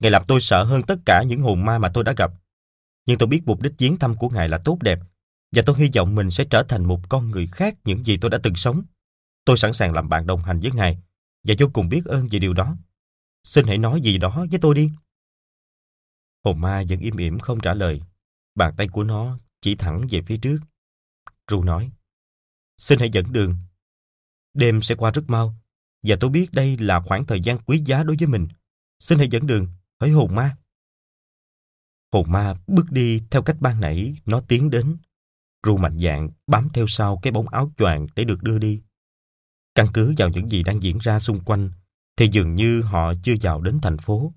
Ngài 0.00 0.10
làm 0.10 0.24
tôi 0.28 0.40
sợ 0.40 0.64
hơn 0.64 0.82
tất 0.82 0.98
cả 1.06 1.22
những 1.26 1.42
hồn 1.42 1.64
ma 1.64 1.78
mà 1.78 1.90
tôi 1.94 2.04
đã 2.04 2.12
gặp. 2.16 2.30
Nhưng 3.06 3.18
tôi 3.18 3.26
biết 3.26 3.42
mục 3.46 3.62
đích 3.62 3.72
viếng 3.78 3.98
thăm 3.98 4.16
của 4.16 4.28
Ngài 4.28 4.48
là 4.48 4.58
tốt 4.64 4.78
đẹp, 4.80 4.98
và 5.52 5.62
tôi 5.66 5.76
hy 5.78 5.90
vọng 5.96 6.14
mình 6.14 6.30
sẽ 6.30 6.44
trở 6.50 6.62
thành 6.62 6.84
một 6.84 7.00
con 7.08 7.30
người 7.30 7.46
khác 7.46 7.76
những 7.84 8.04
gì 8.04 8.18
tôi 8.20 8.30
đã 8.30 8.38
từng 8.42 8.54
sống. 8.54 8.82
Tôi 9.44 9.56
sẵn 9.56 9.72
sàng 9.72 9.92
làm 9.92 10.08
bạn 10.08 10.26
đồng 10.26 10.42
hành 10.42 10.60
với 10.60 10.70
Ngài, 10.70 10.98
và 11.44 11.54
vô 11.58 11.66
cùng 11.72 11.88
biết 11.88 12.04
ơn 12.04 12.28
về 12.30 12.38
điều 12.38 12.52
đó. 12.52 12.76
Xin 13.44 13.66
hãy 13.66 13.78
nói 13.78 14.00
gì 14.00 14.18
đó 14.18 14.46
với 14.50 14.60
tôi 14.60 14.74
đi. 14.74 14.90
Hồn 16.44 16.60
ma 16.60 16.82
vẫn 16.88 17.00
im 17.00 17.16
ỉm 17.16 17.38
không 17.38 17.60
trả 17.60 17.74
lời. 17.74 18.02
Bàn 18.54 18.74
tay 18.76 18.88
của 18.88 19.02
nó 19.02 19.38
chỉ 19.60 19.74
thẳng 19.74 20.06
về 20.10 20.22
phía 20.26 20.36
trước. 20.36 20.58
Ru 21.50 21.64
nói, 21.64 21.90
Xin 22.76 22.98
hãy 22.98 23.10
dẫn 23.12 23.32
đường. 23.32 23.56
Đêm 24.56 24.82
sẽ 24.82 24.94
qua 24.94 25.10
rất 25.10 25.22
mau, 25.26 25.54
và 26.02 26.16
tôi 26.20 26.30
biết 26.30 26.52
đây 26.52 26.76
là 26.76 27.00
khoảng 27.00 27.26
thời 27.26 27.40
gian 27.40 27.58
quý 27.58 27.82
giá 27.84 28.02
đối 28.02 28.16
với 28.16 28.28
mình. 28.28 28.48
Xin 28.98 29.18
hãy 29.18 29.28
dẫn 29.28 29.46
đường, 29.46 29.66
hỡi 30.00 30.10
hồn 30.10 30.34
ma. 30.34 30.56
Hồn 32.12 32.32
ma 32.32 32.54
bước 32.66 32.90
đi 32.90 33.22
theo 33.30 33.42
cách 33.42 33.56
ban 33.60 33.80
nãy 33.80 34.16
nó 34.26 34.40
tiến 34.40 34.70
đến. 34.70 34.96
Ru 35.66 35.76
mạnh 35.76 35.98
dạng 35.98 36.30
bám 36.46 36.68
theo 36.74 36.86
sau 36.86 37.18
cái 37.22 37.32
bóng 37.32 37.48
áo 37.48 37.72
choàng 37.78 38.06
để 38.16 38.24
được 38.24 38.42
đưa 38.42 38.58
đi. 38.58 38.80
Căn 39.74 39.86
cứ 39.94 40.14
vào 40.16 40.28
những 40.28 40.48
gì 40.48 40.62
đang 40.62 40.82
diễn 40.82 40.98
ra 40.98 41.18
xung 41.18 41.40
quanh, 41.40 41.70
thì 42.16 42.28
dường 42.32 42.54
như 42.54 42.82
họ 42.82 43.14
chưa 43.22 43.34
vào 43.40 43.60
đến 43.60 43.78
thành 43.82 43.98
phố, 43.98 44.32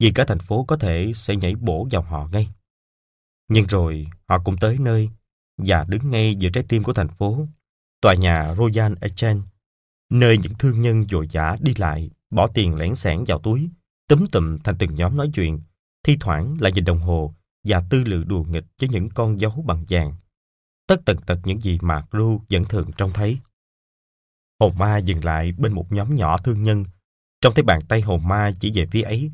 vì 0.00 0.12
cả 0.12 0.24
thành 0.24 0.38
phố 0.38 0.64
có 0.64 0.76
thể 0.76 1.12
sẽ 1.14 1.36
nhảy 1.36 1.54
bổ 1.54 1.88
vào 1.90 2.02
họ 2.02 2.28
ngay. 2.32 2.48
Nhưng 3.48 3.66
rồi 3.66 4.06
họ 4.28 4.38
cũng 4.44 4.56
tới 4.56 4.78
nơi 4.78 5.10
và 5.56 5.84
đứng 5.88 6.10
ngay 6.10 6.34
giữa 6.34 6.50
trái 6.50 6.64
tim 6.68 6.82
của 6.82 6.92
thành 6.92 7.08
phố, 7.08 7.48
tòa 8.00 8.14
nhà 8.14 8.54
Royal 8.54 8.92
Exchange, 9.00 9.42
nơi 10.14 10.38
những 10.38 10.54
thương 10.58 10.80
nhân 10.80 11.04
dồi 11.08 11.26
dã 11.30 11.56
đi 11.60 11.72
lại, 11.76 12.10
bỏ 12.30 12.46
tiền 12.46 12.74
lẻn 12.74 12.94
sẻn 12.94 13.24
vào 13.26 13.38
túi, 13.38 13.70
túm 14.08 14.26
tụm 14.26 14.58
thành 14.58 14.78
từng 14.78 14.94
nhóm 14.94 15.16
nói 15.16 15.30
chuyện, 15.34 15.60
thi 16.02 16.16
thoảng 16.20 16.56
lại 16.60 16.72
nhìn 16.72 16.84
đồng 16.84 17.00
hồ 17.00 17.34
và 17.64 17.82
tư 17.90 18.02
lự 18.04 18.24
đùa 18.24 18.44
nghịch 18.48 18.64
với 18.80 18.88
những 18.88 19.08
con 19.10 19.40
dấu 19.40 19.64
bằng 19.66 19.84
vàng. 19.88 20.12
Tất 20.86 20.96
tần 21.04 21.16
tật 21.26 21.38
những 21.44 21.60
gì 21.60 21.78
mà 21.82 22.06
Ru 22.12 22.40
vẫn 22.50 22.64
thường 22.64 22.90
trông 22.96 23.12
thấy. 23.12 23.38
Hồn 24.60 24.78
ma 24.78 24.98
dừng 24.98 25.24
lại 25.24 25.52
bên 25.52 25.72
một 25.72 25.92
nhóm 25.92 26.14
nhỏ 26.14 26.38
thương 26.38 26.62
nhân. 26.62 26.84
Trong 27.40 27.54
thấy 27.54 27.62
bàn 27.62 27.80
tay 27.88 28.00
hồn 28.00 28.28
ma 28.28 28.52
chỉ 28.60 28.72
về 28.74 28.86
phía 28.90 29.02
ấy. 29.02 29.32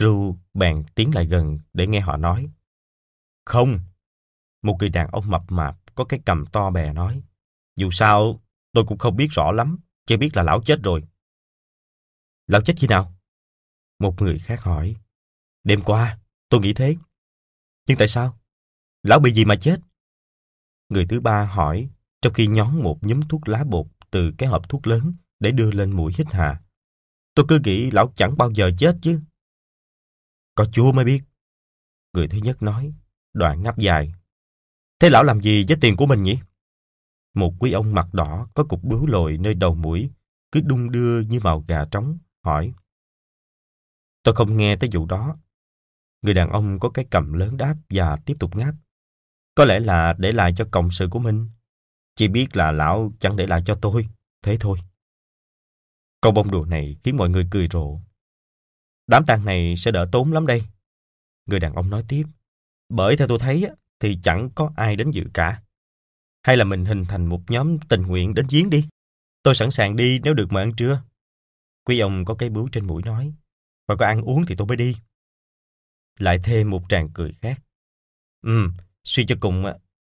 Ru 0.00 0.36
bèn 0.54 0.84
tiến 0.94 1.14
lại 1.14 1.26
gần 1.26 1.58
để 1.72 1.86
nghe 1.86 2.00
họ 2.00 2.16
nói. 2.16 2.48
Không. 3.44 3.78
Một 4.62 4.76
người 4.80 4.88
đàn 4.88 5.08
ông 5.08 5.30
mập 5.30 5.42
mạp 5.48 5.76
có 5.94 6.04
cái 6.04 6.20
cầm 6.24 6.46
to 6.46 6.70
bè 6.70 6.92
nói. 6.92 7.22
Dù 7.76 7.90
sao, 7.90 8.40
tôi 8.72 8.84
cũng 8.88 8.98
không 8.98 9.16
biết 9.16 9.28
rõ 9.30 9.52
lắm. 9.52 9.78
Chỉ 10.06 10.16
biết 10.16 10.30
là 10.34 10.42
lão 10.42 10.62
chết 10.62 10.78
rồi. 10.84 11.02
Lão 12.46 12.62
chết 12.62 12.74
khi 12.76 12.86
nào? 12.86 13.14
Một 13.98 14.22
người 14.22 14.38
khác 14.38 14.60
hỏi. 14.60 14.96
Đêm 15.64 15.82
qua, 15.82 16.18
tôi 16.48 16.60
nghĩ 16.60 16.74
thế. 16.74 16.96
Nhưng 17.86 17.98
tại 17.98 18.08
sao? 18.08 18.38
Lão 19.02 19.20
bị 19.20 19.32
gì 19.32 19.44
mà 19.44 19.56
chết? 19.60 19.80
Người 20.88 21.06
thứ 21.06 21.20
ba 21.20 21.44
hỏi, 21.44 21.88
trong 22.22 22.32
khi 22.32 22.46
nhón 22.46 22.82
một 22.82 22.98
nhúm 23.02 23.20
thuốc 23.28 23.48
lá 23.48 23.64
bột 23.64 23.86
từ 24.10 24.32
cái 24.38 24.48
hộp 24.48 24.68
thuốc 24.68 24.86
lớn 24.86 25.14
để 25.40 25.50
đưa 25.50 25.70
lên 25.70 25.96
mũi 25.96 26.12
hít 26.16 26.26
hà. 26.30 26.62
Tôi 27.34 27.46
cứ 27.48 27.60
nghĩ 27.64 27.90
lão 27.90 28.12
chẳng 28.16 28.36
bao 28.36 28.52
giờ 28.52 28.70
chết 28.78 28.96
chứ. 29.02 29.20
Có 30.54 30.64
chúa 30.72 30.92
mới 30.92 31.04
biết. 31.04 31.22
Người 32.12 32.28
thứ 32.28 32.38
nhất 32.38 32.62
nói, 32.62 32.94
đoạn 33.32 33.62
ngáp 33.62 33.78
dài. 33.78 34.14
Thế 35.00 35.10
lão 35.10 35.24
làm 35.24 35.40
gì 35.40 35.64
với 35.68 35.76
tiền 35.80 35.96
của 35.96 36.06
mình 36.06 36.22
nhỉ? 36.22 36.38
Một 37.34 37.54
quý 37.60 37.72
ông 37.72 37.94
mặt 37.94 38.14
đỏ 38.14 38.48
có 38.54 38.64
cục 38.64 38.84
bướu 38.84 39.06
lồi 39.06 39.38
nơi 39.38 39.54
đầu 39.54 39.74
mũi, 39.74 40.10
cứ 40.52 40.60
đung 40.60 40.90
đưa 40.90 41.20
như 41.20 41.40
màu 41.40 41.64
gà 41.68 41.84
trống, 41.90 42.18
hỏi. 42.44 42.74
Tôi 44.22 44.34
không 44.34 44.56
nghe 44.56 44.76
tới 44.76 44.90
vụ 44.92 45.06
đó. 45.06 45.36
Người 46.22 46.34
đàn 46.34 46.50
ông 46.50 46.78
có 46.78 46.90
cái 46.90 47.06
cầm 47.10 47.32
lớn 47.32 47.56
đáp 47.56 47.76
và 47.90 48.16
tiếp 48.16 48.36
tục 48.40 48.56
ngáp. 48.56 48.74
Có 49.54 49.64
lẽ 49.64 49.80
là 49.80 50.14
để 50.18 50.32
lại 50.32 50.52
cho 50.56 50.68
cộng 50.70 50.90
sự 50.90 51.08
của 51.10 51.18
mình. 51.18 51.50
Chỉ 52.16 52.28
biết 52.28 52.56
là 52.56 52.72
lão 52.72 53.12
chẳng 53.18 53.36
để 53.36 53.46
lại 53.46 53.62
cho 53.66 53.74
tôi, 53.82 54.08
thế 54.42 54.56
thôi. 54.60 54.78
Câu 56.20 56.32
bông 56.32 56.50
đùa 56.50 56.64
này 56.64 56.96
khiến 57.04 57.16
mọi 57.16 57.28
người 57.28 57.48
cười 57.50 57.68
rộ. 57.72 58.00
Đám 59.06 59.24
tang 59.26 59.44
này 59.44 59.74
sẽ 59.76 59.90
đỡ 59.90 60.08
tốn 60.12 60.32
lắm 60.32 60.46
đây. 60.46 60.62
Người 61.46 61.60
đàn 61.60 61.74
ông 61.74 61.90
nói 61.90 62.04
tiếp. 62.08 62.24
Bởi 62.88 63.16
theo 63.16 63.28
tôi 63.28 63.38
thấy 63.38 63.70
thì 64.00 64.18
chẳng 64.22 64.50
có 64.54 64.72
ai 64.76 64.96
đến 64.96 65.10
dự 65.10 65.24
cả. 65.34 65.62
Hay 66.44 66.56
là 66.56 66.64
mình 66.64 66.84
hình 66.84 67.04
thành 67.04 67.26
một 67.26 67.40
nhóm 67.48 67.78
tình 67.88 68.02
nguyện 68.02 68.34
đến 68.34 68.46
giếng 68.50 68.70
đi. 68.70 68.88
Tôi 69.42 69.54
sẵn 69.54 69.70
sàng 69.70 69.96
đi 69.96 70.20
nếu 70.24 70.34
được 70.34 70.52
mời 70.52 70.62
ăn 70.62 70.76
trưa. 70.76 71.02
Quý 71.84 71.98
ông 71.98 72.24
có 72.24 72.34
cái 72.34 72.50
bướu 72.50 72.68
trên 72.72 72.86
mũi 72.86 73.02
nói. 73.02 73.32
Và 73.88 73.96
có 73.96 74.06
ăn 74.06 74.22
uống 74.22 74.46
thì 74.46 74.54
tôi 74.58 74.66
mới 74.66 74.76
đi. 74.76 74.96
lại 76.18 76.38
thêm 76.44 76.70
một 76.70 76.82
tràng 76.88 77.08
cười 77.14 77.32
khác. 77.32 77.60
Ừ, 78.42 78.68
suy 79.04 79.26
cho 79.26 79.36
cùng 79.40 79.64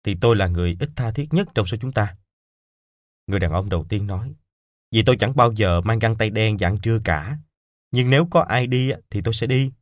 thì 0.05 0.17
tôi 0.21 0.37
là 0.37 0.47
người 0.47 0.77
ít 0.81 0.89
tha 0.97 1.11
thiết 1.11 1.29
nhất 1.31 1.49
trong 1.55 1.67
số 1.67 1.77
chúng 1.81 1.93
ta. 1.93 2.17
Người 3.27 3.41
đàn 3.41 3.53
ông 3.53 3.69
đầu 3.69 3.87
tiên 3.89 4.07
nói, 4.07 4.35
vì 4.91 5.03
tôi 5.07 5.17
chẳng 5.19 5.37
bao 5.37 5.53
giờ 5.53 5.81
mang 5.81 5.99
găng 5.99 6.17
tay 6.17 6.31
đen 6.31 6.59
dạng 6.59 6.81
trưa 6.81 6.99
cả. 7.05 7.39
Nhưng 7.91 8.11
nếu 8.11 8.29
có 8.31 8.41
ai 8.41 8.67
đi 8.67 8.91
thì 9.11 9.21
tôi 9.25 9.35
sẽ 9.35 9.47
đi. 9.47 9.73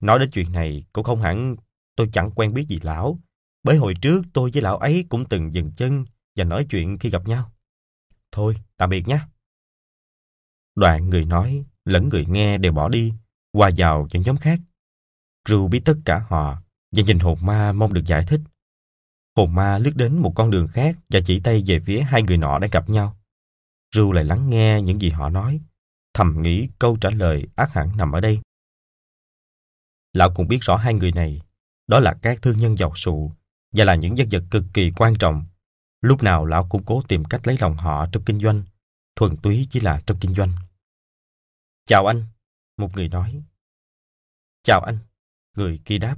Nói 0.00 0.18
đến 0.18 0.30
chuyện 0.32 0.52
này, 0.52 0.84
cũng 0.92 1.04
không 1.04 1.22
hẳn 1.22 1.56
tôi 1.96 2.08
chẳng 2.12 2.30
quen 2.30 2.54
biết 2.54 2.66
gì 2.68 2.78
lão. 2.82 3.20
Bởi 3.66 3.76
hồi 3.76 3.94
trước 4.02 4.22
tôi 4.32 4.50
với 4.52 4.62
lão 4.62 4.78
ấy 4.78 5.04
cũng 5.08 5.24
từng 5.28 5.54
dừng 5.54 5.72
chân 5.76 6.04
và 6.36 6.44
nói 6.44 6.66
chuyện 6.70 6.98
khi 6.98 7.10
gặp 7.10 7.28
nhau. 7.28 7.52
Thôi, 8.32 8.56
tạm 8.76 8.90
biệt 8.90 9.08
nhé. 9.08 9.20
Đoạn 10.74 11.10
người 11.10 11.24
nói, 11.24 11.64
lẫn 11.84 12.08
người 12.08 12.26
nghe 12.26 12.58
đều 12.58 12.72
bỏ 12.72 12.88
đi, 12.88 13.12
qua 13.52 13.70
vào 13.76 14.08
những 14.12 14.22
nhóm 14.22 14.36
khác. 14.36 14.60
Rưu 15.48 15.68
biết 15.68 15.80
tất 15.84 15.94
cả 16.04 16.26
họ 16.28 16.62
và 16.92 17.02
nhìn 17.06 17.18
hồn 17.18 17.38
ma 17.42 17.72
mong 17.72 17.94
được 17.94 18.04
giải 18.06 18.24
thích. 18.28 18.40
Hồn 19.36 19.54
ma 19.54 19.78
lướt 19.78 19.92
đến 19.96 20.18
một 20.18 20.32
con 20.34 20.50
đường 20.50 20.68
khác 20.68 20.96
và 21.08 21.20
chỉ 21.26 21.40
tay 21.40 21.62
về 21.66 21.80
phía 21.80 22.00
hai 22.00 22.22
người 22.22 22.36
nọ 22.36 22.58
đang 22.58 22.70
gặp 22.70 22.88
nhau. 22.90 23.16
Rưu 23.94 24.12
lại 24.12 24.24
lắng 24.24 24.50
nghe 24.50 24.82
những 24.82 25.00
gì 25.00 25.10
họ 25.10 25.28
nói, 25.28 25.60
thầm 26.14 26.42
nghĩ 26.42 26.68
câu 26.78 26.96
trả 27.00 27.10
lời 27.10 27.46
ác 27.56 27.72
hẳn 27.72 27.96
nằm 27.96 28.12
ở 28.12 28.20
đây. 28.20 28.40
Lão 30.12 30.30
cũng 30.34 30.48
biết 30.48 30.58
rõ 30.60 30.76
hai 30.76 30.94
người 30.94 31.12
này, 31.12 31.40
đó 31.86 32.00
là 32.00 32.14
các 32.22 32.42
thương 32.42 32.56
nhân 32.56 32.76
giàu 32.76 32.94
sụ 32.94 33.32
và 33.76 33.84
là 33.84 33.94
những 33.94 34.14
nhân 34.14 34.28
vật 34.30 34.42
cực 34.50 34.64
kỳ 34.74 34.90
quan 34.96 35.14
trọng. 35.18 35.44
Lúc 36.00 36.22
nào 36.22 36.46
lão 36.46 36.66
cũng 36.68 36.84
cố 36.84 37.02
tìm 37.08 37.24
cách 37.24 37.46
lấy 37.46 37.56
lòng 37.60 37.76
họ 37.76 38.06
trong 38.12 38.24
kinh 38.24 38.40
doanh, 38.40 38.64
thuần 39.16 39.36
túy 39.36 39.66
chỉ 39.70 39.80
là 39.80 40.02
trong 40.06 40.18
kinh 40.20 40.34
doanh. 40.34 40.52
Chào 41.84 42.06
anh, 42.06 42.26
một 42.76 42.90
người 42.94 43.08
nói. 43.08 43.42
Chào 44.62 44.80
anh, 44.80 44.98
người 45.56 45.80
kia 45.84 45.98
đáp. 45.98 46.16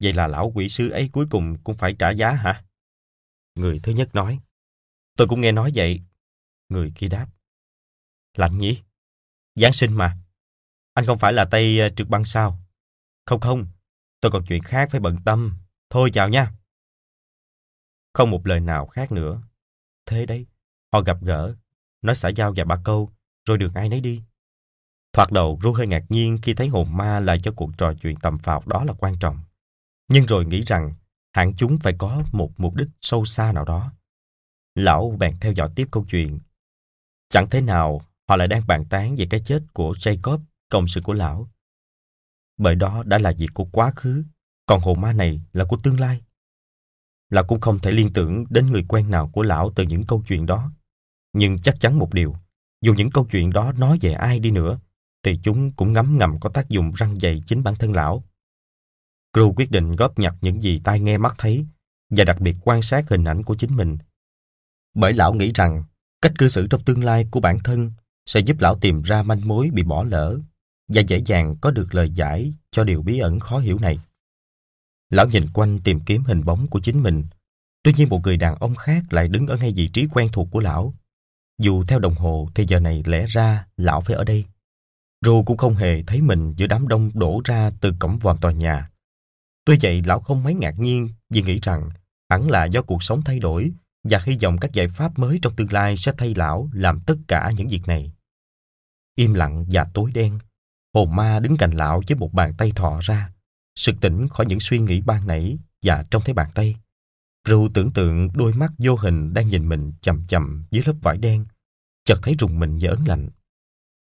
Vậy 0.00 0.12
là 0.12 0.26
lão 0.26 0.52
quỷ 0.54 0.68
sứ 0.68 0.88
ấy 0.88 1.10
cuối 1.12 1.26
cùng 1.30 1.56
cũng 1.64 1.76
phải 1.76 1.96
trả 1.98 2.10
giá 2.10 2.32
hả? 2.32 2.64
Người 3.54 3.80
thứ 3.82 3.92
nhất 3.92 4.14
nói. 4.14 4.40
Tôi 5.16 5.28
cũng 5.28 5.40
nghe 5.40 5.52
nói 5.52 5.72
vậy. 5.74 6.02
Người 6.68 6.92
kia 6.94 7.08
đáp. 7.08 7.26
Lạnh 8.36 8.58
nhỉ? 8.58 8.82
Giáng 9.54 9.72
sinh 9.72 9.92
mà. 9.92 10.18
Anh 10.94 11.06
không 11.06 11.18
phải 11.18 11.32
là 11.32 11.44
tay 11.50 11.80
ờ, 11.80 11.88
trượt 11.88 12.08
băng 12.08 12.24
sao? 12.24 12.58
Không 13.26 13.40
không, 13.40 13.66
tôi 14.20 14.32
còn 14.32 14.44
chuyện 14.48 14.62
khác 14.62 14.88
phải 14.90 15.00
bận 15.00 15.16
tâm. 15.24 15.63
Thôi 15.94 16.10
chào 16.12 16.28
nha. 16.28 16.52
Không 18.12 18.30
một 18.30 18.46
lời 18.46 18.60
nào 18.60 18.86
khác 18.86 19.12
nữa. 19.12 19.42
Thế 20.06 20.26
đấy, 20.26 20.46
họ 20.92 21.00
gặp 21.00 21.16
gỡ, 21.22 21.54
nói 22.02 22.14
xã 22.14 22.28
giao 22.28 22.52
và 22.56 22.64
ba 22.64 22.76
câu, 22.84 23.10
rồi 23.44 23.58
được 23.58 23.74
ai 23.74 23.88
nấy 23.88 24.00
đi. 24.00 24.22
Thoạt 25.12 25.32
đầu 25.32 25.60
Ru 25.62 25.72
hơi 25.72 25.86
ngạc 25.86 26.04
nhiên 26.08 26.38
khi 26.42 26.54
thấy 26.54 26.68
hồn 26.68 26.96
ma 26.96 27.20
lại 27.20 27.38
cho 27.42 27.52
cuộc 27.56 27.70
trò 27.78 27.92
chuyện 28.02 28.16
tầm 28.16 28.38
phào 28.38 28.62
đó 28.66 28.84
là 28.84 28.92
quan 28.92 29.18
trọng. 29.18 29.38
Nhưng 30.08 30.26
rồi 30.26 30.44
nghĩ 30.44 30.62
rằng 30.62 30.94
hẳn 31.32 31.52
chúng 31.56 31.78
phải 31.78 31.94
có 31.98 32.22
một 32.32 32.50
mục 32.56 32.74
đích 32.74 32.88
sâu 33.00 33.24
xa 33.24 33.52
nào 33.52 33.64
đó. 33.64 33.92
Lão 34.74 35.16
bèn 35.18 35.38
theo 35.40 35.52
dõi 35.52 35.70
tiếp 35.76 35.88
câu 35.90 36.04
chuyện. 36.10 36.38
Chẳng 37.28 37.50
thế 37.50 37.60
nào 37.60 38.00
họ 38.28 38.36
lại 38.36 38.48
đang 38.48 38.66
bàn 38.66 38.84
tán 38.90 39.14
về 39.16 39.26
cái 39.30 39.40
chết 39.40 39.62
của 39.72 39.92
Jacob, 39.92 40.38
công 40.70 40.88
sự 40.88 41.00
của 41.00 41.12
lão. 41.12 41.48
Bởi 42.56 42.74
đó 42.74 43.02
đã 43.06 43.18
là 43.18 43.32
việc 43.38 43.50
của 43.54 43.64
quá 43.64 43.90
khứ, 43.96 44.24
còn 44.66 44.80
hồn 44.80 45.00
ma 45.00 45.12
này 45.12 45.40
là 45.52 45.64
của 45.64 45.76
tương 45.76 46.00
lai. 46.00 46.20
Lão 47.30 47.44
cũng 47.44 47.60
không 47.60 47.78
thể 47.78 47.90
liên 47.90 48.12
tưởng 48.12 48.44
đến 48.50 48.66
người 48.66 48.84
quen 48.88 49.10
nào 49.10 49.30
của 49.32 49.42
lão 49.42 49.72
từ 49.74 49.84
những 49.84 50.06
câu 50.06 50.22
chuyện 50.28 50.46
đó. 50.46 50.72
Nhưng 51.32 51.58
chắc 51.58 51.80
chắn 51.80 51.98
một 51.98 52.14
điều, 52.14 52.36
dù 52.82 52.94
những 52.94 53.10
câu 53.10 53.26
chuyện 53.30 53.50
đó 53.50 53.72
nói 53.72 53.98
về 54.00 54.12
ai 54.12 54.38
đi 54.38 54.50
nữa, 54.50 54.78
thì 55.22 55.40
chúng 55.42 55.72
cũng 55.72 55.92
ngấm 55.92 56.18
ngầm 56.18 56.40
có 56.40 56.50
tác 56.50 56.68
dụng 56.68 56.92
răng 56.92 57.16
dày 57.16 57.42
chính 57.46 57.62
bản 57.62 57.74
thân 57.74 57.92
lão. 57.92 58.24
Crew 59.32 59.52
quyết 59.56 59.70
định 59.70 59.92
góp 59.92 60.18
nhặt 60.18 60.34
những 60.40 60.62
gì 60.62 60.80
tai 60.84 61.00
nghe 61.00 61.18
mắt 61.18 61.34
thấy 61.38 61.66
và 62.10 62.24
đặc 62.24 62.40
biệt 62.40 62.56
quan 62.64 62.82
sát 62.82 63.08
hình 63.08 63.24
ảnh 63.24 63.42
của 63.42 63.54
chính 63.54 63.76
mình. 63.76 63.98
Bởi 64.94 65.12
lão 65.12 65.34
nghĩ 65.34 65.50
rằng 65.54 65.84
cách 66.22 66.32
cư 66.38 66.48
xử 66.48 66.66
trong 66.66 66.84
tương 66.84 67.04
lai 67.04 67.26
của 67.30 67.40
bản 67.40 67.58
thân 67.64 67.92
sẽ 68.26 68.40
giúp 68.40 68.56
lão 68.60 68.78
tìm 68.78 69.02
ra 69.02 69.22
manh 69.22 69.48
mối 69.48 69.70
bị 69.72 69.82
bỏ 69.82 70.04
lỡ 70.04 70.38
và 70.88 71.00
dễ 71.00 71.22
dàng 71.26 71.56
có 71.60 71.70
được 71.70 71.94
lời 71.94 72.10
giải 72.10 72.52
cho 72.70 72.84
điều 72.84 73.02
bí 73.02 73.18
ẩn 73.18 73.40
khó 73.40 73.58
hiểu 73.58 73.78
này. 73.78 73.98
Lão 75.14 75.26
nhìn 75.26 75.48
quanh 75.52 75.78
tìm 75.84 76.00
kiếm 76.00 76.24
hình 76.24 76.44
bóng 76.44 76.66
của 76.66 76.80
chính 76.80 77.02
mình. 77.02 77.24
Tuy 77.82 77.92
nhiên 77.96 78.08
một 78.08 78.20
người 78.24 78.36
đàn 78.36 78.54
ông 78.54 78.74
khác 78.74 79.02
lại 79.10 79.28
đứng 79.28 79.46
ở 79.46 79.56
ngay 79.56 79.72
vị 79.76 79.88
trí 79.88 80.06
quen 80.12 80.28
thuộc 80.32 80.48
của 80.50 80.60
lão. 80.60 80.94
Dù 81.58 81.84
theo 81.84 81.98
đồng 81.98 82.14
hồ 82.14 82.48
thì 82.54 82.64
giờ 82.68 82.80
này 82.80 83.02
lẽ 83.06 83.24
ra 83.28 83.66
lão 83.76 84.00
phải 84.00 84.16
ở 84.16 84.24
đây. 84.24 84.44
Rù 85.24 85.42
cũng 85.42 85.56
không 85.56 85.74
hề 85.74 86.02
thấy 86.02 86.20
mình 86.20 86.54
giữa 86.56 86.66
đám 86.66 86.88
đông 86.88 87.10
đổ 87.14 87.40
ra 87.44 87.70
từ 87.80 87.92
cổng 87.98 88.18
vòm 88.18 88.38
tòa 88.38 88.52
nhà. 88.52 88.90
Tuy 89.64 89.76
vậy, 89.82 90.02
lão 90.02 90.20
không 90.20 90.42
mấy 90.42 90.54
ngạc 90.54 90.78
nhiên 90.78 91.08
vì 91.30 91.42
nghĩ 91.42 91.58
rằng 91.62 91.90
hẳn 92.30 92.50
là 92.50 92.64
do 92.64 92.82
cuộc 92.82 93.02
sống 93.02 93.22
thay 93.22 93.38
đổi 93.38 93.70
và 94.08 94.20
hy 94.24 94.36
vọng 94.42 94.58
các 94.58 94.72
giải 94.72 94.88
pháp 94.88 95.18
mới 95.18 95.38
trong 95.42 95.56
tương 95.56 95.72
lai 95.72 95.96
sẽ 95.96 96.12
thay 96.18 96.34
lão 96.34 96.70
làm 96.72 97.00
tất 97.00 97.16
cả 97.28 97.52
những 97.56 97.68
việc 97.68 97.82
này. 97.86 98.12
Im 99.16 99.34
lặng 99.34 99.66
và 99.70 99.86
tối 99.94 100.10
đen, 100.14 100.38
hồn 100.94 101.16
ma 101.16 101.40
đứng 101.40 101.56
cạnh 101.56 101.70
lão 101.70 102.02
với 102.08 102.16
một 102.16 102.32
bàn 102.32 102.54
tay 102.58 102.72
thọ 102.76 102.98
ra, 103.02 103.33
sực 103.76 103.94
tỉnh 104.00 104.28
khỏi 104.28 104.46
những 104.46 104.60
suy 104.60 104.78
nghĩ 104.78 105.00
ban 105.00 105.26
nãy 105.26 105.58
và 105.82 106.04
trong 106.10 106.22
thấy 106.24 106.34
bàn 106.34 106.50
tay. 106.54 106.76
Ru 107.48 107.68
tưởng 107.74 107.92
tượng 107.92 108.28
đôi 108.34 108.52
mắt 108.52 108.72
vô 108.78 108.96
hình 108.96 109.34
đang 109.34 109.48
nhìn 109.48 109.68
mình 109.68 109.92
chầm 110.00 110.26
chầm 110.26 110.64
dưới 110.70 110.82
lớp 110.86 110.94
vải 111.02 111.18
đen, 111.18 111.46
chợt 112.04 112.18
thấy 112.22 112.34
rùng 112.38 112.58
mình 112.58 112.78
và 112.80 112.90
ớn 112.90 113.04
lạnh. 113.06 113.28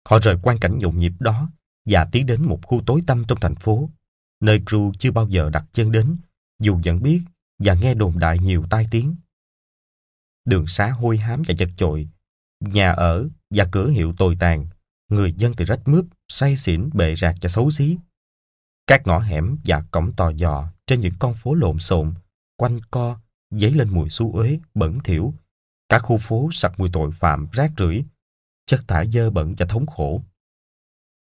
Họ 0.09 0.19
rời 0.19 0.37
quan 0.43 0.59
cảnh 0.59 0.77
nhộn 0.77 0.99
nhịp 0.99 1.13
đó 1.19 1.49
và 1.85 2.09
tiến 2.11 2.25
đến 2.25 2.45
một 2.45 2.59
khu 2.63 2.81
tối 2.85 3.01
tăm 3.07 3.23
trong 3.27 3.39
thành 3.39 3.55
phố, 3.55 3.89
nơi 4.41 4.59
Crew 4.59 4.91
chưa 4.99 5.11
bao 5.11 5.27
giờ 5.27 5.49
đặt 5.49 5.65
chân 5.73 5.91
đến, 5.91 6.17
dù 6.59 6.79
vẫn 6.83 7.03
biết 7.03 7.21
và 7.59 7.73
nghe 7.73 7.93
đồn 7.93 8.19
đại 8.19 8.39
nhiều 8.39 8.65
tai 8.69 8.87
tiếng. 8.91 9.15
Đường 10.45 10.67
xá 10.67 10.89
hôi 10.91 11.17
hám 11.17 11.41
và 11.47 11.53
chật 11.57 11.69
chội, 11.77 12.09
nhà 12.59 12.91
ở 12.91 13.29
và 13.49 13.67
cửa 13.71 13.89
hiệu 13.89 14.13
tồi 14.17 14.37
tàn, 14.39 14.67
người 15.09 15.33
dân 15.33 15.53
thì 15.57 15.65
rách 15.65 15.87
mướp, 15.87 16.05
say 16.27 16.55
xỉn, 16.55 16.89
bệ 16.93 17.15
rạc 17.15 17.35
và 17.41 17.49
xấu 17.49 17.69
xí. 17.69 17.97
Các 18.87 19.07
ngõ 19.07 19.19
hẻm 19.19 19.57
và 19.65 19.83
cổng 19.91 20.13
tò 20.13 20.29
dò 20.29 20.67
trên 20.87 21.01
những 21.01 21.13
con 21.19 21.33
phố 21.33 21.53
lộn 21.53 21.79
xộn, 21.79 22.13
quanh 22.57 22.79
co, 22.91 23.19
dấy 23.51 23.71
lên 23.71 23.89
mùi 23.89 24.09
xú 24.09 24.31
uế, 24.33 24.59
bẩn 24.73 24.99
thỉu. 25.03 25.33
Cả 25.89 25.99
khu 25.99 26.17
phố 26.17 26.49
sặc 26.51 26.79
mùi 26.79 26.89
tội 26.93 27.11
phạm, 27.11 27.47
rác 27.51 27.71
rưởi 27.77 28.05
chất 28.65 28.87
thải 28.87 29.11
dơ 29.11 29.29
bẩn 29.29 29.55
và 29.57 29.65
thống 29.65 29.85
khổ. 29.85 30.21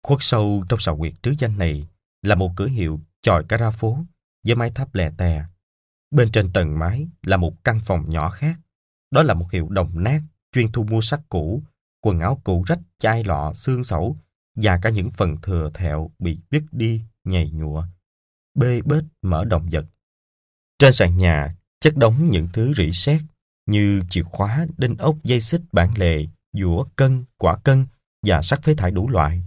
Khuất 0.03 0.19
sâu 0.21 0.63
trong 0.69 0.79
sào 0.79 0.97
quyệt 0.97 1.13
trứ 1.21 1.33
danh 1.37 1.57
này 1.57 1.87
là 2.21 2.35
một 2.35 2.51
cửa 2.55 2.67
hiệu 2.67 2.99
chòi 3.21 3.43
cả 3.49 3.57
ra 3.57 3.71
phố 3.71 3.97
với 4.45 4.55
mái 4.55 4.71
tháp 4.71 4.95
lè 4.95 5.11
tè. 5.17 5.45
Bên 6.11 6.31
trên 6.31 6.53
tầng 6.53 6.79
mái 6.79 7.07
là 7.23 7.37
một 7.37 7.63
căn 7.63 7.79
phòng 7.85 8.09
nhỏ 8.09 8.29
khác. 8.29 8.59
Đó 9.11 9.23
là 9.23 9.33
một 9.33 9.51
hiệu 9.51 9.69
đồng 9.69 10.03
nát 10.03 10.21
chuyên 10.51 10.71
thu 10.71 10.83
mua 10.83 11.01
sách 11.01 11.21
cũ, 11.29 11.63
quần 12.01 12.19
áo 12.19 12.41
cũ 12.43 12.63
rách, 12.67 12.79
chai 12.99 13.23
lọ, 13.23 13.53
xương 13.53 13.83
sẩu 13.83 14.17
và 14.55 14.79
cả 14.81 14.89
những 14.89 15.09
phần 15.09 15.37
thừa 15.41 15.69
thẹo 15.73 16.11
bị 16.19 16.39
đứt 16.49 16.63
đi, 16.71 17.01
nhầy 17.23 17.49
nhụa, 17.49 17.83
bê 18.55 18.81
bết 18.81 19.03
mở 19.21 19.45
động 19.45 19.67
vật. 19.71 19.85
Trên 20.79 20.93
sàn 20.93 21.17
nhà 21.17 21.55
chất 21.79 21.97
đống 21.97 22.29
những 22.29 22.47
thứ 22.53 22.73
rỉ 22.73 22.91
sét 22.91 23.21
như 23.65 24.03
chìa 24.09 24.23
khóa, 24.23 24.67
đinh 24.77 24.97
ốc, 24.97 25.15
dây 25.23 25.41
xích, 25.41 25.61
bản 25.71 25.93
lề, 25.97 26.25
dũa 26.53 26.83
cân, 26.95 27.23
quả 27.37 27.57
cân 27.57 27.85
và 28.25 28.41
sắc 28.41 28.63
phế 28.63 28.75
thải 28.75 28.91
đủ 28.91 29.09
loại. 29.09 29.43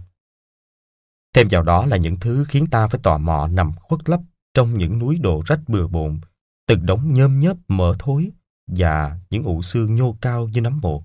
Thêm 1.33 1.47
vào 1.49 1.61
đó 1.61 1.85
là 1.85 1.97
những 1.97 2.19
thứ 2.19 2.45
khiến 2.47 2.67
ta 2.67 2.87
phải 2.87 2.99
tò 3.03 3.17
mò 3.17 3.47
nằm 3.47 3.71
khuất 3.73 4.09
lấp 4.09 4.19
trong 4.53 4.77
những 4.77 4.99
núi 4.99 5.17
đồ 5.17 5.41
rách 5.45 5.59
bừa 5.67 5.87
bộn, 5.87 6.19
từng 6.67 6.85
đống 6.85 7.13
nhôm 7.13 7.39
nhớp 7.39 7.57
mỡ 7.67 7.93
thối 7.99 8.31
và 8.67 9.19
những 9.29 9.43
ụ 9.43 9.61
xương 9.61 9.95
nhô 9.95 10.17
cao 10.21 10.47
như 10.47 10.61
nấm 10.61 10.79
mộ. 10.81 11.03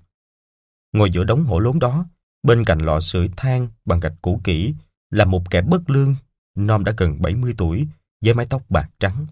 Ngồi 0.93 1.11
giữa 1.11 1.23
đống 1.23 1.45
hổ 1.45 1.59
lốn 1.59 1.79
đó, 1.79 2.05
bên 2.43 2.65
cạnh 2.65 2.79
lò 2.79 2.99
sưởi 2.99 3.29
than 3.37 3.67
bằng 3.85 3.99
gạch 3.99 4.13
cũ 4.21 4.41
kỹ 4.43 4.73
là 5.09 5.25
một 5.25 5.49
kẻ 5.49 5.61
bất 5.61 5.89
lương, 5.89 6.15
nom 6.55 6.83
đã 6.83 6.93
gần 6.97 7.21
70 7.21 7.53
tuổi, 7.57 7.87
với 8.21 8.33
mái 8.33 8.45
tóc 8.49 8.63
bạc 8.69 8.89
trắng. 8.99 9.27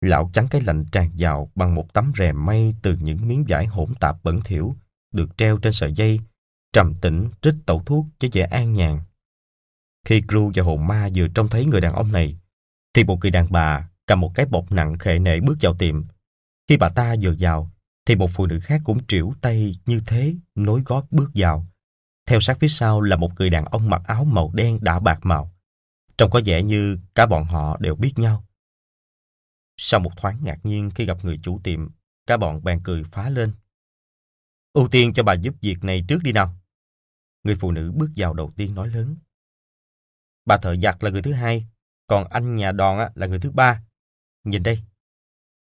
Lão 0.00 0.30
chắn 0.32 0.48
cái 0.50 0.60
lạnh 0.60 0.84
tràn 0.92 1.10
vào 1.18 1.50
bằng 1.54 1.74
một 1.74 1.92
tấm 1.92 2.12
rèm 2.18 2.46
mây 2.46 2.74
từ 2.82 2.96
những 3.00 3.28
miếng 3.28 3.44
vải 3.48 3.66
hỗn 3.66 3.94
tạp 4.00 4.24
bẩn 4.24 4.40
thỉu 4.44 4.76
được 5.12 5.36
treo 5.36 5.58
trên 5.58 5.72
sợi 5.72 5.92
dây, 5.92 6.20
trầm 6.72 6.94
tĩnh 7.00 7.28
rít 7.42 7.54
tẩu 7.66 7.82
thuốc 7.86 8.06
cho 8.18 8.28
vẻ 8.32 8.42
an 8.42 8.72
nhàn. 8.72 8.98
Khi 10.06 10.22
Gru 10.28 10.50
và 10.54 10.62
hồn 10.62 10.86
ma 10.86 11.08
vừa 11.14 11.28
trông 11.28 11.48
thấy 11.48 11.64
người 11.64 11.80
đàn 11.80 11.92
ông 11.92 12.12
này, 12.12 12.36
thì 12.94 13.04
một 13.04 13.18
người 13.22 13.30
đàn 13.30 13.52
bà 13.52 13.88
cầm 14.06 14.20
một 14.20 14.32
cái 14.34 14.46
bọc 14.46 14.72
nặng 14.72 14.98
khệ 14.98 15.18
nệ 15.18 15.40
bước 15.40 15.58
vào 15.60 15.74
tiệm. 15.74 16.04
Khi 16.68 16.76
bà 16.76 16.88
ta 16.88 17.14
vừa 17.22 17.34
vào, 17.38 17.70
thì 18.06 18.16
một 18.16 18.30
phụ 18.30 18.46
nữ 18.46 18.60
khác 18.60 18.80
cũng 18.84 19.06
triểu 19.06 19.32
tay 19.40 19.80
như 19.86 20.00
thế, 20.06 20.34
nối 20.54 20.82
gót 20.84 21.06
bước 21.10 21.30
vào. 21.34 21.66
Theo 22.30 22.40
sát 22.40 22.58
phía 22.60 22.68
sau 22.68 23.00
là 23.00 23.16
một 23.16 23.30
người 23.38 23.50
đàn 23.50 23.64
ông 23.64 23.90
mặc 23.90 24.02
áo 24.04 24.24
màu 24.24 24.50
đen 24.54 24.78
đã 24.82 24.98
bạc 24.98 25.18
màu. 25.22 25.54
Trông 26.18 26.30
có 26.30 26.40
vẻ 26.44 26.62
như 26.62 26.98
cả 27.14 27.26
bọn 27.26 27.44
họ 27.44 27.76
đều 27.80 27.96
biết 27.96 28.12
nhau. 28.16 28.44
Sau 29.76 30.00
một 30.00 30.10
thoáng 30.16 30.38
ngạc 30.42 30.58
nhiên 30.62 30.90
khi 30.94 31.06
gặp 31.06 31.24
người 31.24 31.38
chủ 31.42 31.60
tiệm, 31.64 31.88
cả 32.26 32.36
bọn 32.36 32.64
bèn 32.64 32.80
cười 32.84 33.04
phá 33.04 33.28
lên. 33.28 33.52
Ưu 34.72 34.88
tiên 34.88 35.12
cho 35.12 35.22
bà 35.22 35.34
giúp 35.34 35.54
việc 35.60 35.84
này 35.84 36.04
trước 36.08 36.18
đi 36.22 36.32
nào. 36.32 36.54
Người 37.42 37.56
phụ 37.56 37.72
nữ 37.72 37.92
bước 37.94 38.10
vào 38.16 38.34
đầu 38.34 38.52
tiên 38.56 38.74
nói 38.74 38.88
lớn. 38.88 39.16
bà 40.44 40.56
thợ 40.56 40.76
giặt 40.76 41.04
là 41.04 41.10
người 41.10 41.22
thứ 41.22 41.32
hai, 41.32 41.66
còn 42.06 42.28
anh 42.28 42.54
nhà 42.54 42.72
đòn 42.72 43.12
là 43.14 43.26
người 43.26 43.40
thứ 43.40 43.50
ba. 43.50 43.82
Nhìn 44.44 44.62
đây. 44.62 44.82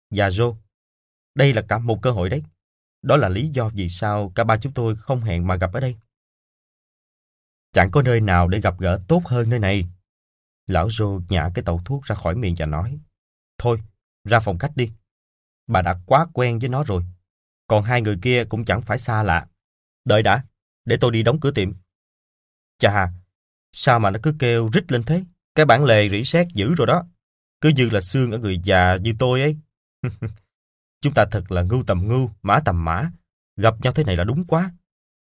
Và 0.09 0.29
Joe, 0.29 0.55
đây 1.35 1.53
là 1.53 1.61
cả 1.61 1.79
một 1.79 1.99
cơ 2.01 2.11
hội 2.11 2.29
đấy. 2.29 2.43
Đó 3.01 3.17
là 3.17 3.29
lý 3.29 3.47
do 3.47 3.69
vì 3.69 3.89
sao 3.89 4.31
cả 4.35 4.43
ba 4.43 4.57
chúng 4.57 4.73
tôi 4.73 4.95
không 4.95 5.21
hẹn 5.21 5.47
mà 5.47 5.55
gặp 5.55 5.73
ở 5.73 5.79
đây. 5.79 5.95
Chẳng 7.75 7.91
có 7.91 8.01
nơi 8.01 8.21
nào 8.21 8.47
để 8.47 8.61
gặp 8.61 8.79
gỡ 8.79 8.99
tốt 9.07 9.21
hơn 9.25 9.49
nơi 9.49 9.59
này. 9.59 9.85
Lão 10.67 10.89
rô 10.89 11.19
nhả 11.29 11.49
cái 11.53 11.63
tàu 11.65 11.81
thuốc 11.85 12.03
ra 12.03 12.15
khỏi 12.15 12.35
miệng 12.35 12.53
và 12.57 12.65
nói, 12.65 12.99
Thôi, 13.57 13.81
ra 14.23 14.39
phòng 14.39 14.57
khách 14.57 14.71
đi. 14.75 14.91
Bà 15.67 15.81
đã 15.81 15.99
quá 16.05 16.27
quen 16.33 16.59
với 16.59 16.69
nó 16.69 16.83
rồi. 16.83 17.03
Còn 17.67 17.83
hai 17.83 18.01
người 18.01 18.17
kia 18.21 18.43
cũng 18.49 18.65
chẳng 18.65 18.81
phải 18.81 18.97
xa 18.97 19.23
lạ. 19.23 19.47
Đợi 20.05 20.23
đã, 20.23 20.43
để 20.85 20.97
tôi 21.01 21.11
đi 21.11 21.23
đóng 21.23 21.39
cửa 21.39 21.51
tiệm. 21.51 21.73
Chà, 22.77 23.13
sao 23.71 23.99
mà 23.99 24.09
nó 24.09 24.19
cứ 24.23 24.35
kêu 24.39 24.69
rít 24.73 24.91
lên 24.91 25.03
thế? 25.03 25.23
Cái 25.55 25.65
bản 25.65 25.83
lề 25.83 26.09
rỉ 26.09 26.23
sét 26.23 26.47
dữ 26.53 26.73
rồi 26.75 26.87
đó. 26.87 27.05
Cứ 27.61 27.69
như 27.69 27.89
là 27.89 28.01
xương 28.01 28.31
ở 28.31 28.37
người 28.37 28.59
già 28.63 28.95
như 28.95 29.13
tôi 29.19 29.41
ấy. 29.41 29.57
Chúng 31.01 31.13
ta 31.13 31.25
thật 31.31 31.51
là 31.51 31.61
ngưu 31.61 31.83
tầm 31.83 32.07
ngưu, 32.07 32.31
mã 32.41 32.59
tầm 32.65 32.85
mã. 32.85 33.11
Gặp 33.55 33.75
nhau 33.81 33.93
thế 33.93 34.03
này 34.03 34.15
là 34.15 34.23
đúng 34.23 34.45
quá. 34.45 34.71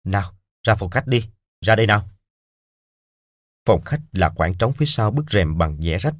Nào, 0.04 0.32
ra 0.66 0.74
phòng 0.74 0.90
khách 0.90 1.06
đi. 1.06 1.28
Ra 1.60 1.76
đây 1.76 1.86
nào. 1.86 2.08
Phòng 3.68 3.84
khách 3.84 4.00
là 4.12 4.32
khoảng 4.36 4.54
trống 4.54 4.72
phía 4.72 4.86
sau 4.86 5.10
bức 5.10 5.30
rèm 5.30 5.58
bằng 5.58 5.78
vẽ 5.80 5.98
rách. 5.98 6.14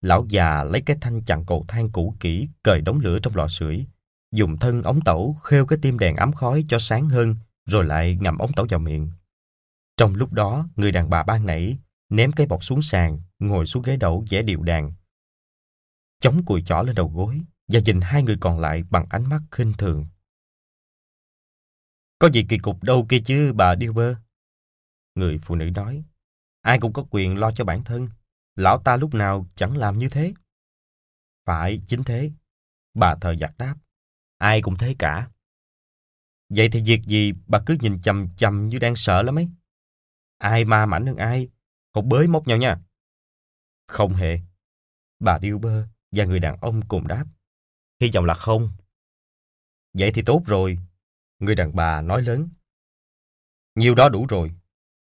Lão 0.00 0.26
già 0.28 0.64
lấy 0.64 0.82
cái 0.86 0.96
thanh 1.00 1.22
chặn 1.24 1.46
cầu 1.46 1.64
thang 1.68 1.90
cũ 1.92 2.16
kỹ, 2.20 2.48
cởi 2.62 2.80
đống 2.80 3.00
lửa 3.00 3.18
trong 3.22 3.36
lò 3.36 3.48
sưởi, 3.48 3.86
dùng 4.32 4.58
thân 4.58 4.82
ống 4.82 5.00
tẩu 5.00 5.36
khêu 5.44 5.66
cái 5.66 5.78
tim 5.82 5.98
đèn 5.98 6.16
ấm 6.16 6.32
khói 6.32 6.64
cho 6.68 6.78
sáng 6.78 7.08
hơn, 7.08 7.36
rồi 7.66 7.84
lại 7.84 8.18
ngậm 8.20 8.38
ống 8.38 8.52
tẩu 8.52 8.66
vào 8.68 8.80
miệng. 8.80 9.10
Trong 9.96 10.14
lúc 10.14 10.32
đó, 10.32 10.68
người 10.76 10.92
đàn 10.92 11.10
bà 11.10 11.22
ban 11.22 11.46
nãy 11.46 11.78
ném 12.08 12.32
cái 12.32 12.46
bọc 12.46 12.64
xuống 12.64 12.82
sàn, 12.82 13.20
ngồi 13.38 13.66
xuống 13.66 13.82
ghế 13.82 13.96
đẩu 13.96 14.24
vẽ 14.30 14.42
điệu 14.42 14.62
đàn. 14.62 14.92
Chống 16.20 16.44
cùi 16.44 16.62
chỏ 16.62 16.82
lên 16.82 16.94
đầu 16.94 17.12
gối 17.14 17.40
và 17.68 17.80
nhìn 17.84 18.00
hai 18.00 18.22
người 18.22 18.36
còn 18.40 18.58
lại 18.58 18.82
bằng 18.90 19.06
ánh 19.10 19.28
mắt 19.28 19.40
khinh 19.50 19.72
thường. 19.78 20.06
Có 22.18 22.30
gì 22.30 22.46
kỳ 22.48 22.58
cục 22.58 22.82
đâu 22.82 23.06
kia 23.08 23.20
chứ 23.24 23.52
bà 23.52 23.76
Dilber. 23.80 24.16
Người 25.14 25.38
phụ 25.42 25.54
nữ 25.54 25.64
nói, 25.64 26.04
ai 26.66 26.78
cũng 26.80 26.92
có 26.92 27.06
quyền 27.10 27.38
lo 27.38 27.52
cho 27.52 27.64
bản 27.64 27.84
thân. 27.84 28.08
Lão 28.54 28.82
ta 28.82 28.96
lúc 28.96 29.14
nào 29.14 29.46
chẳng 29.54 29.76
làm 29.76 29.98
như 29.98 30.08
thế. 30.08 30.34
Phải, 31.44 31.80
chính 31.86 32.04
thế. 32.04 32.32
Bà 32.94 33.14
thờ 33.20 33.34
giặc 33.36 33.58
đáp. 33.58 33.76
Ai 34.38 34.62
cũng 34.62 34.76
thế 34.76 34.94
cả. 34.98 35.30
Vậy 36.48 36.68
thì 36.72 36.82
việc 36.82 37.02
gì 37.02 37.32
bà 37.46 37.62
cứ 37.66 37.76
nhìn 37.80 38.00
chầm 38.00 38.28
chầm 38.36 38.68
như 38.68 38.78
đang 38.78 38.96
sợ 38.96 39.22
lắm 39.22 39.38
ấy. 39.38 39.48
Ai 40.38 40.64
ma 40.64 40.86
mảnh 40.86 41.06
hơn 41.06 41.16
ai, 41.16 41.48
không 41.94 42.08
bới 42.08 42.26
móc 42.26 42.46
nhau 42.46 42.56
nha. 42.56 42.80
Không 43.86 44.14
hề. 44.14 44.38
Bà 45.20 45.38
điêu 45.38 45.58
bơ 45.58 45.86
và 46.12 46.24
người 46.24 46.40
đàn 46.40 46.60
ông 46.60 46.88
cùng 46.88 47.08
đáp. 47.08 47.24
Hy 48.00 48.10
vọng 48.14 48.24
là 48.24 48.34
không. 48.34 48.70
Vậy 49.92 50.10
thì 50.14 50.22
tốt 50.26 50.42
rồi. 50.46 50.78
Người 51.38 51.54
đàn 51.54 51.76
bà 51.76 52.00
nói 52.00 52.22
lớn. 52.22 52.48
Nhiều 53.74 53.94
đó 53.94 54.08
đủ 54.08 54.26
rồi. 54.28 54.52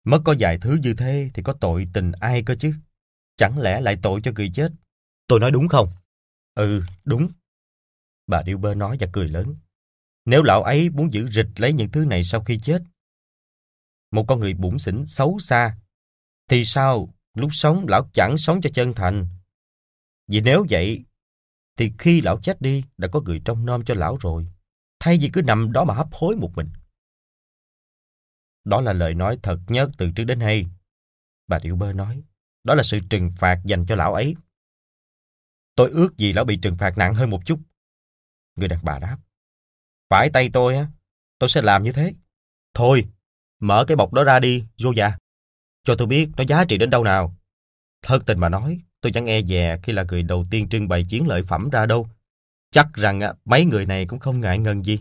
Mất 0.07 0.21
có 0.25 0.35
vài 0.39 0.59
thứ 0.59 0.79
như 0.83 0.95
thế 0.95 1.31
thì 1.35 1.43
có 1.43 1.53
tội 1.61 1.87
tình 1.93 2.13
ai 2.13 2.43
cơ 2.43 2.55
chứ. 2.55 2.75
Chẳng 3.37 3.59
lẽ 3.59 3.81
lại 3.81 3.99
tội 4.03 4.21
cho 4.25 4.33
người 4.35 4.51
chết? 4.55 4.73
Tôi 5.27 5.41
nói 5.41 5.51
đúng 5.51 5.69
không? 5.69 5.89
Ừ, 6.55 6.83
đúng. 7.05 7.29
Bà 8.27 8.43
điêu 8.43 8.59
bơ 8.59 8.75
nói 8.75 8.97
và 9.01 9.07
cười 9.13 9.29
lớn. 9.29 9.57
Nếu 10.25 10.43
lão 10.43 10.63
ấy 10.63 10.91
muốn 10.91 11.13
giữ 11.13 11.29
rịch 11.31 11.49
lấy 11.57 11.73
những 11.73 11.91
thứ 11.91 12.05
này 12.05 12.25
sau 12.25 12.45
khi 12.45 12.59
chết, 12.59 12.83
một 14.11 14.25
con 14.29 14.41
người 14.41 14.55
bụng 14.55 14.79
xỉn 14.79 15.07
xấu 15.07 15.39
xa, 15.39 15.77
thì 16.49 16.65
sao 16.65 17.15
lúc 17.35 17.51
sống 17.53 17.87
lão 17.89 18.09
chẳng 18.13 18.39
sống 18.39 18.61
cho 18.61 18.71
chân 18.75 18.95
thành? 18.95 19.29
Vì 20.29 20.41
nếu 20.41 20.67
vậy, 20.71 21.05
thì 21.77 21.93
khi 21.99 22.21
lão 22.21 22.41
chết 22.41 22.61
đi 22.61 22.85
đã 22.99 23.09
có 23.09 23.21
người 23.21 23.41
trông 23.45 23.67
nom 23.67 23.85
cho 23.85 23.95
lão 23.95 24.17
rồi, 24.21 24.47
thay 25.01 25.19
vì 25.21 25.31
cứ 25.33 25.43
nằm 25.43 25.73
đó 25.73 25.85
mà 25.85 25.95
hấp 25.95 26.09
hối 26.13 26.37
một 26.37 26.53
mình. 26.57 26.69
Đó 28.67 28.81
là 28.81 28.93
lời 28.93 29.15
nói 29.15 29.39
thật 29.43 29.59
nhất 29.67 29.91
từ 29.99 30.11
trước 30.17 30.25
đến 30.25 30.39
nay. 30.39 30.67
Bà 31.47 31.59
Điệu 31.63 31.77
Bơ 31.77 31.93
nói, 31.93 32.23
đó 32.65 32.75
là 32.75 32.83
sự 32.83 32.99
trừng 33.11 33.33
phạt 33.37 33.61
dành 33.65 33.87
cho 33.87 33.95
lão 33.95 34.15
ấy. 34.15 34.35
Tôi 35.75 35.91
ước 35.91 36.17
gì 36.17 36.33
lão 36.33 36.45
bị 36.45 36.57
trừng 36.57 36.77
phạt 36.77 36.99
nặng 36.99 37.15
hơn 37.15 37.31
một 37.31 37.41
chút. 37.47 37.61
Người 38.57 38.69
đàn 38.69 38.85
bà 38.85 38.99
đáp, 38.99 39.19
phải 40.11 40.31
tay 40.31 40.51
tôi 40.53 40.77
á, 40.77 40.87
tôi 41.39 41.49
sẽ 41.49 41.63
làm 41.63 41.83
như 41.83 41.93
thế. 41.93 42.15
Thôi, 42.75 43.05
mở 43.61 43.85
cái 43.89 43.97
bọc 43.97 44.13
đó 44.13 44.25
ra 44.25 44.41
đi, 44.41 44.65
vô 44.83 44.93
dạ. 44.97 45.19
Cho 45.85 45.95
tôi 45.99 46.07
biết 46.07 46.29
nó 46.37 46.45
giá 46.49 46.65
trị 46.65 46.79
đến 46.79 46.91
đâu 46.91 47.05
nào. 47.05 47.37
Thật 48.03 48.19
tình 48.27 48.39
mà 48.39 48.49
nói, 48.49 48.81
tôi 49.01 49.13
chẳng 49.13 49.27
e 49.27 49.43
dè 49.43 49.79
khi 49.83 49.93
là 49.93 50.05
người 50.09 50.23
đầu 50.23 50.47
tiên 50.51 50.69
trưng 50.69 50.89
bày 50.89 51.05
chiến 51.09 51.27
lợi 51.27 51.43
phẩm 51.43 51.71
ra 51.71 51.87
đâu. 51.87 52.09
Chắc 52.71 52.89
rằng 52.95 53.21
mấy 53.45 53.65
người 53.65 53.87
này 53.87 54.07
cũng 54.07 54.19
không 54.19 54.41
ngại 54.41 54.59
ngần 54.59 54.85
gì. 54.85 55.01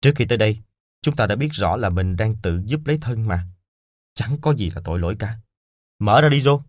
Trước 0.00 0.12
khi 0.16 0.24
tới 0.24 0.38
đây, 0.38 0.58
chúng 1.06 1.16
ta 1.16 1.26
đã 1.26 1.36
biết 1.36 1.48
rõ 1.52 1.76
là 1.76 1.90
mình 1.90 2.16
đang 2.16 2.36
tự 2.42 2.60
giúp 2.64 2.80
lấy 2.84 2.98
thân 3.00 3.26
mà. 3.28 3.46
Chẳng 4.14 4.38
có 4.40 4.54
gì 4.54 4.70
là 4.70 4.80
tội 4.84 4.98
lỗi 4.98 5.16
cả. 5.18 5.38
Mở 5.98 6.20
ra 6.20 6.28
đi 6.28 6.40
Joe. 6.40 6.60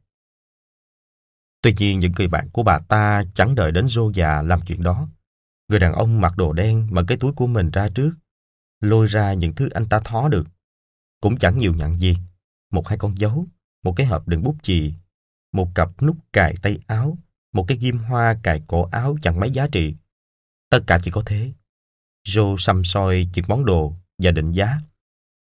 Tuy 1.62 1.74
nhiên 1.78 2.00
những 2.00 2.12
người 2.18 2.28
bạn 2.28 2.50
của 2.50 2.64
bà 2.64 2.80
ta 2.80 3.24
chẳng 3.34 3.56
đợi 3.56 3.72
đến 3.72 3.86
Joe 3.86 4.12
già 4.12 4.42
làm 4.42 4.62
chuyện 4.66 4.84
đó. 4.84 5.08
Người 5.68 5.80
đàn 5.80 5.94
ông 5.94 6.22
mặc 6.22 6.38
đồ 6.38 6.54
đen 6.54 6.88
mở 6.92 7.04
cái 7.08 7.18
túi 7.18 7.34
của 7.34 7.48
mình 7.48 7.72
ra 7.72 7.88
trước, 7.88 8.14
lôi 8.82 9.06
ra 9.06 9.34
những 9.34 9.56
thứ 9.56 9.70
anh 9.70 9.90
ta 9.90 10.00
thó 10.04 10.30
được. 10.30 10.48
Cũng 11.22 11.38
chẳng 11.38 11.58
nhiều 11.58 11.74
nhận 11.74 12.00
gì. 12.00 12.18
Một 12.72 12.88
hai 12.88 12.98
con 12.98 13.18
dấu, 13.18 13.46
một 13.84 13.94
cái 13.96 14.08
hộp 14.08 14.28
đựng 14.28 14.44
bút 14.44 14.56
chì, 14.62 14.94
một 15.54 15.70
cặp 15.76 16.02
nút 16.02 16.16
cài 16.34 16.56
tay 16.62 16.80
áo, 16.88 17.18
một 17.54 17.66
cái 17.68 17.78
ghim 17.78 17.98
hoa 17.98 18.40
cài 18.44 18.62
cổ 18.68 18.90
áo 18.92 19.18
chẳng 19.22 19.40
mấy 19.40 19.52
giá 19.52 19.68
trị. 19.72 19.96
Tất 20.70 20.80
cả 20.88 21.00
chỉ 21.02 21.12
có 21.12 21.24
thế. 21.26 21.54
Joe 22.28 22.58
xăm 22.58 22.84
soi 22.84 23.30
những 23.34 23.46
món 23.48 23.66
đồ 23.66 23.96
và 24.18 24.32
định 24.32 24.52
giá. 24.52 24.78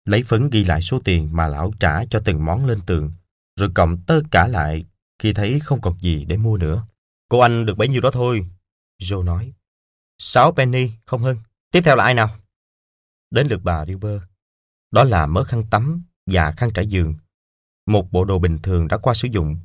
Lấy 0.05 0.23
phấn 0.23 0.49
ghi 0.49 0.63
lại 0.63 0.81
số 0.81 0.99
tiền 1.03 1.29
mà 1.31 1.47
lão 1.47 1.71
trả 1.79 2.05
cho 2.05 2.21
từng 2.25 2.45
món 2.45 2.65
lên 2.65 2.79
tường, 2.85 3.11
rồi 3.59 3.69
cộng 3.75 3.97
tất 4.07 4.21
cả 4.31 4.47
lại 4.47 4.85
khi 5.19 5.33
thấy 5.33 5.59
không 5.59 5.81
còn 5.81 5.99
gì 5.99 6.25
để 6.25 6.37
mua 6.37 6.57
nữa. 6.57 6.87
Cô 7.29 7.39
anh 7.39 7.65
được 7.65 7.77
bấy 7.77 7.87
nhiêu 7.87 8.01
đó 8.01 8.11
thôi, 8.11 8.45
Joe 9.01 9.23
nói. 9.23 9.53
Sáu 10.17 10.51
penny, 10.51 10.91
không 11.05 11.21
hơn. 11.21 11.37
Tiếp 11.71 11.81
theo 11.81 11.95
là 11.95 12.03
ai 12.03 12.13
nào? 12.13 12.39
Đến 13.31 13.47
lượt 13.47 13.61
bà 13.63 13.85
Dilber. 13.85 14.21
Đó 14.91 15.03
là 15.03 15.25
mớ 15.25 15.43
khăn 15.43 15.63
tắm 15.71 16.03
và 16.25 16.51
khăn 16.51 16.69
trải 16.73 16.87
giường. 16.87 17.15
Một 17.85 18.11
bộ 18.11 18.25
đồ 18.25 18.39
bình 18.39 18.57
thường 18.63 18.87
đã 18.87 18.97
qua 18.97 19.13
sử 19.13 19.27
dụng. 19.31 19.57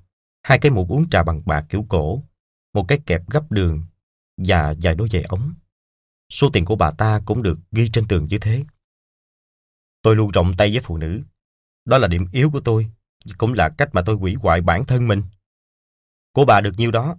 Hai 0.42 0.58
cái 0.58 0.72
muỗng 0.72 0.88
uống 0.88 1.10
trà 1.10 1.22
bằng 1.22 1.42
bạc 1.46 1.66
kiểu 1.68 1.86
cổ. 1.88 2.22
Một 2.74 2.84
cái 2.88 3.00
kẹp 3.06 3.30
gấp 3.30 3.52
đường 3.52 3.84
và 4.36 4.74
vài 4.82 4.94
đôi 4.94 5.08
giày 5.08 5.22
ống. 5.22 5.54
Số 6.28 6.50
tiền 6.52 6.64
của 6.64 6.76
bà 6.76 6.90
ta 6.90 7.20
cũng 7.24 7.42
được 7.42 7.58
ghi 7.72 7.88
trên 7.88 8.08
tường 8.08 8.26
như 8.30 8.38
thế. 8.38 8.64
Tôi 10.02 10.16
luôn 10.16 10.30
rộng 10.30 10.52
tay 10.58 10.70
với 10.72 10.80
phụ 10.80 10.96
nữ. 10.96 11.20
Đó 11.84 11.98
là 11.98 12.08
điểm 12.08 12.26
yếu 12.32 12.50
của 12.50 12.60
tôi, 12.60 12.90
cũng 13.38 13.52
là 13.52 13.68
cách 13.68 13.88
mà 13.92 14.02
tôi 14.06 14.16
quỷ 14.16 14.34
hoại 14.34 14.60
bản 14.60 14.84
thân 14.86 15.08
mình. 15.08 15.22
Của 16.32 16.44
bà 16.44 16.60
được 16.60 16.72
nhiêu 16.76 16.90
đó. 16.90 17.16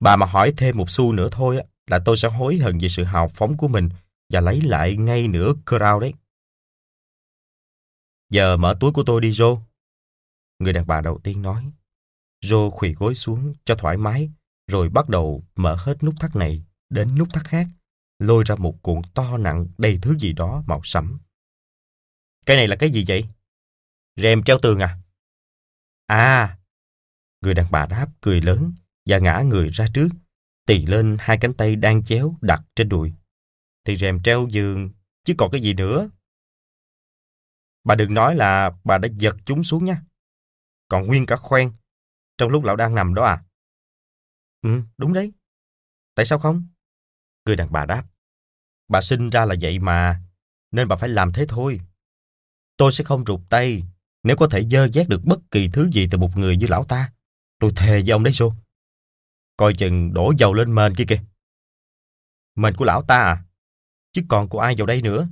Bà 0.00 0.16
mà 0.16 0.26
hỏi 0.26 0.52
thêm 0.56 0.76
một 0.76 0.90
xu 0.90 1.12
nữa 1.12 1.28
thôi 1.32 1.62
là 1.86 1.98
tôi 2.04 2.16
sẽ 2.16 2.28
hối 2.28 2.58
hận 2.58 2.78
về 2.78 2.88
sự 2.88 3.04
hào 3.04 3.28
phóng 3.28 3.56
của 3.56 3.68
mình 3.68 3.88
và 4.32 4.40
lấy 4.40 4.60
lại 4.60 4.96
ngay 4.96 5.28
nửa 5.28 5.52
crown 5.66 6.00
đấy. 6.00 6.14
Giờ 8.30 8.56
mở 8.56 8.76
túi 8.80 8.92
của 8.92 9.02
tôi 9.06 9.20
đi 9.20 9.30
Joe. 9.30 9.60
Người 10.58 10.72
đàn 10.72 10.86
bà 10.86 11.00
đầu 11.00 11.18
tiên 11.18 11.42
nói. 11.42 11.72
Joe 12.44 12.70
khủy 12.70 12.92
gối 12.92 13.14
xuống 13.14 13.54
cho 13.64 13.74
thoải 13.74 13.96
mái, 13.96 14.30
rồi 14.66 14.88
bắt 14.88 15.08
đầu 15.08 15.44
mở 15.56 15.76
hết 15.78 16.02
nút 16.02 16.14
thắt 16.20 16.36
này 16.36 16.64
đến 16.90 17.18
nút 17.18 17.28
thắt 17.32 17.44
khác, 17.44 17.66
lôi 18.18 18.42
ra 18.46 18.54
một 18.54 18.82
cuộn 18.82 19.02
to 19.14 19.36
nặng 19.36 19.66
đầy 19.78 19.98
thứ 20.02 20.18
gì 20.18 20.32
đó 20.32 20.62
màu 20.66 20.80
sẫm. 20.84 21.18
Cái 22.50 22.56
này 22.56 22.68
là 22.68 22.76
cái 22.76 22.90
gì 22.90 23.04
vậy? 23.08 23.24
Rèm 24.16 24.42
treo 24.42 24.58
tường 24.62 24.78
à? 24.78 24.98
À! 26.06 26.58
Người 27.40 27.54
đàn 27.54 27.66
bà 27.70 27.86
đáp 27.86 28.06
cười 28.20 28.40
lớn 28.40 28.72
và 29.06 29.18
ngã 29.18 29.42
người 29.46 29.68
ra 29.68 29.86
trước, 29.94 30.08
tì 30.66 30.86
lên 30.86 31.16
hai 31.20 31.38
cánh 31.40 31.54
tay 31.54 31.76
đang 31.76 32.04
chéo 32.04 32.34
đặt 32.40 32.62
trên 32.74 32.88
đùi. 32.88 33.12
Thì 33.84 33.96
rèm 33.96 34.22
treo 34.22 34.46
giường, 34.50 34.90
chứ 35.24 35.34
còn 35.38 35.50
cái 35.50 35.60
gì 35.60 35.74
nữa. 35.74 36.10
Bà 37.84 37.94
đừng 37.94 38.14
nói 38.14 38.34
là 38.36 38.70
bà 38.84 38.98
đã 38.98 39.08
giật 39.16 39.36
chúng 39.44 39.64
xuống 39.64 39.84
nha. 39.84 40.02
Còn 40.88 41.06
nguyên 41.06 41.26
cả 41.26 41.36
khoen, 41.36 41.72
trong 42.38 42.50
lúc 42.50 42.64
lão 42.64 42.76
đang 42.76 42.94
nằm 42.94 43.14
đó 43.14 43.24
à? 43.24 43.44
Ừ, 44.62 44.82
đúng 44.98 45.12
đấy. 45.12 45.32
Tại 46.14 46.26
sao 46.26 46.38
không? 46.38 46.66
Người 47.46 47.56
đàn 47.56 47.72
bà 47.72 47.86
đáp. 47.86 48.04
Bà 48.88 49.00
sinh 49.00 49.30
ra 49.30 49.44
là 49.44 49.54
vậy 49.60 49.78
mà, 49.78 50.22
nên 50.70 50.88
bà 50.88 50.96
phải 50.96 51.08
làm 51.08 51.32
thế 51.32 51.46
thôi. 51.48 51.80
Tôi 52.80 52.92
sẽ 52.92 53.04
không 53.04 53.24
rụt 53.26 53.40
tay 53.48 53.82
nếu 54.22 54.36
có 54.36 54.48
thể 54.48 54.64
dơ 54.70 54.88
dét 54.88 55.08
được 55.08 55.24
bất 55.24 55.38
kỳ 55.50 55.68
thứ 55.72 55.90
gì 55.92 56.08
từ 56.10 56.18
một 56.18 56.36
người 56.36 56.56
như 56.56 56.66
lão 56.68 56.84
ta. 56.84 57.12
Tôi 57.58 57.72
thề 57.76 58.02
với 58.02 58.10
ông 58.10 58.22
đấy 58.22 58.32
xô. 58.32 58.54
Coi 59.56 59.74
chừng 59.74 60.12
đổ 60.12 60.32
dầu 60.38 60.54
lên 60.54 60.74
mền 60.74 60.94
kia 60.94 61.04
kìa. 61.08 61.22
Mền 62.54 62.76
của 62.76 62.84
lão 62.84 63.02
ta 63.02 63.16
à? 63.16 63.44
Chứ 64.12 64.22
còn 64.28 64.48
của 64.48 64.58
ai 64.60 64.74
vào 64.78 64.86
đây 64.86 65.02
nữa? 65.02 65.28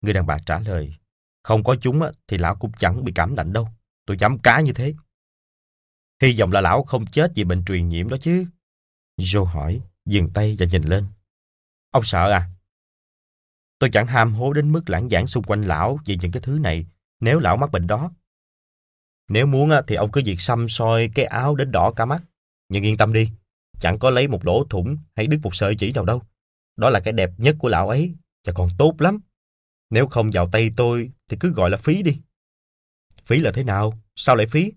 Người 0.00 0.14
đàn 0.14 0.26
bà 0.26 0.38
trả 0.46 0.58
lời. 0.58 0.94
Không 1.42 1.64
có 1.64 1.76
chúng 1.80 2.00
thì 2.26 2.38
lão 2.38 2.56
cũng 2.56 2.72
chẳng 2.72 3.04
bị 3.04 3.12
cảm 3.14 3.34
lạnh 3.34 3.52
đâu. 3.52 3.68
Tôi 4.06 4.16
dám 4.20 4.38
cá 4.38 4.60
như 4.60 4.72
thế. 4.72 4.94
Hy 6.22 6.40
vọng 6.40 6.52
là 6.52 6.60
lão 6.60 6.82
không 6.82 7.06
chết 7.06 7.32
vì 7.34 7.44
bệnh 7.44 7.64
truyền 7.64 7.88
nhiễm 7.88 8.08
đó 8.08 8.16
chứ. 8.20 8.46
Joe 9.20 9.44
hỏi, 9.44 9.80
dừng 10.06 10.30
tay 10.34 10.56
và 10.58 10.66
nhìn 10.66 10.82
lên. 10.82 11.06
Ông 11.90 12.04
sợ 12.04 12.30
à? 12.30 12.50
Tôi 13.78 13.90
chẳng 13.90 14.06
ham 14.06 14.34
hố 14.34 14.52
đến 14.52 14.72
mức 14.72 14.90
lãng 14.90 15.08
giảng 15.08 15.26
xung 15.26 15.44
quanh 15.44 15.62
lão 15.62 15.98
về 16.06 16.16
những 16.20 16.32
cái 16.32 16.42
thứ 16.42 16.58
này 16.58 16.86
nếu 17.20 17.38
lão 17.38 17.56
mắc 17.56 17.70
bệnh 17.70 17.86
đó. 17.86 18.10
Nếu 19.28 19.46
muốn 19.46 19.70
thì 19.86 19.94
ông 19.94 20.12
cứ 20.12 20.22
việc 20.24 20.40
xăm 20.40 20.68
soi 20.68 21.10
cái 21.14 21.24
áo 21.24 21.54
đến 21.54 21.72
đỏ 21.72 21.92
cả 21.96 22.04
mắt. 22.04 22.22
Nhưng 22.68 22.82
yên 22.82 22.96
tâm 22.96 23.12
đi, 23.12 23.30
chẳng 23.80 23.98
có 23.98 24.10
lấy 24.10 24.28
một 24.28 24.46
lỗ 24.46 24.64
thủng 24.64 24.96
hay 25.16 25.26
đứt 25.26 25.40
một 25.42 25.54
sợi 25.54 25.74
chỉ 25.74 25.92
nào 25.92 26.04
đâu. 26.04 26.22
Đó 26.76 26.90
là 26.90 27.00
cái 27.00 27.12
đẹp 27.12 27.30
nhất 27.38 27.56
của 27.58 27.68
lão 27.68 27.88
ấy 27.88 28.14
và 28.46 28.52
còn 28.52 28.68
tốt 28.78 28.94
lắm. 28.98 29.20
Nếu 29.90 30.06
không 30.06 30.30
vào 30.30 30.48
tay 30.52 30.70
tôi 30.76 31.10
thì 31.28 31.36
cứ 31.40 31.52
gọi 31.52 31.70
là 31.70 31.76
phí 31.76 32.02
đi. 32.02 32.20
Phí 33.26 33.40
là 33.40 33.52
thế 33.54 33.64
nào? 33.64 34.02
Sao 34.16 34.36
lại 34.36 34.46
phí? 34.46 34.72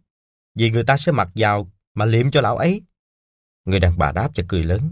Vì 0.55 0.71
người 0.71 0.83
ta 0.83 0.97
sẽ 0.97 1.11
mặc 1.11 1.29
vào 1.35 1.71
mà 1.93 2.05
liệm 2.05 2.31
cho 2.31 2.41
lão 2.41 2.57
ấy. 2.57 2.81
Người 3.65 3.79
đàn 3.79 3.97
bà 3.97 4.11
đáp 4.11 4.31
và 4.35 4.43
cười 4.47 4.63
lớn. 4.63 4.91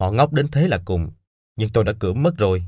Họ 0.00 0.10
ngốc 0.10 0.32
đến 0.32 0.48
thế 0.52 0.68
là 0.68 0.82
cùng, 0.84 1.10
nhưng 1.56 1.68
tôi 1.68 1.84
đã 1.84 1.92
cưỡng 2.00 2.22
mất 2.22 2.34
rồi. 2.38 2.64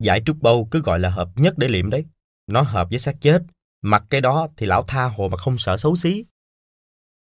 Giải 0.00 0.22
trúc 0.26 0.42
bâu 0.42 0.68
cứ 0.70 0.80
gọi 0.80 1.00
là 1.00 1.10
hợp 1.10 1.28
nhất 1.36 1.54
để 1.58 1.68
liệm 1.68 1.90
đấy. 1.90 2.04
Nó 2.46 2.62
hợp 2.62 2.90
với 2.90 2.98
xác 2.98 3.20
chết. 3.20 3.42
Mặc 3.82 4.04
cái 4.10 4.20
đó 4.20 4.48
thì 4.56 4.66
lão 4.66 4.82
tha 4.82 5.04
hồ 5.04 5.28
mà 5.28 5.36
không 5.36 5.58
sợ 5.58 5.76
xấu 5.76 5.96
xí. 5.96 6.24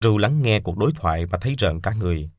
Rưu 0.03 0.17
lắng 0.17 0.41
nghe 0.41 0.59
cuộc 0.59 0.77
đối 0.77 0.91
thoại 0.91 1.25
và 1.25 1.37
thấy 1.41 1.55
rợn 1.57 1.81
cả 1.81 1.93
người. 1.93 2.29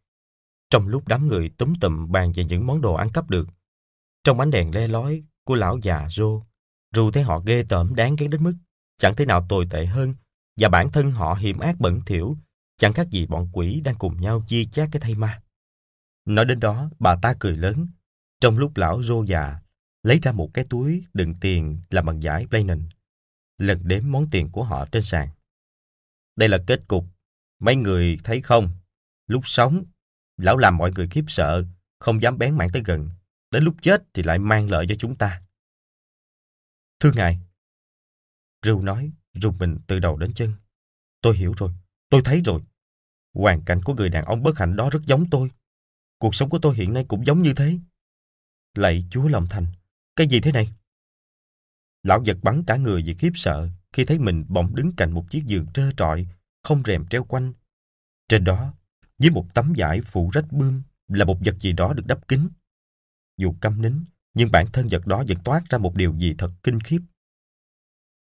Trong 0.71 0.89
lúc 0.89 1.09
đám 1.09 1.29
người 1.29 1.49
túm 1.49 1.75
tụm 1.81 2.13
bàn 2.13 2.33
về 2.33 2.45
những 2.45 2.67
món 2.67 2.81
đồ 2.81 2.95
ăn 2.95 3.11
cắp 3.13 3.31
được, 3.31 3.49
trong 4.25 4.41
ánh 4.41 4.51
đèn 4.51 4.75
le 4.75 4.87
lói 4.89 5.23
của 5.45 5.55
lão 5.55 5.79
già 5.83 6.07
Rô, 6.11 6.43
Rưu 6.95 7.11
thấy 7.11 7.23
họ 7.23 7.41
ghê 7.41 7.65
tởm 7.69 7.95
đáng 7.95 8.17
ghét 8.17 8.29
đến 8.29 8.45
mức 8.45 8.55
chẳng 8.99 9.17
thể 9.17 9.27
nào 9.27 9.47
tồi 9.49 9.67
tệ 9.71 9.87
hơn 9.87 10.15
và 10.61 10.69
bản 10.69 10.93
thân 10.93 11.11
họ 11.11 11.35
hiểm 11.35 11.59
ác 11.59 11.77
bẩn 11.79 12.01
thỉu 12.07 12.37
chẳng 12.77 12.93
khác 12.93 13.11
gì 13.11 13.27
bọn 13.27 13.49
quỷ 13.53 13.81
đang 13.81 13.95
cùng 13.95 14.21
nhau 14.21 14.45
chia 14.47 14.65
chác 14.65 14.89
cái 14.93 15.01
thay 15.01 15.15
ma. 15.15 15.43
Nói 16.25 16.45
đến 16.45 16.61
đó, 16.61 16.91
bà 16.99 17.17
ta 17.23 17.35
cười 17.39 17.57
lớn. 17.57 17.89
Trong 18.41 18.59
lúc 18.59 18.77
lão 18.77 19.03
Rô 19.03 19.23
già 19.23 19.61
lấy 20.05 20.18
ra 20.23 20.33
một 20.33 20.50
cái 20.55 20.65
túi 20.70 21.05
đựng 21.15 21.34
tiền 21.41 21.78
làm 21.91 22.07
bằng 22.07 22.23
giải 22.23 22.47
Blainen, 22.47 22.83
lần 23.58 23.81
đếm 23.89 24.02
món 24.07 24.31
tiền 24.31 24.49
của 24.52 24.65
họ 24.65 24.86
trên 24.86 25.02
sàn. 25.02 25.28
Đây 26.36 26.49
là 26.49 26.58
kết 26.66 26.81
cục. 26.89 27.05
Mấy 27.60 27.76
người 27.76 28.18
thấy 28.24 28.41
không? 28.41 28.70
Lúc 29.26 29.42
sống, 29.44 29.84
lão 30.36 30.57
làm 30.57 30.76
mọi 30.76 30.92
người 30.92 31.08
khiếp 31.08 31.24
sợ, 31.28 31.65
không 31.99 32.23
dám 32.23 32.39
bén 32.39 32.57
mảng 32.57 32.68
tới 32.73 32.83
gần. 32.86 33.08
Đến 33.50 33.65
lúc 33.65 33.74
chết 33.83 34.02
thì 34.15 34.23
lại 34.23 34.39
mang 34.39 34.70
lợi 34.70 34.86
cho 34.89 34.94
chúng 34.94 35.16
ta. 35.16 35.42
Thưa 37.00 37.12
ngài, 37.15 37.39
Rưu 38.62 38.83
nói, 38.83 39.12
rùng 39.33 39.58
mình 39.58 39.78
từ 39.86 39.99
đầu 39.99 40.16
đến 40.16 40.33
chân. 40.33 40.52
Tôi 41.20 41.36
hiểu 41.36 41.55
rồi, 41.57 41.70
tôi 42.10 42.23
thấy 42.24 42.42
rồi. 42.44 42.62
Hoàn 43.34 43.65
cảnh 43.65 43.83
của 43.83 43.94
người 43.94 44.08
đàn 44.08 44.24
ông 44.24 44.42
bất 44.42 44.58
hạnh 44.58 44.76
đó 44.76 44.91
rất 44.92 45.00
giống 45.07 45.31
tôi. 45.31 45.50
Cuộc 46.18 46.34
sống 46.34 46.50
của 46.50 46.58
tôi 46.58 46.74
hiện 46.74 46.92
nay 46.92 47.05
cũng 47.08 47.26
giống 47.26 47.42
như 47.42 47.55
thế. 47.55 47.78
Lạy 48.74 49.05
Chúa 49.10 49.28
lòng 49.28 49.47
thành, 49.50 49.66
cái 50.17 50.26
gì 50.26 50.41
thế 50.41 50.52
này? 50.52 50.73
Lão 52.02 52.23
giật 52.25 52.36
bắn 52.43 52.65
cả 52.67 52.76
người 52.76 53.02
vì 53.02 53.15
khiếp 53.15 53.31
sợ 53.34 53.68
khi 53.93 54.05
thấy 54.05 54.18
mình 54.18 54.44
bỗng 54.49 54.75
đứng 54.75 54.93
cạnh 54.97 55.12
một 55.12 55.25
chiếc 55.31 55.44
giường 55.47 55.67
trơ 55.75 55.91
trọi, 55.97 56.26
không 56.62 56.83
rèm 56.84 57.07
treo 57.07 57.25
quanh. 57.25 57.52
Trên 58.28 58.44
đó, 58.44 58.75
dưới 59.18 59.31
một 59.31 59.47
tấm 59.55 59.73
vải 59.76 60.01
phủ 60.01 60.31
rách 60.33 60.52
bươm 60.52 60.83
là 61.09 61.25
một 61.25 61.39
vật 61.44 61.57
gì 61.60 61.73
đó 61.73 61.93
được 61.93 62.07
đắp 62.07 62.28
kín. 62.28 62.49
Dù 63.36 63.55
câm 63.60 63.83
nín, 63.83 64.05
nhưng 64.34 64.51
bản 64.51 64.67
thân 64.73 64.89
vật 64.91 65.07
đó 65.07 65.25
vẫn 65.28 65.39
toát 65.44 65.62
ra 65.70 65.78
một 65.78 65.94
điều 65.94 66.15
gì 66.15 66.34
thật 66.39 66.51
kinh 66.62 66.81
khiếp. 66.81 67.01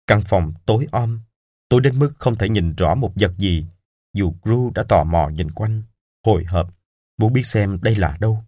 Căn 0.07 0.23
phòng 0.27 0.53
tối 0.67 0.87
om, 0.93 1.21
tôi 1.69 1.81
đến 1.81 1.99
mức 1.99 2.13
không 2.19 2.37
thể 2.37 2.49
nhìn 2.49 2.75
rõ 2.75 2.95
một 2.95 3.13
vật 3.15 3.33
gì, 3.39 3.67
dù 4.15 4.35
Gru 4.43 4.71
đã 4.75 4.85
tò 4.89 5.05
mò 5.05 5.29
nhìn 5.29 5.51
quanh, 5.51 5.83
hồi 6.27 6.45
hộp, 6.45 6.75
muốn 7.19 7.33
biết 7.33 7.47
xem 7.47 7.79
đây 7.83 7.95
là 7.95 8.17
đâu. 8.21 8.45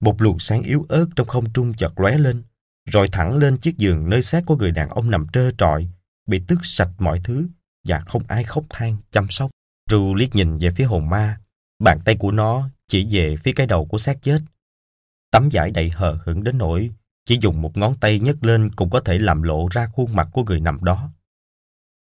Một 0.00 0.22
luồng 0.22 0.38
sáng 0.38 0.62
yếu 0.62 0.86
ớt 0.88 1.06
trong 1.16 1.28
không 1.28 1.52
trung 1.52 1.74
chợt 1.74 2.00
lóe 2.00 2.18
lên, 2.18 2.42
rồi 2.90 3.08
thẳng 3.12 3.36
lên 3.36 3.56
chiếc 3.56 3.78
giường 3.78 4.10
nơi 4.10 4.22
xác 4.22 4.42
của 4.46 4.56
người 4.56 4.70
đàn 4.70 4.88
ông 4.88 5.10
nằm 5.10 5.26
trơ 5.32 5.50
trọi, 5.50 5.88
bị 6.26 6.42
tước 6.48 6.58
sạch 6.62 6.90
mọi 6.98 7.20
thứ 7.24 7.48
và 7.84 8.00
không 8.00 8.22
ai 8.28 8.44
khóc 8.44 8.64
than 8.70 8.96
chăm 9.10 9.26
sóc. 9.30 9.50
Drew 9.90 10.14
liếc 10.14 10.34
nhìn 10.34 10.58
về 10.58 10.70
phía 10.70 10.84
hồn 10.84 11.10
ma, 11.10 11.40
bàn 11.78 12.00
tay 12.04 12.16
của 12.16 12.30
nó 12.30 12.68
chỉ 12.88 13.06
về 13.10 13.36
phía 13.36 13.52
cái 13.52 13.66
đầu 13.66 13.86
của 13.86 13.98
xác 13.98 14.22
chết. 14.22 14.40
Tấm 15.30 15.48
vải 15.52 15.70
đầy 15.70 15.90
hờ 15.90 16.18
hững 16.24 16.44
đến 16.44 16.58
nỗi 16.58 16.90
chỉ 17.24 17.38
dùng 17.40 17.62
một 17.62 17.76
ngón 17.76 17.96
tay 18.00 18.18
nhấc 18.18 18.44
lên 18.44 18.70
cũng 18.70 18.90
có 18.90 19.00
thể 19.00 19.18
làm 19.18 19.42
lộ 19.42 19.68
ra 19.70 19.86
khuôn 19.86 20.16
mặt 20.16 20.28
của 20.32 20.44
người 20.44 20.60
nằm 20.60 20.84
đó. 20.84 21.10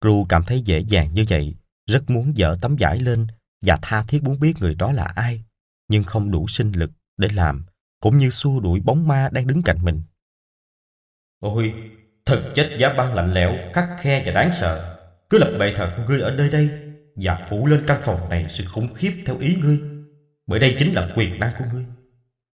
Drew 0.01 0.25
cảm 0.25 0.43
thấy 0.43 0.61
dễ 0.61 0.79
dàng 0.79 1.13
như 1.13 1.25
vậy, 1.29 1.55
rất 1.91 2.09
muốn 2.09 2.37
dở 2.37 2.55
tấm 2.61 2.75
vải 2.79 2.99
lên 2.99 3.27
và 3.65 3.77
tha 3.81 4.03
thiết 4.03 4.23
muốn 4.23 4.39
biết 4.39 4.53
người 4.59 4.75
đó 4.75 4.91
là 4.91 5.03
ai, 5.03 5.43
nhưng 5.87 6.03
không 6.03 6.31
đủ 6.31 6.47
sinh 6.47 6.71
lực 6.71 6.91
để 7.17 7.27
làm, 7.33 7.65
cũng 8.01 8.17
như 8.17 8.29
xua 8.29 8.59
đuổi 8.59 8.79
bóng 8.79 9.07
ma 9.07 9.29
đang 9.31 9.47
đứng 9.47 9.61
cạnh 9.61 9.85
mình. 9.85 10.01
Ôi, 11.39 11.73
thật 12.25 12.41
chết 12.55 12.69
giá 12.77 12.93
băng 12.93 13.13
lạnh 13.13 13.33
lẽo, 13.33 13.53
khắc 13.73 13.87
khe 13.99 14.23
và 14.25 14.31
đáng 14.31 14.53
sợ. 14.53 14.95
Cứ 15.29 15.37
lập 15.37 15.51
bệ 15.59 15.73
thờ 15.75 15.93
của 15.97 16.03
ngươi 16.07 16.21
ở 16.21 16.31
nơi 16.31 16.49
đây 16.49 16.69
và 17.15 17.45
phủ 17.49 17.67
lên 17.67 17.83
căn 17.87 18.01
phòng 18.01 18.29
này 18.29 18.45
sự 18.49 18.65
khủng 18.65 18.93
khiếp 18.93 19.11
theo 19.25 19.37
ý 19.39 19.55
ngươi. 19.55 19.79
Bởi 20.47 20.59
đây 20.59 20.75
chính 20.79 20.93
là 20.93 21.09
quyền 21.15 21.39
năng 21.39 21.51
của 21.59 21.65
ngươi. 21.73 21.85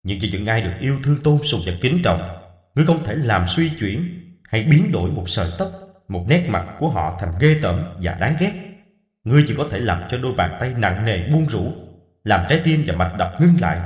Nhưng 0.02 0.18
chỉ 0.20 0.30
những 0.32 0.46
ai 0.46 0.62
được 0.62 0.72
yêu 0.80 0.98
thương 1.04 1.22
tôn 1.22 1.38
sùng 1.42 1.60
và 1.66 1.72
kính 1.80 2.02
trọng 2.04 2.42
ngươi 2.74 2.86
không 2.86 3.04
thể 3.04 3.14
làm 3.14 3.46
suy 3.46 3.70
chuyển 3.80 4.20
hay 4.48 4.62
biến 4.62 4.92
đổi 4.92 5.10
một 5.10 5.24
sợi 5.28 5.46
tóc, 5.58 5.70
một 6.08 6.24
nét 6.28 6.44
mặt 6.48 6.66
của 6.78 6.88
họ 6.88 7.18
thành 7.20 7.32
ghê 7.40 7.56
tởm 7.62 7.84
và 8.02 8.14
đáng 8.14 8.36
ghét. 8.40 8.52
Ngươi 9.24 9.44
chỉ 9.48 9.54
có 9.58 9.66
thể 9.70 9.78
làm 9.78 10.02
cho 10.08 10.18
đôi 10.18 10.32
bàn 10.36 10.56
tay 10.60 10.74
nặng 10.76 11.04
nề 11.04 11.28
buông 11.28 11.46
rũ, 11.46 11.72
làm 12.24 12.46
trái 12.48 12.60
tim 12.64 12.84
và 12.86 12.96
mạch 12.96 13.16
đập 13.18 13.32
ngưng 13.40 13.60
lại. 13.60 13.80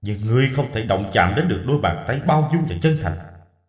Nhưng 0.00 0.26
ngươi 0.26 0.50
không 0.56 0.66
thể 0.74 0.82
động 0.82 1.10
chạm 1.12 1.34
đến 1.36 1.48
được 1.48 1.62
đôi 1.66 1.78
bàn 1.78 2.04
tay 2.06 2.20
bao 2.26 2.50
dung 2.52 2.66
và 2.68 2.76
chân 2.80 2.98
thành, 3.02 3.18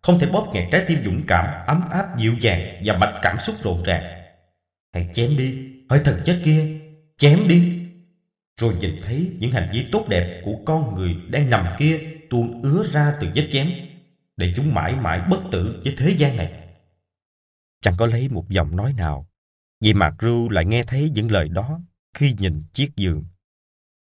không 0.02 0.20
thể 0.20 0.28
bóp 0.32 0.52
nghẹt 0.54 0.68
trái 0.72 0.86
tim 0.88 1.04
dũng 1.06 1.24
cảm, 1.28 1.66
ấm 1.68 1.90
áp, 1.90 2.18
dịu 2.18 2.34
dàng 2.40 2.82
và 2.86 2.98
mạch 2.98 3.20
cảm 3.22 3.38
xúc 3.40 3.56
rộn 3.62 3.84
ràng. 3.84 4.04
Hãy 4.94 5.10
chém 5.14 5.38
đi, 5.38 5.58
hỡi 5.90 6.00
thần 6.00 6.20
chết 6.26 6.42
kia, 6.46 6.80
chém 7.18 7.48
đi. 7.48 7.86
Rồi 8.62 8.74
nhìn 8.80 8.96
thấy 9.04 9.32
những 9.40 9.52
hành 9.52 9.70
vi 9.74 9.86
tốt 9.92 10.06
đẹp 10.10 10.42
của 10.46 10.56
con 10.66 10.96
người 10.96 11.16
đang 11.30 11.50
nằm 11.50 11.66
kia 11.78 12.00
tuôn 12.30 12.62
ứa 12.62 12.84
ra 12.84 13.14
từ 13.22 13.28
vết 13.36 13.48
chém 13.52 13.72
để 14.38 14.54
chúng 14.56 14.74
mãi 14.74 14.96
mãi 14.96 15.22
bất 15.30 15.40
tử 15.52 15.82
với 15.84 15.96
thế 15.98 16.10
gian 16.10 16.38
này. 16.38 16.52
Chẳng 17.82 17.94
có 17.98 18.06
lấy 18.06 18.30
một 18.30 18.50
giọng 18.50 18.76
nói 18.76 18.94
nào, 18.94 19.28
vì 19.82 19.94
Mạc 19.94 20.16
Ru 20.20 20.50
lại 20.50 20.66
nghe 20.66 20.84
thấy 20.84 21.10
những 21.14 21.32
lời 21.32 21.50
đó 21.50 21.80
khi 22.14 22.36
nhìn 22.40 22.64
chiếc 22.74 22.96
giường. 22.96 23.26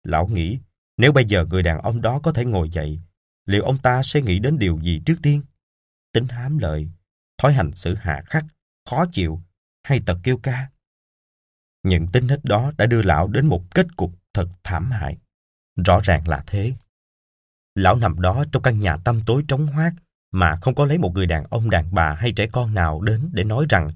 Lão 0.05 0.27
nghĩ, 0.27 0.59
nếu 0.97 1.13
bây 1.13 1.25
giờ 1.25 1.45
người 1.45 1.63
đàn 1.63 1.83
ông 1.83 2.01
đó 2.01 2.21
có 2.23 2.33
thể 2.33 2.45
ngồi 2.45 2.69
dậy, 2.69 3.01
liệu 3.47 3.63
ông 3.63 3.79
ta 3.79 4.03
sẽ 4.03 4.21
nghĩ 4.21 4.39
đến 4.39 4.59
điều 4.59 4.79
gì 4.83 5.01
trước 5.07 5.17
tiên? 5.23 5.43
Tính 6.15 6.29
hám 6.29 6.59
lợi, 6.59 6.89
thói 7.39 7.53
hành 7.53 7.73
xử 7.73 7.95
hạ 7.95 8.23
khắc, 8.27 8.45
khó 8.91 9.05
chịu 9.13 9.43
hay 9.83 10.01
tật 10.07 10.19
kêu 10.23 10.37
ca? 10.43 10.69
Những 11.83 12.07
tính 12.09 12.29
hết 12.29 12.41
đó 12.43 12.73
đã 12.79 12.87
đưa 12.87 13.03
lão 13.03 13.29
đến 13.29 13.47
một 13.47 13.75
kết 13.75 13.87
cục 13.97 14.13
thật 14.35 14.49
thảm 14.65 14.91
hại. 14.91 15.19
Rõ 15.87 16.01
ràng 16.05 16.29
là 16.29 16.45
thế. 16.47 16.73
Lão 17.75 17.97
nằm 17.97 18.21
đó 18.21 18.45
trong 18.53 18.63
căn 18.63 18.79
nhà 18.79 18.97
tăm 19.05 19.21
tối 19.27 19.45
trống 19.49 19.67
hoác 19.67 19.95
mà 20.33 20.57
không 20.57 20.75
có 20.75 20.85
lấy 20.85 20.99
một 20.99 21.13
người 21.15 21.27
đàn 21.27 21.45
ông 21.51 21.71
đàn 21.71 21.95
bà 21.95 22.15
hay 22.15 22.33
trẻ 22.33 22.47
con 22.53 22.75
nào 22.75 23.01
đến 23.01 23.31
để 23.33 23.45
nói 23.45 23.67
rằng 23.69 23.91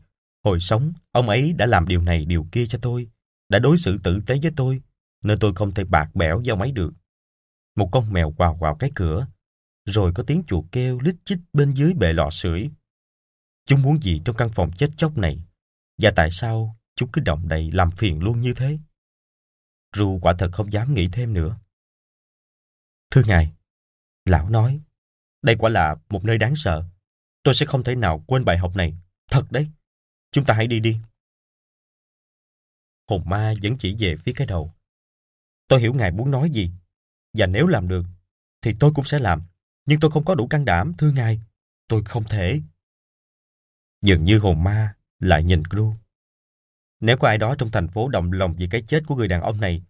hồi 0.44 0.60
sống 0.60 0.92
ông 1.12 1.28
ấy 1.28 1.52
đã 1.52 1.66
làm 1.66 1.88
điều 1.88 2.02
này 2.02 2.24
điều 2.24 2.46
kia 2.52 2.66
cho 2.66 2.78
tôi, 2.82 3.08
đã 3.48 3.58
đối 3.58 3.78
xử 3.78 3.98
tử 4.02 4.20
tế 4.26 4.38
với 4.42 4.52
tôi, 4.56 4.80
nên 5.24 5.38
tôi 5.38 5.54
không 5.54 5.74
thể 5.74 5.84
bạc 5.84 6.14
bẽo 6.14 6.38
với 6.38 6.50
ông 6.50 6.60
ấy 6.60 6.72
được. 6.72 6.92
Một 7.76 7.88
con 7.92 8.12
mèo 8.12 8.30
quào 8.30 8.56
quào 8.56 8.74
cái 8.74 8.90
cửa, 8.94 9.26
rồi 9.88 10.12
có 10.14 10.22
tiếng 10.26 10.42
chuột 10.46 10.64
kêu 10.72 10.98
lít 11.00 11.16
chích 11.24 11.38
bên 11.52 11.74
dưới 11.74 11.94
bệ 11.94 12.12
lò 12.12 12.30
sưởi. 12.30 12.70
Chúng 13.66 13.82
muốn 13.82 14.02
gì 14.02 14.20
trong 14.24 14.36
căn 14.36 14.48
phòng 14.52 14.70
chết 14.72 14.86
chóc 14.96 15.18
này? 15.18 15.38
Và 15.98 16.12
tại 16.16 16.30
sao 16.30 16.76
chúng 16.96 17.08
cứ 17.12 17.20
động 17.20 17.48
đậy 17.48 17.70
làm 17.72 17.90
phiền 17.90 18.22
luôn 18.22 18.40
như 18.40 18.54
thế? 18.54 18.78
Ru 19.96 20.18
quả 20.22 20.34
thật 20.38 20.48
không 20.52 20.72
dám 20.72 20.94
nghĩ 20.94 21.08
thêm 21.12 21.32
nữa. 21.32 21.58
Thưa 23.10 23.22
ngài, 23.26 23.52
lão 24.24 24.50
nói, 24.50 24.80
đây 25.42 25.56
quả 25.58 25.70
là 25.70 25.96
một 26.08 26.24
nơi 26.24 26.38
đáng 26.38 26.56
sợ. 26.56 26.84
Tôi 27.42 27.54
sẽ 27.54 27.66
không 27.66 27.84
thể 27.84 27.94
nào 27.94 28.24
quên 28.26 28.44
bài 28.44 28.58
học 28.58 28.76
này. 28.76 28.98
Thật 29.30 29.46
đấy. 29.50 29.68
Chúng 30.32 30.44
ta 30.44 30.54
hãy 30.54 30.66
đi 30.66 30.80
đi. 30.80 31.00
Hồn 33.08 33.22
ma 33.26 33.54
vẫn 33.62 33.76
chỉ 33.78 33.96
về 33.98 34.16
phía 34.16 34.32
cái 34.36 34.46
đầu. 34.46 34.74
Tôi 35.68 35.80
hiểu 35.80 35.94
ngài 35.94 36.10
muốn 36.10 36.30
nói 36.30 36.50
gì. 36.50 36.70
Và 37.32 37.46
nếu 37.46 37.66
làm 37.66 37.88
được, 37.88 38.04
thì 38.62 38.74
tôi 38.80 38.92
cũng 38.94 39.04
sẽ 39.04 39.18
làm. 39.18 39.42
Nhưng 39.88 40.00
tôi 40.00 40.10
không 40.10 40.24
có 40.24 40.34
đủ 40.34 40.46
can 40.46 40.64
đảm, 40.64 40.92
thưa 40.98 41.10
ngài. 41.10 41.40
Tôi 41.88 42.04
không 42.04 42.24
thể. 42.24 42.60
Dường 44.02 44.24
như 44.24 44.38
hồn 44.38 44.64
ma 44.64 44.94
lại 45.18 45.44
nhìn 45.44 45.62
Gru. 45.70 45.94
Nếu 47.00 47.16
có 47.16 47.28
ai 47.28 47.38
đó 47.38 47.54
trong 47.58 47.70
thành 47.70 47.88
phố 47.88 48.08
động 48.08 48.32
lòng 48.32 48.54
vì 48.58 48.66
cái 48.70 48.82
chết 48.82 49.02
của 49.06 49.16
người 49.16 49.28
đàn 49.28 49.42
ông 49.42 49.60
này, 49.60 49.82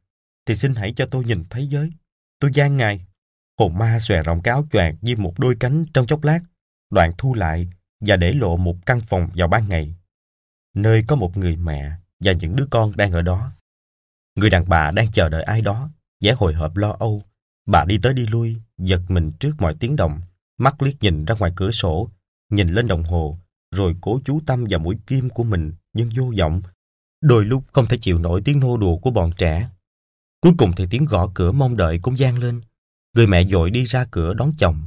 thì 0.47 0.55
xin 0.55 0.75
hãy 0.75 0.93
cho 0.97 1.07
tôi 1.07 1.25
nhìn 1.25 1.44
thấy 1.51 1.67
giới. 1.67 1.91
Tôi 2.39 2.51
gian 2.55 2.77
ngài. 2.77 3.07
Hồn 3.59 3.78
ma 3.78 3.99
xòe 3.99 4.23
rộng 4.23 4.43
cáo 4.43 4.67
choàng 4.73 4.97
như 5.01 5.17
một 5.17 5.39
đôi 5.39 5.57
cánh 5.60 5.85
trong 5.94 6.07
chốc 6.07 6.25
lát, 6.25 6.41
đoạn 6.91 7.12
thu 7.18 7.35
lại 7.35 7.68
và 8.01 8.17
để 8.17 8.33
lộ 8.33 8.57
một 8.57 8.77
căn 8.86 9.01
phòng 9.01 9.31
vào 9.35 9.49
ban 9.49 9.68
ngày, 9.68 9.94
nơi 10.75 11.05
có 11.09 11.17
một 11.17 11.36
người 11.36 11.57
mẹ 11.57 11.93
và 12.20 12.33
những 12.33 12.57
đứa 12.57 12.67
con 12.70 12.97
đang 12.97 13.12
ở 13.12 13.23
đó. 13.23 13.52
Người 14.35 14.51
đàn 14.51 14.68
bà 14.68 14.91
đang 14.91 15.12
chờ 15.12 15.28
đợi 15.28 15.43
ai 15.43 15.60
đó, 15.60 15.91
vẻ 16.20 16.33
hồi 16.33 16.55
hộp 16.55 16.77
lo 16.77 16.97
âu. 16.99 17.23
Bà 17.67 17.85
đi 17.85 17.99
tới 18.02 18.15
đi 18.15 18.27
lui, 18.27 18.57
giật 18.78 19.00
mình 19.08 19.32
trước 19.32 19.55
mọi 19.58 19.74
tiếng 19.81 19.97
động, 19.97 20.20
mắt 20.58 20.82
liếc 20.82 21.02
nhìn 21.02 21.24
ra 21.24 21.34
ngoài 21.39 21.52
cửa 21.57 21.70
sổ, 21.70 22.08
nhìn 22.50 22.68
lên 22.68 22.86
đồng 22.86 23.02
hồ, 23.02 23.39
rồi 23.74 23.97
cố 24.00 24.20
chú 24.24 24.40
tâm 24.47 24.65
vào 24.70 24.81
mũi 24.81 24.97
kim 25.07 25.31
của 25.31 25.44
mình 25.44 25.73
nhưng 25.92 26.10
vô 26.16 26.32
vọng. 26.39 26.62
Đôi 27.20 27.44
lúc 27.44 27.65
không 27.73 27.86
thể 27.86 27.98
chịu 27.98 28.18
nổi 28.18 28.42
tiếng 28.44 28.60
nô 28.60 28.76
đùa 28.76 28.97
của 28.97 29.10
bọn 29.10 29.31
trẻ. 29.36 29.68
Cuối 30.40 30.52
cùng 30.58 30.73
thì 30.76 30.86
tiếng 30.90 31.05
gõ 31.05 31.31
cửa 31.34 31.52
mong 31.52 31.76
đợi 31.76 31.98
cũng 32.02 32.15
vang 32.18 32.39
lên. 32.39 32.60
Người 33.16 33.26
mẹ 33.26 33.44
dội 33.44 33.70
đi 33.70 33.84
ra 33.84 34.05
cửa 34.10 34.34
đón 34.34 34.52
chồng. 34.58 34.82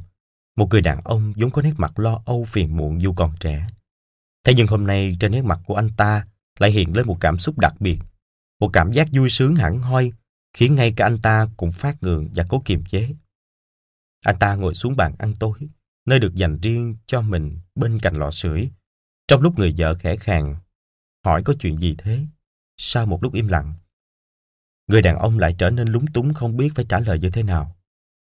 Một 0.56 0.68
người 0.70 0.80
đàn 0.80 1.00
ông 1.04 1.32
vốn 1.36 1.50
có 1.50 1.62
nét 1.62 1.72
mặt 1.76 1.98
lo 1.98 2.22
âu 2.26 2.44
phiền 2.44 2.76
muộn 2.76 3.02
dù 3.02 3.12
còn 3.12 3.34
trẻ. 3.40 3.66
Thế 4.44 4.54
nhưng 4.56 4.66
hôm 4.66 4.86
nay 4.86 5.16
trên 5.20 5.32
nét 5.32 5.42
mặt 5.42 5.60
của 5.66 5.74
anh 5.74 5.90
ta 5.96 6.26
lại 6.58 6.70
hiện 6.70 6.96
lên 6.96 7.06
một 7.06 7.16
cảm 7.20 7.38
xúc 7.38 7.58
đặc 7.58 7.74
biệt. 7.80 7.98
Một 8.60 8.70
cảm 8.72 8.92
giác 8.92 9.08
vui 9.12 9.30
sướng 9.30 9.56
hẳn 9.56 9.78
hoi, 9.78 10.12
khiến 10.56 10.74
ngay 10.74 10.92
cả 10.96 11.06
anh 11.06 11.18
ta 11.18 11.48
cũng 11.56 11.72
phát 11.72 12.02
ngượng 12.02 12.28
và 12.34 12.44
cố 12.48 12.62
kiềm 12.64 12.84
chế. 12.84 13.08
Anh 14.22 14.38
ta 14.40 14.54
ngồi 14.54 14.74
xuống 14.74 14.96
bàn 14.96 15.14
ăn 15.18 15.34
tối, 15.40 15.58
nơi 16.04 16.18
được 16.18 16.34
dành 16.34 16.58
riêng 16.62 16.96
cho 17.06 17.20
mình 17.20 17.58
bên 17.74 17.98
cạnh 17.98 18.14
lò 18.14 18.30
sưởi. 18.30 18.70
Trong 19.28 19.42
lúc 19.42 19.58
người 19.58 19.74
vợ 19.78 19.94
khẽ 19.98 20.16
khàng, 20.16 20.56
hỏi 21.24 21.42
có 21.44 21.54
chuyện 21.60 21.76
gì 21.76 21.94
thế? 21.98 22.26
Sau 22.76 23.06
một 23.06 23.22
lúc 23.22 23.34
im 23.34 23.48
lặng, 23.48 23.72
người 24.86 25.02
đàn 25.02 25.18
ông 25.18 25.38
lại 25.38 25.54
trở 25.58 25.70
nên 25.70 25.88
lúng 25.88 26.06
túng 26.12 26.34
không 26.34 26.56
biết 26.56 26.68
phải 26.74 26.84
trả 26.88 26.98
lời 26.98 27.18
như 27.18 27.30
thế 27.30 27.42
nào. 27.42 27.76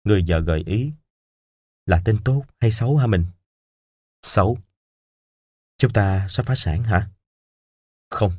Người 0.04 0.26
vợ 0.28 0.40
gợi 0.40 0.64
ý, 0.66 0.92
là 1.86 2.02
tên 2.06 2.24
tốt 2.26 2.46
hay 2.60 2.72
xấu 2.72 2.98
hả 2.98 3.08
mình? 3.08 3.26
Xấu. 4.22 4.58
Chúng 5.78 5.94
ta 5.94 6.28
sắp 6.30 6.46
phá 6.46 6.56
sản 6.56 6.84
hả? 6.84 7.10
Không. 8.10 8.32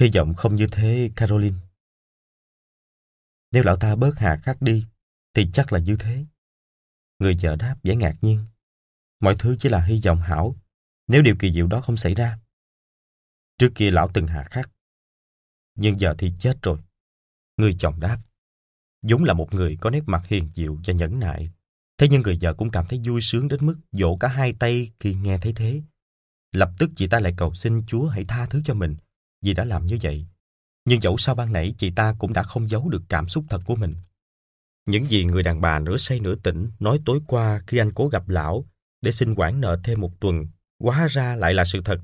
Hy 0.00 0.10
vọng 0.14 0.34
không 0.34 0.54
như 0.54 0.66
thế, 0.72 1.10
Caroline. 1.16 1.56
Nếu 3.52 3.62
lão 3.62 3.76
ta 3.76 3.96
bớt 3.96 4.18
hà 4.18 4.36
khắc 4.36 4.62
đi, 4.62 4.86
thì 5.34 5.50
chắc 5.52 5.72
là 5.72 5.78
như 5.78 5.96
thế. 6.00 6.24
Người 7.18 7.36
vợ 7.42 7.56
đáp 7.56 7.76
vẻ 7.82 7.96
ngạc 7.96 8.14
nhiên. 8.20 8.44
Mọi 9.20 9.36
thứ 9.38 9.56
chỉ 9.60 9.68
là 9.68 9.84
hy 9.84 10.00
vọng 10.04 10.20
hảo, 10.20 10.56
nếu 11.06 11.22
điều 11.22 11.36
kỳ 11.38 11.52
diệu 11.52 11.66
đó 11.66 11.80
không 11.80 11.96
xảy 11.96 12.14
ra. 12.14 12.38
Trước 13.58 13.72
kia 13.74 13.90
lão 13.90 14.10
từng 14.14 14.26
hạ 14.26 14.44
khắc. 14.50 14.70
Nhưng 15.74 15.98
giờ 15.98 16.14
thì 16.18 16.32
chết 16.38 16.62
rồi. 16.62 16.78
Người 17.56 17.76
chồng 17.78 18.00
đáp. 18.00 18.18
Dũng 19.02 19.24
là 19.24 19.34
một 19.34 19.54
người 19.54 19.78
có 19.80 19.90
nét 19.90 20.02
mặt 20.06 20.22
hiền 20.26 20.50
diệu 20.54 20.78
và 20.86 20.92
nhẫn 20.92 21.18
nại. 21.18 21.50
Thế 21.98 22.08
nhưng 22.10 22.22
người 22.22 22.38
vợ 22.40 22.54
cũng 22.54 22.70
cảm 22.70 22.86
thấy 22.88 23.00
vui 23.04 23.20
sướng 23.20 23.48
đến 23.48 23.66
mức 23.66 23.76
vỗ 23.92 24.16
cả 24.20 24.28
hai 24.28 24.52
tay 24.58 24.90
khi 25.00 25.14
nghe 25.14 25.38
thấy 25.38 25.52
thế. 25.52 25.82
Lập 26.52 26.70
tức 26.78 26.90
chị 26.96 27.08
ta 27.08 27.20
lại 27.20 27.34
cầu 27.36 27.54
xin 27.54 27.86
Chúa 27.86 28.08
hãy 28.08 28.24
tha 28.24 28.46
thứ 28.46 28.62
cho 28.64 28.74
mình 28.74 28.96
vì 29.42 29.54
đã 29.54 29.64
làm 29.64 29.86
như 29.86 29.98
vậy. 30.02 30.26
Nhưng 30.84 31.00
dẫu 31.00 31.16
sao 31.18 31.34
ban 31.34 31.52
nãy 31.52 31.74
chị 31.78 31.90
ta 31.90 32.14
cũng 32.18 32.32
đã 32.32 32.42
không 32.42 32.68
giấu 32.68 32.88
được 32.88 33.02
cảm 33.08 33.28
xúc 33.28 33.44
thật 33.48 33.60
của 33.66 33.76
mình. 33.76 33.94
Những 34.86 35.06
gì 35.06 35.24
người 35.24 35.42
đàn 35.42 35.60
bà 35.60 35.78
nửa 35.78 35.96
say 35.96 36.20
nửa 36.20 36.34
tỉnh 36.34 36.70
nói 36.78 37.00
tối 37.04 37.20
qua 37.26 37.62
khi 37.66 37.78
anh 37.78 37.92
cố 37.94 38.08
gặp 38.08 38.28
lão 38.28 38.66
để 39.02 39.10
xin 39.10 39.34
quản 39.34 39.60
nợ 39.60 39.80
thêm 39.84 40.00
một 40.00 40.20
tuần, 40.20 40.46
hóa 40.78 41.06
ra 41.10 41.36
lại 41.36 41.54
là 41.54 41.64
sự 41.64 41.80
thật. 41.84 42.00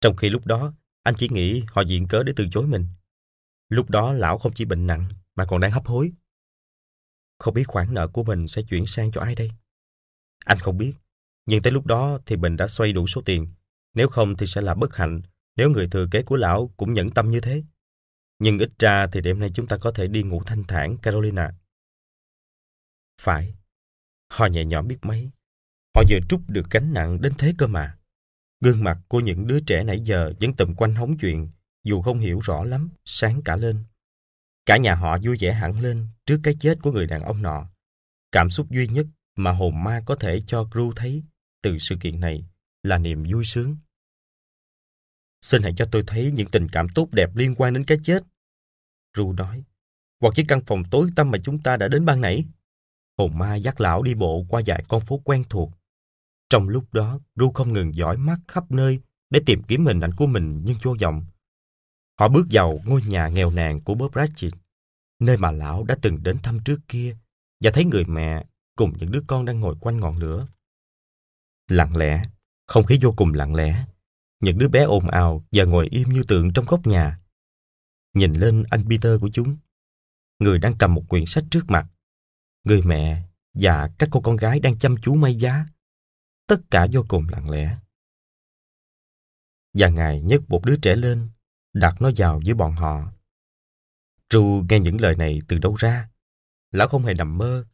Trong 0.00 0.16
khi 0.16 0.30
lúc 0.30 0.46
đó, 0.46 0.74
anh 1.02 1.14
chỉ 1.18 1.28
nghĩ 1.28 1.62
họ 1.68 1.82
diện 1.82 2.06
cớ 2.06 2.22
để 2.22 2.32
từ 2.36 2.46
chối 2.50 2.66
mình. 2.66 2.86
Lúc 3.68 3.90
đó 3.90 4.12
lão 4.12 4.38
không 4.38 4.52
chỉ 4.52 4.64
bệnh 4.64 4.86
nặng 4.86 5.08
mà 5.34 5.44
còn 5.46 5.60
đang 5.60 5.70
hấp 5.70 5.86
hối. 5.86 6.12
Không 7.38 7.54
biết 7.54 7.64
khoản 7.68 7.94
nợ 7.94 8.08
của 8.08 8.22
mình 8.24 8.48
sẽ 8.48 8.62
chuyển 8.62 8.86
sang 8.86 9.10
cho 9.10 9.20
ai 9.20 9.34
đây? 9.34 9.50
Anh 10.44 10.58
không 10.58 10.78
biết, 10.78 10.94
nhưng 11.46 11.62
tới 11.62 11.72
lúc 11.72 11.86
đó 11.86 12.18
thì 12.26 12.36
mình 12.36 12.56
đã 12.56 12.66
xoay 12.66 12.92
đủ 12.92 13.06
số 13.06 13.22
tiền. 13.24 13.46
Nếu 13.94 14.08
không 14.08 14.36
thì 14.36 14.46
sẽ 14.46 14.60
là 14.60 14.74
bất 14.74 14.96
hạnh 14.96 15.22
nếu 15.56 15.70
người 15.70 15.88
thừa 15.88 16.06
kế 16.10 16.22
của 16.22 16.36
lão 16.36 16.70
cũng 16.76 16.92
nhẫn 16.92 17.10
tâm 17.10 17.30
như 17.30 17.40
thế. 17.40 17.62
Nhưng 18.38 18.58
ít 18.58 18.70
ra 18.78 19.06
thì 19.12 19.20
đêm 19.20 19.38
nay 19.38 19.50
chúng 19.54 19.66
ta 19.66 19.76
có 19.76 19.92
thể 19.92 20.08
đi 20.08 20.22
ngủ 20.22 20.42
thanh 20.46 20.64
thản, 20.64 20.96
Carolina. 20.98 21.50
Phải, 23.20 23.54
họ 24.30 24.46
nhẹ 24.46 24.64
nhõm 24.64 24.88
biết 24.88 24.98
mấy. 25.02 25.30
Họ 25.94 26.02
vừa 26.10 26.18
trút 26.28 26.40
được 26.46 26.70
gánh 26.70 26.92
nặng 26.92 27.20
đến 27.20 27.32
thế 27.38 27.54
cơ 27.58 27.66
mà. 27.66 27.98
Gương 28.60 28.84
mặt 28.84 28.98
của 29.08 29.20
những 29.20 29.46
đứa 29.46 29.60
trẻ 29.60 29.84
nãy 29.84 30.00
giờ 30.00 30.32
vẫn 30.40 30.54
tụm 30.54 30.74
quanh 30.74 30.94
hóng 30.94 31.18
chuyện, 31.18 31.50
dù 31.84 32.02
không 32.02 32.18
hiểu 32.18 32.40
rõ 32.40 32.64
lắm, 32.64 32.90
sáng 33.04 33.42
cả 33.44 33.56
lên. 33.56 33.84
Cả 34.66 34.76
nhà 34.76 34.94
họ 34.94 35.18
vui 35.22 35.36
vẻ 35.40 35.52
hẳn 35.52 35.80
lên 35.80 36.06
trước 36.26 36.40
cái 36.42 36.56
chết 36.60 36.78
của 36.82 36.92
người 36.92 37.06
đàn 37.06 37.20
ông 37.20 37.42
nọ. 37.42 37.70
Cảm 38.32 38.50
xúc 38.50 38.70
duy 38.70 38.86
nhất 38.86 39.06
mà 39.36 39.52
hồn 39.52 39.84
ma 39.84 40.02
có 40.06 40.14
thể 40.14 40.40
cho 40.46 40.64
Gru 40.64 40.92
thấy 40.96 41.22
từ 41.62 41.78
sự 41.78 41.96
kiện 42.00 42.20
này 42.20 42.44
là 42.82 42.98
niềm 42.98 43.24
vui 43.32 43.44
sướng. 43.44 43.76
Xin 45.40 45.62
hãy 45.62 45.72
cho 45.76 45.88
tôi 45.92 46.04
thấy 46.06 46.30
những 46.30 46.50
tình 46.50 46.68
cảm 46.68 46.86
tốt 46.94 47.08
đẹp 47.12 47.36
liên 47.36 47.54
quan 47.54 47.74
đến 47.74 47.84
cái 47.84 47.98
chết. 48.04 48.22
Ru 49.16 49.32
nói, 49.32 49.64
hoặc 50.20 50.34
chiếc 50.34 50.44
căn 50.48 50.60
phòng 50.66 50.82
tối 50.90 51.10
tăm 51.16 51.30
mà 51.30 51.38
chúng 51.44 51.62
ta 51.62 51.76
đã 51.76 51.88
đến 51.88 52.04
ban 52.04 52.20
nãy. 52.20 52.44
Hồn 53.18 53.38
ma 53.38 53.56
dắt 53.56 53.80
lão 53.80 54.02
đi 54.02 54.14
bộ 54.14 54.44
qua 54.48 54.62
vài 54.66 54.84
con 54.88 55.00
phố 55.00 55.20
quen 55.24 55.44
thuộc. 55.50 55.70
Trong 56.50 56.68
lúc 56.68 56.94
đó, 56.94 57.20
Ru 57.36 57.50
không 57.50 57.72
ngừng 57.72 57.94
dõi 57.94 58.16
mắt 58.16 58.38
khắp 58.48 58.70
nơi 58.70 59.00
để 59.30 59.40
tìm 59.46 59.62
kiếm 59.62 59.86
hình 59.86 60.00
ảnh 60.00 60.14
của 60.14 60.26
mình 60.26 60.62
nhưng 60.64 60.76
vô 60.82 60.96
vọng. 61.00 61.24
Họ 62.20 62.28
bước 62.28 62.46
vào 62.50 62.78
ngôi 62.84 63.02
nhà 63.02 63.28
nghèo 63.28 63.50
nàn 63.50 63.80
của 63.80 63.94
Bob 63.94 64.14
Ratchet, 64.14 64.52
nơi 65.20 65.36
mà 65.36 65.50
lão 65.50 65.84
đã 65.84 65.96
từng 66.02 66.22
đến 66.22 66.38
thăm 66.42 66.58
trước 66.64 66.80
kia 66.88 67.16
và 67.60 67.70
thấy 67.70 67.84
người 67.84 68.04
mẹ 68.04 68.44
cùng 68.76 68.92
những 68.98 69.10
đứa 69.10 69.22
con 69.26 69.44
đang 69.44 69.60
ngồi 69.60 69.76
quanh 69.80 70.00
ngọn 70.00 70.16
lửa. 70.16 70.46
Lặng 71.68 71.96
lẽ, 71.96 72.22
không 72.66 72.84
khí 72.84 72.98
vô 73.02 73.14
cùng 73.16 73.34
lặng 73.34 73.54
lẽ. 73.54 73.84
Những 74.40 74.58
đứa 74.58 74.68
bé 74.68 74.82
ồn 74.82 75.08
ào 75.08 75.44
và 75.52 75.64
ngồi 75.64 75.88
im 75.90 76.08
như 76.08 76.22
tượng 76.28 76.52
trong 76.52 76.64
góc 76.68 76.86
nhà. 76.86 77.20
Nhìn 78.14 78.32
lên 78.32 78.64
anh 78.70 78.84
Peter 78.88 79.20
của 79.20 79.30
chúng, 79.32 79.56
người 80.38 80.58
đang 80.58 80.78
cầm 80.78 80.94
một 80.94 81.02
quyển 81.08 81.26
sách 81.26 81.44
trước 81.50 81.64
mặt. 81.68 81.86
Người 82.64 82.82
mẹ 82.82 83.22
và 83.54 83.90
các 83.98 84.08
cô 84.12 84.20
con 84.20 84.36
gái 84.36 84.60
đang 84.60 84.78
chăm 84.78 84.96
chú 85.02 85.14
may 85.14 85.34
giá. 85.34 85.66
Tất 86.46 86.60
cả 86.70 86.86
vô 86.92 87.04
cùng 87.08 87.28
lặng 87.28 87.50
lẽ. 87.50 87.78
Và 89.74 89.88
Ngài 89.88 90.20
nhấc 90.22 90.50
một 90.50 90.64
đứa 90.64 90.76
trẻ 90.82 90.96
lên, 90.96 91.30
đặt 91.72 91.94
nó 92.00 92.10
vào 92.16 92.40
với 92.44 92.54
bọn 92.54 92.72
họ. 92.72 93.12
Tru 94.28 94.64
nghe 94.68 94.80
những 94.80 95.00
lời 95.00 95.16
này 95.16 95.38
từ 95.48 95.58
đâu 95.58 95.74
ra? 95.74 96.08
Lão 96.70 96.88
không 96.88 97.04
hề 97.04 97.14
nằm 97.14 97.38
mơ. 97.38 97.64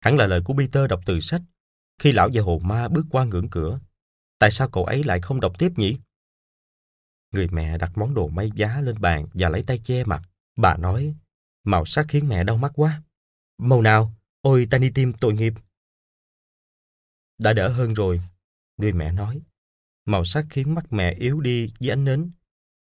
Hẳn 0.00 0.16
là 0.16 0.26
lời 0.26 0.40
của 0.44 0.54
Peter 0.58 0.90
đọc 0.90 1.00
từ 1.06 1.20
sách. 1.20 1.42
Khi 1.98 2.12
lão 2.12 2.28
và 2.32 2.42
hồ 2.42 2.58
ma 2.58 2.88
bước 2.88 3.06
qua 3.10 3.24
ngưỡng 3.24 3.50
cửa, 3.50 3.80
tại 4.38 4.50
sao 4.50 4.68
cậu 4.68 4.84
ấy 4.84 5.04
lại 5.04 5.20
không 5.20 5.40
đọc 5.40 5.52
tiếp 5.58 5.72
nhỉ? 5.76 5.98
Người 7.32 7.48
mẹ 7.48 7.78
đặt 7.78 7.98
món 7.98 8.14
đồ 8.14 8.28
may 8.28 8.50
giá 8.54 8.80
lên 8.80 9.00
bàn 9.00 9.26
và 9.34 9.48
lấy 9.48 9.62
tay 9.62 9.78
che 9.78 10.04
mặt. 10.04 10.22
Bà 10.56 10.76
nói, 10.76 11.14
màu 11.64 11.84
sắc 11.84 12.06
khiến 12.08 12.28
mẹ 12.28 12.44
đau 12.44 12.56
mắt 12.56 12.72
quá. 12.74 13.02
Màu 13.58 13.82
nào? 13.82 14.14
Ôi 14.44 14.66
ta 14.70 14.78
đi 14.78 14.90
tim 14.94 15.12
tội 15.12 15.34
nghiệp. 15.34 15.52
Đã 17.38 17.52
đỡ 17.52 17.68
hơn 17.68 17.94
rồi, 17.94 18.20
người 18.76 18.92
mẹ 18.92 19.12
nói. 19.12 19.40
Màu 20.04 20.24
sắc 20.24 20.46
khiến 20.50 20.74
mắt 20.74 20.92
mẹ 20.92 21.14
yếu 21.14 21.40
đi 21.40 21.72
với 21.80 21.90
ánh 21.90 22.04
nến. 22.04 22.30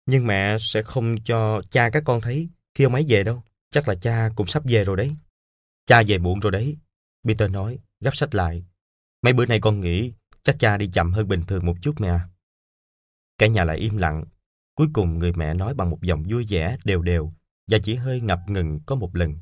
Nhưng 0.05 0.27
mẹ 0.27 0.57
sẽ 0.59 0.83
không 0.83 1.15
cho 1.25 1.61
cha 1.71 1.89
các 1.89 2.03
con 2.05 2.21
thấy 2.21 2.49
khi 2.75 2.83
ông 2.83 2.93
ấy 2.93 3.05
về 3.07 3.23
đâu. 3.23 3.43
Chắc 3.71 3.87
là 3.87 3.95
cha 3.95 4.29
cũng 4.35 4.47
sắp 4.47 4.63
về 4.65 4.83
rồi 4.83 4.97
đấy. 4.97 5.15
Cha 5.85 6.03
về 6.07 6.17
muộn 6.17 6.39
rồi 6.39 6.51
đấy. 6.51 6.77
Peter 7.23 7.51
nói, 7.51 7.79
gấp 7.99 8.15
sách 8.15 8.35
lại. 8.35 8.65
Mấy 9.21 9.33
bữa 9.33 9.45
nay 9.45 9.59
con 9.61 9.79
nghĩ 9.79 10.13
chắc 10.43 10.55
cha 10.59 10.77
đi 10.77 10.89
chậm 10.93 11.13
hơn 11.13 11.27
bình 11.27 11.43
thường 11.47 11.65
một 11.65 11.75
chút 11.81 11.95
mẹ. 11.99 12.19
Cả 13.37 13.47
nhà 13.47 13.63
lại 13.63 13.77
im 13.77 13.97
lặng. 13.97 14.23
Cuối 14.75 14.87
cùng 14.93 15.19
người 15.19 15.33
mẹ 15.33 15.53
nói 15.53 15.73
bằng 15.73 15.89
một 15.89 16.01
giọng 16.01 16.23
vui 16.29 16.45
vẻ, 16.49 16.77
đều 16.83 17.01
đều 17.01 17.33
và 17.67 17.77
chỉ 17.83 17.95
hơi 17.95 18.21
ngập 18.21 18.39
ngừng 18.47 18.79
có 18.85 18.95
một 18.95 19.15
lần. 19.15 19.35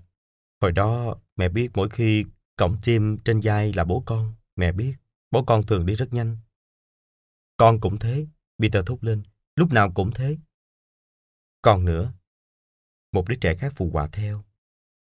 Hồi 0.61 0.71
đó 0.71 1.15
mẹ 1.35 1.49
biết 1.49 1.69
mỗi 1.73 1.89
khi 1.89 2.25
cổng 2.57 2.77
chim 2.81 3.17
trên 3.25 3.39
vai 3.43 3.73
là 3.73 3.83
bố 3.83 4.03
con, 4.05 4.33
mẹ 4.55 4.71
biết 4.71 4.95
bố 5.31 5.43
con 5.43 5.65
thường 5.65 5.85
đi 5.85 5.93
rất 5.93 6.13
nhanh. 6.13 6.37
Con 7.57 7.79
cũng 7.79 7.99
thế, 7.99 8.27
Peter 8.59 8.85
thúc 8.85 9.03
lên, 9.03 9.23
lúc 9.55 9.71
nào 9.71 9.91
cũng 9.95 10.11
thế. 10.11 10.37
Còn 11.61 11.85
nữa, 11.85 12.13
một 13.11 13.29
đứa 13.29 13.35
trẻ 13.35 13.55
khác 13.55 13.73
phụ 13.75 13.89
họa 13.93 14.09
theo, 14.11 14.43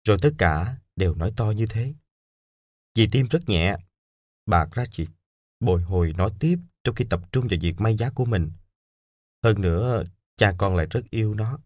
rồi 0.03 0.17
tất 0.21 0.31
cả 0.37 0.77
đều 0.95 1.15
nói 1.15 1.33
to 1.35 1.51
như 1.51 1.65
thế. 1.69 1.93
Chị 2.93 3.07
tim 3.11 3.27
rất 3.27 3.39
nhẹ, 3.47 3.77
bà 4.45 4.65
Cratchit 4.65 5.09
bồi 5.59 5.81
hồi 5.81 6.13
nói 6.17 6.31
tiếp 6.39 6.59
trong 6.83 6.95
khi 6.95 7.05
tập 7.09 7.21
trung 7.31 7.47
vào 7.49 7.57
việc 7.61 7.75
may 7.77 7.95
giá 7.95 8.09
của 8.09 8.25
mình. 8.25 8.51
Hơn 9.43 9.61
nữa, 9.61 10.03
cha 10.37 10.53
con 10.57 10.75
lại 10.75 10.87
rất 10.89 11.01
yêu 11.09 11.33
nó, 11.33 11.59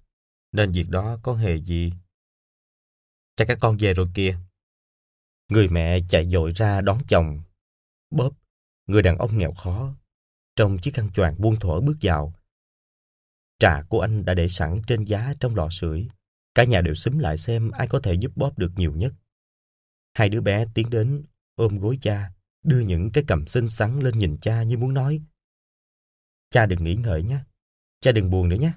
nên 0.52 0.72
việc 0.72 0.90
đó 0.90 1.20
có 1.24 1.34
hề 1.36 1.56
gì. 1.56 1.92
Cha 3.36 3.46
các 3.48 3.58
con 3.62 3.78
về 3.80 3.94
rồi 3.94 4.08
kìa. 4.14 4.38
Người 5.50 5.68
mẹ 5.70 6.00
chạy 6.10 6.30
dội 6.30 6.52
ra 6.56 6.82
đón 6.82 7.00
chồng. 7.08 7.42
Bob, 8.10 8.34
người 8.88 9.02
đàn 9.02 9.18
ông 9.18 9.38
nghèo 9.38 9.54
khó, 9.54 9.96
trong 10.56 10.78
chiếc 10.78 10.94
khăn 10.94 11.10
choàng 11.12 11.36
buông 11.38 11.60
thổ 11.60 11.82
bước 11.82 11.98
vào. 12.02 12.34
Trà 13.60 13.82
của 13.90 14.00
anh 14.00 14.26
đã 14.26 14.34
để 14.34 14.48
sẵn 14.48 14.82
trên 14.88 15.04
giá 15.04 15.34
trong 15.40 15.56
lò 15.56 15.70
sưởi. 15.70 16.08
Cả 16.56 16.64
nhà 16.64 16.82
đều 16.82 16.96
xúm 16.96 17.18
lại 17.18 17.38
xem 17.38 17.72
ai 17.72 17.88
có 17.88 18.00
thể 18.04 18.14
giúp 18.14 18.32
Bob 18.36 18.58
được 18.58 18.72
nhiều 18.76 18.94
nhất. 18.94 19.14
Hai 20.14 20.30
đứa 20.30 20.42
bé 20.42 20.66
tiến 20.74 20.90
đến, 20.90 21.24
ôm 21.56 21.80
gối 21.80 21.98
cha, 22.02 22.32
đưa 22.64 22.80
những 22.80 23.12
cái 23.12 23.24
cầm 23.28 23.48
xinh 23.48 23.70
xắn 23.70 24.00
lên 24.00 24.20
nhìn 24.20 24.38
cha 24.42 24.64
như 24.64 24.78
muốn 24.78 24.94
nói. 24.94 25.22
Cha 26.50 26.66
đừng 26.66 26.84
nghĩ 26.84 26.96
ngợi 26.96 27.24
nhé, 27.24 27.40
cha 28.00 28.12
đừng 28.12 28.30
buồn 28.30 28.50
nữa 28.50 28.56
nhé. 28.56 28.72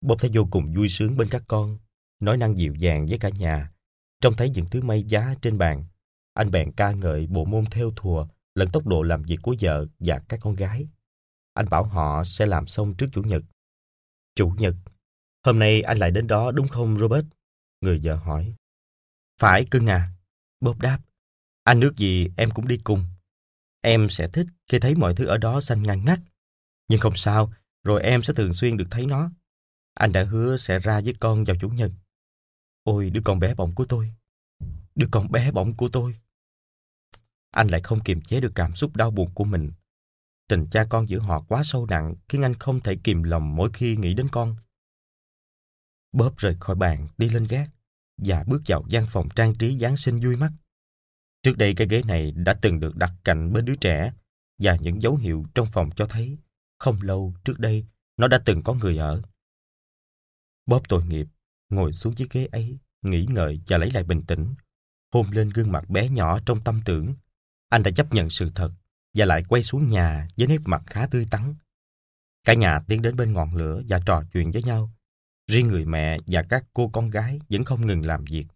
Bob 0.00 0.20
thấy 0.20 0.30
vô 0.34 0.48
cùng 0.50 0.72
vui 0.74 0.88
sướng 0.88 1.16
bên 1.16 1.28
các 1.28 1.42
con, 1.48 1.78
nói 2.20 2.36
năng 2.36 2.58
dịu 2.58 2.74
dàng 2.74 3.06
với 3.06 3.18
cả 3.18 3.28
nhà. 3.28 3.73
Trông 4.24 4.36
thấy 4.36 4.50
những 4.50 4.66
thứ 4.70 4.80
may 4.80 5.02
giá 5.02 5.34
trên 5.42 5.58
bàn, 5.58 5.84
anh 6.34 6.50
bèn 6.50 6.72
ca 6.72 6.92
ngợi 6.92 7.26
bộ 7.26 7.44
môn 7.44 7.64
theo 7.70 7.92
thùa 7.96 8.26
lẫn 8.54 8.68
tốc 8.72 8.86
độ 8.86 9.02
làm 9.02 9.22
việc 9.22 9.38
của 9.42 9.54
vợ 9.60 9.86
và 9.98 10.20
các 10.28 10.40
con 10.42 10.54
gái. 10.54 10.88
Anh 11.54 11.68
bảo 11.68 11.84
họ 11.84 12.24
sẽ 12.24 12.46
làm 12.46 12.66
xong 12.66 12.94
trước 12.94 13.06
Chủ 13.12 13.22
nhật. 13.22 13.42
Chủ 14.34 14.48
nhật, 14.58 14.74
hôm 15.46 15.58
nay 15.58 15.82
anh 15.82 15.98
lại 15.98 16.10
đến 16.10 16.26
đó 16.26 16.50
đúng 16.50 16.68
không 16.68 16.98
Robert? 16.98 17.24
Người 17.80 18.00
vợ 18.04 18.16
hỏi. 18.16 18.54
Phải 19.40 19.66
cưng 19.70 19.86
à, 19.86 20.12
Bob 20.60 20.80
đáp. 20.80 20.98
Anh 21.64 21.80
nước 21.80 21.96
gì 21.96 22.28
em 22.36 22.50
cũng 22.50 22.68
đi 22.68 22.78
cùng. 22.84 23.04
Em 23.80 24.08
sẽ 24.10 24.28
thích 24.28 24.46
khi 24.68 24.78
thấy 24.78 24.94
mọi 24.94 25.14
thứ 25.14 25.26
ở 25.26 25.38
đó 25.38 25.60
xanh 25.60 25.82
ngăn 25.82 26.04
ngắt. 26.04 26.18
Nhưng 26.88 27.00
không 27.00 27.16
sao, 27.16 27.52
rồi 27.82 28.02
em 28.02 28.22
sẽ 28.22 28.34
thường 28.34 28.52
xuyên 28.52 28.76
được 28.76 28.86
thấy 28.90 29.06
nó. 29.06 29.30
Anh 29.94 30.12
đã 30.12 30.24
hứa 30.24 30.56
sẽ 30.56 30.78
ra 30.78 31.00
với 31.00 31.14
con 31.20 31.44
vào 31.44 31.56
Chủ 31.60 31.68
nhật. 31.68 31.90
Ôi, 32.84 33.10
đứa 33.10 33.20
con 33.24 33.38
bé 33.38 33.54
bỏng 33.54 33.74
của 33.74 33.84
tôi. 33.84 34.12
Đứa 34.94 35.06
con 35.10 35.32
bé 35.32 35.50
bỏng 35.50 35.74
của 35.76 35.88
tôi. 35.88 36.16
Anh 37.50 37.68
lại 37.68 37.80
không 37.82 38.02
kiềm 38.04 38.20
chế 38.20 38.40
được 38.40 38.52
cảm 38.54 38.74
xúc 38.74 38.96
đau 38.96 39.10
buồn 39.10 39.30
của 39.34 39.44
mình. 39.44 39.72
Tình 40.48 40.66
cha 40.70 40.84
con 40.90 41.08
giữa 41.08 41.18
họ 41.18 41.44
quá 41.48 41.62
sâu 41.64 41.86
nặng 41.86 42.14
khiến 42.28 42.42
anh 42.42 42.54
không 42.54 42.80
thể 42.80 42.96
kìm 43.04 43.22
lòng 43.22 43.56
mỗi 43.56 43.70
khi 43.72 43.96
nghĩ 43.96 44.14
đến 44.14 44.28
con. 44.32 44.56
Bóp 46.12 46.36
rời 46.36 46.56
khỏi 46.60 46.76
bàn, 46.76 47.08
đi 47.18 47.28
lên 47.28 47.44
gác 47.44 47.70
và 48.16 48.44
bước 48.46 48.62
vào 48.66 48.84
gian 48.88 49.06
phòng 49.10 49.28
trang 49.36 49.54
trí 49.54 49.78
Giáng 49.78 49.96
sinh 49.96 50.20
vui 50.20 50.36
mắt. 50.36 50.52
Trước 51.42 51.56
đây 51.56 51.74
cái 51.74 51.88
ghế 51.88 52.02
này 52.02 52.30
đã 52.30 52.58
từng 52.62 52.80
được 52.80 52.96
đặt 52.96 53.12
cạnh 53.24 53.52
bên 53.52 53.64
đứa 53.64 53.76
trẻ 53.76 54.12
và 54.58 54.76
những 54.80 55.02
dấu 55.02 55.16
hiệu 55.16 55.44
trong 55.54 55.66
phòng 55.72 55.90
cho 55.96 56.06
thấy 56.06 56.38
không 56.78 57.02
lâu 57.02 57.34
trước 57.44 57.58
đây 57.58 57.86
nó 58.16 58.28
đã 58.28 58.42
từng 58.44 58.62
có 58.62 58.74
người 58.74 58.98
ở. 58.98 59.22
Bóp 60.66 60.88
tội 60.88 61.04
nghiệp, 61.04 61.26
ngồi 61.70 61.92
xuống 61.92 62.14
chiếc 62.14 62.30
ghế 62.30 62.46
ấy, 62.52 62.78
nghĩ 63.02 63.26
ngợi 63.30 63.60
và 63.66 63.78
lấy 63.78 63.90
lại 63.90 64.04
bình 64.04 64.22
tĩnh, 64.26 64.54
hôn 65.12 65.30
lên 65.30 65.50
gương 65.50 65.72
mặt 65.72 65.90
bé 65.90 66.08
nhỏ 66.08 66.38
trong 66.46 66.60
tâm 66.60 66.80
tưởng. 66.84 67.14
Anh 67.68 67.82
đã 67.82 67.90
chấp 67.90 68.12
nhận 68.12 68.30
sự 68.30 68.50
thật 68.54 68.70
và 69.14 69.24
lại 69.24 69.42
quay 69.48 69.62
xuống 69.62 69.86
nhà 69.86 70.28
với 70.36 70.46
nét 70.46 70.58
mặt 70.64 70.82
khá 70.86 71.06
tươi 71.06 71.26
tắn. 71.30 71.54
Cả 72.44 72.54
nhà 72.54 72.80
tiến 72.88 73.02
đến 73.02 73.16
bên 73.16 73.32
ngọn 73.32 73.54
lửa 73.54 73.82
và 73.88 74.00
trò 74.06 74.22
chuyện 74.32 74.50
với 74.50 74.62
nhau. 74.62 74.90
Riêng 75.50 75.68
người 75.68 75.84
mẹ 75.84 76.18
và 76.26 76.42
các 76.42 76.64
cô 76.74 76.88
con 76.88 77.10
gái 77.10 77.38
vẫn 77.50 77.64
không 77.64 77.86
ngừng 77.86 78.06
làm 78.06 78.24
việc. 78.24 78.46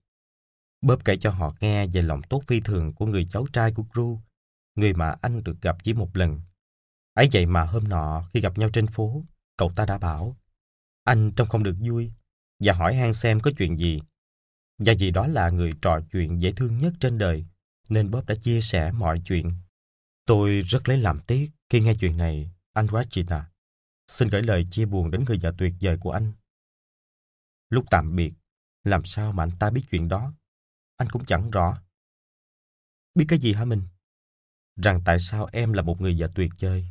Bóp 0.83 1.05
kể 1.05 1.17
cho 1.17 1.31
họ 1.31 1.55
nghe 1.61 1.87
về 1.87 2.03
lòng 2.03 2.23
tốt 2.23 2.43
phi 2.47 2.61
thường 2.61 2.93
của 2.93 3.07
người 3.07 3.27
cháu 3.31 3.47
trai 3.53 3.73
của 3.73 3.85
Gru, 3.93 4.20
người 4.75 4.93
mà 4.93 5.15
anh 5.23 5.45
được 5.45 5.61
gặp 5.62 5.77
chỉ 5.85 5.93
một 5.93 6.17
lần. 6.17 6.41
Ấy 7.15 7.28
vậy 7.33 7.47
mà 7.47 7.62
hôm 7.62 7.89
nọ 7.89 8.28
khi 8.33 8.41
gặp 8.41 8.59
nhau 8.59 8.70
trên 8.73 8.87
phố, 8.87 9.25
cậu 9.57 9.73
ta 9.77 9.85
đã 9.87 9.99
bảo 9.99 10.37
anh 11.09 11.33
trông 11.37 11.49
không 11.49 11.62
được 11.62 11.77
vui 11.81 12.12
và 12.61 12.73
hỏi 12.73 12.95
han 12.95 13.12
xem 13.12 13.41
có 13.41 13.51
chuyện 13.59 13.78
gì. 13.78 14.01
Và 14.78 14.93
vì 14.99 15.11
đó 15.11 15.27
là 15.27 15.51
người 15.51 15.73
trò 15.83 16.01
chuyện 16.12 16.43
dễ 16.43 16.53
thương 16.53 16.78
nhất 16.78 16.93
trên 17.01 17.19
đời, 17.19 17.47
nên 17.89 18.11
Bob 18.11 18.27
đã 18.27 18.35
chia 18.35 18.61
sẻ 18.61 18.93
mọi 18.93 19.23
chuyện. 19.25 19.53
Tôi 20.27 20.61
rất 20.61 20.89
lấy 20.89 20.99
làm 20.99 21.20
tiếc 21.20 21.51
khi 21.70 21.81
nghe 21.81 21.95
chuyện 22.01 22.17
này, 22.17 22.51
anh 22.73 22.87
Rachita. 22.93 23.51
Xin 24.09 24.28
gửi 24.28 24.43
lời 24.43 24.67
chia 24.70 24.87
buồn 24.87 25.11
đến 25.11 25.25
người 25.25 25.39
vợ 25.43 25.53
tuyệt 25.59 25.75
vời 25.81 25.97
của 26.01 26.11
anh. 26.11 26.33
Lúc 27.70 27.85
tạm 27.91 28.17
biệt, 28.17 28.33
làm 28.85 29.05
sao 29.05 29.33
mà 29.33 29.43
anh 29.43 29.51
ta 29.59 29.70
biết 29.70 29.83
chuyện 29.91 30.09
đó? 30.09 30.33
Anh 30.97 31.09
cũng 31.11 31.25
chẳng 31.25 31.51
rõ. 31.51 31.83
Biết 33.15 33.25
cái 33.28 33.39
gì 33.39 33.53
hả 33.53 33.65
mình? 33.65 33.83
Rằng 34.77 35.03
tại 35.05 35.19
sao 35.19 35.49
em 35.53 35.73
là 35.73 35.83
một 35.83 36.01
người 36.01 36.17
vợ 36.19 36.31
tuyệt 36.35 36.51
vời. 36.61 36.87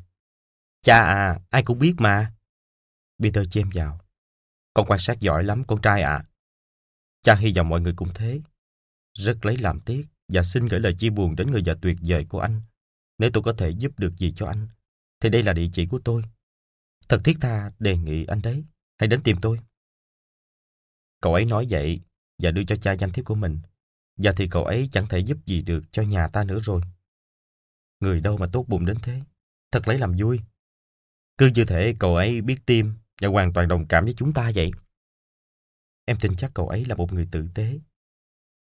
Cha 0.81 0.99
à, 0.99 1.39
ai 1.49 1.63
cũng 1.63 1.79
biết 1.79 1.93
mà. 1.97 2.33
Peter 3.19 3.47
chêm 3.49 3.69
vào. 3.73 4.06
Con 4.77 4.85
quan 4.87 4.99
sát 4.99 5.19
giỏi 5.19 5.43
lắm, 5.43 5.63
con 5.67 5.81
trai 5.81 6.01
ạ. 6.01 6.11
À. 6.11 6.25
Cha 7.23 7.35
hy 7.35 7.53
vọng 7.55 7.69
mọi 7.69 7.81
người 7.81 7.93
cũng 7.95 8.09
thế. 8.15 8.41
Rất 9.13 9.45
lấy 9.45 9.57
làm 9.57 9.79
tiếc 9.79 10.07
và 10.27 10.43
xin 10.43 10.65
gửi 10.65 10.79
lời 10.79 10.95
chia 10.99 11.09
buồn 11.09 11.35
đến 11.35 11.51
người 11.51 11.61
vợ 11.65 11.77
tuyệt 11.81 11.97
vời 12.01 12.25
của 12.29 12.39
anh. 12.39 12.61
Nếu 13.17 13.29
tôi 13.33 13.43
có 13.43 13.53
thể 13.53 13.69
giúp 13.69 13.99
được 13.99 14.17
gì 14.17 14.33
cho 14.35 14.47
anh, 14.47 14.67
thì 15.19 15.29
đây 15.29 15.43
là 15.43 15.53
địa 15.53 15.67
chỉ 15.73 15.87
của 15.87 15.99
tôi. 16.05 16.23
Thật 17.09 17.21
thiết 17.23 17.37
tha 17.41 17.71
đề 17.79 17.97
nghị 17.97 18.25
anh 18.25 18.41
đấy, 18.41 18.63
hãy 18.99 19.07
đến 19.07 19.21
tìm 19.23 19.37
tôi. 19.41 19.59
Cậu 21.21 21.33
ấy 21.33 21.45
nói 21.45 21.67
vậy 21.69 22.01
và 22.43 22.51
đưa 22.51 22.63
cho 22.63 22.75
cha 22.75 22.93
danh 22.93 23.11
thiếp 23.11 23.25
của 23.25 23.35
mình. 23.35 23.59
Và 24.17 24.31
thì 24.35 24.47
cậu 24.47 24.65
ấy 24.65 24.89
chẳng 24.91 25.07
thể 25.07 25.19
giúp 25.19 25.37
gì 25.45 25.61
được 25.61 25.81
cho 25.91 26.03
nhà 26.03 26.27
ta 26.27 26.43
nữa 26.43 26.59
rồi. 26.63 26.81
Người 27.99 28.21
đâu 28.21 28.37
mà 28.37 28.45
tốt 28.53 28.65
bụng 28.67 28.85
đến 28.85 28.97
thế. 29.01 29.21
Thật 29.71 29.87
lấy 29.87 29.97
làm 29.97 30.15
vui. 30.17 30.39
Cứ 31.37 31.51
như 31.55 31.65
thể 31.65 31.95
cậu 31.99 32.15
ấy 32.15 32.41
biết 32.41 32.57
tim 32.65 32.93
và 33.21 33.29
hoàn 33.29 33.53
toàn 33.53 33.67
đồng 33.67 33.87
cảm 33.87 34.05
với 34.05 34.13
chúng 34.17 34.33
ta 34.33 34.51
vậy. 34.55 34.71
Em 36.05 36.17
tin 36.21 36.35
chắc 36.35 36.51
cậu 36.53 36.67
ấy 36.67 36.85
là 36.85 36.95
một 36.95 37.13
người 37.13 37.27
tử 37.31 37.47
tế. 37.55 37.79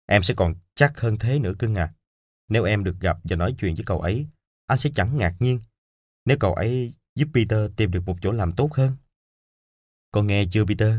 Em 0.06 0.22
sẽ 0.22 0.34
còn 0.34 0.54
chắc 0.74 1.00
hơn 1.00 1.16
thế 1.18 1.38
nữa 1.38 1.52
cưng 1.58 1.74
à. 1.74 1.94
Nếu 2.48 2.64
em 2.64 2.84
được 2.84 2.96
gặp 3.00 3.18
và 3.24 3.36
nói 3.36 3.54
chuyện 3.58 3.74
với 3.74 3.84
cậu 3.84 4.00
ấy, 4.00 4.26
anh 4.66 4.78
sẽ 4.78 4.90
chẳng 4.94 5.16
ngạc 5.16 5.36
nhiên 5.40 5.60
nếu 6.28 6.36
cậu 6.40 6.54
ấy 6.54 6.92
giúp 7.14 7.28
Peter 7.34 7.70
tìm 7.76 7.90
được 7.90 8.02
một 8.06 8.16
chỗ 8.22 8.32
làm 8.32 8.52
tốt 8.52 8.74
hơn. 8.74 8.96
Con 10.10 10.26
nghe 10.26 10.44
chưa 10.50 10.64
Peter? 10.64 10.94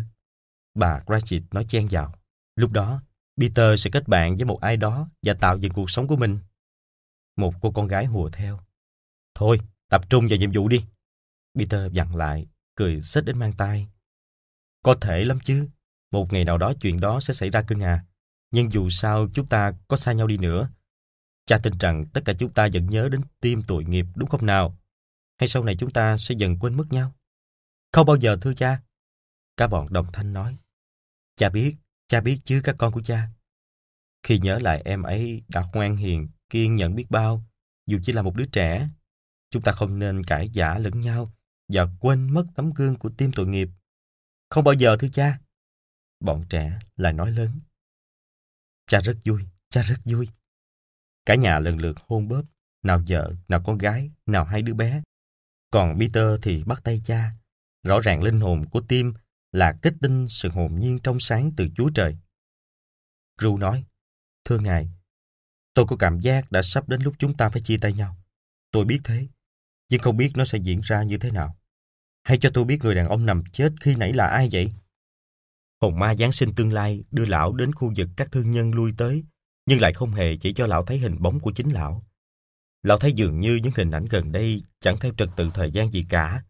Bà 0.75 0.99
Cratchit 1.05 1.43
nói 1.51 1.65
chen 1.69 1.87
vào. 1.91 2.13
Lúc 2.55 2.71
đó, 2.71 3.01
Peter 3.41 3.79
sẽ 3.83 3.89
kết 3.93 4.07
bạn 4.07 4.35
với 4.35 4.45
một 4.45 4.61
ai 4.61 4.77
đó 4.77 5.09
và 5.23 5.33
tạo 5.33 5.57
dựng 5.57 5.73
cuộc 5.73 5.89
sống 5.89 6.07
của 6.07 6.15
mình. 6.15 6.39
Một 7.35 7.53
cô 7.61 7.71
con 7.71 7.87
gái 7.87 8.05
hùa 8.05 8.29
theo. 8.29 8.59
Thôi, 9.35 9.59
tập 9.89 10.09
trung 10.09 10.27
vào 10.29 10.37
nhiệm 10.37 10.51
vụ 10.53 10.67
đi. 10.67 10.85
Peter 11.59 11.93
dặn 11.93 12.15
lại, 12.15 12.47
cười 12.79 13.01
xích 13.01 13.25
đến 13.25 13.39
mang 13.39 13.53
tay. 13.53 13.87
Có 14.83 14.95
thể 15.01 15.25
lắm 15.25 15.39
chứ. 15.43 15.67
Một 16.11 16.33
ngày 16.33 16.45
nào 16.45 16.57
đó 16.57 16.73
chuyện 16.81 16.99
đó 16.99 17.19
sẽ 17.19 17.33
xảy 17.33 17.49
ra 17.49 17.61
cưng 17.61 17.79
à. 17.79 18.05
Nhưng 18.51 18.71
dù 18.71 18.89
sao 18.89 19.27
chúng 19.33 19.47
ta 19.47 19.73
có 19.87 19.97
xa 19.97 20.11
nhau 20.13 20.27
đi 20.27 20.37
nữa. 20.37 20.69
Cha 21.45 21.57
tin 21.63 21.73
rằng 21.79 22.05
tất 22.13 22.21
cả 22.25 22.33
chúng 22.39 22.53
ta 22.53 22.67
vẫn 22.73 22.89
nhớ 22.89 23.09
đến 23.09 23.21
tim 23.41 23.61
tội 23.67 23.83
nghiệp 23.83 24.05
đúng 24.15 24.29
không 24.29 24.45
nào? 24.45 24.77
Hay 25.39 25.47
sau 25.47 25.63
này 25.63 25.75
chúng 25.79 25.91
ta 25.91 26.17
sẽ 26.17 26.35
dần 26.37 26.59
quên 26.59 26.77
mất 26.77 26.85
nhau? 26.89 27.15
Không 27.91 28.05
bao 28.05 28.15
giờ 28.15 28.37
thưa 28.41 28.53
cha. 28.53 28.81
Cả 29.57 29.67
bọn 29.67 29.93
đồng 29.93 30.11
thanh 30.13 30.33
nói. 30.33 30.57
Cha 31.35 31.49
biết, 31.49 31.75
cha 32.07 32.21
biết 32.21 32.39
chứ 32.43 32.61
các 32.63 32.75
con 32.79 32.93
của 32.93 33.01
cha. 33.01 33.27
Khi 34.23 34.39
nhớ 34.39 34.59
lại 34.59 34.81
em 34.85 35.03
ấy 35.03 35.43
đã 35.47 35.69
ngoan 35.73 35.97
hiền, 35.97 36.27
kiên 36.49 36.73
nhẫn 36.73 36.95
biết 36.95 37.05
bao, 37.09 37.43
dù 37.87 37.99
chỉ 38.03 38.13
là 38.13 38.21
một 38.21 38.35
đứa 38.35 38.45
trẻ, 38.45 38.89
chúng 39.51 39.63
ta 39.63 39.71
không 39.71 39.99
nên 39.99 40.23
cãi 40.23 40.49
giả 40.49 40.77
lẫn 40.77 40.99
nhau 40.99 41.33
và 41.69 41.87
quên 41.99 42.33
mất 42.33 42.45
tấm 42.55 42.73
gương 42.73 42.95
của 42.95 43.09
tim 43.17 43.31
tội 43.35 43.47
nghiệp. 43.47 43.69
Không 44.49 44.63
bao 44.63 44.73
giờ 44.73 44.97
thưa 44.99 45.07
cha. 45.09 45.39
Bọn 46.19 46.45
trẻ 46.49 46.79
lại 46.95 47.13
nói 47.13 47.31
lớn. 47.31 47.59
Cha 48.87 48.99
rất 48.99 49.17
vui, 49.25 49.41
cha 49.69 49.81
rất 49.81 49.99
vui. 50.05 50.29
Cả 51.25 51.35
nhà 51.35 51.59
lần 51.59 51.77
lượt 51.77 51.97
hôn 52.07 52.27
bóp, 52.27 52.43
nào 52.83 53.03
vợ, 53.07 53.33
nào 53.47 53.61
con 53.65 53.77
gái, 53.77 54.11
nào 54.25 54.45
hai 54.45 54.61
đứa 54.61 54.73
bé. 54.73 55.03
Còn 55.71 55.99
Peter 55.99 56.25
thì 56.41 56.63
bắt 56.63 56.83
tay 56.83 57.01
cha. 57.03 57.31
Rõ 57.83 57.99
ràng 57.99 58.23
linh 58.23 58.39
hồn 58.39 58.65
của 58.69 58.81
tim 58.81 59.13
là 59.51 59.77
kết 59.81 59.93
tinh 60.01 60.27
sự 60.29 60.49
hồn 60.49 60.79
nhiên 60.79 60.99
trong 61.03 61.19
sáng 61.19 61.51
từ 61.57 61.67
Chúa 61.75 61.89
Trời. 61.95 62.17
Ru 63.41 63.57
nói, 63.57 63.85
Thưa 64.45 64.59
Ngài, 64.59 64.89
tôi 65.73 65.85
có 65.87 65.95
cảm 65.95 66.19
giác 66.19 66.51
đã 66.51 66.61
sắp 66.61 66.89
đến 66.89 67.01
lúc 67.01 67.13
chúng 67.19 67.37
ta 67.37 67.49
phải 67.49 67.61
chia 67.61 67.77
tay 67.77 67.93
nhau. 67.93 68.17
Tôi 68.71 68.85
biết 68.85 68.99
thế, 69.03 69.27
nhưng 69.89 70.01
không 70.01 70.17
biết 70.17 70.31
nó 70.35 70.45
sẽ 70.45 70.57
diễn 70.57 70.81
ra 70.83 71.03
như 71.03 71.17
thế 71.17 71.31
nào. 71.31 71.58
Hãy 72.23 72.37
cho 72.37 72.49
tôi 72.53 72.65
biết 72.65 72.79
người 72.81 72.95
đàn 72.95 73.07
ông 73.07 73.25
nằm 73.25 73.43
chết 73.51 73.73
khi 73.81 73.95
nãy 73.95 74.13
là 74.13 74.27
ai 74.27 74.49
vậy? 74.51 74.71
Hồn 75.81 75.99
ma 75.99 76.15
Giáng 76.15 76.31
sinh 76.31 76.55
tương 76.55 76.73
lai 76.73 77.03
đưa 77.11 77.25
lão 77.25 77.53
đến 77.53 77.73
khu 77.73 77.93
vực 77.97 78.09
các 78.17 78.31
thương 78.31 78.51
nhân 78.51 78.71
lui 78.75 78.93
tới, 78.97 79.23
nhưng 79.65 79.81
lại 79.81 79.93
không 79.93 80.11
hề 80.11 80.37
chỉ 80.37 80.53
cho 80.53 80.67
lão 80.67 80.85
thấy 80.85 80.97
hình 80.97 81.15
bóng 81.19 81.39
của 81.39 81.51
chính 81.51 81.69
lão. 81.73 82.05
Lão 82.83 82.99
thấy 82.99 83.13
dường 83.13 83.39
như 83.39 83.55
những 83.55 83.73
hình 83.75 83.91
ảnh 83.91 84.05
gần 84.05 84.31
đây 84.31 84.61
chẳng 84.79 84.99
theo 84.99 85.13
trật 85.17 85.29
tự 85.35 85.49
thời 85.53 85.71
gian 85.71 85.91
gì 85.91 86.03
cả, 86.09 86.43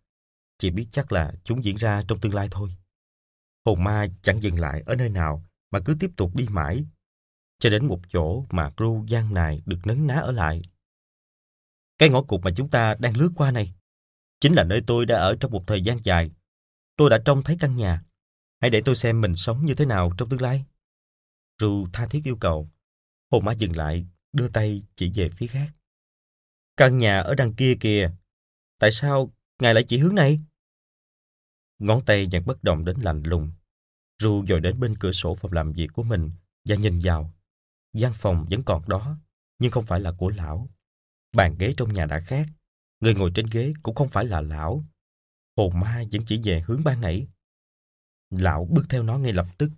chỉ 0.57 0.69
biết 0.69 0.87
chắc 0.91 1.11
là 1.11 1.33
chúng 1.43 1.63
diễn 1.63 1.75
ra 1.75 2.01
trong 2.07 2.19
tương 2.19 2.33
lai 2.33 2.47
thôi. 2.51 2.75
Hồn 3.65 3.83
ma 3.83 4.07
chẳng 4.21 4.43
dừng 4.43 4.59
lại 4.59 4.83
ở 4.85 4.95
nơi 4.95 5.09
nào 5.09 5.45
mà 5.71 5.79
cứ 5.85 5.95
tiếp 5.99 6.11
tục 6.17 6.35
đi 6.35 6.45
mãi, 6.49 6.85
cho 7.59 7.69
đến 7.69 7.85
một 7.85 7.99
chỗ 8.13 8.45
mà 8.49 8.71
Gru 8.77 9.05
gian 9.07 9.33
này 9.33 9.61
được 9.65 9.79
nấn 9.85 10.07
ná 10.07 10.15
ở 10.15 10.31
lại. 10.31 10.61
Cái 11.97 12.09
ngõ 12.09 12.21
cụt 12.21 12.41
mà 12.43 12.51
chúng 12.55 12.69
ta 12.69 12.95
đang 12.99 13.17
lướt 13.17 13.31
qua 13.35 13.51
này, 13.51 13.73
chính 14.41 14.53
là 14.53 14.63
nơi 14.63 14.81
tôi 14.87 15.05
đã 15.05 15.19
ở 15.19 15.35
trong 15.39 15.51
một 15.51 15.63
thời 15.67 15.81
gian 15.81 15.97
dài. 16.03 16.31
Tôi 16.95 17.09
đã 17.09 17.19
trông 17.25 17.43
thấy 17.43 17.57
căn 17.59 17.75
nhà. 17.75 18.03
Hãy 18.61 18.69
để 18.69 18.81
tôi 18.85 18.95
xem 18.95 19.21
mình 19.21 19.35
sống 19.35 19.65
như 19.65 19.75
thế 19.75 19.85
nào 19.85 20.11
trong 20.17 20.29
tương 20.29 20.41
lai. 20.41 20.65
Ru 21.61 21.87
tha 21.93 22.07
thiết 22.07 22.21
yêu 22.23 22.35
cầu. 22.35 22.69
Hồn 23.31 23.45
ma 23.45 23.51
dừng 23.51 23.77
lại, 23.77 24.07
đưa 24.33 24.47
tay 24.47 24.83
chỉ 24.95 25.11
về 25.15 25.29
phía 25.29 25.47
khác. 25.47 25.69
Căn 26.77 26.97
nhà 26.97 27.19
ở 27.19 27.35
đằng 27.35 27.53
kia 27.53 27.75
kìa. 27.79 28.11
Tại 28.79 28.91
sao 28.91 29.33
ngài 29.59 29.73
lại 29.73 29.83
chỉ 29.87 29.97
hướng 29.97 30.15
này? 30.15 30.39
Ngón 31.79 32.05
tay 32.05 32.27
vẫn 32.31 32.45
bất 32.45 32.63
động 32.63 32.85
đến 32.85 32.99
lạnh 33.01 33.23
lùng. 33.25 33.51
Ru 34.21 34.45
dội 34.45 34.59
đến 34.59 34.79
bên 34.79 34.95
cửa 34.99 35.11
sổ 35.11 35.35
phòng 35.35 35.53
làm 35.53 35.73
việc 35.73 35.87
của 35.93 36.03
mình 36.03 36.31
và 36.65 36.75
nhìn 36.75 36.99
vào. 37.03 37.33
gian 37.93 38.13
phòng 38.13 38.45
vẫn 38.49 38.63
còn 38.63 38.89
đó, 38.89 39.17
nhưng 39.59 39.71
không 39.71 39.85
phải 39.85 39.99
là 39.99 40.11
của 40.11 40.29
lão. 40.29 40.69
Bàn 41.33 41.55
ghế 41.59 41.73
trong 41.77 41.93
nhà 41.93 42.05
đã 42.05 42.19
khác. 42.19 42.45
Người 42.99 43.13
ngồi 43.13 43.31
trên 43.35 43.45
ghế 43.51 43.73
cũng 43.83 43.95
không 43.95 44.09
phải 44.09 44.25
là 44.25 44.41
lão. 44.41 44.85
Hồn 45.57 45.79
ma 45.79 46.03
vẫn 46.11 46.21
chỉ 46.25 46.41
về 46.43 46.63
hướng 46.67 46.83
ban 46.83 47.01
nãy. 47.01 47.27
Lão 48.29 48.67
bước 48.71 48.85
theo 48.89 49.03
nó 49.03 49.17
ngay 49.17 49.33
lập 49.33 49.47
tức. 49.57 49.71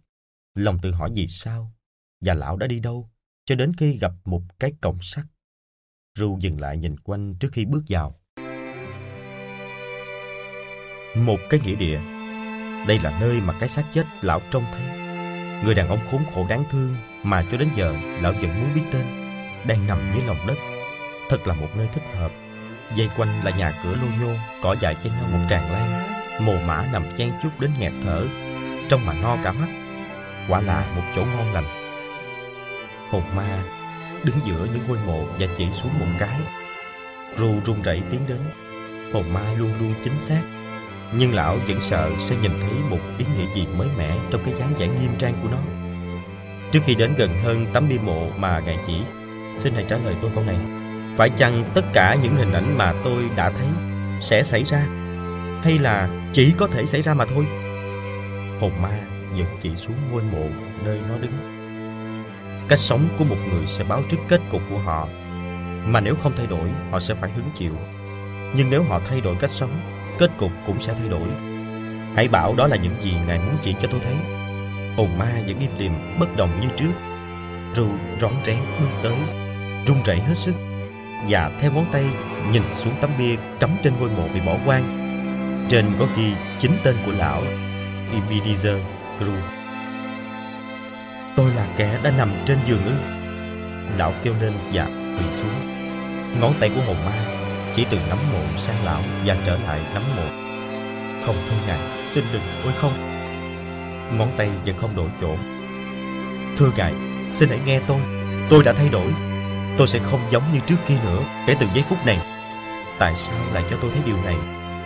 Lòng 0.55 0.79
tự 0.81 0.91
hỏi 0.91 1.11
vì 1.15 1.27
sao 1.27 1.73
và 2.21 2.33
lão 2.33 2.57
đã 2.57 2.67
đi 2.67 2.79
đâu 2.79 3.09
cho 3.45 3.55
đến 3.55 3.73
khi 3.77 3.97
gặp 3.97 4.11
một 4.25 4.41
cái 4.59 4.73
cổng 4.81 4.97
sắt. 5.01 5.25
Ru 6.17 6.37
dừng 6.39 6.61
lại 6.61 6.77
nhìn 6.77 6.99
quanh 6.99 7.35
trước 7.39 7.49
khi 7.51 7.65
bước 7.65 7.83
vào. 7.87 8.21
Một 11.15 11.37
cái 11.49 11.59
nghĩa 11.59 11.75
địa. 11.75 11.99
Đây 12.87 12.99
là 12.99 13.19
nơi 13.21 13.41
mà 13.41 13.57
cái 13.59 13.69
xác 13.69 13.85
chết 13.91 14.05
lão 14.21 14.41
trông 14.51 14.63
thấy. 14.71 15.01
Người 15.63 15.75
đàn 15.75 15.87
ông 15.87 15.99
khốn 16.11 16.23
khổ 16.33 16.47
đáng 16.47 16.63
thương 16.71 16.95
mà 17.23 17.47
cho 17.51 17.57
đến 17.57 17.69
giờ 17.75 17.91
lão 18.21 18.33
vẫn 18.33 18.61
muốn 18.61 18.73
biết 18.75 18.83
tên, 18.91 19.05
đang 19.67 19.87
nằm 19.87 20.11
dưới 20.13 20.25
lòng 20.25 20.47
đất. 20.47 20.57
Thật 21.29 21.47
là 21.47 21.53
một 21.53 21.67
nơi 21.75 21.89
thích 21.93 22.03
hợp. 22.13 22.31
Dây 22.95 23.09
quanh 23.17 23.29
là 23.43 23.51
nhà 23.51 23.73
cửa 23.83 23.95
lô 23.95 24.07
nhô, 24.21 24.33
cỏ 24.61 24.75
dại 24.81 24.95
chen 25.03 25.13
nhau 25.13 25.29
một 25.31 25.39
tràng 25.49 25.71
lan. 25.71 26.03
Mồ 26.45 26.53
mã 26.67 26.85
nằm 26.93 27.03
chen 27.17 27.31
chúc 27.43 27.59
đến 27.59 27.71
nghẹt 27.79 27.91
thở, 28.01 28.27
trong 28.89 29.05
mà 29.05 29.13
no 29.13 29.37
cả 29.43 29.51
mắt. 29.51 29.67
Quả 30.49 30.61
là 30.61 30.85
một 30.95 31.01
chỗ 31.15 31.25
ngon 31.25 31.53
lành. 31.53 31.65
Hồn 33.09 33.23
ma 33.35 33.63
đứng 34.23 34.35
giữa 34.45 34.67
những 34.73 34.83
ngôi 34.87 34.97
mộ 35.07 35.25
và 35.39 35.47
chỉ 35.57 35.71
xuống 35.71 35.91
một 35.99 36.05
cái. 36.19 36.39
Ru 37.37 37.59
run 37.65 37.81
rẩy 37.81 38.01
tiến 38.11 38.19
đến. 38.27 38.39
Hồn 39.13 39.33
ma 39.33 39.53
luôn 39.57 39.73
luôn 39.79 39.93
chính 40.03 40.19
xác. 40.19 40.41
Nhưng 41.13 41.35
lão 41.35 41.57
vẫn 41.67 41.81
sợ 41.81 42.09
sẽ 42.19 42.35
nhìn 42.35 42.51
thấy 42.61 42.73
một 42.89 42.99
ý 43.17 43.25
nghĩa 43.37 43.53
gì 43.55 43.67
mới 43.77 43.87
mẻ 43.97 44.17
trong 44.31 44.41
cái 44.45 44.53
dáng 44.59 44.73
vẻ 44.77 44.87
nghiêm 44.87 45.15
trang 45.19 45.33
của 45.41 45.49
nó. 45.51 45.57
Trước 46.71 46.79
khi 46.85 46.95
đến 46.95 47.13
gần 47.17 47.41
hơn 47.43 47.65
tấm 47.73 47.89
bia 47.89 47.97
mộ 47.97 48.29
mà 48.37 48.59
ngài 48.59 48.77
chỉ, 48.87 49.01
xin 49.57 49.73
hãy 49.73 49.85
trả 49.89 49.97
lời 49.97 50.15
tôi 50.21 50.31
câu 50.35 50.43
này. 50.43 50.80
Phải 51.17 51.29
chăng 51.29 51.71
tất 51.73 51.85
cả 51.93 52.17
những 52.21 52.35
hình 52.35 52.53
ảnh 52.53 52.77
mà 52.77 52.93
tôi 53.03 53.23
đã 53.35 53.49
thấy 53.49 53.67
sẽ 54.19 54.43
xảy 54.43 54.63
ra? 54.63 54.85
Hay 55.63 55.79
là 55.79 56.09
chỉ 56.33 56.53
có 56.57 56.67
thể 56.67 56.85
xảy 56.85 57.01
ra 57.01 57.13
mà 57.13 57.25
thôi? 57.25 57.45
Hồn 58.59 58.71
ma 58.81 58.99
vẫn 59.31 59.47
chỉ 59.61 59.75
xuống 59.75 59.95
ngôi 60.11 60.23
mộ 60.23 60.47
nơi 60.85 60.99
nó 61.09 61.17
đứng. 61.17 61.31
Cách 62.67 62.79
sống 62.79 63.07
của 63.17 63.23
một 63.23 63.35
người 63.49 63.67
sẽ 63.67 63.83
báo 63.83 64.03
trước 64.09 64.17
kết 64.27 64.41
cục 64.51 64.61
của 64.69 64.77
họ. 64.77 65.07
Mà 65.85 65.99
nếu 65.99 66.15
không 66.23 66.33
thay 66.37 66.47
đổi, 66.47 66.69
họ 66.91 66.99
sẽ 66.99 67.13
phải 67.13 67.31
hứng 67.31 67.49
chịu. 67.57 67.73
Nhưng 68.55 68.69
nếu 68.69 68.83
họ 68.83 68.99
thay 69.09 69.21
đổi 69.21 69.35
cách 69.39 69.49
sống, 69.49 69.81
kết 70.17 70.31
cục 70.37 70.51
cũng 70.65 70.79
sẽ 70.79 70.93
thay 70.99 71.09
đổi. 71.09 71.27
Hãy 72.15 72.27
bảo 72.27 72.55
đó 72.55 72.67
là 72.67 72.75
những 72.75 73.01
gì 73.01 73.13
Ngài 73.27 73.37
muốn 73.37 73.57
chỉ 73.61 73.75
cho 73.81 73.87
tôi 73.91 73.99
thấy. 74.03 74.15
Hồn 74.97 75.17
ma 75.17 75.31
vẫn 75.47 75.59
im 75.59 75.71
lìm, 75.77 75.91
bất 76.19 76.37
động 76.37 76.49
như 76.61 76.67
trước. 76.75 76.91
Ru 77.75 77.87
rón 78.21 78.31
rén 78.45 78.57
bước 78.79 78.89
tới, 79.03 79.15
run 79.87 80.03
rẩy 80.05 80.19
hết 80.19 80.37
sức 80.37 80.53
và 81.29 81.51
theo 81.59 81.71
ngón 81.71 81.85
tay 81.91 82.05
nhìn 82.51 82.63
xuống 82.73 82.93
tấm 83.01 83.09
bia 83.17 83.35
cắm 83.59 83.69
trên 83.83 83.93
ngôi 83.99 84.09
mộ 84.09 84.27
bị 84.33 84.39
bỏ 84.39 84.57
quan. 84.65 84.97
Trên 85.69 85.85
có 85.99 86.07
ghi 86.17 86.33
chính 86.57 86.71
tên 86.83 86.95
của 87.05 87.11
lão, 87.11 87.43
Ebenezer 88.13 88.79
Gru. 89.19 89.31
Tôi 91.35 91.51
là 91.55 91.67
kẻ 91.77 91.99
đã 92.03 92.11
nằm 92.17 92.31
trên 92.45 92.57
giường 92.65 92.83
ư? 92.85 92.91
Lão 93.97 94.13
kêu 94.23 94.33
lên 94.41 94.53
và 94.71 94.85
quỳ 94.85 95.31
xuống. 95.31 95.53
Ngón 96.41 96.53
tay 96.59 96.71
của 96.75 96.81
hồn 96.81 96.95
ma 97.05 97.13
chỉ 97.75 97.85
từ 97.89 97.97
nắm 98.09 98.17
mộ 98.33 98.57
sang 98.57 98.85
lão 98.85 99.01
và 99.25 99.37
trở 99.45 99.57
lại 99.57 99.79
nắm 99.93 100.03
mộ. 100.17 100.23
Không 101.25 101.35
thôi 101.49 101.59
ngài, 101.67 101.79
xin 102.05 102.23
đừng, 102.33 102.41
ôi 102.63 102.73
không. 102.81 102.93
Ngón 104.17 104.31
tay 104.37 104.49
vẫn 104.65 104.77
không 104.77 104.95
đổi 104.95 105.09
chỗ. 105.21 105.35
Thưa 106.57 106.71
ngài, 106.77 106.93
xin 107.31 107.49
hãy 107.49 107.59
nghe 107.65 107.79
tôi. 107.87 107.99
Tôi 108.49 108.63
đã 108.63 108.73
thay 108.73 108.89
đổi. 108.89 109.07
Tôi 109.77 109.87
sẽ 109.87 109.99
không 109.99 110.21
giống 110.31 110.43
như 110.53 110.59
trước 110.59 110.75
kia 110.87 110.97
nữa 111.03 111.19
kể 111.47 111.55
từ 111.59 111.67
giây 111.73 111.83
phút 111.89 112.05
này. 112.05 112.19
Tại 112.99 113.15
sao 113.15 113.35
lại 113.53 113.63
cho 113.69 113.77
tôi 113.81 113.91
thấy 113.91 114.01
điều 114.05 114.17
này? 114.25 114.35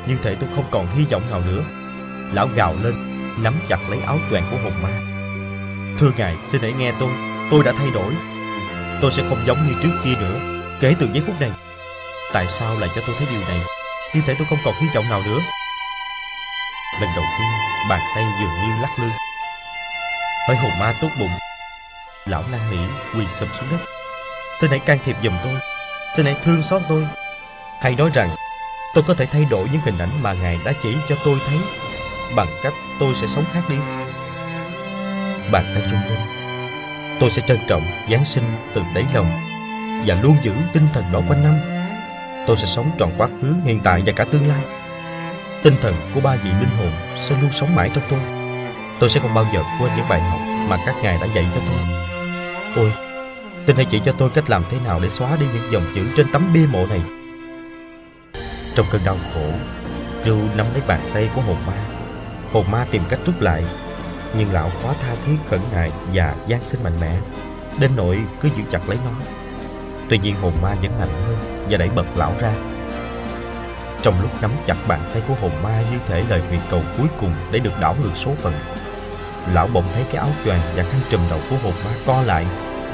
Như 0.07 0.17
thể 0.23 0.35
tôi 0.35 0.49
không 0.55 0.65
còn 0.71 0.87
hy 0.87 1.05
vọng 1.11 1.23
nào 1.29 1.41
nữa. 1.47 1.63
Lão 2.33 2.47
gào 2.55 2.75
lên, 2.83 2.93
nắm 3.43 3.53
chặt 3.67 3.89
lấy 3.89 3.99
áo 3.99 4.19
choàng 4.31 4.43
của 4.51 4.57
hồn 4.63 4.73
ma. 4.83 4.89
Thưa 5.99 6.11
ngài, 6.17 6.35
xin 6.47 6.61
hãy 6.61 6.73
nghe 6.73 6.93
tôi. 6.99 7.09
Tôi 7.51 7.63
đã 7.63 7.73
thay 7.77 7.87
đổi. 7.93 8.13
Tôi 9.01 9.11
sẽ 9.11 9.23
không 9.29 9.43
giống 9.45 9.67
như 9.67 9.73
trước 9.83 9.91
kia 10.03 10.15
nữa 10.19 10.39
kể 10.79 10.95
từ 10.99 11.07
giây 11.13 11.23
phút 11.27 11.41
này. 11.41 11.51
Tại 12.33 12.47
sao 12.47 12.79
lại 12.79 12.89
cho 12.95 13.01
tôi 13.07 13.15
thấy 13.19 13.27
điều 13.31 13.41
này? 13.41 13.59
Như 14.13 14.21
thể 14.27 14.35
tôi 14.37 14.47
không 14.49 14.59
còn 14.65 14.75
hy 14.81 14.87
vọng 14.95 15.09
nào 15.09 15.21
nữa. 15.25 15.39
Lần 17.01 17.09
đầu 17.15 17.25
tiên, 17.37 17.47
bàn 17.89 17.99
tay 18.15 18.23
dường 18.39 18.49
như 18.49 18.81
lắc 18.81 18.89
lư. 18.99 19.07
Hỡi 20.47 20.57
hồn 20.57 20.71
ma 20.79 20.93
tốt 21.01 21.09
bụng. 21.19 21.31
Lão 22.25 22.43
năn 22.51 22.61
nỉ 22.71 22.77
quỳ 23.19 23.27
sụp 23.27 23.49
xuống 23.55 23.69
đất. 23.71 23.94
Xin 24.61 24.69
hãy 24.69 24.79
can 24.79 24.99
thiệp 25.05 25.15
giùm 25.23 25.33
tôi. 25.43 25.53
Xin 26.15 26.25
hãy 26.25 26.35
thương 26.43 26.63
xót 26.63 26.81
tôi. 26.89 27.07
Hãy 27.81 27.95
nói 27.95 28.09
rằng 28.13 28.29
tôi 28.93 29.03
có 29.07 29.13
thể 29.13 29.25
thay 29.25 29.45
đổi 29.49 29.67
những 29.71 29.81
hình 29.81 29.97
ảnh 29.97 30.09
mà 30.21 30.33
Ngài 30.33 30.59
đã 30.65 30.73
chỉ 30.83 30.95
cho 31.09 31.15
tôi 31.25 31.37
thấy 31.47 31.57
bằng 32.35 32.47
cách 32.63 32.73
tôi 32.99 33.15
sẽ 33.15 33.27
sống 33.27 33.45
khác 33.53 33.61
đi. 33.69 33.75
Bàn 35.51 35.65
tay 35.75 35.83
trung 35.91 35.99
lên. 36.09 36.19
Tôi 37.19 37.29
sẽ 37.29 37.41
trân 37.47 37.57
trọng 37.67 37.83
Giáng 38.11 38.25
sinh 38.25 38.43
từ 38.73 38.81
đáy 38.95 39.05
lòng 39.13 39.31
và 40.05 40.15
luôn 40.21 40.37
giữ 40.41 40.51
tinh 40.73 40.87
thần 40.93 41.03
đó 41.13 41.21
quanh 41.29 41.43
năm. 41.43 41.55
Tôi 42.47 42.57
sẽ 42.57 42.65
sống 42.65 42.91
trọn 42.99 43.09
quá 43.17 43.27
khứ, 43.41 43.53
hiện 43.65 43.79
tại 43.83 44.01
và 44.05 44.13
cả 44.15 44.25
tương 44.31 44.47
lai. 44.47 44.61
Tinh 45.63 45.75
thần 45.81 45.95
của 46.13 46.21
ba 46.21 46.35
vị 46.35 46.49
linh 46.49 46.77
hồn 46.77 46.91
sẽ 47.15 47.35
luôn 47.41 47.51
sống 47.51 47.75
mãi 47.75 47.89
trong 47.93 48.03
tôi. 48.09 48.19
Tôi 48.99 49.09
sẽ 49.09 49.19
không 49.19 49.33
bao 49.33 49.45
giờ 49.53 49.63
quên 49.81 49.91
những 49.95 50.09
bài 50.09 50.21
học 50.21 50.39
mà 50.67 50.77
các 50.85 50.95
ngài 51.03 51.17
đã 51.21 51.27
dạy 51.35 51.45
cho 51.55 51.61
tôi. 51.67 51.79
Ôi, 52.75 53.04
xin 53.67 53.75
hãy 53.75 53.85
chỉ 53.85 54.01
cho 54.05 54.11
tôi 54.17 54.29
cách 54.29 54.49
làm 54.49 54.63
thế 54.69 54.77
nào 54.85 54.99
để 55.03 55.09
xóa 55.09 55.37
đi 55.39 55.45
những 55.53 55.71
dòng 55.71 55.83
chữ 55.95 56.05
trên 56.17 56.27
tấm 56.31 56.53
bia 56.53 56.65
mộ 56.71 56.85
này. 56.85 57.01
Trong 58.75 58.85
cơn 58.91 59.01
đau 59.05 59.17
khổ, 59.33 59.49
Ru 60.25 60.37
nắm 60.55 60.65
lấy 60.73 60.81
bàn 60.87 61.01
tay 61.13 61.29
của 61.35 61.41
hồn 61.41 61.57
ma. 61.67 61.73
Hồn 62.53 62.65
ma 62.71 62.85
tìm 62.91 63.01
cách 63.09 63.19
rút 63.25 63.41
lại, 63.41 63.63
nhưng 64.37 64.53
lão 64.53 64.71
quá 64.83 64.93
tha 65.01 65.15
thiết 65.25 65.35
khẩn 65.49 65.59
nại 65.73 65.91
và 66.13 66.35
gian 66.47 66.63
sinh 66.63 66.83
mạnh 66.83 66.99
mẽ, 67.01 67.19
đến 67.79 67.91
nỗi 67.95 68.19
cứ 68.41 68.49
giữ 68.57 68.63
chặt 68.69 68.89
lấy 68.89 68.97
nó. 69.05 69.11
Tuy 70.09 70.17
nhiên 70.17 70.35
hồn 70.35 70.53
ma 70.61 70.75
vẫn 70.81 70.99
mạnh 70.99 71.09
hơn 71.25 71.65
và 71.69 71.77
đẩy 71.77 71.89
bật 71.89 72.05
lão 72.15 72.33
ra. 72.39 72.53
Trong 74.01 74.21
lúc 74.21 74.41
nắm 74.41 74.51
chặt 74.65 74.77
bàn 74.87 74.99
tay 75.13 75.21
của 75.27 75.35
hồn 75.41 75.51
ma 75.63 75.83
như 75.91 75.97
thể 76.07 76.23
lời 76.29 76.41
nguyện 76.49 76.61
cầu 76.69 76.81
cuối 76.97 77.07
cùng 77.19 77.33
để 77.51 77.59
được 77.59 77.79
đảo 77.81 77.95
ngược 78.01 78.15
số 78.15 78.31
phận, 78.41 78.53
lão 79.53 79.67
bỗng 79.67 79.85
thấy 79.93 80.03
cái 80.03 80.15
áo 80.15 80.29
choàng 80.45 80.61
và 80.75 80.83
khăn 80.83 81.01
trùm 81.09 81.21
đầu 81.29 81.39
của 81.49 81.55
hồn 81.63 81.73
ma 81.85 81.91
co 82.05 82.21
lại, 82.21 82.45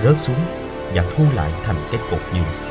rớt 0.04 0.20
xuống 0.20 0.61
và 0.96 1.04
thu 1.16 1.24
lại 1.36 1.52
thành 1.64 1.78
cái 1.92 2.02
cột 2.12 2.20
dừa. 2.34 2.71